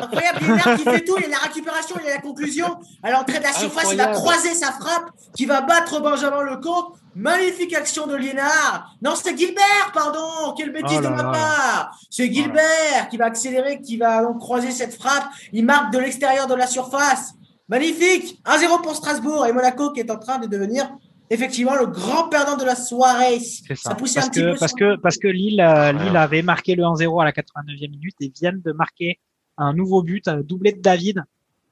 incroyable, 0.00 0.38
Liénard 0.40 0.76
qui 0.76 0.84
fait 0.84 1.04
tout, 1.04 1.16
il 1.18 1.24
a 1.26 1.28
la 1.28 1.38
récupération, 1.38 1.96
il 2.02 2.08
a 2.08 2.14
la 2.14 2.20
conclusion. 2.20 2.78
À 3.02 3.10
l'entrée 3.10 3.38
de 3.38 3.44
la 3.44 3.52
surface, 3.52 3.88
il 3.92 3.98
va 3.98 4.06
croiser 4.08 4.54
sa 4.54 4.72
frappe, 4.72 5.10
qui 5.36 5.46
va 5.46 5.60
battre 5.60 6.00
Benjamin 6.00 6.42
Lecomte. 6.42 6.96
Magnifique 7.16 7.72
action 7.74 8.08
de 8.08 8.16
Liénard. 8.16 8.92
Non, 9.00 9.12
c'est 9.14 9.38
Gilbert, 9.38 9.92
pardon. 9.94 10.52
Quelle 10.56 10.72
bêtise 10.72 10.98
oh 10.98 11.04
de 11.04 11.08
ma 11.08 11.22
part. 11.22 11.96
C'est 12.10 12.32
Gilbert 12.32 13.08
qui 13.08 13.16
va 13.16 13.26
accélérer, 13.26 13.80
qui 13.80 13.96
va 13.96 14.22
donc 14.22 14.40
croiser 14.40 14.72
cette 14.72 14.94
frappe. 14.94 15.28
Il 15.52 15.64
marque 15.64 15.92
de 15.92 15.98
l'extérieur 15.98 16.48
de 16.48 16.54
la 16.54 16.66
surface. 16.66 17.34
Magnifique. 17.68 18.42
1-0 18.44 18.82
pour 18.82 18.96
Strasbourg 18.96 19.46
et 19.46 19.52
Monaco 19.52 19.92
qui 19.92 20.00
est 20.00 20.10
en 20.10 20.18
train 20.18 20.38
de 20.38 20.46
devenir 20.46 20.90
effectivement 21.30 21.74
le 21.74 21.86
grand 21.86 22.28
perdant 22.28 22.56
de 22.56 22.64
la 22.64 22.76
soirée. 22.76 23.40
Ça. 23.40 23.74
ça 23.76 23.94
poussait 23.94 24.20
parce 24.20 24.26
un 24.26 24.30
que, 24.30 24.34
petit 24.34 24.52
peu 24.52 24.56
parce 24.58 24.72
que 24.72 24.96
parce 24.96 25.18
que 25.18 25.28
Lille, 25.28 25.60
euh, 25.60 25.92
Lille 25.92 26.16
avait 26.16 26.42
marqué 26.42 26.74
le 26.74 26.82
1-0 26.82 27.20
à 27.20 27.24
la 27.24 27.32
89e 27.32 27.90
minute 27.90 28.16
et 28.20 28.32
viennent 28.34 28.60
de 28.60 28.72
marquer 28.72 29.18
un 29.56 29.72
nouveau 29.72 30.02
but, 30.02 30.26
un 30.28 30.40
doublé 30.40 30.72
de 30.72 30.80
David. 30.80 31.18
Euh, 31.18 31.22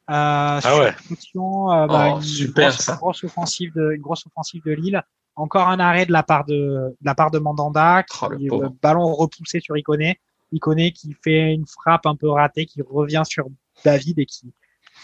ah 0.09 0.79
ouais. 0.79 0.89
Euh, 0.91 1.87
bah, 1.87 2.13
oh, 2.13 2.17
une, 2.17 2.23
super, 2.23 2.71
grosse, 2.71 2.85
ça. 2.85 2.97
grosse 2.97 3.25
offensive 3.25 3.73
de, 3.75 3.93
une 3.93 4.03
grosse 4.03 4.27
offensive 4.27 4.63
de 4.65 4.73
Lille. 4.73 5.03
Encore 5.35 5.69
un 5.69 5.81
arrêt 5.81 6.05
de 6.05 6.13
la 6.13 6.23
part 6.23 6.45
de, 6.45 6.55
de 6.55 6.97
la 7.05 7.15
part 7.15 7.31
de 7.31 7.39
Mandanda, 7.39 8.03
qui, 8.03 8.51
oh, 8.51 8.61
le 8.61 8.69
ballon 8.83 9.15
repoussé 9.15 9.61
sur 9.61 9.77
Iconé. 9.77 10.21
Iconé 10.53 10.93
qui 10.93 11.17
fait 11.25 11.55
une 11.55 11.67
frappe 11.67 12.05
un 12.05 12.15
peu 12.15 12.29
ratée, 12.29 12.67
qui 12.67 12.83
revient 12.83 13.23
sur 13.25 13.47
David 13.85 14.19
et 14.19 14.27
qui, 14.27 14.53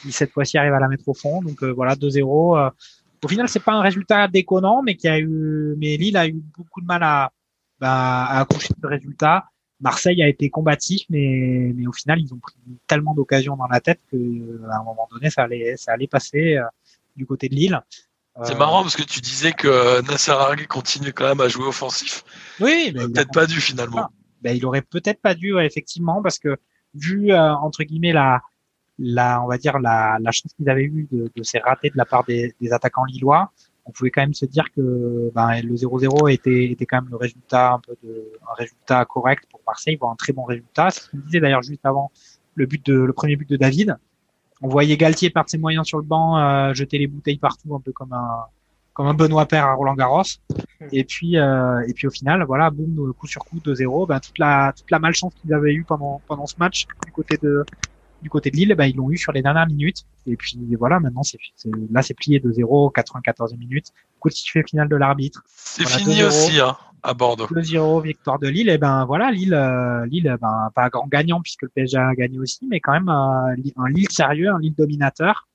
qui 0.02 0.12
cette 0.12 0.32
fois-ci 0.32 0.58
arrive 0.58 0.74
à 0.74 0.80
la 0.80 0.88
mettre 0.88 1.08
au 1.08 1.14
fond. 1.14 1.40
Donc 1.40 1.62
euh, 1.62 1.72
voilà, 1.72 1.94
2-0. 1.94 2.70
Euh. 3.18 3.26
au 3.26 3.28
final, 3.28 3.48
c'est 3.48 3.62
pas 3.62 3.72
un 3.72 3.80
résultat 3.80 4.28
déconnant, 4.28 4.82
mais 4.82 4.96
qui 4.96 5.08
a 5.08 5.18
eu, 5.18 5.74
mais 5.78 5.96
Lille 5.96 6.16
a 6.16 6.26
eu 6.26 6.42
beaucoup 6.56 6.80
de 6.80 6.86
mal 6.86 7.02
à, 7.02 7.32
bah, 7.80 8.24
à 8.24 8.40
accoucher 8.40 8.68
de 8.74 8.80
ce 8.80 8.86
résultat. 8.86 9.46
Marseille 9.80 10.22
a 10.22 10.28
été 10.28 10.50
combatif, 10.50 11.02
mais, 11.08 11.72
mais 11.76 11.86
au 11.86 11.92
final, 11.92 12.20
ils 12.20 12.34
ont 12.34 12.38
pris 12.38 12.56
tellement 12.86 13.14
d'occasions 13.14 13.56
dans 13.56 13.68
la 13.68 13.80
tête 13.80 14.00
que 14.10 14.16
à 14.70 14.80
un 14.80 14.82
moment 14.82 15.06
donné, 15.10 15.30
ça 15.30 15.42
allait, 15.44 15.76
ça 15.76 15.92
allait 15.92 16.08
passer 16.08 16.56
euh, 16.56 16.64
du 17.16 17.26
côté 17.26 17.48
de 17.48 17.54
Lille. 17.54 17.80
C'est 18.44 18.56
marrant 18.56 18.82
parce 18.82 18.94
que 18.94 19.02
tu 19.02 19.20
disais 19.20 19.50
que 19.50 20.00
Nasser 20.08 20.30
Largué 20.30 20.66
continue 20.66 21.12
quand 21.12 21.26
même 21.28 21.40
à 21.40 21.48
jouer 21.48 21.66
offensif. 21.66 22.22
Oui, 22.60 22.92
mais 22.94 23.08
peut-être 23.08 23.32
pas 23.32 23.46
dû 23.46 23.60
finalement. 23.60 24.10
Ben, 24.42 24.56
il 24.56 24.64
aurait 24.64 24.82
peut-être 24.82 25.20
pas 25.20 25.34
dû, 25.34 25.58
effectivement, 25.58 26.22
parce 26.22 26.38
que 26.38 26.56
vu 26.94 27.32
euh, 27.32 27.54
entre 27.54 27.82
guillemets 27.82 28.12
la, 28.12 28.40
la, 28.98 29.42
on 29.42 29.46
va 29.46 29.58
dire 29.58 29.78
la, 29.78 30.18
la 30.20 30.30
chance 30.30 30.52
qu'ils 30.54 30.68
avaient 30.68 30.84
eu 30.84 31.06
de, 31.10 31.30
de 31.34 31.42
ces 31.42 31.58
ratés 31.58 31.90
de 31.90 31.96
la 31.96 32.04
part 32.04 32.24
des, 32.24 32.54
des, 32.60 32.72
attaquants 32.72 33.04
lillois, 33.04 33.52
on 33.86 33.90
pouvait 33.90 34.10
quand 34.10 34.22
même 34.22 34.34
se 34.34 34.44
dire 34.44 34.64
que 34.76 35.30
ben, 35.34 35.62
le 35.62 35.74
0-0 35.74 36.32
était, 36.32 36.70
était 36.70 36.84
quand 36.84 37.02
même 37.02 37.10
le 37.10 37.16
résultat 37.16 37.72
un 37.72 37.80
peu 37.80 37.96
de 38.02 38.32
un 38.50 38.54
résultat 38.54 39.04
correct 39.04 39.44
pour 39.50 39.60
Marseille, 39.66 39.96
voire 39.96 40.12
un 40.12 40.16
très 40.16 40.32
bon 40.32 40.44
résultat. 40.44 40.90
C'est 40.90 41.02
ce 41.02 41.10
qu'on 41.10 41.18
disait 41.18 41.40
d'ailleurs 41.40 41.62
juste 41.62 41.84
avant 41.84 42.10
le 42.54 42.66
but 42.66 42.84
de 42.84 42.94
le 42.94 43.12
premier 43.12 43.36
but 43.36 43.48
de 43.48 43.56
David 43.56 43.96
on 44.62 44.68
voyait 44.68 44.96
Galtier 44.96 45.30
perdre 45.30 45.50
ses 45.50 45.58
moyens 45.58 45.86
sur 45.86 45.98
le 45.98 46.04
banc, 46.04 46.38
euh, 46.38 46.74
jeter 46.74 46.98
les 46.98 47.06
bouteilles 47.06 47.38
partout, 47.38 47.74
un 47.74 47.80
peu 47.80 47.92
comme 47.92 48.12
un 48.12 48.46
comme 48.94 49.06
un 49.06 49.14
Benoît 49.14 49.46
Père 49.46 49.64
à 49.64 49.74
Roland 49.74 49.94
Garros. 49.94 50.22
Et 50.90 51.04
puis 51.04 51.38
euh, 51.38 51.80
et 51.86 51.92
puis 51.92 52.08
au 52.08 52.10
final, 52.10 52.42
voilà, 52.44 52.70
boum, 52.70 53.12
coup 53.14 53.28
sur 53.28 53.44
coup 53.44 53.58
2-0. 53.58 54.08
Ben 54.08 54.18
toute 54.18 54.38
la 54.38 54.72
toute 54.76 54.90
la 54.90 54.98
malchance 54.98 55.34
qu'ils 55.34 55.54
avaient 55.54 55.72
eu 55.72 55.84
pendant 55.84 56.20
pendant 56.26 56.46
ce 56.46 56.56
match 56.58 56.86
du 57.06 57.12
côté 57.12 57.38
de 57.40 57.64
du 58.22 58.30
côté 58.30 58.50
de 58.50 58.56
Lille, 58.56 58.74
ben 58.76 58.86
ils 58.86 58.96
l'ont 58.96 59.10
eu 59.10 59.16
sur 59.16 59.32
les 59.32 59.42
dernières 59.42 59.66
minutes. 59.66 60.04
Et 60.26 60.36
puis 60.36 60.58
voilà, 60.78 61.00
maintenant 61.00 61.22
c'est 61.22 61.38
là 61.90 62.02
c'est 62.02 62.14
plié 62.14 62.40
2-0, 62.40 62.92
94 62.92 63.56
minutes. 63.56 63.92
Coup 64.20 64.28
de 64.28 64.34
sifflet 64.34 64.62
final 64.66 64.88
de 64.88 64.96
l'arbitre. 64.96 65.42
C'est 65.46 65.86
fini 65.86 66.22
aussi, 66.24 66.60
hein 66.60 66.76
à 67.02 67.14
Bordeaux. 67.14 67.46
2-0 67.46 68.02
victoire 68.02 68.38
de 68.38 68.48
Lille. 68.48 68.68
Et 68.68 68.78
ben 68.78 69.04
voilà, 69.04 69.30
Lille, 69.30 69.54
euh, 69.54 70.06
Lille, 70.06 70.36
ben 70.40 70.70
pas 70.74 70.88
grand 70.88 71.06
gagnant 71.06 71.40
puisque 71.40 71.62
le 71.62 71.68
PSG 71.68 71.96
a 71.96 72.14
gagné 72.14 72.38
aussi, 72.38 72.66
mais 72.66 72.80
quand 72.80 72.92
même 72.92 73.08
euh, 73.08 73.54
un 73.76 73.88
Lille 73.88 74.10
sérieux, 74.10 74.50
un 74.50 74.58
Lille 74.58 74.74
dominateur 74.74 75.46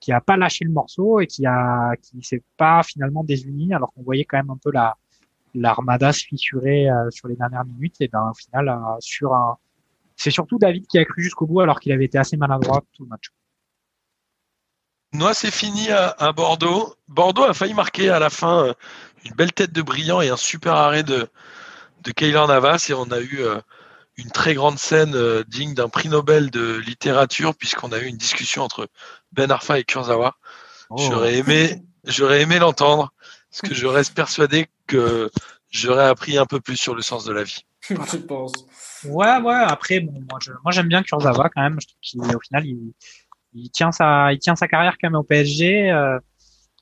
qui 0.00 0.12
a 0.12 0.20
pas 0.20 0.36
lâché 0.36 0.64
le 0.64 0.70
morceau 0.70 1.20
et 1.20 1.26
qui 1.26 1.46
a 1.46 1.94
qui 1.96 2.22
s'est 2.22 2.42
pas 2.56 2.82
finalement 2.82 3.24
désuni 3.24 3.72
alors 3.72 3.92
qu'on 3.92 4.02
voyait 4.02 4.24
quand 4.24 4.36
même 4.36 4.50
un 4.50 4.58
peu 4.62 4.70
la 4.70 4.96
l'armada 5.54 6.12
se 6.12 6.24
fissurer 6.24 6.90
euh, 6.90 7.10
sur 7.10 7.28
les 7.28 7.36
dernières 7.36 7.64
minutes. 7.64 7.96
Et 8.00 8.08
ben 8.08 8.30
au 8.30 8.34
final 8.34 8.80
sur 9.00 9.32
un 9.34 9.56
c'est 10.16 10.30
surtout 10.30 10.58
David 10.58 10.86
qui 10.86 10.98
a 10.98 11.04
cru 11.04 11.22
jusqu'au 11.22 11.46
bout 11.46 11.60
alors 11.60 11.80
qu'il 11.80 11.92
avait 11.92 12.04
été 12.04 12.18
assez 12.18 12.36
maladroit 12.36 12.82
tout 12.92 13.04
le 13.04 13.08
match. 13.08 13.30
Moi, 15.12 15.32
c'est 15.32 15.52
fini 15.52 15.90
à, 15.90 16.08
à 16.18 16.32
Bordeaux. 16.32 16.94
Bordeaux 17.06 17.44
a 17.44 17.54
failli 17.54 17.74
marquer 17.74 18.10
à 18.10 18.18
la 18.18 18.30
fin 18.30 18.66
euh, 18.66 18.74
une 19.24 19.34
belle 19.34 19.52
tête 19.52 19.72
de 19.72 19.80
brillant 19.80 20.20
et 20.20 20.28
un 20.28 20.36
super 20.36 20.74
arrêt 20.74 21.04
de, 21.04 21.28
de 22.02 22.10
Keylor 22.10 22.48
Navas. 22.48 22.86
Et 22.90 22.94
on 22.94 23.10
a 23.12 23.20
eu 23.20 23.38
euh, 23.40 23.60
une 24.16 24.30
très 24.30 24.54
grande 24.54 24.78
scène 24.78 25.14
euh, 25.14 25.44
digne 25.46 25.74
d'un 25.74 25.88
prix 25.88 26.08
Nobel 26.08 26.50
de 26.50 26.76
littérature, 26.76 27.54
puisqu'on 27.54 27.92
a 27.92 27.98
eu 27.98 28.06
une 28.06 28.16
discussion 28.16 28.62
entre 28.62 28.88
Ben 29.30 29.50
Arfa 29.52 29.78
et 29.78 29.84
Kurzawa. 29.84 30.36
Oh. 30.90 30.96
J'aurais 30.98 31.36
aimé, 31.36 31.82
j'aurais 32.04 32.42
aimé 32.42 32.58
l'entendre, 32.58 33.12
parce 33.50 33.62
que 33.70 33.74
je 33.74 33.86
reste 33.86 34.14
persuadé 34.14 34.66
que 34.88 35.30
j'aurais 35.70 36.06
appris 36.06 36.38
un 36.38 36.46
peu 36.46 36.60
plus 36.60 36.76
sur 36.76 36.94
le 36.94 37.02
sens 37.02 37.24
de 37.24 37.32
la 37.32 37.44
vie. 37.44 37.64
Je 37.88 38.16
pense. 38.16 38.52
Ouais, 39.04 39.36
ouais. 39.38 39.54
Après, 39.54 40.00
bon, 40.00 40.12
moi, 40.30 40.38
je- 40.42 40.52
moi, 40.62 40.72
j'aime 40.72 40.88
bien 40.88 41.02
Kurzawa 41.02 41.50
quand 41.54 41.62
même. 41.62 41.78
Je 41.80 41.86
trouve 41.86 41.98
qu'il, 42.00 42.36
au 42.36 42.40
final, 42.40 42.66
il, 42.66 42.92
il 43.54 43.70
tient 43.70 43.92
sa, 43.92 44.32
il 44.32 44.38
tient 44.38 44.56
sa 44.56 44.66
carrière 44.68 44.96
quand 45.00 45.08
même 45.10 45.18
au 45.20 45.22
PSG, 45.22 45.90
euh, 45.90 46.18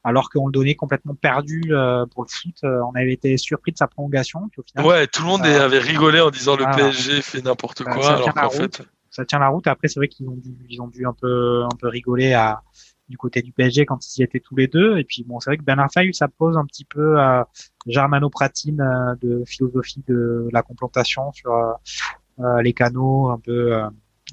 alors 0.05 0.31
qu'on 0.31 0.47
le 0.47 0.53
donnait 0.53 0.74
complètement 0.74 1.15
perdu 1.15 1.62
euh, 1.70 2.07
pour 2.07 2.23
le 2.24 2.28
foot. 2.28 2.55
Euh, 2.65 2.81
on 2.90 2.94
avait 2.94 3.12
été 3.12 3.36
surpris 3.36 3.73
de 3.73 3.77
sa 3.78 3.86
prolongation. 3.89 4.49
Puis 4.51 4.61
au 4.61 4.65
final, 4.65 4.86
Ouais, 4.86 5.07
tout 5.07 5.23
le 5.23 5.28
monde 5.28 5.43
avait 5.47 5.78
rigolé 5.78 6.20
en 6.20 6.31
disant 6.31 6.57
le. 6.57 6.65
PSG 6.77 7.23
fait 7.23 7.43
n'importe 7.43 7.85
quoi, 7.85 8.03
ça 8.03 8.09
alors 8.15 8.24
tient 8.24 8.32
la 8.36 8.43
qu'en 8.43 8.49
route. 8.49 8.77
fait, 8.77 8.85
ça 9.11 9.24
tient 9.24 9.39
la 9.39 9.49
route. 9.49 9.66
Après, 9.66 9.89
c'est 9.89 10.01
vrai 10.01 10.09
qu'ils 10.09 10.28
ont 10.28 10.36
dû, 10.36 10.57
ils 10.70 10.81
ont 10.81 10.89
dû 10.89 11.05
un 11.07 11.12
peu, 11.12 11.65
un 11.65 11.77
peu 11.78 11.89
rigoler 11.89 12.32
à, 12.32 12.62
du 13.12 13.18
côté 13.18 13.43
du 13.43 13.52
PSG 13.52 13.84
quand 13.84 13.98
ils 14.16 14.20
y 14.20 14.24
étaient 14.24 14.40
tous 14.40 14.56
les 14.56 14.66
deux. 14.66 14.97
Et 14.97 15.05
puis 15.05 15.22
bon, 15.28 15.39
c'est 15.39 15.51
vrai 15.51 15.59
que 15.59 15.62
Ben 15.62 15.78
Arfa, 15.78 16.01
ça 16.12 16.28
pose 16.28 16.56
un 16.56 16.64
petit 16.64 16.86
peu 16.86 17.20
à 17.20 17.47
Germano 17.86 18.30
Pratine 18.30 18.80
euh, 18.80 19.14
de 19.20 19.44
philosophie 19.47 20.02
de 20.09 20.48
la 20.51 20.62
complantation 20.62 21.30
sur 21.32 21.52
euh, 21.52 21.72
euh, 22.40 22.62
les 22.62 22.72
canaux, 22.72 23.28
un 23.28 23.39
peu. 23.39 23.74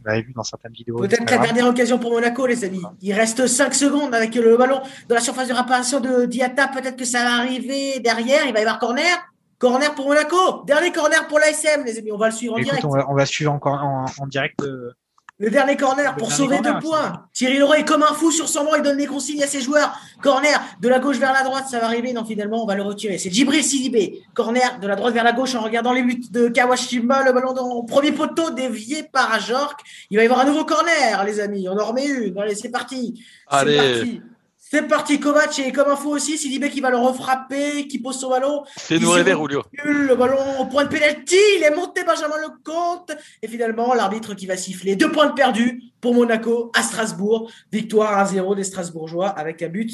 Vous 0.01 0.06
l'avez 0.06 0.22
vu 0.22 0.31
dans 0.34 0.43
certaines 0.43 0.72
vidéos. 0.72 0.95
Peut-être 0.97 1.30
la 1.30 1.39
dernière 1.39 1.68
occasion 1.68 1.99
pour 1.99 2.11
Monaco, 2.11 2.47
les 2.47 2.64
amis. 2.64 2.81
Il 3.01 3.11
reste 3.14 3.47
5 3.47 3.73
secondes 3.73 4.15
avec 4.15 4.34
le 4.34 4.56
ballon 4.56 4.80
dans 5.10 5.15
la 5.15 5.19
surface 5.19 5.49
de 5.49 5.53
réparation 5.53 5.99
de 5.99 6.26
Diata. 6.26 6.69
Peut-être 6.69 6.95
que 6.95 7.03
ça 7.03 7.22
va 7.26 7.34
arriver 7.41 7.99
derrière. 7.99 8.45
Il 8.47 8.53
va 8.53 8.60
y 8.60 8.61
avoir 8.61 8.80
corner. 8.80 9.18
Corner 9.57 9.93
pour 9.93 10.07
Monaco. 10.07 10.64
Dernier 10.65 10.93
corner 10.93 11.27
pour 11.27 11.38
l'ASM, 11.39 11.84
les 11.85 11.97
amis. 11.99 12.14
On 12.14 12.18
va 12.18 12.27
le 12.30 12.34
suivre 12.34 12.53
en 12.53 12.57
Écoute, 12.60 12.69
direct. 12.69 12.85
on 12.85 12.91
va, 12.95 13.10
on 13.10 13.14
va 13.14 13.26
suivre 13.26 13.51
encore 13.51 13.84
en, 13.84 14.06
en 14.19 14.27
direct. 14.27 14.61
euh, 14.64 14.93
Le 15.41 15.49
dernier 15.49 15.78
corner 15.78 16.16
pour 16.18 16.34
sauver 16.34 16.57
corner, 16.57 16.74
deux 16.76 16.86
points. 16.86 17.28
Thierry 17.34 17.60
Leroy 17.60 17.80
est 17.80 17.86
comme 17.86 18.03
un 18.03 18.14
fou 18.14 18.30
sur 18.30 18.49
son 18.49 18.66
banc. 18.66 18.76
Il 18.76 18.82
donne 18.82 18.98
des 18.98 19.06
consignes 19.06 19.41
à 19.41 19.48
ses 19.48 19.61
joueurs. 19.61 19.98
Corner 20.22 20.61
de 20.82 20.90
la 20.90 20.99
gauche 20.99 21.18
vers 21.18 21.32
la 21.32 21.44
droite. 21.44 21.64
Ça 21.72 21.80
va 21.80 21.86
arriver. 21.86 22.11
Non, 22.11 22.26
finalement, 22.26 22.61
on 22.61 22.66
va 22.66 22.76
le 22.76 22.84
retirer. 22.84 23.18
C'est 23.18 23.30
Djibril 23.30 23.64
Sidibé. 23.64 24.22
Corner 24.34 24.80
de 24.82 24.88
la 24.88 24.98
droite 24.98 25.14
vers 25.14 25.24
la 25.24 25.32
gauche 25.32 25.56
en 25.56 25.61
regardant 25.61 25.94
les 25.94 26.03
buts 26.03 26.22
de 26.30 26.49
Kawashima. 26.49 27.24
Le 27.24 27.32
ballon 27.32 27.53
dans 27.53 27.82
le 27.82 27.86
premier 27.86 28.11
poteau 28.11 28.49
dévié 28.52 29.03
par 29.03 29.34
Ajork. 29.34 29.80
Il 30.10 30.18
va 30.18 30.24
y 30.24 30.26
avoir 30.26 30.41
un 30.41 30.45
nouveau 30.45 30.66
corner, 30.66 31.24
les 31.24 31.40
amis. 31.40 31.70
On 31.70 31.80
en 31.80 31.86
remet 31.86 32.06
une. 32.06 32.38
Allez, 32.38 32.56
c'est 32.56 32.70
parti. 32.70 33.24
C'est 33.49 33.57
Allez. 33.57 33.78
parti. 33.78 34.22
C'est 34.71 34.87
parti. 34.87 35.19
Kovac 35.19 35.57
est 35.57 35.71
comme 35.71 35.89
un 35.89 35.95
fou 35.95 36.09
aussi. 36.11 36.37
Sidibé 36.37 36.69
qui 36.69 36.79
va 36.79 36.91
le 36.91 36.97
refrapper, 36.97 37.87
qui 37.87 37.99
pose 37.99 38.19
son 38.19 38.29
ballon. 38.29 38.63
fais-nous 38.77 39.09
Ils 39.09 39.23
rêver, 39.23 39.31
Julio. 39.31 39.63
Le 39.83 40.13
ballon 40.15 40.59
au 40.59 40.65
point 40.67 40.83
de 40.83 40.89
pénalty, 40.89 41.37
il 41.57 41.63
est 41.63 41.75
monté 41.75 42.03
Benjamin 42.03 42.35
Lecomte. 42.37 43.11
Et 43.41 43.47
finalement, 43.47 43.95
l'arbitre 43.95 44.35
qui 44.35 44.45
va 44.45 44.55
siffler 44.57 44.95
deux 44.95 45.11
points 45.11 45.25
de 45.25 45.33
perdus 45.33 45.81
pour 46.01 46.13
Monaco 46.13 46.71
à 46.75 46.83
Strasbourg. 46.83 47.49
Victoire 47.71 48.23
1-0 48.31 48.55
des 48.55 48.63
Strasbourgeois 48.63 49.29
avec 49.29 49.63
un 49.63 49.69
but 49.69 49.91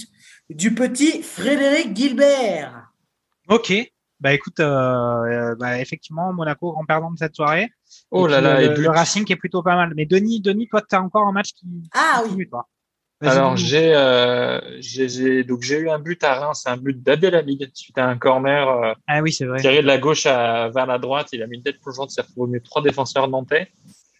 du 0.49 0.73
petit 0.75 1.23
Frédéric 1.23 1.95
Gilbert. 1.95 2.91
Ok. 3.47 3.73
Bah 4.19 4.33
écoute, 4.33 4.59
euh, 4.59 4.65
euh, 4.65 5.55
bah, 5.55 5.79
effectivement, 5.79 6.33
Monaco 6.33 6.71
grand 6.73 6.85
perdant 6.85 7.11
de 7.11 7.17
cette 7.17 7.35
soirée. 7.35 7.69
Oh 8.11 8.27
Et 8.27 8.31
là 8.31 8.41
là, 8.41 8.59
le, 8.61 8.65
et 8.73 8.75
le. 8.75 8.89
Racing 8.89 9.23
qui 9.23 9.31
est 9.33 9.37
plutôt 9.37 9.63
pas 9.63 9.75
mal. 9.77 9.93
Mais 9.95 10.05
Denis, 10.05 10.41
Denis, 10.41 10.67
toi, 10.67 10.81
tu 10.81 10.95
as 10.95 11.01
encore 11.01 11.27
un 11.27 11.31
match 11.31 11.53
qui 11.53 11.65
Ah 11.93 12.19
oui. 12.23 12.29
continue, 12.29 12.49
toi. 12.49 12.67
Alors 13.21 13.55
j'ai 13.55 13.95
euh, 13.95 14.59
j'ai 14.79 15.43
donc 15.43 15.61
j'ai 15.61 15.77
eu 15.77 15.89
un 15.89 15.99
but 15.99 16.21
à 16.23 16.35
Reims, 16.35 16.63
un 16.65 16.77
but 16.77 17.01
d'Abdelhamid 17.01 17.71
suite 17.73 17.97
à 17.97 18.05
un 18.05 18.17
corner 18.17 18.67
euh, 18.67 18.93
Ah 19.07 19.21
oui, 19.21 19.31
c'est 19.31 19.45
vrai. 19.45 19.59
tiré 19.61 19.81
de 19.81 19.87
la 19.87 19.97
gauche 19.97 20.25
à, 20.25 20.69
vers 20.69 20.85
la 20.85 20.97
droite. 20.97 21.29
Il 21.31 21.41
a 21.41 21.47
mis 21.47 21.57
une 21.57 21.63
tête 21.63 21.79
plongeante, 21.79 22.11
retrouvé 22.11 22.41
au 22.41 22.47
milieu 22.47 22.59
de 22.59 22.65
trois 22.65 22.81
défenseurs 22.81 23.29
nantais. 23.29 23.71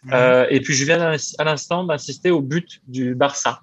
Mhm. 0.04 0.14
Euh, 0.14 0.48
et 0.50 0.62
puis 0.62 0.74
je 0.74 0.86
viens 0.86 1.02
à 1.40 1.44
l'instant 1.44 1.84
d'assister 1.84 2.32
au 2.32 2.42
but 2.42 2.82
du 2.88 3.16
Barça, 3.16 3.62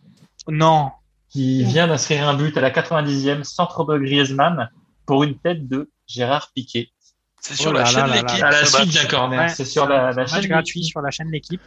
Non. 0.49 0.91
qui 1.31 1.65
vient 1.65 1.87
d'inscrire 1.87 2.29
un 2.29 2.35
but 2.35 2.57
à 2.57 2.61
la 2.61 2.71
90e, 2.71 3.45
centre 3.45 3.85
de 3.85 3.99
Griezmann, 3.99 4.71
pour 5.07 5.25
une 5.25 5.39
tête 5.39 5.67
de 5.67 5.91
Gérard 6.07 6.51
Piquet. 6.55 6.89
C'est 7.41 7.55
sur 7.55 7.71
Oh 7.71 7.75
la 7.75 7.85
chaîne 7.85 8.11
l'équipe. 8.11 8.43
À 8.43 8.51
la 8.51 8.65
suite 8.65 8.95
d'un 8.95 9.07
corner, 9.07 9.51
c'est 9.51 9.65
sur 9.65 9.89
la, 9.89 10.27
chaîne 10.27 10.47
gratuit 10.47 10.85
sur 10.85 11.01
la 11.01 11.11
chaîne 11.11 11.31
L'équipe. 11.31 11.61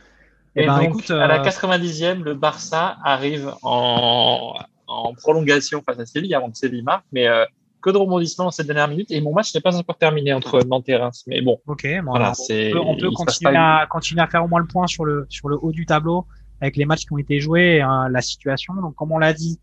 Et 0.56 0.64
Eh 0.64 0.66
ben, 0.68 0.78
donc, 0.78 0.88
écoute, 0.88 1.12
à 1.12 1.28
la 1.28 1.42
euh, 1.42 1.44
90e, 1.44 2.24
le 2.24 2.34
Barça 2.34 2.98
arrive 3.04 3.54
en, 3.62 4.56
en 4.88 5.14
prolongation 5.14 5.82
face 5.82 6.00
à 6.00 6.06
Séville 6.06 6.34
avant 6.34 6.50
que 6.50 6.58
Séville 6.58 6.84
marque, 6.84 7.06
mais 7.12 7.28
euh, 7.28 7.46
que 7.82 7.90
de 7.90 7.98
rebondissements 7.98 8.46
dans 8.46 8.52
cette 8.52 8.68
dernière 8.68 8.88
minute. 8.88 9.12
Et 9.12 9.22
mon 9.22 9.34
match 9.34 9.54
n'est 9.54 9.62
pas 9.62 9.76
encore 9.76 9.98
terminé 9.98 10.34
entre 10.34 10.64
Nantes 10.66 10.88
et 10.90 10.96
Reims. 10.96 11.24
Mais 11.28 11.42
bon, 11.42 11.60
Ok, 11.68 11.86
bon, 12.04 12.12
Voilà, 12.12 12.32
on 12.32 12.98
peut, 12.98 13.08
on 13.08 13.14
continuer, 13.14 13.58
à, 13.58 13.86
continuer 13.90 14.22
à 14.22 14.28
faire 14.28 14.44
au 14.44 14.48
moins 14.48 14.60
le 14.60 14.68
point 14.68 14.88
sur 14.88 15.06
le, 15.06 15.26
sur 15.30 15.50
le 15.50 15.58
haut 15.62 15.72
du 15.72 15.86
tableau 15.86 16.26
avec 16.62 16.78
les 16.78 16.86
matchs 16.86 17.06
qui 17.06 17.14
ont 17.14 17.18
été 17.18 17.40
joués, 17.40 17.82
hein, 17.82 18.08
la 18.10 18.22
situation. 18.22 18.74
Donc, 18.76 18.96
comme 18.96 19.12
on 19.12 19.20
l'a 19.20 19.34
dit, 19.34 19.60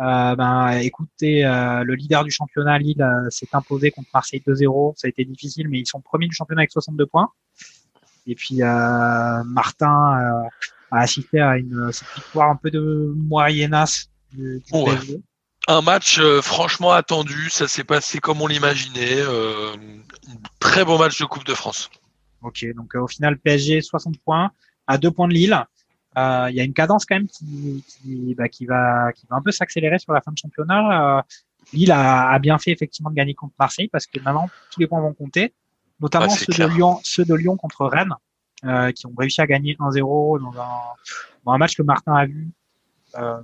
euh, 0.00 0.36
ben, 0.36 0.70
écoutez, 0.78 1.44
euh, 1.44 1.82
le 1.82 1.94
leader 1.94 2.24
du 2.24 2.30
championnat, 2.30 2.78
Lille, 2.78 3.02
euh, 3.02 3.30
s'est 3.30 3.48
imposé 3.52 3.90
contre 3.90 4.08
Marseille 4.12 4.42
2-0. 4.46 4.94
Ça 4.96 5.06
a 5.06 5.08
été 5.08 5.24
difficile, 5.24 5.68
mais 5.68 5.80
ils 5.80 5.86
sont 5.86 6.00
premiers 6.00 6.28
du 6.28 6.34
championnat 6.34 6.60
avec 6.60 6.72
62 6.72 7.06
points. 7.06 7.30
Et 8.26 8.34
puis, 8.34 8.62
euh, 8.62 9.44
Martin 9.44 10.18
euh, 10.20 10.48
a 10.90 11.00
assisté 11.00 11.40
à 11.40 11.56
une 11.58 11.90
cette 11.92 12.08
victoire 12.16 12.50
un 12.50 12.56
peu 12.56 12.70
de 12.70 13.12
moyennasse 13.16 14.08
du, 14.32 14.60
du 14.60 14.72
Ouais. 14.72 14.96
Un 15.68 15.80
match 15.80 16.18
euh, 16.20 16.40
franchement 16.42 16.92
attendu, 16.92 17.50
ça 17.50 17.66
s'est 17.66 17.82
passé 17.84 18.18
comme 18.20 18.40
on 18.40 18.46
l'imaginait. 18.46 19.20
euh, 19.20 19.74
très 20.60 20.84
beau 20.84 20.96
match 20.98 21.18
de 21.20 21.24
Coupe 21.24 21.44
de 21.44 21.54
France. 21.54 21.90
Ok, 22.42 22.64
donc 22.76 22.94
euh, 22.94 23.00
au 23.00 23.08
final 23.08 23.36
PSG 23.38 23.80
60 23.80 24.18
points 24.20 24.52
à 24.86 24.98
deux 24.98 25.10
points 25.10 25.26
de 25.26 25.32
Lille. 25.32 25.58
Euh, 26.16 26.46
Il 26.50 26.56
y 26.56 26.60
a 26.60 26.64
une 26.64 26.72
cadence 26.72 27.04
quand 27.04 27.16
même 27.16 27.26
qui, 27.26 27.82
qui, 27.88 28.34
bah, 28.36 28.48
qui 28.48 28.64
va 28.66 29.12
qui 29.12 29.26
va 29.28 29.36
un 29.36 29.42
peu 29.42 29.50
s'accélérer 29.50 29.98
sur 29.98 30.12
la 30.12 30.20
fin 30.20 30.30
de 30.32 30.38
championnat. 30.38 31.18
Euh, 31.18 31.22
Lille 31.72 31.90
a, 31.90 32.30
a 32.30 32.38
bien 32.38 32.58
fait 32.58 32.70
effectivement 32.70 33.10
de 33.10 33.16
gagner 33.16 33.34
contre 33.34 33.54
Marseille 33.58 33.88
parce 33.88 34.06
que 34.06 34.20
maintenant 34.20 34.48
tous 34.70 34.78
les 34.80 34.86
points 34.86 35.00
vont 35.00 35.14
compter, 35.14 35.52
notamment 36.00 36.28
ceux 36.30 36.46
clair. 36.52 36.68
de 36.68 36.74
Lyon, 36.74 37.00
ceux 37.04 37.24
de 37.24 37.34
Lyon 37.34 37.56
contre 37.56 37.86
Rennes, 37.86 38.14
euh, 38.64 38.92
qui 38.92 39.06
ont 39.06 39.14
réussi 39.16 39.40
à 39.40 39.46
gagner 39.46 39.76
1-0 39.78 40.40
dans 40.40 40.60
un, 40.60 40.68
dans 41.44 41.52
un 41.52 41.58
match 41.58 41.76
que 41.76 41.82
Martin 41.82 42.14
a 42.14 42.26
vu. 42.26 42.48
Euh, 43.16 43.40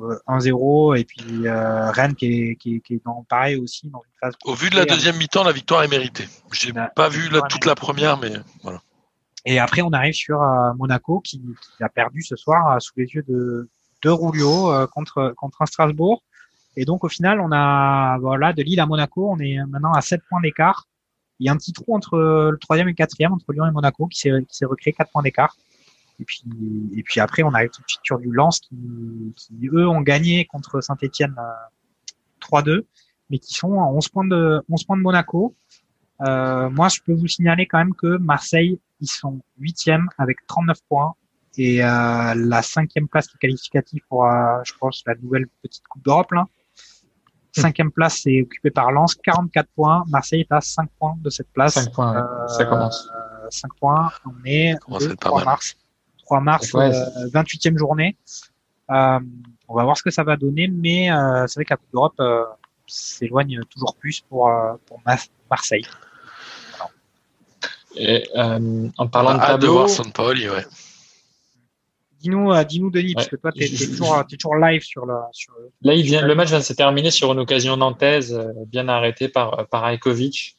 euh, 0.00 0.18
1-0 0.28 0.98
et 0.98 1.04
puis 1.04 1.46
euh, 1.48 1.90
Rennes 1.90 2.14
qui 2.14 2.26
est, 2.26 2.56
qui, 2.56 2.74
est, 2.76 2.80
qui 2.80 2.94
est 2.94 3.04
dans 3.04 3.24
pareil 3.26 3.56
aussi 3.56 3.88
dans 3.88 4.00
une 4.04 4.12
phase 4.20 4.34
Au 4.44 4.52
vu 4.52 4.68
de 4.68 4.76
la 4.76 4.84
deuxième 4.84 5.16
mi-temps, 5.16 5.42
la 5.42 5.52
victoire 5.52 5.82
est 5.84 5.88
méritée. 5.88 6.28
J'ai 6.52 6.72
pas 6.94 7.08
vu 7.08 7.30
la- 7.30 7.40
toute 7.42 7.64
la 7.64 7.74
première, 7.74 8.18
mais 8.18 8.32
voilà. 8.62 8.80
Et 9.46 9.58
après, 9.58 9.80
on 9.80 9.90
arrive 9.92 10.12
sur 10.12 10.42
euh, 10.42 10.74
Monaco 10.74 11.20
qui, 11.20 11.40
qui 11.76 11.82
a 11.82 11.88
perdu 11.88 12.20
ce 12.20 12.36
soir 12.36 12.72
euh, 12.72 12.78
sous 12.80 12.92
les 12.96 13.06
yeux 13.06 13.24
de, 13.28 13.70
de 14.02 14.10
Rulio 14.10 14.70
euh, 14.72 14.86
contre, 14.88 15.32
contre 15.36 15.62
un 15.62 15.66
Strasbourg. 15.66 16.22
Et 16.76 16.84
donc, 16.84 17.04
au 17.04 17.08
final, 17.08 17.40
on 17.40 17.50
a, 17.52 18.18
voilà, 18.18 18.52
de 18.52 18.62
Lille 18.62 18.80
à 18.80 18.86
Monaco, 18.86 19.30
on 19.30 19.38
est 19.38 19.56
maintenant 19.68 19.92
à 19.92 20.02
7 20.02 20.20
points 20.28 20.40
d'écart. 20.42 20.86
Il 21.38 21.46
y 21.46 21.48
a 21.48 21.52
un 21.52 21.56
petit 21.56 21.72
trou 21.72 21.94
entre 21.94 22.18
le 22.18 22.58
troisième 22.58 22.88
et 22.88 22.92
le 22.92 22.96
quatrième, 22.96 23.32
entre 23.32 23.52
Lyon 23.52 23.66
et 23.66 23.70
Monaco, 23.70 24.06
qui 24.06 24.18
s'est, 24.18 24.64
recréé 24.64 24.92
4 24.92 25.10
points 25.10 25.22
d'écart. 25.22 25.56
Et 26.18 26.24
puis, 26.24 26.42
et 26.96 27.02
puis 27.02 27.20
après, 27.20 27.42
on 27.42 27.52
arrive 27.52 27.70
tout 27.70 27.82
de 27.82 27.88
suite 27.88 28.00
sur 28.02 28.18
du 28.18 28.32
Lens 28.32 28.60
qui, 28.60 29.34
qui 29.36 29.68
eux, 29.70 29.86
ont 29.86 30.00
gagné 30.00 30.46
contre 30.46 30.80
Saint-Etienne 30.80 31.36
3-2, 32.40 32.84
mais 33.30 33.38
qui 33.38 33.54
sont 33.54 33.80
à 33.80 33.86
11 33.86 34.08
points 34.08 34.26
de, 34.26 34.62
11 34.70 34.84
points 34.84 34.96
de 34.96 35.02
Monaco. 35.02 35.54
Euh, 36.22 36.70
moi, 36.70 36.88
je 36.88 37.00
peux 37.04 37.12
vous 37.12 37.28
signaler 37.28 37.66
quand 37.66 37.78
même 37.78 37.94
que 37.94 38.16
Marseille, 38.18 38.80
ils 39.00 39.08
sont 39.08 39.40
huitièmes 39.58 40.08
avec 40.18 40.38
39 40.46 40.78
points 40.88 41.14
et 41.58 41.82
euh, 41.82 42.34
la 42.34 42.62
cinquième 42.62 43.08
place 43.08 43.28
qui 43.28 43.36
est 43.36 43.38
qualificative 43.38 44.00
pour, 44.08 44.26
euh, 44.26 44.58
je 44.64 44.72
pense, 44.78 45.02
la 45.06 45.14
nouvelle 45.16 45.46
petite 45.62 45.86
Coupe 45.88 46.04
d'Europe. 46.04 46.32
Là. 46.32 46.44
Cinquième 47.60 47.90
place 47.90 48.22
est 48.26 48.42
occupée 48.42 48.70
par 48.70 48.92
Lens, 48.92 49.14
44 49.14 49.68
points. 49.74 50.04
Marseille 50.08 50.40
est 50.40 50.52
à 50.52 50.60
5 50.60 50.88
points 50.98 51.16
de 51.22 51.30
cette 51.30 51.50
place. 51.52 51.74
5 51.74 51.92
points, 51.92 52.12
ouais. 52.12 52.18
Euh, 52.18 52.48
ça 52.48 52.64
commence. 52.64 53.08
5 53.50 53.70
points. 53.80 54.10
On 54.26 54.30
est 54.44 54.74
commence 54.80 55.02
à 55.02 55.06
le 55.06 55.12
être 55.12 55.20
pas 55.20 55.28
3 55.28 55.38
mal. 55.40 55.46
mars. 55.46 55.76
3 56.24 56.40
mars, 56.40 56.74
Ouais, 56.74 56.94
euh, 56.94 57.28
28e 57.32 57.78
journée. 57.78 58.16
Euh, 58.90 59.18
on 59.68 59.74
va 59.74 59.84
voir 59.84 59.96
ce 59.96 60.02
que 60.02 60.10
ça 60.10 60.22
va 60.22 60.36
donner, 60.36 60.68
mais 60.68 61.10
euh, 61.10 61.46
c'est 61.46 61.58
vrai 61.60 61.64
que 61.64 61.72
la 61.72 61.76
Coupe 61.76 61.92
d'Europe 61.92 62.14
euh, 62.20 62.44
s'éloigne 62.86 63.60
toujours 63.70 63.96
plus 63.96 64.20
pour, 64.20 64.48
euh, 64.48 64.74
Marseille. 65.50 65.86
Et, 67.96 68.28
euh, 68.36 68.88
en 68.98 69.06
parlant 69.08 69.34
de 69.34 69.38
Hâte 69.40 69.60
de 69.60 69.66
tableau, 69.66 69.72
voir 69.78 69.88
Sampaoli, 69.88 70.48
ouais. 70.50 70.66
Dis-nous, 72.26 72.52
euh, 72.52 72.64
dis-nous 72.64 72.90
Denis, 72.90 73.14
parce 73.14 73.28
que 73.28 73.36
toi, 73.36 73.52
Je- 73.54 73.60
t'es 73.60 73.66
je- 73.68 73.86
toujours, 73.86 74.56
live 74.56 74.82
sur 74.82 75.06
le. 75.06 75.14
Sur... 75.30 75.52
Là, 75.82 75.94
il 75.94 76.02
vient, 76.02 76.26
le 76.26 76.34
match 76.34 76.48
vient 76.48 76.58
de 76.58 76.64
se 76.64 76.72
terminer 76.72 77.12
sur 77.12 77.32
une 77.32 77.38
occasion 77.38 77.76
nantaise, 77.76 78.34
euh, 78.34 78.52
bien 78.66 78.88
arrêtée 78.88 79.28
par, 79.28 79.66
par. 79.68 79.84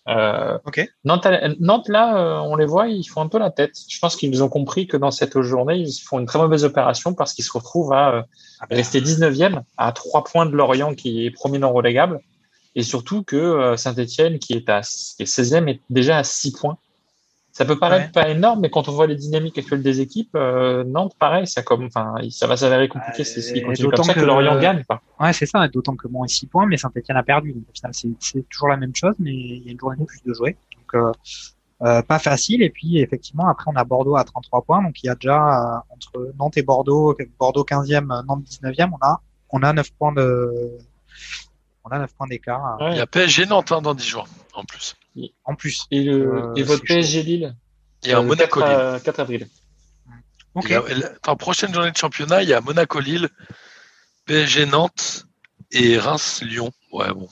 Euh. 0.08 0.58
Nantes, 1.04 1.28
Nantes, 1.60 1.90
là, 1.90 2.18
euh, 2.18 2.40
on 2.40 2.56
les 2.56 2.66
voit, 2.66 2.88
ils 2.88 3.04
font 3.04 3.20
un 3.22 3.28
peu 3.28 3.38
la 3.38 3.52
tête. 3.52 3.74
Je 3.90 4.00
pense 4.00 4.16
qu'ils 4.16 4.42
ont 4.44 4.50
compris 4.50 4.88
que 4.88 4.96
dans 4.96 5.12
cette 5.12 5.42
journée, 5.42 5.76
ils 5.76 5.92
font 5.92 6.20
une 6.20 6.26
très 6.26 6.40
mauvaise 6.40 6.64
opération 6.64 7.14
parce 7.14 7.34
qu'ils 7.34 7.44
se 7.44 7.52
retrouvent 7.52 7.92
à 7.92 8.16
euh, 8.16 8.22
Ah 8.62 8.68
ben, 8.70 8.78
rester 8.78 9.02
19e, 9.02 9.62
à 9.76 9.92
trois 9.92 10.24
points 10.24 10.46
de 10.46 10.56
Lorient 10.56 10.96
qui 10.96 11.26
est 11.26 11.32
premier 11.32 11.60
non 11.60 11.74
relégable. 11.74 12.22
Et 12.76 12.84
surtout 12.84 13.24
que 13.24 13.36
euh, 13.36 13.76
Saint-Etienne, 13.76 14.40
qui 14.40 14.54
est 14.54 14.70
à 14.70 14.82
qui 14.82 15.24
est 15.24 15.26
16e, 15.26 15.68
est 15.68 15.82
déjà 15.90 16.18
à 16.18 16.24
6 16.24 16.52
points. 16.54 16.78
Ça 17.58 17.66
peut 17.66 17.80
paraître 17.80 18.06
Ouais. 18.06 18.12
pas 18.12 18.30
énorme, 18.30 18.60
mais 18.60 18.70
quand 18.70 18.88
on 18.88 18.92
voit 18.92 19.08
les 19.08 19.16
dynamiques 19.16 19.58
actuelles 19.58 19.82
des 19.82 20.00
équipes, 20.00 20.36
euh, 20.36 20.84
Nantes, 20.84 21.16
pareil, 21.18 21.48
ça, 21.48 21.64
comme, 21.64 21.86
enfin, 21.86 22.14
ça 22.30 22.46
va 22.46 22.56
s'avérer 22.56 22.88
compliqué 22.88 23.22
Euh, 23.22 23.26
si 23.26 23.64
comme 23.64 24.04
ça 24.04 24.14
que, 24.14 24.20
que- 24.20 24.26
Lorient 24.26 24.60
gagne. 24.60 24.84
Quoi. 24.88 25.02
Ouais, 25.20 25.34
c'est 25.34 25.48
ça, 25.48 25.68
d'autant 25.68 25.96
que 25.96 26.08
bon, 26.08 26.28
6 26.28 26.46
points, 26.46 26.68
mais 26.68 26.78
Saint-Etienne 26.78 27.18
a 27.18 27.24
perdu. 27.24 27.54
Donc 27.54 27.64
au 27.68 27.74
final, 27.74 27.92
c'est 28.20 28.48
toujours 28.48 28.68
la 28.68 28.78
même 28.78 28.94
chose, 28.96 29.16
mais 29.18 29.32
il 29.34 29.66
y 29.66 29.70
a 29.70 29.72
une 29.72 29.80
journée 29.80 29.98
de 29.98 30.06
plus 30.06 30.22
de 30.24 30.34
jouer. 30.36 30.56
Donc 30.76 30.94
euh, 30.94 31.12
euh, 31.82 32.02
pas 32.04 32.20
facile. 32.20 32.62
Et 32.62 32.70
puis 32.70 33.00
effectivement, 33.00 33.48
après, 33.48 33.66
on 33.74 33.76
a 33.76 33.84
Bordeaux 33.84 34.18
à 34.18 34.24
33 34.24 34.62
points. 34.62 34.84
Donc 34.84 35.02
il 35.02 35.08
y 35.08 35.10
a 35.10 35.16
déjà 35.16 35.38
euh, 35.78 35.78
entre 35.90 36.32
Nantes 36.38 36.58
et 36.58 36.62
Bordeaux, 36.62 37.18
Bordeaux 37.40 37.64
15e, 37.64 38.24
Nantes 38.28 38.44
19e, 38.44 38.92
on 38.94 39.04
a, 39.04 39.20
on 39.50 39.64
a 39.64 39.74
9 39.74 39.92
points 39.94 40.14
de. 40.14 40.78
On 41.86 41.90
a 41.90 41.98
9 41.98 42.14
points 42.14 42.28
d'écart. 42.28 42.78
Ouais. 42.80 42.92
Il 42.92 42.98
y 42.98 43.02
a 43.02 43.08
PSG 43.08 43.48
Nantes 43.48 43.72
hein, 43.72 43.82
dans 43.82 43.96
10 43.96 44.06
jours, 44.08 44.28
en 44.54 44.64
plus. 44.64 44.96
En 45.46 45.56
plus. 45.56 45.86
Et, 45.92 46.04
le, 46.04 46.36
Euh, 46.52 46.54
et 46.56 46.64
votre. 46.64 46.84
PSG 46.84 47.24
Lille 47.24 47.56
Il 48.04 48.10
y 48.10 48.14
a 48.14 48.18
un 48.20 48.22
euh, 48.24 48.26
Monaco 48.26 48.60
4, 48.60 48.70
Lille. 48.70 48.78
euh, 48.80 49.00
4 49.00 49.20
avril. 49.20 49.48
Ok. 50.56 50.66
Il 50.66 50.72
y 50.72 50.76
a- 50.76 50.82
la- 51.26 51.36
prochaine 51.36 51.74
journée 51.74 51.92
de 51.92 51.98
championnat, 51.98 52.42
il 52.44 52.50
y 52.50 52.54
a 52.54 52.62
Monaco 52.62 53.00
Lille, 53.00 53.30
PSG 54.26 54.66
Nantes 54.66 55.26
et 55.72 55.98
Reims 55.98 56.42
Lyon. 56.44 56.72
Ouais, 56.92 57.12
bon. 57.14 57.28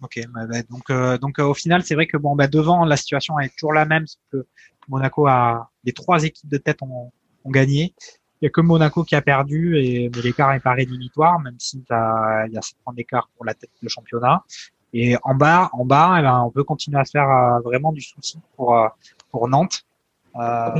Ok, 0.00 0.20
bah, 0.32 0.46
bah, 0.46 0.62
donc 0.70 0.90
euh, 0.90 1.18
donc 1.18 1.38
euh, 1.40 1.44
au 1.44 1.54
final 1.54 1.82
c'est 1.84 1.94
vrai 1.96 2.06
que 2.06 2.16
bon 2.16 2.36
bah 2.36 2.46
devant 2.46 2.84
la 2.84 2.96
situation 2.96 3.36
est 3.40 3.48
toujours 3.48 3.72
la 3.72 3.84
même, 3.84 4.06
sauf 4.06 4.20
que 4.32 4.46
Monaco 4.86 5.26
a 5.26 5.70
les 5.82 5.92
trois 5.92 6.22
équipes 6.22 6.48
de 6.48 6.56
tête 6.58 6.78
ont, 6.82 7.10
ont 7.44 7.50
gagné. 7.50 7.94
Il 8.40 8.44
y 8.44 8.46
a 8.46 8.50
que 8.50 8.60
Monaco 8.60 9.02
qui 9.02 9.16
a 9.16 9.22
perdu 9.22 9.76
et 9.76 10.08
mais 10.14 10.22
l'écart 10.22 10.52
est 10.52 10.60
pas 10.60 10.72
rédhibitoire, 10.74 11.40
même 11.40 11.56
si 11.58 11.82
t'as- 11.82 12.46
il 12.46 12.52
y 12.52 12.56
a 12.58 12.62
7 12.62 12.76
points 12.84 12.94
d'écart 12.94 13.28
pour 13.36 13.44
la 13.44 13.54
tête 13.54 13.70
de 13.82 13.88
championnat. 13.88 14.44
Et 14.94 15.16
en 15.22 15.34
bas, 15.34 15.68
en 15.72 15.84
bas, 15.84 16.16
eh 16.18 16.22
ben, 16.22 16.40
on 16.46 16.50
peut 16.50 16.64
continuer 16.64 16.98
à 16.98 17.04
se 17.04 17.10
faire 17.10 17.28
euh, 17.28 17.60
vraiment 17.60 17.92
du 17.92 18.00
souci 18.00 18.38
pour 18.56 18.76
euh, 18.76 18.88
pour 19.30 19.46
Nantes. 19.48 19.84
Euh, 20.36 20.70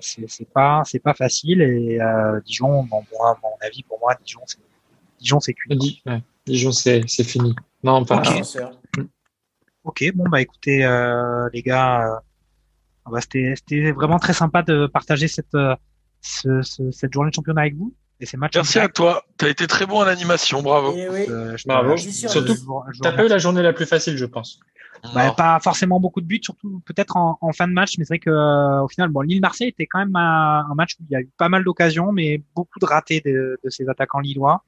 c'est 0.00 0.28
c'est 0.28 0.48
pas 0.48 0.82
c'est 0.84 0.98
pas 1.00 1.14
facile 1.14 1.60
et 1.62 2.00
euh, 2.00 2.40
Dijon, 2.44 2.84
bon, 2.84 3.04
moi, 3.12 3.30
à 3.30 3.38
mon 3.42 3.50
avis 3.66 3.82
pour 3.82 3.98
moi 4.00 4.14
Dijon 4.24 4.40
c'est 4.46 4.58
Dijon 5.18 5.38
c'est 5.40 5.54
cuit. 5.54 6.02
Ouais. 6.06 6.22
Dijon, 6.46 6.72
c'est 6.72 7.02
c'est 7.06 7.24
fini. 7.24 7.54
Non, 7.82 8.04
pas. 8.04 8.22
Ok. 8.22 9.02
Ok, 9.84 10.04
bon 10.14 10.24
bah 10.28 10.40
écoutez 10.40 10.84
euh, 10.84 11.48
les 11.52 11.62
gars, 11.62 12.06
euh, 12.16 13.10
bah, 13.10 13.20
c'était 13.20 13.54
c'était 13.56 13.92
vraiment 13.92 14.18
très 14.18 14.32
sympa 14.32 14.62
de 14.62 14.86
partager 14.86 15.28
cette 15.28 15.54
euh, 15.54 15.76
ce- 16.20 16.62
ce- 16.62 16.90
cette 16.90 17.12
journée 17.12 17.30
de 17.30 17.34
championnat 17.34 17.60
avec 17.62 17.76
vous 17.76 17.92
et 18.20 18.26
ces 18.26 18.36
matchs. 18.36 18.56
en 18.56 18.60
Merci 18.60 18.78
à 18.78 18.88
toi. 18.88 19.24
Tu 19.38 19.44
as 19.44 19.48
été 19.48 19.66
très 19.66 19.86
bon 19.86 19.98
en 19.98 20.06
animation, 20.06 20.62
bravo. 20.62 20.94
Et 20.96 21.08
oui. 21.08 21.26
Euh, 21.28 21.56
je- 21.56 21.66
Bravo. 21.66 21.96
je- 21.96 22.08
Surtout, 22.10 22.54
vous 22.64 22.82
T'as 23.02 23.12
pas 23.12 23.24
eu 23.24 23.28
la 23.28 23.38
journée 23.38 23.62
la 23.62 23.72
plus 23.72 23.86
facile, 23.86 24.16
je 24.16 24.24
pense. 24.26 24.60
Bah, 25.14 25.32
pas 25.36 25.60
forcément 25.60 26.00
beaucoup 26.00 26.20
de 26.20 26.26
buts, 26.26 26.40
surtout 26.42 26.80
peut-être 26.86 27.16
en, 27.16 27.38
en 27.40 27.52
fin 27.52 27.68
de 27.68 27.72
match, 27.72 27.96
mais 27.98 28.04
c'est 28.04 28.14
vrai 28.14 28.18
que 28.18 28.30
euh, 28.30 28.82
au 28.82 28.88
final, 28.88 29.08
bon, 29.10 29.20
Lille-Marseille 29.20 29.68
était 29.68 29.86
quand 29.86 29.98
même 30.00 30.16
un, 30.16 30.66
un 30.68 30.74
match 30.74 30.94
où 30.98 31.04
il 31.08 31.12
y 31.12 31.16
a 31.16 31.20
eu 31.20 31.28
pas 31.36 31.48
mal 31.48 31.62
d'occasions, 31.62 32.10
mais 32.12 32.42
beaucoup 32.56 32.78
de 32.80 32.86
ratés 32.86 33.20
de, 33.24 33.60
de 33.62 33.70
ces 33.70 33.88
attaquants 33.88 34.18
lillois. 34.20 34.64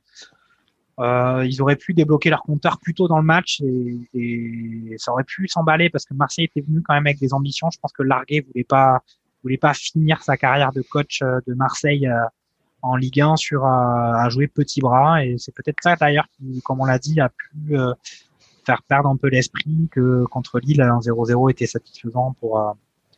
Euh, 1.01 1.45
ils 1.49 1.63
auraient 1.63 1.77
pu 1.77 1.95
débloquer 1.95 2.29
leur 2.29 2.43
compteur 2.43 2.79
plus 2.79 2.93
tôt 2.93 3.07
dans 3.09 3.19
le 3.19 3.25
match 3.25 3.61
et, 3.61 3.99
et 4.15 4.95
ça 4.99 5.13
aurait 5.13 5.23
pu 5.25 5.47
s'emballer 5.47 5.91
parce 5.91 6.05
que 6.05 6.13
Marseille 6.13 6.47
était 6.47 6.61
venu 6.61 6.83
quand 6.83 6.95
même 6.95 7.07
avec 7.07 7.19
des 7.21 7.33
ambitions. 7.33 7.71
Je 7.71 7.79
pense 7.81 7.93
que 7.93 8.03
Larguet 8.03 8.45
voulait 8.53 8.65
pas 8.65 9.01
voulait 9.45 9.59
pas 9.59 9.75
finir 9.75 10.23
sa 10.23 10.37
carrière 10.37 10.73
de 10.73 10.83
coach 10.83 11.23
euh, 11.23 11.39
de 11.47 11.55
Marseille 11.55 12.09
euh, 12.09 12.17
en 12.89 12.97
Ligue 12.97 13.21
1 13.21 13.37
sur 13.37 13.65
euh, 13.65 13.69
à 13.69 14.29
jouer 14.31 14.47
petit 14.47 14.81
bras 14.81 15.25
et 15.25 15.37
c'est 15.39 15.55
peut-être 15.55 15.79
ça 15.83 15.97
d'ailleurs 15.97 16.27
qui, 16.37 16.63
comme 16.63 16.81
on 16.81 16.85
l'a 16.85 16.99
dit, 16.99 17.21
a 17.21 17.29
pu 17.29 17.77
euh, 17.77 17.93
faire 18.65 18.83
perdre 18.83 19.09
un 19.09 19.17
peu 19.17 19.29
l'esprit 19.29 19.89
que 19.91 20.25
contre 20.25 20.59
Lille, 20.59 20.81
un 20.81 20.99
0-0 20.99 21.51
était 21.51 21.67
satisfaisant 21.67 22.35
pour, 22.41 22.59
euh, 22.59 22.73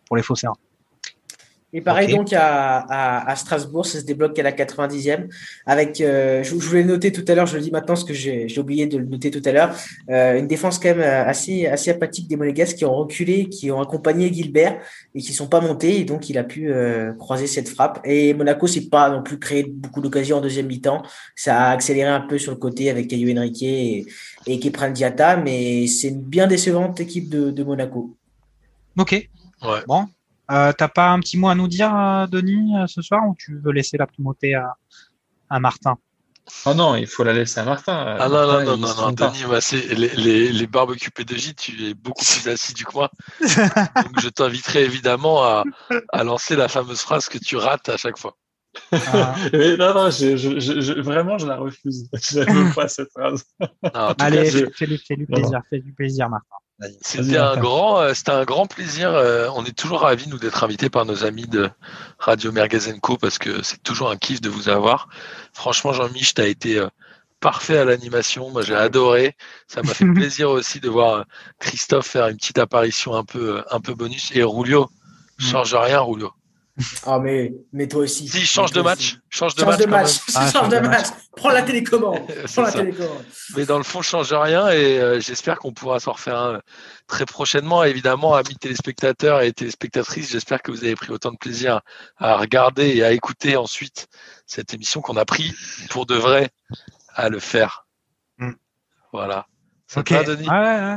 pour 0.06 0.16
les 0.16 0.22
Phocéens. 0.22 0.54
Et 1.72 1.80
pareil 1.80 2.12
donc 2.12 2.32
à, 2.32 2.78
à, 2.78 3.30
à 3.30 3.36
Strasbourg, 3.36 3.86
ça 3.86 4.00
se 4.00 4.04
débloque 4.04 4.38
à 4.38 4.42
la 4.42 4.52
90e. 4.52 5.28
Avec, 5.66 6.00
euh, 6.00 6.42
je, 6.42 6.50
je 6.50 6.66
voulais 6.66 6.82
le 6.82 6.88
noter 6.88 7.12
tout 7.12 7.24
à 7.28 7.34
l'heure, 7.34 7.46
je 7.46 7.56
le 7.56 7.62
dis 7.62 7.70
maintenant 7.70 7.94
parce 7.94 8.04
que 8.04 8.12
j'ai 8.12 8.48
j'ai 8.48 8.60
oublié 8.60 8.86
de 8.86 8.98
le 8.98 9.04
noter 9.04 9.30
tout 9.30 9.42
à 9.44 9.52
l'heure, 9.52 9.74
euh, 10.10 10.38
une 10.38 10.48
défense 10.48 10.78
quand 10.78 10.88
même 10.88 11.00
euh, 11.00 11.24
assez 11.24 11.66
assez 11.66 11.90
apathique 11.90 12.26
des 12.26 12.36
Monégasques 12.36 12.76
qui 12.76 12.84
ont 12.84 12.94
reculé, 12.94 13.48
qui 13.48 13.70
ont 13.70 13.80
accompagné 13.80 14.32
Gilbert 14.32 14.80
et 15.14 15.20
qui 15.20 15.32
sont 15.32 15.46
pas 15.46 15.60
montés 15.60 16.00
et 16.00 16.04
donc 16.04 16.28
il 16.28 16.38
a 16.38 16.44
pu 16.44 16.72
euh, 16.72 17.12
croiser 17.12 17.46
cette 17.46 17.68
frappe. 17.68 18.00
Et 18.04 18.34
Monaco 18.34 18.66
s'est 18.66 18.88
pas 18.88 19.08
non 19.10 19.22
plus 19.22 19.38
créé 19.38 19.64
beaucoup 19.64 20.00
d'occasions 20.00 20.38
en 20.38 20.40
deuxième 20.40 20.66
mi-temps, 20.66 21.02
ça 21.36 21.66
a 21.66 21.70
accéléré 21.70 22.08
un 22.08 22.20
peu 22.20 22.38
sur 22.38 22.52
le 22.52 22.58
côté 22.58 22.90
avec 22.90 23.08
Caillou 23.08 23.36
Henrique 23.36 23.62
et, 23.62 24.06
et 24.46 24.58
Kepran 24.58 24.90
Diatta, 24.90 25.36
mais 25.36 25.86
c'est 25.86 26.08
une 26.08 26.20
bien 26.22 26.48
décevante 26.48 26.98
équipe 27.00 27.28
de, 27.28 27.50
de 27.50 27.62
Monaco. 27.62 28.16
Ok. 28.98 29.12
Ouais. 29.62 29.80
Bon. 29.86 30.06
Euh, 30.50 30.72
T'as 30.72 30.88
pas 30.88 31.10
un 31.10 31.20
petit 31.20 31.38
mot 31.38 31.48
à 31.48 31.54
nous 31.54 31.68
dire, 31.68 31.94
euh, 31.94 32.26
Denis, 32.26 32.76
euh, 32.76 32.86
ce 32.86 33.02
soir, 33.02 33.20
ou 33.28 33.36
tu 33.38 33.58
veux 33.58 33.72
laisser 33.72 33.96
la 33.96 34.06
primauté 34.06 34.54
à, 34.54 34.74
à 35.48 35.60
Martin? 35.60 35.96
Oh 36.66 36.74
non, 36.74 36.96
il 36.96 37.06
faut 37.06 37.22
la 37.22 37.32
laisser 37.32 37.60
à 37.60 37.64
Martin. 37.64 38.16
Ah 38.18 38.28
non, 38.28 38.40
non, 38.46 38.46
Martin, 38.46 38.64
non, 38.64 38.76
non, 38.76 38.94
non. 39.06 39.12
Denis, 39.12 39.94
les, 39.96 40.08
les, 40.16 40.52
les 40.52 40.66
barbecues 40.66 41.10
P2J, 41.10 41.54
tu 41.54 41.84
es 41.88 41.94
beaucoup 41.94 42.24
plus 42.24 42.48
assidu 42.50 42.84
que 42.84 42.92
moi. 42.94 43.10
Donc, 43.40 44.18
je 44.18 44.28
t'inviterai 44.28 44.82
évidemment 44.84 45.44
à, 45.44 45.62
à 46.12 46.24
lancer 46.24 46.56
la 46.56 46.66
fameuse 46.66 47.00
phrase 47.02 47.28
que 47.28 47.38
tu 47.38 47.56
rates 47.56 47.88
à 47.88 47.96
chaque 47.96 48.18
fois. 48.18 48.36
Mais 49.52 49.76
non, 49.76 49.94
non, 49.94 50.10
je, 50.10 50.36
je, 50.36 50.58
je, 50.58 50.80
je- 50.80 51.00
vraiment, 51.00 51.38
je 51.38 51.46
la 51.46 51.56
refuse. 51.56 52.08
Je 52.30 52.40
n'aime 52.40 52.72
pas 52.74 52.88
cette 52.88 53.10
phrase. 53.12 53.44
Non, 53.60 54.14
Allez, 54.18 54.38
cas, 54.44 54.50
je- 54.50 54.58
fais- 54.64 54.70
fais-lui 54.74 54.98
fais-lui 54.98 55.26
Non, 55.28 55.36
non. 55.38 55.42
plaisir, 55.42 55.60
fais 55.70 55.78
du 55.80 55.92
plaisir, 55.92 56.28
Martin. 56.28 56.56
Vas-y. 56.80 56.96
C'était 57.02 57.36
un 57.36 57.58
grand, 57.58 58.00
euh, 58.00 58.14
c'était 58.14 58.30
un 58.30 58.44
grand 58.44 58.66
plaisir. 58.66 59.10
euh, 59.10 59.48
on 59.54 59.64
est 59.64 59.76
toujours 59.76 60.00
ravis 60.00 60.28
nous 60.28 60.38
d'être 60.38 60.64
invités 60.64 60.88
par 60.88 61.04
nos 61.04 61.24
amis 61.24 61.46
de 61.46 61.70
Radio 62.18 62.52
Merguez 62.52 62.98
Co 63.02 63.18
parce 63.18 63.38
que 63.38 63.62
c'est 63.62 63.82
toujours 63.82 64.10
un 64.10 64.16
kiff 64.16 64.40
de 64.40 64.48
vous 64.48 64.70
avoir. 64.70 65.08
Franchement, 65.52 65.92
Jean-Mich, 65.92 66.32
t'as 66.34 66.46
été 66.46 66.78
euh, 66.78 66.88
parfait 67.40 67.76
à 67.76 67.84
l'animation. 67.84 68.50
Moi, 68.50 68.62
j'ai 68.62 68.74
adoré. 68.74 69.36
Ça 69.68 69.82
m'a 69.82 69.92
fait 69.92 70.06
plaisir 70.14 70.50
aussi 70.50 70.80
de 70.80 70.88
voir 70.88 71.26
Christophe 71.58 72.06
faire 72.06 72.28
une 72.28 72.36
petite 72.38 72.58
apparition 72.58 73.14
un 73.14 73.24
peu, 73.24 73.62
un 73.70 73.80
peu 73.80 73.94
bonus. 73.94 74.30
Et 74.34 74.42
Rulio, 74.42 74.90
change 75.38 75.74
rien, 75.74 76.00
Rulio. 76.00 76.32
Ah 77.06 77.18
mais 77.18 77.52
mais 77.72 77.88
toi 77.88 78.02
aussi. 78.02 78.28
Si, 78.28 78.40
change 78.46 78.72
de 78.72 78.80
match, 78.82 78.98
aussi. 78.98 79.18
change 79.30 79.54
de 79.54 79.60
Change 79.60 79.70
match. 79.70 79.80
de 79.80 79.86
match. 79.86 80.10
Ah, 80.34 80.50
change 80.50 80.68
de 80.68 80.78
match. 80.78 81.06
Prends 81.36 81.50
la 81.50 81.62
télécommande. 81.62 82.20
Prends 82.52 82.62
la 82.62 82.72
télécommande. 82.72 83.24
Mais 83.56 83.64
dans 83.66 83.78
le 83.78 83.84
fond, 83.84 84.02
change 84.02 84.32
rien 84.32 84.68
et 84.70 84.98
euh, 84.98 85.20
j'espère 85.20 85.58
qu'on 85.58 85.72
pourra 85.72 86.00
s'en 86.00 86.12
refaire 86.12 86.38
un 86.38 86.54
euh, 86.54 86.60
très 87.06 87.26
prochainement. 87.26 87.84
Évidemment, 87.84 88.34
amis 88.34 88.56
téléspectateurs 88.56 89.42
et 89.42 89.52
téléspectatrices, 89.52 90.30
j'espère 90.30 90.62
que 90.62 90.70
vous 90.70 90.84
avez 90.84 90.94
pris 90.94 91.10
autant 91.12 91.32
de 91.32 91.38
plaisir 91.38 91.80
à 92.16 92.36
regarder 92.36 92.88
et 92.96 93.04
à 93.04 93.12
écouter 93.12 93.56
ensuite 93.56 94.08
cette 94.46 94.74
émission 94.74 95.00
qu'on 95.00 95.16
a 95.16 95.24
pris 95.24 95.54
pour 95.90 96.06
de 96.06 96.14
vrai 96.14 96.50
à 97.14 97.28
le 97.28 97.38
faire. 97.38 97.86
Mm. 98.38 98.52
Voilà. 99.12 99.46
Denis? 99.96 100.48
Ouais, 100.48 100.54
ouais. 100.54 100.96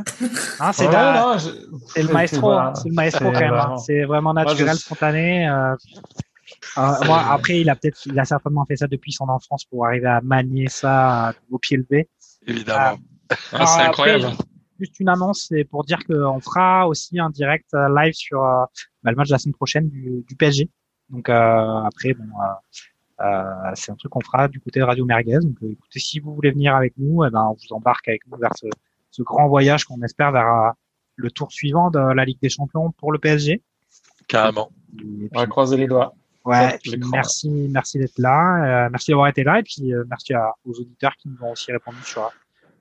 Ah, 0.60 0.72
c'est 0.72 0.86
Ouais, 0.86 0.92
la- 0.92 1.20
non, 1.20 1.38
je- 1.38 1.50
c'est 1.88 2.02
le 2.02 2.12
maestro, 2.12 2.50
hein, 2.52 2.74
c'est 2.74 2.88
le 2.88 2.94
maestro 2.94 3.24
C'est 3.26 3.32
quand 3.32 3.40
même. 3.40 3.52
hein. 3.52 3.56
vraiment- 3.56 3.76
C'est 3.78 4.04
vraiment 4.04 4.34
naturel, 4.34 4.68
je- 4.74 4.78
spontané. 4.78 5.48
euh. 5.48 5.74
Euh, 6.76 6.92
moi, 7.06 7.24
après, 7.30 7.60
il 7.60 7.70
a 7.70 7.76
peut-être, 7.76 7.98
il 8.06 8.18
a 8.18 8.24
certainement 8.24 8.64
fait 8.66 8.76
ça 8.76 8.86
depuis 8.86 9.12
son 9.12 9.28
enfance 9.28 9.64
pour 9.64 9.86
arriver 9.86 10.06
à 10.08 10.20
manier 10.20 10.68
ça 10.68 11.32
au 11.50 11.58
pied 11.58 11.76
levé. 11.76 12.08
Évidemment. 12.46 12.98
Ah, 13.30 13.36
c'est 13.38 13.56
Alors, 13.56 13.70
après, 13.70 13.84
incroyable. 13.84 14.26
Juste 14.80 14.98
une 15.00 15.08
annonce, 15.08 15.46
c'est 15.48 15.64
pour 15.64 15.84
dire 15.84 15.98
qu'on 16.04 16.40
fera 16.40 16.86
aussi 16.88 17.18
un 17.18 17.30
direct 17.30 17.66
euh, 17.74 17.88
live 17.96 18.12
sur 18.14 18.42
euh, 18.44 18.64
bah, 19.02 19.10
le 19.12 19.16
match 19.16 19.28
de 19.28 19.32
la 19.32 19.38
semaine 19.38 19.54
prochaine 19.54 19.88
du, 19.88 20.24
du 20.28 20.34
PSG. 20.36 20.68
Donc 21.10 21.28
euh, 21.28 21.82
après, 21.84 22.12
bon, 22.14 22.24
euh, 23.20 23.44
c'est 23.74 23.92
un 23.92 23.94
truc 23.96 24.10
qu'on 24.12 24.20
fera 24.20 24.48
du 24.48 24.60
côté 24.60 24.80
de 24.80 24.84
Radio 24.84 25.04
Merguez. 25.04 25.38
Donc 25.42 25.56
euh, 25.62 25.70
écoutez, 25.72 25.98
si 26.00 26.20
vous 26.20 26.34
voulez 26.34 26.50
venir 26.50 26.74
avec 26.74 26.94
nous, 26.98 27.24
eh 27.24 27.30
ben, 27.30 27.42
on 27.50 27.54
vous 27.54 27.74
embarque 27.76 28.08
avec 28.08 28.26
nous 28.26 28.36
vers 28.38 28.50
ce, 28.56 28.66
ce 29.10 29.22
grand 29.22 29.48
voyage 29.48 29.84
qu'on 29.84 30.00
espère 30.02 30.32
vers 30.32 30.46
euh, 30.46 30.70
le 31.16 31.30
tour 31.30 31.52
suivant 31.52 31.90
de 31.90 31.98
la 31.98 32.24
Ligue 32.24 32.40
des 32.42 32.48
Champions 32.48 32.90
pour 32.92 33.12
le 33.12 33.18
PSG. 33.18 33.62
Carrément. 34.26 34.70
On 35.34 35.38
va 35.38 35.46
croiser 35.46 35.76
les 35.76 35.86
doigts. 35.86 36.14
Ouais, 36.44 36.78
puis 36.82 37.00
merci, 37.10 37.48
merci 37.70 37.98
d'être 37.98 38.18
là, 38.18 38.84
euh, 38.86 38.88
merci 38.90 39.10
d'avoir 39.10 39.28
été 39.28 39.44
là 39.44 39.60
et 39.60 39.62
puis 39.62 39.94
euh, 39.94 40.04
merci 40.10 40.34
à- 40.34 40.52
aux 40.66 40.72
auditeurs 40.78 41.14
qui 41.16 41.28
nous 41.28 41.36
ont 41.42 41.52
aussi 41.52 41.72
répondu 41.72 41.96
sur 42.04 42.30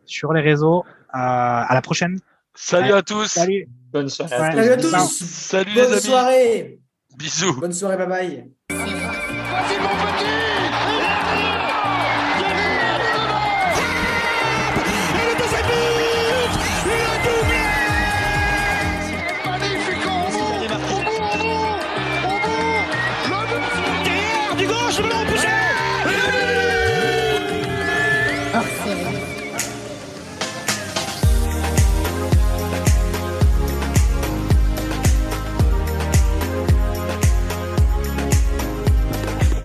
sur 0.05 0.33
les 0.33 0.41
réseaux. 0.41 0.83
Euh, 0.85 1.17
à 1.17 1.69
la 1.73 1.81
prochaine. 1.81 2.19
Salut 2.55 2.91
Ouais. 2.91 2.97
à 2.97 3.01
tous. 3.03 3.25
Salut. 3.27 3.67
Bonne 3.91 4.09
soirée. 4.09 4.35
Ouais. 4.35 4.51
Salut 4.51 4.69
à 4.71 4.77
tous. 4.77 5.23
Salut 5.23 5.73
Bonne 5.75 5.83
les 5.85 5.91
amis. 5.93 6.01
soirée. 6.01 6.79
Bisous. 7.17 7.59
Bonne 7.59 7.71
soirée. 7.73 7.97
Bye 8.05 8.51
bye. 8.69 10.12